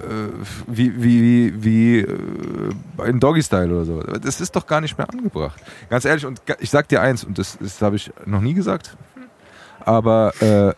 wie, 0.68 1.02
wie, 1.04 1.22
wie, 1.22 1.64
wie 1.64 2.00
äh, 2.00 3.10
in 3.10 3.20
Doggy-Style 3.20 3.74
oder 3.76 3.86
so. 3.86 4.02
Das 4.02 4.40
ist 4.40 4.56
doch 4.56 4.66
gar 4.68 4.80
nicht 4.82 4.98
mehr 4.98 5.10
angebracht. 5.10 5.60
Ganz 5.90 6.06
ehrlich, 6.06 6.26
und 6.26 6.42
ich 6.60 6.70
sag 6.70 6.88
dir 6.88 7.02
eins, 7.02 7.24
und 7.24 7.38
das, 7.38 7.58
das 7.60 7.82
habe 7.82 7.96
ich 7.96 8.12
noch 8.26 8.42
nie 8.42 8.54
gesagt, 8.54 8.96
aber 9.82 10.32
äh, 10.42 10.74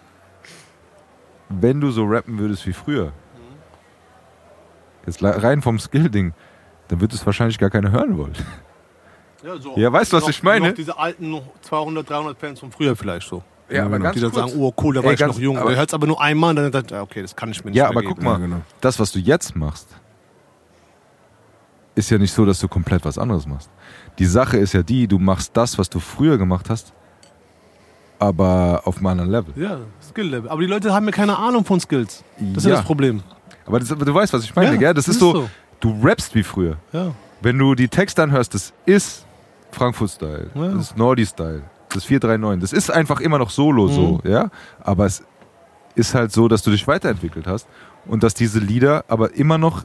wenn 1.50 1.82
du 1.82 1.92
so 1.92 2.06
rappen 2.06 2.40
würdest 2.40 2.66
wie 2.66 2.74
früher, 2.74 3.12
jetzt 5.06 5.24
rein 5.24 5.62
vom 5.62 5.80
Skill-Ding, 5.80 6.34
dann 6.90 7.02
wird 7.02 7.14
es 7.14 7.26
wahrscheinlich 7.26 7.58
gar 7.58 7.70
keiner 7.70 7.92
hören 7.92 8.18
wollen. 8.18 8.34
Ja, 9.44 9.58
so. 9.60 9.74
Ja, 9.76 9.92
weißt 9.92 10.14
du, 10.14 10.18
was 10.18 10.24
Noch- 10.26 10.30
ich 10.30 10.44
meine? 10.44 10.68
Noch 10.68 10.76
diese 10.76 11.00
alten 11.00 11.32
noch 11.32 11.42
200, 11.62 12.08
300 12.08 12.38
Fans 12.38 12.60
von 12.60 12.72
früher 12.72 12.96
vielleicht 12.96 13.28
so. 13.28 13.42
Ja, 13.72 13.86
aber 13.86 13.98
ganz 13.98 14.14
die 14.14 14.22
dann 14.22 14.32
kurz. 14.32 14.52
sagen, 14.52 14.62
oh 14.62 14.72
cool, 14.84 14.94
da 14.94 15.00
war 15.02 15.08
Ey, 15.08 15.14
ich 15.16 15.20
ganz- 15.20 15.34
noch 15.34 15.42
jung. 15.42 15.58
aber- 15.58 15.76
hört 15.76 15.90
es 15.90 15.96
aber 15.96 16.06
nur 16.06 16.22
einmal 16.22 16.52
und 16.52 16.58
dann 16.58 16.72
sagt 16.72 16.92
er, 16.92 17.02
okay, 17.02 17.24
das 17.24 17.36
kann 17.36 17.50
ich 17.50 17.64
mir 17.66 17.72
nicht 17.72 17.78
Ja, 17.80 17.88
aber 17.90 18.02
geben. 18.02 18.14
guck 18.14 18.24
mal, 18.24 18.34
Ja, 18.34 18.38
genau. 18.38 18.62
das, 18.82 19.00
was 19.00 19.12
du 19.12 19.18
jetzt 19.18 19.56
machst, 19.56 19.88
ist 21.96 22.12
ja 22.12 22.20
nicht 22.20 22.32
so, 22.34 22.46
dass 22.46 22.60
du 22.60 22.68
komplett 22.68 23.04
was 23.04 23.18
anderes 23.18 23.48
machst. 23.48 23.72
Die 24.20 24.26
Sache 24.26 24.58
ist 24.58 24.74
ja 24.74 24.84
die, 24.84 25.08
du 25.08 25.18
machst 25.18 25.58
das, 25.58 25.76
was 25.80 25.90
du 25.90 26.00
früher 26.00 26.38
gemacht 26.38 26.70
hast, 26.70 26.94
aber 28.20 28.82
auf 28.86 28.98
einem 28.98 29.08
anderen 29.08 29.32
Level. 29.32 29.54
Ja, 29.62 29.80
Skill-Level. 30.08 30.50
Aber 30.52 30.62
die 30.62 30.68
Leute 30.68 30.94
haben 30.94 31.06
ja 31.08 31.12
keine 31.12 31.38
Ahnung 31.38 31.66
von 31.66 31.80
Skills. 31.80 32.24
Das 32.40 32.58
ist 32.58 32.64
Ja. 32.66 32.70
ja 32.70 32.76
das 32.78 32.86
Problem. 32.86 33.24
Aber 33.66 33.80
das, 33.80 33.90
du 33.90 34.14
weißt, 34.14 34.34
was 34.34 34.44
ich 34.44 34.56
meine, 34.56 34.72
Ja, 34.74 34.78
gell? 34.78 34.94
Das, 34.94 35.08
ist 35.08 35.20
so, 35.20 35.34
so. 35.34 35.50
du 35.80 36.00
rappst 36.04 36.34
wie 36.36 36.44
früher. 36.44 36.78
Ja. 36.92 37.12
Wenn 37.42 37.58
du 37.58 37.76
die 37.76 37.88
Texte 37.88 38.22
anhörst, 38.24 38.54
das 38.54 38.74
ist 38.86 39.26
Frankfurt-Style, 39.72 40.52
Ja. 40.54 40.68
das 40.70 40.82
ist 40.92 40.98
Nordi-Style, 40.98 41.64
das 41.90 41.98
ist 41.98 42.06
439. 42.06 42.62
Das 42.62 42.74
ist 42.74 42.90
einfach 42.92 43.20
immer 43.22 43.38
noch 43.38 43.50
Solo 43.50 43.88
so, 43.88 44.22
Mhm. 44.24 44.32
ja? 44.32 44.50
Aber 44.82 45.06
es 45.06 45.24
ist 45.96 46.14
halt 46.16 46.32
so, 46.32 46.48
dass 46.48 46.62
du 46.64 46.72
dich 46.72 46.88
weiterentwickelt 46.88 47.48
hast 47.48 47.68
und 48.06 48.24
dass 48.24 48.34
diese 48.34 48.60
Lieder 48.60 49.06
aber 49.08 49.34
immer 49.36 49.58
noch 49.58 49.84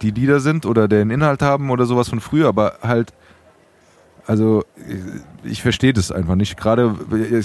die 0.00 0.10
Lieder 0.10 0.40
sind 0.40 0.66
oder 0.66 0.88
den 0.88 1.10
Inhalt 1.10 1.42
haben 1.42 1.70
oder 1.70 1.86
sowas 1.86 2.08
von 2.08 2.20
früher, 2.20 2.48
aber 2.48 2.74
halt 2.82 3.12
also 4.26 4.64
ich 5.44 5.62
verstehe 5.62 5.92
das 5.92 6.12
einfach 6.12 6.34
nicht. 6.36 6.56
Gerade 6.56 6.94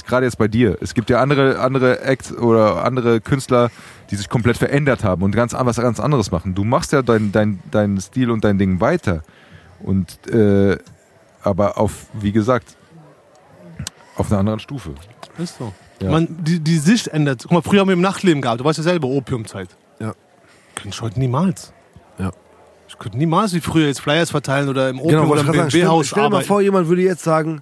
gerade 0.06 0.26
jetzt 0.26 0.38
bei 0.38 0.48
dir. 0.48 0.78
Es 0.82 0.94
gibt 0.94 1.10
ja 1.10 1.20
andere 1.22 1.60
andere 1.60 2.02
Acts 2.02 2.32
oder 2.32 2.84
andere 2.84 3.20
Künstler, 3.22 3.70
die 4.12 4.16
sich 4.16 4.30
komplett 4.30 4.58
verändert 4.58 5.04
haben 5.04 5.24
und 5.24 5.32
ganz 5.32 5.54
an- 5.54 5.66
was 5.66 5.78
ganz 5.78 6.00
anderes 6.00 6.32
machen. 6.32 6.54
Du 6.56 6.64
machst 6.64 6.92
ja 6.92 7.02
dein 7.02 7.32
dein 7.32 7.60
dein 7.72 8.00
Stil 8.00 8.30
und 8.32 8.44
dein 8.44 8.58
Ding 8.58 8.80
weiter 8.80 9.24
und 9.80 10.28
äh, 10.32 10.78
aber 11.42 11.78
auf 11.78 12.08
wie 12.14 12.32
gesagt 12.32 12.76
auf 14.16 14.30
einer 14.32 14.40
anderen 14.40 14.60
Stufe. 14.60 14.92
Ist 15.38 15.58
so. 15.58 15.74
Ja. 16.02 16.12
Man, 16.12 16.28
die, 16.44 16.60
die 16.60 16.78
Sicht 16.78 17.08
ändert. 17.08 17.42
Guck 17.44 17.52
mal, 17.52 17.62
früher 17.62 17.82
haben 17.82 17.88
wir 17.88 17.94
im 17.94 18.02
Nachtleben 18.02 18.42
gehabt. 18.42 18.60
Du 18.60 18.66
weißt 18.66 18.78
ja 18.78 18.84
selber, 18.84 19.08
Opiumzeit. 19.08 19.70
Ja. 20.00 20.14
Könnte 20.76 20.90
ich 20.90 21.02
heute 21.02 21.20
niemals. 21.20 21.74
Könnte 23.00 23.18
niemals 23.18 23.54
wie 23.54 23.60
früher 23.62 23.88
jetzt 23.88 24.02
Flyers 24.02 24.32
verteilen 24.32 24.70
oder 24.70 24.90
im 24.90 25.00
Opium 25.00 25.22
Genau, 25.22 25.32
oder 25.32 25.42
im 25.42 25.48
sagen. 25.48 25.70
Stell, 25.70 25.82
BMW-Haus 25.82 26.08
stell 26.08 26.24
dir 26.24 26.30
mal 26.30 26.44
vor, 26.44 26.62
jemand 26.62 26.88
würde 26.88 27.02
jetzt 27.04 27.24
sagen, 27.24 27.62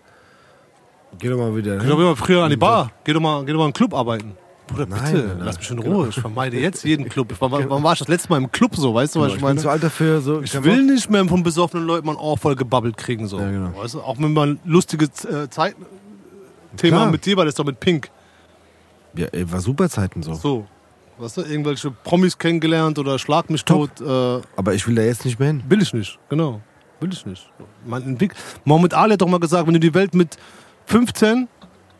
geh 1.19 1.29
doch 1.29 1.37
mal 1.37 1.55
wieder 1.55 1.77
Geh 1.77 1.87
doch 1.87 1.99
immer 1.99 2.15
früher 2.15 2.43
an 2.43 2.49
die 2.49 2.57
Bar. 2.57 2.91
Geh 3.03 3.13
doch 3.13 3.19
mal, 3.21 3.43
geh 3.45 3.51
doch 3.51 3.59
mal 3.59 3.65
in 3.65 3.71
den 3.71 3.75
Club 3.75 3.93
arbeiten. 3.93 4.37
Bruder, 4.67 4.87
bitte, 4.87 4.99
Nein, 5.01 5.27
nein, 5.27 5.41
lass 5.41 5.57
mich 5.59 5.69
in 5.69 5.77
Ruhe. 5.79 6.07
Ich 6.09 6.15
vermeide 6.19 6.57
jetzt 6.57 6.83
jeden 6.85 7.07
Club. 7.07 7.31
Ich 7.31 7.39
war, 7.39 7.51
wann 7.51 7.83
war 7.83 7.93
ich 7.93 7.99
das 7.99 8.07
letzte 8.07 8.29
Mal 8.29 8.37
im 8.37 8.51
Club 8.51 8.75
so? 8.75 8.95
Weißt 8.95 9.15
du, 9.15 9.19
was 9.19 9.27
Ich 9.27 9.33
ich 9.35 9.39
bin 9.39 9.47
meine? 9.49 9.61
zu 9.61 9.69
alt 9.69 9.83
dafür. 9.83 10.21
So, 10.21 10.41
Ich 10.41 10.63
will 10.63 10.81
nicht 10.83 11.09
mehr 11.09 11.23
von 11.25 11.43
besoffenen 11.43 11.85
Leuten 11.85 12.07
mal 12.07 12.13
ein 12.13 12.17
Ohr 12.17 12.37
voll 12.37 12.55
gebabbelt 12.55 12.97
kriegen. 12.97 13.27
So. 13.27 13.39
Ja, 13.39 13.51
genau. 13.51 13.73
weißt 13.77 13.93
du? 13.93 14.01
Auch 14.01 14.17
wenn 14.17 14.33
man 14.33 14.59
lustige 14.65 15.05
äh, 15.05 15.49
Zeit 15.49 15.75
Thema 16.77 16.97
Klar. 16.97 17.11
mit 17.11 17.25
dir 17.25 17.37
war, 17.37 17.45
das 17.45 17.51
ist 17.51 17.59
doch 17.59 17.65
mit 17.65 17.79
Pink. 17.79 18.09
Ja, 19.15 19.27
ey, 19.31 19.49
war 19.51 19.59
super 19.61 19.87
Zeiten 19.89 20.23
so. 20.23 20.33
So. 20.33 20.65
Weißt 21.17 21.37
du, 21.37 21.41
irgendwelche 21.41 21.91
Promis 21.91 22.37
kennengelernt 22.37 22.99
oder 22.99 23.17
schlag 23.17 23.49
mich 23.49 23.63
tot. 23.63 24.01
Äh, 24.01 24.05
Aber 24.55 24.73
ich 24.73 24.85
will 24.87 24.95
da 24.95 25.01
jetzt 25.01 25.23
nicht 25.25 25.39
mehr 25.39 25.47
hin. 25.47 25.63
will 25.69 25.81
ich 25.81 25.93
nicht, 25.93 26.19
genau. 26.29 26.61
Will 26.99 27.11
ich 27.13 27.25
nicht. 27.25 27.49
Man 27.85 28.03
entwickelt. 28.03 28.39
Mohammed 28.65 28.93
Ali 28.93 29.13
hat 29.13 29.21
doch 29.21 29.27
mal 29.27 29.39
gesagt, 29.39 29.65
wenn 29.65 29.73
du 29.73 29.79
die 29.79 29.93
Welt 29.93 30.13
mit 30.13 30.37
15, 30.87 31.47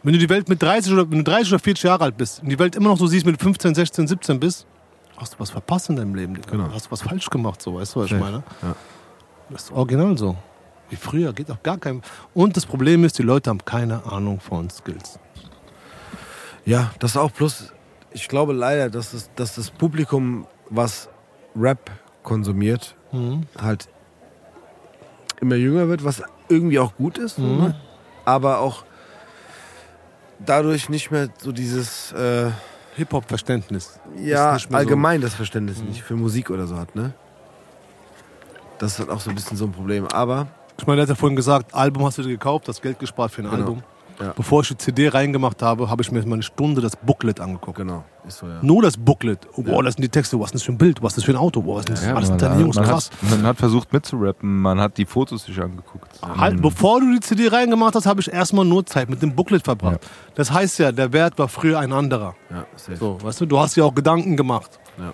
wenn 0.03 0.13
du 0.13 0.19
die 0.19 0.29
Welt 0.29 0.49
mit 0.49 0.61
30 0.61 0.93
oder, 0.93 1.09
wenn 1.09 1.19
du 1.19 1.23
30 1.23 1.53
oder 1.53 1.59
40 1.59 1.83
Jahre 1.83 2.03
alt 2.05 2.17
bist 2.17 2.41
und 2.41 2.49
die 2.49 2.59
Welt 2.59 2.75
immer 2.75 2.89
noch 2.89 2.97
so 2.97 3.07
siehst, 3.07 3.25
mit 3.25 3.41
15, 3.41 3.73
16, 3.75 4.07
17 4.07 4.39
bist, 4.39 4.67
hast 5.17 5.33
du 5.33 5.39
was 5.39 5.49
verpasst 5.49 5.89
in 5.89 5.95
deinem 5.95 6.13
Leben. 6.15 6.35
Digga. 6.35 6.51
Genau. 6.51 6.69
Hast 6.73 6.87
du 6.87 6.91
was 6.91 7.01
falsch 7.01 7.29
gemacht, 7.29 7.61
so, 7.61 7.75
weißt 7.75 7.95
du, 7.95 7.99
was 8.01 8.11
ich 8.11 8.19
meine? 8.19 8.43
Ja. 8.61 8.75
Das 9.49 9.63
ist 9.63 9.71
original 9.71 10.17
so. 10.17 10.35
Wie 10.89 10.95
früher, 10.95 11.33
geht 11.33 11.49
auch 11.49 11.61
gar 11.63 11.77
kein. 11.77 12.01
Und 12.33 12.55
das 12.57 12.65
Problem 12.65 13.03
ist, 13.05 13.17
die 13.17 13.23
Leute 13.23 13.49
haben 13.49 13.63
keine 13.63 14.05
Ahnung 14.05 14.39
von 14.39 14.69
Skills. 14.69 15.19
Ja, 16.65 16.91
das 16.99 17.15
auch. 17.17 17.31
Plus, 17.33 17.71
ich 18.15 18.27
glaube 18.29 18.53
leider, 18.53 18.89
dass, 18.89 19.13
es, 19.13 19.29
dass 19.35 19.55
das 19.55 19.69
Publikum, 19.69 20.47
was 20.69 21.09
Rap 21.55 21.91
konsumiert, 22.23 22.95
halt 23.57 23.87
immer 25.41 25.55
jünger 25.55 25.87
wird, 25.87 26.03
was 26.03 26.23
irgendwie 26.49 26.79
auch 26.79 26.95
gut 26.95 27.17
ist. 27.17 27.37
Mhm. 27.39 27.57
Ne? 27.57 27.75
Aber 28.25 28.59
auch 28.59 28.83
dadurch 30.45 30.89
nicht 30.89 31.11
mehr 31.11 31.29
so 31.37 31.51
dieses, 31.51 32.11
äh, 32.13 32.49
Hip-Hop-Verständnis. 32.95 33.99
ja, 34.17 34.51
mehr 34.51 34.59
so- 34.59 34.69
allgemein 34.75 35.21
das 35.21 35.33
Verständnis 35.33 35.81
nicht 35.81 36.01
für 36.01 36.15
Musik 36.15 36.49
oder 36.49 36.65
so 36.67 36.77
hat. 36.77 36.95
Ne? 36.95 37.13
Das 38.79 38.93
ist 38.93 38.99
halt 38.99 39.09
auch 39.09 39.19
so 39.19 39.29
ein 39.29 39.35
bisschen 39.35 39.57
so 39.57 39.65
ein 39.65 39.71
Problem. 39.71 40.07
Aber 40.07 40.47
Ich 40.77 40.85
meine, 40.87 40.99
er 40.99 41.03
hat 41.03 41.09
ja 41.09 41.15
vorhin 41.15 41.35
gesagt, 41.37 41.73
Album 41.73 42.03
hast 42.05 42.17
du 42.17 42.21
dir 42.23 42.29
gekauft, 42.29 42.67
das 42.67 42.81
Geld 42.81 42.99
gespart 42.99 43.31
für 43.31 43.41
ein 43.41 43.49
Genau. 43.49 43.55
Album. 43.55 43.83
Ja. 44.19 44.33
Bevor 44.35 44.61
ich 44.61 44.69
die 44.69 44.77
CD 44.77 45.09
reingemacht 45.09 45.61
habe, 45.61 45.89
habe 45.89 46.01
ich 46.01 46.11
mir 46.11 46.25
mal 46.25 46.35
eine 46.35 46.43
Stunde 46.43 46.81
das 46.81 46.95
Booklet 46.95 47.39
angeguckt. 47.39 47.77
genau, 47.77 48.03
ist 48.25 48.37
so, 48.37 48.47
ja. 48.47 48.59
Nur 48.61 48.81
das 48.81 48.95
Booklet. 48.97 49.39
Oh, 49.55 49.61
boah, 49.61 49.83
das 49.83 49.95
sind 49.95 50.03
die 50.03 50.09
Texte. 50.09 50.39
Was 50.39 50.47
ist 50.47 50.55
das 50.55 50.63
für 50.63 50.71
ein 50.71 50.77
Bild? 50.77 51.01
Was 51.01 51.11
ist 51.13 51.17
das 51.17 51.23
für 51.25 51.31
ein 51.31 51.37
Auto? 51.37 51.61
Boah, 51.61 51.75
was 51.77 51.85
ist 51.85 51.89
das? 51.89 52.05
Ja, 52.05 52.15
was 52.15 52.29
man, 52.29 52.59
Jungs? 52.59 52.75
man, 52.77 52.85
Krass. 52.85 53.09
hat, 53.11 53.29
man 53.29 53.43
hat 53.43 53.57
versucht 53.57 53.91
mitzurappen, 53.91 54.61
man 54.61 54.79
hat 54.79 54.97
die 54.97 55.05
Fotos 55.05 55.43
sich 55.43 55.59
angeguckt. 55.61 56.07
Halt, 56.21 56.61
bevor 56.61 57.01
du 57.01 57.13
die 57.13 57.19
CD 57.19 57.49
reingemacht 57.49 57.95
hast, 57.95 58.05
habe 58.05 58.21
ich 58.21 58.31
erstmal 58.31 58.63
nur 58.65 58.85
Zeit 58.85 59.09
mit 59.09 59.21
dem 59.21 59.35
Booklet 59.35 59.63
verbracht. 59.63 59.99
Das 60.35 60.51
heißt 60.51 60.79
ja, 60.79 60.91
der 60.91 61.11
Wert 61.11 61.37
war 61.37 61.47
früher 61.49 61.79
ein 61.79 61.91
anderer. 61.91 62.35
ja 62.49 62.65
safe. 62.75 62.97
So, 62.97 63.17
weißt 63.21 63.41
du, 63.41 63.45
du 63.45 63.59
hast 63.59 63.75
dir 63.75 63.85
auch 63.85 63.93
Gedanken 63.93 64.37
gemacht. 64.37 64.79
Ja. 64.97 65.13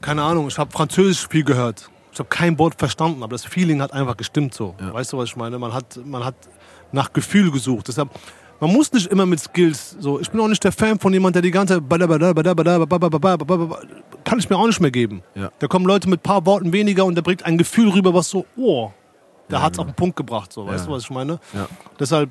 Keine 0.00 0.22
Ahnung, 0.22 0.48
ich 0.48 0.58
habe 0.58 0.70
Französisch 0.70 1.26
viel 1.28 1.44
gehört. 1.44 1.90
Ich 2.12 2.18
habe 2.18 2.28
kein 2.28 2.58
Wort 2.58 2.74
verstanden, 2.76 3.22
aber 3.22 3.32
das 3.32 3.44
Feeling 3.44 3.80
hat 3.80 3.92
einfach 3.92 4.16
gestimmt 4.16 4.52
so. 4.54 4.74
Ja. 4.80 4.92
Weißt 4.92 5.12
du, 5.12 5.18
was 5.18 5.28
ich 5.30 5.36
meine? 5.36 5.58
Man 5.58 5.72
hat, 5.72 5.98
man 6.04 6.24
hat 6.24 6.34
nach 6.92 7.12
Gefühl 7.12 7.50
gesucht. 7.50 7.88
Deshalb, 7.88 8.10
man 8.60 8.72
muss 8.72 8.92
nicht 8.92 9.06
immer 9.06 9.26
mit 9.26 9.40
Skills 9.40 9.96
so. 9.98 10.20
Ich 10.20 10.30
bin 10.30 10.40
auch 10.40 10.48
nicht 10.48 10.62
der 10.62 10.72
Fan 10.72 10.98
von 10.98 11.12
jemand, 11.12 11.34
der 11.34 11.42
die 11.42 11.50
ganze 11.50 11.80
kann 14.24 14.38
ich 14.38 14.50
mir 14.50 14.56
auch 14.56 14.66
nicht 14.66 14.80
mehr 14.80 14.90
geben. 14.90 15.22
Ja. 15.34 15.50
Da 15.58 15.66
kommen 15.66 15.86
Leute 15.86 16.08
mit 16.08 16.20
ein 16.20 16.22
paar 16.22 16.44
Worten 16.46 16.72
weniger 16.72 17.04
und 17.04 17.14
der 17.14 17.22
bringt 17.22 17.44
ein 17.44 17.58
Gefühl 17.58 17.88
rüber, 17.90 18.12
was 18.14 18.28
so, 18.28 18.44
oh, 18.56 18.90
da 19.48 19.58
ja, 19.58 19.62
hat 19.62 19.72
es 19.72 19.78
ja. 19.78 19.82
auf 19.82 19.90
den 19.90 19.94
Punkt 19.94 20.16
gebracht, 20.16 20.52
so, 20.52 20.66
weißt 20.66 20.86
du, 20.86 20.90
was 20.92 21.04
ich 21.04 21.10
meine? 21.10 21.40
Deshalb, 21.98 22.30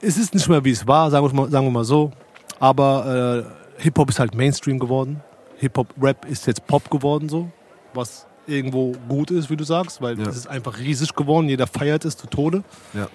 es 0.00 0.16
ist 0.16 0.34
nicht 0.34 0.48
mehr, 0.48 0.64
wie 0.64 0.70
es 0.70 0.86
war, 0.86 1.10
sagen 1.10 1.26
wir 1.26 1.34
mal, 1.34 1.50
sagen 1.50 1.66
wir 1.66 1.70
mal 1.70 1.84
so, 1.84 2.12
aber 2.58 3.44
äh, 3.78 3.82
Hip-Hop 3.82 4.08
ist 4.08 4.18
halt 4.18 4.34
Mainstream 4.34 4.78
geworden. 4.78 5.20
Hip-Hop-Rap 5.58 6.26
ist 6.26 6.46
jetzt 6.46 6.66
Pop 6.66 6.90
geworden, 6.90 7.28
so, 7.28 7.50
was 7.92 8.26
irgendwo 8.50 8.92
gut 9.08 9.30
ist, 9.30 9.48
wie 9.50 9.56
du 9.56 9.64
sagst, 9.64 10.02
weil 10.02 10.18
Ja. 10.18 10.26
es 10.28 10.36
ist 10.36 10.46
einfach 10.48 10.78
riesig 10.78 11.14
geworden. 11.14 11.48
Jeder 11.48 11.66
feiert 11.66 12.04
es 12.04 12.16
zu 12.16 12.26
Tode. 12.26 12.62
Ja. 12.92 13.08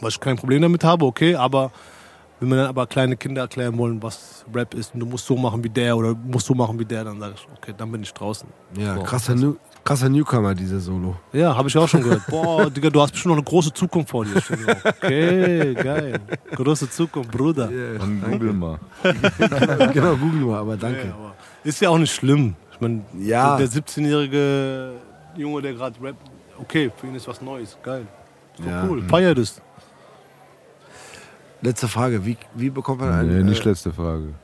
Was 0.00 0.14
ich 0.14 0.20
kein 0.20 0.36
Problem 0.36 0.62
damit 0.62 0.82
habe, 0.84 1.04
okay, 1.04 1.34
aber 1.36 1.70
wenn 2.40 2.48
wir 2.48 2.56
dann 2.56 2.66
aber 2.66 2.86
kleine 2.86 3.16
Kinder 3.16 3.42
erklären 3.42 3.78
wollen, 3.78 4.02
was 4.02 4.44
Rap 4.52 4.74
ist 4.74 4.92
und 4.92 5.00
du 5.00 5.06
musst 5.06 5.24
so 5.24 5.36
machen 5.36 5.62
wie 5.62 5.68
der 5.70 5.96
oder 5.96 6.08
du 6.14 6.20
musst 6.30 6.46
so 6.46 6.54
machen 6.54 6.78
wie 6.78 6.84
der, 6.84 7.04
dann 7.04 7.20
sage 7.20 7.34
ich, 7.36 7.46
okay, 7.56 7.72
dann 7.76 7.90
bin 7.92 8.02
ich 8.02 8.12
draußen. 8.12 8.48
Ja, 8.76 8.96
So. 8.96 9.02
krasser, 9.02 9.34
New 9.36 9.56
krasser 9.84 10.08
Newcomer, 10.08 10.54
dieser 10.54 10.80
Solo. 10.80 11.16
Ja, 11.32 11.54
habe 11.56 11.68
ich 11.68 11.76
auch 11.78 11.86
schon 11.88 12.02
gehört. 12.02 12.22
Boah, 12.28 12.68
Digga, 12.74 12.90
du 12.90 13.00
hast 13.00 13.12
bestimmt 13.12 13.30
noch 13.34 13.36
eine 13.38 13.44
große 13.44 13.72
Zukunft 13.72 14.10
vor 14.10 14.24
dir. 14.24 14.42
Okay, 15.02 15.74
geil. 15.74 16.20
Große 16.54 16.90
Zukunft, 16.90 17.30
Bruder. 17.30 17.68
Und 18.00 18.22
google 18.24 18.52
mal. 18.52 18.78
genau, 19.92 20.16
google 20.16 20.40
mal, 20.46 20.58
aber 20.58 20.76
danke. 20.76 21.06
Ja, 21.08 21.14
aber 21.14 21.34
ist 21.62 21.80
ja 21.80 21.88
auch 21.90 21.98
nicht 21.98 22.12
schlimm. 22.14 22.56
Meine, 22.88 23.02
Ja. 23.18 23.56
der 23.56 23.68
17-jährige 23.68 24.92
Junge, 25.36 25.62
der 25.62 25.72
gerade 25.74 25.96
rappt, 26.02 26.18
okay, 26.60 26.90
für 26.96 27.06
ihn 27.06 27.14
ist 27.14 27.26
was 27.28 27.40
Neues. 27.42 27.76
Geil. 27.82 28.06
Ist 28.54 28.60
doch 28.64 28.70
Ja. 28.70 28.84
cool. 28.88 29.02
Feier 29.02 29.34
das. 29.34 29.60
Letzte 31.62 31.88
Frage, 31.88 32.24
wie, 32.26 32.36
wie 32.54 32.70
bekommt 32.70 33.00
man 33.00 33.10
einen... 33.12 33.38
Nee, 33.38 33.42
nicht 33.42 33.64
äh, 33.64 33.68
letzte 33.70 33.92
Frage. 33.92 34.34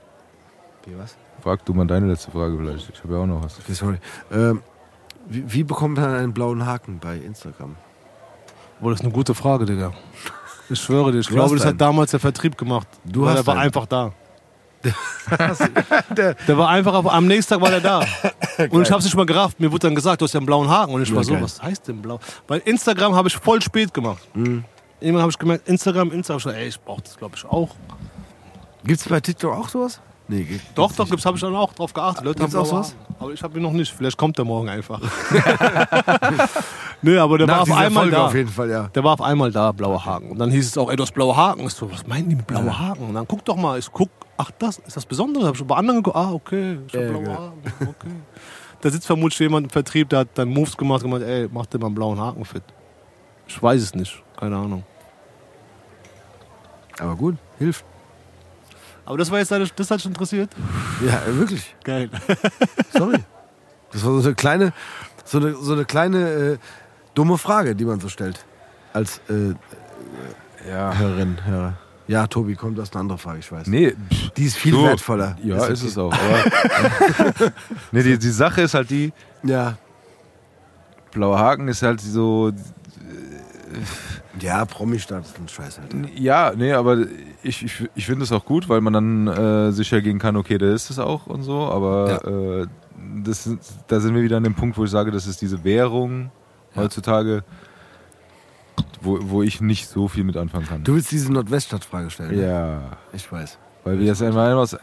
wie, 0.87 0.99
was? 0.99 1.17
Frag 1.43 1.65
du 1.67 1.75
mal 1.75 1.87
deine 1.87 2.07
letzte 2.07 2.31
Frage 2.31 2.57
vielleicht. 2.57 2.91
Ich 2.91 3.03
habe 3.05 3.15
ja 3.15 3.21
auch 3.21 3.27
noch 3.27 3.45
was. 3.45 3.59
Okay, 3.61 3.73
sorry. 3.75 3.99
Ähm, 4.33 4.63
wie, 5.27 5.45
wie 5.53 5.65
bekommt 5.65 5.97
man 5.99 6.15
einen 6.15 6.33
blauen 6.33 6.65
Haken 6.65 6.99
bei 6.99 7.17
Instagram? 7.17 7.77
Boah, 8.81 8.91
das 8.91 9.01
ist 9.01 9.05
eine 9.05 9.13
gute 9.13 9.35
Frage, 9.35 9.67
Digga. 9.67 9.93
Ich 10.71 10.81
schwöre 10.81 11.13
dir, 11.13 11.19
ich 11.19 11.27
Du 11.29 11.35
glaube, 11.35 11.55
das 11.57 11.65
hat 11.65 11.71
einen. 11.71 11.79
damals 11.79 12.11
der 12.13 12.21
Vertrieb 12.21 12.57
gemacht. 12.57 12.89
Du 13.05 13.27
hast 13.29 13.37
er 13.39 13.47
war 13.47 13.55
einen. 13.55 13.65
einfach 13.65 13.87
da. 13.87 14.13
Der 16.17 16.59
war 16.59 16.69
einfach, 16.69 16.95
auf, 16.95 17.07
am 17.07 17.27
nächsten 17.27 17.55
Tag 17.55 17.63
war 17.63 17.71
der 17.71 17.81
da. 17.81 17.99
Und 18.71 18.83
ich 18.83 18.91
hab's 18.91 19.05
nicht 19.05 19.15
mal 19.17 19.27
gerafft. 19.27 19.61
Mir 19.61 19.71
wurde 19.71 19.89
dann 19.89 19.95
gesagt, 19.95 20.21
du 20.21 20.25
hast 20.25 20.33
ja 20.33 20.39
einen 20.39 20.47
blauen 20.47 20.69
Haken. 20.69 20.95
Und 20.95 21.03
ich 21.03 21.15
war 21.15 21.23
so, 21.23 21.35
geil. 21.35 21.43
was 21.43 21.63
heißt 21.63 21.89
denn 21.89 22.01
blau? 22.01 22.19
Weil 22.49 22.61
Instagram 22.61 23.15
habe 23.15 23.29
ich 23.29 23.37
voll 23.37 23.61
spät 23.61 23.93
gemacht. 23.93 24.23
Irgendwann 24.35 25.23
habe 25.23 25.31
ich 25.31 25.39
gemerkt, 25.39 25.69
Instagram, 25.69 26.13
Instagram. 26.13 26.39
Ich 26.39 26.45
so, 26.45 26.51
ey, 26.51 26.69
ich 26.69 26.81
brauch 26.81 27.01
das, 27.01 27.17
glaube 27.17 27.37
ich, 27.37 27.45
auch. 27.45 27.71
Gibt's 28.85 29.09
bei 29.09 29.21
TikTok 29.21 29.55
auch 29.55 29.69
sowas? 29.69 30.01
Nee, 30.31 30.45
geht. 30.45 30.61
Doch, 30.77 30.93
doch, 30.93 31.11
gibt's, 31.11 31.27
habe 31.27 31.37
ich 31.37 31.41
dann 31.41 31.57
auch 31.57 31.73
drauf 31.73 31.93
geachtet. 31.93 32.25
Leute 32.25 32.39
Gibt's 32.39 32.55
haben 32.55 32.63
auch 32.63 32.69
blaue 32.69 32.85
sowas? 32.85 32.97
Aber 33.19 33.33
ich 33.33 33.43
habe 33.43 33.57
ihn 33.59 33.63
noch 33.65 33.73
nicht. 33.73 33.93
Vielleicht 33.93 34.17
kommt 34.17 34.39
der 34.39 34.45
morgen 34.45 34.69
einfach. 34.69 35.01
nee, 37.03 37.19
aber 37.19 37.39
der 37.39 37.49
war 37.49 37.55
Nach 37.57 37.63
auf 37.63 37.69
dieser 37.69 37.79
einmal 37.79 38.03
Folge 38.05 38.17
da. 38.17 38.27
auf 38.27 38.35
jeden 38.35 38.49
Fall, 38.49 38.71
ja. 38.71 38.87
Der 38.95 39.03
war 39.03 39.15
auf 39.15 39.23
einmal 39.23 39.51
da, 39.51 39.73
blauer 39.73 40.05
Haken. 40.05 40.31
Und 40.31 40.39
dann 40.39 40.53
hieß 40.53 40.69
es 40.69 40.79
auch, 40.79 40.89
ey, 40.89 40.95
du 40.95 41.03
hast 41.03 41.13
blaue 41.15 41.37
Haken. 41.37 41.67
Ich 41.67 41.73
so, 41.73 41.91
was 41.91 42.07
meinen 42.07 42.29
die 42.29 42.37
mit 42.37 42.47
blauer 42.47 42.79
Haken? 42.79 43.09
Und 43.09 43.15
dann 43.15 43.27
guck 43.27 43.45
doch 43.45 43.57
mal. 43.57 43.77
Ich 43.77 43.91
guck, 43.93 44.09
ach, 44.37 44.53
das 44.57 44.79
ist 44.79 44.97
das 44.97 45.05
Besondere. 45.05 45.49
Hab 45.49 45.57
ich 45.57 45.65
bei 45.65 45.75
anderen 45.75 45.99
geguckt. 45.99 46.17
Ah, 46.17 46.31
okay, 46.33 46.79
ich 46.87 46.95
hab 46.95 47.03
Ja, 47.03 47.09
blaue 47.09 47.25
geil. 47.25 47.37
Haken. 47.37 47.89
Okay. 47.89 48.11
Da 48.83 48.91
sitzt 48.91 49.07
vermutlich 49.09 49.41
jemand 49.41 49.67
im 49.67 49.71
Vertrieb, 49.71 50.11
der 50.11 50.21
hat 50.21 50.29
dann 50.35 50.49
Moves 50.49 50.77
gemacht 50.77 51.03
und 51.03 51.11
gemeint, 51.11 51.29
ey, 51.29 51.49
mach 51.53 51.67
dir 51.67 51.81
mal 51.81 51.87
einen 51.87 51.97
blauen 51.97 52.21
Haken 52.21 52.45
fit. 52.45 52.63
Ich 53.49 53.61
weiß 53.61 53.83
es 53.83 53.97
nicht. 53.97 54.23
Keine 54.39 54.55
Ahnung. 54.57 54.85
Aber 57.01 57.17
gut, 57.17 57.35
hilft. 57.59 57.85
Aber 59.05 59.19
das 59.19 59.31
war 59.31 59.39
jetzt 59.39 59.51
deine, 59.51 59.67
das 59.75 59.91
hat 59.91 59.99
dich 59.99 60.07
interessiert? 60.07 60.51
Ja, 61.07 61.21
wirklich. 61.27 61.75
Geil. 61.85 62.11
Sorry. 62.93 63.19
Das 63.93 64.05
war 64.05 64.21
so 64.21 64.29
eine 64.29 64.35
kleine, 64.35 64.73
so 65.25 65.39
eine, 65.39 65.55
so 65.57 65.73
eine 65.73 65.85
kleine 65.85 66.29
äh, 66.31 66.59
dumme 67.15 67.39
Frage, 67.39 67.75
die 67.75 67.85
man 67.85 67.99
so 68.01 68.09
stellt. 68.09 68.45
Als 68.93 69.21
äh, 69.29 69.55
Ja. 70.69 70.97
Hörerin, 70.97 71.39
Hörer. 71.45 71.75
Ja, 72.07 72.27
Tobi, 72.27 72.57
kommt 72.57 72.77
das 72.79 72.89
ist 72.89 72.95
eine 72.95 73.03
andere 73.03 73.19
Frage, 73.19 73.39
ich 73.39 73.51
weiß. 73.53 73.69
Nee, 73.69 73.93
pff, 73.93 74.31
Die 74.37 74.45
ist 74.45 74.57
viel 74.57 74.73
so, 74.75 74.83
wertvoller. 74.85 75.37
Ja, 75.45 75.59
okay. 75.63 75.73
ist 75.73 75.83
es 75.85 75.97
auch. 75.97 76.13
Aber 76.13 77.53
nee, 77.93 78.03
die, 78.03 78.19
die 78.19 78.31
Sache 78.31 78.63
ist 78.63 78.75
halt 78.75 78.91
die, 78.91 79.13
Ja. 79.45 79.77
blauer 81.13 81.39
Haken 81.39 81.69
ist 81.69 81.83
halt 81.83 82.01
so, 82.01 82.51
Ja, 84.39 84.65
Promi-Staat 84.65 85.25
ist 85.25 85.39
ein 85.39 85.49
Scheiß, 85.49 85.81
Alter. 85.81 85.97
ja, 86.15 86.53
nee, 86.57 86.73
aber 86.73 86.99
ich, 87.43 87.65
ich, 87.65 87.89
ich 87.97 88.07
finde 88.07 88.23
es 88.23 88.31
auch 88.31 88.45
gut, 88.45 88.69
weil 88.69 88.81
man 88.81 88.93
dann 88.93 89.27
äh, 89.27 89.73
sicher 89.73 90.01
gehen 90.01 90.21
kann, 90.21 90.37
okay, 90.37 90.57
der 90.57 90.73
ist 90.73 90.89
es 90.91 91.01
auch 91.01 91.27
und 91.27 91.43
so, 91.43 91.63
aber 91.67 92.63
äh, 92.63 92.67
das, 93.25 93.51
da 93.89 93.99
sind 93.99 94.15
wir 94.15 94.23
wieder 94.23 94.37
an 94.37 94.45
dem 94.45 94.55
Punkt, 94.55 94.79
wo 94.79 94.85
ich 94.85 94.91
sage, 94.91 95.11
das 95.11 95.27
ist 95.27 95.43
diese 95.43 95.65
Währung 95.65 96.31
heutzutage, 96.77 97.43
wo, 99.01 99.19
wo 99.23 99.43
ich 99.43 99.61
nicht 99.61 99.89
so 99.89 100.07
viel 100.09 100.23
mit 100.25 100.37
anfangen 100.37 100.67
kann. 100.67 100.85
Du 100.85 100.95
willst 100.95 101.11
diese 101.11 101.33
Nordweststadt-Frage 101.33 102.11
stellen? 102.11 102.37
ne? 102.37 102.47
Ja, 102.47 102.83
Ich 103.13 103.31
weiß. 103.31 103.59
weil 103.85 103.99
wir 103.99 104.07
jetzt 104.07 104.23
einmal 104.23 104.57
was. 104.57 104.79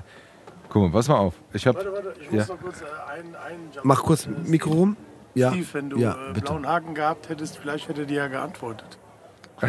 Guck 0.70 0.82
mal, 0.84 0.92
pass 0.92 1.08
mal 1.08 1.16
auf. 1.16 1.36
Ich 1.54 1.66
habe 1.66 1.78
Warte, 1.78 1.94
warte, 1.94 2.14
ich 2.20 2.26
Ja. 2.32 2.40
muss 2.40 2.48
noch 2.50 2.60
kurz 2.60 2.82
äh, 2.82 2.86
einen, 3.14 3.36
einen 3.36 3.72
Jump- 3.74 3.86
Mach 3.86 4.04
kurz 4.04 4.28
Mikro 4.46 4.72
rum. 4.74 4.98
Ja, 5.36 5.52
Steve, 5.52 5.68
wenn 5.74 5.90
du 5.90 6.00
ja, 6.00 6.12
äh, 6.14 6.34
bitte. 6.34 6.42
blauen 6.48 6.68
Haken 6.68 6.94
gehabt 6.96 7.30
hättest, 7.30 7.58
vielleicht 7.58 7.88
hätte 7.88 8.06
dir 8.06 8.18
ja 8.18 8.28
geantwortet. 8.28 8.98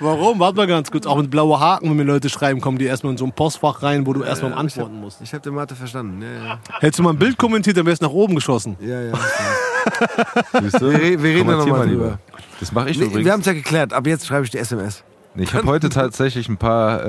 Warum? 0.00 0.38
Warte 0.38 0.56
mal 0.56 0.66
ganz 0.66 0.90
kurz. 0.90 1.06
Auch 1.06 1.16
mit 1.18 1.30
blauer 1.30 1.60
Haken, 1.60 1.90
wenn 1.90 1.96
mir 1.96 2.04
Leute 2.04 2.28
schreiben, 2.28 2.60
kommen 2.60 2.78
die 2.78 2.86
erstmal 2.86 3.12
in 3.12 3.18
so 3.18 3.24
ein 3.24 3.32
Postfach 3.32 3.82
rein, 3.82 4.06
wo 4.06 4.12
du 4.12 4.22
erstmal 4.22 4.54
antworten 4.54 5.00
musst. 5.00 5.20
Ich 5.20 5.32
habe 5.32 5.42
den 5.42 5.54
Mathe 5.54 5.74
verstanden. 5.74 6.22
Ja, 6.22 6.58
Hättest 6.80 6.98
du 6.98 7.02
mal 7.02 7.10
ein 7.10 7.18
Bild 7.18 7.36
kommentiert, 7.36 7.76
dann 7.76 7.86
wär's 7.86 8.00
nach 8.00 8.10
oben 8.10 8.34
geschossen. 8.34 8.76
ja, 8.80 9.00
ja. 9.02 9.12
ja. 9.12 10.60
Siehst 10.62 10.80
du? 10.80 10.90
Wir, 10.90 11.22
wir 11.22 11.34
reden 11.34 11.48
da 11.48 11.56
nochmal 11.56 11.78
mal 11.80 11.88
drüber. 11.88 12.18
Das 12.58 12.72
mache 12.72 12.90
ich 12.90 12.98
Nee, 12.98 13.04
übrigens. 13.06 13.24
wir 13.24 13.32
haben 13.32 13.40
es 13.40 13.46
ja 13.46 13.52
geklärt. 13.52 13.92
Ab 13.92 14.06
jetzt 14.06 14.26
schreibe 14.26 14.44
ich 14.44 14.50
die 14.50 14.58
SMS. 14.58 15.04
Nee, 15.34 15.44
ich 15.44 15.54
habe 15.54 15.66
heute 15.66 15.88
tatsächlich 15.90 16.48
ein 16.48 16.56
paar 16.56 17.04
äh, 17.04 17.08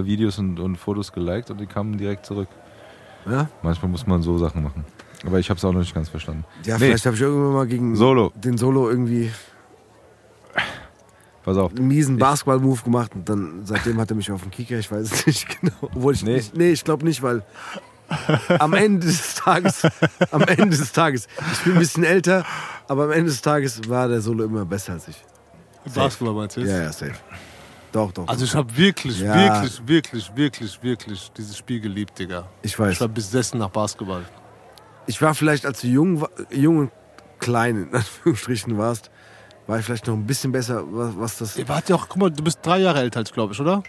äh, 0.00 0.04
Videos 0.04 0.38
und, 0.38 0.60
und 0.60 0.76
Fotos 0.76 1.12
geliked 1.12 1.50
und 1.50 1.58
die 1.60 1.66
kamen 1.66 1.96
direkt 1.96 2.26
zurück. 2.26 2.48
Ja, 3.28 3.48
Manchmal 3.62 3.90
muss 3.90 4.06
man 4.06 4.22
so 4.22 4.36
Sachen 4.38 4.62
machen. 4.62 4.84
Aber 5.26 5.38
ich 5.38 5.48
habe 5.48 5.58
es 5.58 5.64
auch 5.64 5.72
noch 5.72 5.80
nicht 5.80 5.94
ganz 5.94 6.08
verstanden. 6.08 6.44
ja 6.64 6.74
Nee. 6.76 6.86
vielleicht 6.86 7.06
habe 7.06 7.16
ich 7.16 7.22
irgendwann 7.22 7.52
mal 7.54 7.66
gegen 7.66 7.96
Solo. 7.96 8.32
den 8.34 8.58
Solo 8.58 8.90
irgendwie 8.90 9.30
Pass 11.44 11.56
auf. 11.56 11.72
einen 11.74 11.88
miesen 11.88 12.18
Basketball-Move 12.18 12.82
gemacht 12.82 13.12
und 13.14 13.28
dann 13.28 13.62
seitdem 13.64 13.98
hat 14.00 14.10
er 14.10 14.16
mich 14.16 14.30
auf 14.30 14.42
dem 14.42 14.50
Kicker, 14.50 14.78
ich 14.78 14.90
weiß 14.90 15.00
es 15.12 15.26
nicht 15.26 15.60
genau. 15.60 15.72
Obwohl 15.80 16.14
ich 16.14 16.22
Nee. 16.22 16.34
nicht, 16.36 16.56
nee, 16.56 16.70
ich 16.70 16.84
glaube 16.84 17.04
nicht, 17.04 17.22
weil 17.22 17.42
am 18.58 18.74
Ende 18.74 19.06
des 19.06 19.34
Tages, 19.36 19.82
am 20.30 20.42
Ende 20.42 20.76
des 20.76 20.92
Tages, 20.92 21.26
ich 21.52 21.60
bin 21.64 21.72
ein 21.74 21.78
bisschen 21.78 22.04
älter, 22.04 22.44
aber 22.86 23.04
am 23.04 23.10
Ende 23.10 23.30
des 23.30 23.40
Tages 23.40 23.80
war 23.88 24.06
der 24.08 24.20
Solo 24.20 24.44
immer 24.44 24.64
besser 24.64 24.92
als 24.92 25.08
ich. 25.08 25.16
Basketball 25.94 26.34
meinst 26.34 26.56
du 26.56 26.60
jetzt? 26.60 26.70
Ja, 26.70 26.82
ja, 26.82 26.92
safe. 26.92 27.14
Doch, 27.90 28.12
doch. 28.12 28.28
Also 28.28 28.44
ich 28.44 28.54
habe 28.54 28.74
wirklich, 28.76 29.18
Ja. 29.20 29.34
wirklich, 29.34 29.82
wirklich, 29.86 30.30
wirklich, 30.36 30.82
wirklich 30.82 31.32
dieses 31.36 31.58
Spiel 31.58 31.80
geliebt, 31.80 32.18
Digga. 32.18 32.48
ich 32.62 32.78
weiß. 32.78 32.92
Ich 32.92 33.00
war 33.00 33.08
besessen 33.08 33.58
nach 33.58 33.70
Basketball. 33.70 34.24
Ich 35.06 35.20
war 35.20 35.34
vielleicht, 35.34 35.66
als 35.66 35.80
du 35.80 35.88
jung, 35.88 36.24
jung 36.50 36.78
und 36.78 36.90
klein 37.40 37.88
in 37.88 37.94
Anführungsstrichen 37.94 38.78
warst, 38.78 39.10
war 39.66 39.78
ich 39.78 39.84
vielleicht 39.84 40.06
noch 40.06 40.14
ein 40.14 40.26
bisschen 40.26 40.52
besser, 40.52 40.82
was, 40.90 41.10
was 41.16 41.38
das. 41.38 41.56
Ihr 41.56 41.68
wart 41.68 41.88
ja 41.88 41.96
auch, 41.96 42.08
guck 42.08 42.16
mal, 42.18 42.30
du 42.30 42.42
bist 42.42 42.58
drei 42.62 42.78
Jahre 42.80 43.00
älter 43.00 43.20
als, 43.20 43.32
glaube 43.32 43.52
ich, 43.54 43.60
oder? 43.60 43.82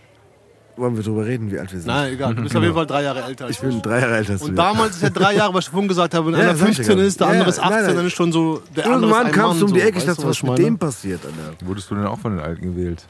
Wollen 0.75 0.95
wir 0.95 1.03
drüber 1.03 1.23
reden, 1.25 1.51
wie 1.51 1.59
alt 1.59 1.71
wir 1.71 1.79
sind? 1.79 1.87
Nein, 1.87 2.13
egal. 2.13 2.33
Du 2.33 2.41
bist 2.41 2.55
auf 2.55 2.63
jeden 2.63 2.73
Fall 2.73 2.87
drei 2.87 3.03
Jahre 3.03 3.21
älter 3.23 3.45
als 3.45 3.55
Ich 3.55 3.61
bin 3.61 3.79
drei 3.81 3.99
Jahre 3.99 4.15
älter 4.17 4.33
als 4.33 4.41
du. 4.41 4.47
Und 4.47 4.55
damals 4.55 4.95
ist 4.95 5.03
ja 5.03 5.09
drei 5.11 5.35
Jahre, 5.35 5.53
was 5.53 5.65
ich 5.65 5.69
vorhin 5.71 5.87
gesagt 5.87 6.15
habe, 6.15 6.27
wenn 6.31 6.33
Ja, 6.39 6.49
einer 6.49 6.55
sag 6.55 6.69
ich 6.69 6.77
ja 6.79 6.83
15 6.83 6.95
gerade. 6.95 7.07
ist, 7.07 7.19
der 7.19 7.27
Ja, 7.27 7.33
andere 7.33 7.49
ist 7.49 7.57
nein, 7.57 7.67
18, 7.73 7.85
nein. 7.85 7.95
dann 7.97 8.05
ist 8.07 8.13
schon 8.13 8.31
so, 8.31 8.61
der 8.75 8.85
andere 8.85 9.01
Irgendwann 9.01 9.21
ist 9.21 9.25
ein 9.27 9.39
kamst 9.39 9.61
du 9.61 9.65
um 9.65 9.73
die 9.73 9.79
so. 9.79 9.85
Ecke, 9.85 9.89
ich 9.89 9.95
Weißt 9.97 10.07
dachte, 10.09 10.21
du, 10.23 10.27
was 10.29 10.37
ich 10.37 10.43
mit 10.43 10.57
dem 10.57 10.77
passiert, 10.79 11.21
Alter. 11.25 11.67
Wurdest 11.67 11.91
du 11.91 11.95
denn 11.95 12.05
auch 12.07 12.17
von 12.19 12.35
den 12.37 12.43
Alten 12.43 12.61
gewählt? 12.63 13.05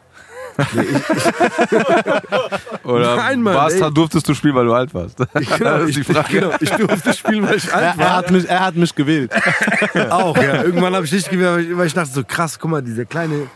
Oder 2.84 3.16
Nein, 3.16 3.42
Mann, 3.42 3.56
warst, 3.56 3.82
ey. 3.82 3.92
durftest 3.94 4.28
du 4.28 4.34
spielen, 4.34 4.56
weil 4.56 4.66
du 4.66 4.74
alt 4.74 4.94
warst? 4.94 5.18
Genau, 5.34 5.78
das 5.80 5.90
ist 5.90 5.98
ich, 5.98 6.06
die 6.08 6.14
Frage. 6.14 6.40
genau, 6.40 6.52
ich 6.60 6.70
durfte 6.70 7.14
spielen, 7.14 7.48
weil 7.48 7.58
ich 7.58 7.68
Er, 7.68 7.76
alt 7.76 7.98
er, 7.98 8.06
war. 8.06 8.16
hat 8.18 8.32
mich, 8.32 8.48
er 8.50 8.60
hat 8.60 8.76
mich 8.76 8.94
gewählt. 8.96 9.32
Auch, 10.10 10.38
ja. 10.38 10.64
Irgendwann 10.64 10.96
habe 10.96 11.06
ich 11.06 11.12
nicht 11.12 11.30
gewählt, 11.30 11.70
weil 11.78 11.86
ich- 11.88 11.94
ich 11.94 11.96
dachte 11.96 12.12
so, 12.12 12.24
krass, 12.24 12.58
guck 12.60 12.72
mal, 12.72 12.82
dieser 12.82 13.06
kleine, 13.06 13.48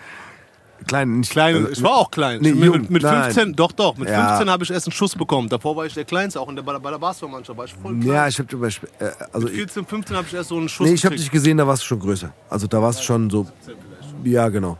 kleine, 0.85 1.11
nicht 1.13 1.31
Klein, 1.31 1.55
also, 1.55 1.69
ich 1.69 1.83
war 1.83 1.95
auch 1.97 2.11
klein. 2.11 2.39
Nee, 2.41 2.53
mit, 2.53 2.63
jung, 2.65 2.81
mit, 2.81 2.89
mit 2.91 3.03
nein. 3.03 3.23
15, 3.25 3.55
doch, 3.55 3.71
doch, 3.71 3.97
mit 3.97 4.09
Ja. 4.09 4.27
15 4.29 4.49
habe 4.49 4.63
ich 4.63 4.71
erst 4.71 4.87
einen 4.87 4.93
Schuss 4.93 5.15
bekommen. 5.15 5.49
Davor 5.49 5.75
war 5.75 5.85
ich 5.85 5.93
der 5.93 6.05
Kleinste, 6.05 6.39
auch 6.39 6.49
in 6.49 6.55
der, 6.55 6.63
bei 6.63 6.73
der, 6.73 6.99
Basketballmannschaft 6.99 7.57
war 7.57 7.65
ich 7.65 7.73
voll 7.73 7.95
klein. 7.99 8.13
Ja, 8.13 8.27
ich 8.27 8.37
habe 8.39 8.47
zum 8.47 8.61
Beispiel, 8.61 8.89
äh, 8.99 9.09
also 9.33 9.47
mit 9.47 9.55
14, 9.55 9.85
15 9.85 10.15
habe 10.15 10.27
ich 10.27 10.33
erst 10.33 10.49
so 10.49 10.57
einen 10.57 10.69
Schuss 10.69 10.87
Nee, 10.87 10.93
ich 10.93 11.05
habe 11.05 11.15
dich 11.15 11.29
gesehen, 11.31 11.57
da 11.57 11.67
warst 11.67 11.83
du 11.83 11.87
schon 11.87 11.99
größer. 11.99 12.31
Also 12.49 12.67
da 12.67 12.81
warst 12.81 12.99
du 12.99 13.03
schon 13.03 13.29
so. 13.29 13.47
Ja, 14.23 14.49
genau. 14.49 14.77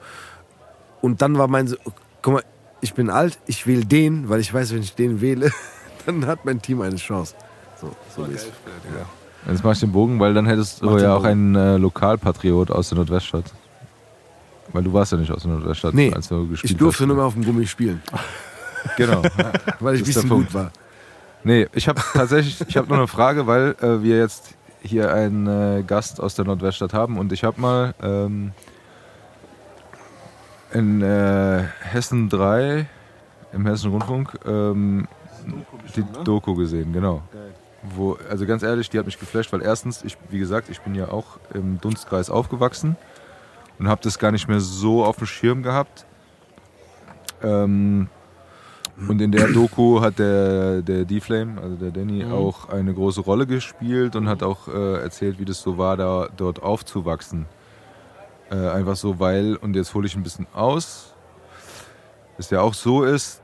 Und 1.02 1.22
dann 1.22 1.38
war 1.38 1.48
mein 1.48 1.68
so, 1.68 1.78
guck 2.22 2.34
mal, 2.36 2.44
ich 2.82 2.94
bin 2.94 3.10
alt, 3.10 3.40
ich 3.48 3.66
wähle 3.68 3.86
den, 3.86 4.30
weil 4.30 4.40
ich 4.40 4.54
weiß, 4.54 4.74
wenn 4.74 4.82
ich 4.82 4.96
den 4.96 5.22
wähle, 5.22 5.52
dann 6.06 6.26
hat 6.26 6.46
mein 6.46 6.62
Team 6.62 6.82
eine 6.82 6.96
Chance. 6.98 7.36
So, 7.80 7.92
so 8.16 8.24
ist 8.26 8.44
es. 8.44 8.52
Jetzt 9.50 9.64
mach 9.64 9.74
ich 9.74 9.80
den 9.80 9.92
Bogen, 9.92 10.20
weil 10.20 10.34
dann 10.34 10.46
hättest 10.46 10.82
du 10.82 10.86
Mach 10.88 10.96
den 10.96 11.04
ja 11.04 11.16
auch 11.16 11.24
einen 11.24 11.56
äh, 11.56 11.78
Lokalpatriot 11.78 12.70
aus 12.72 12.90
der 12.90 12.98
Nordweststadt. 12.98 13.46
Weil 14.74 14.84
du 14.84 14.92
warst 14.92 15.12
ja 15.14 15.18
nicht 15.18 15.32
aus 15.32 15.44
der 15.44 15.52
Nordweststadt, 15.52 15.94
Nee, 15.94 16.12
als 16.14 16.28
du 16.28 16.48
gespielt 16.48 16.72
Ich 16.72 16.78
durfte 16.78 17.04
hast. 17.04 17.08
nur 17.08 17.16
mehr 17.16 17.26
auf 17.26 17.34
dem 17.34 17.46
Gummi 17.46 17.66
spielen, 17.66 18.02
Genau. 18.98 19.22
weil 19.80 19.96
ich 19.96 20.02
ein 20.02 20.06
bisschen 20.06 20.28
Punkt. 20.30 20.48
gut 20.48 20.54
war. 20.56 20.72
Nee, 21.44 21.68
ich 21.74 21.88
habe 21.88 22.02
tatsächlich, 22.14 22.60
ich 22.68 22.76
habe 22.78 22.88
nur 22.88 22.98
eine 22.98 23.08
Frage, 23.08 23.48
weil 23.48 23.76
äh, 23.82 24.02
wir 24.04 24.18
jetzt 24.18 24.56
hier 24.82 25.14
einen 25.14 25.48
äh, 25.48 25.84
Gast 25.84 26.20
aus 26.20 26.36
der 26.36 26.46
Nordweststadt 26.46 26.94
haben 26.94 27.18
und 27.18 27.32
ich 27.32 27.44
habe 27.44 27.62
mal 27.62 27.94
ähm, 28.02 28.52
in 30.74 31.02
äh, 31.02 31.64
Hessen 31.82 32.30
3 32.30 32.88
im 33.54 33.66
Hessischen 33.66 33.92
Rundfunk 33.92 34.38
ähm, 34.46 35.08
die 35.96 36.04
Doku 36.24 36.56
gesehen, 36.56 36.94
genau. 36.94 37.22
Wo, 37.96 38.18
also 38.30 38.46
ganz 38.46 38.64
ehrlich, 38.64 38.90
die 38.90 39.00
hat 39.00 39.06
mich 39.06 39.20
geflasht, 39.20 39.54
weil 39.54 39.62
erstens, 39.62 40.04
ich, 40.04 40.18
wie 40.30 40.40
gesagt, 40.40 40.70
ich 40.70 40.82
bin 40.82 40.96
ja 40.96 41.10
auch 41.10 41.40
im 41.54 41.80
Dunstkreis 41.80 42.30
aufgewachsen 42.30 42.98
und 43.80 43.88
habe 43.88 44.02
das 44.04 44.20
gar 44.20 44.32
nicht 44.32 44.48
mehr 44.48 44.60
so 44.60 45.06
auf 45.06 45.18
dem 45.18 45.28
Schirm 45.28 45.64
gehabt. 45.64 46.06
Ähm, 47.42 48.10
und 49.08 49.22
in 49.22 49.32
der 49.32 49.48
Doku 49.50 50.02
hat 50.02 50.18
der, 50.18 50.82
der 50.82 51.06
D-Flame, 51.06 51.62
also 51.62 51.76
der 51.76 51.92
Danny, 51.92 52.26
auch 52.26 52.70
eine 52.70 52.94
große 52.94 53.22
Rolle 53.22 53.46
gespielt 53.46 54.16
und 54.16 54.28
hat 54.28 54.42
auch 54.42 54.68
äh, 54.68 55.02
erzählt, 55.02 55.40
wie 55.40 55.46
das 55.46 55.62
so 55.62 55.78
war, 55.78 55.98
da 55.98 56.30
dort 56.36 56.64
aufzuwachsen. 56.64 57.46
Äh, 58.50 58.70
einfach 58.70 58.96
so, 58.96 59.20
weil, 59.20 59.56
und 59.58 59.76
jetzt 59.76 59.94
hole 59.94 60.08
ich 60.08 60.16
ein 60.16 60.24
bisschen 60.24 60.48
aus, 60.54 61.14
es 62.38 62.50
ja 62.50 62.62
auch 62.62 62.74
so 62.74 63.04
ist, 63.04 63.42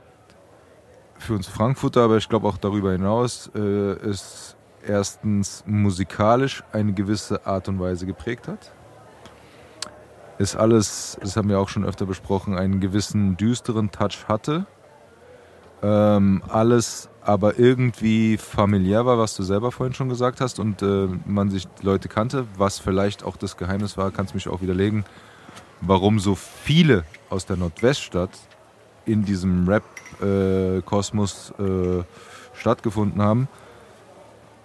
für 1.18 1.34
uns 1.34 1.46
Frankfurter, 1.46 2.02
aber 2.02 2.16
ich 2.16 2.28
glaube 2.28 2.48
auch 2.48 2.58
darüber 2.58 2.92
hinaus, 2.92 3.50
äh, 3.54 3.94
ist 4.08 4.56
erstens 4.86 5.64
musikalisch 5.66 6.62
eine 6.72 6.92
gewisse 6.92 7.46
Art 7.46 7.68
und 7.68 7.80
Weise 7.80 8.06
geprägt 8.06 8.48
hat. 8.48 8.72
Ist 10.38 10.56
alles, 10.56 11.16
das 11.20 11.36
haben 11.36 11.48
wir 11.48 11.58
auch 11.58 11.68
schon 11.68 11.84
öfter 11.84 12.06
besprochen, 12.06 12.58
einen 12.58 12.80
gewissen 12.80 13.36
düsteren 13.36 13.90
Touch 13.90 14.26
hatte. 14.28 14.66
Ähm, 15.82 16.42
alles 16.48 17.08
aber 17.24 17.58
irgendwie 17.58 18.36
familiär 18.36 19.06
war, 19.06 19.18
was 19.18 19.34
du 19.34 19.42
selber 19.42 19.72
vorhin 19.72 19.94
schon 19.94 20.10
gesagt 20.10 20.40
hast 20.42 20.58
und 20.58 20.82
äh, 20.82 21.08
man 21.24 21.50
sich 21.50 21.66
Leute 21.82 22.08
kannte, 22.08 22.46
was 22.56 22.78
vielleicht 22.78 23.24
auch 23.24 23.36
das 23.36 23.56
Geheimnis 23.56 23.96
war, 23.96 24.10
kannst 24.10 24.34
mich 24.34 24.46
auch 24.46 24.60
widerlegen, 24.60 25.04
warum 25.80 26.20
so 26.20 26.34
viele 26.34 27.04
aus 27.30 27.46
der 27.46 27.56
Nordweststadt 27.56 28.30
in 29.06 29.24
diesem 29.24 29.66
Rap-Kosmos 29.66 31.54
äh, 31.58 32.02
stattgefunden 32.52 33.22
haben. 33.22 33.48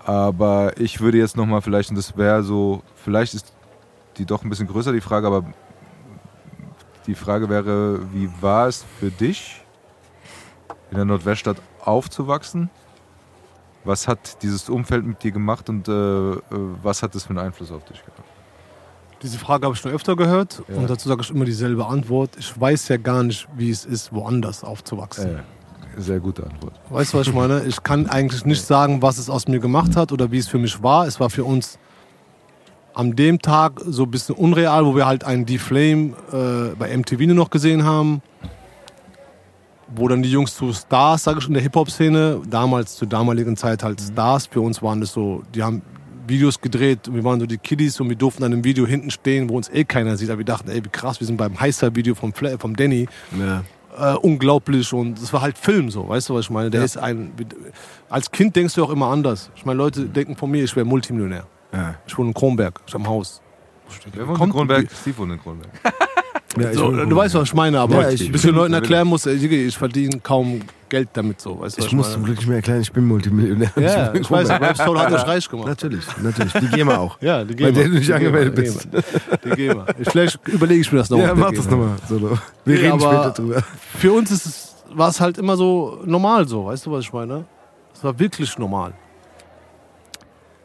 Aber 0.06 0.80
ich 0.80 1.00
würde 1.00 1.18
jetzt 1.18 1.38
nochmal 1.38 1.62
vielleicht, 1.62 1.90
und 1.90 1.96
das 1.96 2.18
wäre 2.18 2.44
so, 2.44 2.84
vielleicht 2.96 3.34
ist 3.36 3.54
die 4.18 4.26
doch 4.26 4.44
ein 4.44 4.50
bisschen 4.50 4.68
größer, 4.68 4.92
die 4.92 5.02
Frage, 5.02 5.28
aber 5.28 5.46
die 7.08 7.16
Frage 7.16 7.50
wäre, 7.50 8.02
wie 8.14 8.30
war 8.42 8.68
es 8.68 8.86
für 9.00 9.12
dich, 9.12 9.59
in 10.92 10.98
der 10.98 11.06
Nordweststadt 11.06 11.58
aufzuwachsen? 11.84 12.70
Was 13.84 14.08
hat 14.08 14.42
dieses 14.44 14.70
Umfeld 14.70 15.06
mit 15.06 15.24
dir 15.24 15.32
gemacht 15.32 15.70
und 15.70 15.88
äh, 15.88 15.92
äh, 15.92 16.38
was 16.84 17.02
hat 17.02 17.16
das 17.16 17.24
für 17.24 17.30
einen 17.30 17.40
Einfluss 17.40 17.72
auf 17.72 17.84
dich 17.86 18.00
gehabt? 18.02 18.22
Diese 19.22 19.38
Frage 19.38 19.66
habe 19.66 19.76
ich 19.76 19.82
schon 19.82 19.92
öfter 19.92 20.16
gehört 20.16 20.62
Ja. 20.68 20.76
und 20.78 20.90
dazu 20.90 21.08
sage 21.10 21.22
ich 21.22 21.30
immer 21.30 21.46
dieselbe 21.46 21.86
Antwort. 21.86 22.32
Ich 22.38 22.60
weiß 22.60 22.88
ja 22.90 22.98
gar 22.98 23.24
nicht, 23.24 23.48
wie 23.56 23.70
es 23.70 23.86
ist, 23.86 24.14
woanders 24.14 24.64
aufzuwachsen. 24.64 25.38
Äh, 25.38 25.42
sehr 25.98 26.20
gute 26.20 26.44
Antwort. 26.46 26.74
Weißt 26.90 27.14
du, 27.14 27.18
was 27.20 27.28
ich 27.28 27.34
meine? 27.34 27.62
Ich 27.66 27.82
kann 27.84 28.08
eigentlich 28.10 28.46
nicht 28.46 28.66
sagen, 28.66 29.02
was 29.02 29.18
es 29.18 29.30
aus 29.30 29.48
mir 29.48 29.60
gemacht 29.60 29.96
hat 29.96 30.12
oder 30.12 30.32
wie 30.32 30.38
es 30.38 30.48
für 30.48 30.58
mich 30.60 30.82
war. 30.84 31.08
Es 31.08 31.20
war 31.20 31.30
für 31.30 31.44
uns 31.46 31.80
an 32.94 33.16
dem 33.16 33.40
Tag 33.40 33.80
so 33.86 34.04
ein 34.04 34.12
bisschen 34.12 34.36
unreal, 34.36 34.86
wo 34.86 34.96
wir 34.96 35.06
halt 35.06 35.24
einen 35.24 35.46
D-Flame 35.46 36.14
äh, 36.34 36.76
bei 36.76 36.96
MTV 36.98 37.20
nur 37.28 37.36
noch 37.36 37.50
gesehen 37.50 37.84
haben. 37.86 38.22
Wo 39.96 40.08
dann 40.08 40.22
die 40.22 40.32
Jungs 40.32 40.56
zu 40.56 40.72
Stars, 40.72 41.24
sage 41.24 41.40
ich, 41.40 41.48
in 41.48 41.54
der 41.56 41.64
Hip-Hop-Szene, 41.64 42.42
damals 42.50 42.96
zur 42.96 43.08
damaligen 43.08 43.58
Zeit 43.58 43.84
halt 43.84 44.00
Stars. 44.00 44.46
Für 44.46 44.62
uns 44.62 44.82
waren 44.84 45.02
das 45.02 45.12
so, 45.14 45.42
die 45.56 45.64
haben 45.64 45.82
Videos 46.28 46.62
gedreht 46.62 47.08
und 47.08 47.16
wir 47.16 47.24
waren 47.24 47.40
so 47.40 47.48
die 47.48 47.58
Kiddies 47.58 48.00
und 48.00 48.08
wir 48.10 48.16
durften 48.16 48.44
an 48.44 48.54
einem 48.54 48.64
Video 48.64 48.86
hinten 48.86 49.10
stehen, 49.10 49.50
wo 49.50 49.58
uns 49.58 49.68
eh 49.70 49.84
keiner 49.84 50.16
sieht. 50.16 50.30
Aber 50.30 50.38
wir 50.38 50.46
dachten, 50.46 50.70
ey, 50.70 50.84
wie 50.86 50.90
krass, 50.90 51.20
wir 51.20 51.26
sind 51.26 51.38
beim 51.38 51.60
Heißer-Video 51.60 52.14
vom, 52.14 52.34
Fla- 52.34 52.60
vom 52.60 52.76
Danny 52.76 53.08
Ja. 53.40 53.64
äh, 54.14 54.16
unglaublich 54.18 54.94
und 54.94 55.18
es 55.18 55.34
war 55.34 55.42
halt 55.42 55.58
Film 55.58 55.90
so, 55.90 56.08
weißt 56.08 56.30
du, 56.30 56.36
was 56.36 56.46
ich 56.46 56.50
meine? 56.52 56.70
Der 56.70 56.82
Ja. 56.82 56.86
ist 56.86 56.98
ein, 56.98 57.32
als 58.12 58.30
Kind 58.30 58.56
denkst 58.56 58.76
du 58.76 58.84
auch 58.84 58.92
immer 58.92 59.08
anders. 59.08 59.50
Ich 59.56 59.66
meine, 59.66 59.78
Leute 59.80 60.06
denken 60.06 60.36
von 60.36 60.52
mir, 60.52 60.64
ich 60.64 60.76
wäre 60.76 60.86
Multimillionär. 60.86 61.46
Ja. 61.74 61.96
Ich 62.06 62.16
wohne 62.16 62.28
in 62.30 62.34
Kronberg, 62.36 62.80
ich 62.86 62.94
am 62.94 63.08
Haus. 63.08 63.42
Wer 64.14 64.28
wohnt 64.28 64.40
in 64.40 64.52
Kronberg? 64.52 64.88
Steve 65.02 65.18
wohnt 65.18 65.32
in 65.32 65.42
Kronberg. 65.42 65.72
Ja, 66.62 66.72
ich 66.72 66.78
So, 66.78 66.92
bin- 66.92 67.10
du 67.10 67.16
weißt, 67.16 67.36
was 67.36 67.44
ich 67.50 67.54
meine, 67.54 67.80
aber 67.80 68.02
Ja, 68.02 68.10
ich- 68.10 68.26
ein 68.26 68.32
bisschen 68.32 68.56
Leuten 68.56 68.74
erklären 68.74 69.08
muss, 69.08 69.26
ich 69.26 69.78
verdiene 69.78 70.20
kaum 70.22 70.62
Geld 70.90 71.10
damit 71.14 71.40
so, 71.40 71.60
weißt 71.60 71.78
ich 71.78 71.92
muss 71.94 72.12
zum 72.14 72.24
Glück 72.24 72.38
nicht 72.38 72.48
mehr 72.48 72.58
erklären, 72.58 72.82
ich 72.82 72.92
bin 72.92 73.06
Multimillionär. 73.06 73.72
Ja, 73.76 74.08
bin 74.12 74.24
ich 74.24 74.32
weiß, 74.32 74.48
Kronberg. 74.48 74.70
Rap 74.70 74.78
Soul 74.88 75.00
hat 75.00 75.12
mich 75.12 75.28
reich 75.28 75.48
gemacht. 75.50 75.68
Natürlich, 75.68 76.06
natürlich. 76.22 76.54
Die 76.54 76.68
GEMA 76.68 76.98
auch. 76.98 77.18
Ja, 77.22 77.44
die 77.44 77.54
Bei 77.54 77.70
GEMA. 77.70 77.72
der 77.72 77.84
du 77.86 77.90
nicht 77.92 78.12
angemeldet 78.12 78.56
GEMA, 78.56 78.74
bist. 78.92 79.44
Die 79.46 79.50
GEMA. 79.52 79.86
Vielleicht 80.04 80.40
überlege 80.48 80.82
ich 80.82 80.92
mir 80.92 80.98
das 81.00 81.10
noch. 81.12 81.20
Ja, 81.20 81.36
mach 81.36 81.52
das 81.52 81.70
nochmal. 81.70 81.96
So, 82.08 82.20
wir 82.22 82.40
Nee, 82.66 82.74
reden 82.76 82.92
aber- 82.94 83.02
später 83.02 83.32
drüber. 83.32 83.64
Für 83.98 84.14
uns 84.14 84.32
ist 84.32 84.46
es, 84.48 84.76
war 84.92 85.10
es 85.10 85.22
halt 85.22 85.38
immer 85.38 85.56
so 85.58 86.00
normal 86.06 86.48
so, 86.48 86.66
weißt 86.66 86.86
du, 86.88 86.92
was 86.92 87.02
ich 87.06 87.14
meine? 87.14 87.46
Es 87.94 88.04
war 88.04 88.18
wirklich 88.18 88.58
normal. 88.58 88.94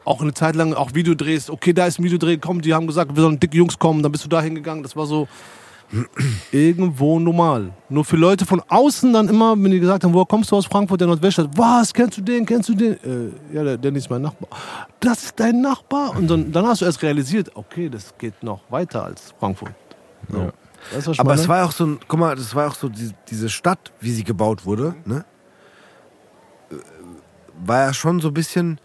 Auch 0.06 0.20
eine 0.20 0.34
Zeit 0.34 0.54
lang, 0.54 0.74
auch 0.74 0.92
Video 0.94 1.14
drehst, 1.14 1.48
okay, 1.48 1.72
da 1.72 1.86
ist 1.86 1.98
ein 1.98 2.04
Videodreh, 2.04 2.36
komm, 2.36 2.60
die 2.60 2.74
haben 2.74 2.86
gesagt, 2.86 3.14
wir 3.14 3.22
sollen 3.22 3.40
dicke 3.40 3.56
Jungs 3.56 3.78
kommen, 3.78 4.02
dann 4.02 4.12
bist 4.12 4.24
du 4.24 4.28
da 4.28 4.42
hingegangen. 4.42 4.82
Das 4.82 4.94
war 4.96 5.06
so 5.06 5.28
irgendwo 6.52 7.18
normal. 7.18 7.72
Nur 7.88 8.04
für 8.04 8.16
Leute 8.16 8.46
von 8.46 8.60
außen 8.68 9.12
dann 9.12 9.28
immer, 9.28 9.52
wenn 9.52 9.70
die 9.70 9.80
gesagt 9.80 10.04
haben, 10.04 10.12
woher 10.12 10.26
kommst 10.26 10.50
du 10.50 10.56
aus 10.56 10.66
Frankfurt, 10.66 11.00
der 11.00 11.08
Nordweststadt? 11.08 11.50
Was, 11.56 11.92
kennst 11.92 12.18
du 12.18 12.22
den, 12.22 12.44
kennst 12.46 12.68
du 12.68 12.74
den? 12.74 12.92
Äh, 12.94 13.54
ja, 13.54 13.64
der 13.64 13.78
Danny 13.78 13.98
ist 13.98 14.10
mein 14.10 14.22
Nachbar. 14.22 14.48
Das 15.00 15.24
ist 15.24 15.40
dein 15.40 15.60
Nachbar? 15.60 16.16
Und 16.16 16.28
dann, 16.28 16.50
dann 16.52 16.66
hast 16.66 16.80
du 16.80 16.84
erst 16.84 17.02
realisiert, 17.02 17.50
okay, 17.54 17.88
das 17.88 18.16
geht 18.18 18.42
noch 18.42 18.60
weiter 18.70 19.04
als 19.04 19.34
Frankfurt. 19.38 19.74
So. 20.30 20.38
Ja. 20.38 20.52
Weißt 20.92 21.06
du, 21.06 21.10
Aber 21.12 21.24
meine? 21.24 21.40
es 21.40 21.48
war 21.48 21.64
auch 21.64 21.72
so 21.72 21.86
ein, 21.86 21.98
guck 22.06 22.20
mal, 22.20 22.36
das 22.36 22.54
war 22.54 22.68
auch 22.68 22.74
so 22.74 22.88
die, 22.88 23.10
diese 23.30 23.48
Stadt, 23.48 23.92
wie 24.00 24.10
sie 24.10 24.24
gebaut 24.24 24.66
wurde, 24.66 24.94
ne? 25.04 25.24
Äh, 26.70 26.74
War 27.64 27.86
ja 27.86 27.94
schon 27.94 28.20
so 28.20 28.28
ein 28.28 28.34
bisschen. 28.34 28.78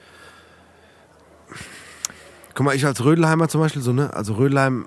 Guck 2.53 2.65
mal, 2.65 2.75
ich 2.75 2.85
als 2.85 3.03
Rödelheimer 3.03 3.47
zum 3.47 3.61
Beispiel 3.61 3.81
so, 3.81 3.93
ne? 3.93 4.13
Also 4.13 4.33
Rödelheim 4.33 4.85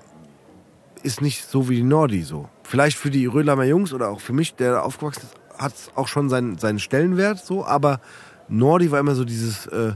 ist 1.03 1.21
nicht 1.21 1.45
so 1.45 1.69
wie 1.69 1.75
die 1.77 1.83
Nordi 1.83 2.23
so. 2.23 2.49
Vielleicht 2.63 2.97
für 2.97 3.09
die 3.09 3.25
Rödelheimer 3.25 3.65
Jungs 3.65 3.93
oder 3.93 4.09
auch 4.09 4.19
für 4.19 4.33
mich, 4.33 4.55
der 4.55 4.73
da 4.73 4.79
aufgewachsen 4.81 5.23
ist, 5.23 5.61
hat 5.61 5.73
es 5.73 5.91
auch 5.95 6.07
schon 6.07 6.29
seinen, 6.29 6.57
seinen 6.57 6.79
Stellenwert 6.79 7.39
so, 7.39 7.65
aber 7.65 7.99
Nordi 8.47 8.91
war 8.91 8.99
immer 8.99 9.15
so 9.15 9.25
dieses, 9.25 9.67
äh, 9.67 9.93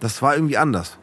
das 0.00 0.22
war 0.22 0.34
irgendwie 0.34 0.56
anders. 0.56 0.98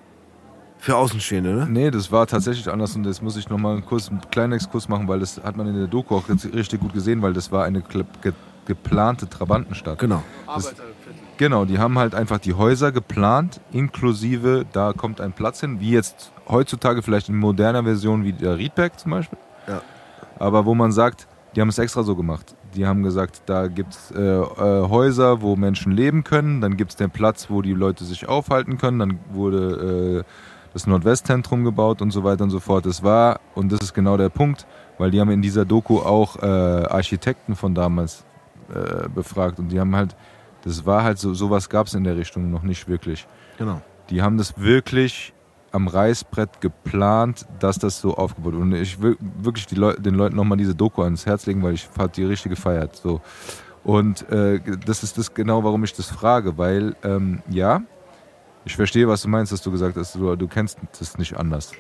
Für 0.78 0.96
Außenstehende, 0.96 1.54
ne? 1.54 1.68
Nee, 1.70 1.92
das 1.92 2.12
war 2.12 2.26
tatsächlich 2.26 2.68
anders 2.68 2.96
und 2.96 3.04
das 3.04 3.22
muss 3.22 3.38
ich 3.38 3.50
nochmal 3.50 3.74
einen, 3.74 3.86
Kurs, 3.86 4.10
einen 4.10 4.22
kleinen 4.32 4.54
Exkurs 4.54 4.90
machen, 4.90 5.08
weil 5.08 5.20
das 5.20 5.40
hat 5.44 5.56
man 5.56 5.68
in 5.68 5.76
der 5.76 5.88
Doku 5.88 6.16
auch 6.16 6.24
richtig 6.28 6.80
gut 6.80 6.94
gesehen, 6.94 7.22
weil 7.22 7.34
das 7.34 7.52
war 7.52 7.66
eine 7.66 7.82
ge 7.82 8.04
ge 8.22 8.34
geplante 8.66 9.28
Trabantenstadt. 9.28 10.00
Genau. 10.00 10.24
Genau, 11.38 11.66
die 11.66 11.80
haben 11.80 11.98
halt 11.98 12.14
einfach 12.14 12.38
die 12.38 12.54
Häuser 12.54 12.92
geplant, 12.92 13.62
inklusive, 13.72 14.66
da 14.72 14.94
kommt 14.94 15.20
ein 15.22 15.32
Platz 15.32 15.62
hin, 15.62 15.80
wie 15.80 15.92
jetzt 15.92 16.32
heutzutage 16.48 17.02
vielleicht 17.02 17.30
in 17.30 17.38
moderner 17.38 17.84
Version 17.84 18.24
wie 18.24 18.34
der 18.34 18.58
Riedberg 18.58 19.00
zum 19.00 19.12
Beispiel. 19.12 19.40
Ja. 19.68 19.82
Aber 20.38 20.66
wo 20.66 20.76
man 20.76 20.92
sagt, 20.92 21.28
die 21.56 21.62
haben 21.62 21.70
es 21.70 21.78
extra 21.78 22.04
so 22.04 22.16
gemacht. 22.16 22.56
Die 22.76 22.86
haben 22.86 23.04
gesagt, 23.04 23.44
da 23.48 23.68
gibt 23.68 23.94
es 23.94 24.12
äh, 24.12 24.22
äh, 24.22 24.88
Häuser, 24.88 25.42
wo 25.42 25.56
Menschen 25.56 25.92
leben 25.92 26.24
können, 26.24 26.62
dann 26.62 26.78
gibt 26.78 26.92
es 26.92 26.96
den 26.96 27.12
Platz, 27.12 27.50
wo 27.50 27.62
die 27.62 27.74
Leute 27.74 28.06
sich 28.06 28.30
aufhalten 28.30 28.78
können, 28.78 29.00
dann 29.00 29.20
wurde 29.34 30.24
äh, 30.26 30.32
das 30.74 30.88
Nordwestzentrum 30.88 31.64
gebaut 31.64 32.02
und 32.02 32.12
so 32.12 32.24
weiter 32.24 32.44
und 32.44 32.50
so 32.50 32.60
fort. 32.60 32.86
Das 32.86 33.04
war, 33.04 33.40
und 33.56 33.72
das 33.72 33.82
ist 33.82 33.94
genau 33.94 34.16
der 34.16 34.30
Punkt, 34.30 34.66
weil 34.98 35.12
die 35.12 35.20
haben 35.20 35.32
in 35.32 35.42
dieser 35.42 35.66
Doku 35.66 36.00
auch 36.00 36.38
äh, 36.42 36.46
Architekten 36.46 37.56
von 37.56 37.76
damals 37.76 38.24
äh, 38.74 39.10
befragt 39.10 39.60
und 39.60 39.70
die 39.70 39.80
haben 39.80 39.96
halt, 39.96 40.16
das 40.64 40.86
war 40.86 41.04
halt 41.04 41.18
so, 41.18 41.34
sowas 41.34 41.70
gab 41.70 41.88
es 41.88 41.94
in 41.94 42.04
der 42.04 42.18
Richtung 42.18 42.52
noch 42.52 42.64
nicht 42.64 42.88
wirklich. 42.88 43.28
Genau. 43.58 43.82
Die 44.10 44.22
haben 44.22 44.38
das 44.38 44.60
wirklich 44.60 45.34
am 45.72 45.88
Reißbrett 45.88 46.62
geplant, 46.62 47.46
dass 47.60 47.80
das 47.80 48.02
so 48.02 48.16
aufgebaut 48.16 48.54
wird. 48.54 48.62
Und 48.62 48.74
ich 48.74 49.02
will 49.02 49.18
wirklich 49.20 49.68
die 49.68 49.76
Leu 49.76 49.94
den 49.94 50.16
Leuten 50.16 50.36
nochmal 50.36 50.58
diese 50.58 50.76
Doku 50.76 51.02
ans 51.02 51.26
Herz 51.26 51.46
legen, 51.46 51.64
weil 51.64 51.74
ich 51.74 51.90
habe 51.98 52.10
die 52.10 52.26
richtig 52.26 52.52
gefeiert. 52.52 52.96
So. 52.96 53.22
Und 53.84 54.30
äh, 54.30 54.60
das 54.86 55.04
ist 55.04 55.18
das 55.18 55.34
genau, 55.34 55.64
warum 55.64 55.84
ich 55.84 55.94
das 55.94 56.08
frage, 56.08 56.58
weil 56.58 56.96
ähm, 57.04 57.42
ja, 57.50 57.82
ich 58.66 58.76
verstehe, 58.76 59.08
was 59.08 59.24
du 59.24 59.30
meinst, 59.30 59.52
dass 59.52 59.62
du 59.62 59.72
gesagt 59.72 59.98
hast, 59.98 60.16
du, 60.16 60.36
du 60.36 60.48
kennst 60.48 60.78
das 61.00 61.18
nicht 61.18 61.36
anders. 61.38 61.72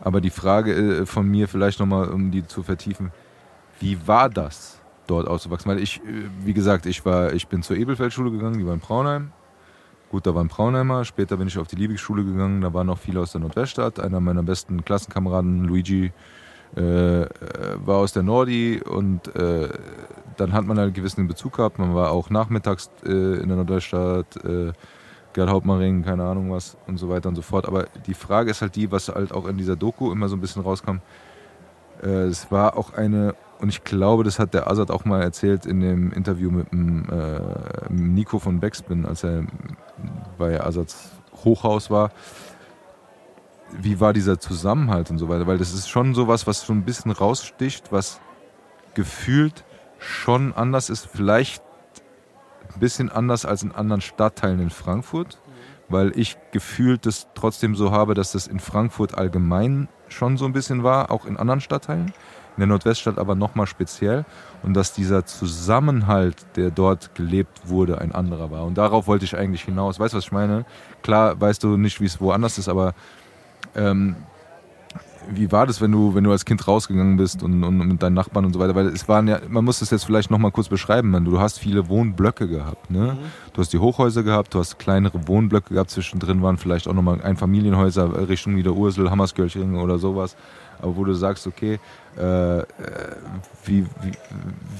Aber 0.00 0.20
die 0.20 0.30
Frage 0.30 0.72
äh, 0.74 1.06
von 1.06 1.28
mir 1.28 1.46
vielleicht 1.46 1.78
nochmal, 1.78 2.08
um 2.08 2.30
die 2.30 2.44
zu 2.44 2.62
vertiefen, 2.62 3.12
wie 3.78 4.06
war 4.06 4.28
das, 4.28 4.71
dort 5.06 5.28
aufzuwachsen? 5.28 5.70
Weil 5.70 5.80
ich, 5.80 5.98
äh, 5.98 6.28
wie 6.44 6.54
gesagt, 6.54 6.86
ich 6.86 7.04
war, 7.04 7.32
ich 7.32 7.48
bin 7.48 7.62
zur 7.62 7.76
Ebelfeldschule 7.76 8.30
gegangen, 8.30 8.58
die 8.58 8.66
war 8.66 8.74
in 8.74 8.80
Braunheim. 8.80 9.32
Gut, 10.10 10.26
da 10.26 10.34
waren 10.34 10.48
Braunheimer. 10.48 11.04
Später 11.04 11.38
bin 11.38 11.48
ich 11.48 11.56
auf 11.58 11.68
die 11.68 11.76
Liebigschule 11.76 12.22
gegangen. 12.24 12.60
Da 12.60 12.74
waren 12.74 12.86
noch 12.86 12.98
viele 12.98 13.20
aus 13.20 13.32
der 13.32 13.40
Nordweststadt. 13.40 13.98
Einer 13.98 14.20
meiner 14.20 14.42
besten 14.42 14.84
Klassenkameraden, 14.84 15.64
Luigi, 15.64 16.12
äh, 16.76 17.22
äh, 17.22 17.28
war 17.84 17.96
aus 17.96 18.12
der 18.12 18.22
Nordi. 18.22 18.82
Und 18.84 19.34
äh, 19.34 19.70
dann 20.36 20.52
hat 20.52 20.66
man 20.66 20.76
halt 20.76 20.88
einen 20.88 20.94
gewissen 20.94 21.26
Bezug 21.28 21.56
gehabt. 21.56 21.78
Man 21.78 21.94
war 21.94 22.10
auch 22.10 22.28
nachmittags 22.28 22.90
äh, 23.06 23.40
in 23.40 23.48
der 23.48 23.56
Nordweststadt, 23.56 24.36
äh, 24.44 24.72
Gerd 25.32 25.48
Hauptmannring, 25.48 26.02
keine 26.02 26.24
Ahnung 26.24 26.52
was 26.52 26.76
und 26.86 26.98
so 26.98 27.08
weiter 27.08 27.30
und 27.30 27.36
so 27.36 27.42
fort. 27.42 27.66
Aber 27.66 27.86
die 28.06 28.12
Frage 28.12 28.50
ist 28.50 28.60
halt 28.60 28.76
die, 28.76 28.92
was 28.92 29.08
halt 29.08 29.32
auch 29.32 29.46
in 29.46 29.56
dieser 29.56 29.76
Doku 29.76 30.12
immer 30.12 30.28
so 30.28 30.36
ein 30.36 30.40
bisschen 30.42 30.62
rauskam. 30.62 30.98
Äh, 32.02 32.24
es 32.24 32.50
war 32.50 32.76
auch 32.76 32.92
eine, 32.92 33.34
und 33.62 33.68
ich 33.68 33.84
glaube, 33.84 34.24
das 34.24 34.40
hat 34.40 34.54
der 34.54 34.68
Azad 34.68 34.90
auch 34.90 35.04
mal 35.04 35.22
erzählt 35.22 35.66
in 35.66 35.78
dem 35.78 36.10
Interview 36.10 36.50
mit 36.50 36.72
dem 36.72 37.08
äh, 37.08 37.40
Nico 37.90 38.40
von 38.40 38.58
Backspin, 38.58 39.06
als 39.06 39.22
er 39.22 39.44
bei 40.36 40.60
Azads 40.60 41.12
Hochhaus 41.44 41.88
war. 41.88 42.10
Wie 43.78 44.00
war 44.00 44.12
dieser 44.12 44.40
Zusammenhalt 44.40 45.12
und 45.12 45.18
so 45.18 45.28
weiter? 45.28 45.46
Weil 45.46 45.58
das 45.58 45.72
ist 45.72 45.88
schon 45.88 46.12
sowas, 46.12 46.48
was 46.48 46.66
schon 46.66 46.78
ein 46.78 46.84
bisschen 46.84 47.12
raussticht, 47.12 47.92
was 47.92 48.20
gefühlt 48.94 49.64
schon 49.98 50.52
anders 50.52 50.90
ist. 50.90 51.06
Vielleicht 51.06 51.62
ein 52.74 52.80
bisschen 52.80 53.10
anders 53.10 53.46
als 53.46 53.62
in 53.62 53.70
anderen 53.70 54.00
Stadtteilen 54.00 54.58
in 54.58 54.70
Frankfurt, 54.70 55.38
weil 55.88 56.18
ich 56.18 56.36
gefühlt 56.50 57.06
das 57.06 57.28
trotzdem 57.36 57.76
so 57.76 57.92
habe, 57.92 58.14
dass 58.14 58.32
das 58.32 58.48
in 58.48 58.58
Frankfurt 58.58 59.16
allgemein 59.16 59.86
schon 60.08 60.36
so 60.36 60.46
ein 60.46 60.52
bisschen 60.52 60.82
war, 60.82 61.12
auch 61.12 61.26
in 61.26 61.36
anderen 61.36 61.60
Stadtteilen, 61.60 62.12
in 62.56 62.60
der 62.60 62.66
Nordweststadt 62.66 63.18
aber 63.18 63.34
nochmal 63.34 63.66
speziell 63.66 64.24
und 64.62 64.74
dass 64.74 64.92
dieser 64.92 65.24
Zusammenhalt, 65.24 66.36
der 66.56 66.70
dort 66.70 67.14
gelebt 67.14 67.68
wurde, 67.68 68.00
ein 68.00 68.12
anderer 68.12 68.50
war. 68.50 68.64
Und 68.64 68.76
darauf 68.76 69.06
wollte 69.06 69.24
ich 69.24 69.36
eigentlich 69.36 69.62
hinaus. 69.62 69.98
Weißt 69.98 70.14
du, 70.14 70.18
was 70.18 70.24
ich 70.24 70.32
meine? 70.32 70.64
Klar 71.02 71.40
weißt 71.40 71.62
du 71.64 71.76
nicht, 71.76 72.00
wie 72.00 72.06
es 72.06 72.20
woanders 72.20 72.58
ist, 72.58 72.68
aber 72.68 72.94
ähm, 73.74 74.16
wie 75.30 75.50
war 75.52 75.66
das, 75.66 75.80
wenn 75.80 75.92
du, 75.92 76.14
wenn 76.14 76.24
du 76.24 76.30
als 76.30 76.44
Kind 76.44 76.66
rausgegangen 76.66 77.16
bist 77.16 77.42
und, 77.42 77.62
und 77.64 77.78
mit 77.78 78.02
deinen 78.02 78.14
Nachbarn 78.14 78.44
und 78.44 78.52
so 78.52 78.58
weiter? 78.58 78.74
Weil 78.74 78.88
es 78.88 79.08
waren 79.08 79.28
ja, 79.28 79.40
man 79.48 79.64
muss 79.64 79.80
das 79.80 79.90
jetzt 79.90 80.04
vielleicht 80.04 80.30
nochmal 80.30 80.50
kurz 80.50 80.68
beschreiben, 80.68 81.24
du 81.24 81.40
hast 81.40 81.58
viele 81.58 81.88
Wohnblöcke 81.88 82.48
gehabt, 82.48 82.90
ne? 82.90 83.16
Du 83.52 83.60
hast 83.60 83.72
die 83.72 83.78
Hochhäuser 83.78 84.22
gehabt, 84.22 84.54
du 84.54 84.58
hast 84.58 84.78
kleinere 84.78 85.28
Wohnblöcke 85.28 85.74
gehabt, 85.74 85.90
zwischendrin 85.90 86.42
waren 86.42 86.56
vielleicht 86.56 86.88
auch 86.88 86.94
nochmal 86.94 87.20
Einfamilienhäuser 87.22 88.28
Richtung 88.28 88.54
Niederursel, 88.54 89.10
Hammerskirchen 89.10 89.76
oder 89.76 89.98
sowas. 89.98 90.36
Aber 90.80 90.96
wo 90.96 91.04
du 91.04 91.14
sagst, 91.14 91.46
okay, 91.46 91.78
äh, 92.18 92.58
äh, 92.58 92.64
wie, 93.64 93.86
wie, 94.02 94.12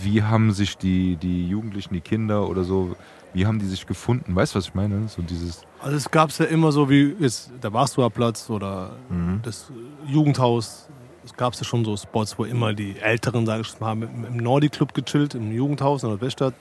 wie 0.02 0.22
haben 0.22 0.52
sich 0.52 0.76
die, 0.76 1.16
die 1.16 1.48
Jugendlichen, 1.48 1.94
die 1.94 2.00
Kinder 2.00 2.48
oder 2.48 2.64
so, 2.64 2.96
wie 3.34 3.46
haben 3.46 3.58
die 3.58 3.66
sich 3.66 3.86
gefunden? 3.86 4.34
Weißt 4.34 4.54
du, 4.54 4.58
was 4.58 4.66
ich 4.66 4.74
meine? 4.74 5.08
So 5.08 5.22
dieses, 5.22 5.62
Also 5.80 5.96
es 5.96 6.10
gab 6.10 6.30
es 6.30 6.38
ja 6.38 6.46
immer 6.46 6.72
so 6.72 6.88
wie 6.90 7.16
jetzt 7.18 7.50
der 7.62 7.70
Platz 8.10 8.50
oder 8.50 8.96
das 9.42 9.70
Jugendhaus. 10.06 10.88
Es 11.24 11.32
gab 11.34 11.54
ja 11.54 11.64
schon 11.64 11.84
so 11.84 11.96
Spots, 11.96 12.38
wo 12.38 12.44
immer 12.44 12.74
die 12.74 12.98
Älteren, 12.98 13.46
sage 13.46 13.62
ich 13.62 13.80
mal, 13.80 13.94
mit, 13.94 14.10
im 14.10 14.36
Nordi 14.38 14.68
Club 14.68 14.92
gechillt, 14.92 15.34
im 15.34 15.52
Jugendhaus 15.52 16.02
in 16.02 16.10
der 16.10 16.20
Weststadt. 16.20 16.54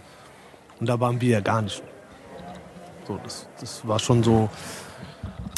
Und 0.79 0.87
da 0.87 0.99
waren 0.99 1.19
wir 1.19 1.29
ja 1.29 1.39
gar 1.41 1.61
nicht. 1.61 1.81
So, 3.07 3.19
das, 3.23 3.47
das 3.59 3.87
war 3.87 3.99
schon 3.99 4.23
so. 4.23 4.49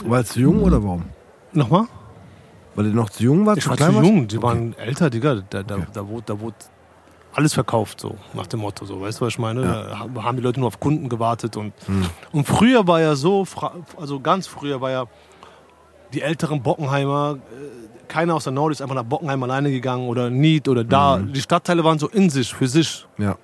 Weil 0.05 0.25
zu 0.25 0.39
jung 0.39 0.61
oder 0.63 0.81
warum? 0.83 1.03
Nochmal? 1.51 1.87
Weil 2.75 2.87
ihr 2.87 2.93
noch 2.93 3.09
zu 3.09 3.23
jung 3.23 3.45
wart? 3.45 3.57
Ich 3.57 3.69
war 3.69 3.77
zu 3.77 3.91
jung, 3.91 4.27
die 4.27 4.41
waren 4.41 4.73
älter, 4.77 5.09
Digga. 5.09 5.43
Da, 5.49 5.63
da, 5.63 5.77
da, 5.93 6.07
wurde, 6.07 6.23
da 6.25 6.39
wurde 6.39 6.55
alles 7.35 7.53
verkauft, 7.53 7.99
so 7.99 8.15
nach 8.33 8.47
dem 8.47 8.59
Motto. 8.61 8.85
So. 8.85 9.01
Weißt 9.01 9.19
du, 9.19 9.25
was 9.25 9.33
ich 9.33 9.39
meine? 9.39 9.61
Da 9.63 9.99
ha- 9.99 10.23
haben 10.23 10.37
die 10.37 10.43
Leute 10.43 10.59
nur 10.59 10.67
auf 10.67 10.79
Kunden 10.79 11.09
gewartet. 11.09 11.57
Und, 11.57 11.73
und 12.31 12.45
früher 12.47 12.85
war 12.87 13.01
ja 13.01 13.15
so, 13.15 13.45
also 13.99 14.19
ganz 14.19 14.47
früher 14.47 14.79
war 14.81 14.91
ja 14.91 15.05
die 16.13 16.21
älteren 16.21 16.61
Bockenheimer, 16.61 17.37
äh, 17.37 18.07
keiner 18.07 18.35
aus 18.35 18.43
der 18.43 18.53
Nord 18.53 18.71
ist 18.73 18.81
einfach 18.81 18.93
nach 18.95 19.03
Bockenheim 19.03 19.41
alleine 19.41 19.71
gegangen 19.71 20.07
oder 20.07 20.29
Nied 20.29 20.67
oder 20.67 20.83
da. 20.83 21.17
Die 21.17 21.41
Stadtteile 21.41 21.83
waren 21.83 21.97
so 21.97 22.07
in 22.09 22.29
sich, 22.29 22.53
für 22.53 22.67
sich. 22.67 23.07
Ja. 23.17 23.35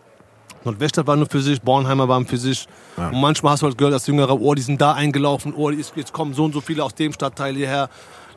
Nordweststadt 0.64 1.08
war 1.08 1.16
nur 1.16 1.26
für 1.26 1.42
sich, 1.42 1.60
Bornheimer 1.62 2.08
waren 2.08 2.28
für 2.28 2.38
sich. 2.38 2.68
Und 2.98 3.22
manchmal 3.22 3.54
hast 3.54 3.62
du 3.62 3.66
halt 3.66 3.78
gehört, 3.78 3.94
als 3.94 4.06
jüngerer, 4.06 4.40
oh, 4.40 4.54
die 4.54 4.62
sind 4.62 4.80
da 4.80 4.92
eingelaufen, 4.94 5.54
oh, 5.56 5.72
jetzt 5.72 6.14
kommen 6.14 6.34
so 6.34 6.44
und 6.44 6.54
so 6.54 6.62
viele 6.62 6.84
aus 6.84 6.94
dem 6.94 7.12
Stadtteil 7.14 7.56
hierher. 7.56 7.90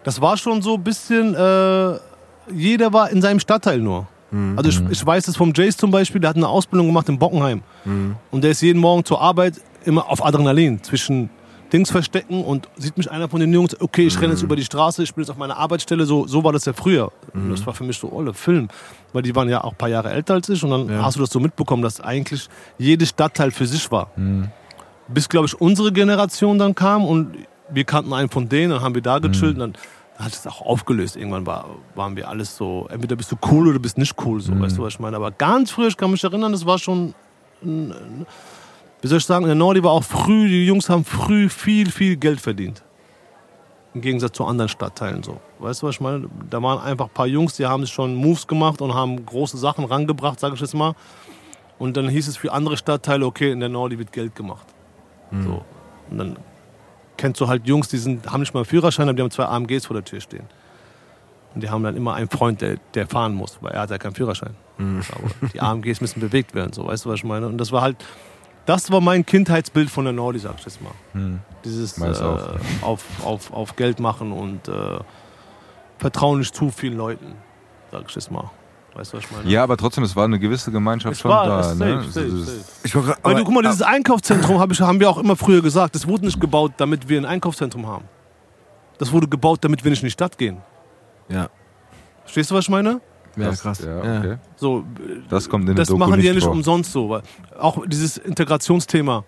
Das 0.04 0.20
war 0.20 0.36
schon 0.38 0.62
so 0.62 0.74
ein 0.74 0.84
bisschen, 0.84 1.34
äh, 1.34 1.98
jeder 2.54 2.92
war 2.92 3.10
in 3.10 3.20
seinem 3.20 3.40
Stadtteil 3.40 3.78
nur. 3.80 4.06
Also 4.56 4.70
ich, 4.70 4.80
ich 4.90 5.04
weiß 5.06 5.28
es 5.28 5.36
vom 5.36 5.52
Jace 5.54 5.76
zum 5.76 5.90
Beispiel, 5.90 6.20
der 6.20 6.30
hat 6.30 6.36
eine 6.36 6.48
Ausbildung 6.48 6.86
gemacht 6.86 7.08
in 7.08 7.18
Bockenheim. 7.18 7.62
Und 8.30 8.42
der 8.42 8.52
ist 8.52 8.62
jeden 8.62 8.80
Morgen 8.80 9.04
zur 9.04 9.20
Arbeit 9.20 9.60
immer 9.84 10.08
auf 10.08 10.24
Adrenalin 10.24 10.82
zwischen 10.82 11.28
Dings 11.72 11.90
verstecken 11.90 12.44
und 12.44 12.68
sieht 12.76 12.98
mich 12.98 13.10
einer 13.10 13.28
von 13.30 13.40
den 13.40 13.50
Jungs, 13.52 13.74
okay, 13.80 14.06
ich 14.06 14.20
renne 14.20 14.34
jetzt 14.34 14.42
über 14.42 14.56
die 14.56 14.64
Straße, 14.64 15.02
ich 15.02 15.14
bin 15.14 15.22
jetzt 15.22 15.30
auf 15.30 15.38
meiner 15.38 15.56
Arbeitsstelle, 15.56 16.04
so, 16.04 16.26
so 16.26 16.44
war 16.44 16.52
das 16.52 16.66
ja 16.66 16.74
früher. 16.74 17.10
Und 17.32 17.50
das 17.50 17.66
war 17.66 17.72
für 17.72 17.84
mich 17.84 17.96
so 17.98 18.12
olle 18.12 18.34
Film, 18.34 18.68
weil 19.14 19.22
die 19.22 19.34
waren 19.34 19.48
ja 19.48 19.64
auch 19.64 19.72
ein 19.72 19.78
paar 19.78 19.88
Jahre 19.88 20.10
älter 20.10 20.34
als 20.34 20.48
ich 20.50 20.62
und 20.62 20.70
dann 20.70 21.02
hast 21.02 21.16
du 21.16 21.20
das 21.20 21.30
so 21.30 21.40
mitbekommen, 21.40 21.82
dass 21.82 21.98
eigentlich 22.00 22.48
jedes 22.78 23.08
Stadtteil 23.08 23.50
für 23.50 23.66
sich 23.66 23.90
war. 23.90 24.10
Bis, 25.08 25.28
glaube 25.28 25.46
ich, 25.46 25.58
unsere 25.60 25.92
Generation 25.92 26.58
dann 26.58 26.74
kam 26.74 27.04
und 27.06 27.36
wir 27.70 27.84
kannten 27.84 28.12
einen 28.12 28.28
von 28.28 28.48
denen, 28.50 28.72
dann 28.72 28.82
haben 28.82 28.94
wir 28.94 29.02
da 29.02 29.18
gechillt 29.18 29.54
und 29.54 29.60
dann 29.60 29.72
hat 30.22 30.32
es 30.32 30.46
auch 30.46 30.60
aufgelöst. 30.62 31.16
Irgendwann 31.16 31.46
war, 31.46 31.66
waren 31.94 32.16
wir 32.16 32.28
alles 32.28 32.56
so, 32.56 32.86
entweder 32.90 33.16
bist 33.16 33.32
du 33.32 33.36
cool 33.50 33.68
oder 33.68 33.78
bist 33.78 33.98
nicht 33.98 34.14
cool, 34.24 34.40
so, 34.40 34.58
weißt 34.58 34.78
du, 34.78 34.82
was 34.82 34.94
ich 34.94 35.00
meine. 35.00 35.16
Aber 35.16 35.30
ganz 35.30 35.70
früh, 35.70 35.86
ich 35.86 35.96
kann 35.96 36.10
mich 36.10 36.22
erinnern, 36.24 36.52
das 36.52 36.64
war 36.66 36.78
schon 36.78 37.14
wie 39.02 39.08
soll 39.08 39.18
ich 39.18 39.24
sagen, 39.24 39.44
in 39.44 39.48
der 39.48 39.56
Nordi 39.56 39.82
war 39.82 39.92
auch 39.92 40.04
früh, 40.04 40.48
die 40.48 40.64
Jungs 40.64 40.88
haben 40.88 41.04
früh 41.04 41.48
viel, 41.48 41.90
viel 41.90 42.16
Geld 42.16 42.40
verdient. 42.40 42.82
Im 43.94 44.00
Gegensatz 44.00 44.32
zu 44.32 44.44
anderen 44.44 44.68
Stadtteilen 44.68 45.22
so. 45.22 45.38
Weißt 45.58 45.82
du, 45.82 45.86
was 45.86 45.96
ich 45.96 46.00
meine? 46.00 46.28
Da 46.48 46.62
waren 46.62 46.78
einfach 46.80 47.06
ein 47.06 47.12
paar 47.12 47.26
Jungs, 47.26 47.56
die 47.56 47.66
haben 47.66 47.84
sich 47.84 47.92
schon 47.92 48.14
Moves 48.14 48.46
gemacht 48.46 48.80
und 48.80 48.94
haben 48.94 49.24
große 49.24 49.58
Sachen 49.58 49.84
rangebracht, 49.84 50.40
sage 50.40 50.54
ich 50.54 50.60
jetzt 50.60 50.74
mal. 50.74 50.94
Und 51.78 51.96
dann 51.96 52.08
hieß 52.08 52.28
es 52.28 52.36
für 52.36 52.52
andere 52.52 52.76
Stadtteile, 52.76 53.26
okay, 53.26 53.50
in 53.50 53.60
der 53.60 53.68
Nordi 53.68 53.98
wird 53.98 54.12
Geld 54.12 54.34
gemacht. 54.34 54.66
So. 55.44 55.64
Und 56.10 56.18
dann 56.18 56.36
kennst 57.22 57.40
du 57.40 57.46
halt 57.46 57.68
Jungs, 57.68 57.86
die 57.86 57.98
sind, 57.98 58.30
haben 58.30 58.40
nicht 58.40 58.52
mal 58.52 58.60
einen 58.60 58.66
Führerschein, 58.66 59.08
aber 59.08 59.14
die 59.14 59.22
haben 59.22 59.30
zwei 59.30 59.44
AMGs 59.44 59.86
vor 59.86 59.94
der 59.94 60.04
Tür 60.04 60.20
stehen. 60.20 60.44
Und 61.54 61.62
die 61.62 61.70
haben 61.70 61.84
dann 61.84 61.96
immer 61.96 62.14
einen 62.14 62.28
Freund, 62.28 62.60
der, 62.60 62.78
der 62.94 63.06
fahren 63.06 63.32
muss, 63.32 63.58
weil 63.60 63.72
er 63.72 63.82
hat 63.82 63.90
ja 63.90 63.98
keinen 63.98 64.16
Führerschein. 64.16 64.56
Aber 65.14 65.48
die 65.52 65.60
AMGs 65.60 66.00
müssen 66.00 66.18
bewegt 66.18 66.52
werden, 66.52 66.72
so, 66.72 66.84
weißt 66.84 67.04
du, 67.04 67.10
was 67.10 67.20
ich 67.20 67.24
meine? 67.24 67.46
Und 67.46 67.58
das 67.58 67.70
war 67.70 67.82
halt, 67.82 67.96
das 68.66 68.90
war 68.90 69.00
mein 69.00 69.24
Kindheitsbild 69.24 69.88
von 69.88 70.04
der 70.04 70.12
Nordi, 70.12 70.40
sag 70.40 70.56
ich 70.58 70.64
jetzt 70.64 70.82
mal. 70.82 70.90
Dieses 71.64 71.96
äh, 71.98 72.84
auf, 72.84 73.04
auf, 73.24 73.52
auf 73.52 73.76
Geld 73.76 74.00
machen 74.00 74.32
und 74.32 74.66
äh, 74.66 74.98
vertrauen 75.98 76.40
nicht 76.40 76.56
zu 76.56 76.70
vielen 76.70 76.96
Leuten, 76.96 77.36
sag 77.92 78.08
ich 78.08 78.14
jetzt 78.16 78.32
mal. 78.32 78.50
Weißt 78.94 79.12
du, 79.12 79.16
was 79.16 79.24
ich 79.24 79.30
meine? 79.30 79.48
ja, 79.48 79.62
aber 79.62 79.76
trotzdem, 79.78 80.04
es 80.04 80.14
war 80.14 80.24
eine 80.24 80.38
gewisse 80.38 80.70
Gemeinschaft 80.70 81.14
Es 81.14 81.20
schon 81.20 81.30
war 81.30 81.46
da. 81.46 81.60
es 81.60 81.74
ne? 81.78 82.02
safe, 82.02 82.10
safe, 82.10 82.30
safe. 82.44 82.58
Ich 82.84 82.94
war 82.94 83.06
Weil 83.06 83.14
aber- 83.22 83.34
du, 83.36 83.44
guck 83.44 83.54
mal, 83.54 83.62
dieses 83.62 83.80
Einkaufszentrum 83.82 84.58
hab 84.58 84.70
ich, 84.70 84.80
haben 84.80 85.00
wir 85.00 85.08
auch 85.08 85.18
immer 85.18 85.34
früher 85.36 85.62
gesagt, 85.62 85.94
das 85.94 86.06
wurde 86.06 86.26
nicht 86.26 86.40
gebaut, 86.40 86.72
damit 86.76 87.08
wir 87.08 87.18
ein 87.18 87.24
Einkaufszentrum 87.24 87.86
haben. 87.86 88.04
Das 88.98 89.10
wurde 89.12 89.26
gebaut, 89.28 89.58
damit 89.62 89.82
wir 89.82 89.90
nicht 89.90 90.02
in 90.02 90.06
die 90.08 90.12
Stadt 90.12 90.36
gehen. 90.36 90.58
Ja, 91.28 91.48
Verstehst 92.24 92.50
du, 92.50 92.54
was 92.54 92.64
ich 92.66 92.70
meine? 92.70 93.00
ja 93.36 93.46
das- 93.46 93.62
krass. 93.62 93.80
Ja, 93.84 93.98
okay. 93.98 94.36
So, 94.56 94.84
Das 95.30 95.48
kommt 95.48 95.62
in 95.62 95.74
der 95.74 95.74
das 95.76 95.88
Doku 95.88 95.98
machen 95.98 96.20
die 96.20 96.26
ja 96.26 96.34
nicht 96.34 96.44
vor. 96.44 96.52
umsonst 96.52 96.92
so. 96.92 97.08
Weil 97.08 97.22
auch 97.58 97.82
dieses 97.86 98.18
Integrationsthema. 98.18 99.24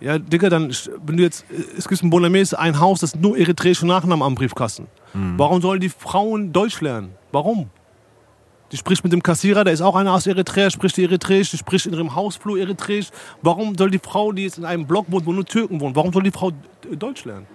Ja, 0.00 0.18
Digga, 0.18 0.48
dann, 0.48 0.72
wenn 1.06 1.16
du 1.16 1.22
jetzt, 1.22 1.44
es 1.76 1.88
gibt 1.88 2.02
in 2.02 2.10
Bonames 2.10 2.52
ein 2.54 2.78
Haus, 2.80 3.00
das 3.00 3.14
nur 3.16 3.36
eritreische 3.38 3.86
Nachnamen 3.86 4.22
am 4.22 4.34
Briefkasten. 4.34 4.86
Warum 5.36 5.60
sollen 5.62 5.80
die 5.80 5.88
Frauen 5.88 6.52
Deutsch 6.52 6.80
lernen? 6.80 7.14
Warum? 7.32 7.70
Die 8.70 8.76
spricht 8.76 9.02
mit 9.02 9.12
dem 9.14 9.22
Kassierer, 9.22 9.64
der 9.64 9.72
ist 9.72 9.80
auch 9.80 9.96
einer 9.96 10.12
aus 10.12 10.26
Eritrea, 10.26 10.68
spricht 10.70 10.96
die 10.98 11.04
Eritreisch, 11.04 11.50
die 11.50 11.56
spricht 11.56 11.86
in 11.86 11.94
ihrem 11.94 12.14
Hausflur 12.14 12.58
Eritreisch. 12.58 13.08
Warum 13.40 13.76
soll 13.78 13.90
die 13.90 13.98
Frau, 13.98 14.32
die 14.32 14.42
jetzt 14.44 14.58
in 14.58 14.64
einem 14.66 14.86
Block 14.86 15.06
wohnt, 15.08 15.24
wo 15.24 15.32
nur 15.32 15.46
Türken 15.46 15.80
wohnen, 15.80 15.96
warum 15.96 16.12
soll 16.12 16.22
die 16.22 16.30
Frau 16.30 16.50
äh, 16.50 16.96
Deutsch 16.96 17.24
lernen? 17.24 17.46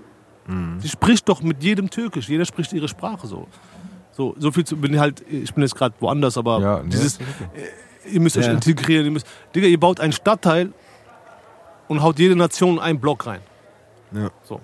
Sie 0.80 0.90
spricht 0.90 1.30
doch 1.30 1.42
mit 1.42 1.64
jedem 1.64 1.90
Türkisch, 1.90 2.28
jeder 2.28 2.44
spricht 2.44 2.74
ihre 2.74 2.90
Sprache 2.90 3.28
so. 3.28 3.48
So, 4.12 4.36
so 4.38 4.52
viel 4.52 4.66
zu, 4.66 4.76
bin 4.76 5.00
halt, 5.00 5.24
ich 5.30 5.54
bin 5.54 5.64
jetzt 5.64 5.76
gerade 5.76 5.96
woanders, 6.02 6.38
aber 6.38 6.60
Ja, 6.60 6.84
nee, 6.84 6.90
dieses, 6.90 7.16
okay. 7.18 8.12
ihr 8.12 8.20
müsst 8.20 8.36
euch 8.38 8.48
Ja. 8.48 8.52
integrieren. 8.52 9.06
Ihr 9.06 9.12
müsst, 9.12 9.26
Digga, 9.56 9.68
ihr 9.68 9.80
baut 9.80 10.02
einen 10.02 10.12
Stadtteil 10.12 10.74
und 11.88 12.02
haut 12.04 12.20
jede 12.20 12.36
Nation 12.36 12.74
in 12.76 12.80
einen 12.80 13.00
Block 13.00 13.26
rein. 13.26 13.40
Ja. 14.12 14.32
So. 14.44 14.60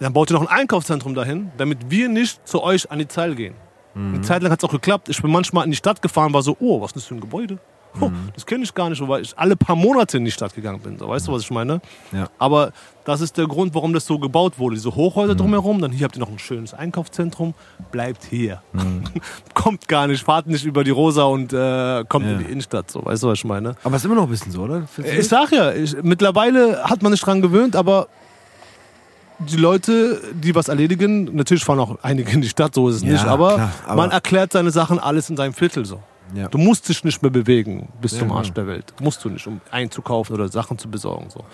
Dann 0.00 0.12
baut 0.14 0.30
ihr 0.30 0.34
noch 0.34 0.48
ein 0.48 0.60
Einkaufszentrum 0.60 1.14
dahin, 1.14 1.50
damit 1.58 1.90
wir 1.90 2.08
nicht 2.08 2.46
zu 2.48 2.62
euch 2.62 2.90
an 2.90 2.98
die 2.98 3.06
Zeil 3.08 3.34
gehen. 3.34 3.54
Eine 3.96 4.20
Zeit 4.20 4.42
lang 4.42 4.52
hat 4.52 4.62
es 4.62 4.68
auch 4.68 4.72
geklappt. 4.72 5.08
Ich 5.08 5.20
bin 5.22 5.30
manchmal 5.30 5.64
in 5.64 5.70
die 5.70 5.76
Stadt 5.76 6.02
gefahren, 6.02 6.32
war 6.34 6.42
so, 6.42 6.56
oh, 6.60 6.80
was 6.82 6.90
ist 6.90 6.96
das 6.96 7.04
für 7.06 7.14
ein 7.14 7.20
Gebäude? 7.20 7.58
Oh, 7.98 8.10
das 8.34 8.44
kenne 8.44 8.62
ich 8.62 8.74
gar 8.74 8.90
nicht, 8.90 9.00
weil 9.08 9.22
ich 9.22 9.32
alle 9.38 9.56
paar 9.56 9.74
Monate 9.74 10.18
in 10.18 10.26
die 10.26 10.30
Stadt 10.30 10.54
gegangen 10.54 10.80
bin. 10.80 10.98
So, 10.98 11.08
weißt 11.08 11.28
du, 11.28 11.32
was 11.32 11.40
ich 11.44 11.50
meine? 11.50 11.80
Ja. 12.12 12.28
Aber 12.38 12.72
das 13.04 13.22
ist 13.22 13.38
der 13.38 13.46
Grund, 13.46 13.74
warum 13.74 13.94
das 13.94 14.04
so 14.04 14.18
gebaut 14.18 14.58
wurde. 14.58 14.74
Diese 14.74 14.94
Hochhäuser 14.94 15.34
drumherum, 15.34 15.80
dann 15.80 15.92
hier 15.92 16.04
habt 16.04 16.14
ihr 16.14 16.20
noch 16.20 16.28
ein 16.28 16.38
schönes 16.38 16.74
Einkaufszentrum, 16.74 17.54
bleibt 17.90 18.22
hier. 18.24 18.60
kommt 19.54 19.88
gar 19.88 20.06
nicht, 20.08 20.22
fahrt 20.22 20.46
nicht 20.46 20.66
über 20.66 20.84
die 20.84 20.90
Rosa 20.90 21.24
und 21.24 21.54
äh, 21.54 22.04
kommt 22.06 22.26
Ja. 22.26 22.32
in 22.32 22.38
die 22.40 22.44
Innenstadt. 22.52 22.90
So, 22.90 23.02
weißt 23.02 23.22
du, 23.22 23.28
was 23.28 23.38
ich 23.38 23.44
meine? 23.46 23.76
Aber 23.82 23.96
es 23.96 24.02
ist 24.02 24.04
immer 24.04 24.16
noch 24.16 24.24
ein 24.24 24.30
bisschen 24.30 24.52
so, 24.52 24.64
oder? 24.64 24.82
Ich 24.98 25.28
sag 25.28 25.52
ja, 25.52 25.72
ich, 25.72 25.96
mittlerweile 26.02 26.84
hat 26.84 27.02
man 27.02 27.12
sich 27.12 27.22
dran 27.22 27.40
gewöhnt, 27.40 27.74
aber 27.76 28.08
die 29.38 29.56
Leute, 29.56 30.20
die 30.32 30.54
was 30.54 30.68
erledigen, 30.68 31.34
natürlich 31.34 31.64
fahren 31.64 31.80
auch 31.80 31.98
einige 32.02 32.30
in 32.32 32.40
die 32.40 32.48
Stadt, 32.48 32.74
so 32.74 32.88
ist 32.88 32.96
es 32.96 33.02
Ja, 33.02 33.12
nicht, 33.12 33.24
aber, 33.24 33.54
klar, 33.54 33.72
aber- 33.86 33.96
man 33.96 34.10
erklärt 34.10 34.52
seine 34.52 34.70
Sachen 34.70 34.98
alles 34.98 35.30
in 35.30 35.36
seinem 35.36 35.52
Viertel 35.52 35.84
so. 35.84 36.00
Ja. 36.34 36.48
Du 36.48 36.58
musst 36.58 36.88
dich 36.88 37.04
nicht 37.04 37.22
mehr 37.22 37.30
bewegen 37.30 37.88
bis 38.00 38.12
Ja, 38.12 38.18
zum. 38.20 38.32
Arsch 38.32 38.52
der 38.52 38.66
Welt. 38.66 38.92
Musst 39.00 39.24
du 39.24 39.30
nicht, 39.30 39.46
um 39.46 39.60
einzukaufen 39.70 40.34
oder 40.34 40.48
Sachen 40.48 40.76
zu 40.76 40.90
besorgen. 40.90 41.28
So. 41.30 41.44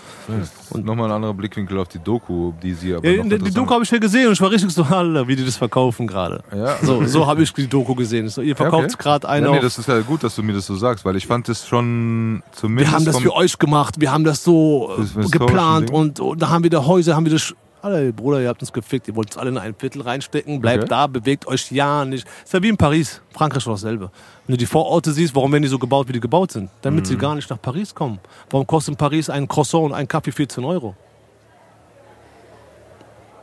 Und 0.71 0.85
nochmal 0.85 1.11
ein 1.11 1.17
anderer 1.17 1.35
Blickwinkel 1.35 1.79
auf 1.79 1.89
die 1.89 1.99
Doku, 1.99 2.53
die 2.63 2.73
sie 2.73 2.95
aber 2.95 3.07
Ja, 3.07 3.23
noch 3.23 3.29
die, 3.29 3.39
die 3.39 3.51
Doku 3.51 3.71
habe 3.71 3.85
ich 3.85 3.91
ja 3.91 3.99
gesehen 3.99 4.29
und 4.29 4.33
ich 4.33 4.41
war 4.41 4.51
richtig 4.51 4.73
so, 4.73 4.83
Alter, 4.91 5.29
wie 5.29 5.37
die 5.37 5.45
das 5.45 5.57
verkaufen 5.57 6.07
gerade. 6.07 6.43
So, 6.83 7.05
so 7.05 7.27
habe 7.27 7.43
ich 7.43 7.53
die 7.53 7.67
Doku 7.67 7.95
gesehen. 7.95 8.29
So, 8.29 8.41
ihr 8.41 8.57
verkauft 8.57 8.95
okay. 8.95 8.97
gerade 8.99 9.29
einen 9.29 9.47
ja, 9.47 9.53
nee, 9.53 9.61
das 9.61 9.79
ist 9.79 9.89
ja 9.89 10.01
gut, 10.01 10.25
dass 10.25 10.35
du 10.37 10.43
mir 10.43 10.55
das 10.55 10.67
so 10.67 10.77
sagst, 10.77 11.05
weil 11.05 11.17
ich 11.17 11.27
fand 11.27 11.49
es 11.49 11.67
schon 11.67 12.37
wir 12.37 12.53
zumindest 12.53 12.93
haben 12.95 13.05
das 13.05 13.19
für 13.19 13.35
euch 13.35 13.59
gemacht, 13.59 14.01
wir 14.01 14.11
haben 14.11 14.25
das 14.25 14.43
so 14.43 14.91
Das 14.97 15.15
äh, 15.17 15.29
geplant 15.29 15.91
und, 15.91 16.19
und 16.19 16.41
da 16.41 16.49
haben 16.49 16.63
wir 16.63 16.71
da 16.71 16.87
Häuser, 16.87 17.15
haben 17.15 17.27
wir 17.27 17.33
das. 17.33 17.55
Alter, 17.83 18.13
Bruder, 18.13 18.41
ihr 18.41 18.49
habt 18.49 18.61
uns 18.63 18.73
gefickt, 18.73 19.09
ihr 19.09 19.17
wollt 19.17 19.29
uns 19.31 19.37
alle 19.37 19.51
in 19.51 19.59
ein 19.59 19.75
Viertel 19.75 20.03
reinstecken, 20.03 20.61
bleibt 20.61 20.85
Okay. 20.85 20.89
da, 20.89 21.07
bewegt 21.09 21.47
euch 21.49 21.71
ja 21.73 22.05
nicht. 22.05 22.27
Ist 22.45 22.53
ja 22.53 22.63
wie 22.63 22.69
in 22.69 22.77
Paris, 22.77 23.21
Frankreich 23.33 23.59
ist 23.59 23.67
doch 23.67 23.73
dasselbe. 23.73 24.11
Wenn 24.47 24.55
du 24.55 24.59
die 24.59 24.67
Vororte 24.67 25.11
siehst, 25.13 25.35
warum 25.35 25.51
werden 25.53 25.63
die 25.65 25.69
so 25.69 25.79
gebaut, 25.81 26.07
wie 26.09 26.13
die 26.13 26.21
gebaut 26.21 26.53
sind? 26.53 26.71
Damit 26.83 27.05
Mhm. 27.05 27.09
sie 27.09 27.17
gar 27.17 27.35
nicht 27.35 27.51
nach 27.51 27.61
Paris 27.61 27.93
kommen. 27.95 28.21
Warum 28.51 28.67
kostet 28.67 28.93
in 28.93 28.97
Paris 28.97 29.29
ein 29.29 29.49
Croissant 29.49 29.85
und 29.87 29.93
ein 29.95 30.07
Kaffee 30.07 30.31
14 30.33 30.65
Euro? 30.65 30.95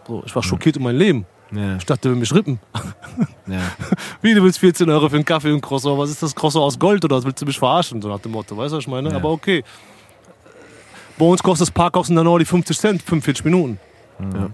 So, 0.07 0.23
ich 0.25 0.33
war 0.35 0.41
schockiert 0.41 0.77
um 0.77 0.83
mein 0.83 0.95
Leben. 0.95 1.25
Ja, 1.51 1.77
Ich 1.77 1.85
dachte, 1.85 2.09
wir 2.09 2.15
mich 2.15 2.33
rippen. 2.33 2.59
ja. 3.47 3.59
Wie, 4.21 4.33
du 4.33 4.43
willst 4.43 4.59
14 4.59 4.89
Euro 4.89 5.09
für 5.09 5.15
einen 5.15 5.25
Kaffee 5.25 5.51
und 5.51 5.61
Croissant? 5.61 5.97
Was 5.97 6.11
ist 6.11 6.21
das 6.23 6.33
Croissant 6.35 6.63
aus 6.63 6.77
Gold 6.79 7.03
oder 7.03 7.17
was 7.17 7.25
willst 7.25 7.41
du 7.41 7.45
mich 7.45 7.57
verarschen? 7.59 8.01
So 8.01 8.07
nach 8.07 8.19
dem 8.19 8.31
Motto, 8.31 8.55
weißt 8.55 8.71
du, 8.73 8.77
was 8.77 8.83
ich 8.83 8.87
meine? 8.87 9.09
Ja. 9.09 9.15
Aber 9.15 9.31
okay. 9.31 9.63
Bei 11.17 11.25
uns 11.25 11.43
kostet 11.43 11.67
das 11.67 11.71
Parkhaus 11.71 12.07
in 12.09 12.15
der 12.15 12.23
Nordi 12.23 12.45
50 12.45 12.77
Cent, 12.79 13.01
45 13.01 13.43
Minuten. 13.45 13.79
Ja. 14.19 14.49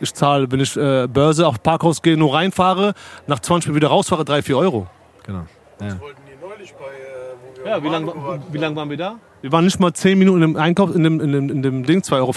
Ich 0.00 0.14
zahle, 0.14 0.50
wenn 0.50 0.60
ich 0.60 0.76
äh, 0.76 1.06
Börse 1.06 1.46
auf 1.46 1.62
Parkhaus 1.62 2.00
gehe, 2.00 2.16
nur 2.16 2.34
reinfahre, 2.34 2.94
nach 3.26 3.38
20 3.38 3.68
Minuten 3.68 3.82
wieder 3.82 3.88
rausfahre, 3.88 4.24
3, 4.24 4.42
4 4.42 4.56
Euro. 4.56 4.86
Genau. 5.24 5.44
Ja. 5.80 6.00
wollten 6.00 6.22
die 6.26 6.46
neulich 6.46 6.72
bei, 6.74 6.84
äh, 6.84 7.34
wo 7.42 7.64
wir 7.64 7.70
Ja, 7.70 7.82
wie 7.82 7.88
lange 7.88 8.40
wie 8.50 8.58
lang 8.58 8.76
waren 8.76 8.88
wir 8.88 8.96
da? 8.96 9.16
Wir 9.42 9.52
waren 9.52 9.64
nicht 9.64 9.78
mal 9.78 9.92
10 9.92 10.18
Minuten 10.18 10.42
im 10.42 10.56
Einkauf, 10.56 10.94
in 10.94 11.04
dem, 11.04 11.20
in 11.20 11.32
dem, 11.32 11.50
in 11.50 11.62
dem 11.62 11.84
Ding, 11.84 12.00
2,50 12.00 12.16
Euro. 12.16 12.32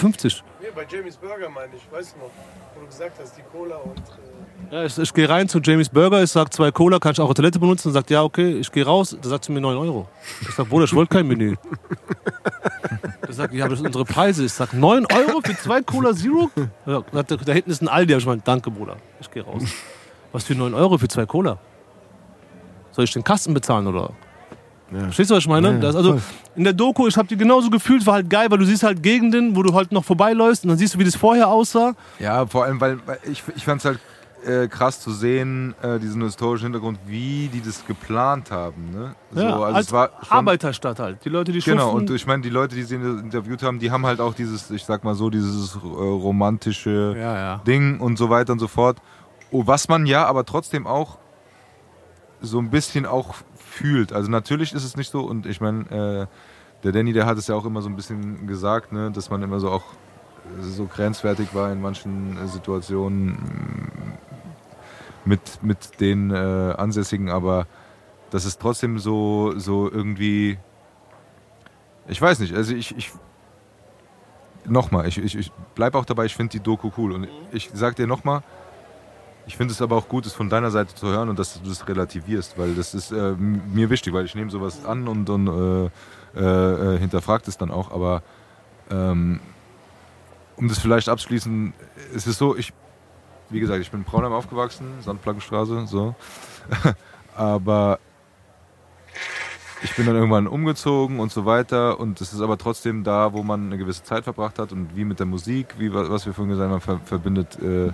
Nee, 0.60 0.68
bei 0.74 0.86
Jamie's 0.88 1.16
Burger 1.16 1.48
meine 1.50 1.72
ich, 1.74 1.90
weißt 1.90 2.16
du 2.16 2.20
noch, 2.20 2.30
wo 2.74 2.80
du 2.80 2.86
gesagt 2.86 3.18
hast, 3.20 3.36
die 3.36 3.42
Cola 3.52 3.76
und. 3.76 3.98
Äh, 3.98 4.33
Ja, 4.70 4.84
ich, 4.84 4.98
ich 4.98 5.14
gehe 5.14 5.28
rein 5.28 5.48
zu 5.48 5.60
Jamies 5.60 5.88
Burger, 5.88 6.22
ich 6.22 6.30
sag 6.30 6.52
zwei 6.52 6.70
Cola, 6.70 6.98
kann 6.98 7.12
ich 7.12 7.20
auch 7.20 7.26
eine 7.26 7.34
Toilette 7.34 7.58
benutzen? 7.58 7.88
Und 7.88 7.94
sagt, 7.94 8.10
ja, 8.10 8.22
okay, 8.22 8.58
ich 8.58 8.72
gehe 8.72 8.84
raus. 8.84 9.16
Da 9.20 9.28
sagt 9.28 9.44
sie 9.44 9.52
mir 9.52 9.60
9 9.60 9.76
Euro. 9.76 10.08
Ich 10.40 10.54
sag, 10.54 10.68
Bruder, 10.68 10.84
ich 10.84 10.94
wollte 10.94 11.14
kein 11.14 11.26
Menü. 11.26 11.54
Ich 13.26 13.36
sag, 13.36 13.52
ja, 13.52 13.64
aber 13.64 13.70
das 13.70 13.78
sind 13.80 13.86
unsere 13.86 14.04
Preise. 14.04 14.44
Ich 14.44 14.52
sag, 14.52 14.72
9 14.74 15.06
Euro 15.12 15.40
für 15.42 15.56
zwei 15.56 15.82
Cola 15.82 16.14
Zero? 16.14 16.50
Ja, 16.86 17.02
da, 17.10 17.22
da 17.22 17.52
hinten 17.52 17.70
ist 17.70 17.82
ein 17.82 17.88
Aldi. 17.88 18.14
Ich 18.14 18.22
gemeint, 18.22 18.46
danke, 18.46 18.70
Bruder. 18.70 18.96
Ich 19.20 19.28
gehe 19.28 19.42
raus. 19.42 19.64
Was 20.30 20.44
für 20.44 20.54
9 20.54 20.72
Euro 20.74 20.98
für 20.98 21.08
zwei 21.08 21.26
Cola? 21.26 21.58
Soll 22.92 23.04
ich 23.04 23.12
den 23.12 23.24
Kasten 23.24 23.52
bezahlen 23.52 23.88
oder? 23.88 24.10
Verstehst 24.90 25.30
du, 25.30 25.34
was 25.34 25.42
ich 25.42 25.48
meine? 25.48 25.72
Ja, 25.72 25.78
das, 25.78 25.96
also 25.96 26.12
voll. 26.12 26.22
in 26.54 26.64
der 26.64 26.74
Doku, 26.74 27.08
ich 27.08 27.16
habe 27.16 27.26
die 27.26 27.36
genauso 27.36 27.70
gefühlt, 27.70 28.06
war 28.06 28.14
halt 28.14 28.30
geil, 28.30 28.48
weil 28.50 28.58
du 28.58 28.64
siehst 28.64 28.84
halt 28.84 29.02
Gegenden, 29.02 29.56
wo 29.56 29.62
du 29.62 29.74
halt 29.74 29.90
noch 29.90 30.04
vorbeiläufst 30.04 30.62
und 30.62 30.68
dann 30.68 30.78
siehst 30.78 30.94
du, 30.94 30.98
wie 30.98 31.04
das 31.04 31.16
vorher 31.16 31.48
aussah. 31.48 31.94
Ja, 32.20 32.46
vor 32.46 32.64
allem, 32.64 32.80
weil, 32.80 32.98
weil 33.06 33.18
ich, 33.24 33.42
ich 33.56 33.64
fand 33.64 33.80
es 33.80 33.86
halt 33.86 33.98
äh, 34.46 34.68
krass 34.68 35.00
zu 35.00 35.10
sehen, 35.12 35.74
äh, 35.82 35.98
diesen 35.98 36.22
historischen 36.22 36.64
Hintergrund, 36.66 36.98
wie 37.06 37.48
die 37.48 37.60
das 37.60 37.86
geplant 37.86 38.50
haben. 38.50 38.90
Ne? 38.92 39.14
So, 39.32 39.40
Ja, 39.40 39.52
also 39.52 39.64
als 39.64 39.86
es 39.86 39.92
war 39.92 40.10
schon- 40.22 40.38
Arbeiterstadt 40.38 40.98
halt. 40.98 41.24
Die 41.24 41.28
Leute, 41.28 41.52
die 41.52 41.60
Genau, 41.60 41.90
schuften. 41.92 42.08
und 42.10 42.14
ich 42.14 42.26
meine, 42.26 42.42
die 42.42 42.50
Leute, 42.50 42.74
die 42.74 42.82
sie 42.82 42.96
interviewt 42.96 43.62
haben, 43.62 43.78
die 43.78 43.90
haben 43.90 44.04
halt 44.06 44.20
auch 44.20 44.34
dieses, 44.34 44.70
ich 44.70 44.84
sag 44.84 45.02
mal 45.04 45.14
so, 45.14 45.30
dieses 45.30 45.74
äh, 45.76 45.78
romantische 45.78 47.14
ja, 47.16 47.34
ja. 47.34 47.56
Ding 47.66 48.00
und 48.00 48.18
so 48.18 48.30
weiter 48.30 48.52
und 48.52 48.58
so 48.58 48.68
fort. 48.68 48.98
Oh, 49.50 49.66
was 49.66 49.88
man 49.88 50.06
ja 50.06 50.26
aber 50.26 50.44
trotzdem 50.44 50.86
auch 50.86 51.18
so 52.40 52.58
ein 52.58 52.70
bisschen 52.70 53.06
auch 53.06 53.34
fühlt. 53.56 54.12
Also 54.12 54.30
natürlich 54.30 54.72
ist 54.74 54.84
es 54.84 54.96
nicht 54.96 55.10
so 55.10 55.20
und 55.22 55.46
ich 55.46 55.60
meine, 55.60 56.28
äh, 56.30 56.82
der 56.84 56.92
Danny, 56.92 57.12
der 57.14 57.24
hat 57.24 57.38
es 57.38 57.46
ja 57.46 57.54
auch 57.54 57.64
immer 57.64 57.80
so 57.80 57.88
ein 57.88 57.96
bisschen 57.96 58.46
gesagt, 58.46 58.92
ne, 58.92 59.10
dass 59.10 59.30
man 59.30 59.42
immer 59.42 59.58
so 59.60 59.70
auch 59.70 59.84
so 60.60 60.84
grenzwertig 60.84 61.54
war 61.54 61.72
in 61.72 61.80
manchen 61.80 62.36
äh, 62.36 62.46
Situationen 62.48 63.38
mit, 65.24 65.62
mit 65.62 66.00
den 66.00 66.30
äh, 66.30 66.34
Ansässigen, 66.76 67.30
aber 67.30 67.66
das 68.30 68.44
ist 68.44 68.60
trotzdem 68.60 68.98
so, 68.98 69.52
so 69.56 69.90
irgendwie, 69.90 70.58
ich 72.08 72.20
weiß 72.20 72.40
nicht, 72.40 72.54
also 72.54 72.74
ich, 72.74 72.96
ich 72.96 73.12
nochmal, 74.66 75.06
ich, 75.06 75.18
ich, 75.18 75.36
ich 75.36 75.52
bleibe 75.74 75.98
auch 75.98 76.04
dabei, 76.04 76.24
ich 76.24 76.34
finde 76.34 76.52
die 76.52 76.60
Doku 76.60 76.90
cool 76.96 77.12
und 77.12 77.28
ich 77.52 77.70
sag 77.72 77.96
dir 77.96 78.06
nochmal, 78.06 78.42
ich 79.46 79.56
finde 79.56 79.72
es 79.72 79.82
aber 79.82 79.96
auch 79.96 80.08
gut, 80.08 80.26
es 80.26 80.32
von 80.32 80.48
deiner 80.48 80.70
Seite 80.70 80.94
zu 80.94 81.08
hören 81.08 81.28
und 81.28 81.38
dass 81.38 81.60
du 81.60 81.68
das 81.68 81.86
relativierst, 81.86 82.58
weil 82.58 82.74
das 82.74 82.94
ist 82.94 83.12
äh, 83.12 83.32
mir 83.32 83.90
wichtig, 83.90 84.12
weil 84.12 84.24
ich 84.24 84.34
nehme 84.34 84.50
sowas 84.50 84.84
an 84.84 85.06
und, 85.06 85.28
und 85.28 85.46
äh, 85.46 85.90
äh, 86.36 86.94
äh, 86.94 86.98
hinterfragt 86.98 87.46
es 87.48 87.58
dann 87.58 87.70
auch, 87.70 87.90
aber 87.90 88.22
ähm, 88.90 89.40
um 90.56 90.68
das 90.68 90.78
vielleicht 90.78 91.08
abzuschließen, 91.08 91.74
es 92.14 92.26
ist 92.26 92.38
so, 92.38 92.56
ich, 92.56 92.72
wie 93.50 93.60
gesagt, 93.60 93.80
ich 93.80 93.90
bin 93.90 94.00
in 94.00 94.04
Braunheim 94.04 94.32
aufgewachsen, 94.32 94.86
Sandplankenstraße, 95.00 95.86
so, 95.86 96.14
aber 97.36 97.98
ich 99.82 99.94
bin 99.96 100.06
dann 100.06 100.14
irgendwann 100.16 100.46
umgezogen 100.46 101.20
und 101.20 101.30
so 101.30 101.44
weiter. 101.44 102.00
Und 102.00 102.20
es 102.20 102.32
ist 102.32 102.40
aber 102.40 102.56
trotzdem 102.56 103.04
da, 103.04 103.32
wo 103.34 103.42
man 103.42 103.66
eine 103.66 103.76
gewisse 103.76 104.02
Zeit 104.02 104.24
verbracht 104.24 104.58
hat. 104.58 104.72
Und 104.72 104.96
wie 104.96 105.04
mit 105.04 105.18
der 105.18 105.26
Musik, 105.26 105.74
wie 105.78 105.92
wa- 105.92 106.06
was 106.08 106.24
wir 106.24 106.32
vorhin 106.32 106.52
gesagt 106.52 106.70
haben, 106.70 106.80
ver 106.80 107.00
verbindet 107.04 107.58
äh, 107.60 107.92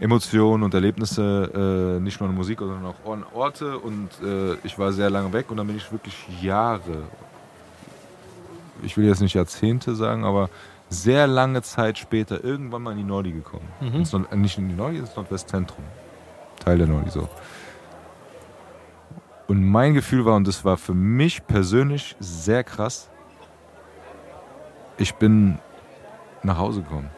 Emotionen 0.00 0.62
und 0.62 0.72
Erlebnisse, 0.72 1.96
äh, 1.98 2.00
nicht 2.02 2.18
nur 2.20 2.28
an 2.30 2.34
Musik, 2.34 2.60
sondern 2.60 2.86
auch 2.86 3.12
an 3.12 3.24
Orte. 3.34 3.78
Und 3.78 4.08
äh, 4.24 4.54
ich 4.64 4.78
war 4.78 4.92
sehr 4.92 5.10
lange 5.10 5.32
weg 5.34 5.50
und 5.50 5.58
dann 5.58 5.66
bin 5.66 5.76
ich 5.76 5.92
wirklich 5.92 6.26
Jahre, 6.40 7.02
ich 8.82 8.96
will 8.96 9.06
jetzt 9.06 9.20
nicht 9.20 9.34
Jahrzehnte 9.34 9.94
sagen, 9.96 10.24
aber 10.24 10.48
sehr 10.88 11.26
lange 11.26 11.62
Zeit 11.62 11.98
später 11.98 12.42
irgendwann 12.44 12.82
mal 12.82 12.92
in 12.92 12.98
die 12.98 13.04
Nordi 13.04 13.32
gekommen. 13.32 13.66
Ins 13.80 14.12
Nord- 14.12 14.30
äh, 14.32 14.36
nicht 14.36 14.56
in 14.58 14.68
die 14.68 14.74
Nordi, 14.74 14.98
ins 14.98 15.14
Nordwestzentrum. 15.16 15.84
Teil 16.60 16.78
der 16.78 16.86
Nordi 16.86 17.10
so. 17.10 17.28
Und 19.48 19.64
mein 19.64 19.94
Gefühl 19.94 20.24
war, 20.24 20.34
und 20.36 20.46
das 20.46 20.64
war 20.64 20.76
für 20.76 20.94
mich 20.94 21.46
persönlich 21.46 22.16
sehr 22.18 22.64
krass, 22.64 23.08
ich 24.98 25.14
bin 25.14 25.58
nach 26.42 26.58
Hause 26.58 26.82
gekommen. 26.82 27.10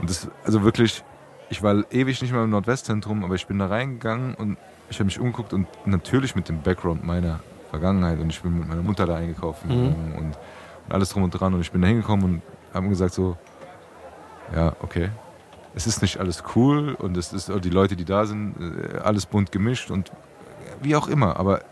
Und 0.00 0.10
das, 0.10 0.28
also 0.44 0.62
wirklich, 0.62 1.04
ich 1.48 1.62
war 1.62 1.84
ewig 1.90 2.20
nicht 2.20 2.32
mehr 2.32 2.42
im 2.42 2.50
Nordwestzentrum, 2.50 3.24
aber 3.24 3.34
ich 3.34 3.46
bin 3.46 3.58
da 3.58 3.66
reingegangen 3.66 4.34
und 4.34 4.58
ich 4.90 4.96
habe 4.98 5.04
mich 5.06 5.18
umgeguckt 5.18 5.52
und 5.52 5.66
natürlich 5.86 6.34
mit 6.34 6.48
dem 6.48 6.60
Background 6.60 7.04
meiner 7.04 7.40
Vergangenheit 7.70 8.18
und 8.18 8.30
ich 8.30 8.40
bin 8.42 8.58
mit 8.58 8.68
meiner 8.68 8.82
Mutter 8.82 9.06
da 9.06 9.16
eingekauft 9.16 9.62
gegangen 9.62 10.12
und, 10.16 10.24
und 10.24 10.36
alles 10.90 11.10
drum 11.10 11.22
und 11.22 11.30
dran 11.30 11.54
und 11.54 11.60
ich 11.60 11.70
bin 11.72 11.80
da 11.80 11.88
hingekommen 11.88 12.24
und 12.24 12.42
habe 12.74 12.88
gesagt 12.88 13.14
so, 13.14 13.36
ja, 14.54 14.74
okay, 14.80 15.10
es 15.74 15.86
ist 15.86 16.02
nicht 16.02 16.18
alles 16.18 16.42
cool 16.54 16.94
und 16.94 17.16
es 17.16 17.32
ist 17.32 17.50
die 17.62 17.70
Leute, 17.70 17.96
die 17.96 18.04
da 18.04 18.26
sind, 18.26 18.54
äh, 18.60 18.98
alles 18.98 19.26
bunt 19.26 19.52
gemischt 19.52 19.90
und 19.90 20.12
wie 20.82 20.96
auch 20.96 21.08
immer, 21.08 21.36
aber 21.38 21.62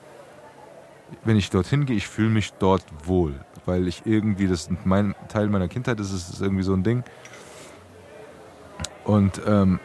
wenn 1.25 1.37
ich 1.37 1.51
dorthin 1.51 1.85
gehe, 1.85 1.97
ich 1.97 2.09
fühle 2.09 2.31
mich 2.31 2.53
dort 2.55 2.85
wohl, 3.05 3.35
weil 3.67 3.87
ich 3.87 4.03
irgendwie, 4.07 4.49
das 4.49 4.63
ist 4.63 4.71
mein 4.85 5.15
Teil 5.29 5.49
meiner 5.49 5.69
Kindheit, 5.69 6.01
das 6.01 6.13
ist, 6.13 6.31
ist 6.31 6.41
irgendwie 6.41 6.63
so 6.63 6.73
ein 6.73 6.83
Ding. 6.83 7.05
Und 9.05 9.41
ähm, 9.47 9.79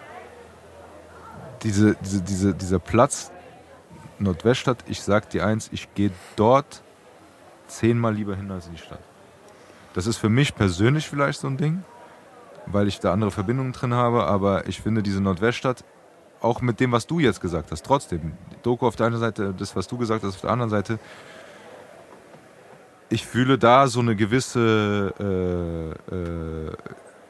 diese, 1.63 1.95
diese, 1.95 2.21
diese, 2.21 2.53
dieser 2.53 2.79
Platz, 2.79 3.31
Nordweststadt, 4.19 4.83
ich 4.87 5.01
sag 5.01 5.29
dir 5.29 5.45
eins, 5.45 5.69
ich 5.71 5.93
gehe 5.93 6.11
dort 6.35 6.81
zehnmal 7.67 8.15
lieber 8.15 8.35
hin 8.35 8.49
als 8.51 8.67
in 8.67 8.73
die 8.73 8.79
Stadt. 8.79 8.99
Das 9.97 10.05
ist 10.05 10.17
für 10.17 10.29
mich 10.29 10.53
persönlich 10.53 11.09
vielleicht 11.09 11.39
so 11.39 11.47
ein 11.47 11.57
Ding, 11.57 11.83
weil 12.67 12.87
ich 12.87 12.99
da 12.99 13.13
andere 13.13 13.31
Verbindungen 13.31 13.73
drin 13.73 13.95
habe, 13.95 14.25
aber 14.25 14.67
ich 14.67 14.79
finde 14.79 15.01
diese 15.01 15.21
Nordweststadt, 15.21 15.83
auch 16.39 16.61
mit 16.61 16.79
dem, 16.79 16.91
was 16.91 17.07
du 17.07 17.17
jetzt 17.17 17.41
gesagt 17.41 17.71
hast, 17.71 17.83
trotzdem, 17.83 18.33
die 18.51 18.61
Doku 18.61 18.85
auf 18.85 18.95
der 18.95 19.07
einen 19.07 19.17
Seite, 19.17 19.55
das, 19.57 19.75
was 19.75 19.87
du 19.87 19.97
gesagt 19.97 20.23
hast, 20.23 20.35
auf 20.35 20.41
der 20.41 20.51
anderen 20.51 20.69
Seite, 20.69 20.99
ich 23.09 23.25
fühle 23.25 23.57
da 23.57 23.87
so 23.87 24.01
eine 24.01 24.15
gewisse 24.15 25.15
äh, 25.19 26.15
äh, 26.15 26.71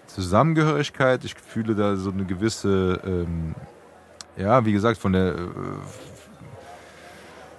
Zusammengehörigkeit, 0.08 1.24
ich 1.24 1.36
fühle 1.36 1.74
da 1.74 1.96
so 1.96 2.12
eine 2.12 2.26
gewisse, 2.26 3.00
ähm, 3.06 3.56
ja, 4.36 4.66
wie 4.66 4.74
gesagt, 4.74 5.00
von 5.00 5.14
der 5.14 5.36
äh, 5.36 5.38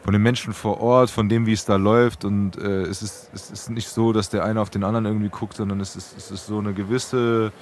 von 0.08 0.14
den 0.14 0.22
Menschen 0.22 0.54
vor 0.54 0.80
Ort, 0.80 1.10
von 1.10 1.28
dem, 1.28 1.44
wie 1.44 1.52
es 1.52 1.66
da 1.66 1.76
läuft. 1.76 2.24
Und 2.24 2.56
äh, 2.56 2.84
es, 2.84 3.02
ist, 3.02 3.28
es 3.34 3.50
ist 3.50 3.68
nicht 3.68 3.90
so, 3.90 4.14
dass 4.14 4.30
der 4.30 4.42
eine 4.42 4.58
auf 4.62 4.70
den 4.70 4.82
anderen 4.82 5.04
irgendwie 5.04 5.28
guckt, 5.28 5.56
sondern 5.58 5.80
es 5.80 5.96
ist, 5.96 6.16
es 6.16 6.30
ist 6.30 6.46
so 6.46 6.60
eine 6.60 6.72
gewisse 6.72 7.52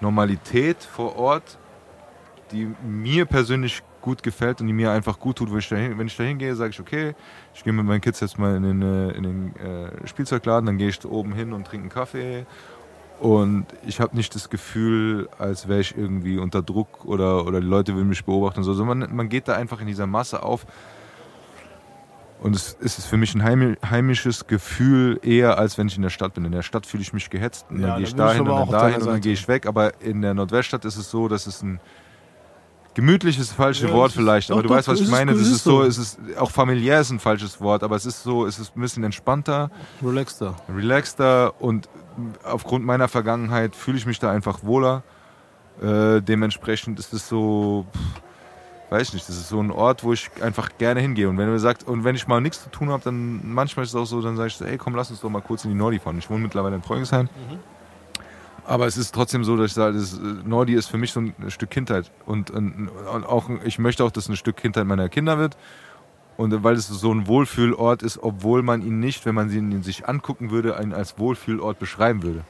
Normalität 0.00 0.84
vor 0.84 1.16
Ort, 1.16 1.58
die 2.52 2.72
mir 2.86 3.24
persönlich 3.24 3.82
gut 4.02 4.22
gefällt 4.22 4.60
und 4.60 4.68
die 4.68 4.72
mir 4.72 4.92
einfach 4.92 5.18
gut 5.18 5.38
tut. 5.38 5.52
Ich 5.52 5.68
dahin, 5.68 5.98
wenn 5.98 6.06
ich 6.06 6.16
da 6.16 6.22
hingehe, 6.22 6.54
sage 6.54 6.70
ich, 6.70 6.78
okay, 6.78 7.16
ich 7.52 7.64
gehe 7.64 7.72
mit 7.72 7.84
meinen 7.84 8.00
Kids 8.00 8.20
jetzt 8.20 8.38
mal 8.38 8.54
in 8.54 8.62
den, 8.62 8.82
äh, 8.82 9.10
in 9.10 9.22
den 9.24 9.56
äh, 9.56 10.06
Spielzeugladen, 10.06 10.66
dann 10.66 10.78
gehe 10.78 10.90
ich 10.90 11.04
oben 11.04 11.32
hin 11.32 11.52
und 11.52 11.66
trinke 11.66 11.86
einen 11.86 11.92
Kaffee. 11.92 12.46
Und 13.18 13.66
ich 13.84 14.00
habe 14.00 14.14
nicht 14.14 14.32
das 14.36 14.48
Gefühl, 14.48 15.28
als 15.38 15.66
wäre 15.66 15.80
ich 15.80 15.98
irgendwie 15.98 16.38
unter 16.38 16.62
Druck 16.62 17.04
oder, 17.04 17.44
oder 17.48 17.60
die 17.60 17.66
Leute 17.66 17.96
will 17.96 18.04
mich 18.04 18.24
beobachten. 18.24 18.62
So. 18.62 18.74
sondern 18.74 19.00
man, 19.00 19.16
man 19.16 19.28
geht 19.28 19.48
da 19.48 19.56
einfach 19.56 19.80
in 19.80 19.88
dieser 19.88 20.06
Masse 20.06 20.44
auf. 20.44 20.66
Und 22.40 22.54
es, 22.54 22.74
ist 22.80 23.06
für 23.06 23.16
mich 23.16 23.34
ein 23.34 23.42
heimi- 23.42 23.76
heimisches 23.88 24.46
Gefühl 24.46 25.18
eher, 25.22 25.58
als 25.58 25.78
wenn 25.78 25.88
ich 25.88 25.96
in 25.96 26.02
der 26.02 26.10
Stadt 26.10 26.34
bin. 26.34 26.44
In 26.44 26.52
der 26.52 26.62
Stadt 26.62 26.84
fühle 26.86 27.02
ich 27.02 27.12
mich 27.12 27.30
gehetzt. 27.30 27.66
Und 27.70 27.80
Ja, 27.80 27.88
dann 27.88 27.96
gehe 27.98 28.06
ich 28.06 28.14
dahin 28.14 28.40
und 28.42 28.48
dann 28.48 28.68
dahin 28.70 29.00
und 29.00 29.06
dann 29.06 29.20
gehe 29.20 29.32
ich 29.32 29.48
weg. 29.48 29.66
Aber 29.66 30.00
in 30.02 30.20
der 30.22 30.34
Nordweststadt 30.34 30.84
ist 30.84 30.96
es 30.96 31.10
so, 31.10 31.28
dass 31.28 31.46
es 31.46 31.62
ein 31.62 31.80
gemütliches 32.94 33.52
falsche 33.52 33.88
Ja, 33.88 33.92
Wort 33.94 34.10
ist- 34.10 34.16
vielleicht. 34.16 34.50
aber 34.50 34.62
doch, 34.62 34.68
du 34.70 34.74
weißt, 34.74 34.88
was 34.88 34.98
ich 35.00 35.04
ist- 35.06 35.10
meine. 35.10 35.32
es 35.32 35.38
Das 35.38 35.46
ist 35.48 35.56
ist 35.56 35.64
so, 35.64 35.82
so. 35.82 35.88
es 35.88 35.98
ist 35.98 36.18
auch 36.38 36.50
familiär 36.50 37.00
ist 37.00 37.10
ein 37.10 37.20
falsches 37.20 37.60
Wort, 37.60 37.82
aber 37.82 37.96
es 37.96 38.06
ist 38.06 38.22
so, 38.22 38.46
es 38.46 38.58
ist 38.58 38.76
ein 38.76 38.80
bisschen 38.80 39.04
entspannter 39.04 39.70
Relaxter. 40.02 40.56
relaxter 40.74 41.60
und 41.60 41.88
aufgrund 42.44 42.84
meiner 42.84 43.08
Vergangenheit 43.08 43.76
fühle 43.76 43.98
ich 43.98 44.06
mich 44.06 44.18
da 44.18 44.30
einfach 44.30 44.62
wohler. 44.62 45.02
Äh, 45.82 46.22
dementsprechend 46.22 46.98
ist 46.98 47.12
es 47.12 47.28
so, 47.28 47.84
pff, 47.92 48.22
weiß 48.90 49.08
ich 49.08 49.14
nicht, 49.14 49.28
das 49.28 49.36
ist 49.36 49.48
so 49.48 49.60
ein 49.60 49.70
Ort, 49.70 50.04
wo 50.04 50.12
ich 50.12 50.30
einfach 50.40 50.70
gerne 50.78 51.00
hingehe. 51.00 51.28
Und 51.28 51.38
wenn 51.38 51.48
du 51.48 51.58
sagst, 51.58 51.86
und 51.86 52.04
wenn 52.04 52.14
ich 52.14 52.28
mal 52.28 52.40
nichts 52.40 52.62
zu 52.62 52.70
tun 52.70 52.90
habe, 52.90 53.02
dann 53.02 53.40
manchmal 53.52 53.84
ist 53.84 53.90
es 53.90 53.96
auch 53.96 54.04
so, 54.04 54.22
dann 54.22 54.36
sage 54.36 54.48
ich 54.48 54.56
so, 54.56 54.64
ey, 54.64 54.78
komm, 54.78 54.94
lass 54.94 55.10
uns 55.10 55.20
doch 55.20 55.30
mal 55.30 55.42
kurz 55.42 55.64
in 55.64 55.70
die 55.70 55.76
Nordi 55.76 55.98
fahren. 55.98 56.18
Ich 56.18 56.30
wohne 56.30 56.40
mittlerweile 56.40 56.76
in 56.76 56.82
Freungesheim. 56.82 57.28
Aber 58.64 58.86
es 58.86 58.96
ist 58.96 59.14
trotzdem 59.14 59.44
so, 59.44 59.56
dass 59.56 59.66
ich 59.66 59.74
sage, 59.74 59.96
das, 59.96 60.18
äh, 60.18 60.20
Nordi 60.44 60.74
ist 60.74 60.86
für 60.88 60.98
mich 60.98 61.12
so 61.12 61.20
ein 61.20 61.34
Stück 61.48 61.70
Kindheit. 61.70 62.10
Und, 62.26 62.50
und, 62.50 62.88
und 62.88 63.26
auch, 63.26 63.48
ich 63.64 63.78
möchte 63.78 64.04
auch, 64.04 64.10
dass 64.10 64.24
es 64.24 64.30
ein 64.30 64.36
Stück 64.36 64.56
Kindheit 64.56 64.86
meiner 64.86 65.08
Kinder 65.08 65.38
wird. 65.38 65.56
Und 66.36 66.62
weil 66.62 66.74
es 66.74 66.86
so 66.86 67.12
ein 67.12 67.26
Wohlfühlort 67.26 68.02
ist, 68.02 68.22
obwohl 68.22 68.62
man 68.62 68.82
ihn 68.82 69.00
nicht, 69.00 69.24
wenn 69.24 69.34
man 69.34 69.50
ihn 69.50 69.82
sich 69.82 70.06
angucken 70.06 70.50
würde, 70.50 70.76
einen 70.76 70.92
als 70.92 71.18
Wohlfühlort 71.18 71.78
beschreiben 71.78 72.22
würde. 72.22 72.44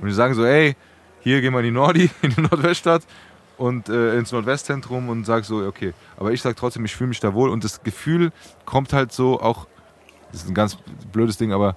Und 0.00 0.08
die 0.08 0.14
sagen 0.14 0.34
so, 0.34 0.44
ey, 0.44 0.74
hier 1.20 1.40
gehen 1.42 1.52
wir 1.52 1.58
in 1.60 1.66
die 1.66 1.70
Nordi, 1.70 2.10
in 2.22 2.30
die 2.30 2.40
Nordweststadt 2.40 3.02
und 3.58 3.88
äh, 3.88 4.18
ins 4.18 4.32
Nordwestzentrum 4.32 5.08
und 5.08 5.24
sag 5.24 5.44
so, 5.44 5.66
okay. 5.66 5.94
Aber 6.16 6.32
ich 6.32 6.42
sag 6.42 6.56
trotzdem, 6.56 6.84
ich 6.84 6.94
fühle 6.94 7.08
mich 7.08 7.20
da 7.20 7.34
wohl 7.34 7.50
und 7.50 7.64
das 7.64 7.82
Gefühl 7.82 8.32
kommt 8.64 8.92
halt 8.92 9.12
so 9.12 9.40
auch, 9.40 9.66
das 10.32 10.42
ist 10.42 10.48
ein 10.48 10.54
ganz 10.54 10.76
blödes 11.12 11.36
Ding, 11.36 11.52
aber 11.52 11.76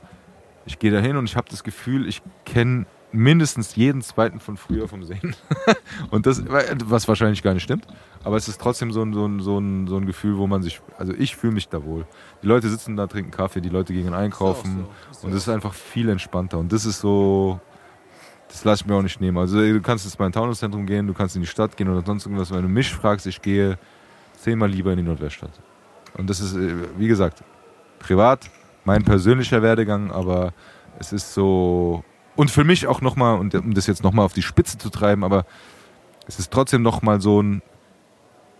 ich 0.65 0.79
gehe 0.79 0.91
da 0.91 0.99
hin 0.99 1.17
und 1.17 1.25
ich 1.25 1.35
habe 1.35 1.47
das 1.49 1.63
Gefühl, 1.63 2.07
ich 2.07 2.21
kenne 2.45 2.85
mindestens 3.11 3.75
jeden 3.75 4.01
zweiten 4.01 4.39
von 4.39 4.57
früher 4.57 4.87
vom 4.87 5.03
Sehen. 5.03 5.35
Und 6.11 6.25
das, 6.25 6.43
was 6.47 7.07
wahrscheinlich 7.07 7.41
gar 7.41 7.53
nicht 7.53 7.63
stimmt. 7.63 7.87
Aber 8.23 8.37
es 8.37 8.47
ist 8.47 8.61
trotzdem 8.61 8.91
so 8.91 9.01
ein, 9.01 9.13
so 9.13 9.25
ein, 9.25 9.39
so 9.39 9.57
ein, 9.57 9.87
so 9.87 9.97
ein 9.97 10.05
Gefühl, 10.05 10.37
wo 10.37 10.47
man 10.47 10.61
sich, 10.61 10.81
also 10.97 11.13
ich 11.13 11.35
fühle 11.35 11.53
mich 11.53 11.69
da 11.69 11.83
wohl. 11.83 12.05
Die 12.43 12.47
Leute 12.47 12.69
sitzen 12.69 12.95
da, 12.95 13.07
trinken 13.07 13.31
Kaffee, 13.31 13.61
die 13.61 13.69
Leute 13.69 13.93
gehen 13.93 14.13
einkaufen. 14.13 14.85
Und 15.23 15.31
es 15.31 15.37
ist 15.37 15.49
einfach 15.49 15.73
viel 15.73 16.09
entspannter. 16.09 16.59
Und 16.59 16.71
das 16.71 16.85
ist 16.85 16.99
so, 16.99 17.59
das 18.49 18.63
lasse 18.63 18.83
ich 18.83 18.89
mir 18.89 18.95
auch 18.95 19.01
nicht 19.01 19.21
nehmen. 19.21 19.37
Also 19.37 19.59
du 19.59 19.81
kannst 19.81 20.05
jetzt 20.05 20.19
mal 20.19 20.25
in 20.25 20.31
Taunus-Zentrum 20.31 20.85
gehen, 20.85 21.07
du 21.07 21.13
kannst 21.13 21.35
in 21.35 21.41
die 21.41 21.47
Stadt 21.47 21.77
gehen 21.77 21.87
oder 21.87 22.05
sonst 22.05 22.25
irgendwas. 22.25 22.51
Wenn 22.51 22.63
du 22.63 22.67
mich 22.67 22.91
fragst, 22.91 23.27
ich 23.27 23.41
gehe 23.41 23.77
zehnmal 24.37 24.69
lieber 24.69 24.91
in 24.91 24.97
die 24.97 25.03
Nordweststadt. 25.03 25.51
Und 26.17 26.29
das 26.29 26.39
ist, 26.39 26.55
äh, 26.55 26.73
wie 26.97 27.07
gesagt, 27.07 27.43
privat, 27.99 28.49
mein 28.85 29.03
persönlicher 29.03 29.61
Werdegang, 29.61 30.11
aber 30.11 30.53
es 30.97 31.13
ist 31.13 31.33
so, 31.33 32.03
und 32.35 32.49
für 32.49 32.63
mich 32.63 32.87
auch 32.87 33.01
nochmal, 33.01 33.37
und 33.37 33.53
um 33.53 33.73
das 33.73 33.85
jetzt 33.85 34.03
nochmal 34.03 34.25
auf 34.25 34.33
die 34.33 34.41
Spitze 34.41 34.77
zu 34.77 34.89
treiben, 34.89 35.23
aber 35.23 35.45
es 36.27 36.39
ist 36.39 36.51
trotzdem 36.51 36.81
nochmal 36.81 37.21
so 37.21 37.41
ein, 37.41 37.61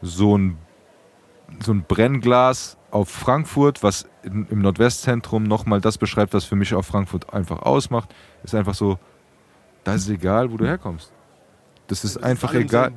so 0.01 0.37
ein, 0.37 0.57
so 1.63 1.71
ein 1.71 1.83
Brennglas 1.87 2.77
auf 2.91 3.09
Frankfurt, 3.09 3.81
was 3.81 4.07
im 4.23 4.61
Nordwestzentrum 4.61 5.43
nochmal 5.43 5.81
das 5.81 5.97
beschreibt, 5.97 6.33
was 6.33 6.45
für 6.45 6.55
mich 6.55 6.73
auch 6.75 6.83
Frankfurt 6.83 7.33
einfach 7.33 7.63
ausmacht, 7.63 8.13
ist 8.43 8.53
einfach 8.53 8.75
so, 8.75 8.99
da 9.89 9.95
ist 9.95 10.03
es 10.03 10.09
egal, 10.09 10.51
wo 10.51 10.57
du 10.57 10.67
herkommst. 10.67 11.11
Das 11.87 12.03
ist 12.03 12.23
einfach 12.23 12.53
egal. 12.53 12.93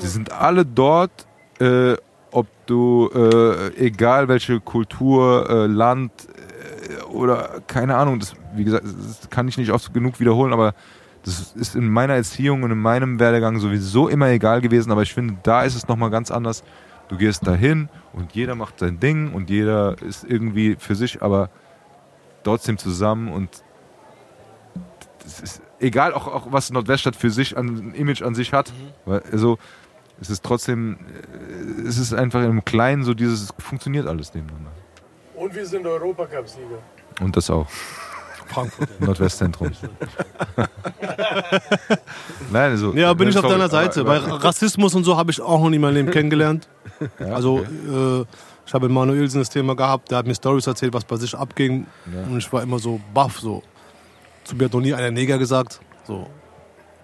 Die 0.00 0.06
sind 0.06 0.32
alle 0.32 0.64
dort, 0.64 1.26
äh, 1.58 1.96
ob 2.30 2.46
du, 2.64 3.10
äh, 3.14 3.76
egal 3.76 4.26
welche 4.28 4.58
Kultur, 4.60 5.50
äh, 5.50 5.66
Land 5.66 6.12
äh, 6.28 7.02
oder 7.12 7.60
keine 7.66 7.96
Ahnung, 7.96 8.20
das, 8.20 8.32
wie 8.54 8.64
gesagt, 8.64 8.86
das 8.86 9.28
kann 9.28 9.48
ich 9.48 9.58
nicht 9.58 9.70
oft 9.70 9.92
genug 9.92 10.18
wiederholen, 10.18 10.54
aber 10.54 10.74
das 11.24 11.52
ist 11.52 11.76
in 11.76 11.90
meiner 11.90 12.14
Erziehung 12.14 12.62
und 12.62 12.70
in 12.70 12.78
meinem 12.78 13.20
Werdegang 13.20 13.58
sowieso 13.58 14.08
immer 14.08 14.28
egal 14.28 14.62
gewesen, 14.62 14.90
aber 14.90 15.02
ich 15.02 15.12
finde, 15.12 15.36
da 15.42 15.64
ist 15.64 15.74
es 15.74 15.88
nochmal 15.88 16.08
ganz 16.08 16.30
anders. 16.30 16.64
Du 17.08 17.18
gehst 17.18 17.46
dahin 17.46 17.90
und 18.14 18.32
jeder 18.32 18.54
macht 18.54 18.78
sein 18.78 18.98
Ding 18.98 19.34
und 19.34 19.50
jeder 19.50 20.00
ist 20.00 20.24
irgendwie 20.24 20.76
für 20.78 20.94
sich, 20.94 21.20
aber 21.20 21.50
trotzdem 22.44 22.78
zusammen 22.78 23.28
und 23.28 23.62
das 25.22 25.40
ist 25.40 25.62
egal 25.80 26.12
auch, 26.14 26.26
auch 26.26 26.46
was 26.50 26.70
Nordweststadt 26.70 27.16
für 27.16 27.30
sich 27.30 27.56
an 27.56 27.92
Image 27.94 28.22
an 28.22 28.34
sich 28.34 28.52
hat. 28.52 28.72
Weil, 29.04 29.22
also 29.32 29.58
es 30.20 30.30
ist 30.30 30.44
trotzdem, 30.44 30.98
äh, 31.84 31.88
es 31.88 31.98
ist 31.98 32.12
einfach 32.14 32.42
im 32.42 32.64
Kleinen 32.64 33.04
so 33.04 33.14
dieses, 33.14 33.42
es 33.42 33.50
funktioniert 33.58 34.06
alles 34.06 34.32
nebeneinander. 34.34 34.70
Und 35.34 35.54
wir 35.54 35.66
sind 35.66 35.86
Europacup-Sieger. 35.86 36.78
Und 37.20 37.36
das 37.36 37.48
auch. 37.50 37.66
Frankfurt. 38.48 39.00
Nordwestzentrum. 39.00 39.70
Nein, 42.50 42.70
also, 42.72 42.92
Ja, 42.94 43.12
bin 43.14 43.28
ich 43.28 43.38
auf 43.38 43.46
deiner 43.46 43.68
Seite. 43.68 44.00
aber- 44.00 44.42
Rassismus 44.44 44.94
und 44.94 45.04
so 45.04 45.16
habe 45.16 45.30
ich 45.30 45.40
auch 45.40 45.60
noch 45.60 45.70
nie 45.70 45.76
in 45.76 45.82
meinem 45.82 45.94
Leben 45.94 46.10
kennengelernt. 46.10 46.68
Ja, 47.18 47.26
Also, 47.34 47.58
okay. 47.60 48.20
äh, 48.22 48.24
ich 48.66 48.74
habe 48.74 48.86
mit 48.86 48.94
Manuelsen 48.94 49.40
das 49.40 49.50
Thema 49.50 49.74
gehabt, 49.74 50.10
der 50.10 50.18
hat 50.18 50.26
mir 50.26 50.34
Stories 50.34 50.66
erzählt, 50.66 50.92
was 50.94 51.04
bei 51.04 51.16
sich 51.16 51.34
abging. 51.36 51.86
Ja. 52.12 52.22
Und 52.22 52.38
ich 52.38 52.52
war 52.52 52.62
immer 52.62 52.78
so 52.78 53.00
baff. 53.14 53.38
So. 53.40 53.62
Zu 54.50 54.56
mir 54.56 54.64
hat 54.64 54.72
noch 54.72 54.80
nie 54.80 54.92
einer 54.92 55.12
Neger 55.12 55.38
gesagt. 55.38 55.80
So. 56.04 56.26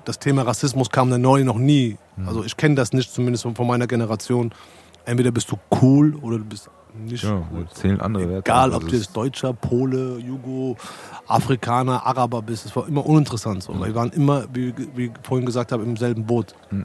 Das 0.05 0.19
Thema 0.19 0.43
Rassismus 0.43 0.91
kam 0.91 1.11
der 1.11 1.19
Neue 1.19 1.45
noch 1.45 1.59
nie. 1.59 1.97
Mhm. 2.17 2.29
Also, 2.29 2.43
ich 2.45 2.57
kenne 2.57 2.75
das 2.75 2.93
nicht, 2.93 3.13
zumindest 3.13 3.45
von 3.45 3.67
meiner 3.67 3.87
Generation. 3.87 4.53
Entweder 5.05 5.31
bist 5.31 5.49
du 5.53 5.57
cool 5.81 6.17
oder 6.23 6.39
du 6.39 6.45
bist 6.45 6.69
nicht 6.99 7.23
ja, 7.23 7.41
cool. 7.53 7.69
zählen 7.73 8.01
andere 8.01 8.29
Werte. 8.29 8.51
Egal, 8.51 8.73
Also 8.73 8.77
ob 8.79 8.89
du 8.89 8.97
jetzt 8.97 9.17
Deutscher, 9.17 9.53
Pole, 9.53 10.19
Jugo, 10.19 10.77
Afrikaner, 11.29 12.05
Araber 12.05 12.43
bist, 12.43 12.67
es 12.67 12.75
war 12.75 12.89
immer 12.89 13.07
uninteressant 13.07 13.63
so. 13.63 13.79
Weil 13.79 13.91
wir 13.91 13.95
waren 13.95 14.11
immer, 14.11 14.47
wie, 14.53 14.75
wie 14.97 15.05
ich 15.07 15.13
vorhin 15.23 15.47
gesagt 15.47 15.71
habe, 15.71 15.85
im 15.85 15.97
selben 15.97 16.25
Boot. 16.27 16.57
Mhm. 16.73 16.85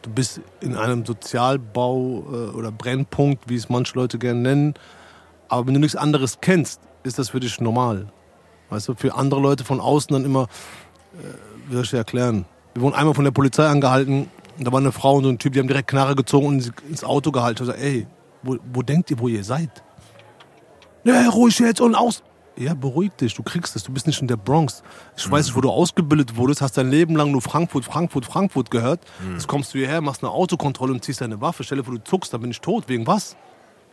Du 0.00 0.10
bist 0.10 0.40
in 0.60 0.76
einem 0.76 1.04
Sozialbau 1.04 2.24
äh, 2.32 2.56
oder 2.56 2.72
Brennpunkt, 2.72 3.50
wie 3.50 3.56
es 3.56 3.68
manche 3.68 3.94
Leute 3.98 4.18
gerne 4.18 4.40
nennen. 4.40 4.74
Aber 5.48 5.66
wenn 5.66 5.74
du 5.74 5.80
nichts 5.80 5.96
anderes 5.96 6.38
kennst, 6.40 6.80
ist 7.02 7.18
das 7.18 7.28
für 7.28 7.40
dich 7.40 7.60
normal. 7.60 8.06
Weißt 8.70 8.88
du, 8.88 8.94
für 8.94 9.14
andere 9.14 9.40
Leute 9.40 9.64
von 9.64 9.80
außen 9.80 10.12
dann 10.12 10.24
immer, 10.24 10.44
äh, 11.14 11.68
wie 11.68 11.74
soll 11.74 11.84
ich 11.84 11.90
dir 11.90 11.98
erklären? 11.98 12.46
Wir 12.74 12.82
wurden 12.82 12.94
einmal 12.94 13.14
von 13.14 13.24
der 13.24 13.30
Polizei 13.30 13.66
angehalten, 13.66 14.28
da 14.58 14.72
war 14.72 14.80
eine 14.80 14.92
Frau 14.92 15.16
und 15.16 15.24
so 15.24 15.30
ein 15.30 15.38
Typ, 15.38 15.52
die 15.52 15.60
haben 15.60 15.68
direkt 15.68 15.88
Knarre 15.88 16.14
gezogen 16.14 16.46
und 16.46 16.60
sie 16.60 16.70
ins 16.88 17.04
Auto 17.04 17.30
gehalten 17.32 17.62
und 17.62 17.66
gesagt, 17.68 17.84
ey, 17.84 18.06
wo, 18.42 18.56
wo 18.72 18.82
denkt 18.82 19.10
ihr, 19.10 19.18
wo 19.18 19.28
ihr 19.28 19.44
seid? 19.44 19.70
Ja, 21.04 21.28
ruhig 21.28 21.58
jetzt 21.58 21.80
und 21.80 21.94
aus. 21.94 22.22
Ja, 22.56 22.72
beruhig 22.74 23.10
dich, 23.20 23.34
du 23.34 23.42
kriegst 23.42 23.74
es, 23.74 23.82
du 23.82 23.92
bist 23.92 24.06
nicht 24.06 24.20
in 24.22 24.28
der 24.28 24.36
Bronx. 24.36 24.84
Ich 25.16 25.28
weiß 25.28 25.46
nicht, 25.46 25.56
wo 25.56 25.60
du 25.60 25.70
ausgebildet 25.70 26.36
wurdest, 26.36 26.62
hast 26.62 26.76
dein 26.78 26.88
Leben 26.88 27.16
lang 27.16 27.32
nur 27.32 27.42
Frankfurt, 27.42 27.84
Frankfurt, 27.84 28.26
Frankfurt 28.26 28.70
gehört. 28.70 29.00
Jetzt 29.32 29.48
kommst 29.48 29.74
du 29.74 29.78
hierher, 29.78 30.00
machst 30.00 30.22
eine 30.22 30.30
Autokontrolle 30.30 30.92
und 30.92 31.04
ziehst 31.04 31.20
deine 31.20 31.40
Waffe. 31.40 31.64
Stell 31.64 31.78
dir 31.78 31.84
vor, 31.84 31.94
du 31.94 32.04
zuckst, 32.04 32.32
dann 32.32 32.40
bin 32.42 32.52
ich 32.52 32.60
tot. 32.60 32.84
Wegen 32.88 33.06
was? 33.08 33.36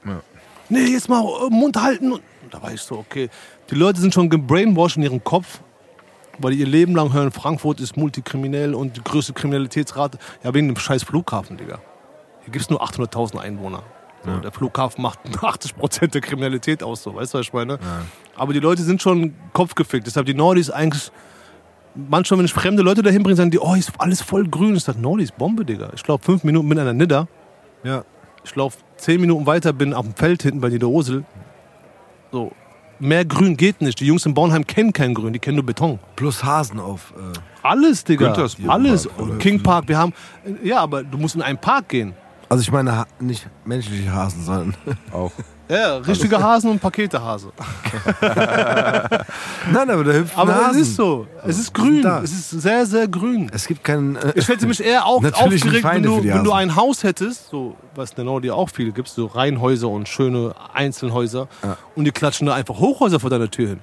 Ja. 0.06 0.22
Nee, 0.70 0.86
jetzt 0.86 1.10
mal 1.10 1.22
äh, 1.22 1.50
Mund 1.50 1.76
halten. 1.76 2.14
Und 2.14 2.22
da 2.52 2.62
war 2.62 2.72
ich 2.72 2.82
so, 2.82 2.98
okay. 2.98 3.30
Die 3.72 3.76
Leute 3.76 4.02
sind 4.02 4.14
schon 4.14 4.30
gebrainwashed 4.30 4.98
in 4.98 5.04
ihrem 5.04 5.24
Kopf, 5.24 5.62
weil 6.40 6.52
die 6.52 6.60
ihr 6.60 6.68
Leben 6.68 6.94
lang 6.94 7.14
hören, 7.14 7.32
Frankfurt 7.32 7.80
ist 7.80 7.96
multikriminell 7.96 8.76
und 8.76 8.98
die 8.98 9.02
größte 9.04 9.32
Kriminalitätsrate. 9.32 10.18
Ja, 10.44 10.54
wegen 10.54 10.68
dem 10.68 10.76
scheiß 10.76 11.04
Flughafen, 11.04 11.56
Digga. 11.58 11.80
Hier 12.44 12.52
gibt 12.52 12.64
es 12.64 12.70
nur 12.70 12.84
800.000 12.84 13.38
Einwohner. 13.38 13.84
So, 14.26 14.38
Der 14.40 14.52
Flughafen 14.52 15.02
macht 15.02 15.20
80 15.42 15.78
Prozent 15.78 16.14
der 16.14 16.22
Kriminalität 16.22 16.84
aus, 16.84 17.02
so, 17.02 17.16
weißt 17.16 17.34
du, 17.34 17.40
was 17.40 17.48
ich 17.48 17.54
meine? 17.54 17.80
Aber 18.36 18.52
die 18.54 18.60
Leute 18.60 18.84
sind 18.84 19.02
schon 19.02 19.34
kopfgefickt. 19.54 20.06
Deshalb 20.06 20.26
die 20.26 20.34
Nordis 20.34 20.70
eigentlich. 20.70 21.12
Manchmal, 21.96 22.40
wenn 22.40 22.46
ich 22.46 22.54
fremde 22.54 22.84
Leute 22.84 23.02
dahin 23.02 23.24
bringe, 23.24 23.36
sagen 23.36 23.52
die, 23.52 23.60
oh, 23.60 23.74
ist 23.76 23.92
alles 23.98 24.22
voll 24.22 24.48
grün. 24.48 24.76
Ich 24.76 24.84
sag, 24.84 24.98
Nordis, 24.98 25.32
Bombe, 25.32 25.66
Digga. 25.66 25.92
Ich 25.96 26.04
glaube, 26.04 26.24
fünf 26.24 26.44
Minuten 26.44 26.70
an 26.78 26.86
der 26.86 26.94
Nidda. 26.94 27.28
Ja. 27.84 28.04
Ich 28.44 28.56
laufe 28.56 28.80
zehn 28.98 29.22
Minuten 29.22 29.46
weiter, 29.46 29.72
bin 29.74 29.94
auf 29.94 30.06
dem 30.06 30.16
Feld 30.16 30.44
hinten 30.44 30.62
bei 30.62 30.70
Niederosel. 30.70 31.26
So, 32.32 32.52
mehr 33.02 33.26
Grün 33.26 33.58
geht 33.58 33.82
nicht. 33.82 34.00
Die 34.00 34.06
Jungs 34.06 34.26
in 34.26 34.34
Bornheim 34.34 34.66
kennen 34.66 34.94
kein 34.94 35.14
Grün, 35.14 35.34
die 35.34 35.40
kennen 35.40 35.56
nur 35.56 35.66
Beton. 35.66 36.00
Plus 36.16 36.44
Hasen 36.44 36.80
auf. 36.80 37.14
Äh, 37.18 37.38
Alles, 37.64 38.04
Digga. 38.04 38.32
Alles. 38.68 39.08
Park, 39.08 39.40
King 39.40 39.62
Park, 39.62 39.88
wir 39.88 39.98
haben. 39.98 40.14
Ja, 40.64 40.80
aber 40.80 41.04
du 41.04 41.18
musst 41.18 41.36
in 41.36 41.42
einen 41.42 41.58
Park 41.58 41.90
gehen. 41.90 42.14
Also 42.52 42.64
ich 42.64 42.72
meine 42.72 43.06
nicht 43.22 43.48
menschliche 43.64 44.12
Hasen, 44.12 44.44
sondern. 44.44 44.76
auch. 45.14 45.32
Ja, 45.70 45.96
richtige 46.00 46.38
Hasen 46.38 46.70
und 46.72 46.82
Paketehase. 46.82 47.54
Nein, 49.72 49.90
aber 49.90 50.04
da 50.04 50.12
hüpfen 50.12 50.38
Aber 50.38 50.54
Hasen. 50.56 50.82
es 50.82 50.88
ist 50.90 50.96
so. 50.98 51.28
Es 51.46 51.58
ist 51.58 51.74
grün. 51.74 52.06
Es 52.06 52.32
ist 52.34 52.50
sehr, 52.50 52.86
sehr 52.86 53.08
grün. 53.08 53.50
Es 53.54 53.68
gibt 53.68 53.86
keinen. 53.86 54.18
Äh, 54.18 54.34
Ich 54.36 54.50
hätte 54.50 54.68
mich 54.68 54.84
eher 54.84 55.06
auch 55.06 55.24
aufgeregt, 55.24 55.86
wenn 55.86 56.04
du, 56.04 56.22
wenn 56.22 56.44
du 56.44 56.52
ein 56.52 56.76
Haus 56.76 57.04
hättest, 57.04 57.48
so 57.48 57.78
was 57.96 58.14
der 58.14 58.26
Nordi 58.26 58.52
auch 58.52 58.70
viele 58.70 58.92
gibt, 58.92 59.08
so 59.08 59.28
Reihenhäuser 59.28 59.88
und 59.88 60.10
schöne 60.10 60.54
Einzelhäuser, 60.74 61.48
und 61.96 62.04
die 62.04 62.12
klatschen 62.12 62.48
da 62.48 62.54
einfach 62.56 62.78
Hochhäuser 62.78 63.22
vor 63.22 63.30
deiner 63.30 63.50
Tür 63.50 63.70
hin. 63.70 63.80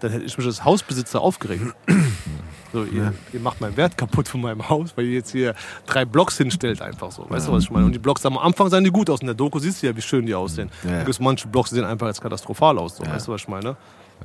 Dann 0.00 0.10
hätte 0.12 0.24
ich 0.26 0.36
mich 0.36 0.46
als 0.46 0.66
Hausbesitzer 0.66 1.18
aufgeregt. 1.18 1.64
So, 2.74 2.82
ihr, 2.82 3.14
ihr 3.32 3.38
macht 3.38 3.60
meinen 3.60 3.76
Wert 3.76 3.96
kaputt 3.96 4.26
von 4.26 4.40
meinem 4.40 4.68
Haus, 4.68 4.96
weil 4.96 5.04
ihr 5.04 5.12
jetzt 5.14 5.30
hier 5.30 5.54
drei 5.86 6.04
Blocks 6.04 6.36
hinstellt, 6.38 6.82
einfach 6.82 7.12
so. 7.12 7.24
Weißt 7.28 7.46
du, 7.46 7.52
was 7.52 7.62
ich 7.62 7.70
meine? 7.70 7.86
Und 7.86 7.92
die 7.92 8.00
Blocks 8.00 8.26
am 8.26 8.36
Anfang 8.36 8.68
sahen 8.68 8.82
die 8.82 8.90
gut 8.90 9.08
aus. 9.08 9.20
In 9.20 9.26
der 9.26 9.36
Doku 9.36 9.60
siehst 9.60 9.80
du 9.80 9.86
ja, 9.86 9.96
wie 9.96 10.02
schön 10.02 10.26
die 10.26 10.34
aussehen. 10.34 10.70
Ja, 10.82 10.90
ja. 10.90 11.04
Gibt 11.04 11.20
manche 11.20 11.46
Blocks, 11.46 11.70
sehen 11.70 11.84
einfach 11.84 12.08
jetzt 12.08 12.20
katastrophal 12.20 12.76
aus. 12.78 12.96
So. 12.96 13.06
Weißt 13.06 13.28
du, 13.28 13.32
was 13.32 13.42
ich 13.42 13.48
meine? 13.48 13.76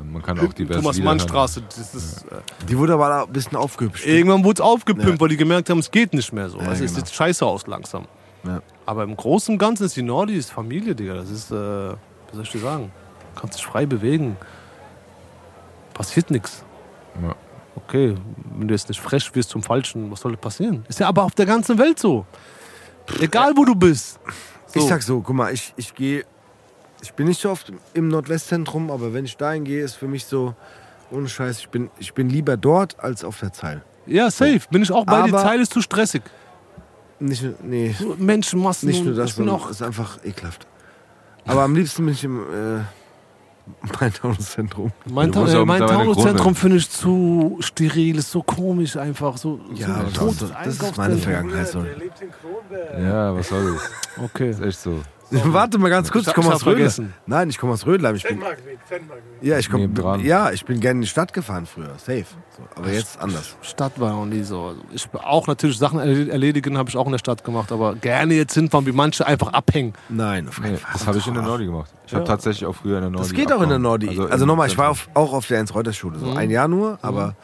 Man 0.04 0.24
kann 0.24 0.40
auch 0.40 0.52
divers 0.52 0.78
Thomas-Mann-Straße, 0.78 1.62
das 1.62 1.94
ist. 1.94 2.24
Äh, 2.24 2.38
die 2.68 2.76
wurde 2.76 2.94
aber 2.94 3.24
ein 3.24 3.32
bisschen 3.32 3.56
aufgehübscht. 3.56 4.06
Irgendwann 4.08 4.44
wurde 4.44 4.62
es 4.64 4.68
aufgepimpt, 4.68 5.10
Ja. 5.12 5.20
weil 5.20 5.28
die 5.30 5.38
gemerkt 5.38 5.70
haben, 5.70 5.80
es 5.80 5.92
geht 5.92 6.14
nicht 6.14 6.34
mehr 6.34 6.50
so. 6.50 6.58
Ja, 6.58 6.72
es 6.72 6.80
genau. 6.80 6.92
sieht 6.92 7.10
scheiße 7.10 7.46
aus 7.46 7.68
langsam. 7.68 8.06
Ja. 8.46 8.62
Aber 8.88 9.04
im 9.04 9.16
Großen 9.16 9.54
und 9.54 9.60
Ganzen 9.60 9.84
ist 9.86 9.96
die 9.96 10.02
Nordis 10.02 10.50
Familie, 10.50 10.96
Digga. 10.96 11.14
Das 11.14 11.30
ist, 11.30 11.52
äh, 11.52 11.54
wie 11.54 11.96
soll 12.34 12.44
ich 12.44 12.52
dir 12.52 12.60
sagen? 12.60 12.92
Du 13.36 13.42
kannst 13.42 13.60
dich 13.60 13.66
frei 13.66 13.86
bewegen. 13.86 14.38
Passiert 15.94 16.32
nichts. 16.32 16.64
Ja. 17.22 17.36
Okay, 17.86 18.16
wenn 18.58 18.68
du 18.68 18.74
jetzt 18.74 18.90
nicht 18.90 19.02
frech 19.02 19.34
wirst 19.36 19.50
zum 19.50 19.64
Falschen, 19.64 20.12
was 20.12 20.22
soll 20.22 20.36
passieren? 20.38 20.86
Ist 20.88 21.00
ja 21.00 21.08
aber 21.08 21.24
auf 21.24 21.34
der 21.34 21.46
ganzen 21.46 21.78
Welt 21.78 22.00
so. 22.00 22.26
Egal 23.20 23.54
wo 23.56 23.66
du 23.66 23.76
bist. 23.76 24.20
So. 24.68 24.80
Ich 24.80 24.86
sag 24.86 25.02
so, 25.02 25.22
guck 25.22 25.36
mal, 25.36 25.54
ich, 25.54 25.74
ich 25.78 25.94
gehe. 25.96 26.26
Ich 27.02 27.14
bin 27.14 27.28
nicht 27.28 27.42
so 27.42 27.50
oft 27.50 27.72
im 27.94 28.10
Nordwestzentrum, 28.10 28.92
aber 28.92 29.14
wenn 29.14 29.24
ich 29.24 29.38
dahin 29.38 29.64
gehe, 29.64 29.84
ist 29.84 29.96
für 29.96 30.08
mich 30.08 30.26
so, 30.26 30.54
ohne 31.12 31.30
Scheiß, 31.30 31.60
ich 31.60 31.70
bin, 31.70 31.90
ich 31.98 32.14
bin 32.14 32.30
lieber 32.30 32.58
dort 32.58 33.00
als 33.00 33.24
auf 33.24 33.40
der 33.40 33.54
Zeil. 33.54 33.84
Ja, 34.06 34.30
safe. 34.30 34.62
Bin 34.70 34.82
ich 34.84 34.92
auch 34.92 35.06
bei 35.06 35.24
dir. 35.24 35.38
Zeil 35.38 35.62
ist 35.62 35.72
zu 35.72 35.82
stressig. 35.82 36.24
Nicht, 37.20 37.44
nee, 37.64 37.96
Menschenmassen. 38.18 38.90
nicht 38.90 39.04
nur 39.04 39.14
das, 39.14 39.32
ich 39.32 39.36
bin 39.38 39.50
auch 39.50 39.70
ist 39.70 39.82
einfach 39.82 40.24
ekelhaft. 40.24 40.68
Aber 41.46 41.64
am 41.64 41.76
liebsten 41.76 42.06
bin 42.06 42.14
ich 42.14 42.24
im 42.24 42.42
äh. 42.42 42.82
Mein, 45.12 45.32
Du 45.32 45.40
musst 45.40 45.54
Ta 45.54 45.62
auch 45.62 45.66
mein 45.66 45.80
Taunus-Zentrum 45.86 46.56
finde 46.56 46.78
ich 46.78 46.90
zu 46.90 47.58
steril, 47.62 48.18
ist 48.18 48.32
so 48.32 48.42
komisch 48.44 48.96
einfach. 48.98 49.38
So, 49.38 49.60
Ja, 49.74 50.06
so 50.14 50.28
das, 50.28 50.52
das 50.64 50.80
ist 50.80 50.98
meine. 50.98 51.18
Vergangenheit. 51.18 51.68
So. 51.68 51.82
Der 51.82 51.98
lebt 51.98 52.22
in 52.22 52.30
Kronberg. 52.32 53.00
Ja, 53.00 53.36
was 53.36 53.50
soll 53.50 53.74
das? 53.74 53.92
Okay. 54.24 54.50
Ist 54.50 54.62
echt 54.62 54.80
so. 54.80 55.00
Warte 55.32 55.78
mal 55.78 55.90
ganz 55.90 56.12
kurz, 56.12 56.24
Ich 56.24 56.30
ich 56.30 56.34
komme 56.34 56.54
aus 56.54 56.64
vergessen. 56.64 57.14
Nein, 57.26 57.50
ich 57.50 57.58
komme 57.58 57.74
aus 57.74 57.86
Rödlein. 57.86 58.16
Ich 58.16 58.24
bin, 58.24 58.42
ja, 59.42 59.60
ich 59.60 59.70
komm, 59.70 59.82
Nebendran. 59.82 60.22
ja, 60.22 60.52
ich 60.52 60.66
bin 60.66 60.80
gerne 60.80 60.98
in 60.98 61.02
die 61.02 61.08
Stadt 61.08 61.34
gefahren 61.34 61.66
früher. 61.66 61.94
Safe. 61.98 62.26
So, 62.58 62.64
aber 62.76 62.92
jetzt 62.92 63.20
anders. 63.20 63.56
Stadt 63.62 64.00
war 64.00 64.12
noch 64.14 64.26
nie 64.26 64.42
so. 64.44 64.64
Also 64.66 64.82
Ich 64.92 65.08
auch 65.14 65.48
natürlich 65.48 65.78
Sachen 65.78 66.00
erled- 66.00 66.30
erledigen, 66.30 66.78
habe 66.78 66.90
ich 66.90 66.98
auch 66.98 67.06
in 67.06 67.12
der 67.12 67.20
Stadt 67.20 67.44
gemacht, 67.44 67.72
aber 67.72 67.96
gerne 67.96 68.34
jetzt 68.34 68.54
hinfahren, 68.56 68.86
wie 68.88 68.92
manche 68.92 69.26
einfach 69.28 69.54
abhängen. 69.54 69.94
Nein, 70.10 70.48
auf 70.48 70.62
keinen 70.62 70.78
Fall. 70.78 70.92
das 70.94 71.06
habe 71.06 71.18
ich 71.20 71.28
in 71.28 71.36
der 71.36 71.44
Nordi 71.44 71.66
gemacht. 71.66 71.92
Ich 72.08 72.14
habe 72.14 72.26
tatsächlich 72.26 72.66
auch 72.66 72.76
früher 72.76 72.96
in 72.98 73.02
der 73.04 73.12
Nordi. 73.12 73.28
Das 73.30 73.34
geht 73.36 73.52
auch 73.52 73.62
in 73.62 73.70
der. 73.70 73.80
Nordi. 73.80 74.10
Also, 74.10 74.28
im 74.28 74.48
nochmal, 74.48 74.68
ich 74.68 74.78
war 74.78 74.90
auf, 74.90 75.10
auch 75.14 75.34
auf 75.34 75.48
der 75.48 75.58
Ernst-Reuter-Schule. 75.58 76.18
So 76.20 76.32
ein 76.34 76.50
Jahr 76.50 76.68
nur, 76.68 76.98
aber 77.04 77.36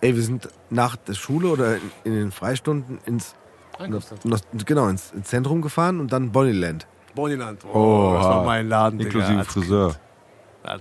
ey, 0.00 0.14
wir 0.14 0.22
sind 0.22 0.48
nach 0.70 0.96
der 0.96 1.14
Schule 1.14 1.48
oder 1.48 1.76
in, 1.76 1.82
in 2.04 2.12
den 2.14 2.32
Freistunden 2.32 2.98
ins, 3.06 3.34
noch, 4.24 4.38
genau, 4.64 4.88
ins, 4.88 5.12
ins 5.12 5.28
Zentrum 5.28 5.62
gefahren 5.62 6.00
und 6.00 6.12
dann 6.12 6.30
Bonnyland. 6.32 6.86
Bonnyland. 7.14 7.60
Oh, 7.72 7.78
Oh, 7.78 8.14
das 8.16 8.24
war 8.26 8.44
mein 8.44 8.68
Laden, 8.68 9.00
Inklusive 9.00 9.30
Digga. 9.32 9.44
Friseur. 9.44 9.94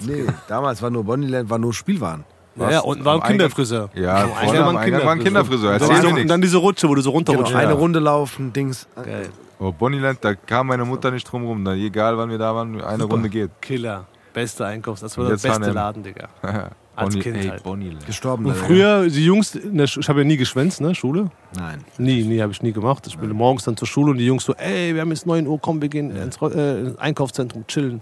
Nee, 0.06 0.26
damals 0.48 0.82
war 0.82 0.90
nur 0.90 1.04
Bonnyland, 1.04 1.50
war 1.50 1.58
nur 1.60 1.74
Spielwaren. 1.74 2.24
Ja, 2.56 2.72
ja, 2.72 2.80
unten 2.80 3.04
war 3.04 3.16
ein 3.16 3.22
Kinderfriseur. 3.22 3.90
Ja, 3.94 4.28
vorne 4.28 4.60
war 4.66 5.12
ein 5.12 5.20
Kinderfriseur. 5.20 5.74
Und 5.74 5.82
dann, 5.82 5.90
diese, 6.02 6.08
und 6.22 6.28
dann 6.28 6.42
diese 6.42 6.58
Rutsche, 6.58 6.88
wo 6.88 6.96
du 6.96 7.02
so 7.02 7.10
Genau, 7.12 7.18
runterrutschen 7.20 7.56
eine 7.58 7.68
kannst. 7.68 7.82
Runde 7.82 8.00
laufen, 8.00 8.54
Dings. 8.54 8.88
Geil. 8.96 9.30
Oh, 9.60 9.72
Bonnyland, 9.72 10.20
da 10.22 10.36
kam 10.36 10.68
meine 10.68 10.86
Mutter 10.86 11.12
nicht 11.12 11.30
drum 11.30 11.46
rum. 11.46 11.64
Da, 11.66 11.74
egal 11.74 12.18
wann 12.18 12.30
wir 12.30 12.38
da 12.38 12.56
waren, 12.56 12.82
eine 12.82 13.04
Runde 13.04 13.30
geht. 13.30 13.52
Killer. 13.62 14.06
Beste 14.34 14.66
Einkaufs. 14.66 15.02
Das 15.02 15.18
war 15.18 15.26
der 15.26 15.32
beste. 15.38 15.72
Laden, 15.72 16.04
Digga. 16.04 16.30
Als 16.96 17.10
Bonny- 17.14 17.24
Kind 17.24 17.38
ey, 17.38 17.48
halt. 17.48 17.64
Bonnyland. 17.64 18.06
Gestorben. 18.06 18.46
Und 18.46 18.56
früher, 18.56 19.08
die 19.10 19.26
Jungs, 19.26 19.54
in 19.56 19.78
der 19.78 19.88
Sch- 19.88 20.00
ich 20.00 20.08
habe 20.10 20.22
ja 20.22 20.26
nie 20.26 20.38
geschwänzt, 20.38 20.80
ne, 20.82 20.96
Schule. 20.96 21.30
Nein. 21.58 21.84
Nie, 21.98 22.24
nie 22.24 22.42
habe 22.42 22.52
ich 22.54 22.62
nie 22.62 22.72
gemacht. 22.72 23.06
Ich 23.08 23.18
bin 23.18 23.30
morgens 23.32 23.64
dann 23.66 23.76
zur 23.76 23.88
Schule 23.88 24.12
und 24.12 24.18
die 24.18 24.26
Jungs 24.26 24.46
so, 24.46 24.54
ey, 24.56 24.94
wir 24.94 25.02
haben 25.02 25.10
jetzt 25.12 25.26
9 25.26 25.46
Uhr, 25.48 25.60
komm, 25.60 25.82
wir 25.82 25.90
gehen 25.90 26.16
ins, 26.16 26.42
Ro- 26.42 26.50
äh, 26.52 26.80
ins 26.82 26.98
Einkaufszentrum 26.98 27.68
chillen. 27.68 28.02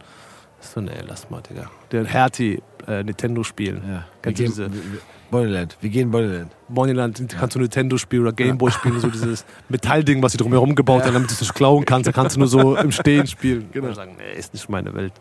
Ich 0.62 0.68
so, 0.68 0.80
nee, 0.82 0.92
lass 1.08 1.30
mal, 1.30 1.42
Digga. 1.42 1.70
Der 1.92 2.06
Hertie 2.06 2.62
äh, 2.88 3.04
Nintendo 3.04 3.44
spielen. 3.44 3.82
Ja. 3.88 4.06
Wir 4.22 4.32
du 4.32 4.34
gehen, 4.34 4.46
diese 4.46 4.64
wir- 4.72 4.74
wir- 4.74 5.00
Bonnyland. 5.32 5.76
Wir 5.82 5.90
gehen 5.90 6.12
Bonnyland. 6.12 6.52
Bonnyland, 6.70 7.26
kannst 7.40 7.56
du 7.56 7.60
Nintendo 7.60 7.98
spielen 7.98 8.22
oder 8.22 8.34
Gameboy 8.34 8.70
spielen, 8.70 9.00
so 9.00 9.08
dieses 9.10 9.44
Metallding, 9.68 10.22
was 10.22 10.34
sie 10.34 10.38
drumherum 10.38 10.76
gebaut 10.76 11.04
haben, 11.06 11.14
damit 11.14 11.30
du 11.32 11.34
es 11.34 11.42
nicht 11.42 11.56
klauen 11.56 11.84
kannst. 11.86 12.08
Da 12.08 12.12
kannst 12.12 12.36
du 12.36 12.40
nur 12.40 12.48
so 12.48 12.76
im 12.78 12.92
Stehen 12.92 13.26
spielen. 13.26 13.68
Genau. 13.72 13.88
Und 13.88 13.96
sagen, 13.96 14.16
nee, 14.18 14.38
ist 14.40 14.54
nicht 14.54 14.70
meine 14.70 14.94
Welt. 14.94 15.14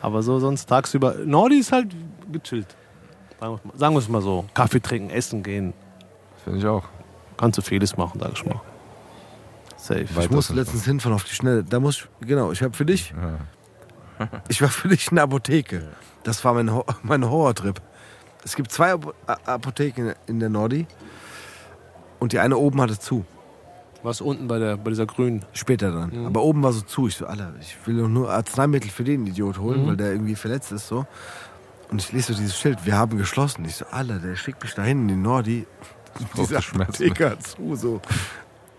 Aber 0.00 0.22
so 0.22 0.38
sonst 0.38 0.66
tagsüber. 0.66 1.16
Nordi 1.24 1.56
ist 1.56 1.72
halt 1.72 1.88
gechillt. 2.30 2.66
Sagen 3.74 3.94
wir- 3.94 4.00
es 4.00 4.08
mal 4.08 4.22
so. 4.22 4.44
Kaffee 4.54 4.80
trinken, 4.80 5.10
essen 5.10 5.42
gehen. 5.42 5.72
Finde 6.42 6.58
ich 6.60 6.66
auch. 6.66 6.84
Kannst 7.36 7.58
du 7.58 7.62
vieles 7.62 7.96
machen, 7.96 8.20
sag 8.20 8.32
ich 8.32 8.44
mal. 8.46 8.60
Safe. 9.76 10.00
Ich 10.02 10.16
Weiter 10.16 10.34
muss 10.34 10.50
letztens 10.50 10.84
hinfahren 10.84 11.14
auf 11.14 11.24
die 11.24 11.34
Schnelle. 11.34 11.64
Da 11.64 11.80
muss 11.80 11.96
ich, 12.20 12.26
genau, 12.28 12.52
ich 12.52 12.62
habe 12.62 12.74
für 12.74 12.86
dich, 12.86 13.12
Ja. 14.18 14.28
ich 14.48 14.62
war 14.62 14.68
für 14.68 14.88
dich 14.88 15.08
in 15.10 15.16
der 15.16 15.24
Apotheke. 15.24 15.88
Das 16.22 16.44
war 16.44 16.54
mein, 16.54 16.72
Ho 16.72 16.84
mein 17.02 17.28
Horrortrip. 17.28 17.80
Es 18.44 18.56
gibt 18.56 18.70
zwei 18.70 18.94
Apotheken 19.46 20.14
in 20.26 20.38
der 20.38 20.48
Nordi 20.50 20.86
und 22.20 22.32
die 22.32 22.38
eine 22.38 22.56
oben 22.58 22.80
hatte 22.80 22.98
zu. 22.98 23.24
Was 24.02 24.20
unten 24.20 24.48
bei, 24.48 24.58
der, 24.58 24.76
bei 24.76 24.90
dieser 24.90 25.06
grünen. 25.06 25.46
Später 25.54 25.90
dann. 25.90 26.26
Aber 26.26 26.42
oben 26.42 26.62
war 26.62 26.72
so 26.74 26.82
zu. 26.82 27.08
Ich 27.08 27.16
so, 27.16 27.26
Alter, 27.26 27.54
ich 27.58 27.74
will 27.86 27.96
doch 27.98 28.08
nur 28.08 28.30
Arzneimittel 28.30 28.90
für 28.90 29.02
den 29.02 29.26
Idiot 29.26 29.58
holen, 29.58 29.86
weil 29.86 29.96
der 29.96 30.12
irgendwie 30.12 30.34
verletzt 30.34 30.72
ist 30.72 30.88
so. 30.88 31.06
Und 31.90 32.00
ich 32.00 32.12
lese 32.12 32.32
so 32.32 32.38
dieses 32.38 32.58
Schild, 32.58 32.84
wir 32.84 32.96
haben 32.96 33.18
geschlossen. 33.18 33.64
Ich 33.64 33.76
so, 33.76 33.86
Alter, 33.90 34.18
der 34.18 34.36
schickt 34.36 34.62
mich 34.62 34.74
dahin 34.74 35.02
in 35.02 35.08
die 35.08 35.16
Nordi. 35.16 35.66
Diese 36.36 36.62
Schmerzen. 36.62 37.04
Apotheke 37.04 37.30
hat 37.30 37.42
zu, 37.42 37.74
so. 37.76 38.00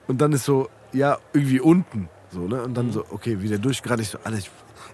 Und 0.08 0.20
dann 0.22 0.32
ist 0.32 0.46
so, 0.46 0.70
ja, 0.94 1.18
irgendwie 1.34 1.60
unten. 1.60 2.10
So, 2.32 2.42
ne? 2.48 2.64
Und 2.64 2.74
dann 2.76 2.92
so, 2.92 3.06
okay, 3.10 3.42
wieder 3.42 3.58
durchgerannt. 3.58 4.02
Ich 4.02 4.10
so, 4.10 4.20
Alter, 4.24 4.38
ich, 4.38 4.50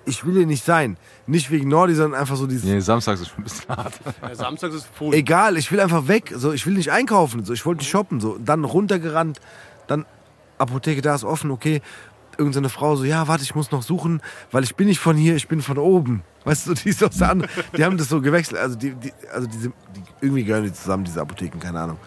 ich 0.06 0.26
will 0.26 0.34
hier 0.36 0.46
nicht 0.48 0.64
sein. 0.66 0.98
Nicht 1.28 1.52
wegen 1.52 1.70
Nordi, 1.70 1.94
sondern 1.94 2.20
einfach 2.20 2.36
so 2.36 2.48
dieses, 2.48 2.64
Nee, 2.64 2.80
samstags 2.80 3.22
ist 3.22 3.30
schon 3.30 3.40
ein 3.40 3.44
bisschen 3.44 3.70
hart. 3.70 3.94
Ja, 4.22 4.36
Samstags 4.36 4.76
ist 4.76 4.88
voll. 4.88 5.14
egal, 5.14 5.58
ich 5.58 5.72
will 5.72 5.80
einfach 5.80 6.08
weg. 6.08 6.34
So, 6.36 6.52
ich 6.52 6.66
will 6.66 6.74
nicht 6.74 6.92
einkaufen. 6.92 7.46
So, 7.46 7.54
ich 7.54 7.66
wollte 7.66 7.80
nicht 7.80 7.90
shoppen. 7.90 8.20
So, 8.20 8.34
Und 8.34 8.46
dann 8.46 8.66
runtergerannt. 8.66 9.40
Dann 9.88 10.06
Apotheke 10.58 11.02
da 11.02 11.16
ist 11.16 11.24
offen. 11.24 11.52
Okay, 11.52 11.82
irgendeine 12.32 12.54
so 12.54 12.60
eine 12.60 12.70
Frau 12.70 12.96
so, 12.96 13.04
ja, 13.04 13.28
warte, 13.28 13.44
ich 13.44 13.56
muss 13.56 13.72
noch 13.72 13.84
suchen, 13.84 14.22
weil 14.52 14.64
ich 14.64 14.76
bin 14.76 14.88
nicht 14.88 15.00
von 15.00 15.16
hier, 15.16 15.36
ich 15.36 15.48
bin 15.48 15.62
von 15.62 15.78
oben. 15.78 16.24
Weißt 16.44 16.68
du, 16.68 16.74
die 16.74 16.90
ist 16.90 17.04
aus 17.04 17.18
der 17.18 17.30
anderen. 17.30 17.52
Die 17.78 17.84
haben 17.84 17.98
das 17.98 18.10
so 18.10 18.22
gewechselt. 18.22 18.60
Also 18.60 18.76
die, 18.76 18.94
die 18.96 19.14
also 19.32 19.48
diese, 19.48 19.70
die, 19.70 20.04
irgendwie 20.22 20.44
gehören 20.44 20.64
die 20.64 20.74
zusammen, 20.74 21.04
diese 21.04 21.22
Apotheken, 21.22 21.60
keine 21.60 21.80
Ahnung. 21.80 21.98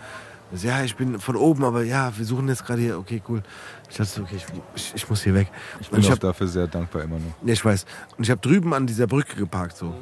Ich 0.53 0.61
so, 0.61 0.69
ja, 0.69 0.83
ich 0.83 0.95
bin 0.97 1.19
von 1.19 1.37
oben, 1.37 1.65
aber 1.65 1.83
ja, 1.83 2.13
wir 2.17 2.25
suchen 2.25 2.49
jetzt 2.49 2.65
gerade 2.65 2.81
hier. 2.81 2.99
Okay, 2.99 3.23
cool. 3.29 3.43
Ich 3.91 3.97
dachte 3.97 4.11
so, 4.11 4.23
okay, 4.23 4.37
ich, 4.37 4.47
ich, 4.75 4.93
ich 4.95 5.11
muss 5.11 5.23
hier 5.23 5.35
weg. 5.35 5.49
Ich 5.81 5.91
bin 5.91 6.01
ich 6.01 6.07
auch 6.07 6.13
hab, 6.13 6.21
dafür 6.21 6.47
sehr 6.47 6.67
dankbar 6.67 7.03
immer 7.03 7.17
noch. 7.17 7.35
ja, 7.45 7.53
ich 7.53 7.65
weiß. 7.65 7.87
Und 8.17 8.25
ich 8.25 8.31
habe 8.31 8.41
drüben 8.41 8.75
an 8.75 8.87
dieser 8.87 9.07
Brücke 9.07 9.37
geparkt, 9.37 9.77
so. 9.77 9.95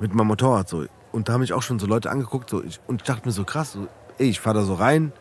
Mit 0.00 0.14
meinem 0.14 0.28
Motorrad, 0.28 0.68
so. 0.68 0.86
Und 1.12 1.28
da 1.28 1.34
haben 1.34 1.40
mich 1.40 1.52
auch 1.52 1.62
schon 1.62 1.78
so 1.78 1.86
Leute 1.86 2.10
angeguckt, 2.10 2.50
so. 2.50 2.62
Ich, 2.62 2.80
und 2.86 3.02
ich 3.02 3.06
dachte 3.06 3.26
mir 3.26 3.32
so, 3.32 3.44
krass, 3.44 3.72
so, 3.72 3.86
ey, 4.18 4.28
ich 4.28 4.40
fahre 4.40 4.60
da 4.60 4.64
so 4.64 4.74
rein. 4.74 5.12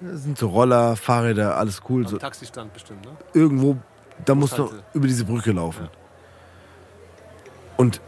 Das 0.00 0.22
sind 0.22 0.36
so 0.36 0.48
Roller, 0.48 0.96
Fahrräder, 0.96 1.56
alles 1.56 1.82
cool. 1.88 2.06
So. 2.06 2.18
Taxistand 2.18 2.72
bestimmt, 2.72 3.04
ne? 3.04 3.12
Irgendwo, 3.32 3.76
da 4.24 4.34
musst 4.34 4.58
du 4.58 4.64
Bushalte. 4.64 4.84
über 4.92 5.06
diese 5.06 5.24
Brücke 5.24 5.52
laufen. 5.52 5.88
Und 7.76 8.00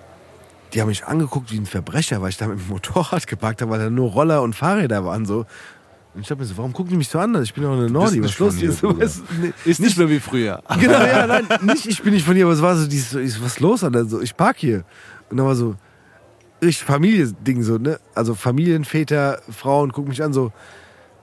die 0.72 0.80
haben 0.80 0.88
mich 0.88 1.06
angeguckt 1.06 1.50
wie 1.50 1.58
ein 1.58 1.66
Verbrecher, 1.66 2.20
weil 2.20 2.30
ich 2.30 2.36
da 2.36 2.46
mit 2.46 2.58
dem 2.58 2.68
Motorrad 2.68 3.26
geparkt 3.26 3.62
habe, 3.62 3.70
weil 3.70 3.78
da 3.78 3.90
nur 3.90 4.10
Roller 4.10 4.42
und 4.42 4.54
Fahrräder 4.54 5.04
waren, 5.04 5.24
so. 5.24 5.46
Und 6.14 6.22
ich 6.22 6.26
dachte 6.28 6.40
mir 6.40 6.46
so, 6.46 6.56
warum 6.56 6.72
gucken 6.72 6.90
die 6.90 6.96
mich 6.96 7.08
so 7.08 7.18
an? 7.18 7.40
Ich 7.42 7.54
bin 7.54 7.64
doch 7.64 7.72
eine 7.72 7.88
Nordi, 7.88 8.22
was 8.22 8.32
ist 8.32 8.38
los 8.38 8.56
hier? 8.56 8.72
So, 8.72 8.92
nee, 8.92 9.52
Ist 9.64 9.80
nicht 9.80 9.96
mehr 9.96 10.08
wie 10.08 10.20
früher. 10.20 10.62
Genau, 10.80 11.00
ja, 11.04 11.26
nein, 11.26 11.46
nicht, 11.62 11.86
ich 11.86 12.02
bin 12.02 12.12
nicht 12.12 12.26
von 12.26 12.34
hier, 12.34 12.44
aber 12.44 12.54
es 12.54 12.62
war 12.62 12.76
so, 12.76 12.86
dieses, 12.86 13.10
so, 13.10 13.18
was 13.18 13.52
ist 13.52 13.60
los, 13.60 13.84
Alter? 13.84 14.04
So, 14.04 14.20
ich 14.20 14.36
park 14.36 14.56
hier. 14.58 14.84
Und 15.30 15.36
dann 15.36 15.46
war 15.46 15.54
so, 15.54 15.76
richtig 16.62 16.84
Familiending, 16.84 17.62
so, 17.62 17.78
ne? 17.78 18.00
Also 18.14 18.34
Familienväter, 18.34 19.40
Frauen 19.50 19.92
gucken 19.92 20.10
mich 20.10 20.22
an, 20.22 20.32
so, 20.32 20.52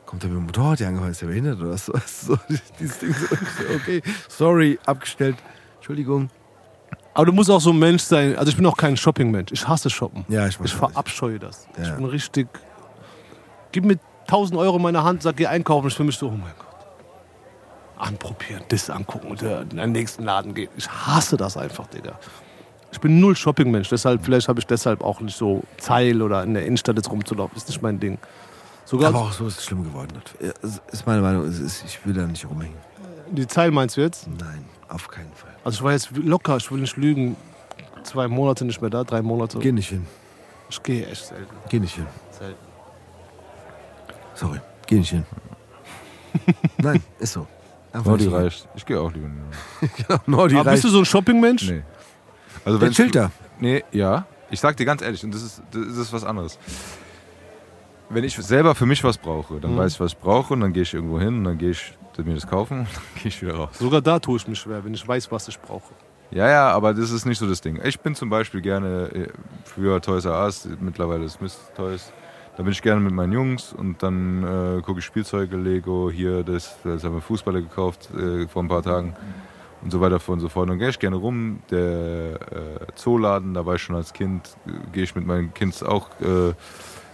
kommt 0.05 0.23
der 0.23 0.30
mit 0.30 0.39
dem 0.39 0.45
Motorrad 0.45 0.77
hier 0.77 0.88
angefahren, 0.88 1.11
ist 1.11 1.22
der 1.22 1.27
behindert 1.27 1.59
oder 1.59 1.72
was? 1.72 1.85
So, 2.07 2.38
dieses 2.80 2.99
Ding, 2.99 3.13
so, 3.13 3.35
okay, 3.76 4.01
sorry, 4.30 4.80
abgestellt, 4.85 5.38
Entschuldigung. 5.77 6.30
Aber 7.15 7.25
du 7.25 7.31
musst 7.31 7.49
auch 7.49 7.61
so 7.61 7.71
ein 7.71 7.79
Mensch 7.79 8.03
sein. 8.03 8.37
Also 8.37 8.49
ich 8.51 8.57
bin 8.57 8.65
auch 8.65 8.77
kein 8.77 8.95
Shopping-Mensch. 8.97 9.51
Ich 9.53 9.67
hasse 9.67 9.89
Shoppen. 9.89 10.25
Ja, 10.27 10.47
ich 10.47 10.59
Ich 10.63 10.73
verabscheue 10.73 11.39
das. 11.39 11.67
Ich 11.81 11.87
Ja. 11.87 11.95
bin 11.95 12.05
richtig. 12.05 12.47
Gib 13.71 13.85
mir 13.85 13.97
1000 14.27 14.59
Euro 14.59 14.75
in 14.77 14.83
meine 14.83 15.01
Hand, 15.03 15.23
sag, 15.23 15.37
geh 15.37 15.47
einkaufen. 15.47 15.87
Ich 15.87 15.97
will 15.97 16.05
mich 16.05 16.17
so, 16.17 16.27
oh 16.27 16.31
mein 16.31 16.53
Gott. 16.57 16.65
Anprobieren, 17.97 18.63
das 18.67 18.89
angucken 18.89 19.27
und 19.27 19.41
in 19.41 19.69
den 19.69 19.91
nächsten 19.93 20.23
Laden 20.25 20.53
gehen. 20.53 20.69
Ich 20.75 20.89
hasse 20.89 21.37
das 21.37 21.55
einfach, 21.55 21.87
Digga. 21.87 22.19
Ich 22.91 22.99
bin 22.99 23.19
null 23.21 23.35
Shopping-Mensch. 23.35 23.87
Deshalb, 23.89 24.23
vielleicht 24.25 24.49
habe 24.49 24.59
ich 24.59 24.67
deshalb 24.67 25.01
auch 25.01 25.21
nicht 25.21 25.37
so 25.37 25.63
Zeil 25.77 26.21
oder 26.21 26.43
in 26.43 26.53
der 26.53 26.65
Innenstadt 26.65 26.97
jetzt 26.97 27.09
rumzulaufen. 27.09 27.55
Ist 27.55 27.69
nicht 27.69 27.81
mein 27.81 27.99
Ding. 27.99 28.17
Sogar 28.83 29.09
Aber 29.09 29.19
auch 29.19 29.31
so 29.31 29.47
ist 29.47 29.59
es 29.59 29.65
schlimm 29.65 29.83
geworden. 29.85 30.21
Ja, 30.41 30.51
es 30.61 30.81
Ist 30.91 31.07
meine 31.07 31.21
Meinung, 31.21 31.49
ich 31.49 32.05
will 32.05 32.13
da 32.13 32.27
nicht 32.27 32.45
rumhängen. 32.47 32.77
die 33.31 33.47
Zeil 33.47 33.71
meinst 33.71 33.95
du 33.97 34.01
jetzt? 34.01 34.27
Nein, 34.27 34.65
auf 34.89 35.07
keinen 35.07 35.33
Fall. 35.33 35.55
Also 35.65 35.77
ich 35.79 35.83
war 35.83 35.91
jetzt 35.91 36.11
locker, 36.15 36.55
ich 36.57 36.71
will 36.71 36.79
nicht 36.79 36.95
lügen. 36.95 37.35
Zwei 38.03 38.27
Monate 38.27 38.63
nicht 38.65 38.79
mehr 38.81 38.89
da, 38.91 39.03
drei 39.03 39.21
Monate. 39.21 39.57
Geh 39.59 39.71
nicht 39.71 39.89
hin. 39.89 40.05
Ich 40.69 40.81
gehe 40.83 41.05
echt 41.07 41.25
selten. 41.25 41.53
Geh 41.69 41.79
nicht 41.79 41.95
hin. 41.95 42.05
selten. 42.31 42.59
Sorry, 44.35 44.59
geh 44.87 44.95
nicht 44.99 45.09
hin. 45.09 45.25
Nein, 46.77 47.01
ist 47.19 47.33
so. 47.33 47.47
Einfach 47.91 48.07
Nordi 48.11 48.25
nicht 48.25 48.33
hin. 48.33 48.41
reicht. 48.43 48.67
Ich 48.75 48.85
gehe 48.85 48.99
auch 48.99 49.11
lieber 49.11 49.27
nicht. 49.27 49.95
Genau, 50.07 50.19
Nordi 50.27 50.55
Aber 50.55 50.65
reicht. 50.71 50.83
bist 50.83 50.83
du 50.85 50.89
so 50.89 50.99
ein 50.99 51.05
Shopping-Mensch? 51.05 51.69
Nee. 51.69 51.83
Also 52.63 52.77
Der 52.77 52.87
wenn's- 52.87 52.95
chillt 52.97 53.15
da. 53.15 53.31
Nee, 53.59 53.83
ja. 53.91 54.25
Ich 54.51 54.59
sag 54.59 54.77
dir 54.77 54.85
ganz 54.85 55.01
ehrlich, 55.01 55.23
und 55.23 55.33
das 55.33 55.41
ist, 55.41 55.61
das 55.71 55.97
ist 55.97 56.13
was 56.13 56.23
anderes. 56.23 56.59
Wenn 58.09 58.23
ich 58.23 58.35
selber 58.35 58.75
für 58.75 58.85
mich 58.85 59.03
was 59.03 59.17
brauche, 59.17 59.59
dann 59.59 59.75
weiß 59.77 59.93
ich, 59.93 59.99
was 59.99 60.11
ich 60.11 60.17
brauche, 60.19 60.53
und 60.53 60.59
dann 60.61 60.73
gehe 60.73 60.83
ich 60.83 60.93
irgendwo 60.93 61.19
hin, 61.19 61.39
und 61.39 61.43
dann 61.45 61.57
gehe 61.57 61.71
ich 61.71 61.97
mir 62.23 62.35
das 62.35 62.47
kaufen, 62.47 62.79
und 62.79 62.87
dann 62.93 63.03
gehe 63.15 63.27
ich 63.27 63.41
wieder 63.41 63.55
raus. 63.55 63.77
Sogar 63.77 64.01
da 64.01 64.19
tue 64.19 64.37
ich 64.37 64.47
mich 64.47 64.59
schwer, 64.59 64.83
wenn 64.83 64.93
ich 64.93 65.07
weiß, 65.07 65.31
was 65.31 65.47
ich 65.47 65.59
brauche. 65.59 65.93
Ja, 66.31 66.49
ja, 66.49 66.69
aber 66.69 66.93
das 66.93 67.11
ist 67.11 67.25
nicht 67.25 67.37
so 67.37 67.47
das 67.47 67.61
Ding. 67.61 67.79
Ich 67.83 67.99
bin 67.99 68.15
zum 68.15 68.29
Beispiel 68.29 68.61
gerne, 68.61 69.09
äh, 69.13 69.27
früher 69.63 70.01
Toys 70.01 70.25
R 70.25 70.43
Us, 70.43 70.67
mittlerweile 70.79 71.25
ist 71.25 71.41
Mist 71.41 71.59
Toys. 71.75 72.11
Da 72.57 72.63
bin 72.63 72.71
ich 72.71 72.81
gerne 72.81 73.01
mit 73.01 73.13
meinen 73.13 73.33
Jungs 73.33 73.73
und 73.73 74.01
dann 74.01 74.43
äh, 74.43 74.81
gucke 74.81 74.99
ich 74.99 75.05
Spielzeuge, 75.05 75.57
Lego, 75.57 76.09
hier, 76.09 76.43
das, 76.43 76.77
das 76.83 77.03
haben 77.03 77.15
wir 77.15 77.21
Fußballer 77.21 77.61
gekauft 77.61 78.09
äh, 78.15 78.47
vor 78.47 78.63
ein 78.63 78.69
paar 78.69 78.81
Tagen 78.81 79.13
und 79.81 79.91
so 79.91 79.99
weiter 80.01 80.19
und 80.27 80.39
so 80.39 80.49
fort. 80.49 80.63
Und 80.63 80.69
dann 80.69 80.79
gehe 80.79 80.89
ich 80.89 80.99
gerne 80.99 81.17
rum. 81.17 81.59
Der 81.69 82.39
äh, 82.51 82.95
Zooladen, 82.95 83.53
da 83.53 83.65
war 83.65 83.75
ich 83.75 83.81
schon 83.81 83.95
als 83.95 84.13
Kind, 84.13 84.57
gehe 84.93 85.03
ich 85.03 85.15
mit 85.15 85.27
meinen 85.27 85.53
Kinds 85.53 85.83
auch 85.83 86.09
äh, 86.21 86.53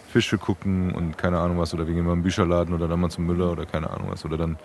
Fische 0.08 0.38
gucken 0.38 0.94
und 0.94 1.18
keine 1.18 1.40
Ahnung 1.40 1.58
was. 1.58 1.74
Oder 1.74 1.88
wir 1.88 1.94
gehen 1.94 2.06
mal 2.06 2.14
im 2.14 2.24
Bücherladen 2.24 2.74
oder 2.74 2.88
dann 2.88 3.00
mal 3.00 3.10
zum 3.10 3.26
Müller 3.26 3.52
oder 3.52 3.66
keine 3.66 3.90
Ahnung 3.90 4.10
was. 4.12 4.24
Oder 4.26 4.38
dann 4.38 4.58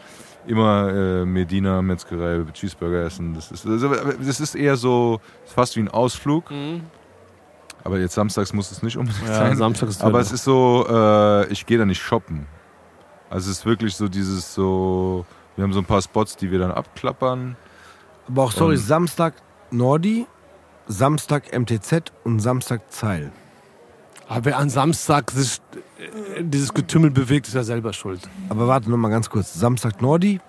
immer 0.47 0.89
äh, 0.93 1.24
Medina, 1.24 1.82
Metzgerei, 1.82 2.44
Cheeseburger 2.52 3.05
essen. 3.05 3.35
Das 3.35 3.51
ist, 3.51 3.66
also, 3.66 3.89
das 3.94 4.40
ist 4.40 4.55
eher 4.55 4.77
so, 4.77 5.20
ist 5.44 5.52
fast 5.55 5.77
wie 5.77 5.81
ein 5.81 5.89
Ausflug. 5.89 6.51
Aber 7.85 7.98
jetzt 7.98 8.14
samstags 8.14 8.52
muss 8.52 8.70
es 8.73 8.82
nicht 8.82 8.97
unbedingt 8.97 9.27
Ja, 9.28 9.35
sein. 9.35 9.56
Samstag 9.56 9.89
ist 9.89 10.02
Aber 10.02 10.18
es 10.20 10.32
ist 10.32 10.44
so, 10.44 10.86
äh, 10.89 11.47
ich 11.52 11.66
gehe 11.66 11.78
da 11.78 11.85
nicht 11.85 12.01
shoppen. 12.02 12.47
Also 13.31 13.51
es 13.51 13.59
ist 13.59 13.66
wirklich 13.66 13.94
so 13.97 14.09
dieses 14.09 14.55
so, 14.55 15.24
wir 15.56 15.62
haben 15.64 15.73
so 15.73 15.81
ein 15.81 15.85
paar 15.85 16.02
Spots, 16.02 16.36
die 16.36 16.51
wir 16.51 16.59
dann 16.59 16.70
abklappern 16.73 17.56
Aber 18.28 18.43
auch, 18.44 18.52
sorry, 18.52 18.74
Und- 18.77 18.81
Samstag 18.82 19.35
Nordi, 19.70 20.27
Samstag 20.89 21.52
MTZ 21.56 22.12
und 22.24 22.40
Samstag 22.40 22.93
Zeil. 22.93 23.32
Aber 24.28 24.56
an 24.56 24.68
Samstag 24.70 25.31
sich 25.31 25.59
äh, 25.74 25.78
dieses 26.40 26.73
Getümmel 26.73 27.10
bewegt, 27.10 27.48
ist 27.48 27.55
ja 27.55 27.62
selber 27.62 27.93
schuld. 27.93 28.20
Aber 28.48 28.68
warte 28.68 28.90
noch 28.90 28.97
mal 28.97 29.09
ganz 29.09 29.31
kurz. 29.31 29.55
Samstag 29.55 30.02
Nordi 30.02 30.40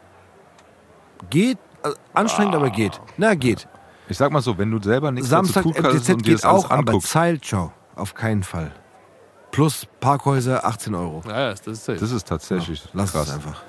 geht, 1.30 1.58
also 1.82 1.98
anstrengend, 2.14 2.56
aber 2.56 2.70
geht. 2.70 3.00
Na, 3.18 3.34
geht. 3.36 3.68
Ich 4.10 4.18
sag 4.18 4.32
mal 4.32 4.42
so, 4.42 4.58
wenn 4.58 4.72
du 4.72 4.82
selber 4.82 5.12
nichts 5.12 5.30
Samstag 5.30 5.64
dazu 5.64 5.74
tun 5.74 5.84
kannst 5.84 6.10
und 6.10 6.26
dir 6.26 6.32
geht 6.32 6.34
das 6.36 6.46
auch, 6.46 6.70
aber 6.70 6.92
anguckst, 6.92 7.10
Zeil, 7.10 7.40
ciao. 7.42 7.74
Auf 7.96 8.14
keinen 8.14 8.44
Fall. 8.44 8.72
Plus 9.52 9.88
Parkhäuser 10.00 10.66
18 10.66 10.94
Euro. 10.96 11.24
Ja, 11.28 11.40
ja, 11.40 11.50
das 11.50 11.66
ist 11.66 11.86
safe. 11.86 12.00
das 12.00 12.12
ist 12.12 12.28
tatsächlich 12.28 12.88
Lass 12.94 13.12
krass. 13.12 13.30
es 13.30 13.34
einfach. 13.34 13.64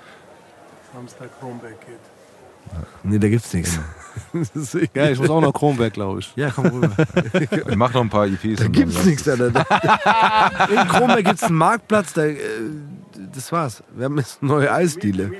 Samstag 0.92 1.30
Kronberg 1.40 1.80
geht. 1.86 2.17
Nee, 3.02 3.18
da 3.18 3.28
gibt's 3.28 3.52
nichts. 3.52 3.78
ja, 4.94 5.10
ich 5.10 5.18
muss 5.18 5.30
auch 5.30 5.40
nach 5.40 5.52
Kronberg, 5.52 5.92
glaube 5.92 6.20
ich. 6.20 6.32
Ja, 6.36 6.50
komm 6.50 6.66
rüber. 6.66 6.90
Ich 7.68 7.76
mach 7.76 7.92
noch 7.94 8.00
ein 8.02 8.08
paar 8.10 8.26
EPs. 8.26 8.60
Da 8.60 8.68
gibt's 8.68 9.04
nichts, 9.04 9.28
Alter. 9.28 9.50
Da- 9.50 10.66
In 10.82 10.88
Kronberg 10.88 11.24
gibt's 11.24 11.44
einen 11.44 11.56
Marktplatz, 11.56 12.12
da, 12.14 12.24
äh, 12.24 12.36
das 13.32 13.50
war's. 13.52 13.82
Wir 13.94 14.06
haben 14.06 14.18
jetzt 14.18 14.38
eine 14.42 14.50
neue 14.52 14.72
Eisdiele. 14.72 15.28
Da. 15.30 15.36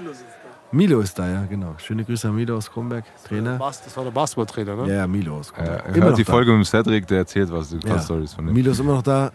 Milo 0.70 1.00
ist 1.00 1.18
da, 1.18 1.26
ja, 1.28 1.44
genau. 1.46 1.74
Schöne 1.78 2.04
Grüße 2.04 2.28
an 2.28 2.34
Milo 2.36 2.56
aus 2.56 2.70
Kronberg, 2.70 3.04
Trainer. 3.26 3.58
Das 3.58 3.96
war 3.96 4.04
der 4.04 4.10
Basketballtrainer, 4.10 4.76
ne? 4.76 4.88
Ja, 4.88 4.94
ja, 4.96 5.06
Milo 5.06 5.38
aus 5.38 5.52
Ja, 5.56 5.64
Kronberg. 5.64 5.96
hört 6.04 6.18
die 6.18 6.24
Folge 6.24 6.52
mit 6.52 6.60
dem 6.60 6.64
Cedric, 6.64 7.06
der 7.06 7.18
erzählt 7.18 7.50
was, 7.50 7.72
ein 7.72 7.80
paar 7.80 7.96
Ja. 7.96 8.02
Stories 8.02 8.34
von 8.34 8.46
dem. 8.46 8.54
Milo 8.54 8.70
ist 8.72 8.80
immer 8.80 8.94
noch 8.94 9.02
da. 9.02 9.32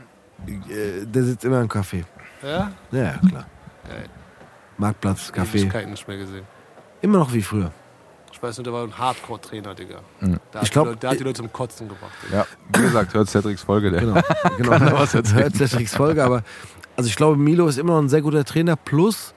Äh, 0.47 1.05
Der 1.05 1.23
sitzt 1.23 1.43
immer 1.43 1.59
im 1.61 1.67
Café. 1.67 2.03
Ja? 2.43 2.71
Ja, 2.91 3.03
ja, 3.03 3.13
klar. 3.27 3.45
Geil. 3.89 4.05
Marktplatz, 4.77 5.31
Café. 5.35 5.55
Ewigkeiten 5.57 5.91
nicht 5.91 6.07
mehr 6.07 6.17
gesehen. 6.17 6.43
Immer 7.01 7.17
noch 7.19 7.33
wie 7.33 7.41
früher. 7.41 7.71
Ich 8.43 8.49
weiß 8.49 8.57
nur, 8.57 8.65
der 8.65 8.73
war 8.73 8.83
ein 8.83 8.97
Hardcore-Trainer, 8.97 9.73
Digga. 9.73 9.99
Mhm. 10.19 10.37
Der, 10.51 10.59
hat 10.59 10.67
Ich 10.67 10.71
glaub, 10.71 10.83
die 10.83 10.89
Leute, 10.89 10.99
der 10.99 11.09
hat 11.11 11.19
die 11.21 11.23
Leute 11.23 11.37
zum 11.37 11.53
Kotzen 11.53 11.87
gebracht. 11.87 12.11
Digga. 12.25 12.39
Ja, 12.39 12.47
wie 12.77 12.81
gesagt, 12.81 13.13
hört 13.13 13.29
Cedrics 13.29 13.61
Folge. 13.63 13.89
Der. 13.89 14.01
Genau. 14.01 14.21
genau. 14.57 14.79
Hört 14.99 15.55
Cedrics 15.55 15.95
Folge, 15.95 16.21
aber 16.21 16.43
also 16.97 17.09
ich 17.09 17.15
glaube, 17.15 17.37
Milo 17.37 17.69
ist 17.69 17.77
immer 17.77 17.93
noch 17.93 18.01
ein 18.01 18.09
sehr 18.09 18.21
guter 18.21 18.43
Trainer. 18.43 18.75
Plus, 18.75 19.33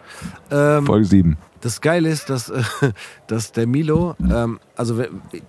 ähm, 0.50 0.86
Folge 0.86 1.04
7. 1.04 1.38
das 1.60 1.80
Geile 1.80 2.08
ist, 2.08 2.30
dass, 2.30 2.50
äh, 2.50 2.64
dass 3.28 3.52
der 3.52 3.68
Milo, 3.68 4.16
ähm, 4.28 4.58
also 4.74 5.00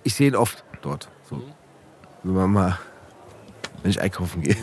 ich 0.04 0.14
sehe 0.14 0.28
ihn 0.28 0.36
oft 0.36 0.62
dort. 0.82 1.08
So. 1.28 1.42
Wenn 2.22 2.34
man 2.34 2.52
mal, 2.52 2.78
wenn 3.82 3.90
ich 3.90 4.00
einkaufen 4.00 4.40
gehe. 4.40 4.56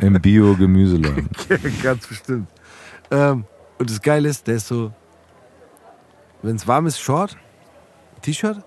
Im 0.00 0.14
Bio-Gemüseladen. 0.14 1.28
Ganz 1.82 2.06
bestimmt. 2.06 2.48
Ähm, 3.10 3.44
und 3.78 3.90
das 3.90 4.00
Geile 4.00 4.30
ist, 4.30 4.46
der 4.46 4.54
ist 4.54 4.68
so, 4.68 4.90
wenn 6.42 6.56
es 6.56 6.66
warm 6.66 6.86
ist, 6.86 6.98
Short, 7.00 7.36
T-Shirt. 8.22 8.62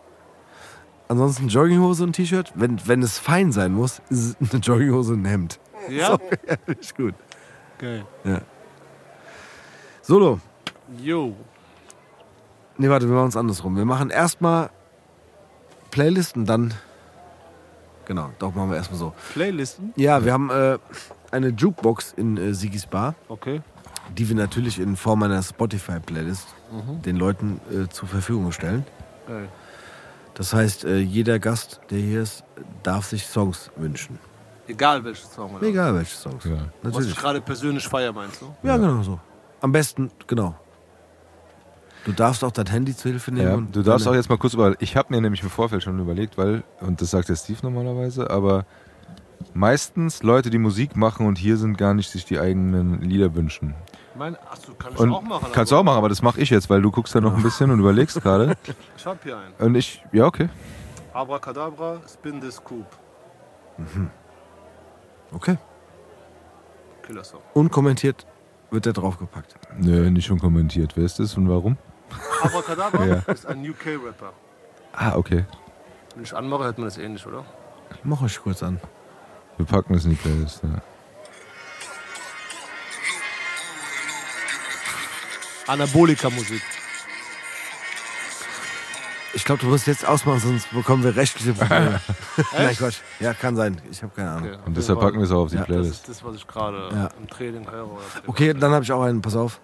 Ansonsten 1.08 1.48
Jogginghose 1.48 2.04
und 2.04 2.14
T-Shirt. 2.14 2.52
Wenn, 2.56 2.80
wenn 2.88 3.04
es 3.04 3.20
fein 3.20 3.52
sein 3.52 3.74
muss, 3.74 4.02
ist 4.10 4.38
es 4.42 4.52
eine 4.52 4.62
Jogginghose 4.62 5.14
und 5.14 5.22
ein 5.24 5.26
Hemd. 5.26 5.60
Ja? 5.90 6.08
So, 6.12 6.20
ja, 6.48 6.74
ist 6.80 6.96
gut. 6.96 7.14
Geil. 7.78 8.06
Solo. 10.02 10.40
Yo. 10.98 11.36
Nee, 12.78 12.90
warte, 12.90 13.08
wir 13.08 13.16
machen 13.16 13.30
es 13.30 13.38
andersrum. 13.38 13.76
Wir 13.76 13.86
machen 13.86 14.10
erstmal 14.10 14.70
Playlist 15.92 16.36
und 16.36 16.46
dann. 16.46 16.74
Genau, 18.06 18.32
doch 18.40 18.54
machen 18.54 18.70
wir 18.72 18.78
erstmal 18.78 19.00
so. 19.00 19.14
Playlisten? 19.34 19.94
Ja, 19.96 20.26
wir 20.26 20.34
haben 20.34 20.50
äh, 20.50 20.78
eine 21.32 21.50
Jukebox 21.50 22.14
in 22.18 22.38
äh, 22.38 22.54
Sigis 22.54 22.86
Bar, 22.86 23.16
Okay. 23.30 23.62
die 24.18 24.28
wir 24.28 24.36
natürlich 24.36 24.80
in 24.80 24.96
Form 24.98 25.24
einer 25.24 25.42
Spotify-Playlist 25.42 26.48
den 27.06 27.18
Leuten 27.18 27.60
äh, 27.72 27.88
zur 27.90 28.08
Verfügung 28.08 28.52
stellen. 28.52 28.86
Geil. 29.28 29.48
Das 30.34 30.54
heißt, 30.54 30.86
äh, 30.86 30.98
jeder 30.98 31.40
Gast, 31.40 31.80
der 31.90 32.00
hier 32.00 32.22
ist, 32.22 32.44
darf 32.82 33.06
sich 33.06 33.26
Songs 33.26 33.70
wünschen. 33.76 34.18
Egal 34.68 35.04
welches 35.04 35.32
Song. 35.32 35.56
Oder? 35.56 35.68
Egal 35.68 35.94
welche 35.94 36.16
Songs. 36.16 36.44
Ja. 36.46 36.58
Was 36.82 37.06
ich 37.06 37.16
gerade 37.16 37.42
persönlich 37.42 37.88
feier, 37.88 38.14
meinst 38.14 38.42
du? 38.42 38.56
Ja, 38.64 38.78
genau 38.78 39.04
so. 39.04 39.20
Am 39.62 39.72
besten, 39.72 40.10
genau. 40.26 40.56
Du 42.06 42.12
darfst 42.12 42.44
auch 42.44 42.52
dein 42.52 42.68
Handy 42.68 42.96
zur 42.96 43.12
Hilfe 43.12 43.32
nehmen. 43.32 43.48
Ja, 43.48 43.54
und 43.56 43.76
du 43.76 43.82
darfst 43.82 44.08
auch 44.08 44.14
jetzt 44.14 44.30
mal 44.30 44.38
kurz 44.38 44.54
über. 44.54 44.76
Ich 44.82 44.98
habe 44.98 45.14
mir 45.14 45.22
nämlich 45.22 45.42
im 45.42 45.50
Vorfeld 45.50 45.84
schon 45.84 46.00
überlegt, 46.00 46.38
weil, 46.38 46.64
und 46.82 47.02
das 47.02 47.12
sagt 47.12 47.30
der 47.30 47.36
Steve 47.36 47.60
normalerweise, 47.62 48.30
aber 48.30 48.66
meistens 49.54 50.24
Leute, 50.24 50.50
die 50.50 50.58
Musik 50.58 50.96
machen 50.96 51.26
und 51.28 51.38
hier 51.38 51.58
sind, 51.58 51.78
gar 51.78 51.94
nicht 51.94 52.10
sich 52.10 52.26
die 52.26 52.40
eigenen 52.40 53.02
Lieder 53.02 53.34
wünschen. 53.36 53.76
Mein, 54.16 54.36
achso, 54.36 54.74
kann 54.76 54.94
ich 54.94 55.00
Und 55.00 55.12
auch 55.12 55.22
machen. 55.24 55.50
kannst 55.54 55.72
du 55.72 55.76
auch 55.76 55.84
machen, 55.84 55.98
aber 55.98 56.10
das 56.10 56.22
mache 56.22 56.40
ich 56.40 56.50
jetzt, 56.52 56.70
weil 56.70 56.82
du 56.82 56.92
guckst 56.92 57.16
da 57.16 57.22
noch 57.22 57.36
ein 57.36 57.42
bisschen 57.44 57.72
und 57.72 57.80
überlegst 57.80 58.22
gerade. 58.22 58.56
Ich 58.98 59.06
hab 59.06 59.22
hier 59.24 59.38
einen. 59.38 59.54
Und 59.60 59.76
ich, 59.76 60.04
ja, 60.12 60.26
okay. 60.26 60.50
Abracadabra, 61.14 62.00
Spin 62.08 62.40
this 62.40 62.64
Coop. 62.64 62.86
Okay. 65.32 65.58
Killer 67.06 67.24
Song. 67.24 67.42
Unkommentiert 67.54 68.26
wird 68.72 68.86
der 68.86 68.94
draufgepackt. 68.94 69.56
Nö, 69.78 70.10
nicht 70.10 70.26
schon 70.26 70.40
kommentiert. 70.40 70.96
Wer 70.96 71.06
ist 71.06 71.20
das 71.20 71.36
und 71.36 71.50
warum? 71.50 71.78
Abracadabra 72.42 73.06
Ja. 73.08 73.16
ist 73.28 73.46
ein 73.46 73.68
UK-Rapper. 73.68 74.32
Ah, 74.94 75.16
okay. 75.16 75.46
Wenn 76.16 76.24
ich 76.24 76.36
anmache, 76.36 76.64
hört 76.66 76.78
man 76.78 76.86
das 76.86 76.98
ähnlich, 76.98 77.26
oder? 77.26 77.44
Mach 78.04 78.22
euch 78.22 78.40
kurz 78.42 78.62
an. 78.64 78.80
Wir 79.58 79.66
packen 79.66 79.94
es 79.96 80.06
in 80.06 80.12
die 80.12 80.16
Playlist. 80.16 80.62
Ja. 80.64 80.82
Anabolika-Musik. 85.68 86.62
Ich 89.36 89.46
glaube, 89.46 89.62
du 89.62 89.68
musst 89.68 89.88
jetzt 89.88 90.06
ausmachen, 90.08 90.40
sonst 90.40 90.70
bekommen 90.72 91.04
wir 91.04 91.16
rechtliche 91.16 91.54
Probleme. 91.54 92.00
Nein, 92.54 92.76
Gott. 92.80 93.02
Ja, 93.20 93.34
kann 93.34 93.56
sein. 93.56 93.82
Ich 93.90 94.04
habe 94.04 94.14
keine 94.16 94.32
Ahnung. 94.32 94.50
Okay, 94.52 94.60
Und 94.66 94.78
deshalb 94.78 95.00
packen 95.00 95.18
wir 95.18 95.24
es 95.26 95.32
auch 95.32 95.44
auf 95.44 95.50
die 95.50 95.56
Ja, 95.56 95.62
Das 95.62 95.68
Playlist. 95.68 95.92
ist 95.94 96.10
das, 96.10 96.24
was 96.24 96.36
ich 96.36 96.48
gerade 96.48 96.90
Ja. 96.94 97.10
im 97.20 97.28
Training 97.28 97.70
höre. 97.70 97.90
Okay, 98.28 98.54
dann 98.54 98.72
habe 98.72 98.84
ich 98.84 98.92
auch 98.92 99.02
einen. 99.02 99.22
Pass 99.22 99.36
auf. 99.36 99.60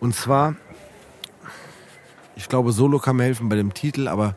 Und 0.00 0.14
zwar, 0.14 0.54
ich 2.36 2.48
glaube, 2.48 2.72
Solo 2.72 2.98
kann 2.98 3.16
mir 3.16 3.24
helfen 3.24 3.48
bei 3.48 3.56
dem 3.56 3.74
Titel, 3.74 4.06
aber 4.08 4.36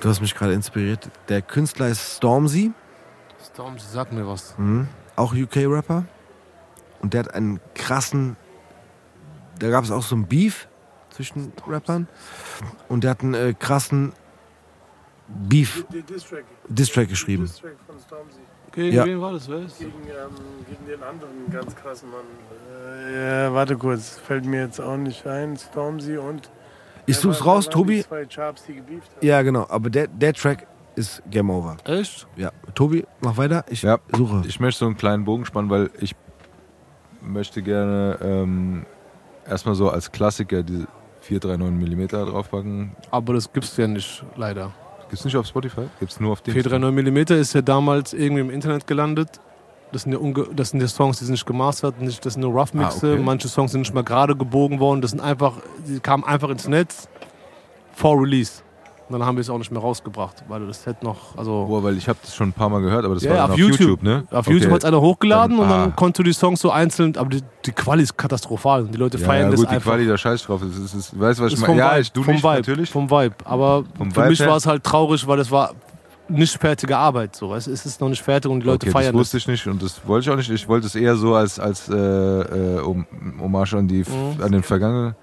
du 0.00 0.08
hast 0.08 0.20
mich 0.20 0.34
gerade 0.34 0.52
inspiriert. 0.52 1.10
Der 1.28 1.42
Künstler 1.42 1.88
ist 1.88 2.16
Stormzy, 2.16 2.72
Storm, 3.52 3.76
sag 3.78 4.12
mir 4.12 4.26
was. 4.26 4.54
auch 5.16 5.34
UK-Rapper. 5.34 6.04
Und 7.00 7.14
der 7.14 7.20
hat 7.24 7.34
einen 7.34 7.60
krassen, 7.74 8.36
da 9.58 9.70
gab 9.70 9.84
es 9.84 9.90
auch 9.90 10.02
so 10.02 10.16
ein 10.16 10.26
Beef 10.26 10.68
zwischen 11.10 11.52
Rappern. 11.66 12.08
Und 12.88 13.04
der 13.04 13.12
hat 13.12 13.22
einen 13.22 13.34
äh, 13.34 13.54
krassen 13.58 14.12
Beef, 15.28 15.84
Die 15.92 16.02
Distrack. 16.02 16.44
Distrack 16.68 17.08
geschrieben. 17.08 17.44
Distrack 17.46 17.76
von 17.86 17.98
Stormzy. 18.00 18.38
Gegen 18.72 18.96
Ja. 18.96 19.04
wen 19.04 19.20
war 19.20 19.32
das? 19.32 19.48
Wer 19.48 19.60
ist? 19.60 19.78
Gegen, 19.78 19.92
ähm, 20.06 20.34
gegen 20.68 20.86
den 20.86 21.02
anderen 21.02 21.50
ganz 21.50 21.74
krassen 21.76 22.10
Mann. 22.10 22.24
Äh, 23.06 23.44
ja, 23.46 23.54
warte 23.54 23.76
kurz. 23.76 24.18
Fällt 24.18 24.44
mir 24.44 24.62
jetzt 24.62 24.80
auch 24.80 24.96
nicht 24.96 25.26
ein. 25.26 25.56
Stormzy 25.56 26.16
und. 26.18 26.50
Ich 27.08 27.16
such's 27.16 27.44
raus, 27.44 27.68
Tobi. 27.68 28.04
Ja, 29.20 29.42
genau. 29.42 29.66
Aber 29.68 29.90
der, 29.90 30.06
der 30.06 30.32
Track 30.34 30.66
ist 30.94 31.22
Game 31.30 31.50
Over. 31.50 31.76
Echt? 31.84 32.26
Ja. 32.36 32.50
Tobi, 32.74 33.04
mach 33.20 33.36
weiter. 33.36 33.64
Ich 33.70 33.82
Ja. 33.82 33.98
suche. 34.14 34.42
Ich 34.46 34.60
möchte 34.60 34.80
so 34.80 34.86
einen 34.86 34.96
kleinen 34.96 35.24
Bogen 35.24 35.44
spannen, 35.46 35.70
weil 35.70 35.90
ich 36.00 36.14
möchte 37.22 37.62
gerne 37.62 38.18
ähm, 38.22 38.84
erstmal 39.46 39.74
so 39.74 39.90
als 39.90 40.12
Klassiker 40.12 40.62
die 40.62 40.84
439 41.22 41.96
mm 41.96 42.06
draufpacken. 42.30 42.92
Aber 43.10 43.34
das 43.34 43.52
gibt's 43.52 43.76
ja 43.76 43.86
nicht, 43.86 44.24
leider. 44.36 44.72
Gibt's 45.08 45.24
nicht 45.24 45.36
auf 45.36 45.46
Spotify? 45.46 45.82
Gibt's 46.00 46.20
nur 46.20 46.32
auf 46.32 46.42
dem? 46.42 46.52
439 46.54 47.12
mm 47.12 47.40
ist 47.40 47.54
ja 47.54 47.62
damals 47.62 48.12
irgendwie 48.12 48.40
im 48.42 48.50
Internet 48.50 48.86
gelandet. 48.86 49.40
Das 49.92 50.02
sind 50.02 50.12
ja, 50.12 50.18
unge 50.18 50.46
das 50.54 50.70
sind 50.70 50.80
ja 50.80 50.88
Songs, 50.88 51.18
die 51.18 51.24
sind 51.24 51.32
nicht 51.32 51.46
gemastert, 51.46 52.00
nicht, 52.00 52.24
das 52.24 52.34
sind 52.34 52.42
nur 52.42 52.52
Rough-Mixe. 52.52 53.06
Ah, 53.06 53.12
okay. 53.14 53.22
Manche 53.22 53.48
Songs 53.48 53.72
sind 53.72 53.80
nicht 53.80 53.94
mal 53.94 54.04
gerade 54.04 54.36
gebogen 54.36 54.80
worden. 54.80 55.00
Das 55.00 55.12
sind 55.12 55.20
einfach, 55.20 55.54
die 55.86 55.98
kamen 56.00 56.24
einfach 56.24 56.50
ins 56.50 56.68
Netz 56.68 57.08
vor 57.94 58.20
Release. 58.20 58.62
Und 59.08 59.18
dann 59.18 59.26
haben 59.26 59.36
wir 59.38 59.40
es 59.40 59.48
auch 59.48 59.56
nicht 59.56 59.70
mehr 59.72 59.80
rausgebracht, 59.80 60.44
weil 60.48 60.66
das 60.66 60.84
hätte 60.84 61.02
noch, 61.02 61.34
also 61.38 61.64
Boah, 61.66 61.82
weil 61.82 61.96
ich 61.96 62.06
habe 62.10 62.18
das 62.20 62.34
schon 62.36 62.50
ein 62.50 62.52
paar 62.52 62.68
Mal 62.68 62.82
gehört, 62.82 63.06
aber 63.06 63.14
das 63.14 63.22
Ja, 63.22 63.36
war 63.36 63.44
auf 63.46 63.50
auf 63.52 63.56
YouTube. 63.58 63.80
YouTube, 63.80 64.02
ne? 64.02 64.24
Auf 64.30 64.46
Okay. 64.46 64.52
YouTube 64.52 64.70
hat 64.70 64.78
es 64.80 64.84
einer 64.84 65.00
hochgeladen 65.00 65.56
Dann- 65.56 65.66
und 65.66 65.72
ah. 65.72 65.78
dann 65.86 65.96
konntest 65.96 66.18
du 66.18 66.22
die 66.24 66.34
Songs 66.34 66.60
so 66.60 66.70
einzeln, 66.70 67.16
aber 67.16 67.30
die, 67.30 67.40
die 67.64 67.72
Quali 67.72 68.02
ist 68.02 68.18
katastrophal. 68.18 68.84
Die 68.84 68.98
Leute 68.98 69.16
Ja, 69.16 69.24
feiern 69.24 69.44
ja, 69.46 69.50
das 69.52 69.60
gut, 69.60 69.70
die 69.70 69.74
einfach. 69.76 69.92
Quali, 69.92 70.06
da 70.06 70.18
scheiß 70.18 70.42
drauf. 70.42 70.60
Das 70.60 70.76
ist, 70.76 70.92
ist, 70.94 71.18
weißt 71.18 71.40
du, 71.40 71.44
was 71.44 71.52
ich 71.52 71.54
Ist 71.54 71.60
meine? 71.62 71.72
vom 71.72 71.78
Ja, 71.78 71.96
ich, 71.98 72.12
du 72.12 72.22
vom 72.22 72.34
nicht, 72.34 72.44
Vibe, 72.44 72.54
natürlich. 72.56 72.90
Vom 72.90 73.10
Vibe. 73.10 73.34
Aber 73.46 73.84
Vom 73.96 74.10
für 74.10 74.20
Vibe 74.20 74.28
mich 74.28 74.40
war 74.40 74.56
es 74.58 74.66
halt 74.66 74.84
traurig, 74.84 75.26
weil 75.26 75.38
es 75.38 75.50
war 75.50 75.70
nicht 76.28 76.58
fertige 76.60 76.96
Arbeit. 76.96 77.34
So. 77.36 77.54
Es 77.54 77.66
ist 77.66 78.00
noch 78.00 78.08
nicht 78.08 78.22
fertig 78.22 78.50
und 78.50 78.60
die 78.60 78.66
Leute 78.66 78.86
okay, 78.86 78.92
feiern 78.92 79.12
das 79.12 79.20
wusste 79.20 79.36
ich 79.38 79.46
nicht 79.48 79.66
und 79.66 79.82
das 79.82 80.06
wollte 80.06 80.24
ich 80.24 80.30
auch 80.30 80.36
nicht. 80.36 80.50
Ich 80.50 80.68
wollte 80.68 80.86
es 80.86 80.94
eher 80.94 81.16
so 81.16 81.34
als, 81.34 81.58
als 81.58 81.88
äh, 81.88 81.94
äh, 81.94 82.80
um, 82.80 83.06
Hommage 83.40 83.74
an, 83.74 83.88
die, 83.88 84.04
Mhm. 84.08 84.42
an 84.42 84.52
den 84.52 84.62
Vergangenheit 84.62 85.16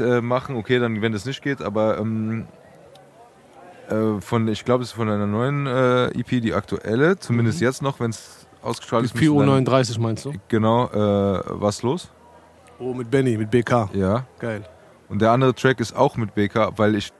äh, 0.00 0.20
machen. 0.20 0.56
Okay, 0.56 0.78
dann 0.78 1.00
wenn 1.02 1.12
das 1.12 1.24
nicht 1.24 1.42
geht, 1.42 1.62
aber 1.62 1.98
ähm, 1.98 2.46
äh, 3.88 4.20
von, 4.20 4.48
ich 4.48 4.64
glaube, 4.64 4.82
es 4.82 4.90
ist 4.90 4.96
von 4.96 5.08
einer 5.08 5.26
neuen 5.26 5.66
äh, 5.66 6.06
EP, 6.18 6.40
die 6.40 6.54
aktuelle, 6.54 7.18
zumindest 7.18 7.60
Mhm. 7.60 7.64
jetzt 7.66 7.82
noch, 7.82 8.00
wenn 8.00 8.10
es 8.10 8.46
ausgestrahlt 8.62 9.04
ist. 9.04 9.14
Die 9.14 9.28
müsste 9.28 9.46
dann- 9.46 9.64
4.39 9.66 9.96
Uhr 9.96 10.02
meinst 10.02 10.24
du? 10.24 10.32
Genau, 10.48 10.86
äh, 10.88 11.42
was 11.46 11.82
los? 11.82 12.08
Oh, 12.78 12.94
mit 12.94 13.10
Benny, 13.10 13.36
mit 13.36 13.50
BK. 13.50 13.90
Ja. 13.92 14.24
Geil. 14.38 14.64
Und 15.08 15.20
der 15.20 15.32
andere 15.32 15.54
Track 15.54 15.80
ist 15.80 15.94
auch 15.94 16.16
mit 16.16 16.34
BK, 16.34 16.72
weil 16.76 16.94
ich 16.94 17.12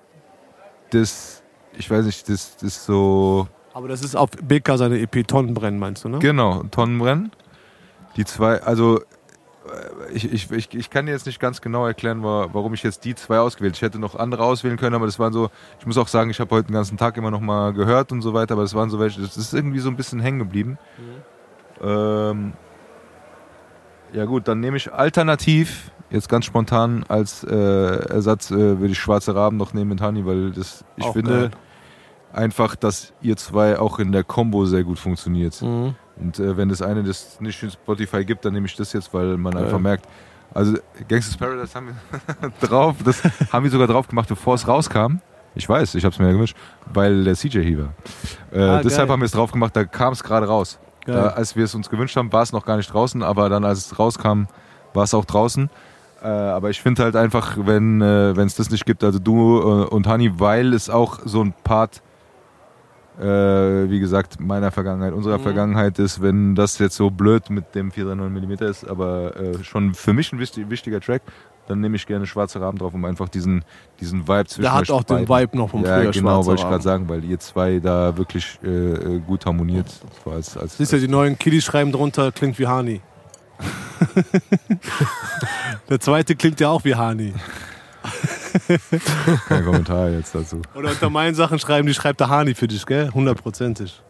das, 0.91 1.40
ich 1.81 1.91
weiß 1.91 2.05
nicht, 2.07 2.29
das, 2.29 2.55
das 2.57 2.63
ist 2.63 2.85
so, 2.87 3.49
Aber 3.75 3.89
das 3.89 4.03
ist 4.03 4.15
auf 4.17 4.31
BK 4.31 4.77
seine 4.79 5.01
EP 5.01 5.27
Tonnenbrennen, 5.27 5.81
meinst 5.81 6.05
du, 6.05 6.09
ne? 6.09 6.19
genau, 6.21 6.63
Tonnenbrennen. 6.71 7.33
Die 8.17 8.25
zwei, 8.25 8.63
also 8.63 9.01
äh, 9.01 10.13
ich, 10.13 10.33
ich, 10.33 10.51
ich, 10.51 10.75
ich 10.75 10.91
kann 10.91 11.07
dir 11.07 11.13
jetzt 11.13 11.27
nicht 11.27 11.39
ganz 11.41 11.61
genau 11.61 11.87
erklären, 11.87 12.23
wa- 12.23 12.49
warum 12.53 12.75
ich 12.75 12.83
jetzt 12.83 13.05
die 13.05 13.15
zwei 13.15 13.39
ausgewählt. 13.39 13.77
Ich 13.77 13.83
hätte 13.83 13.99
noch 13.99 14.15
andere 14.17 14.45
auswählen 14.45 14.77
können, 14.77 14.95
aber 14.95 15.07
das 15.07 15.19
waren 15.19 15.33
so, 15.33 15.51
ich 15.79 15.87
muss 15.87 15.97
auch 15.99 16.09
sagen, 16.09 16.31
ich 16.31 16.41
habe 16.41 16.55
heute 16.55 16.67
den 16.69 16.75
ganzen 16.75 16.97
Tag 16.99 17.17
immer 17.17 17.31
noch 17.31 17.41
mal 17.41 17.73
gehört 17.73 18.11
und 18.13 18.23
so 18.23 18.35
weiter, 18.35 18.55
aber 18.55 18.63
das 18.63 18.75
waren 18.75 18.91
so 18.91 18.99
welche, 18.99 19.21
das 19.21 19.37
ist 19.37 19.55
irgendwie 19.55 19.79
so 19.81 19.89
ein 19.89 19.97
bisschen 19.97 20.21
hängen 20.21 20.39
geblieben. 20.41 20.79
Ähm, 21.83 22.53
ja 24.13 24.25
gut, 24.25 24.49
dann 24.49 24.61
nehme 24.61 24.77
ich 24.77 24.93
alternativ, 24.93 25.91
jetzt 26.11 26.29
ganz 26.29 26.45
spontan 26.45 27.05
als 27.09 27.45
äh, 27.45 27.55
Ersatz, 27.55 28.51
äh, 28.51 28.57
würde 28.57 28.89
ich 28.89 28.99
Schwarze 28.99 29.35
Raben 29.35 29.57
noch 29.57 29.73
nehmen 29.73 29.91
mit 29.91 30.01
Honey, 30.03 30.27
weil 30.27 30.51
das, 30.51 30.85
ich 30.97 31.05
Auch 31.05 31.13
finde 31.13 31.31
geil. 31.33 31.51
Einfach, 32.33 32.77
dass 32.77 33.13
ihr 33.23 33.37
zwei 33.37 33.79
auch 33.79 33.99
in 33.99 34.13
der 34.13 34.25
Combo 34.25 34.65
sehr 34.67 34.85
gut 34.85 34.99
funktioniert. 34.99 35.61
Mhm. 35.63 35.95
Und 36.17 36.39
äh, 36.39 36.57
wenn 36.57 36.69
das 36.69 36.83
eine 36.83 37.03
das 37.03 37.41
nicht 37.41 37.63
in 37.63 37.71
Spotify 37.71 38.25
gibt, 38.25 38.45
dann 38.45 38.53
nehme 38.53 38.67
ich 38.67 38.77
das 38.77 38.93
jetzt, 38.93 39.13
weil 39.15 39.37
man 39.37 39.55
Geil. 39.55 39.65
einfach 39.65 39.79
merkt, 39.79 40.07
also 40.53 40.75
Gangsters 41.09 41.37
Paradise 41.37 41.75
haben 41.75 41.89
wir 41.89 42.51
drauf, 42.69 42.97
das 43.05 43.23
haben 43.53 43.65
wir 43.65 43.71
sogar 43.71 43.87
drauf 43.87 44.09
gemacht, 44.09 44.29
bevor 44.29 44.55
es 44.55 44.67
rauskam. 44.67 45.21
Ich 45.55 45.69
weiß, 45.69 45.95
ich 45.97 46.05
habe 46.05 46.13
es 46.13 46.19
mir 46.19 46.27
ja 46.27 46.33
gewünscht, 46.33 46.57
weil 46.93 47.25
der 47.25 47.35
CJ 47.35 47.61
hier 47.61 47.79
war. 47.79 47.95
Äh, 48.53 48.61
Ah, 48.63 48.83
deshalb 48.83 49.09
geil. 49.09 49.13
haben 49.15 49.21
wir 49.21 49.27
es 49.27 49.33
drauf 49.33 49.51
gemacht, 49.51 49.75
da 49.75 49.85
kam 49.85 50.13
es 50.13 50.23
gerade 50.23 50.47
raus. 50.47 50.79
Da, 51.07 51.29
als 51.29 51.57
wir 51.57 51.65
es 51.65 51.75
uns 51.75 51.91
gewünscht 51.91 52.17
haben, 52.17 52.33
war 52.33 52.43
es 52.43 52.53
noch 52.53 52.65
gar 52.65 52.77
nicht 52.77 52.93
draußen, 52.93 53.23
aber 53.23 53.49
dann, 53.49 53.65
als 53.65 53.87
es 53.87 53.99
rauskam, 53.99 54.45
war 54.95 55.05
es 55.05 55.15
auch 55.15 55.25
draußen. 55.25 55.69
Äh, 56.23 56.27
aber 56.29 56.71
ich 56.71 56.81
finde 56.83 57.03
halt 57.03 57.17
einfach, 57.17 57.57
wenn 57.59 58.01
äh, 58.01 58.31
es 58.43 58.55
das 58.55 58.71
nicht 58.71 58.85
gibt, 58.85 59.03
also 59.03 59.19
du 59.19 59.59
äh, 59.61 59.87
und 59.87 60.07
Hani, 60.07 60.39
weil 60.39 60.73
es 60.75 60.89
auch 60.91 61.19
so 61.25 61.43
ein 61.43 61.53
Part, 61.65 62.03
äh, 63.21 63.91
wie 63.91 64.01
gesagt, 64.01 64.41
meiner 64.41 64.71
Vergangenheit, 64.71 65.13
unserer 65.13 65.39
Mhm. 65.39 65.43
Vergangenheit 65.43 65.99
ist, 65.99 66.23
wenn 66.23 66.55
das 66.55 66.79
jetzt 66.79 66.97
so 66.97 67.11
blöd 67.11 67.51
mit 67.51 67.75
dem 67.75 67.91
439 67.93 68.59
mm 68.61 68.65
ist, 68.71 68.89
aber 68.89 69.37
äh, 69.37 69.63
schon 69.63 69.95
für 69.95 70.13
mich 70.13 70.33
ein 70.33 70.39
wichtig, 70.39 70.71
wichtiger 70.71 71.01
Track, 71.01 71.23
dann 71.69 71.81
nehme 71.81 71.95
ich 71.97 72.07
gerne 72.07 72.27
Schwarze 72.27 72.61
Raben 72.61 72.79
drauf, 72.79 72.95
um 72.95 73.05
einfach 73.05 73.29
diesen, 73.29 73.63
diesen 74.01 74.27
Vibe 74.27 74.47
zwischen 74.47 74.63
Der 74.63 74.73
hat 74.75 74.91
auch 74.91 75.05
den 75.05 75.25
beiden- 75.27 75.51
Vibe 75.53 75.57
noch 75.59 75.71
vom 75.71 75.85
ja, 75.85 75.99
früher 76.01 76.11
genau, 76.11 76.45
wollte 76.47 76.63
ich 76.63 76.69
gerade 76.69 76.83
sagen, 76.83 77.09
weil 77.09 77.23
ihr 77.25 77.39
zwei 77.39 77.79
da 77.79 78.17
wirklich 78.17 78.59
äh, 78.65 78.69
äh, 78.69 79.21
gut 79.21 79.47
harmoniert. 79.47 79.87
Als, 80.25 80.57
als, 80.57 80.79
Siehst 80.79 80.93
du, 80.93 80.99
die 80.99 81.07
neuen 81.09 81.39
Kiddies 81.39 81.65
schreiben 81.65 81.93
drunter, 81.93 82.33
klingt 82.33 82.59
wie 82.59 82.67
Hani. 82.67 83.01
der 85.89 86.01
zweite 86.01 86.35
klingt 86.35 86.59
ja 86.61 86.71
auch 86.71 86.85
wie 86.85 86.95
Hani. 86.95 87.35
kein 89.49 89.65
Kommentar 89.65 90.11
jetzt 90.11 90.35
dazu. 90.35 90.61
Oder 90.75 90.91
unter 90.91 91.11
meinen 91.11 91.35
Sachen 91.35 91.59
schreiben, 91.59 91.87
die 91.87 91.95
schreibt 91.95 92.21
der 92.21 92.29
Hani 92.29 92.55
für 92.55 92.69
dich, 92.69 92.85
gell? 92.87 93.11
Hundertprozentig. 93.13 94.03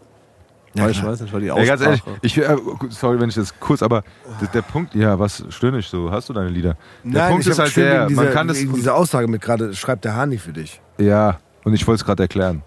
Ja, 0.74 0.88
ich 0.88 1.02
weiß 1.04 1.20
nicht, 1.20 1.32
weil 1.32 1.40
die 1.40 1.48
Ey, 1.48 1.66
ganz 1.66 1.82
Aussprache. 1.82 2.10
ehrlich, 2.22 2.36
ich, 2.36 2.38
äh, 2.38 2.56
sorry, 2.90 3.18
wenn 3.18 3.28
ich 3.28 3.34
das 3.34 3.58
kurz, 3.58 3.82
aber 3.82 4.04
der, 4.40 4.48
der 4.48 4.62
Punkt, 4.62 4.94
ja, 4.94 5.18
was 5.18 5.44
stöhne 5.48 5.80
ich 5.80 5.88
so? 5.88 6.12
Hast 6.12 6.28
du 6.28 6.32
deine 6.32 6.48
Lieder? 6.48 6.76
Der 7.02 7.22
Nein, 7.22 7.30
Punkt 7.30 7.44
ich 7.46 7.50
ist 7.50 7.58
halt 7.58 7.76
der, 7.76 8.06
wegen 8.06 8.14
man 8.14 8.26
dieser, 8.26 8.34
kann 8.36 8.46
das, 8.46 8.58
dieser 8.58 8.94
Aussage 8.94 9.26
mit 9.26 9.42
gerade, 9.42 9.74
schreibt 9.74 10.04
der 10.04 10.14
Hani 10.14 10.38
für 10.38 10.52
dich. 10.52 10.80
ja, 10.98 11.38
und 11.64 11.74
ich 11.74 11.86
wollte 11.86 12.00
es 12.00 12.04
gerade 12.06 12.22
erklären, 12.22 12.62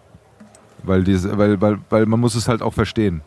weil, 0.83 1.03
diese, 1.03 1.35
weil, 1.37 1.59
weil, 1.61 1.79
weil 1.89 2.05
man 2.05 2.19
muss 2.19 2.35
es 2.35 2.47
halt 2.47 2.61
auch 2.61 2.73
verstehen. 2.73 3.21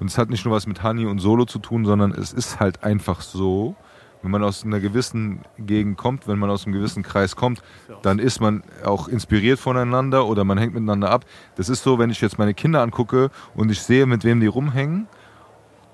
Und 0.00 0.10
es 0.10 0.18
hat 0.18 0.30
nicht 0.30 0.44
nur 0.44 0.52
was 0.54 0.66
mit 0.66 0.82
Honey 0.82 1.06
und 1.06 1.20
Solo 1.20 1.44
zu 1.44 1.60
tun, 1.60 1.84
sondern 1.84 2.10
es 2.12 2.32
ist 2.32 2.58
halt 2.58 2.82
einfach 2.82 3.20
so, 3.20 3.76
wenn 4.22 4.30
man 4.30 4.42
aus 4.44 4.64
einer 4.64 4.80
gewissen 4.80 5.40
Gegend 5.58 5.98
kommt, 5.98 6.28
wenn 6.28 6.38
man 6.38 6.48
aus 6.50 6.64
einem 6.64 6.74
gewissen 6.74 7.02
Kreis 7.02 7.36
kommt, 7.36 7.62
dann 8.02 8.18
ist 8.18 8.40
man 8.40 8.62
auch 8.84 9.08
inspiriert 9.08 9.58
voneinander 9.58 10.26
oder 10.26 10.44
man 10.44 10.58
hängt 10.58 10.74
miteinander 10.74 11.10
ab. 11.10 11.24
Das 11.56 11.68
ist 11.68 11.82
so, 11.82 11.98
wenn 11.98 12.10
ich 12.10 12.20
jetzt 12.20 12.38
meine 12.38 12.54
Kinder 12.54 12.82
angucke 12.82 13.30
und 13.54 13.70
ich 13.70 13.82
sehe, 13.82 14.06
mit 14.06 14.24
wem 14.24 14.40
die 14.40 14.46
rumhängen 14.46 15.08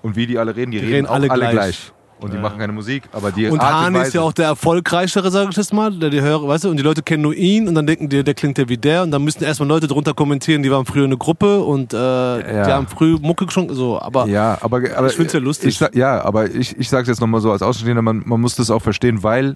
und 0.02 0.16
wie 0.16 0.26
die 0.26 0.38
alle 0.38 0.54
reden, 0.54 0.70
die, 0.70 0.78
Die 0.78 0.84
reden, 0.84 0.94
reden 0.94 1.06
auch 1.06 1.14
alle 1.14 1.30
alle, 1.30 1.40
gleich. 1.40 1.52
gleich. 1.52 1.92
Und 2.20 2.32
die 2.32 2.36
Ja. 2.36 2.42
machen 2.42 2.58
keine 2.58 2.72
Musik, 2.72 3.04
aber 3.12 3.30
die 3.30 3.46
Und 3.48 3.60
Art 3.60 3.94
ist 3.94 4.12
ja 4.14 4.22
auch 4.22 4.32
der 4.32 4.46
erfolgreichere, 4.46 5.30
sag 5.30 5.50
ich 5.50 5.56
jetzt 5.56 5.72
mal, 5.72 5.92
der 5.92 6.10
die 6.10 6.20
höre, 6.20 6.48
weißt 6.48 6.64
du, 6.64 6.70
und 6.70 6.76
die 6.76 6.82
Leute 6.82 7.00
kennen 7.02 7.22
nur 7.22 7.34
ihn 7.34 7.68
und 7.68 7.76
dann 7.76 7.86
denken 7.86 8.08
die, 8.08 8.24
der 8.24 8.34
klingt 8.34 8.58
ja 8.58 8.68
wie 8.68 8.76
der 8.76 9.04
und 9.04 9.12
dann 9.12 9.22
müssen 9.22 9.44
erstmal 9.44 9.68
Leute 9.68 9.86
drunter 9.86 10.14
kommentieren, 10.14 10.62
die 10.64 10.70
waren 10.70 10.84
früher 10.84 11.04
eine 11.04 11.16
Gruppe 11.16 11.60
und 11.60 11.94
äh, 11.94 11.96
die 11.96 12.72
haben 12.72 12.88
früh 12.88 13.16
Mucke 13.20 13.48
schon 13.50 13.72
so, 13.72 14.00
aber 14.00 14.26
Ja, 14.26 14.58
aber, 14.60 14.80
aber 14.96 15.06
Ich 15.06 15.14
find's 15.14 15.32
ja 15.32 15.38
lustig. 15.38 15.80
Ich, 15.80 15.94
ja, 15.96 16.24
aber 16.24 16.50
ich, 16.52 16.76
ich 16.76 16.88
sage 16.88 17.02
es 17.02 17.08
jetzt 17.08 17.20
nochmal 17.20 17.40
so 17.40 17.52
als 17.52 17.62
Außenstehender, 17.62 18.02
man, 18.02 18.22
man 18.26 18.40
muss 18.40 18.56
das 18.56 18.70
auch 18.70 18.82
verstehen, 18.82 19.22
weil 19.22 19.54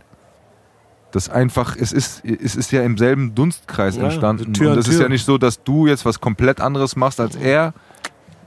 das 1.11 1.29
einfach, 1.29 1.77
es 1.77 1.93
ist, 1.93 2.25
es 2.25 2.55
ist 2.57 2.73
ja 2.73 2.83
im 2.83 2.97
selben 2.97 3.35
Dunstkreis 3.35 3.97
Ja, 3.97 4.05
entstanden. 4.05 4.55
Tür 4.55 4.71
und 4.71 4.77
das 4.77 4.89
ist 4.89 5.01
ja 5.01 5.09
nicht 5.09 5.25
so, 5.27 5.37
dass 5.37 5.63
du 5.63 5.87
jetzt 5.87 6.05
was 6.05 6.21
komplett 6.21 6.61
anderes 6.61 6.97
machst 6.97 7.21
als 7.21 7.37
er, 7.37 7.69
äh, 7.69 7.92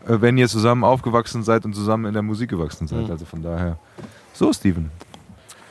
wenn 0.06 0.38
ihr 0.38 0.48
zusammen 0.48 0.84
aufgewachsen 0.84 1.44
seid 1.44 1.66
und 1.66 1.74
zusammen 1.74 2.06
in 2.06 2.14
der 2.14 2.22
Musik 2.22 2.50
gewachsen 2.50 2.88
seid. 2.88 3.06
Mhm. 3.06 3.12
Also 3.12 3.26
von 3.26 3.42
daher. 3.42 3.78
So, 4.34 4.52
Steven. 4.54 4.92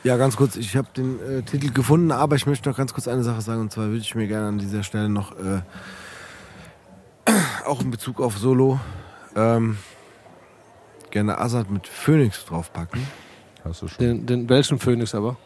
Ja, 0.03 0.19
ganz 0.19 0.37
kurz, 0.37 0.57
ich 0.57 0.77
habe 0.77 0.89
den 0.95 1.19
äh, 1.21 1.43
Titel 1.43 1.73
gefunden, 1.73 2.13
aber 2.13 2.37
ich 2.37 2.47
möchte 2.47 2.69
noch 2.69 2.77
ganz 2.77 2.93
kurz 2.93 3.09
eine 3.09 3.23
Sache 3.23 3.41
sagen, 3.41 3.63
und 3.63 3.73
zwar 3.73 3.87
würde 3.87 4.01
ich 4.01 4.15
mir 4.15 4.27
gerne 4.27 4.49
an 4.49 4.59
dieser 4.59 4.83
Stelle 4.83 5.09
noch, 5.09 5.33
äh, 5.33 5.63
auch 7.65 7.81
in 7.81 7.91
Bezug 7.91 8.21
auf 8.21 8.37
Solo, 8.37 8.79
ähm, 9.35 9.79
gerne 11.11 11.39
Azad 11.39 11.71
mit 11.71 11.87
Phoenix 11.87 12.45
draufpacken. 12.45 13.01
Hast 13.65 13.81
du 13.81 13.89
schon. 13.89 14.05
den, 14.05 14.27
den 14.27 14.49
welchen 14.51 14.79
Phoenix 14.79 15.15
aber? 15.15 15.39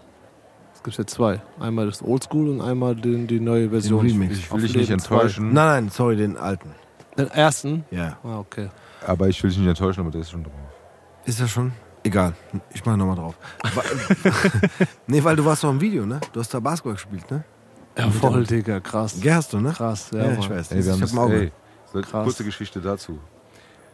Es 0.74 0.82
gibt 0.82 0.96
ja 0.96 1.06
zwei. 1.06 1.40
Einmal 1.60 1.86
das 1.86 2.02
Oldschool 2.02 2.48
und 2.48 2.60
einmal 2.60 2.96
den, 2.96 3.28
die 3.28 3.38
neue 3.38 3.70
Version. 3.70 4.04
Remix. 4.04 4.38
Ich 4.38 4.52
will 4.52 4.62
dich 4.62 4.74
nicht 4.74 4.90
enttäuschen, 4.90 5.52
Nein, 5.52 5.84
nein, 5.84 5.88
sorry, 5.90 6.16
den 6.16 6.36
alten. 6.36 6.70
Den 7.18 7.30
ersten? 7.30 7.84
Ja. 7.90 8.16
Ah, 8.22 8.38
okay. 8.38 8.68
aber 9.06 9.28
ich 9.28 9.42
will 9.42 9.50
dich 9.50 9.58
nicht 9.58 9.68
enttäuschen, 9.68 10.00
aber 10.00 10.10
der 10.10 10.20
ist 10.22 10.30
schon 10.30 10.44
drauf. 10.44 10.52
Ist 11.24 11.40
das 11.40 11.50
schon? 11.50 11.72
Egal, 12.04 12.32
ich 12.72 12.84
mache 12.86 12.96
nochmal 12.96 13.16
drauf. 13.16 13.34
Nee, 15.06 15.22
weil 15.24 15.36
du 15.36 15.44
warst 15.44 15.64
doch 15.64 15.70
im 15.70 15.80
Video, 15.80 16.06
ne? 16.06 16.20
Du 16.32 16.40
hast 16.40 16.52
da 16.54 16.60
Basketball 16.60 16.94
gespielt, 16.94 17.30
ne? 17.30 17.44
Ja, 17.96 18.08
voll, 18.10 18.44
Digga, 18.44 18.78
krass. 18.80 19.16
Ja, 19.22 19.34
hast 19.36 19.52
du, 19.52 19.58
ne? 19.58 19.72
Krass, 19.72 20.10
ja, 20.12 20.24
Ja, 20.30 20.38
ich 20.38 20.48
weiß. 20.48 20.70
Ey, 20.72 20.84
wir 20.84 20.92
haben 20.92 21.02
ich 21.02 21.12
hab 21.12 21.18
Auge. 21.18 21.40
ey, 21.40 21.52
so, 21.92 22.00
Krass. 22.00 22.24
kurze 22.24 22.44
Geschichte 22.44 22.80
dazu. 22.80 23.18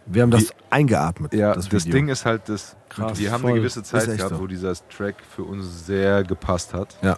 Wir 0.07 0.23
haben 0.23 0.31
das 0.31 0.53
eingeatmet, 0.69 1.33
Ja, 1.33 1.55
das 1.55 1.69
das. 1.69 1.85
Ding 1.85 2.09
ist 2.09 2.27
halt, 2.27 2.47
das, 2.51 2.77
Krass, 2.91 3.19
wir 3.19 3.33
haben 3.33 3.41
voll. 3.41 3.53
eine 3.53 3.61
gewisse 3.61 3.83
Zeit 3.83 4.05
gehabt, 4.17 4.35
so. 4.35 4.41
wo 4.41 4.47
dieser 4.47 4.75
Track 4.95 5.17
für 5.35 5.45
uns 5.45 5.87
sehr 5.87 6.23
gepasst 6.25 6.75
hat. 6.75 6.97
Ja. 7.01 7.17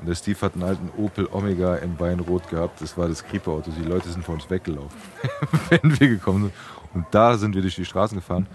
Und 0.00 0.08
der 0.08 0.14
Steve 0.14 0.38
hat 0.42 0.54
einen 0.54 0.64
alten 0.64 0.90
Opel 0.98 1.28
Omega 1.32 1.76
in 1.76 1.98
Weinrot 1.98 2.48
gehabt. 2.48 2.80
Das 2.82 2.98
war 2.98 3.08
das 3.08 3.24
Creeper-Auto. 3.24 3.70
Die 3.70 3.84
Leute 3.84 4.08
sind 4.08 4.24
vor 4.24 4.34
uns 4.34 4.48
weggelaufen, 4.50 4.98
wenn 5.70 6.00
wir 6.00 6.08
gekommen 6.08 6.42
sind. 6.44 6.52
Und 6.94 7.06
da 7.10 7.36
sind 7.38 7.54
wir 7.54 7.62
durch 7.62 7.76
die 7.76 7.84
Straßen 7.84 8.16
gefahren. 8.18 8.46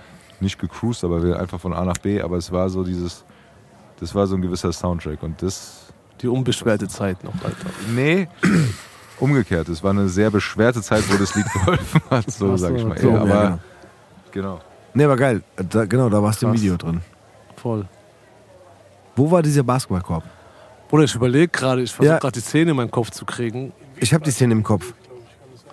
Nicht 0.42 0.60
gecruised, 0.60 1.04
aber 1.04 1.24
wir 1.24 1.40
einfach 1.40 1.60
von 1.60 1.74
A 1.74 1.84
nach 1.84 1.98
B. 1.98 2.22
Aber 2.22 2.38
es 2.38 2.52
war 2.52 2.70
so 2.70 2.84
dieses, 2.84 3.24
das 4.00 4.14
war 4.16 4.28
so 4.28 4.36
ein 4.36 4.42
gewisser 4.42 4.72
Soundtrack. 4.72 5.22
Und 5.24 5.42
das, 5.42 5.88
Die 6.22 6.28
unbeschwerte 6.28 6.88
Zeit 6.88 7.24
noch, 7.24 7.34
Alter. 7.44 7.70
nee, 7.94 8.28
umgekehrt. 9.20 9.68
Es 9.70 9.84
war 9.84 9.92
eine 9.92 10.08
sehr 10.08 10.30
beschwerte 10.32 10.82
Zeit, 10.82 11.04
wo 11.12 11.18
das 11.18 11.36
Lied 11.36 11.46
geholfen 11.54 12.02
hat, 12.10 12.30
so 12.32 12.56
sag 12.58 12.76
ich 12.76 12.86
mal. 12.86 12.98
so, 12.98 13.10
Ja, 13.10 13.16
ja, 13.16 13.22
aber, 13.22 13.60
genau. 14.32 14.56
genau. 14.56 14.62
Nee, 14.94 15.08
war 15.08 15.18
geil. 15.18 15.42
Da, 15.70 15.86
genau, 15.86 16.10
da 16.10 16.22
warst 16.24 16.42
du 16.42 16.48
im. 16.48 16.54
Video 16.54 16.76
drin. 16.78 17.02
Voll. 17.58 17.86
Wo 19.16 19.30
war 19.30 19.42
dieser 19.42 19.64
Basketballkorb? 19.64 20.24
Bruder, 20.90 21.04
ich 21.06 21.16
überlege 21.16 21.48
gerade, 21.48 21.82
ich 21.84 21.92
versuche 21.94 22.14
Ja. 22.14 22.20
gerade 22.20 22.34
die 22.34 22.42
Szene 22.42 22.72
in 22.72 22.78
meinen 22.78 22.92
Kopf 22.92 23.12
zu 23.12 23.24
kriegen. 23.26 23.72
Ich 23.98 24.14
habe 24.14 24.24
die 24.24 24.32
Szene 24.32 24.54
im 24.54 24.64
Kopf. 24.64 24.94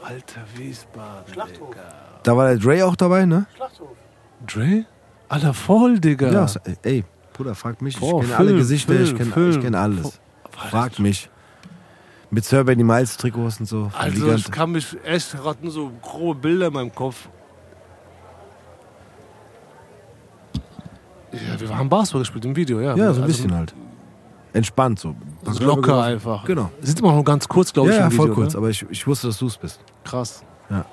Alter 0.03 0.43
Wiesbaden. 0.57 1.33
Schlachthof. 1.33 1.75
Da 2.23 2.37
war 2.37 2.49
der 2.49 2.59
Dre 2.59 2.85
auch 2.87 2.95
dabei, 2.97 3.25
ne? 3.25 3.47
Schlachthof. 3.57 3.89
Dre? 4.47 4.85
Alter, 5.29 5.55
voll, 5.55 5.99
Digga. 5.99 6.31
Ja. 6.31 6.47
ey, 6.83 7.05
Bruder, 7.33 7.55
frag 7.55 7.83
mich. 7.83 7.99
Boah, 7.99 8.21
ich 8.23 8.27
kenne 8.29 8.37
alle 8.39 8.49
Film, 8.49 8.59
Gesichter, 8.61 8.93
ich 9.01 9.09
Film, 9.15 9.33
kenne 9.33 9.49
ich 9.51 9.61
kenn 9.61 9.75
alles. 9.75 10.21
Frag 10.51 10.99
mich. 11.01 11.29
Mit 12.31 12.45
Sir 12.45 12.65
Benny 12.65 12.85
Miles 12.85 13.17
Trikots 13.17 13.59
und 13.61 13.67
so. 13.67 13.91
Also 13.99 14.25
Liga- 14.27 14.37
ich 14.37 14.51
kann 14.51 14.71
mich 14.73 14.97
echt 15.05 15.33
gerade 15.33 15.59
nur 15.63 15.73
so 15.73 15.91
grobe 16.03 16.41
Bilder 16.41 16.67
in 16.69 16.73
meinem 16.73 16.95
Kopf. 16.95 17.29
Ja, 21.33 21.61
wir 21.61 21.77
haben 21.77 21.89
Basketball 21.89 22.23
gespielt 22.23 22.45
im 22.45 22.57
Video, 22.57 22.81
ja. 22.81 22.91
ja, 22.91 22.95
so 22.97 23.03
ein 23.03 23.07
Also, 23.09 23.23
bisschen 23.27 23.55
halt. 23.55 23.75
Entspannt 24.57 24.99
so. 24.99 25.15
Also 25.45 25.65
locker 25.65 26.03
einfach. 26.03 26.45
Genau. 26.45 26.71
Sieht 26.81 26.99
immer 27.01 27.13
noch 27.13 27.23
ganz 27.25 27.47
kurz, 27.47 27.73
glaube 27.73 27.91
Ja, 27.91 27.95
ich, 27.95 28.01
ja, 28.01 28.07
im 28.07 28.13
Video. 28.13 28.25
voll 28.27 28.35
kurz, 28.35 28.53
Ne? 28.55 28.59
aber 28.59 28.71
ich, 28.71 28.85
ich 28.91 29.07
wusste, 29.07 29.27
dass 29.29 29.39
du 29.39 29.47
es 29.47 29.57
bist. 29.57 29.81
Krass. 30.05 30.43
Ja. 30.71 30.85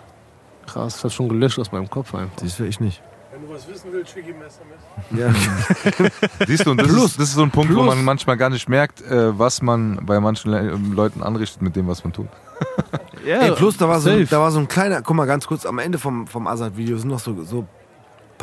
Krass, 0.68 0.96
das 0.96 1.04
hat 1.06 1.14
schon 1.14 1.30
gelöscht 1.30 1.58
aus 1.60 1.72
meinem 1.72 1.90
Kopf 1.90 2.14
einfach. 2.14 2.38
Siehst 2.42 2.60
du, 2.60 2.64
ich 2.66 2.80
nicht. 2.80 3.02
Wenn 3.32 3.42
du 3.48 3.54
was 3.54 3.68
wissen 3.68 3.88
willst, 3.92 4.12
schick 4.14 4.26
ihm 4.28 4.36
SMS. 4.42 5.34
Ja. 6.40 6.46
Siehst 6.48 6.66
du, 6.66 6.72
und 6.72 6.78
das, 6.82 6.88
Plus. 6.88 7.06
ist, 7.06 7.20
das 7.20 7.30
ist 7.30 7.36
so 7.36 7.44
ein 7.44 7.52
Punkt, 7.52 7.72
wo 7.72 7.82
Plus. 7.82 7.88
man 7.96 8.04
manchmal 8.06 8.38
gar 8.38 8.50
nicht 8.50 8.70
merkt, 8.70 9.02
äh, 9.02 9.38
was 9.38 9.62
man 9.62 10.00
bei 10.06 10.20
manchen 10.20 10.52
Le 10.52 10.78
Leuten 10.94 11.24
anrichtet 11.24 11.62
mit 11.62 11.76
dem, 11.76 11.88
was 11.88 12.04
man 12.04 12.14
tut. 12.14 12.28
Ja, 13.26 13.40
Ey, 13.40 13.52
plus 13.52 13.78
da 13.78 13.88
war, 13.88 14.00
so, 14.00 14.24
da 14.24 14.40
war 14.40 14.52
so 14.52 14.60
ein 14.60 14.68
kleiner, 14.68 15.02
guck 15.02 15.16
mal 15.16 15.26
ganz 15.26 15.48
kurz, 15.48 15.66
am 15.66 15.80
Ende 15.80 15.98
vom, 15.98 16.28
vom 16.28 16.46
Azad-Video 16.48 16.98
sind 16.98 17.10
noch 17.10 17.20
so, 17.20 17.44
so 17.44 17.66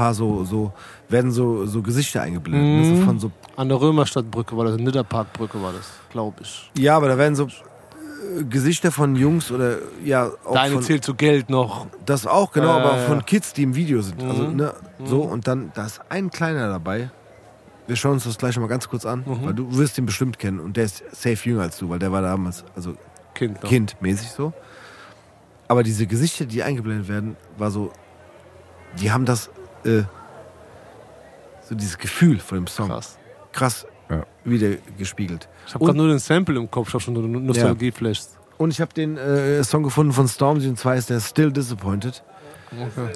paar 0.01 0.15
so, 0.15 0.45
so 0.45 0.73
werden 1.09 1.31
so, 1.31 1.67
so 1.67 1.83
Gesichter 1.83 2.23
eingeblendet. 2.23 2.69
ne, 2.69 2.81
Mhm. 2.91 2.97
So 2.97 3.05
von 3.05 3.19
so, 3.19 3.31
An 3.57 3.69
der 3.69 3.81
Römerstadtbrücke 3.81 4.57
war 4.57 4.65
das, 4.65 4.77
Nidderparkbrücke 4.77 5.61
war 5.63 5.73
das, 5.73 5.87
glaube 6.11 6.37
ich. 6.43 6.71
ja, 6.79 6.97
aber 6.97 7.09
da 7.09 7.17
werden 7.19 7.35
so 7.37 7.45
äh, 7.47 8.45
Gesichter 8.49 8.91
von 8.93 9.17
Jungs 9.17 9.51
oder 9.51 9.79
ja 10.05 10.31
auch 10.45 10.55
Deine 10.55 10.75
von, 10.75 10.83
zählt 10.83 11.05
zu 11.05 11.15
Geld 11.15 11.51
noch. 11.51 11.87
das 12.07 12.27
auch 12.27 12.51
genau, 12.53 12.69
Ja, 12.69 12.77
aber 12.79 12.97
von 13.09 13.25
Kids, 13.27 13.53
die 13.53 13.63
im 13.65 13.75
Video 13.75 14.01
sind. 14.03 14.23
Also 14.23 14.45
Mhm. 14.45 14.57
ne, 14.57 14.73
so 15.05 15.21
und 15.23 15.47
dann 15.49 15.71
da 15.75 15.85
ist 15.87 16.01
ein 16.09 16.31
kleiner 16.31 16.69
dabei. 16.69 17.11
Wir 17.87 17.97
schauen 17.97 18.13
uns 18.13 18.25
das 18.25 18.39
gleich 18.39 18.57
mal 18.59 18.69
ganz 18.69 18.89
kurz 18.89 19.05
an, 19.05 19.25
Mhm. 19.27 19.45
weil 19.45 19.55
du 19.55 19.77
wirst 19.77 19.99
ihn 19.99 20.07
bestimmt 20.07 20.39
kennen 20.39 20.61
und 20.61 20.77
der 20.77 20.85
ist 20.85 21.03
safe 21.13 21.41
jünger 21.49 21.63
als 21.63 21.77
du, 21.79 21.89
weil 21.91 21.99
der 21.99 22.13
war 22.13 22.23
damals 22.23 22.65
also 22.77 22.95
Kind 23.35 23.63
noch. 23.63 23.69
kindmäßig 23.69 24.31
so. 24.31 24.53
Aber 25.69 25.83
diese 25.83 26.07
Gesichter, 26.07 26.45
die 26.47 26.63
eingeblendet 26.63 27.09
werden, 27.09 27.37
war 27.59 27.71
so, 27.71 27.91
die 29.01 29.11
haben 29.13 29.25
das, 29.25 29.51
äh, 29.85 30.03
so 31.63 31.75
dieses 31.75 31.97
Gefühl 31.99 32.39
von 32.41 32.59
dem 32.59 32.67
Song 32.67 32.89
Krass. 32.89 33.19
krass 33.53 33.87
Ja. 34.09 34.25
wieder 34.45 34.77
gespiegelt. 34.99 35.49
Ich 35.67 35.75
habe 35.75 35.85
gerade 35.85 35.99
nur 35.99 36.09
den 36.09 36.19
Sample 36.19 36.57
im 36.59 36.71
Kopf, 36.71 36.89
ich 36.89 36.95
habe 36.95 37.03
schon 37.03 37.15
so 37.15 37.23
Nostalgie-Flashes. 37.23 38.37
Und 38.59 38.71
ich 38.73 38.81
habe 38.81 38.93
den 38.93 39.17
äh, 39.17 39.63
Song 39.65 39.83
gefunden 39.83 40.13
von 40.13 40.29
Stormzy 40.29 40.69
und 40.69 40.79
zwar 40.79 40.97
ist 40.97 41.09
der 41.11 41.21
Still 41.21 41.51
Disappointed. 41.53 42.23
Okay. 42.73 43.13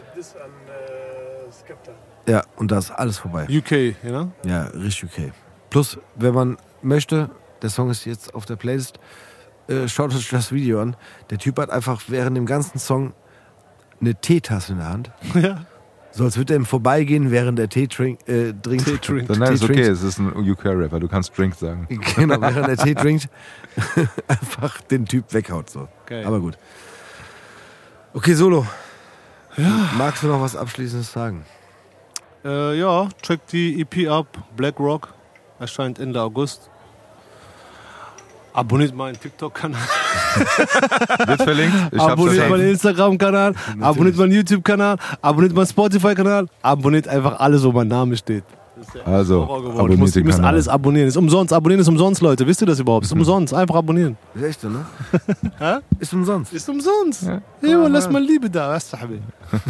Ja, 2.26 2.42
und 2.56 2.70
da 2.70 2.78
ist 2.78 2.90
alles 2.90 3.18
vorbei. 3.18 3.46
UK, 3.50 3.94
ja? 4.02 4.28
Ja, 4.44 4.62
richtig 4.68 5.10
okay. 5.12 5.32
Plus, 5.70 5.98
wenn 6.14 6.32
man 6.34 6.56
möchte, 6.80 7.28
der 7.60 7.70
Song 7.70 7.90
ist 7.90 8.04
jetzt 8.06 8.34
auf 8.34 8.46
der 8.46 8.56
Playlist, 8.56 8.98
äh, 9.68 9.88
schaut 9.88 10.14
euch 10.14 10.28
das 10.30 10.50
Video 10.52 10.80
an. 10.80 10.96
Der 11.30 11.38
Typ 11.38 11.58
hat 11.58 11.70
einfach 11.70 12.02
während 12.08 12.36
dem 12.36 12.46
ganzen 12.46 12.78
Song 12.78 13.12
eine 14.00 14.14
Teetasse 14.14 14.72
in 14.72 14.78
der 14.78 14.88
Hand. 14.88 15.10
Ja. 15.34 15.66
So 16.16 16.22
als 16.22 16.36
würde 16.36 16.54
er 16.54 16.60
ihm 16.60 16.64
vorbeigehen, 16.64 17.32
während 17.32 17.58
er 17.58 17.68
Tee 17.68 17.88
trink, 17.88 18.20
äh, 18.28 18.52
trinkt. 18.52 18.84
Tee 18.84 18.98
trinkt. 18.98 19.36
Nein, 19.36 19.52
ist 19.52 19.60
Tee 19.60 19.64
okay, 19.64 19.74
trinkt. 19.82 19.90
es 19.90 20.02
ist 20.04 20.18
ein 20.18 20.48
UK-Rapper, 20.48 21.00
du 21.00 21.08
kannst 21.08 21.36
Drink 21.36 21.56
sagen. 21.56 21.88
Genau, 22.16 22.40
während 22.40 22.68
er 22.68 22.76
Tee 22.76 22.94
trinkt, 22.94 23.28
einfach 24.28 24.80
den 24.82 25.06
Typ 25.06 25.32
weghaut. 25.34 25.68
So. 25.70 25.88
Geil. 26.06 26.24
Aber 26.24 26.38
gut. 26.38 26.56
Okay, 28.12 28.34
Solo. 28.34 28.64
Magst 29.98 30.22
du 30.22 30.28
noch 30.28 30.40
was 30.40 30.54
Abschließendes 30.54 31.12
sagen? 31.12 31.44
Äh, 32.44 32.78
ja, 32.78 33.08
check 33.22 33.44
die 33.48 33.80
EP 33.80 34.08
ab. 34.08 34.26
Black 34.56 34.78
Rock 34.78 35.12
erscheint 35.58 35.98
Ende 35.98 36.20
August. 36.22 36.70
Abonniert 38.54 38.94
meinen 38.94 39.18
TikTok-Kanal. 39.18 39.80
Wird 41.26 41.42
verlinkt? 41.42 41.74
Ich 41.90 42.00
Abonniert 42.00 42.48
meinen 42.48 42.70
Instagram-Kanal. 42.70 43.52
Abonniert 43.80 44.16
meinen 44.16 44.30
YouTube-Kanal. 44.30 44.96
Abonniert 45.20 45.54
meinen 45.54 45.66
Spotify-Kanal. 45.66 46.46
Abonniert 46.62 47.08
einfach 47.08 47.40
alles, 47.40 47.64
wo 47.64 47.72
mein 47.72 47.88
Name 47.88 48.16
steht. 48.16 48.44
Also, 49.04 49.42
abonniert 49.42 49.98
muss, 49.98 50.14
ihr 50.14 50.22
den 50.22 50.26
müsst 50.26 50.38
Kanal. 50.38 50.54
alles 50.54 50.68
abonnieren. 50.68 51.08
Ist 51.08 51.16
umsonst. 51.16 51.52
Abonnieren 51.52 51.80
ist 51.80 51.88
umsonst, 51.88 52.20
Leute. 52.20 52.46
Wisst 52.46 52.60
ihr 52.60 52.66
das 52.68 52.78
überhaupt? 52.78 53.06
Ist 53.06 53.12
umsonst. 53.12 53.52
Einfach 53.52 53.74
abonnieren. 53.74 54.16
Ist 54.34 54.44
echt 54.44 54.60
so, 54.60 54.68
ne? 54.68 54.84
Hä? 55.58 55.78
Ist 55.98 56.14
umsonst. 56.14 56.52
Ist 56.52 56.68
umsonst. 56.68 57.24
Ja. 57.24 57.40
Ja, 57.60 57.88
lass 57.88 58.08
mal 58.08 58.22
Liebe 58.22 58.48
da. 58.48 58.78
Habibi. 58.78 59.20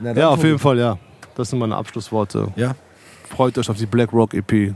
Na, 0.00 0.12
Ja, 0.14 0.30
auf 0.30 0.42
jeden 0.42 0.58
Fall, 0.58 0.78
ja. 0.78 0.98
Das 1.36 1.50
sind 1.50 1.60
meine 1.60 1.76
Abschlussworte. 1.76 2.48
Ja. 2.56 2.74
Freut 3.28 3.56
euch 3.56 3.70
auf 3.70 3.76
die 3.76 3.86
Black 3.86 4.12
Rock 4.12 4.34
EP. 4.34 4.74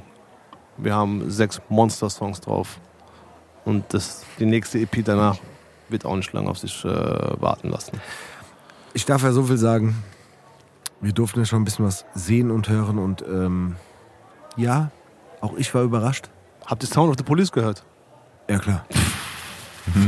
Wir 0.83 0.94
haben 0.94 1.31
sechs 1.31 1.61
Monster-Songs 1.69 2.41
drauf. 2.41 2.78
Und 3.65 3.85
das, 3.94 4.25
die 4.39 4.47
nächste 4.47 4.78
EP 4.81 5.05
danach 5.05 5.39
wird 5.89 6.05
auch 6.05 6.17
nicht 6.17 6.33
lange 6.33 6.51
auf 6.51 6.59
sich 6.59 6.85
äh, 6.85 6.89
warten 6.89 7.69
lassen. 7.70 8.01
Ich 8.94 9.05
darf 9.07 9.23
ja 9.23 9.33
so 9.33 9.44
viel 9.44 9.57
sagen. 9.59 10.02
Wir 11.01 11.12
durften 11.12 11.41
ja 11.41 11.44
schon 11.47 11.62
ein 11.62 11.65
bisschen 11.65 11.85
was 11.85 12.05
sehen 12.15 12.51
und 12.51 12.69
hören 12.69 12.99
und 12.99 13.23
ähm, 13.23 13.77
ja, 14.57 14.91
auch 15.41 15.55
ich 15.57 15.75
war 15.75 15.83
überrascht. 15.83 16.28
Habt 16.67 16.83
ihr 16.83 16.89
Sound 16.89 17.11
of 17.11 17.17
the 17.19 17.25
Police 17.25 17.51
gehört? 17.51 17.85
Ja, 18.49 18.59
klar. 18.59 18.85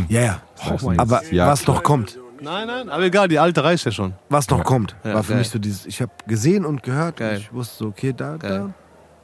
ja, 0.09 0.21
ja. 0.21 0.41
Ist 0.75 0.85
Aber 0.99 1.25
ja, 1.33 1.47
was 1.49 1.67
noch 1.67 1.83
kommt, 1.83 2.19
Nein, 2.41 2.67
nein, 2.67 2.91
aber 2.91 3.05
egal, 3.05 3.29
die 3.29 3.39
alte 3.39 3.65
reicht 3.65 3.85
ja 3.87 3.91
schon. 3.93 4.13
was 4.29 4.49
noch 4.51 4.65
kommt, 4.65 4.95
Ja, 5.05 5.15
war 5.15 5.23
für 5.23 5.31
geil. 5.33 5.39
mich 5.39 5.49
so 5.51 5.59
dieses, 5.59 5.87
ich 5.87 6.01
habe 6.03 6.13
gesehen 6.27 6.65
und 6.65 6.83
gehört. 6.83 7.21
Und 7.21 7.33
ich 7.33 7.53
wusste 7.53 7.77
so, 7.77 7.87
okay, 7.89 8.13
da, 8.13 8.37
Geil. 8.37 8.73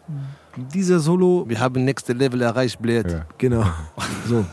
da, 0.09 0.15
dieser 0.57 0.99
Solo, 1.01 1.45
Wir 1.49 1.61
haben 1.61 1.85
nächste 1.85 2.13
Level 2.13 2.43
erreicht, 2.43 2.81
blöd. 2.81 3.11
Ja. 3.11 3.27
genau. 3.39 3.65
So. 4.29 4.45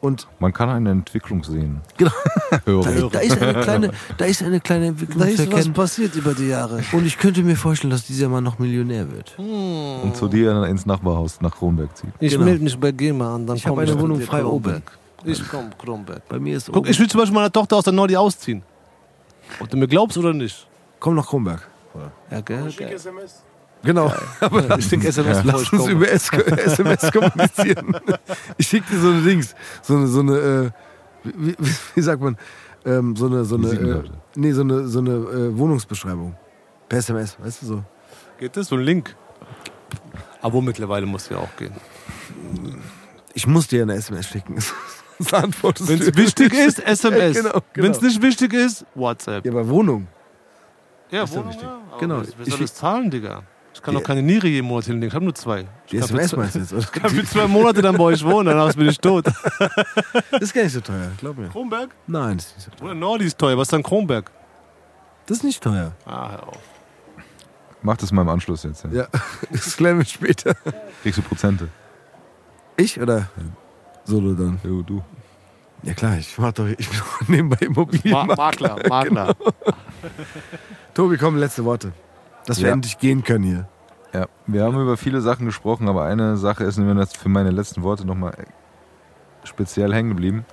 Und 0.00 0.26
Man 0.40 0.52
kann 0.52 0.68
eine 0.68 0.90
Entwicklung 0.90 1.42
sehen. 1.44 1.80
Genau. 1.96 2.10
Da, 2.64 3.08
da, 3.10 3.18
ist 3.20 3.40
eine 3.40 3.60
kleine, 3.62 3.90
da 4.18 4.24
ist 4.26 4.42
eine 4.42 4.60
kleine 4.60 4.86
Entwicklung 4.88 5.22
zu 5.36 5.42
erkennen. 5.44 5.72
passiert 5.72 6.14
über 6.16 6.34
die 6.34 6.48
Jahre. 6.48 6.82
Und 6.92 7.06
ich 7.06 7.16
könnte 7.18 7.42
mir 7.42 7.56
vorstellen, 7.56 7.90
dass 7.90 8.04
dieser 8.04 8.28
Mann 8.28 8.44
noch 8.44 8.58
Millionär 8.58 9.10
wird. 9.10 9.38
Und 9.38 10.14
zu 10.14 10.28
dir 10.28 10.64
ins 10.64 10.84
Nachbarhaus 10.84 11.40
nach 11.40 11.52
Kronberg 11.56 11.96
zieht. 11.96 12.10
Ich 12.20 12.32
Genau. 12.32 12.44
melde 12.44 12.62
mich 12.62 12.78
bei 12.78 12.92
GEMA 12.92 13.34
an, 13.36 13.46
dann 13.46 13.56
Ich 13.56 13.64
hab 13.64 13.70
komm 13.70 13.78
eine 13.78 13.98
Wohnung 13.98 14.20
frei 14.20 14.44
oben. 14.44 14.62
Kronberg. 14.64 14.98
Ich 15.24 15.42
komm, 15.48 15.70
Kronberg. 15.78 16.28
Bei 16.28 16.38
mir 16.38 16.56
ist 16.58 16.66
Guck, 16.66 16.76
oben- 16.78 16.90
ich 16.90 16.98
will 17.00 17.08
zum 17.08 17.20
Beispiel 17.20 17.34
meine 17.34 17.50
Tochter 17.52 17.76
aus 17.76 17.84
der 17.84 17.92
Nordi 17.94 18.16
ausziehen. 18.16 18.62
Ob 19.60 19.70
du 19.70 19.76
mir 19.78 19.88
glaubst 19.88 20.18
oder 20.18 20.32
nicht. 20.34 20.66
Komm 21.00 21.14
nach 21.14 21.26
Kronberg. 21.26 21.66
Ja, 22.30 22.40
gell? 22.42 22.70
Schick 22.70 22.80
geil. 22.86 22.92
SMS. 22.96 23.42
Genau. 23.84 24.12
Aber 24.40 24.78
ich 24.78 24.88
denke 24.88 25.08
SMS 25.08 25.42
bevor 25.42 25.52
Lass 25.52 25.62
ich 25.62 25.72
uns 25.72 25.88
über 25.88 26.10
S 26.10 26.30
SMS 26.32 27.12
kommunizieren. 27.12 27.96
Ich 28.58 28.68
schicke 28.68 28.92
dir 28.94 29.00
so 29.00 29.08
eine 29.08 29.22
Dings, 29.22 29.54
so 29.82 29.96
eine, 29.96 30.06
so 30.06 30.20
eine 30.20 30.36
äh, 30.38 30.70
wie, 31.24 31.56
wie, 31.94 32.00
sagt 32.02 32.20
man, 32.22 32.36
ähm, 32.84 33.16
so 33.16 33.26
eine, 33.26 33.44
so 33.44 33.56
eine, 33.56 33.68
äh, 33.70 34.02
nee, 34.36 34.52
so 34.52 34.62
eine, 34.62 34.86
so 34.86 34.98
eine 35.00 35.10
äh, 35.10 35.56
Wohnungsbeschreibung. 35.56 36.34
Per 36.88 36.98
SMS, 36.98 37.36
weißt 37.40 37.62
du 37.62 37.66
so. 37.66 37.84
Geht 38.38 38.56
das? 38.56 38.68
So 38.68 38.76
ein 38.76 38.82
Link? 38.82 39.14
Abo 40.40 40.60
mittlerweile 40.60 41.06
muss 41.06 41.28
ja 41.28 41.38
auch 41.38 41.54
gehen. 41.56 41.72
Ich 43.34 43.46
muss 43.46 43.68
dir 43.68 43.82
eine 43.82 43.94
SMS 43.94 44.26
schicken. 44.26 44.56
Wenn 45.18 46.00
es 46.00 46.16
wichtig 46.16 46.52
ist, 46.52 46.80
SMS. 46.80 47.36
Genau, 47.36 47.50
genau. 47.50 47.62
Wenn 47.74 47.92
es 47.92 48.00
nicht 48.00 48.20
wichtig 48.22 48.52
ist, 48.52 48.84
WhatsApp. 48.94 49.44
Ja, 49.44 49.52
aber 49.52 49.68
Wohnung. 49.68 50.08
Ja, 51.10 51.24
ist 51.24 51.34
ja 51.34 51.42
Genau. 52.00 52.20
Wer 52.20 52.26
wer 52.36 52.46
Ich- 52.46 52.50
soll 52.52 52.60
das 52.60 52.74
zahlen, 52.74 53.10
Digga? 53.10 53.42
Ich 53.74 53.80
kann 53.82 53.94
Die- 53.94 54.00
doch 54.00 54.06
keine 54.06 54.22
Niere 54.22 54.46
jeden 54.48 54.66
Monat 54.66 54.84
hinlegen. 54.84 55.08
Ich 55.08 55.14
habe 55.14 55.24
nur 55.24 55.34
zwei. 55.34 55.66
Die 55.90 55.96
Ich 55.96 56.00
kann 56.00 56.08
für 56.10 56.20
SMS 56.20 56.30
zwei- 56.30 56.36
meinst 56.38 56.54
du 56.54 56.58
jetzt? 56.60 56.72
Oder? 56.72 56.80
Ich 56.82 56.92
kann 56.92 57.10
für 57.10 57.24
zwei 57.24 57.46
Monate 57.46 57.82
dann 57.82 57.96
bei 57.96 58.04
euch 58.04 58.24
wohnen, 58.24 58.46
danach 58.46 58.74
bin 58.74 58.88
ich 58.88 58.98
tot. 58.98 59.24
Das 60.30 60.42
ist 60.42 60.54
gar 60.54 60.62
nicht 60.64 60.72
so 60.72 60.80
teuer, 60.80 61.10
glaub 61.18 61.36
mir. 61.38 61.48
Kronberg? 61.48 61.90
Nein, 62.06 62.36
das 62.36 62.46
ist 62.46 62.56
nicht 62.56 62.64
so 62.64 62.70
teuer. 62.72 62.84
Oder 62.90 62.94
Nordi 62.94 63.24
ist 63.26 63.38
teuer. 63.38 63.56
Was 63.56 63.62
ist 63.68 63.72
dann 63.72 63.82
Kronberg? 63.82 64.30
Das 65.26 65.38
ist 65.38 65.44
nicht 65.44 65.62
teuer. 65.62 65.92
Ah, 66.04 66.30
hör 66.32 66.48
auf. 66.48 66.58
Mach 67.82 67.96
das 67.96 68.12
mal 68.12 68.22
im 68.22 68.28
Anschluss 68.28 68.62
jetzt. 68.64 68.84
Ja. 68.84 68.90
Ja, 68.92 69.06
das 69.50 69.76
klären 69.76 69.98
wir 69.98 70.04
später. 70.04 70.54
Kriegst 71.02 71.18
du 71.18 71.22
Prozente? 71.22 71.68
Ich 72.76 73.00
oder 73.00 73.28
Solo 74.04 74.34
dann? 74.34 74.60
Jo, 74.64 74.82
du. 74.82 75.02
Ja 75.84 75.94
klar, 75.94 76.16
ich 76.18 76.36
mach 76.38 76.52
doch, 76.52 76.66
ich 76.66 76.88
bin 76.88 76.98
doch 76.98 77.28
nebenbei 77.28 77.66
Immobilien. 77.66 78.12
Ma 78.12 78.24
Makler, 78.24 78.76
Makler. 78.88 79.34
Tobi, 80.94 81.16
komm, 81.16 81.36
letzte 81.36 81.64
Worte. 81.64 81.92
Dass 82.46 82.58
wir 82.58 82.68
Ja. 82.68 82.72
endlich 82.72 82.98
gehen 82.98 83.22
können 83.24 83.44
hier. 83.44 83.68
Ja, 84.12 84.26
wir 84.46 84.64
haben 84.64 84.78
über 84.80 84.96
viele 84.96 85.20
Sachen 85.20 85.46
gesprochen, 85.46 85.88
aber 85.88 86.04
eine 86.04 86.36
Sache 86.36 86.64
ist 86.64 86.78
mir 86.78 87.06
für 87.06 87.28
meine 87.28 87.50
letzten 87.50 87.82
Worte 87.82 88.06
nochmal 88.06 88.34
speziell 89.44 89.92
hängen 89.94 90.10
geblieben. 90.10 90.44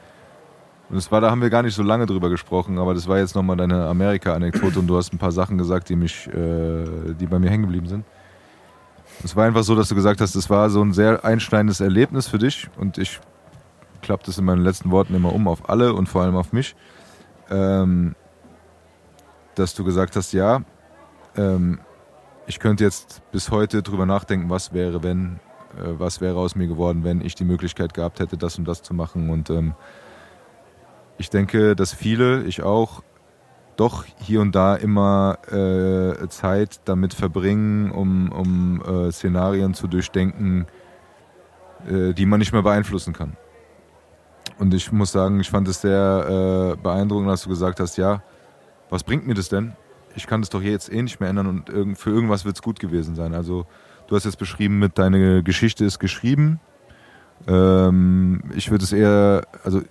Und 0.90 0.96
das 0.96 1.12
war, 1.12 1.22
da 1.22 1.30
haben 1.30 1.42
wir 1.42 1.50
gar 1.50 1.62
nicht 1.62 1.76
so 1.76 1.84
lange 1.84 2.06
drüber 2.06 2.30
gesprochen, 2.30 2.80
aber 2.80 2.94
das 2.94 3.08
war 3.08 3.20
jetzt 3.20 3.36
nochmal 3.36 3.58
deine 3.58 3.86
Amerika-Anekdote 3.86 4.80
und 4.80 4.88
du 4.88 4.98
hast 4.98 5.14
ein 5.14 5.20
paar 5.20 5.32
Sachen 5.32 5.58
gesagt, 5.58 5.90
die 5.90 5.96
mich, 5.96 6.28
äh, 6.28 7.14
die 7.20 7.28
bei 7.28 7.38
mir 7.38 7.50
hängen 7.50 7.64
geblieben 7.64 7.88
sind. 7.88 8.06
Es 9.24 9.36
war 9.36 9.46
einfach 9.46 9.64
so, 9.64 9.76
dass 9.76 9.90
du 9.90 9.96
gesagt 9.96 10.22
hast, 10.22 10.36
es 10.36 10.50
war 10.50 10.70
so 10.70 10.82
ein 10.82 10.94
sehr 10.94 11.26
einschneidendes 11.26 11.82
Erlebnis 11.82 12.28
für 12.28 12.40
dich 12.40 12.70
und 12.78 12.98
ich 12.98 13.20
klappe 14.02 14.24
das 14.26 14.38
in 14.38 14.46
meinen 14.46 14.64
letzten 14.64 14.90
Worten 14.92 15.14
immer 15.14 15.34
um 15.34 15.48
auf 15.48 15.70
alle 15.70 15.94
und 15.94 16.08
vor 16.08 16.24
allem 16.24 16.36
auf 16.38 16.54
mich. 16.54 16.76
Ähm, 17.52 18.16
dass 19.56 19.76
du 19.76 19.84
gesagt 19.84 20.16
hast, 20.16 20.32
ja, 20.32 20.62
ähm, 21.40 21.80
ich 22.48 22.60
könnte 22.60 22.84
jetzt 22.84 23.22
bis 23.32 23.52
heute 23.52 23.84
drüber 23.84 24.06
nachdenken, 24.06 24.50
was 24.50 24.74
wäre, 24.74 25.04
wenn, 25.04 25.40
äh, 25.78 26.00
was 26.00 26.20
wäre 26.20 26.38
aus 26.38 26.56
mir 26.56 26.68
geworden, 26.68 27.04
wenn 27.04 27.22
ich 27.22 27.36
die 27.36 27.46
Möglichkeit 27.46 27.94
gehabt 27.94 28.20
hätte, 28.20 28.38
das 28.38 28.58
und 28.58 28.68
das 28.68 28.82
zu 28.82 28.94
machen. 28.94 29.30
Und 29.30 29.50
ähm, 29.50 29.76
ich 31.18 31.30
denke, 31.30 31.76
dass 31.76 31.94
viele, 31.94 32.44
ich 32.44 32.64
auch, 32.64 33.04
doch 33.76 34.04
hier 34.18 34.42
und 34.42 34.56
da 34.56 34.76
immer 34.76 35.38
äh, 35.48 36.28
Zeit 36.28 36.82
damit 36.86 37.14
verbringen, 37.14 37.92
um, 37.92 38.30
um 38.32 38.82
äh, 38.82 39.12
Szenarien 39.12 39.74
zu 39.74 39.88
durchdenken, 39.88 40.68
äh, 41.88 42.14
die 42.14 42.26
man 42.26 42.40
nicht 42.40 42.52
mehr 42.52 42.64
beeinflussen 42.64 43.14
kann. 43.14 43.38
Und 44.58 44.74
ich 44.74 44.92
muss 44.92 45.14
sagen, 45.14 45.40
ich 45.40 45.50
fand 45.50 45.68
es 45.70 45.80
sehr 45.80 46.74
äh, 46.76 46.82
beeindruckend, 46.82 47.30
dass 47.30 47.44
du 47.44 47.50
gesagt 47.50 47.80
hast, 47.80 47.96
ja, 47.96 48.22
was 48.90 49.04
bringt 49.04 49.26
mir 49.26 49.36
das 49.36 49.48
denn? 49.48 49.74
Ich 50.20 50.28
kann 50.28 50.42
das 50.42 50.50
doch 50.50 50.62
jetzt 50.62 50.92
eh 50.92 51.02
nicht 51.02 51.22
mehr 51.22 51.30
ändern 51.30 51.48
und 51.48 51.70
irgend, 51.70 51.98
für 51.98 52.10
irgendwas 52.10 52.44
wird 52.44 52.58
es 52.58 52.62
gut 52.62 52.78
gewesen 52.78 53.16
sein. 53.16 53.34
Also 53.34 53.66
du 54.08 54.18
hast 54.18 54.26
jetzt 54.26 54.38
beschrieben, 54.38 54.78
mit 54.78 54.98
deine 54.98 55.44
Geschichte 55.44 55.86
ist 55.86 55.98
geschrieben. 55.98 56.60
Ähm, 57.48 58.44
ich 58.54 58.70
würde 58.70 58.84
es 58.84 58.92
eher, 58.92 59.48
also 59.64 59.82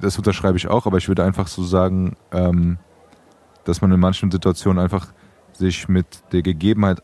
das 0.00 0.18
unterschreibe 0.18 0.58
ich 0.58 0.66
auch, 0.66 0.86
aber 0.86 0.98
ich 0.98 1.06
würde 1.06 1.22
einfach 1.22 1.46
so 1.46 1.62
sagen, 1.62 2.16
ähm, 2.32 2.78
dass 3.62 3.80
man 3.80 3.92
in 3.92 4.00
manchen 4.00 4.32
Situationen 4.32 4.82
einfach 4.82 5.12
sich 5.52 5.88
mit 5.88 6.06
der 6.32 6.42
Gegebenheit 6.42 7.00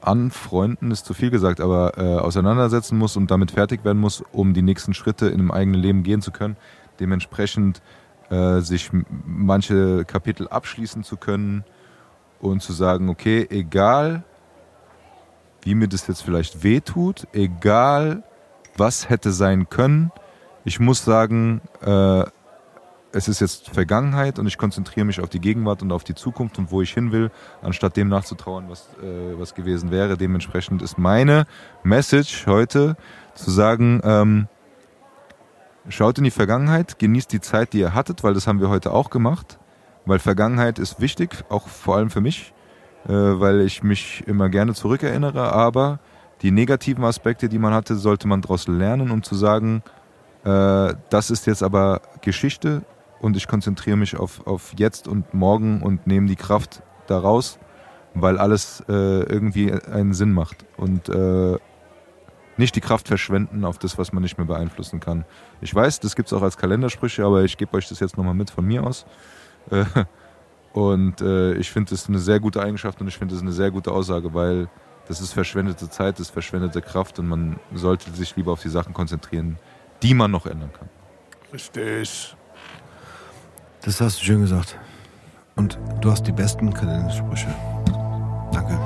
anfreunden, 0.00 0.90
ist 0.90 1.06
zu 1.06 1.14
viel 1.14 1.30
gesagt, 1.30 1.60
aber 1.60 1.96
äh, 1.96 2.18
auseinandersetzen 2.18 2.98
muss 2.98 3.16
und 3.16 3.30
damit 3.30 3.52
fertig 3.52 3.84
werden 3.84 4.00
muss, 4.00 4.24
um 4.32 4.52
die 4.52 4.62
nächsten 4.62 4.94
Schritte 4.94 5.28
in 5.28 5.38
einem 5.38 5.52
eigenen 5.52 5.80
Leben 5.80 6.02
gehen 6.02 6.22
zu 6.22 6.32
können. 6.32 6.56
Dementsprechend 6.98 7.82
äh, 8.30 8.60
sich 8.60 8.90
manche 9.26 10.04
Kapitel 10.04 10.48
abschließen 10.48 11.02
zu 11.02 11.16
können 11.16 11.64
und 12.40 12.62
zu 12.62 12.72
sagen, 12.72 13.08
okay, 13.08 13.46
egal 13.50 14.24
wie 15.62 15.74
mir 15.74 15.88
das 15.88 16.06
jetzt 16.06 16.22
vielleicht 16.22 16.62
wehtut, 16.62 17.26
egal 17.32 18.22
was 18.76 19.08
hätte 19.08 19.32
sein 19.32 19.68
können, 19.68 20.12
ich 20.64 20.78
muss 20.78 21.04
sagen, 21.04 21.60
äh, 21.82 22.24
es 23.12 23.26
ist 23.26 23.40
jetzt 23.40 23.70
Vergangenheit 23.70 24.38
und 24.38 24.46
ich 24.46 24.58
konzentriere 24.58 25.06
mich 25.06 25.20
auf 25.20 25.28
die 25.28 25.40
Gegenwart 25.40 25.82
und 25.82 25.92
auf 25.92 26.04
die 26.04 26.14
Zukunft 26.14 26.58
und 26.58 26.70
wo 26.70 26.82
ich 26.82 26.92
hin 26.92 27.10
will, 27.10 27.30
anstatt 27.62 27.96
dem 27.96 28.08
nachzutrauern, 28.08 28.66
was, 28.68 28.88
äh, 29.02 29.38
was 29.38 29.54
gewesen 29.54 29.90
wäre. 29.90 30.16
Dementsprechend 30.16 30.82
ist 30.82 30.98
meine 30.98 31.46
Message 31.82 32.46
heute 32.46 32.96
zu 33.34 33.50
sagen, 33.50 34.00
ähm, 34.04 34.48
schaut 35.88 36.18
in 36.18 36.24
die 36.24 36.30
Vergangenheit, 36.30 36.98
genießt 36.98 37.32
die 37.32 37.40
Zeit, 37.40 37.72
die 37.72 37.80
ihr 37.80 37.94
hattet, 37.94 38.22
weil 38.24 38.34
das 38.34 38.46
haben 38.46 38.60
wir 38.60 38.68
heute 38.68 38.92
auch 38.92 39.10
gemacht, 39.10 39.58
weil 40.06 40.18
Vergangenheit 40.18 40.78
ist 40.78 41.00
wichtig, 41.00 41.44
auch 41.48 41.68
vor 41.68 41.96
allem 41.96 42.10
für 42.10 42.20
mich, 42.20 42.52
äh, 43.06 43.12
weil 43.12 43.60
ich 43.60 43.82
mich 43.82 44.24
immer 44.26 44.48
gerne 44.48 44.74
zurückerinnere, 44.74 45.52
aber 45.52 45.98
die 46.42 46.50
negativen 46.50 47.04
Aspekte, 47.04 47.48
die 47.48 47.58
man 47.58 47.74
hatte, 47.74 47.96
sollte 47.96 48.28
man 48.28 48.42
daraus 48.42 48.68
lernen, 48.68 49.10
um 49.10 49.22
zu 49.22 49.34
sagen, 49.34 49.82
äh, 50.44 50.94
das 51.10 51.30
ist 51.30 51.46
jetzt 51.46 51.62
aber 51.62 52.00
Geschichte 52.20 52.82
und 53.20 53.36
ich 53.36 53.48
konzentriere 53.48 53.96
mich 53.96 54.16
auf, 54.16 54.46
auf 54.46 54.72
jetzt 54.76 55.08
und 55.08 55.34
morgen 55.34 55.82
und 55.82 56.06
nehme 56.06 56.28
die 56.28 56.36
Kraft 56.36 56.82
daraus, 57.06 57.58
weil 58.14 58.38
alles 58.38 58.84
äh, 58.88 58.92
irgendwie 58.92 59.72
einen 59.72 60.14
Sinn 60.14 60.32
macht. 60.32 60.64
Und 60.76 61.08
nicht 62.58 62.76
die 62.76 62.80
Kraft 62.80 63.08
verschwenden 63.08 63.64
auf 63.64 63.78
das, 63.78 63.98
was 63.98 64.12
man 64.12 64.22
nicht 64.22 64.36
mehr 64.36 64.46
beeinflussen 64.46 65.00
kann. 65.00 65.24
Ich 65.60 65.74
weiß, 65.74 66.00
das 66.00 66.16
gibt 66.16 66.28
es 66.28 66.32
auch 66.32 66.42
als 66.42 66.56
Kalendersprüche, 66.56 67.24
aber 67.24 67.44
ich 67.44 67.56
gebe 67.56 67.76
euch 67.76 67.88
das 67.88 68.00
jetzt 68.00 68.16
nochmal 68.16 68.34
mit 68.34 68.50
von 68.50 68.64
mir 68.64 68.84
aus. 68.84 69.06
Äh, 69.70 69.84
und 70.72 71.20
äh, 71.20 71.54
ich 71.54 71.70
finde 71.70 71.90
das 71.90 72.08
eine 72.08 72.18
sehr 72.18 72.40
gute 72.40 72.62
Eigenschaft 72.62 73.00
und 73.00 73.08
ich 73.08 73.16
finde 73.16 73.34
das 73.34 73.42
eine 73.42 73.52
sehr 73.52 73.70
gute 73.70 73.92
Aussage, 73.92 74.34
weil 74.34 74.68
das 75.06 75.20
ist 75.20 75.32
verschwendete 75.32 75.88
Zeit, 75.88 76.16
das 76.16 76.26
ist 76.26 76.32
verschwendete 76.32 76.82
Kraft 76.82 77.18
und 77.18 77.28
man 77.28 77.58
sollte 77.72 78.10
sich 78.10 78.36
lieber 78.36 78.52
auf 78.52 78.62
die 78.62 78.68
Sachen 78.68 78.92
konzentrieren, 78.92 79.58
die 80.02 80.12
man 80.14 80.30
noch 80.30 80.46
ändern 80.46 80.70
kann. 80.72 80.88
Richtig. 81.52 82.36
Das 83.82 84.00
hast 84.00 84.20
du 84.20 84.24
schön 84.24 84.40
gesagt. 84.40 84.76
Und 85.56 85.78
du 86.00 86.10
hast 86.10 86.26
die 86.26 86.32
besten 86.32 86.72
Kalendersprüche. 86.72 87.48
Danke. 88.52 88.78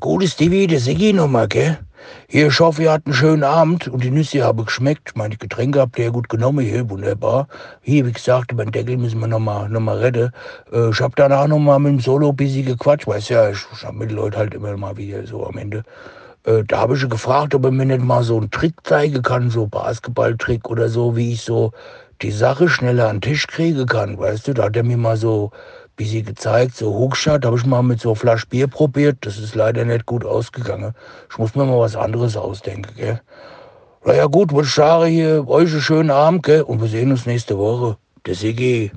Gutes 0.00 0.32
Stevie, 0.32 0.66
der 0.66 0.80
Siggi 0.80 1.12
nochmal, 1.14 1.48
gell? 1.48 1.87
Hier, 2.30 2.48
ich 2.48 2.60
hoffe, 2.60 2.82
ihr 2.82 2.92
hattet 2.92 3.06
einen 3.06 3.14
schönen 3.14 3.42
Abend 3.42 3.88
und 3.88 4.04
die 4.04 4.10
Nüsse 4.10 4.44
haben 4.44 4.62
geschmeckt. 4.62 5.16
Meine 5.16 5.38
Getränke 5.38 5.80
habt 5.80 5.98
ihr 5.98 6.04
ja 6.04 6.10
gut 6.10 6.28
genommen 6.28 6.62
hier, 6.62 6.90
wunderbar. 6.90 7.48
Hier, 7.80 8.04
wie 8.04 8.12
gesagt, 8.12 8.52
über 8.52 8.66
den 8.66 8.72
Deckel 8.72 8.98
müssen 8.98 9.18
wir 9.20 9.28
nochmal 9.28 9.70
noch 9.70 9.80
mal 9.80 9.96
retten. 9.96 10.30
Äh, 10.70 10.90
ich 10.90 11.00
hab 11.00 11.16
danach 11.16 11.48
nochmal 11.48 11.78
mit 11.78 11.92
dem 11.92 12.00
Solo 12.00 12.34
busy 12.34 12.64
gequatscht, 12.64 13.06
weißt 13.06 13.30
ja, 13.30 13.48
ich, 13.48 13.64
ich 13.72 13.82
hab 13.82 13.94
mit 13.94 14.10
den 14.10 14.18
Leuten 14.18 14.36
halt 14.36 14.52
immer 14.52 14.76
mal 14.76 14.98
wieder 14.98 15.26
so 15.26 15.46
am 15.46 15.56
Ende. 15.56 15.84
Äh, 16.44 16.64
da 16.64 16.80
habe 16.80 16.96
ich 16.96 17.02
ihn 17.02 17.08
gefragt, 17.08 17.54
ob 17.54 17.64
er 17.64 17.70
mir 17.70 17.86
nicht 17.86 18.04
mal 18.04 18.22
so 18.22 18.36
einen 18.36 18.50
Trick 18.50 18.74
zeigen 18.84 19.22
kann, 19.22 19.48
so 19.48 19.66
Basketballtrick 19.66 20.68
oder 20.68 20.90
so, 20.90 21.16
wie 21.16 21.32
ich 21.32 21.40
so 21.40 21.72
die 22.20 22.30
Sache 22.30 22.68
schneller 22.68 23.08
an 23.08 23.16
den 23.16 23.22
Tisch 23.22 23.46
kriegen 23.46 23.86
kann, 23.86 24.18
weißt 24.18 24.48
du? 24.48 24.52
Da 24.52 24.64
hat 24.64 24.76
er 24.76 24.82
mir 24.82 24.98
mal 24.98 25.16
so 25.16 25.50
wie 25.98 26.06
sie 26.06 26.22
gezeigt, 26.22 26.76
so 26.76 26.94
Hochshot, 26.94 27.44
habe 27.44 27.56
ich 27.56 27.66
mal 27.66 27.82
mit 27.82 28.00
so 28.00 28.14
Flasch 28.14 28.46
Bier 28.46 28.68
probiert. 28.68 29.18
Das 29.22 29.36
ist 29.36 29.54
leider 29.54 29.84
nicht 29.84 30.06
gut 30.06 30.24
ausgegangen. 30.24 30.94
Ich 31.30 31.38
muss 31.38 31.54
mir 31.54 31.64
mal 31.64 31.80
was 31.80 31.96
anderes 31.96 32.36
ausdenken, 32.36 32.94
gell? 32.96 33.20
Na 34.04 34.14
ja 34.14 34.26
gut, 34.26 34.52
sagen, 34.66 35.10
hier, 35.10 35.46
euch 35.48 35.72
einen 35.72 35.80
schönen 35.80 36.10
Abend, 36.10 36.44
gell? 36.44 36.62
Und 36.62 36.80
wir 36.80 36.88
sehen 36.88 37.10
uns 37.10 37.26
nächste 37.26 37.58
Woche. 37.58 37.96
Der 38.24 38.34
Sigi. 38.34 38.92